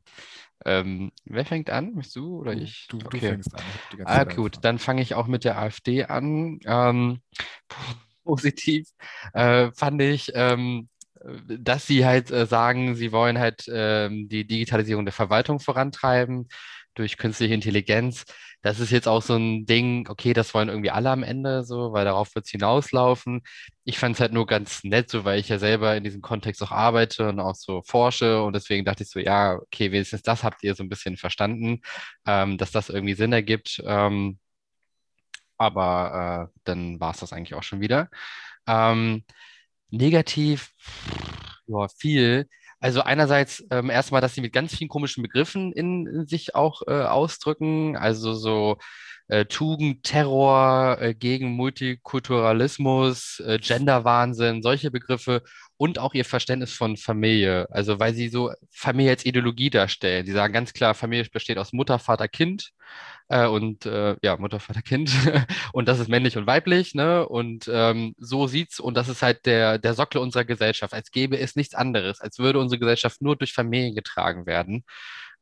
Ähm, 0.65 1.11
wer 1.25 1.45
fängt 1.45 1.69
an? 1.69 1.95
Bist 1.95 2.15
du 2.15 2.39
oder 2.39 2.53
ich? 2.53 2.87
du, 2.89 2.99
du 2.99 3.07
Okay. 3.07 3.19
fängst 3.19 3.53
an. 3.55 3.61
Ah, 4.03 4.23
Zeit 4.25 4.35
gut, 4.35 4.57
angefangen. 4.57 4.63
dann 4.63 4.79
fange 4.79 5.01
ich 5.01 5.15
auch 5.15 5.27
mit 5.27 5.43
der 5.43 5.57
AfD 5.57 6.05
an. 6.05 6.59
Ähm, 6.65 7.21
positiv 8.23 8.89
äh, 9.33 9.71
fand 9.71 10.01
ich, 10.01 10.31
ähm, 10.35 10.89
dass 11.47 11.87
sie 11.87 12.05
halt 12.05 12.31
äh, 12.31 12.45
sagen, 12.45 12.95
sie 12.95 13.11
wollen 13.11 13.39
halt 13.39 13.65
ähm, 13.71 14.27
die 14.29 14.45
Digitalisierung 14.45 15.05
der 15.05 15.13
Verwaltung 15.13 15.59
vorantreiben 15.59 16.47
durch 16.95 17.17
künstliche 17.17 17.53
Intelligenz. 17.53 18.25
Das 18.61 18.79
ist 18.79 18.91
jetzt 18.91 19.07
auch 19.07 19.21
so 19.21 19.35
ein 19.35 19.65
Ding, 19.65 20.07
okay, 20.09 20.33
das 20.33 20.53
wollen 20.53 20.69
irgendwie 20.69 20.89
alle 20.89 21.11
am 21.11 21.23
Ende 21.23 21.63
so, 21.63 21.93
weil 21.93 22.05
darauf 22.05 22.33
wird 22.35 22.45
es 22.45 22.51
hinauslaufen. 22.51 23.41
Ich 23.83 23.99
fand 23.99 24.15
es 24.15 24.21
halt 24.21 24.33
nur 24.33 24.47
ganz 24.47 24.83
nett, 24.83 25.09
so 25.09 25.23
weil 25.23 25.39
ich 25.39 25.47
ja 25.49 25.59
selber 25.59 25.95
in 25.95 26.03
diesem 26.03 26.21
Kontext 26.21 26.61
auch 26.63 26.71
arbeite 26.71 27.29
und 27.29 27.39
auch 27.39 27.55
so 27.55 27.83
forsche 27.83 28.41
und 28.43 28.53
deswegen 28.55 28.83
dachte 28.83 29.03
ich 29.03 29.09
so, 29.09 29.19
ja, 29.19 29.55
okay, 29.55 29.91
wenigstens 29.91 30.23
das 30.23 30.43
habt 30.43 30.63
ihr 30.63 30.75
so 30.75 30.83
ein 30.83 30.89
bisschen 30.89 31.17
verstanden, 31.17 31.81
ähm, 32.25 32.57
dass 32.57 32.71
das 32.71 32.89
irgendwie 32.89 33.13
Sinn 33.13 33.31
ergibt. 33.33 33.81
Ähm, 33.85 34.39
aber 35.57 36.49
äh, 36.53 36.59
dann 36.63 36.99
war 36.99 37.11
es 37.11 37.19
das 37.19 37.33
eigentlich 37.33 37.55
auch 37.55 37.63
schon 37.63 37.81
wieder. 37.81 38.09
Ähm, 38.67 39.23
negativ, 39.89 40.71
ja, 41.67 41.87
viel. 41.97 42.47
Also 42.79 43.01
einerseits 43.01 43.65
ähm, 43.71 43.89
erstmal, 43.89 44.21
dass 44.21 44.35
sie 44.35 44.41
mit 44.41 44.53
ganz 44.53 44.75
vielen 44.75 44.89
komischen 44.89 45.23
Begriffen 45.23 45.71
in, 45.73 46.05
in 46.07 46.27
sich 46.27 46.53
auch 46.55 46.81
äh, 46.87 46.91
ausdrücken, 46.91 47.97
also 47.97 48.33
so 48.33 48.77
äh, 49.29 49.45
Tugend, 49.45 50.03
Terror 50.03 50.97
äh, 51.01 51.13
gegen 51.15 51.51
Multikulturalismus, 51.51 53.41
äh, 53.45 53.59
Genderwahnsinn, 53.59 54.61
solche 54.61 54.91
Begriffe 54.91 55.43
und 55.77 55.99
auch 55.99 56.13
ihr 56.13 56.25
Verständnis 56.25 56.71
von 56.73 56.97
Familie. 56.97 57.67
Also 57.71 57.99
weil 57.99 58.13
sie 58.13 58.29
so 58.29 58.51
Familie 58.71 59.11
als 59.11 59.25
Ideologie 59.25 59.69
darstellen. 59.69 60.25
Sie 60.25 60.31
sagen 60.31 60.53
ganz 60.53 60.73
klar, 60.73 60.93
Familie 60.93 61.27
besteht 61.31 61.57
aus 61.57 61.73
Mutter, 61.73 61.99
Vater, 61.99 62.27
Kind. 62.27 62.71
Äh, 63.29 63.47
und 63.47 63.85
äh, 63.85 64.15
ja, 64.21 64.37
Mutter, 64.37 64.59
Vater, 64.59 64.81
Kind. 64.83 65.11
und 65.73 65.87
das 65.87 65.99
ist 65.99 66.09
männlich 66.09 66.37
und 66.37 66.47
weiblich, 66.47 66.95
ne? 66.95 67.27
Und 67.27 67.69
ähm, 67.71 68.15
so 68.17 68.47
sieht's, 68.47 68.79
und 68.79 68.95
das 68.95 69.09
ist 69.09 69.21
halt 69.21 69.45
der, 69.45 69.77
der 69.79 69.93
Sockel 69.93 70.21
unserer 70.21 70.45
Gesellschaft, 70.45 70.93
als 70.93 71.11
gäbe 71.11 71.37
es 71.37 71.55
nichts 71.55 71.75
anderes, 71.75 72.21
als 72.21 72.39
würde 72.39 72.59
unsere 72.59 72.79
Gesellschaft 72.79 73.21
nur 73.21 73.35
durch 73.35 73.53
Familien 73.53 73.95
getragen 73.95 74.45
werden. 74.45 74.83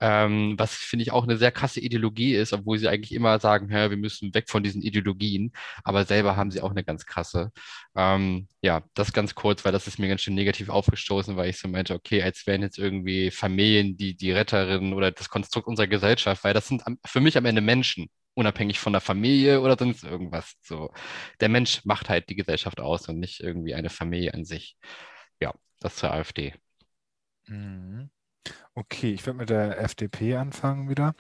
Ähm, 0.02 0.56
was 0.58 0.74
finde 0.76 1.04
ich 1.04 1.12
auch 1.12 1.24
eine 1.24 1.38
sehr 1.38 1.52
krasse 1.52 1.80
Ideologie 1.80 2.36
ist, 2.36 2.52
obwohl 2.52 2.78
sie 2.78 2.90
eigentlich 2.90 3.14
immer 3.14 3.40
sagen, 3.40 3.70
hä, 3.70 3.90
wir 3.90 3.98
müssen 3.98 4.34
weg 4.34 4.50
von 4.50 4.62
diesen 4.62 4.82
Ideologien, 4.82 5.54
aber 5.86 6.04
selber 6.06 6.36
haben 6.36 6.52
sie 6.52 6.62
auch 6.62 6.72
eine 6.72 6.84
ganz 6.84 7.06
krasse. 7.06 7.52
Ähm, 7.96 8.48
ja, 8.62 8.84
das 8.94 9.14
ganz 9.14 9.36
kurz, 9.36 9.64
weil 9.64 9.72
das 9.72 9.88
ist 9.88 9.98
mir 10.00 10.10
ganz 10.10 10.22
schön 10.22 10.36
negativ 10.36 10.70
aufgestoßen, 10.70 11.38
weil 11.38 11.50
ich 11.50 11.60
so 11.60 11.70
meinte, 11.70 11.94
okay, 11.94 12.22
als 12.24 12.46
wären 12.46 12.62
jetzt 12.62 12.78
irgendwie 12.78 13.32
Familien 13.32 13.96
die, 13.96 14.16
die 14.18 14.32
Retterin 14.32 14.94
oder 14.94 15.12
das 15.12 15.30
Konstrukt 15.30 15.68
unserer 15.68 15.88
Gesellschaft, 15.88 16.44
weil 16.44 16.54
das 16.54 16.68
sind 16.68 16.86
am, 16.86 16.98
für 17.06 17.22
mich 17.22 17.38
am 17.38 17.46
Ende 17.46 17.62
Menschen, 17.62 17.75
unabhängig 18.36 18.80
von 18.80 18.94
der 18.94 19.02
Familie 19.02 19.62
oder 19.62 19.78
sonst 19.78 20.04
irgendwas. 20.04 20.56
So, 20.62 20.92
der 21.40 21.50
Mensch 21.50 21.84
macht 21.86 22.10
halt 22.10 22.30
die 22.30 22.36
Gesellschaft 22.36 22.80
aus 22.80 23.08
und 23.10 23.20
nicht 23.20 23.40
irgendwie 23.42 23.74
eine 23.76 23.90
Familie 23.90 24.34
an 24.34 24.46
sich. 24.46 24.78
Ja, 25.40 25.54
das 25.80 25.96
zur 25.96 26.12
AfD. 26.12 26.54
Mhm. 27.48 28.10
Okay, 28.76 29.14
ich 29.14 29.26
werde 29.26 29.40
mit 29.40 29.50
der 29.50 29.80
FDP 29.82 30.36
anfangen 30.36 30.90
wieder. 30.90 31.16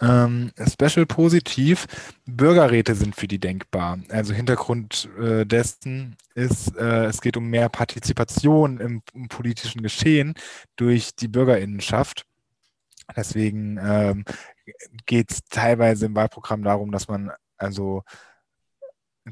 Ähm, 0.00 0.52
Special 0.64 1.06
positiv, 1.06 1.86
Bürgerräte 2.26 2.94
sind 2.94 3.16
für 3.16 3.26
die 3.26 3.40
denkbar. 3.40 3.98
Also 4.10 4.32
Hintergrund 4.32 5.08
äh, 5.18 5.44
dessen 5.44 6.16
ist, 6.34 6.76
äh, 6.76 7.06
es 7.06 7.20
geht 7.20 7.36
um 7.36 7.48
mehr 7.48 7.68
Partizipation 7.68 8.78
im, 8.78 9.02
im 9.12 9.28
politischen 9.28 9.82
Geschehen 9.82 10.34
durch 10.76 11.16
die 11.16 11.28
Bürgerinnenschaft. 11.28 12.26
Deswegen 13.16 13.78
ähm, 13.82 14.24
geht 15.06 15.30
es 15.30 15.40
teilweise 15.48 16.06
im 16.06 16.14
Wahlprogramm 16.14 16.62
darum, 16.62 16.92
dass 16.92 17.08
man 17.08 17.30
also 17.56 18.02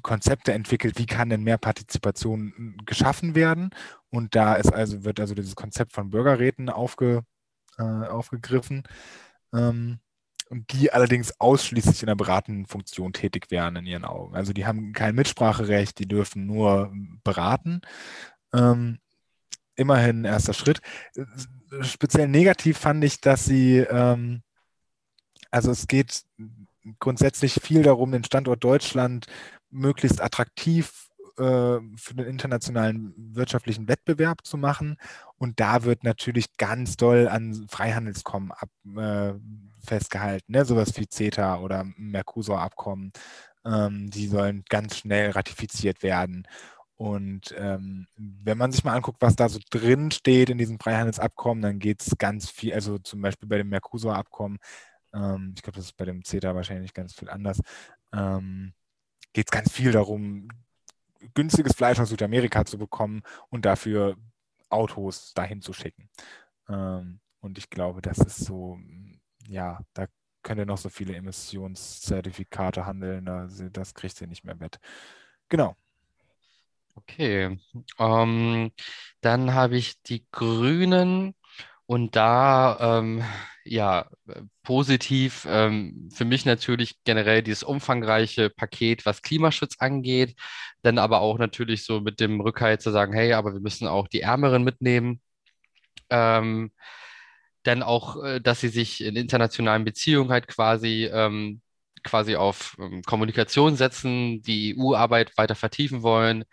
Konzepte 0.02 0.52
entwickelt, 0.52 0.98
wie 0.98 1.06
kann 1.06 1.30
denn 1.30 1.42
mehr 1.42 1.58
Partizipation 1.58 2.76
geschaffen 2.84 3.34
werden. 3.34 3.70
Und 4.10 4.34
da 4.34 4.54
ist 4.54 4.72
also, 4.72 5.04
wird 5.04 5.20
also 5.20 5.34
dieses 5.34 5.56
Konzept 5.56 5.92
von 5.92 6.10
Bürgerräten 6.10 6.68
aufge, 6.68 7.22
äh, 7.78 7.82
aufgegriffen, 7.82 8.84
ähm, 9.54 10.00
die 10.50 10.92
allerdings 10.92 11.40
ausschließlich 11.40 12.02
in 12.02 12.06
der 12.06 12.14
beratenden 12.14 12.66
Funktion 12.66 13.12
tätig 13.12 13.46
wären 13.50 13.76
in 13.76 13.86
ihren 13.86 14.04
Augen. 14.04 14.36
Also 14.36 14.52
die 14.52 14.66
haben 14.66 14.92
kein 14.92 15.14
Mitspracherecht, 15.14 15.98
die 15.98 16.06
dürfen 16.06 16.46
nur 16.46 16.92
beraten. 17.24 17.80
Ähm, 18.54 18.98
immerhin 19.76 20.24
erster 20.24 20.54
Schritt. 20.54 20.80
Speziell 21.82 22.28
negativ 22.28 22.78
fand 22.78 23.04
ich, 23.04 23.20
dass 23.20 23.44
sie, 23.44 23.78
ähm, 23.78 24.42
also 25.50 25.70
es 25.70 25.86
geht 25.86 26.24
grundsätzlich 26.98 27.54
viel 27.54 27.82
darum, 27.82 28.12
den 28.12 28.24
Standort 28.24 28.62
Deutschland 28.64 29.26
möglichst 29.70 30.20
attraktiv 30.20 31.08
äh, 31.38 31.80
für 31.96 32.14
den 32.14 32.26
internationalen 32.26 33.12
wirtschaftlichen 33.16 33.88
Wettbewerb 33.88 34.46
zu 34.46 34.56
machen. 34.56 34.96
Und 35.36 35.60
da 35.60 35.84
wird 35.84 36.02
natürlich 36.04 36.56
ganz 36.56 36.96
doll 36.96 37.28
an 37.28 37.66
Freihandelskommen 37.68 38.52
ab, 38.52 38.70
äh, 38.96 39.34
festgehalten, 39.84 40.52
ne? 40.52 40.64
sowas 40.64 40.96
wie 40.96 41.06
CETA 41.08 41.58
oder 41.58 41.84
Mercosur-Abkommen. 41.96 43.12
Ähm, 43.66 44.08
die 44.10 44.28
sollen 44.28 44.64
ganz 44.68 44.96
schnell 44.96 45.30
ratifiziert 45.30 46.02
werden. 46.02 46.46
Und 46.96 47.54
ähm, 47.58 48.06
wenn 48.16 48.56
man 48.56 48.72
sich 48.72 48.82
mal 48.82 48.94
anguckt, 48.94 49.20
was 49.20 49.36
da 49.36 49.48
so 49.48 49.58
drin 49.70 50.10
steht 50.10 50.48
in 50.48 50.56
diesem 50.56 50.80
Freihandelsabkommen, 50.80 51.62
dann 51.62 51.78
geht 51.78 52.00
es 52.00 52.16
ganz 52.18 52.48
viel, 52.50 52.72
also 52.72 52.98
zum 52.98 53.20
Beispiel 53.20 53.48
bei 53.48 53.58
dem 53.58 53.68
Mercosur-Abkommen, 53.68 54.58
ähm, 55.12 55.52
ich 55.54 55.62
glaube, 55.62 55.76
das 55.76 55.86
ist 55.86 55.96
bei 55.96 56.06
dem 56.06 56.24
CETA 56.24 56.54
wahrscheinlich 56.54 56.94
ganz 56.94 57.14
viel 57.14 57.28
anders, 57.28 57.60
ähm, 58.14 58.72
geht 59.34 59.48
es 59.48 59.50
ganz 59.50 59.70
viel 59.70 59.92
darum, 59.92 60.48
günstiges 61.34 61.74
Fleisch 61.74 62.00
aus 62.00 62.08
Südamerika 62.08 62.64
zu 62.64 62.78
bekommen 62.78 63.22
und 63.50 63.66
dafür 63.66 64.16
Autos 64.70 65.34
dahin 65.34 65.60
zu 65.60 65.74
schicken. 65.74 66.08
Ähm, 66.68 67.20
und 67.40 67.58
ich 67.58 67.68
glaube, 67.70 68.00
das 68.02 68.18
ist 68.18 68.38
so, 68.38 68.78
ja, 69.46 69.80
da 69.94 70.06
könnt 70.42 70.60
ihr 70.60 70.66
noch 70.66 70.78
so 70.78 70.88
viele 70.88 71.14
Emissionszertifikate 71.14 72.86
handeln, 72.86 73.26
das 73.72 73.94
kriegt 73.94 74.20
ihr 74.20 74.28
nicht 74.28 74.44
mehr 74.44 74.60
wett. 74.60 74.78
Genau. 75.48 75.76
Okay, 76.98 77.58
ähm, 77.98 78.70
dann 79.20 79.54
habe 79.54 79.76
ich 79.76 80.02
die 80.02 80.26
Grünen 80.32 81.34
und 81.86 82.16
da, 82.16 82.98
ähm, 83.00 83.22
ja, 83.64 84.08
positiv 84.62 85.46
ähm, 85.48 86.08
für 86.14 86.24
mich 86.24 86.44
natürlich 86.46 86.96
generell 87.04 87.42
dieses 87.42 87.62
umfangreiche 87.64 88.50
Paket, 88.50 89.04
was 89.06 89.22
Klimaschutz 89.22 89.76
angeht, 89.78 90.36
dann 90.82 90.98
aber 90.98 91.20
auch 91.20 91.38
natürlich 91.38 91.84
so 91.84 92.00
mit 92.00 92.18
dem 92.20 92.40
Rückhalt 92.40 92.80
zu 92.82 92.90
sagen, 92.90 93.12
hey, 93.12 93.34
aber 93.34 93.52
wir 93.52 93.60
müssen 93.60 93.86
auch 93.88 94.08
die 94.08 94.22
Ärmeren 94.22 94.64
mitnehmen. 94.64 95.20
Ähm, 96.10 96.72
dann 97.62 97.82
auch, 97.82 98.22
äh, 98.24 98.40
dass 98.40 98.60
sie 98.60 98.68
sich 98.68 99.02
in 99.02 99.16
internationalen 99.16 99.84
Beziehungen 99.84 100.30
halt 100.30 100.48
quasi 100.48 101.06
ähm, 101.12 101.60
quasi 102.04 102.36
auf 102.36 102.76
ähm, 102.80 103.02
Kommunikation 103.02 103.76
setzen, 103.76 104.42
die 104.42 104.76
EU-Arbeit 104.76 105.36
weiter 105.38 105.54
vertiefen 105.56 106.02
wollen, 106.02 106.44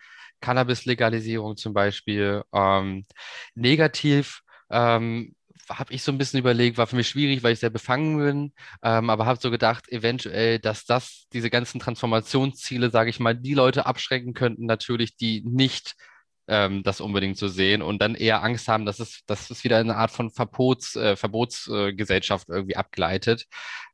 Cannabis-Legalisierung 0.44 1.56
zum 1.56 1.72
Beispiel. 1.72 2.42
Ähm, 2.52 3.06
negativ 3.54 4.42
ähm, 4.70 5.34
habe 5.70 5.94
ich 5.94 6.02
so 6.02 6.12
ein 6.12 6.18
bisschen 6.18 6.40
überlegt, 6.40 6.76
war 6.76 6.86
für 6.86 6.96
mich 6.96 7.08
schwierig, 7.08 7.42
weil 7.42 7.54
ich 7.54 7.60
sehr 7.60 7.70
befangen 7.70 8.18
bin, 8.18 8.52
ähm, 8.82 9.08
aber 9.08 9.24
habe 9.24 9.40
so 9.40 9.50
gedacht, 9.50 9.88
eventuell, 9.90 10.58
dass 10.58 10.84
das, 10.84 11.26
diese 11.32 11.48
ganzen 11.48 11.80
Transformationsziele, 11.80 12.90
sage 12.90 13.08
ich 13.10 13.20
mal, 13.20 13.34
die 13.34 13.54
Leute 13.54 13.86
abschrecken 13.86 14.34
könnten, 14.34 14.66
natürlich, 14.66 15.16
die 15.16 15.42
nicht 15.46 15.94
ähm, 16.46 16.82
das 16.82 17.00
unbedingt 17.00 17.36
zu 17.36 17.48
sehen 17.48 17.82
und 17.82 18.00
dann 18.00 18.14
eher 18.14 18.42
Angst 18.42 18.68
haben, 18.68 18.84
dass 18.84 19.00
es, 19.00 19.24
dass 19.26 19.50
es 19.50 19.64
wieder 19.64 19.78
eine 19.78 19.96
Art 19.96 20.10
von 20.10 20.30
Verbots, 20.30 20.96
äh, 20.96 21.16
Verbotsgesellschaft 21.16 22.48
äh, 22.48 22.54
irgendwie 22.54 22.76
abgleitet. 22.76 23.46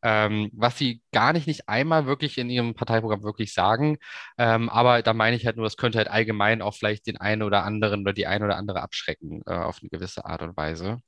Ähm, 0.03 0.51
was 0.53 0.79
sie 0.79 1.03
gar 1.13 1.33
nicht, 1.33 1.47
nicht 1.47 1.69
einmal 1.69 2.07
wirklich 2.07 2.39
in 2.39 2.51
ihrem 2.51 2.75
Parteiprogramm 2.75 3.23
wirklich 3.23 3.53
sagen. 3.53 3.99
Ähm, 4.39 4.69
aber 4.69 5.03
da 5.03 5.13
meine 5.15 5.37
ich 5.37 5.47
halt 5.47 5.57
nur, 5.57 5.67
das 5.67 5.77
könnte 5.77 5.99
halt 5.99 6.09
allgemein 6.09 6.63
auch 6.63 6.75
vielleicht 6.75 7.07
den 7.07 7.19
einen 7.19 7.43
oder 7.43 7.65
anderen 7.65 8.01
oder 8.03 8.13
die 8.13 8.27
eine 8.27 8.45
oder 8.45 8.57
andere 8.57 8.83
abschrecken 8.83 9.43
äh, 9.47 9.55
auf 9.55 9.79
eine 9.81 9.91
gewisse 9.91 10.25
Art 10.25 10.43
und 10.43 10.57
Weise. 10.57 10.99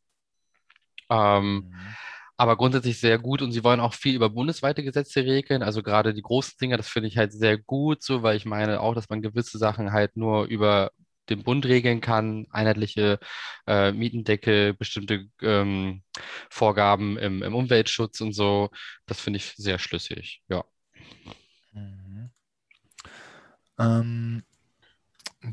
Ähm, 1.10 1.54
mhm. 1.54 1.74
Aber 2.36 2.56
grundsätzlich 2.56 2.98
sehr 2.98 3.18
gut 3.18 3.42
und 3.42 3.52
sie 3.52 3.62
wollen 3.62 3.80
auch 3.80 3.94
viel 3.94 4.16
über 4.16 4.30
bundesweite 4.30 4.82
Gesetze 4.82 5.24
regeln. 5.24 5.62
Also 5.62 5.82
gerade 5.82 6.14
die 6.14 6.22
großen 6.22 6.54
Dinge, 6.60 6.76
das 6.76 6.88
finde 6.88 7.08
ich 7.08 7.18
halt 7.18 7.32
sehr 7.32 7.58
gut, 7.58 8.02
so, 8.02 8.22
weil 8.22 8.36
ich 8.36 8.46
meine 8.46 8.80
auch, 8.80 8.94
dass 8.94 9.08
man 9.08 9.22
gewisse 9.22 9.58
Sachen 9.58 9.92
halt 9.92 10.16
nur 10.16 10.46
über 10.46 10.90
den 11.28 11.42
Bund 11.42 11.66
regeln 11.66 12.00
kann, 12.00 12.46
einheitliche 12.50 13.18
äh, 13.66 13.92
Mietendeckel, 13.92 14.74
bestimmte 14.74 15.28
ähm, 15.40 16.02
Vorgaben 16.50 17.18
im, 17.18 17.42
im, 17.42 17.54
Umweltschutz 17.54 18.20
und 18.20 18.32
so. 18.32 18.70
Das 19.06 19.20
finde 19.20 19.38
ich 19.38 19.54
sehr 19.56 19.78
schlüssig, 19.78 20.42
ja. 20.48 20.64
Mhm. 21.72 22.30
Ähm, 23.78 24.42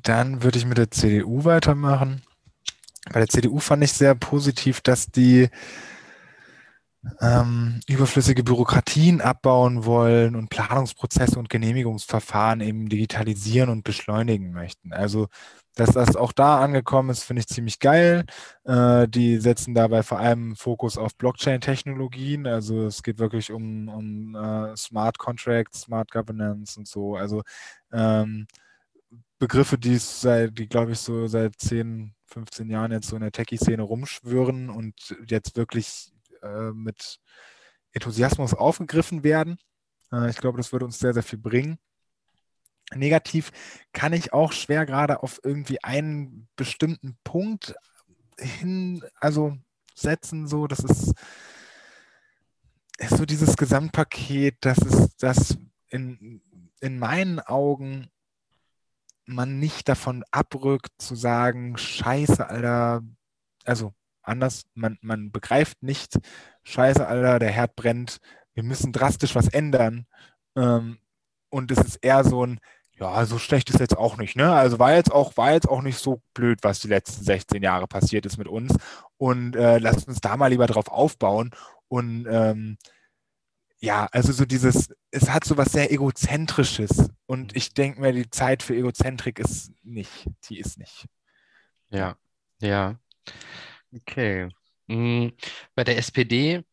dann 0.03 0.43
würde 0.43 0.57
ich 0.57 0.65
mit 0.65 0.77
der 0.77 0.91
CDU 0.91 1.45
weitermachen. 1.45 2.21
Bei 3.11 3.19
der 3.19 3.29
CDU 3.29 3.59
fand 3.59 3.83
ich 3.83 3.93
sehr 3.93 4.13
positiv, 4.15 4.81
dass 4.81 5.07
die 5.07 5.49
ähm, 7.21 7.79
überflüssige 7.87 8.43
Bürokratien 8.43 9.21
abbauen 9.21 9.85
wollen 9.85 10.35
und 10.35 10.49
Planungsprozesse 10.49 11.39
und 11.39 11.49
Genehmigungsverfahren 11.49 12.61
eben 12.61 12.89
digitalisieren 12.89 13.69
und 13.69 13.83
beschleunigen 13.83 14.51
möchten. 14.51 14.91
Also, 14.91 15.27
dass 15.75 15.91
das 15.91 16.17
auch 16.17 16.33
da 16.33 16.59
angekommen 16.59 17.09
ist, 17.09 17.23
finde 17.23 17.41
ich 17.41 17.47
ziemlich 17.47 17.79
geil. 17.79 18.25
Äh, 18.65 19.07
die 19.07 19.37
setzen 19.37 19.73
dabei 19.73 20.03
vor 20.03 20.19
allem 20.19 20.55
Fokus 20.57 20.97
auf 20.97 21.15
Blockchain-Technologien. 21.15 22.47
Also 22.47 22.87
es 22.87 23.01
geht 23.01 23.17
wirklich 23.17 23.51
um, 23.51 23.87
um 23.87 24.35
uh, 24.35 24.75
Smart 24.75 25.17
Contracts, 25.17 25.81
Smart 25.81 26.11
Governance 26.11 26.77
und 26.77 26.87
so. 26.87 27.15
Also 27.15 27.43
ähm, 27.93 28.47
Begriffe, 29.39 29.77
die 29.77 29.97
die 30.51 30.67
glaube 30.67 30.91
ich 30.91 30.99
so 30.99 31.27
seit 31.27 31.55
10, 31.57 32.13
15 32.25 32.69
Jahren 32.69 32.91
jetzt 32.91 33.07
so 33.07 33.15
in 33.15 33.21
der 33.21 33.31
Techie-Szene 33.31 33.81
rumschwören 33.81 34.69
und 34.69 35.15
jetzt 35.27 35.55
wirklich 35.55 36.11
äh, 36.43 36.71
mit 36.71 37.19
Enthusiasmus 37.91 38.53
aufgegriffen 38.53 39.23
werden. 39.23 39.57
Äh, 40.11 40.29
ich 40.29 40.37
glaube, 40.37 40.57
das 40.57 40.71
würde 40.71 40.85
uns 40.85 40.99
sehr, 40.99 41.13
sehr 41.13 41.23
viel 41.23 41.39
bringen. 41.39 41.79
Negativ 42.95 43.51
kann 43.93 44.13
ich 44.13 44.33
auch 44.33 44.51
schwer 44.51 44.85
gerade 44.85 45.21
auf 45.21 45.39
irgendwie 45.43 45.83
einen 45.83 46.47
bestimmten 46.55 47.17
Punkt 47.23 47.75
hin, 48.37 49.03
also 49.19 49.57
setzen, 49.93 50.47
so, 50.47 50.65
das 50.65 50.79
ist, 50.79 51.13
ist 52.97 53.17
so 53.17 53.25
dieses 53.25 53.57
Gesamtpaket, 53.57 54.57
das 54.61 54.79
ist 54.79 55.21
das 55.21 55.57
in, 55.89 56.41
in 56.79 56.97
meinen 56.97 57.39
Augen 57.39 58.09
man 59.29 59.59
nicht 59.59 59.87
davon 59.87 60.23
abrückt 60.31 60.91
zu 60.97 61.15
sagen, 61.15 61.77
scheiße, 61.77 62.49
Alter, 62.49 63.03
also 63.63 63.93
anders, 64.21 64.63
man, 64.73 64.97
man 65.01 65.31
begreift 65.31 65.81
nicht, 65.81 66.17
scheiße, 66.63 67.05
Alter, 67.05 67.39
der 67.39 67.51
Herd 67.51 67.75
brennt, 67.75 68.19
wir 68.53 68.63
müssen 68.63 68.91
drastisch 68.91 69.35
was 69.35 69.47
ändern. 69.47 70.05
Ähm, 70.55 70.99
und 71.49 71.71
es 71.71 71.79
ist 71.79 71.95
eher 71.97 72.23
so 72.23 72.45
ein, 72.45 72.59
ja, 72.99 73.25
so 73.25 73.39
schlecht 73.39 73.69
ist 73.69 73.79
jetzt 73.79 73.97
auch 73.97 74.17
nicht, 74.17 74.35
ne? 74.35 74.53
Also 74.53 74.77
war 74.77 74.93
jetzt 74.93 75.11
auch, 75.11 75.37
war 75.37 75.53
jetzt 75.53 75.69
auch 75.69 75.81
nicht 75.81 75.97
so 75.97 76.21
blöd, 76.33 76.59
was 76.63 76.79
die 76.79 76.89
letzten 76.89 77.23
16 77.23 77.63
Jahre 77.63 77.87
passiert 77.87 78.25
ist 78.25 78.37
mit 78.37 78.47
uns. 78.47 78.75
Und 79.17 79.55
äh, 79.55 79.77
lasst 79.79 80.07
uns 80.07 80.19
da 80.19 80.35
mal 80.35 80.47
lieber 80.47 80.67
drauf 80.67 80.89
aufbauen. 80.89 81.51
Und 81.87 82.27
ähm, 82.29 82.77
ja, 83.79 84.07
also 84.11 84.33
so 84.33 84.45
dieses, 84.45 84.89
es 85.11 85.29
hat 85.29 85.45
so 85.45 85.55
was 85.57 85.71
sehr 85.71 85.91
Egozentrisches. 85.91 87.09
Und 87.25 87.55
ich 87.55 87.73
denke 87.73 88.01
mir, 88.01 88.11
die 88.11 88.29
Zeit 88.29 88.63
für 88.63 88.75
Egozentrik 88.75 89.39
ist 89.39 89.71
nicht, 89.83 90.27
die 90.49 90.59
ist 90.59 90.77
nicht. 90.77 91.05
Ja, 91.89 92.17
ja. 92.61 92.99
Okay. 93.95 94.49
Mhm. 94.87 95.33
Bei 95.75 95.83
der 95.83 95.97
SPD, 95.97 96.63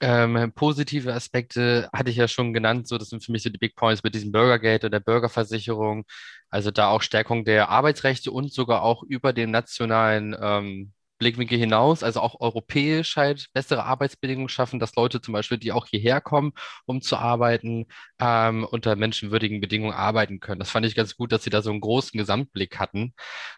ähm, 0.00 0.52
positive 0.54 1.14
Aspekte 1.14 1.88
hatte 1.92 2.10
ich 2.10 2.16
ja 2.16 2.28
schon 2.28 2.54
genannt, 2.54 2.88
so 2.88 2.98
das 2.98 3.10
sind 3.10 3.24
für 3.24 3.32
mich 3.32 3.42
so 3.42 3.50
die 3.50 3.58
Big 3.58 3.76
Points 3.76 4.02
mit 4.04 4.14
diesem 4.14 4.32
Bürgergeld 4.32 4.84
und 4.84 4.92
der 4.92 5.00
Bürgerversicherung, 5.00 6.04
also 6.50 6.70
da 6.70 6.88
auch 6.90 7.02
Stärkung 7.02 7.44
der 7.44 7.68
Arbeitsrechte 7.70 8.32
und 8.32 8.52
sogar 8.52 8.82
auch 8.82 9.02
über 9.04 9.32
den 9.32 9.50
nationalen 9.50 10.36
ähm, 10.40 10.92
Blickwinkel 11.18 11.58
hinaus, 11.58 12.02
also 12.02 12.20
auch 12.20 12.40
europäisch 12.40 13.16
halt 13.16 13.48
bessere 13.54 13.84
Arbeitsbedingungen 13.84 14.48
schaffen, 14.48 14.80
dass 14.80 14.96
Leute 14.96 15.20
zum 15.22 15.32
Beispiel, 15.32 15.58
die 15.58 15.72
auch 15.72 15.86
hierher 15.86 16.20
kommen, 16.20 16.52
um 16.86 17.00
zu 17.02 17.16
arbeiten, 17.16 17.86
ähm, 18.20 18.64
unter 18.64 18.96
menschenwürdigen 18.96 19.60
Bedingungen 19.60 19.94
arbeiten 19.94 20.40
können. 20.40 20.60
Das 20.60 20.70
fand 20.70 20.86
ich 20.86 20.96
ganz 20.96 21.16
gut, 21.16 21.32
dass 21.32 21.44
sie 21.44 21.50
da 21.50 21.62
so 21.62 21.70
einen 21.70 21.80
großen 21.80 22.18
Gesamtblick 22.18 22.78
hatten. 22.80 23.14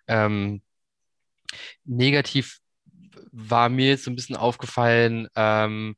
Ähm, 0.06 0.62
negativ 1.84 2.60
war 3.32 3.68
mir 3.68 3.88
jetzt 3.90 4.04
so 4.04 4.10
ein 4.10 4.16
bisschen 4.16 4.36
aufgefallen, 4.36 5.28
ähm, 5.36 5.96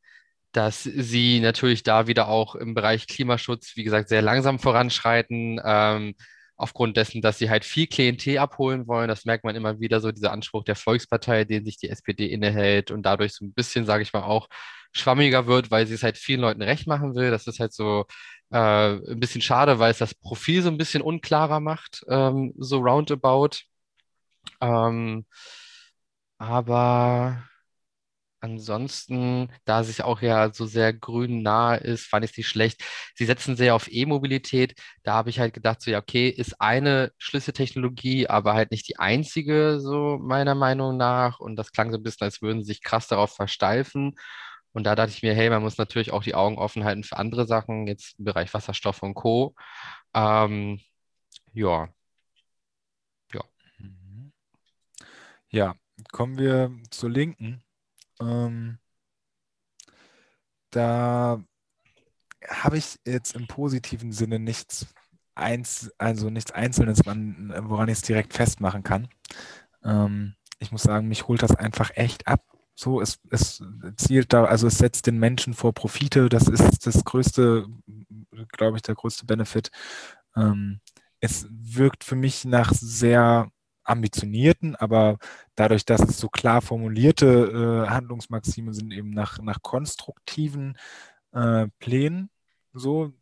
dass 0.52 0.82
sie 0.84 1.40
natürlich 1.40 1.82
da 1.82 2.06
wieder 2.06 2.28
auch 2.28 2.54
im 2.54 2.74
Bereich 2.74 3.06
Klimaschutz, 3.06 3.76
wie 3.76 3.84
gesagt, 3.84 4.08
sehr 4.08 4.22
langsam 4.22 4.58
voranschreiten. 4.58 5.60
Ähm, 5.64 6.14
aufgrund 6.58 6.96
dessen, 6.96 7.22
dass 7.22 7.38
sie 7.38 7.50
halt 7.50 7.64
viel 7.64 7.86
Klientel 7.86 8.38
abholen 8.38 8.88
wollen. 8.88 9.08
Das 9.08 9.24
merkt 9.24 9.44
man 9.44 9.54
immer 9.56 9.80
wieder, 9.80 10.00
so 10.00 10.10
dieser 10.10 10.32
Anspruch 10.32 10.64
der 10.64 10.74
Volkspartei, 10.74 11.44
den 11.44 11.64
sich 11.64 11.78
die 11.78 11.88
SPD 11.88 12.26
innehält 12.26 12.90
und 12.90 13.04
dadurch 13.04 13.32
so 13.34 13.44
ein 13.44 13.52
bisschen, 13.52 13.86
sage 13.86 14.02
ich 14.02 14.12
mal, 14.12 14.24
auch 14.24 14.48
schwammiger 14.92 15.46
wird, 15.46 15.70
weil 15.70 15.86
sie 15.86 15.94
es 15.94 16.02
halt 16.02 16.18
vielen 16.18 16.40
Leuten 16.40 16.62
recht 16.62 16.86
machen 16.88 17.14
will. 17.14 17.30
Das 17.30 17.46
ist 17.46 17.60
halt 17.60 17.72
so 17.72 18.06
äh, 18.50 18.56
ein 18.96 19.20
bisschen 19.20 19.40
schade, 19.40 19.78
weil 19.78 19.92
es 19.92 19.98
das 19.98 20.14
Profil 20.14 20.62
so 20.62 20.68
ein 20.68 20.78
bisschen 20.78 21.02
unklarer 21.02 21.60
macht, 21.60 22.04
ähm, 22.08 22.52
so 22.58 22.78
roundabout. 22.80 23.58
Ähm, 24.60 25.26
aber 26.38 27.42
Ansonsten, 28.40 29.50
da 29.64 29.82
sich 29.82 30.02
auch 30.04 30.20
ja 30.22 30.52
so 30.54 30.64
sehr 30.66 30.92
grün 30.92 31.42
nahe 31.42 31.78
ist, 31.78 32.06
fand 32.06 32.24
ich 32.24 32.36
nicht 32.36 32.46
schlecht. 32.46 32.84
Sie 33.16 33.24
setzen 33.24 33.56
sehr 33.56 33.74
auf 33.74 33.88
E-Mobilität. 33.90 34.74
Da 35.02 35.14
habe 35.14 35.30
ich 35.30 35.40
halt 35.40 35.54
gedacht, 35.54 35.82
so 35.82 35.90
ja, 35.90 35.98
okay, 35.98 36.28
ist 36.28 36.60
eine 36.60 37.10
Schlüsseltechnologie, 37.18 38.28
aber 38.28 38.54
halt 38.54 38.70
nicht 38.70 38.86
die 38.88 38.96
einzige, 39.00 39.80
so 39.80 40.18
meiner 40.22 40.54
Meinung 40.54 40.96
nach. 40.96 41.40
Und 41.40 41.56
das 41.56 41.72
klang 41.72 41.90
so 41.90 41.96
ein 41.98 42.02
bisschen, 42.04 42.26
als 42.26 42.40
würden 42.40 42.60
sie 42.62 42.66
sich 42.74 42.82
krass 42.84 43.08
darauf 43.08 43.34
versteifen. 43.34 44.14
Und 44.72 44.84
da 44.84 44.94
dachte 44.94 45.10
ich 45.12 45.22
mir, 45.24 45.34
hey, 45.34 45.50
man 45.50 45.62
muss 45.62 45.76
natürlich 45.78 46.12
auch 46.12 46.22
die 46.22 46.34
Augen 46.36 46.58
offen 46.58 46.84
halten 46.84 47.02
für 47.02 47.16
andere 47.16 47.44
Sachen, 47.46 47.88
jetzt 47.88 48.18
im 48.20 48.24
Bereich 48.26 48.54
Wasserstoff 48.54 49.02
und 49.02 49.14
Co. 49.14 49.54
Ähm, 50.14 50.80
ja. 51.54 51.88
Ja. 53.32 53.42
Ja, 55.50 55.74
kommen 56.12 56.38
wir 56.38 56.70
zur 56.90 57.10
Linken. 57.10 57.62
Ähm, 58.20 58.78
da 60.70 61.42
habe 62.46 62.78
ich 62.78 62.98
jetzt 63.04 63.34
im 63.34 63.46
positiven 63.46 64.12
Sinne 64.12 64.38
nichts 64.38 64.86
eins, 65.34 65.90
also 65.98 66.30
nichts 66.30 66.52
Einzelnes, 66.52 67.00
woran 67.04 67.88
ich 67.88 67.98
es 67.98 68.02
direkt 68.02 68.34
festmachen 68.34 68.82
kann. 68.82 69.08
Ähm, 69.84 70.34
ich 70.58 70.72
muss 70.72 70.82
sagen, 70.82 71.08
mich 71.08 71.28
holt 71.28 71.42
das 71.42 71.54
einfach 71.54 71.90
echt 71.94 72.26
ab. 72.26 72.44
So, 72.74 73.00
es, 73.00 73.18
es 73.30 73.62
zielt 73.96 74.32
da, 74.32 74.44
also 74.44 74.66
es 74.68 74.78
setzt 74.78 75.06
den 75.06 75.18
Menschen 75.18 75.54
vor 75.54 75.72
Profite. 75.72 76.28
Das 76.28 76.48
ist 76.48 76.86
das 76.86 77.04
größte, 77.04 77.66
glaube 78.52 78.76
ich, 78.76 78.82
der 78.82 78.94
größte 78.94 79.26
Benefit. 79.26 79.70
Ähm, 80.36 80.80
es 81.20 81.46
wirkt 81.50 82.04
für 82.04 82.16
mich 82.16 82.44
nach 82.44 82.72
sehr 82.72 83.50
ambitionierten, 83.88 84.76
aber 84.76 85.18
dadurch, 85.54 85.84
dass 85.84 86.02
es 86.02 86.18
so 86.18 86.28
klar 86.28 86.62
formulierte 86.62 87.86
äh, 87.86 87.90
Handlungsmaxime 87.90 88.74
sind, 88.74 88.92
eben 88.92 89.10
nach, 89.10 89.38
nach 89.40 89.62
konstruktiven 89.62 90.76
äh, 91.32 91.68
Plänen 91.80 92.30
so, 92.72 93.12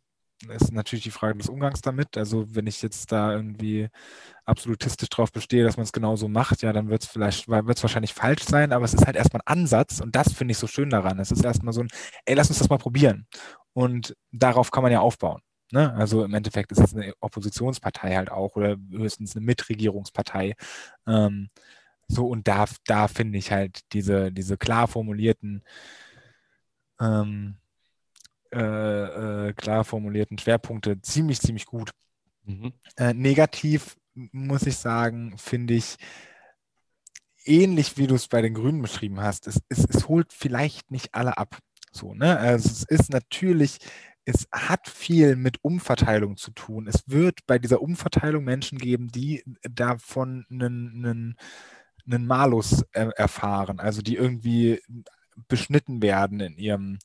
ist 0.49 0.71
natürlich 0.71 1.03
die 1.03 1.11
Frage 1.11 1.37
des 1.39 1.49
Umgangs 1.49 1.81
damit. 1.81 2.17
Also 2.17 2.45
wenn 2.55 2.67
ich 2.67 2.81
jetzt 2.81 3.11
da 3.11 3.33
irgendwie 3.33 3.89
absolutistisch 4.45 5.09
drauf 5.09 5.31
bestehe, 5.31 5.63
dass 5.63 5.77
man 5.77 5.83
es 5.85 5.93
genauso 5.93 6.27
macht, 6.27 6.61
ja, 6.61 6.73
dann 6.73 6.89
wird 6.89 7.03
es 7.03 7.09
vielleicht, 7.09 7.47
wird 7.47 7.77
es 7.77 7.83
wahrscheinlich 7.83 8.13
falsch 8.13 8.43
sein, 8.43 8.71
aber 8.73 8.85
es 8.85 8.93
ist 8.93 9.05
halt 9.07 9.15
erstmal 9.15 9.41
ein 9.45 9.59
Ansatz 9.59 9.99
und 9.99 10.15
das 10.15 10.33
finde 10.33 10.51
ich 10.51 10.57
so 10.59 10.67
schön 10.67 10.89
daran. 10.89 11.19
Es 11.19 11.31
ist 11.31 11.43
erstmal 11.43 11.73
so 11.73 11.81
ein, 11.81 11.89
ey, 12.25 12.35
lass 12.35 12.49
uns 12.49 12.59
das 12.59 12.69
mal 12.69 12.77
probieren. 12.77 13.27
Und 13.73 14.15
darauf 14.31 14.71
kann 14.71 14.83
man 14.83 14.91
ja 14.91 15.01
aufbauen. 15.01 15.41
Ne? 15.71 15.93
Also 15.93 16.23
im 16.23 16.33
Endeffekt 16.33 16.71
ist 16.71 16.79
es 16.79 16.93
eine 16.93 17.13
Oppositionspartei 17.19 18.15
halt 18.15 18.31
auch 18.31 18.55
oder 18.55 18.77
höchstens 18.91 19.35
eine 19.35 19.45
Mitregierungspartei. 19.45 20.55
Ähm, 21.05 21.49
so 22.07 22.27
und 22.27 22.47
da, 22.47 22.65
da 22.85 23.07
finde 23.07 23.37
ich 23.37 23.51
halt 23.51 23.81
diese, 23.93 24.31
diese 24.31 24.57
klar 24.57 24.87
formulierten 24.87 25.63
ähm, 26.99 27.57
äh, 28.53 29.49
äh, 29.49 29.53
klar 29.53 29.83
formulierten 29.83 30.37
Schwerpunkte 30.37 31.01
ziemlich, 31.01 31.41
ziemlich 31.41 31.65
gut. 31.65 31.91
Mhm. 32.45 32.73
Äh, 32.95 33.13
negativ 33.13 33.97
muss 34.13 34.63
ich 34.63 34.77
sagen, 34.77 35.37
finde 35.37 35.73
ich, 35.73 35.97
ähnlich 37.43 37.97
wie 37.97 38.07
du 38.07 38.15
es 38.15 38.27
bei 38.27 38.41
den 38.41 38.53
Grünen 38.53 38.81
beschrieben 38.81 39.19
hast, 39.21 39.47
es, 39.47 39.59
es, 39.69 39.85
es 39.85 40.07
holt 40.07 40.33
vielleicht 40.33 40.91
nicht 40.91 41.13
alle 41.13 41.37
ab. 41.37 41.57
So, 41.91 42.13
ne? 42.13 42.37
Also 42.37 42.69
es 42.69 42.83
ist 42.83 43.09
natürlich 43.09 43.79
es 44.27 44.45
hat 44.51 44.89
viel 44.89 45.37
mit 45.37 45.63
Umverteilung 45.63 46.35
zu 46.35 46.51
tun. 46.51 46.87
Es 46.87 47.03
wird 47.07 47.47
bei 47.47 47.59
dieser 47.59 47.81
Umverteilung 47.81 48.43
Menschen 48.43 48.77
geben, 48.77 49.07
die 49.07 49.41
davon 49.61 50.45
einen, 50.51 51.05
einen, 51.05 51.37
einen 52.05 52.27
Malus 52.27 52.83
erfahren, 52.91 53.79
also 53.79 54.01
die 54.01 54.17
irgendwie 54.17 54.81
beschnitten 55.47 56.01
werden 56.01 56.41
in 56.41 56.57
ihrem 56.57 56.99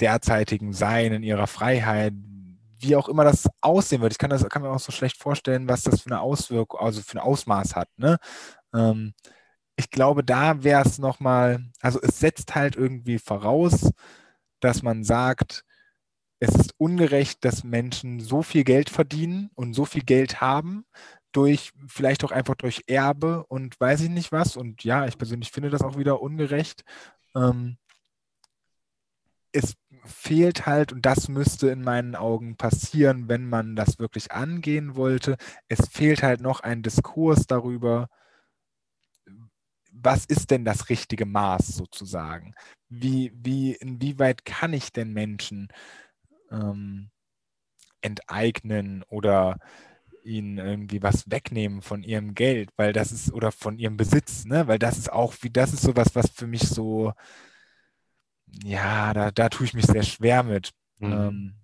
derzeitigen 0.00 0.72
Sein, 0.72 1.12
in 1.12 1.22
ihrer 1.22 1.46
Freiheit, 1.46 2.14
wie 2.78 2.96
auch 2.96 3.10
immer 3.10 3.24
das 3.24 3.50
aussehen 3.60 4.00
wird. 4.00 4.12
Ich 4.12 4.18
kann, 4.18 4.30
das, 4.30 4.48
kann 4.48 4.62
mir 4.62 4.70
auch 4.70 4.80
so 4.80 4.92
schlecht 4.92 5.18
vorstellen, 5.18 5.68
was 5.68 5.82
das 5.82 6.00
für 6.00 6.10
eine 6.10 6.20
Auswirkung, 6.20 6.80
also 6.80 7.02
für 7.02 7.18
ein 7.18 7.22
Ausmaß 7.22 7.76
hat. 7.76 7.90
Ne? 7.98 8.16
Ähm, 8.74 9.12
ich 9.76 9.90
glaube, 9.90 10.24
da 10.24 10.64
wäre 10.64 10.84
es 10.86 10.98
nochmal, 10.98 11.66
also 11.82 12.00
es 12.00 12.18
setzt 12.18 12.54
halt 12.54 12.76
irgendwie 12.76 13.18
voraus, 13.18 13.90
dass 14.60 14.82
man 14.82 15.04
sagt, 15.04 15.65
es 16.38 16.54
ist 16.54 16.74
ungerecht, 16.78 17.44
dass 17.44 17.64
Menschen 17.64 18.20
so 18.20 18.42
viel 18.42 18.64
Geld 18.64 18.90
verdienen 18.90 19.50
und 19.54 19.74
so 19.74 19.84
viel 19.84 20.02
Geld 20.02 20.40
haben, 20.40 20.84
durch, 21.32 21.72
vielleicht 21.86 22.24
auch 22.24 22.30
einfach 22.30 22.54
durch 22.54 22.84
Erbe 22.86 23.44
und 23.46 23.78
weiß 23.80 24.02
ich 24.02 24.10
nicht 24.10 24.32
was. 24.32 24.56
Und 24.56 24.84
ja, 24.84 25.06
ich 25.06 25.18
persönlich 25.18 25.50
finde 25.50 25.70
das 25.70 25.82
auch 25.82 25.98
wieder 25.98 26.20
ungerecht. 26.22 26.84
Ähm, 27.34 27.76
es 29.52 29.74
fehlt 30.04 30.66
halt, 30.66 30.92
und 30.92 31.04
das 31.06 31.28
müsste 31.28 31.68
in 31.68 31.82
meinen 31.82 32.14
Augen 32.14 32.56
passieren, 32.56 33.28
wenn 33.28 33.48
man 33.48 33.76
das 33.76 33.98
wirklich 33.98 34.32
angehen 34.32 34.96
wollte, 34.96 35.36
es 35.68 35.88
fehlt 35.88 36.22
halt 36.22 36.40
noch 36.40 36.60
ein 36.60 36.82
Diskurs 36.82 37.46
darüber, 37.46 38.08
was 39.92 40.26
ist 40.26 40.50
denn 40.50 40.64
das 40.64 40.88
richtige 40.90 41.26
Maß 41.26 41.68
sozusagen? 41.68 42.54
Wie, 42.88 43.32
wie, 43.34 43.72
inwieweit 43.72 44.44
kann 44.44 44.72
ich 44.72 44.92
denn 44.92 45.12
Menschen 45.12 45.68
ähm, 46.50 47.10
enteignen 48.00 49.02
oder 49.08 49.58
ihnen 50.22 50.58
irgendwie 50.58 51.02
was 51.02 51.30
wegnehmen 51.30 51.82
von 51.82 52.02
ihrem 52.02 52.34
Geld, 52.34 52.70
weil 52.76 52.92
das 52.92 53.12
ist, 53.12 53.32
oder 53.32 53.52
von 53.52 53.78
ihrem 53.78 53.96
Besitz, 53.96 54.44
ne? 54.44 54.66
Weil 54.66 54.78
das 54.78 54.98
ist 54.98 55.12
auch, 55.12 55.34
wie, 55.42 55.50
das 55.50 55.72
ist 55.72 55.82
sowas, 55.82 56.14
was 56.14 56.30
für 56.30 56.46
mich 56.46 56.62
so, 56.62 57.12
ja, 58.64 59.14
da, 59.14 59.30
da 59.30 59.48
tue 59.48 59.66
ich 59.66 59.74
mich 59.74 59.86
sehr 59.86 60.02
schwer 60.02 60.42
mit. 60.42 60.72
Mhm. 60.98 61.12
Ähm, 61.12 61.54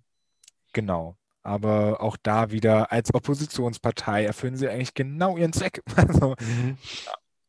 genau. 0.73 1.17
Aber 1.43 2.01
auch 2.01 2.17
da 2.23 2.53
wieder 2.53 2.93
als 2.93 3.13
Oppositionspartei 3.13 4.25
erfüllen 4.25 4.57
sie 4.57 4.69
eigentlich 4.69 4.95
genau 4.95 5.37
ihren 5.37 5.53
Zweck. 5.53 5.83
Also, 5.97 6.37
mhm. 6.39 6.79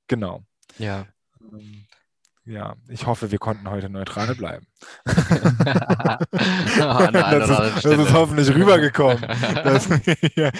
genau. 0.07 0.43
Ja. 0.79 1.05
Ja, 2.45 2.75
ich 2.89 3.05
hoffe, 3.05 3.31
wir 3.31 3.39
konnten 3.39 3.69
heute 3.69 3.89
neutral 3.89 4.35
bleiben. 4.35 4.67
das, 5.05 5.31
ist, 7.49 7.85
das, 7.85 7.85
ist, 7.85 8.13
hoffentlich 8.13 8.53
rübergekommen, 8.53 9.21
dass 9.63 9.89
wir 9.89 10.51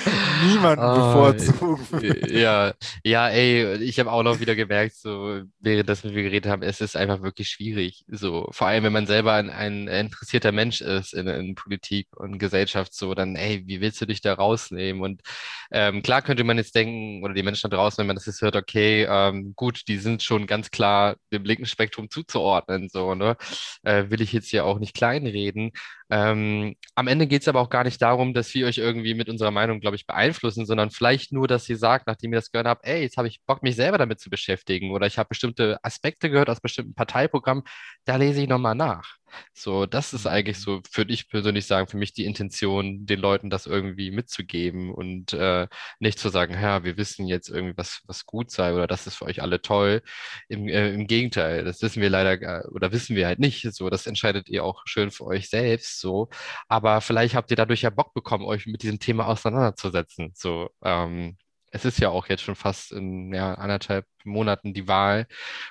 niemanden 0.47 0.85
oh, 0.85 0.95
bevorzugen. 0.95 2.17
Ja, 2.29 2.73
ja, 3.03 3.27
ey, 3.27 3.83
ich 3.83 3.99
habe 3.99 4.13
auch 4.13 4.23
noch 4.23 4.39
wieder 4.39 4.55
gemerkt, 4.55 4.95
so 4.95 5.41
während 5.59 5.89
das 5.89 6.05
wir 6.05 6.11
geredet 6.11 6.49
haben, 6.49 6.63
es 6.63 6.79
ist 6.79 6.95
einfach 6.95 7.21
wirklich 7.21 7.49
schwierig. 7.49 8.05
So, 8.07 8.47
vor 8.51 8.67
allem, 8.67 8.85
wenn 8.85 8.93
man 8.93 9.05
selber 9.05 9.33
ein, 9.33 9.49
ein 9.49 9.89
interessierter 9.89 10.53
Mensch 10.53 10.79
ist 10.79 11.13
in, 11.13 11.27
in, 11.27 11.55
Politik 11.55 12.07
und 12.15 12.39
Gesellschaft, 12.39 12.93
so, 12.93 13.13
dann, 13.13 13.35
ey, 13.35 13.63
wie 13.65 13.81
willst 13.81 13.99
du 13.99 14.05
dich 14.05 14.21
da 14.21 14.33
rausnehmen? 14.33 15.01
Und 15.01 15.21
ähm, 15.69 16.01
klar 16.01 16.21
könnte 16.21 16.45
man 16.45 16.57
jetzt 16.57 16.75
denken, 16.75 17.25
oder 17.25 17.33
die 17.33 17.43
Menschen 17.43 17.69
da 17.69 17.75
draußen, 17.75 17.97
wenn 17.97 18.07
man 18.07 18.15
das 18.15 18.25
jetzt 18.25 18.41
hört, 18.41 18.55
okay, 18.55 19.05
ähm, 19.09 19.51
gut, 19.57 19.81
die 19.89 19.97
sind 19.97 20.23
schon 20.23 20.47
ganz 20.47 20.71
klar 20.71 21.17
dem 21.33 21.43
linken 21.43 21.65
Spektrum 21.73 22.09
zuzuordnen, 22.09 22.89
so, 22.89 23.15
ne? 23.15 23.35
Äh, 23.83 24.05
will 24.09 24.21
ich 24.21 24.33
jetzt 24.33 24.49
hier 24.49 24.65
auch 24.65 24.79
nicht 24.79 24.95
kleinreden. 24.95 25.71
Ähm, 26.13 26.75
am 26.93 27.07
Ende 27.07 27.25
geht 27.25 27.41
es 27.41 27.47
aber 27.47 27.59
auch 27.59 27.71
gar 27.71 27.83
nicht 27.83 27.99
darum, 27.99 28.35
dass 28.35 28.53
wir 28.53 28.67
euch 28.67 28.77
irgendwie 28.77 29.15
mit 29.15 29.29
unserer 29.29 29.49
Meinung, 29.49 29.79
glaube 29.79 29.95
ich, 29.95 30.05
beeinflussen, 30.05 30.67
sondern 30.67 30.91
vielleicht 30.91 31.31
nur, 31.31 31.47
dass 31.47 31.67
ihr 31.67 31.77
sagt, 31.77 32.05
nachdem 32.05 32.33
ihr 32.33 32.37
das 32.37 32.51
gehört 32.51 32.67
habt, 32.67 32.85
ey, 32.85 33.01
jetzt 33.01 33.17
habe 33.17 33.27
ich 33.27 33.41
Bock, 33.47 33.63
mich 33.63 33.75
selber 33.75 33.97
damit 33.97 34.19
zu 34.19 34.29
beschäftigen 34.29 34.91
oder 34.91 35.07
ich 35.07 35.17
habe 35.17 35.29
bestimmte 35.29 35.79
Aspekte 35.83 36.29
gehört 36.29 36.51
aus 36.51 36.61
bestimmten 36.61 36.93
Parteiprogrammen, 36.93 37.63
da 38.05 38.17
lese 38.17 38.43
ich 38.43 38.47
nochmal 38.47 38.75
nach. 38.75 39.17
So, 39.53 39.85
das 39.85 40.13
ist 40.13 40.27
eigentlich 40.27 40.59
so, 40.59 40.81
würde 40.93 41.13
ich 41.13 41.29
persönlich 41.29 41.65
sagen, 41.65 41.87
für 41.87 41.97
mich 41.97 42.13
die 42.13 42.25
Intention, 42.25 43.05
den 43.05 43.19
Leuten 43.19 43.49
das 43.49 43.65
irgendwie 43.65 44.11
mitzugeben 44.11 44.93
und 44.93 45.33
äh, 45.33 45.67
nicht 45.99 46.19
zu 46.19 46.29
sagen, 46.29 46.53
ja, 46.53 46.83
wir 46.83 46.97
wissen 46.97 47.27
jetzt 47.27 47.49
irgendwie, 47.49 47.77
was, 47.77 48.01
was 48.05 48.25
gut 48.25 48.51
sei 48.51 48.73
oder 48.73 48.87
das 48.87 49.07
ist 49.07 49.15
für 49.15 49.25
euch 49.25 49.41
alle 49.41 49.61
toll. 49.61 50.01
Im, 50.49 50.67
äh, 50.67 50.93
im 50.93 51.07
Gegenteil, 51.07 51.63
das 51.63 51.81
wissen 51.81 52.01
wir 52.01 52.09
leider 52.09 52.63
oder 52.71 52.91
wissen 52.91 53.15
wir 53.15 53.27
halt 53.27 53.39
nicht. 53.39 53.63
So, 53.73 53.89
das 53.89 54.07
entscheidet 54.07 54.49
ihr 54.49 54.63
auch 54.63 54.83
schön 54.85 55.11
für 55.11 55.25
euch 55.25 55.49
selbst. 55.49 55.99
So, 56.03 56.29
aber 56.67 57.01
vielleicht 57.01 57.35
habt 57.35 57.49
ihr 57.51 57.57
dadurch 57.57 57.81
ja 57.83 57.89
Bock 57.89 58.13
bekommen, 58.13 58.45
euch 58.45 58.67
mit 58.67 58.83
diesem 58.83 58.99
Thema 58.99 59.27
auseinanderzusetzen. 59.27 60.33
So, 60.35 60.69
ähm, 60.83 61.37
es 61.71 61.85
ist 61.85 61.99
ja 61.99 62.09
auch 62.09 62.27
jetzt 62.29 62.43
schon 62.43 62.55
fast 62.55 62.91
in 62.91 63.33
ja, 63.33 63.55
anderthalb 63.55 64.05
Monaten 64.25 64.73
die 64.73 64.87
Wahl. 64.87 65.27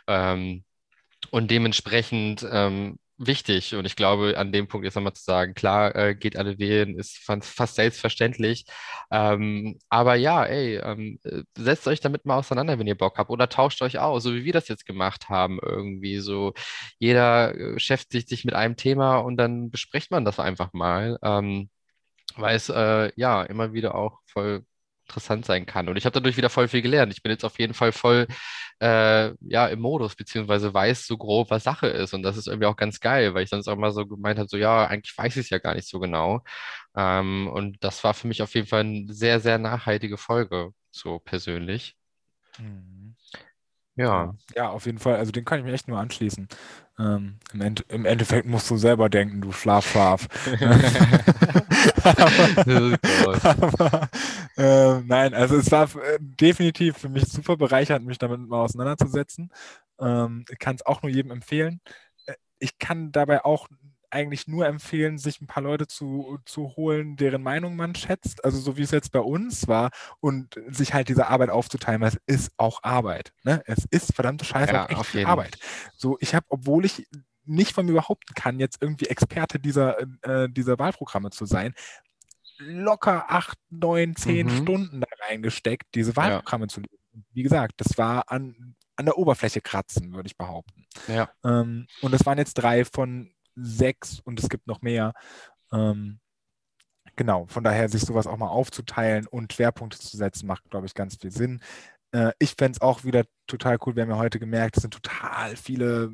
Ähm, 0.09 0.65
und 1.31 1.51
dementsprechend 1.51 2.47
ähm, 2.51 2.99
wichtig. 3.19 3.75
Und 3.75 3.85
ich 3.87 3.97
glaube, 3.97 4.37
an 4.39 4.53
dem 4.53 4.69
Punkt 4.69 4.85
jetzt 4.85 4.95
nochmal 4.95 5.13
zu 5.15 5.23
sagen, 5.25 5.55
klar, 5.55 5.95
äh, 5.95 6.15
geht 6.15 6.37
alle 6.37 6.59
wählen, 6.59 6.99
ist 6.99 7.19
fast 7.19 7.75
selbstverständlich. 7.77 8.67
Ähm, 9.11 9.79
aber 9.89 10.15
ja, 10.17 10.45
ey, 10.45 10.77
ähm, 10.79 11.19
äh, 11.25 11.43
setzt 11.57 11.87
euch 11.89 12.01
damit 12.01 12.25
mal 12.27 12.39
auseinander, 12.39 12.79
wenn 12.79 12.87
ihr 12.87 12.97
Bock 12.97 13.19
habt, 13.19 13.31
oder 13.31 13.49
tauscht 13.49 13.83
euch 13.83 13.99
aus, 13.99 14.23
so 14.25 14.35
wie 14.35 14.45
wir 14.45 14.53
das 14.53 14.69
jetzt 14.69 14.87
gemacht 14.87 15.29
haben, 15.29 15.59
irgendwie 15.63 16.19
so. 16.19 16.53
Jeder 16.99 17.55
äh, 17.55 17.75
beschäftigt 17.75 18.29
sich 18.29 18.45
mit 18.45 18.55
einem 18.55 18.77
Thema 18.77 19.19
und 19.19 19.37
dann 19.37 19.71
bespricht 19.71 20.11
man 20.11 20.25
das 20.25 20.39
einfach 20.41 20.73
mal. 20.73 21.19
Ähm, 21.23 21.71
weil 22.37 22.57
es 22.57 22.69
äh, 22.69 23.13
ja 23.17 23.43
immer 23.43 23.73
wieder 23.73 23.95
auch 23.95 24.21
voll 24.27 24.65
interessant 25.13 25.45
sein 25.45 25.67
kann. 25.67 25.89
Und 25.89 25.97
ich 25.97 26.07
habe 26.07 26.15
dadurch 26.15 26.37
wieder 26.37 26.51
voll 26.51 26.69
viel 26.69 26.83
gelernt. 26.83 27.13
Ich 27.13 27.23
bin 27.23 27.31
jetzt 27.31 27.45
auf 27.45 27.59
jeden 27.59 27.75
Fall 27.75 27.93
voll 27.93 28.27
äh, 28.81 29.33
ja, 29.41 29.67
im 29.69 29.81
Modus, 29.81 30.17
beziehungsweise 30.17 30.73
weiß 30.73 31.07
so 31.07 31.19
grob, 31.19 31.51
was 31.51 31.65
Sache 31.65 31.87
ist. 31.87 32.15
Und 32.15 32.23
das 32.23 32.37
ist 32.37 32.49
irgendwie 32.49 32.67
auch 32.67 32.77
ganz 32.77 33.01
geil, 33.01 33.35
weil 33.35 33.45
ich 33.45 33.51
sonst 33.51 33.69
auch 33.69 33.77
mal 33.77 33.93
so 33.93 34.07
gemeint 34.07 34.39
habe, 34.39 34.49
so 34.49 34.57
ja, 34.57 34.87
eigentlich 34.87 35.17
weiß 35.17 35.37
ich 35.37 35.45
es 35.45 35.51
ja 35.51 35.59
gar 35.59 35.75
nicht 35.75 35.89
so 35.89 36.01
genau. 36.01 36.43
Ähm, 36.97 37.49
und 37.49 37.77
das 37.85 38.03
war 38.05 38.15
für 38.15 38.27
mich 38.27 38.43
auf 38.43 38.55
jeden 38.55 38.67
Fall 38.67 38.81
eine 38.81 39.13
sehr, 39.13 39.41
sehr 39.41 39.59
nachhaltige 39.59 40.17
Folge, 40.17 40.71
so 40.91 41.19
persönlich. 41.19 41.95
Mhm. 42.59 43.15
Ja. 43.95 44.35
Ja, 44.57 44.71
auf 44.71 44.87
jeden 44.87 44.99
Fall. 44.99 45.17
Also 45.17 45.33
den 45.33 45.45
kann 45.45 45.59
ich 45.59 45.65
mir 45.67 45.73
echt 45.73 45.87
nur 45.87 45.99
anschließen. 45.99 46.49
Ähm, 46.99 47.37
im, 47.53 47.61
End 47.61 47.85
im, 47.89 48.07
Endeffekt 48.07 48.47
musst 48.47 48.71
du 48.71 48.77
selber 48.79 49.11
denken, 49.11 49.43
du 49.43 49.53
Schlafschaf. 49.53 50.29
aber, 53.45 54.09
äh, 54.57 55.01
nein, 55.01 55.35
also 55.35 55.57
es 55.57 55.71
war 55.71 55.85
äh, 55.85 56.19
definitiv 56.21 56.99
für 56.99 57.09
mich 57.09 57.25
super 57.25 57.57
bereichernd, 57.57 58.07
mich 58.07 58.19
damit 58.19 58.41
mal 58.41 58.63
auseinanderzusetzen. 58.63 59.51
Ähm, 60.01 60.45
ich 60.51 60.59
kann 60.59 60.77
es 60.77 60.87
auch 60.87 61.03
nur 61.03 61.11
jedem 61.11 61.31
empfehlen. 61.31 61.81
Äh, 62.27 62.35
ich 62.59 62.79
kann 62.79 63.13
dabei 63.13 63.45
auch 63.45 63.69
eigentlich 64.13 64.47
nur 64.47 64.67
empfehlen, 64.67 65.17
sich 65.17 65.41
ein 65.41 65.47
paar 65.47 65.63
Leute 65.63 65.87
zu, 65.87 66.39
zu 66.45 66.77
holen, 66.77 67.17
deren 67.17 67.43
Meinung 67.43 67.77
man 67.77 67.95
schätzt, 67.95 68.45
also 68.45 68.59
so 68.59 68.77
wie 68.77 68.83
es 68.83 68.91
jetzt 68.91 69.11
bei 69.11 69.21
uns 69.21 69.69
war, 69.69 69.91
und 70.21 70.61
sich 70.69 70.93
halt 70.93 71.09
diese 71.09 71.29
Arbeit 71.29 71.49
aufzuteilen, 71.49 72.03
weil 72.03 72.09
es 72.09 72.21
ist 72.27 72.53
auch 72.59 72.83
Arbeit. 72.83 73.33
Ne? 73.43 73.63
Es 73.65 73.87
ist 73.91 74.15
verdammte 74.15 74.45
Scheiße 74.45 74.73
ja, 74.73 74.85
auch 74.85 75.15
echt 75.15 75.27
Arbeit. 75.27 75.59
So, 75.97 76.19
ich 76.21 76.35
habe, 76.35 76.45
obwohl 76.51 76.85
ich 76.85 77.07
nicht 77.45 77.73
von 77.73 77.87
mir 77.87 77.95
behaupten 77.95 78.35
kann, 78.35 78.61
jetzt 78.61 78.81
irgendwie 78.81 79.07
Experte 79.07 79.59
dieser, 79.59 79.99
äh, 80.23 80.49
dieser 80.49 80.79
Wahlprogramme 80.79 81.31
zu 81.31 81.45
sein, 81.47 81.75
locker 82.59 83.31
acht, 83.31 83.59
neun, 83.71 84.17
zehn 84.17 84.47
mhm. 84.47 84.63
Stunden 84.63 85.01
da 85.01 85.07
reingesteckt, 85.29 85.95
diese 85.95 86.17
Wahlprogramme 86.17 86.65
ja. 86.65 86.69
zu 86.69 86.81
lesen. 86.81 87.27
Wie 87.33 87.43
gesagt, 87.43 87.75
das 87.79 87.99
war 87.99 88.31
an, 88.31 88.77
an 88.97 89.07
der 89.07 89.19
Oberfläche 89.19 89.61
kratzen, 89.61 90.13
würde 90.13 90.29
ich 90.29 90.37
behaupten. 90.37 90.87
Ja. 91.09 91.31
Ähm, 91.45 91.87
und 92.01 92.13
das 92.13 92.25
waren 92.25 92.39
jetzt 92.39 92.55
drei 92.55 92.85
von 92.85 93.35
sechs 93.55 94.21
und 94.21 94.41
es 94.41 94.49
gibt 94.49 94.67
noch 94.67 94.81
mehr. 94.83 95.13
Ähm, 95.73 96.21
genau, 97.17 97.47
von 97.47 97.65
daher 97.65 97.89
sich 97.89 98.03
sowas 98.03 98.27
auch 98.27 98.37
mal 98.37 98.49
aufzuteilen 98.49 99.27
und 99.27 99.53
Schwerpunkte 99.53 99.99
zu 99.99 100.17
setzen, 100.17 100.47
macht, 100.47 100.71
glaube 100.71 100.87
ich, 100.87 100.95
ganz 100.95 101.17
viel 101.17 101.33
Sinn. 101.33 101.61
Äh, 102.13 102.33
ich 102.39 102.55
fände 102.57 102.77
es 102.77 102.81
auch 102.81 103.05
wieder 103.05 103.25
total 103.47 103.79
cool. 103.85 103.97
Wir 103.97 104.05
haben 104.05 104.11
ja 104.11 104.19
heute 104.19 104.39
gemerkt, 104.39 104.77
es 104.77 104.83
sind 104.83 104.95
total 104.95 105.57
viele 105.57 106.11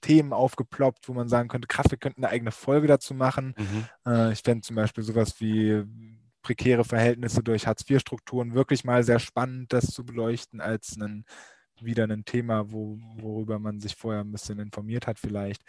Themen 0.00 0.32
aufgeploppt, 0.32 1.08
wo 1.08 1.14
man 1.14 1.28
sagen 1.28 1.48
könnte, 1.48 1.68
krass, 1.68 1.86
wir 1.90 1.98
könnten 1.98 2.24
eine 2.24 2.32
eigene 2.32 2.52
Folge 2.52 2.86
dazu 2.86 3.14
machen. 3.14 3.54
Mhm. 3.56 3.88
Äh, 4.06 4.32
ich 4.32 4.40
fände 4.40 4.62
zum 4.62 4.76
Beispiel 4.76 5.04
sowas 5.04 5.40
wie 5.40 5.84
prekäre 6.42 6.84
Verhältnisse 6.84 7.42
durch 7.42 7.66
Hartz-IV-Strukturen 7.66 8.54
wirklich 8.54 8.84
mal 8.84 9.02
sehr 9.02 9.18
spannend, 9.18 9.72
das 9.72 9.86
zu 9.86 10.04
beleuchten 10.04 10.60
als 10.60 10.96
einen 10.96 11.24
wieder 11.80 12.04
ein 12.04 12.24
Thema, 12.24 12.70
wo, 12.70 12.98
worüber 13.16 13.58
man 13.58 13.80
sich 13.80 13.96
vorher 13.96 14.22
ein 14.22 14.32
bisschen 14.32 14.58
informiert 14.58 15.06
hat 15.06 15.18
vielleicht. 15.18 15.62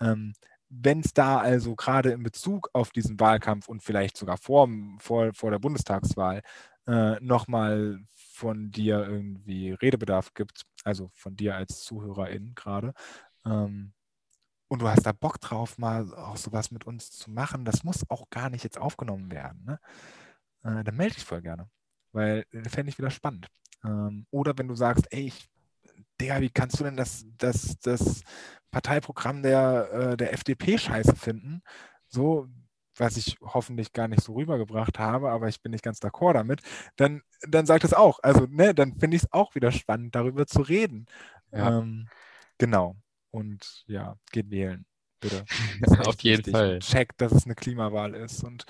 Ähm, 0.00 0.34
Wenn 0.68 1.00
es 1.00 1.12
da 1.14 1.38
also 1.38 1.76
gerade 1.76 2.10
in 2.10 2.22
Bezug 2.22 2.68
auf 2.72 2.90
diesen 2.90 3.18
Wahlkampf 3.20 3.68
und 3.68 3.82
vielleicht 3.82 4.16
sogar 4.16 4.36
vor, 4.36 4.68
vor, 4.98 5.32
vor 5.32 5.50
der 5.50 5.58
Bundestagswahl 5.58 6.42
äh, 6.86 7.18
nochmal 7.20 8.00
von 8.12 8.70
dir 8.70 9.06
irgendwie 9.06 9.70
Redebedarf 9.70 10.34
gibt, 10.34 10.62
also 10.82 11.10
von 11.14 11.36
dir 11.36 11.54
als 11.54 11.80
Zuhörerin 11.80 12.52
gerade, 12.54 12.92
ähm, 13.44 13.92
und 14.68 14.82
du 14.82 14.88
hast 14.88 15.04
da 15.06 15.12
Bock 15.12 15.40
drauf, 15.40 15.78
mal 15.78 16.12
auch 16.14 16.36
sowas 16.36 16.70
mit 16.70 16.86
uns 16.86 17.10
zu 17.10 17.30
machen, 17.30 17.64
das 17.64 17.84
muss 17.84 18.08
auch 18.10 18.30
gar 18.30 18.50
nicht 18.50 18.64
jetzt 18.64 18.78
aufgenommen 18.78 19.30
werden, 19.30 19.64
ne? 19.64 19.80
äh, 20.64 20.84
dann 20.84 20.96
melde 20.96 21.14
dich 21.14 21.24
voll 21.24 21.42
gerne, 21.42 21.68
weil 22.12 22.44
äh, 22.52 22.68
fände 22.68 22.90
ich 22.90 22.98
wieder 22.98 23.10
spannend. 23.10 23.48
Ähm, 23.84 24.26
oder 24.30 24.56
wenn 24.56 24.68
du 24.68 24.74
sagst, 24.74 25.06
ey, 25.10 25.26
ich 25.26 25.48
Digga, 26.20 26.40
wie 26.40 26.50
kannst 26.50 26.78
du 26.78 26.84
denn 26.84 26.96
das, 26.96 27.26
das, 27.38 27.78
das 27.80 28.22
Parteiprogramm 28.70 29.42
der, 29.42 29.90
äh, 29.92 30.16
der 30.16 30.32
FDP 30.32 30.78
scheiße 30.78 31.16
finden? 31.16 31.62
So, 32.08 32.48
was 32.96 33.16
ich 33.16 33.36
hoffentlich 33.42 33.92
gar 33.92 34.08
nicht 34.08 34.22
so 34.22 34.34
rübergebracht 34.34 34.98
habe, 34.98 35.30
aber 35.30 35.48
ich 35.48 35.60
bin 35.60 35.72
nicht 35.72 35.82
ganz 35.84 35.98
d'accord 35.98 36.34
damit, 36.34 36.62
dann, 36.96 37.22
dann 37.48 37.66
sagt 37.66 37.84
es 37.84 37.92
auch. 37.92 38.20
Also, 38.22 38.46
ne, 38.48 38.74
dann 38.74 38.96
finde 38.98 39.16
ich 39.16 39.24
es 39.24 39.32
auch 39.32 39.54
wieder 39.54 39.72
spannend, 39.72 40.14
darüber 40.14 40.46
zu 40.46 40.60
reden. 40.62 41.06
Ja. 41.52 41.78
Ähm, 41.78 42.08
genau. 42.58 42.96
Und 43.34 43.82
ja, 43.88 44.16
geht 44.30 44.48
wählen, 44.52 44.86
bitte. 45.18 45.44
Auf 46.06 46.20
jeden 46.20 46.52
Fall. 46.52 46.78
Checkt, 46.78 47.20
dass 47.20 47.32
es 47.32 47.46
eine 47.46 47.56
Klimawahl 47.56 48.14
ist 48.14 48.44
und 48.44 48.64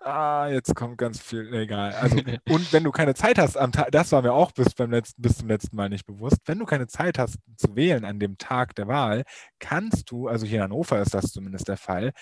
ah, 0.00 0.46
jetzt 0.46 0.76
kommt 0.76 0.98
ganz 0.98 1.20
viel, 1.20 1.52
egal. 1.52 1.92
Also, 1.94 2.16
und 2.48 2.72
wenn 2.72 2.84
du 2.84 2.92
keine 2.92 3.14
Zeit 3.14 3.38
hast 3.38 3.56
am 3.56 3.72
Tag, 3.72 3.90
das 3.90 4.12
war 4.12 4.22
mir 4.22 4.32
auch 4.32 4.52
bis, 4.52 4.74
beim 4.74 4.92
letzten, 4.92 5.20
bis 5.20 5.38
zum 5.38 5.48
letzten 5.48 5.74
Mal 5.74 5.88
nicht 5.88 6.06
bewusst, 6.06 6.38
wenn 6.46 6.60
du 6.60 6.64
keine 6.64 6.86
Zeit 6.86 7.18
hast 7.18 7.38
zu 7.56 7.74
wählen 7.74 8.04
an 8.04 8.20
dem 8.20 8.38
Tag 8.38 8.76
der 8.76 8.86
Wahl, 8.86 9.24
kannst 9.58 10.12
du, 10.12 10.28
also 10.28 10.46
hier 10.46 10.58
in 10.58 10.62
Hannover 10.64 11.02
ist 11.02 11.12
das 11.12 11.32
zumindest 11.32 11.66
der 11.66 11.76
Fall, 11.76 12.12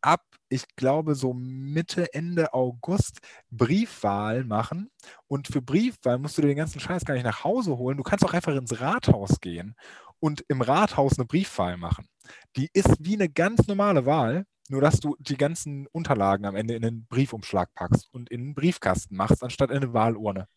ab, 0.00 0.22
ich 0.48 0.64
glaube, 0.76 1.14
so 1.14 1.34
Mitte, 1.34 2.14
Ende 2.14 2.54
August 2.54 3.18
Briefwahl 3.50 4.44
machen. 4.44 4.90
Und 5.26 5.48
für 5.48 5.60
Briefwahl 5.60 6.18
musst 6.18 6.38
du 6.38 6.42
dir 6.42 6.48
den 6.48 6.56
ganzen 6.56 6.80
Scheiß 6.80 7.04
gar 7.04 7.14
nicht 7.14 7.24
nach 7.24 7.44
Hause 7.44 7.76
holen. 7.76 7.96
Du 7.96 8.04
kannst 8.04 8.24
auch 8.24 8.32
einfach 8.32 8.54
ins 8.54 8.80
Rathaus 8.80 9.40
gehen 9.40 9.74
und 10.20 10.44
im 10.48 10.62
Rathaus 10.62 11.18
eine 11.18 11.26
Briefwahl 11.26 11.76
machen. 11.76 12.08
Die 12.56 12.68
ist 12.72 12.96
wie 13.00 13.14
eine 13.14 13.28
ganz 13.28 13.66
normale 13.66 14.06
Wahl, 14.06 14.44
nur, 14.68 14.80
dass 14.80 14.98
du 14.98 15.16
die 15.20 15.36
ganzen 15.36 15.86
Unterlagen 15.92 16.44
am 16.44 16.56
Ende 16.56 16.74
in 16.74 16.82
den 16.82 17.06
Briefumschlag 17.06 17.72
packst 17.74 18.08
und 18.12 18.30
in 18.30 18.40
den 18.40 18.54
Briefkasten 18.54 19.16
machst, 19.16 19.42
anstatt 19.44 19.70
in 19.70 19.76
eine 19.76 19.92
Wahlurne. 19.92 20.48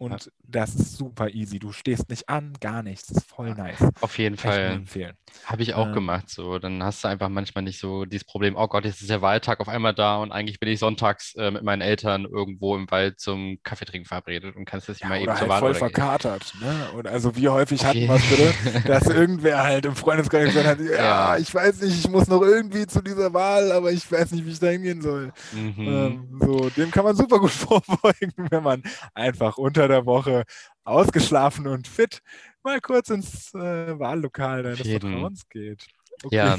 Und 0.00 0.24
ja. 0.24 0.32
das 0.48 0.74
ist 0.74 0.96
super 0.96 1.28
easy. 1.28 1.58
Du 1.58 1.72
stehst 1.72 2.08
nicht 2.08 2.26
an, 2.30 2.54
gar 2.58 2.82
nichts. 2.82 3.08
Das 3.08 3.18
ist 3.18 3.28
voll 3.28 3.54
nice. 3.54 3.86
Auf 4.00 4.16
jeden 4.16 4.36
Kann 4.36 4.52
Fall. 4.52 4.60
empfehlen. 4.70 5.14
Habe 5.44 5.62
ich 5.62 5.74
auch 5.74 5.88
äh, 5.88 5.92
gemacht. 5.92 6.30
So, 6.30 6.58
dann 6.58 6.82
hast 6.82 7.04
du 7.04 7.08
einfach 7.08 7.28
manchmal 7.28 7.64
nicht 7.64 7.78
so 7.78 8.06
dieses 8.06 8.24
Problem, 8.24 8.56
oh 8.56 8.66
Gott, 8.66 8.86
jetzt 8.86 9.02
ist 9.02 9.10
der 9.10 9.20
Wahltag 9.20 9.60
auf 9.60 9.68
einmal 9.68 9.92
da 9.92 10.16
und 10.16 10.32
eigentlich 10.32 10.58
bin 10.58 10.70
ich 10.70 10.78
sonntags 10.78 11.34
äh, 11.34 11.50
mit 11.50 11.64
meinen 11.64 11.82
Eltern 11.82 12.24
irgendwo 12.24 12.76
im 12.76 12.90
Wald 12.90 13.20
zum 13.20 13.58
Kaffeetrinken 13.62 14.08
verabredet 14.08 14.56
und 14.56 14.64
kannst 14.64 14.88
jetzt 14.88 15.02
ja, 15.02 15.08
mal 15.08 15.16
eben 15.16 15.26
zur 15.26 15.40
halt 15.40 15.50
Wahl 15.50 15.60
voll 15.60 15.74
verkatert. 15.74 16.54
Ne? 16.62 16.88
Und 16.94 17.06
also 17.06 17.36
wie 17.36 17.50
häufig 17.50 17.84
hatten 17.84 18.00
wir 18.00 18.14
es 18.14 18.26
bitte, 18.26 18.80
dass 18.88 19.06
irgendwer 19.06 19.62
halt 19.62 19.84
im 19.84 19.94
Freundeskreis 19.94 20.46
gesagt 20.46 20.66
hat, 20.66 20.80
ja, 20.80 20.94
ja, 20.94 21.36
ich 21.36 21.54
weiß 21.54 21.82
nicht, 21.82 21.98
ich 21.98 22.10
muss 22.10 22.26
noch 22.26 22.40
irgendwie 22.40 22.86
zu 22.86 23.02
dieser 23.02 23.34
Wahl, 23.34 23.70
aber 23.70 23.92
ich 23.92 24.10
weiß 24.10 24.30
nicht, 24.32 24.46
wie 24.46 24.52
ich 24.52 24.60
da 24.60 24.68
hingehen 24.68 25.02
soll. 25.02 25.30
Mhm. 25.52 25.74
Ähm, 25.78 26.40
so, 26.40 26.70
dem 26.70 26.90
kann 26.90 27.04
man 27.04 27.14
super 27.14 27.38
gut 27.38 27.50
vorbeugen, 27.50 28.32
wenn 28.48 28.62
man 28.62 28.82
einfach 29.12 29.58
unter 29.58 29.89
der 29.90 30.06
Woche 30.06 30.44
ausgeschlafen 30.84 31.66
und 31.66 31.86
fit 31.86 32.20
mal 32.62 32.80
kurz 32.80 33.10
ins 33.10 33.54
äh, 33.54 33.98
Wahllokal 33.98 34.62
deines 34.62 34.80
Vertrauens 34.86 35.48
geht. 35.48 35.86
Okay. 36.22 36.36
Ja. 36.36 36.58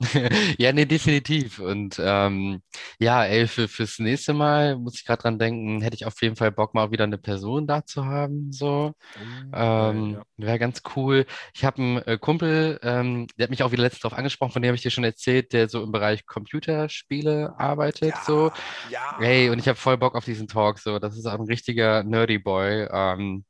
ja, 0.58 0.72
nee, 0.72 0.86
definitiv. 0.86 1.58
Und 1.58 2.00
ähm, 2.02 2.62
ja, 2.98 3.24
ey, 3.24 3.46
für, 3.46 3.68
fürs 3.68 3.98
nächste 3.98 4.32
Mal 4.32 4.76
muss 4.76 4.94
ich 4.94 5.04
gerade 5.04 5.22
dran 5.22 5.38
denken, 5.38 5.82
hätte 5.82 5.96
ich 5.96 6.06
auf 6.06 6.20
jeden 6.22 6.36
Fall 6.36 6.52
Bock, 6.52 6.74
mal 6.74 6.90
wieder 6.90 7.04
eine 7.04 7.18
Person 7.18 7.66
da 7.66 7.84
zu 7.84 8.06
haben. 8.06 8.52
So. 8.52 8.94
Oh, 8.94 9.56
ähm, 9.56 10.12
ja. 10.12 10.22
Wäre 10.36 10.58
ganz 10.58 10.82
cool. 10.96 11.26
Ich 11.54 11.64
habe 11.64 11.82
einen 11.82 11.96
äh, 11.98 12.18
Kumpel, 12.18 12.78
ähm, 12.82 13.26
der 13.36 13.44
hat 13.44 13.50
mich 13.50 13.62
auch 13.62 13.72
wieder 13.72 13.82
letztens 13.82 14.02
darauf 14.02 14.16
angesprochen, 14.16 14.52
von 14.52 14.62
dem 14.62 14.68
habe 14.68 14.76
ich 14.76 14.82
dir 14.82 14.90
schon 14.90 15.04
erzählt, 15.04 15.52
der 15.52 15.68
so 15.68 15.82
im 15.82 15.92
Bereich 15.92 16.24
Computerspiele 16.26 17.54
arbeitet. 17.58 18.14
Ja, 18.14 18.22
so. 18.24 18.52
Ja. 18.90 19.16
Hey, 19.18 19.50
und 19.50 19.58
ich 19.58 19.68
habe 19.68 19.76
voll 19.76 19.98
Bock 19.98 20.14
auf 20.14 20.24
diesen 20.24 20.48
Talk. 20.48 20.78
So. 20.78 20.98
Das 20.98 21.16
ist 21.16 21.26
auch 21.26 21.38
ein 21.38 21.46
richtiger 21.46 22.04
Nerdy 22.04 22.38
Boy. 22.38 22.88
Ähm, 22.90 23.44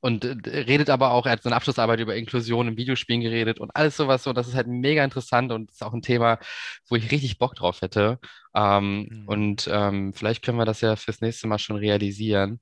und 0.00 0.24
äh, 0.24 0.60
redet 0.60 0.90
aber 0.90 1.10
auch, 1.10 1.26
er 1.26 1.32
hat 1.32 1.42
seine 1.42 1.56
Abschlussarbeit 1.56 2.00
über 2.00 2.14
Inklusion 2.14 2.68
in 2.68 2.76
Videospielen 2.76 3.20
geredet 3.20 3.58
und 3.58 3.74
alles 3.74 3.96
sowas 3.96 4.22
so. 4.22 4.32
Das 4.32 4.46
ist 4.46 4.54
halt 4.54 4.68
mega 4.68 5.02
interessant 5.02 5.52
und 5.52 5.70
ist 5.70 5.82
auch 5.82 5.92
ein 5.92 6.02
Thema, 6.02 6.38
wo 6.88 6.96
ich 6.96 7.10
richtig 7.10 7.38
Bock 7.38 7.54
drauf 7.54 7.80
hätte. 7.82 8.18
Ähm, 8.54 9.08
mhm. 9.10 9.28
Und 9.28 9.70
ähm, 9.72 10.12
vielleicht 10.14 10.44
können 10.44 10.58
wir 10.58 10.64
das 10.64 10.80
ja 10.80 10.96
fürs 10.96 11.20
nächste 11.20 11.46
Mal 11.48 11.58
schon 11.58 11.76
realisieren. 11.76 12.60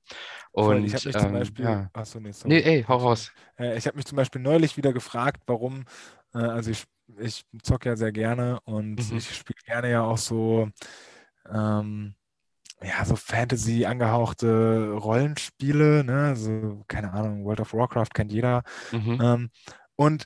Und 0.51 0.85
ich 0.85 0.95
habe 0.95 1.07
mich 1.07 1.15
ähm, 1.15 1.21
zum 1.21 1.33
Beispiel, 1.33 1.65
ja. 1.65 1.89
achso, 1.93 2.19
nee, 2.19 2.31
sorry. 2.31 2.53
nee, 2.55 2.61
ey, 2.61 2.85
hau 2.87 2.97
raus. 2.97 3.31
Äh, 3.57 3.77
ich 3.77 3.85
habe 3.85 3.97
mich 3.97 4.05
zum 4.05 4.15
Beispiel 4.15 4.41
neulich 4.41 4.77
wieder 4.77 4.93
gefragt, 4.93 5.43
warum, 5.45 5.85
äh, 6.33 6.39
also 6.39 6.71
ich, 6.71 6.85
ich 7.19 7.45
zocke 7.61 7.89
ja 7.89 7.95
sehr 7.95 8.11
gerne 8.11 8.59
und 8.65 9.11
mhm. 9.11 9.17
ich 9.17 9.35
spiele 9.35 9.59
gerne 9.65 9.91
ja 9.91 10.03
auch 10.03 10.17
so, 10.17 10.69
ähm, 11.51 12.15
ja, 12.83 13.05
so 13.05 13.15
Fantasy 13.15 13.85
angehauchte 13.85 14.93
Rollenspiele, 14.93 16.03
ne? 16.03 16.35
So, 16.35 16.83
keine 16.87 17.13
Ahnung, 17.13 17.45
World 17.45 17.61
of 17.61 17.73
Warcraft 17.73 18.09
kennt 18.13 18.31
jeder. 18.31 18.63
Mhm. 18.91 19.19
Ähm, 19.21 19.49
und 19.95 20.25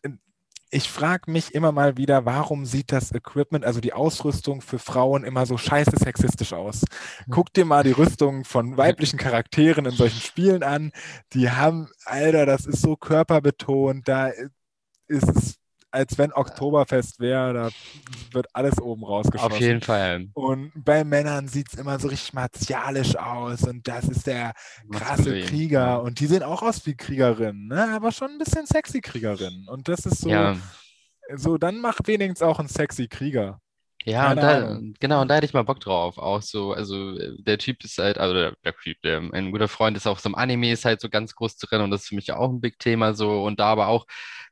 ich 0.71 0.89
frage 0.89 1.31
mich 1.31 1.53
immer 1.53 1.71
mal 1.71 1.95
wieder, 1.95 2.25
warum 2.25 2.65
sieht 2.65 2.91
das 2.91 3.11
Equipment, 3.13 3.65
also 3.65 3.79
die 3.79 3.93
Ausrüstung 3.93 4.61
für 4.61 4.79
Frauen 4.79 5.23
immer 5.23 5.45
so 5.45 5.57
scheiße 5.57 5.95
sexistisch 5.97 6.53
aus? 6.53 6.83
Guck 7.29 7.53
dir 7.53 7.65
mal 7.65 7.83
die 7.83 7.91
Rüstung 7.91 8.43
von 8.43 8.75
weiblichen 8.75 9.17
Charakteren 9.17 9.85
in 9.85 9.91
solchen 9.91 10.19
Spielen 10.19 10.63
an. 10.63 10.91
Die 11.33 11.49
haben, 11.49 11.89
Alter, 12.03 12.45
das 12.45 12.65
ist 12.65 12.81
so 12.81 12.95
körperbetont, 12.95 14.07
da 14.07 14.31
ist 15.07 15.29
es 15.29 15.55
als 15.95 16.17
wenn 16.19 16.33
Oktoberfest 16.33 17.19
wäre, 17.19 17.53
da 17.53 17.69
wird 18.33 18.47
alles 18.53 18.79
oben 18.81 19.03
rausgeschossen. 19.05 19.55
Auf 19.55 19.59
jeden 19.59 19.81
Fall. 19.81 20.27
Und 20.33 20.71
bei 20.75 21.03
Männern 21.03 21.47
sieht 21.47 21.69
es 21.73 21.79
immer 21.79 21.99
so 21.99 22.09
richtig 22.09 22.33
martialisch 22.33 23.15
aus 23.17 23.63
und 23.63 23.87
das 23.87 24.05
ist 24.05 24.27
der 24.27 24.53
krasse 24.91 25.35
Krieger 25.35 26.03
und 26.03 26.19
die 26.19 26.27
sehen 26.27 26.43
auch 26.43 26.61
aus 26.63 26.85
wie 26.85 26.95
Kriegerinnen, 26.95 27.67
ne? 27.67 27.93
aber 27.95 28.11
schon 28.11 28.31
ein 28.31 28.37
bisschen 28.39 28.65
sexy 28.67 29.01
Kriegerinnen. 29.01 29.67
Und 29.69 29.87
das 29.87 30.05
ist 30.05 30.21
so, 30.21 30.29
Ja, 30.29 30.57
so 31.35 31.57
dann 31.57 31.79
mach 31.81 31.99
wenigstens 32.05 32.41
auch 32.41 32.59
einen 32.59 32.67
sexy 32.69 33.07
Krieger. 33.07 33.61
ja, 34.05 34.31
und 34.33 34.41
da, 34.41 34.79
genau, 34.99 35.21
und 35.21 35.29
da 35.29 35.35
hätte 35.35 35.45
ich 35.47 35.53
mal 35.53 35.63
Bock 35.63 35.79
drauf. 35.79 36.17
Auch 36.19 36.41
so, 36.43 36.73
also 36.73 37.17
der 37.39 37.57
Typ 37.57 37.83
ist 37.83 37.97
halt, 37.97 38.19
also 38.19 38.35
der, 38.35 38.53
der 38.63 38.75
Typ, 38.77 39.01
der, 39.03 39.17
ein 39.33 39.51
guter 39.51 39.67
Freund 39.67 39.97
ist 39.97 40.07
auch 40.07 40.19
so 40.19 40.29
im 40.29 40.35
Anime, 40.35 40.71
ist 40.71 40.85
halt 40.85 41.01
so 41.01 41.09
ganz 41.09 41.33
groß 41.35 41.57
drin 41.57 41.81
und 41.81 41.91
das 41.91 42.03
ist 42.03 42.09
für 42.09 42.15
mich 42.15 42.31
auch 42.33 42.49
ein 42.51 42.61
Big 42.61 42.77
Thema 42.79 43.13
so. 43.15 43.43
Und 43.43 43.59
da 43.59 43.67
aber 43.67 43.87
auch 43.87 44.05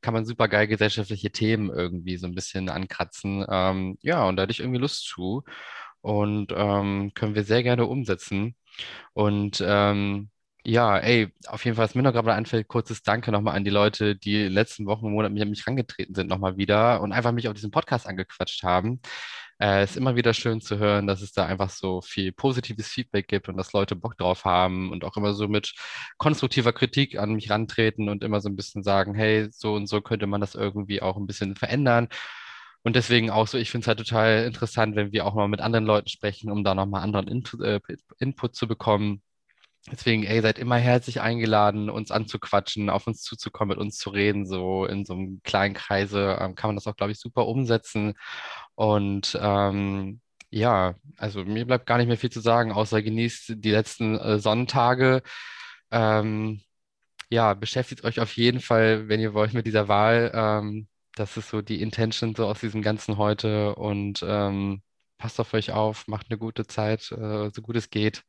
kann 0.04 0.14
man 0.14 0.26
super 0.26 0.48
geil 0.48 0.68
gesellschaftliche 0.68 1.32
Themen 1.32 1.70
irgendwie 1.72 2.18
so 2.18 2.28
ein 2.28 2.36
bisschen 2.36 2.70
ankratzen. 2.70 3.46
Ähm, 3.50 3.98
ja, 4.02 4.26
und 4.26 4.38
da 4.38 4.44
hätte 4.44 4.52
ich 4.52 4.60
irgendwie 4.60 4.80
Lust 4.80 5.06
zu. 5.08 5.44
Und 6.02 6.54
ähm, 6.56 7.14
können 7.16 7.36
wir 7.36 7.44
sehr 7.46 7.64
gerne 7.64 7.86
umsetzen. 7.88 8.56
Und 9.14 9.64
ähm, 9.66 10.30
ja, 10.66 10.98
ey, 10.98 11.34
auf 11.48 11.66
jeden 11.66 11.76
Fall, 11.76 11.86
was 11.86 11.96
mir 11.96 12.04
noch 12.04 12.14
gerade 12.14 12.34
einfällt, 12.34 12.68
kurzes 12.70 13.04
Danke 13.04 13.32
nochmal 13.32 13.56
an 13.56 13.66
die 13.66 13.70
Leute, 13.72 14.16
die 14.16 14.48
letzten 14.48 14.86
Wochen 14.86 15.06
und 15.06 15.14
Monate 15.14 15.34
mich 15.34 15.44
an 15.44 15.50
mich 15.50 15.68
rangetreten 15.68 16.16
sind, 16.16 16.28
nochmal 16.30 16.58
wieder 16.58 17.02
und 17.02 17.12
einfach 17.12 17.32
mich 17.34 17.48
auf 17.48 17.54
diesen 17.54 17.72
Podcast 17.72 18.08
angequatscht 18.08 18.64
haben. 18.64 19.02
Äh, 19.62 19.84
ist 19.84 19.98
immer 19.98 20.16
wieder 20.16 20.34
schön 20.34 20.62
zu 20.62 20.78
hören, 20.80 21.08
dass 21.08 21.22
es 21.22 21.32
da 21.32 21.46
einfach 21.46 21.70
so 21.70 22.02
viel 22.02 22.32
positives 22.32 22.88
Feedback 22.88 23.28
gibt 23.28 23.50
und 23.50 23.58
dass 23.58 23.74
Leute 23.74 23.96
Bock 23.96 24.18
drauf 24.18 24.46
haben 24.46 24.92
und 24.92 25.04
auch 25.06 25.16
immer 25.18 25.34
so 25.34 25.48
mit 25.48 25.74
konstruktiver 26.18 26.74
Kritik 26.74 27.18
an 27.18 27.34
mich 27.34 27.50
rantreten 27.50 28.10
und 28.10 28.24
immer 28.24 28.42
so 28.42 28.50
ein 28.50 28.56
bisschen 28.56 28.84
sagen, 28.84 29.14
hey, 29.16 29.48
so 29.52 29.74
und 29.76 29.88
so 29.88 30.02
könnte 30.02 30.28
man 30.28 30.42
das 30.42 30.56
irgendwie 30.56 31.02
auch 31.02 31.18
ein 31.18 31.28
bisschen 31.28 31.56
verändern. 31.56 32.10
Und 32.84 32.96
deswegen 32.96 33.30
auch 33.30 33.48
so, 33.48 33.58
ich 33.58 33.72
finde 33.72 33.86
es 33.86 33.88
halt 33.88 34.00
total 34.00 34.44
interessant, 34.46 34.96
wenn 34.96 35.12
wir 35.14 35.26
auch 35.26 35.34
mal 35.36 35.48
mit 35.48 35.62
anderen 35.62 35.86
Leuten 35.86 36.10
sprechen, 36.10 36.52
um 36.52 36.64
da 36.64 36.76
nochmal 36.76 37.04
anderen 37.04 37.28
Intu 37.28 37.62
äh, 37.64 37.80
Input 38.20 38.56
zu 38.56 38.68
bekommen. 38.68 39.22
Deswegen, 39.92 40.24
ey, 40.24 40.42
seid 40.42 40.60
immer 40.60 40.78
herzlich 40.78 41.20
eingeladen, 41.20 41.90
uns 41.90 42.10
anzuquatschen, 42.10 42.90
auf 42.90 43.06
uns 43.06 43.22
zuzukommen, 43.22 43.78
mit 43.78 43.78
uns 43.86 43.98
zu 43.98 44.12
reden. 44.12 44.46
So 44.46 44.86
in 44.86 45.06
so 45.06 45.14
einem 45.14 45.42
kleinen 45.44 45.74
Kreise 45.74 46.38
ähm, 46.40 46.56
kann 46.56 46.70
man 46.70 46.78
das 46.78 46.88
auch, 46.88 46.96
glaube 46.96 47.12
ich, 47.12 47.20
super 47.20 47.48
umsetzen. 47.48 48.14
Und 48.76 49.38
ähm, 49.42 50.22
ja, 50.52 50.96
also 51.18 51.44
mir 51.46 51.66
bleibt 51.66 51.86
gar 51.86 51.98
nicht 51.98 52.08
mehr 52.08 52.18
viel 52.18 52.32
zu 52.32 52.42
sagen, 52.42 52.72
außer 52.72 53.02
genießt 53.02 53.54
die 53.58 53.72
letzten 53.72 54.18
äh, 54.20 54.40
Sonntage. 54.40 55.22
Ähm, 55.92 56.62
ja, 57.30 57.54
beschäftigt 57.54 58.04
euch 58.04 58.20
auf 58.20 58.36
jeden 58.38 58.60
Fall, 58.62 59.08
wenn 59.10 59.20
ihr 59.20 59.34
wollt, 59.34 59.54
mit 59.54 59.66
dieser 59.68 59.88
Wahl. 59.88 60.32
Ähm, 60.34 60.88
das 61.16 61.38
ist 61.38 61.50
so 61.50 61.62
die 61.62 61.82
Intention 61.82 62.36
so 62.36 62.48
aus 62.48 62.60
diesem 62.62 62.82
Ganzen 62.82 63.18
heute. 63.18 63.76
Und 63.76 64.24
ähm, 64.28 64.82
passt 65.18 65.40
auf 65.40 65.54
euch 65.54 65.72
auf, 65.72 66.08
macht 66.08 66.28
eine 66.30 66.40
gute 66.40 66.68
Zeit, 66.68 67.12
äh, 67.12 67.50
so 67.54 67.62
gut 67.62 67.76
es 67.78 67.90
geht. 67.90 68.24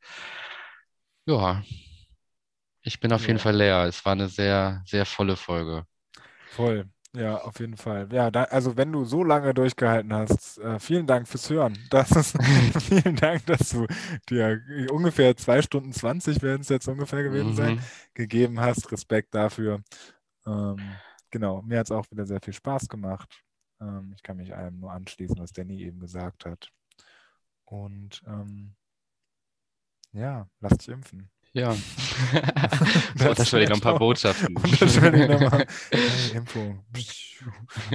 Ja, 1.25 1.63
ich 2.83 2.99
bin 3.01 3.11
auf 3.11 3.27
jeden 3.27 3.37
Ja. 3.37 3.39
Fall 3.39 3.55
leer. 3.57 3.83
Es 3.85 4.05
war 4.05 4.13
eine 4.13 4.29
sehr, 4.29 4.81
sehr 4.85 5.05
volle 5.05 5.35
Folge. 5.35 5.85
Voll. 6.45 6.89
Ja, 7.15 7.37
auf 7.37 7.59
jeden 7.59 7.77
Fall. 7.77 8.09
Ja, 8.11 8.29
da, 8.29 8.43
also 8.45 8.75
wenn 8.75 8.91
du 8.91 9.05
so 9.05 9.23
lange 9.23 9.53
durchgehalten 9.53 10.13
hast, 10.13 10.57
äh, 10.57 10.79
vielen 10.79 11.07
Dank 11.07 11.27
fürs 11.27 11.49
Hören. 11.49 11.77
Das 11.89 12.11
ist, 12.11 12.35
vielen 12.81 13.15
Dank, 13.15 13.45
dass 13.45 13.69
du 13.69 13.87
dir 14.29 14.61
ungefähr 14.91 15.37
zwei 15.37 15.61
Stunden 15.61 15.93
20 15.93 16.41
werden 16.41 16.61
es 16.61 16.69
jetzt 16.69 16.87
ungefähr 16.89 17.23
gewesen 17.23 17.53
sein, 17.53 17.75
Mhm. 17.75 17.79
gegeben 18.13 18.59
hast. 18.59 18.91
Respekt 18.91 19.33
dafür. 19.33 19.81
Ähm, 20.45 21.01
genau, 21.31 21.61
mir 21.63 21.79
hat 21.79 21.87
es 21.87 21.91
auch 21.91 22.09
wieder 22.11 22.25
sehr 22.25 22.41
viel 22.41 22.53
Spaß 22.53 22.89
gemacht. 22.89 23.29
Ähm, 23.81 24.13
ich 24.15 24.23
kann 24.23 24.37
mich 24.37 24.55
allem 24.55 24.79
nur 24.79 24.91
anschließen, 24.91 25.37
was 25.39 25.53
Danny 25.53 25.83
eben 25.83 25.99
gesagt 25.99 26.45
hat. 26.45 26.69
Und 27.65 28.21
ähm, 28.27 28.75
ja, 30.13 30.47
lass 30.59 30.77
dich 30.77 30.89
impfen. 30.89 31.29
Ja. 31.55 31.75
Das 33.17 33.29
Unterschwellig 33.29 33.69
noch 33.69 33.77
ein 33.77 33.81
paar 33.81 33.93
wär 33.93 33.99
doch- 33.99 33.99
Botschaften. 33.99 34.55
Unterschwellig 34.57 35.29
nochmal. 35.29 35.65
Hey, 35.89 36.01
Impfung. 36.35 36.83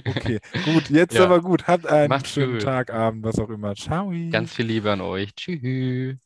Okay, 0.07 0.41
gut, 0.65 0.89
jetzt 0.91 1.15
Ja. 1.15 1.25
aber 1.25 1.41
gut. 1.43 1.67
Habt 1.67 1.87
einen 1.87 2.09
Macht's 2.09 2.31
schönen 2.33 2.55
gut. 2.55 2.63
Tag, 2.63 2.91
Abend, 2.91 3.23
was 3.25 3.39
auch 3.39 3.51
immer. 3.51 3.75
Ciao. 3.75 4.13
Ganz 4.31 4.53
viel 4.55 4.67
Liebe 4.67 4.91
an 4.93 5.01
euch. 5.03 5.35
Tschüss. 5.35 6.17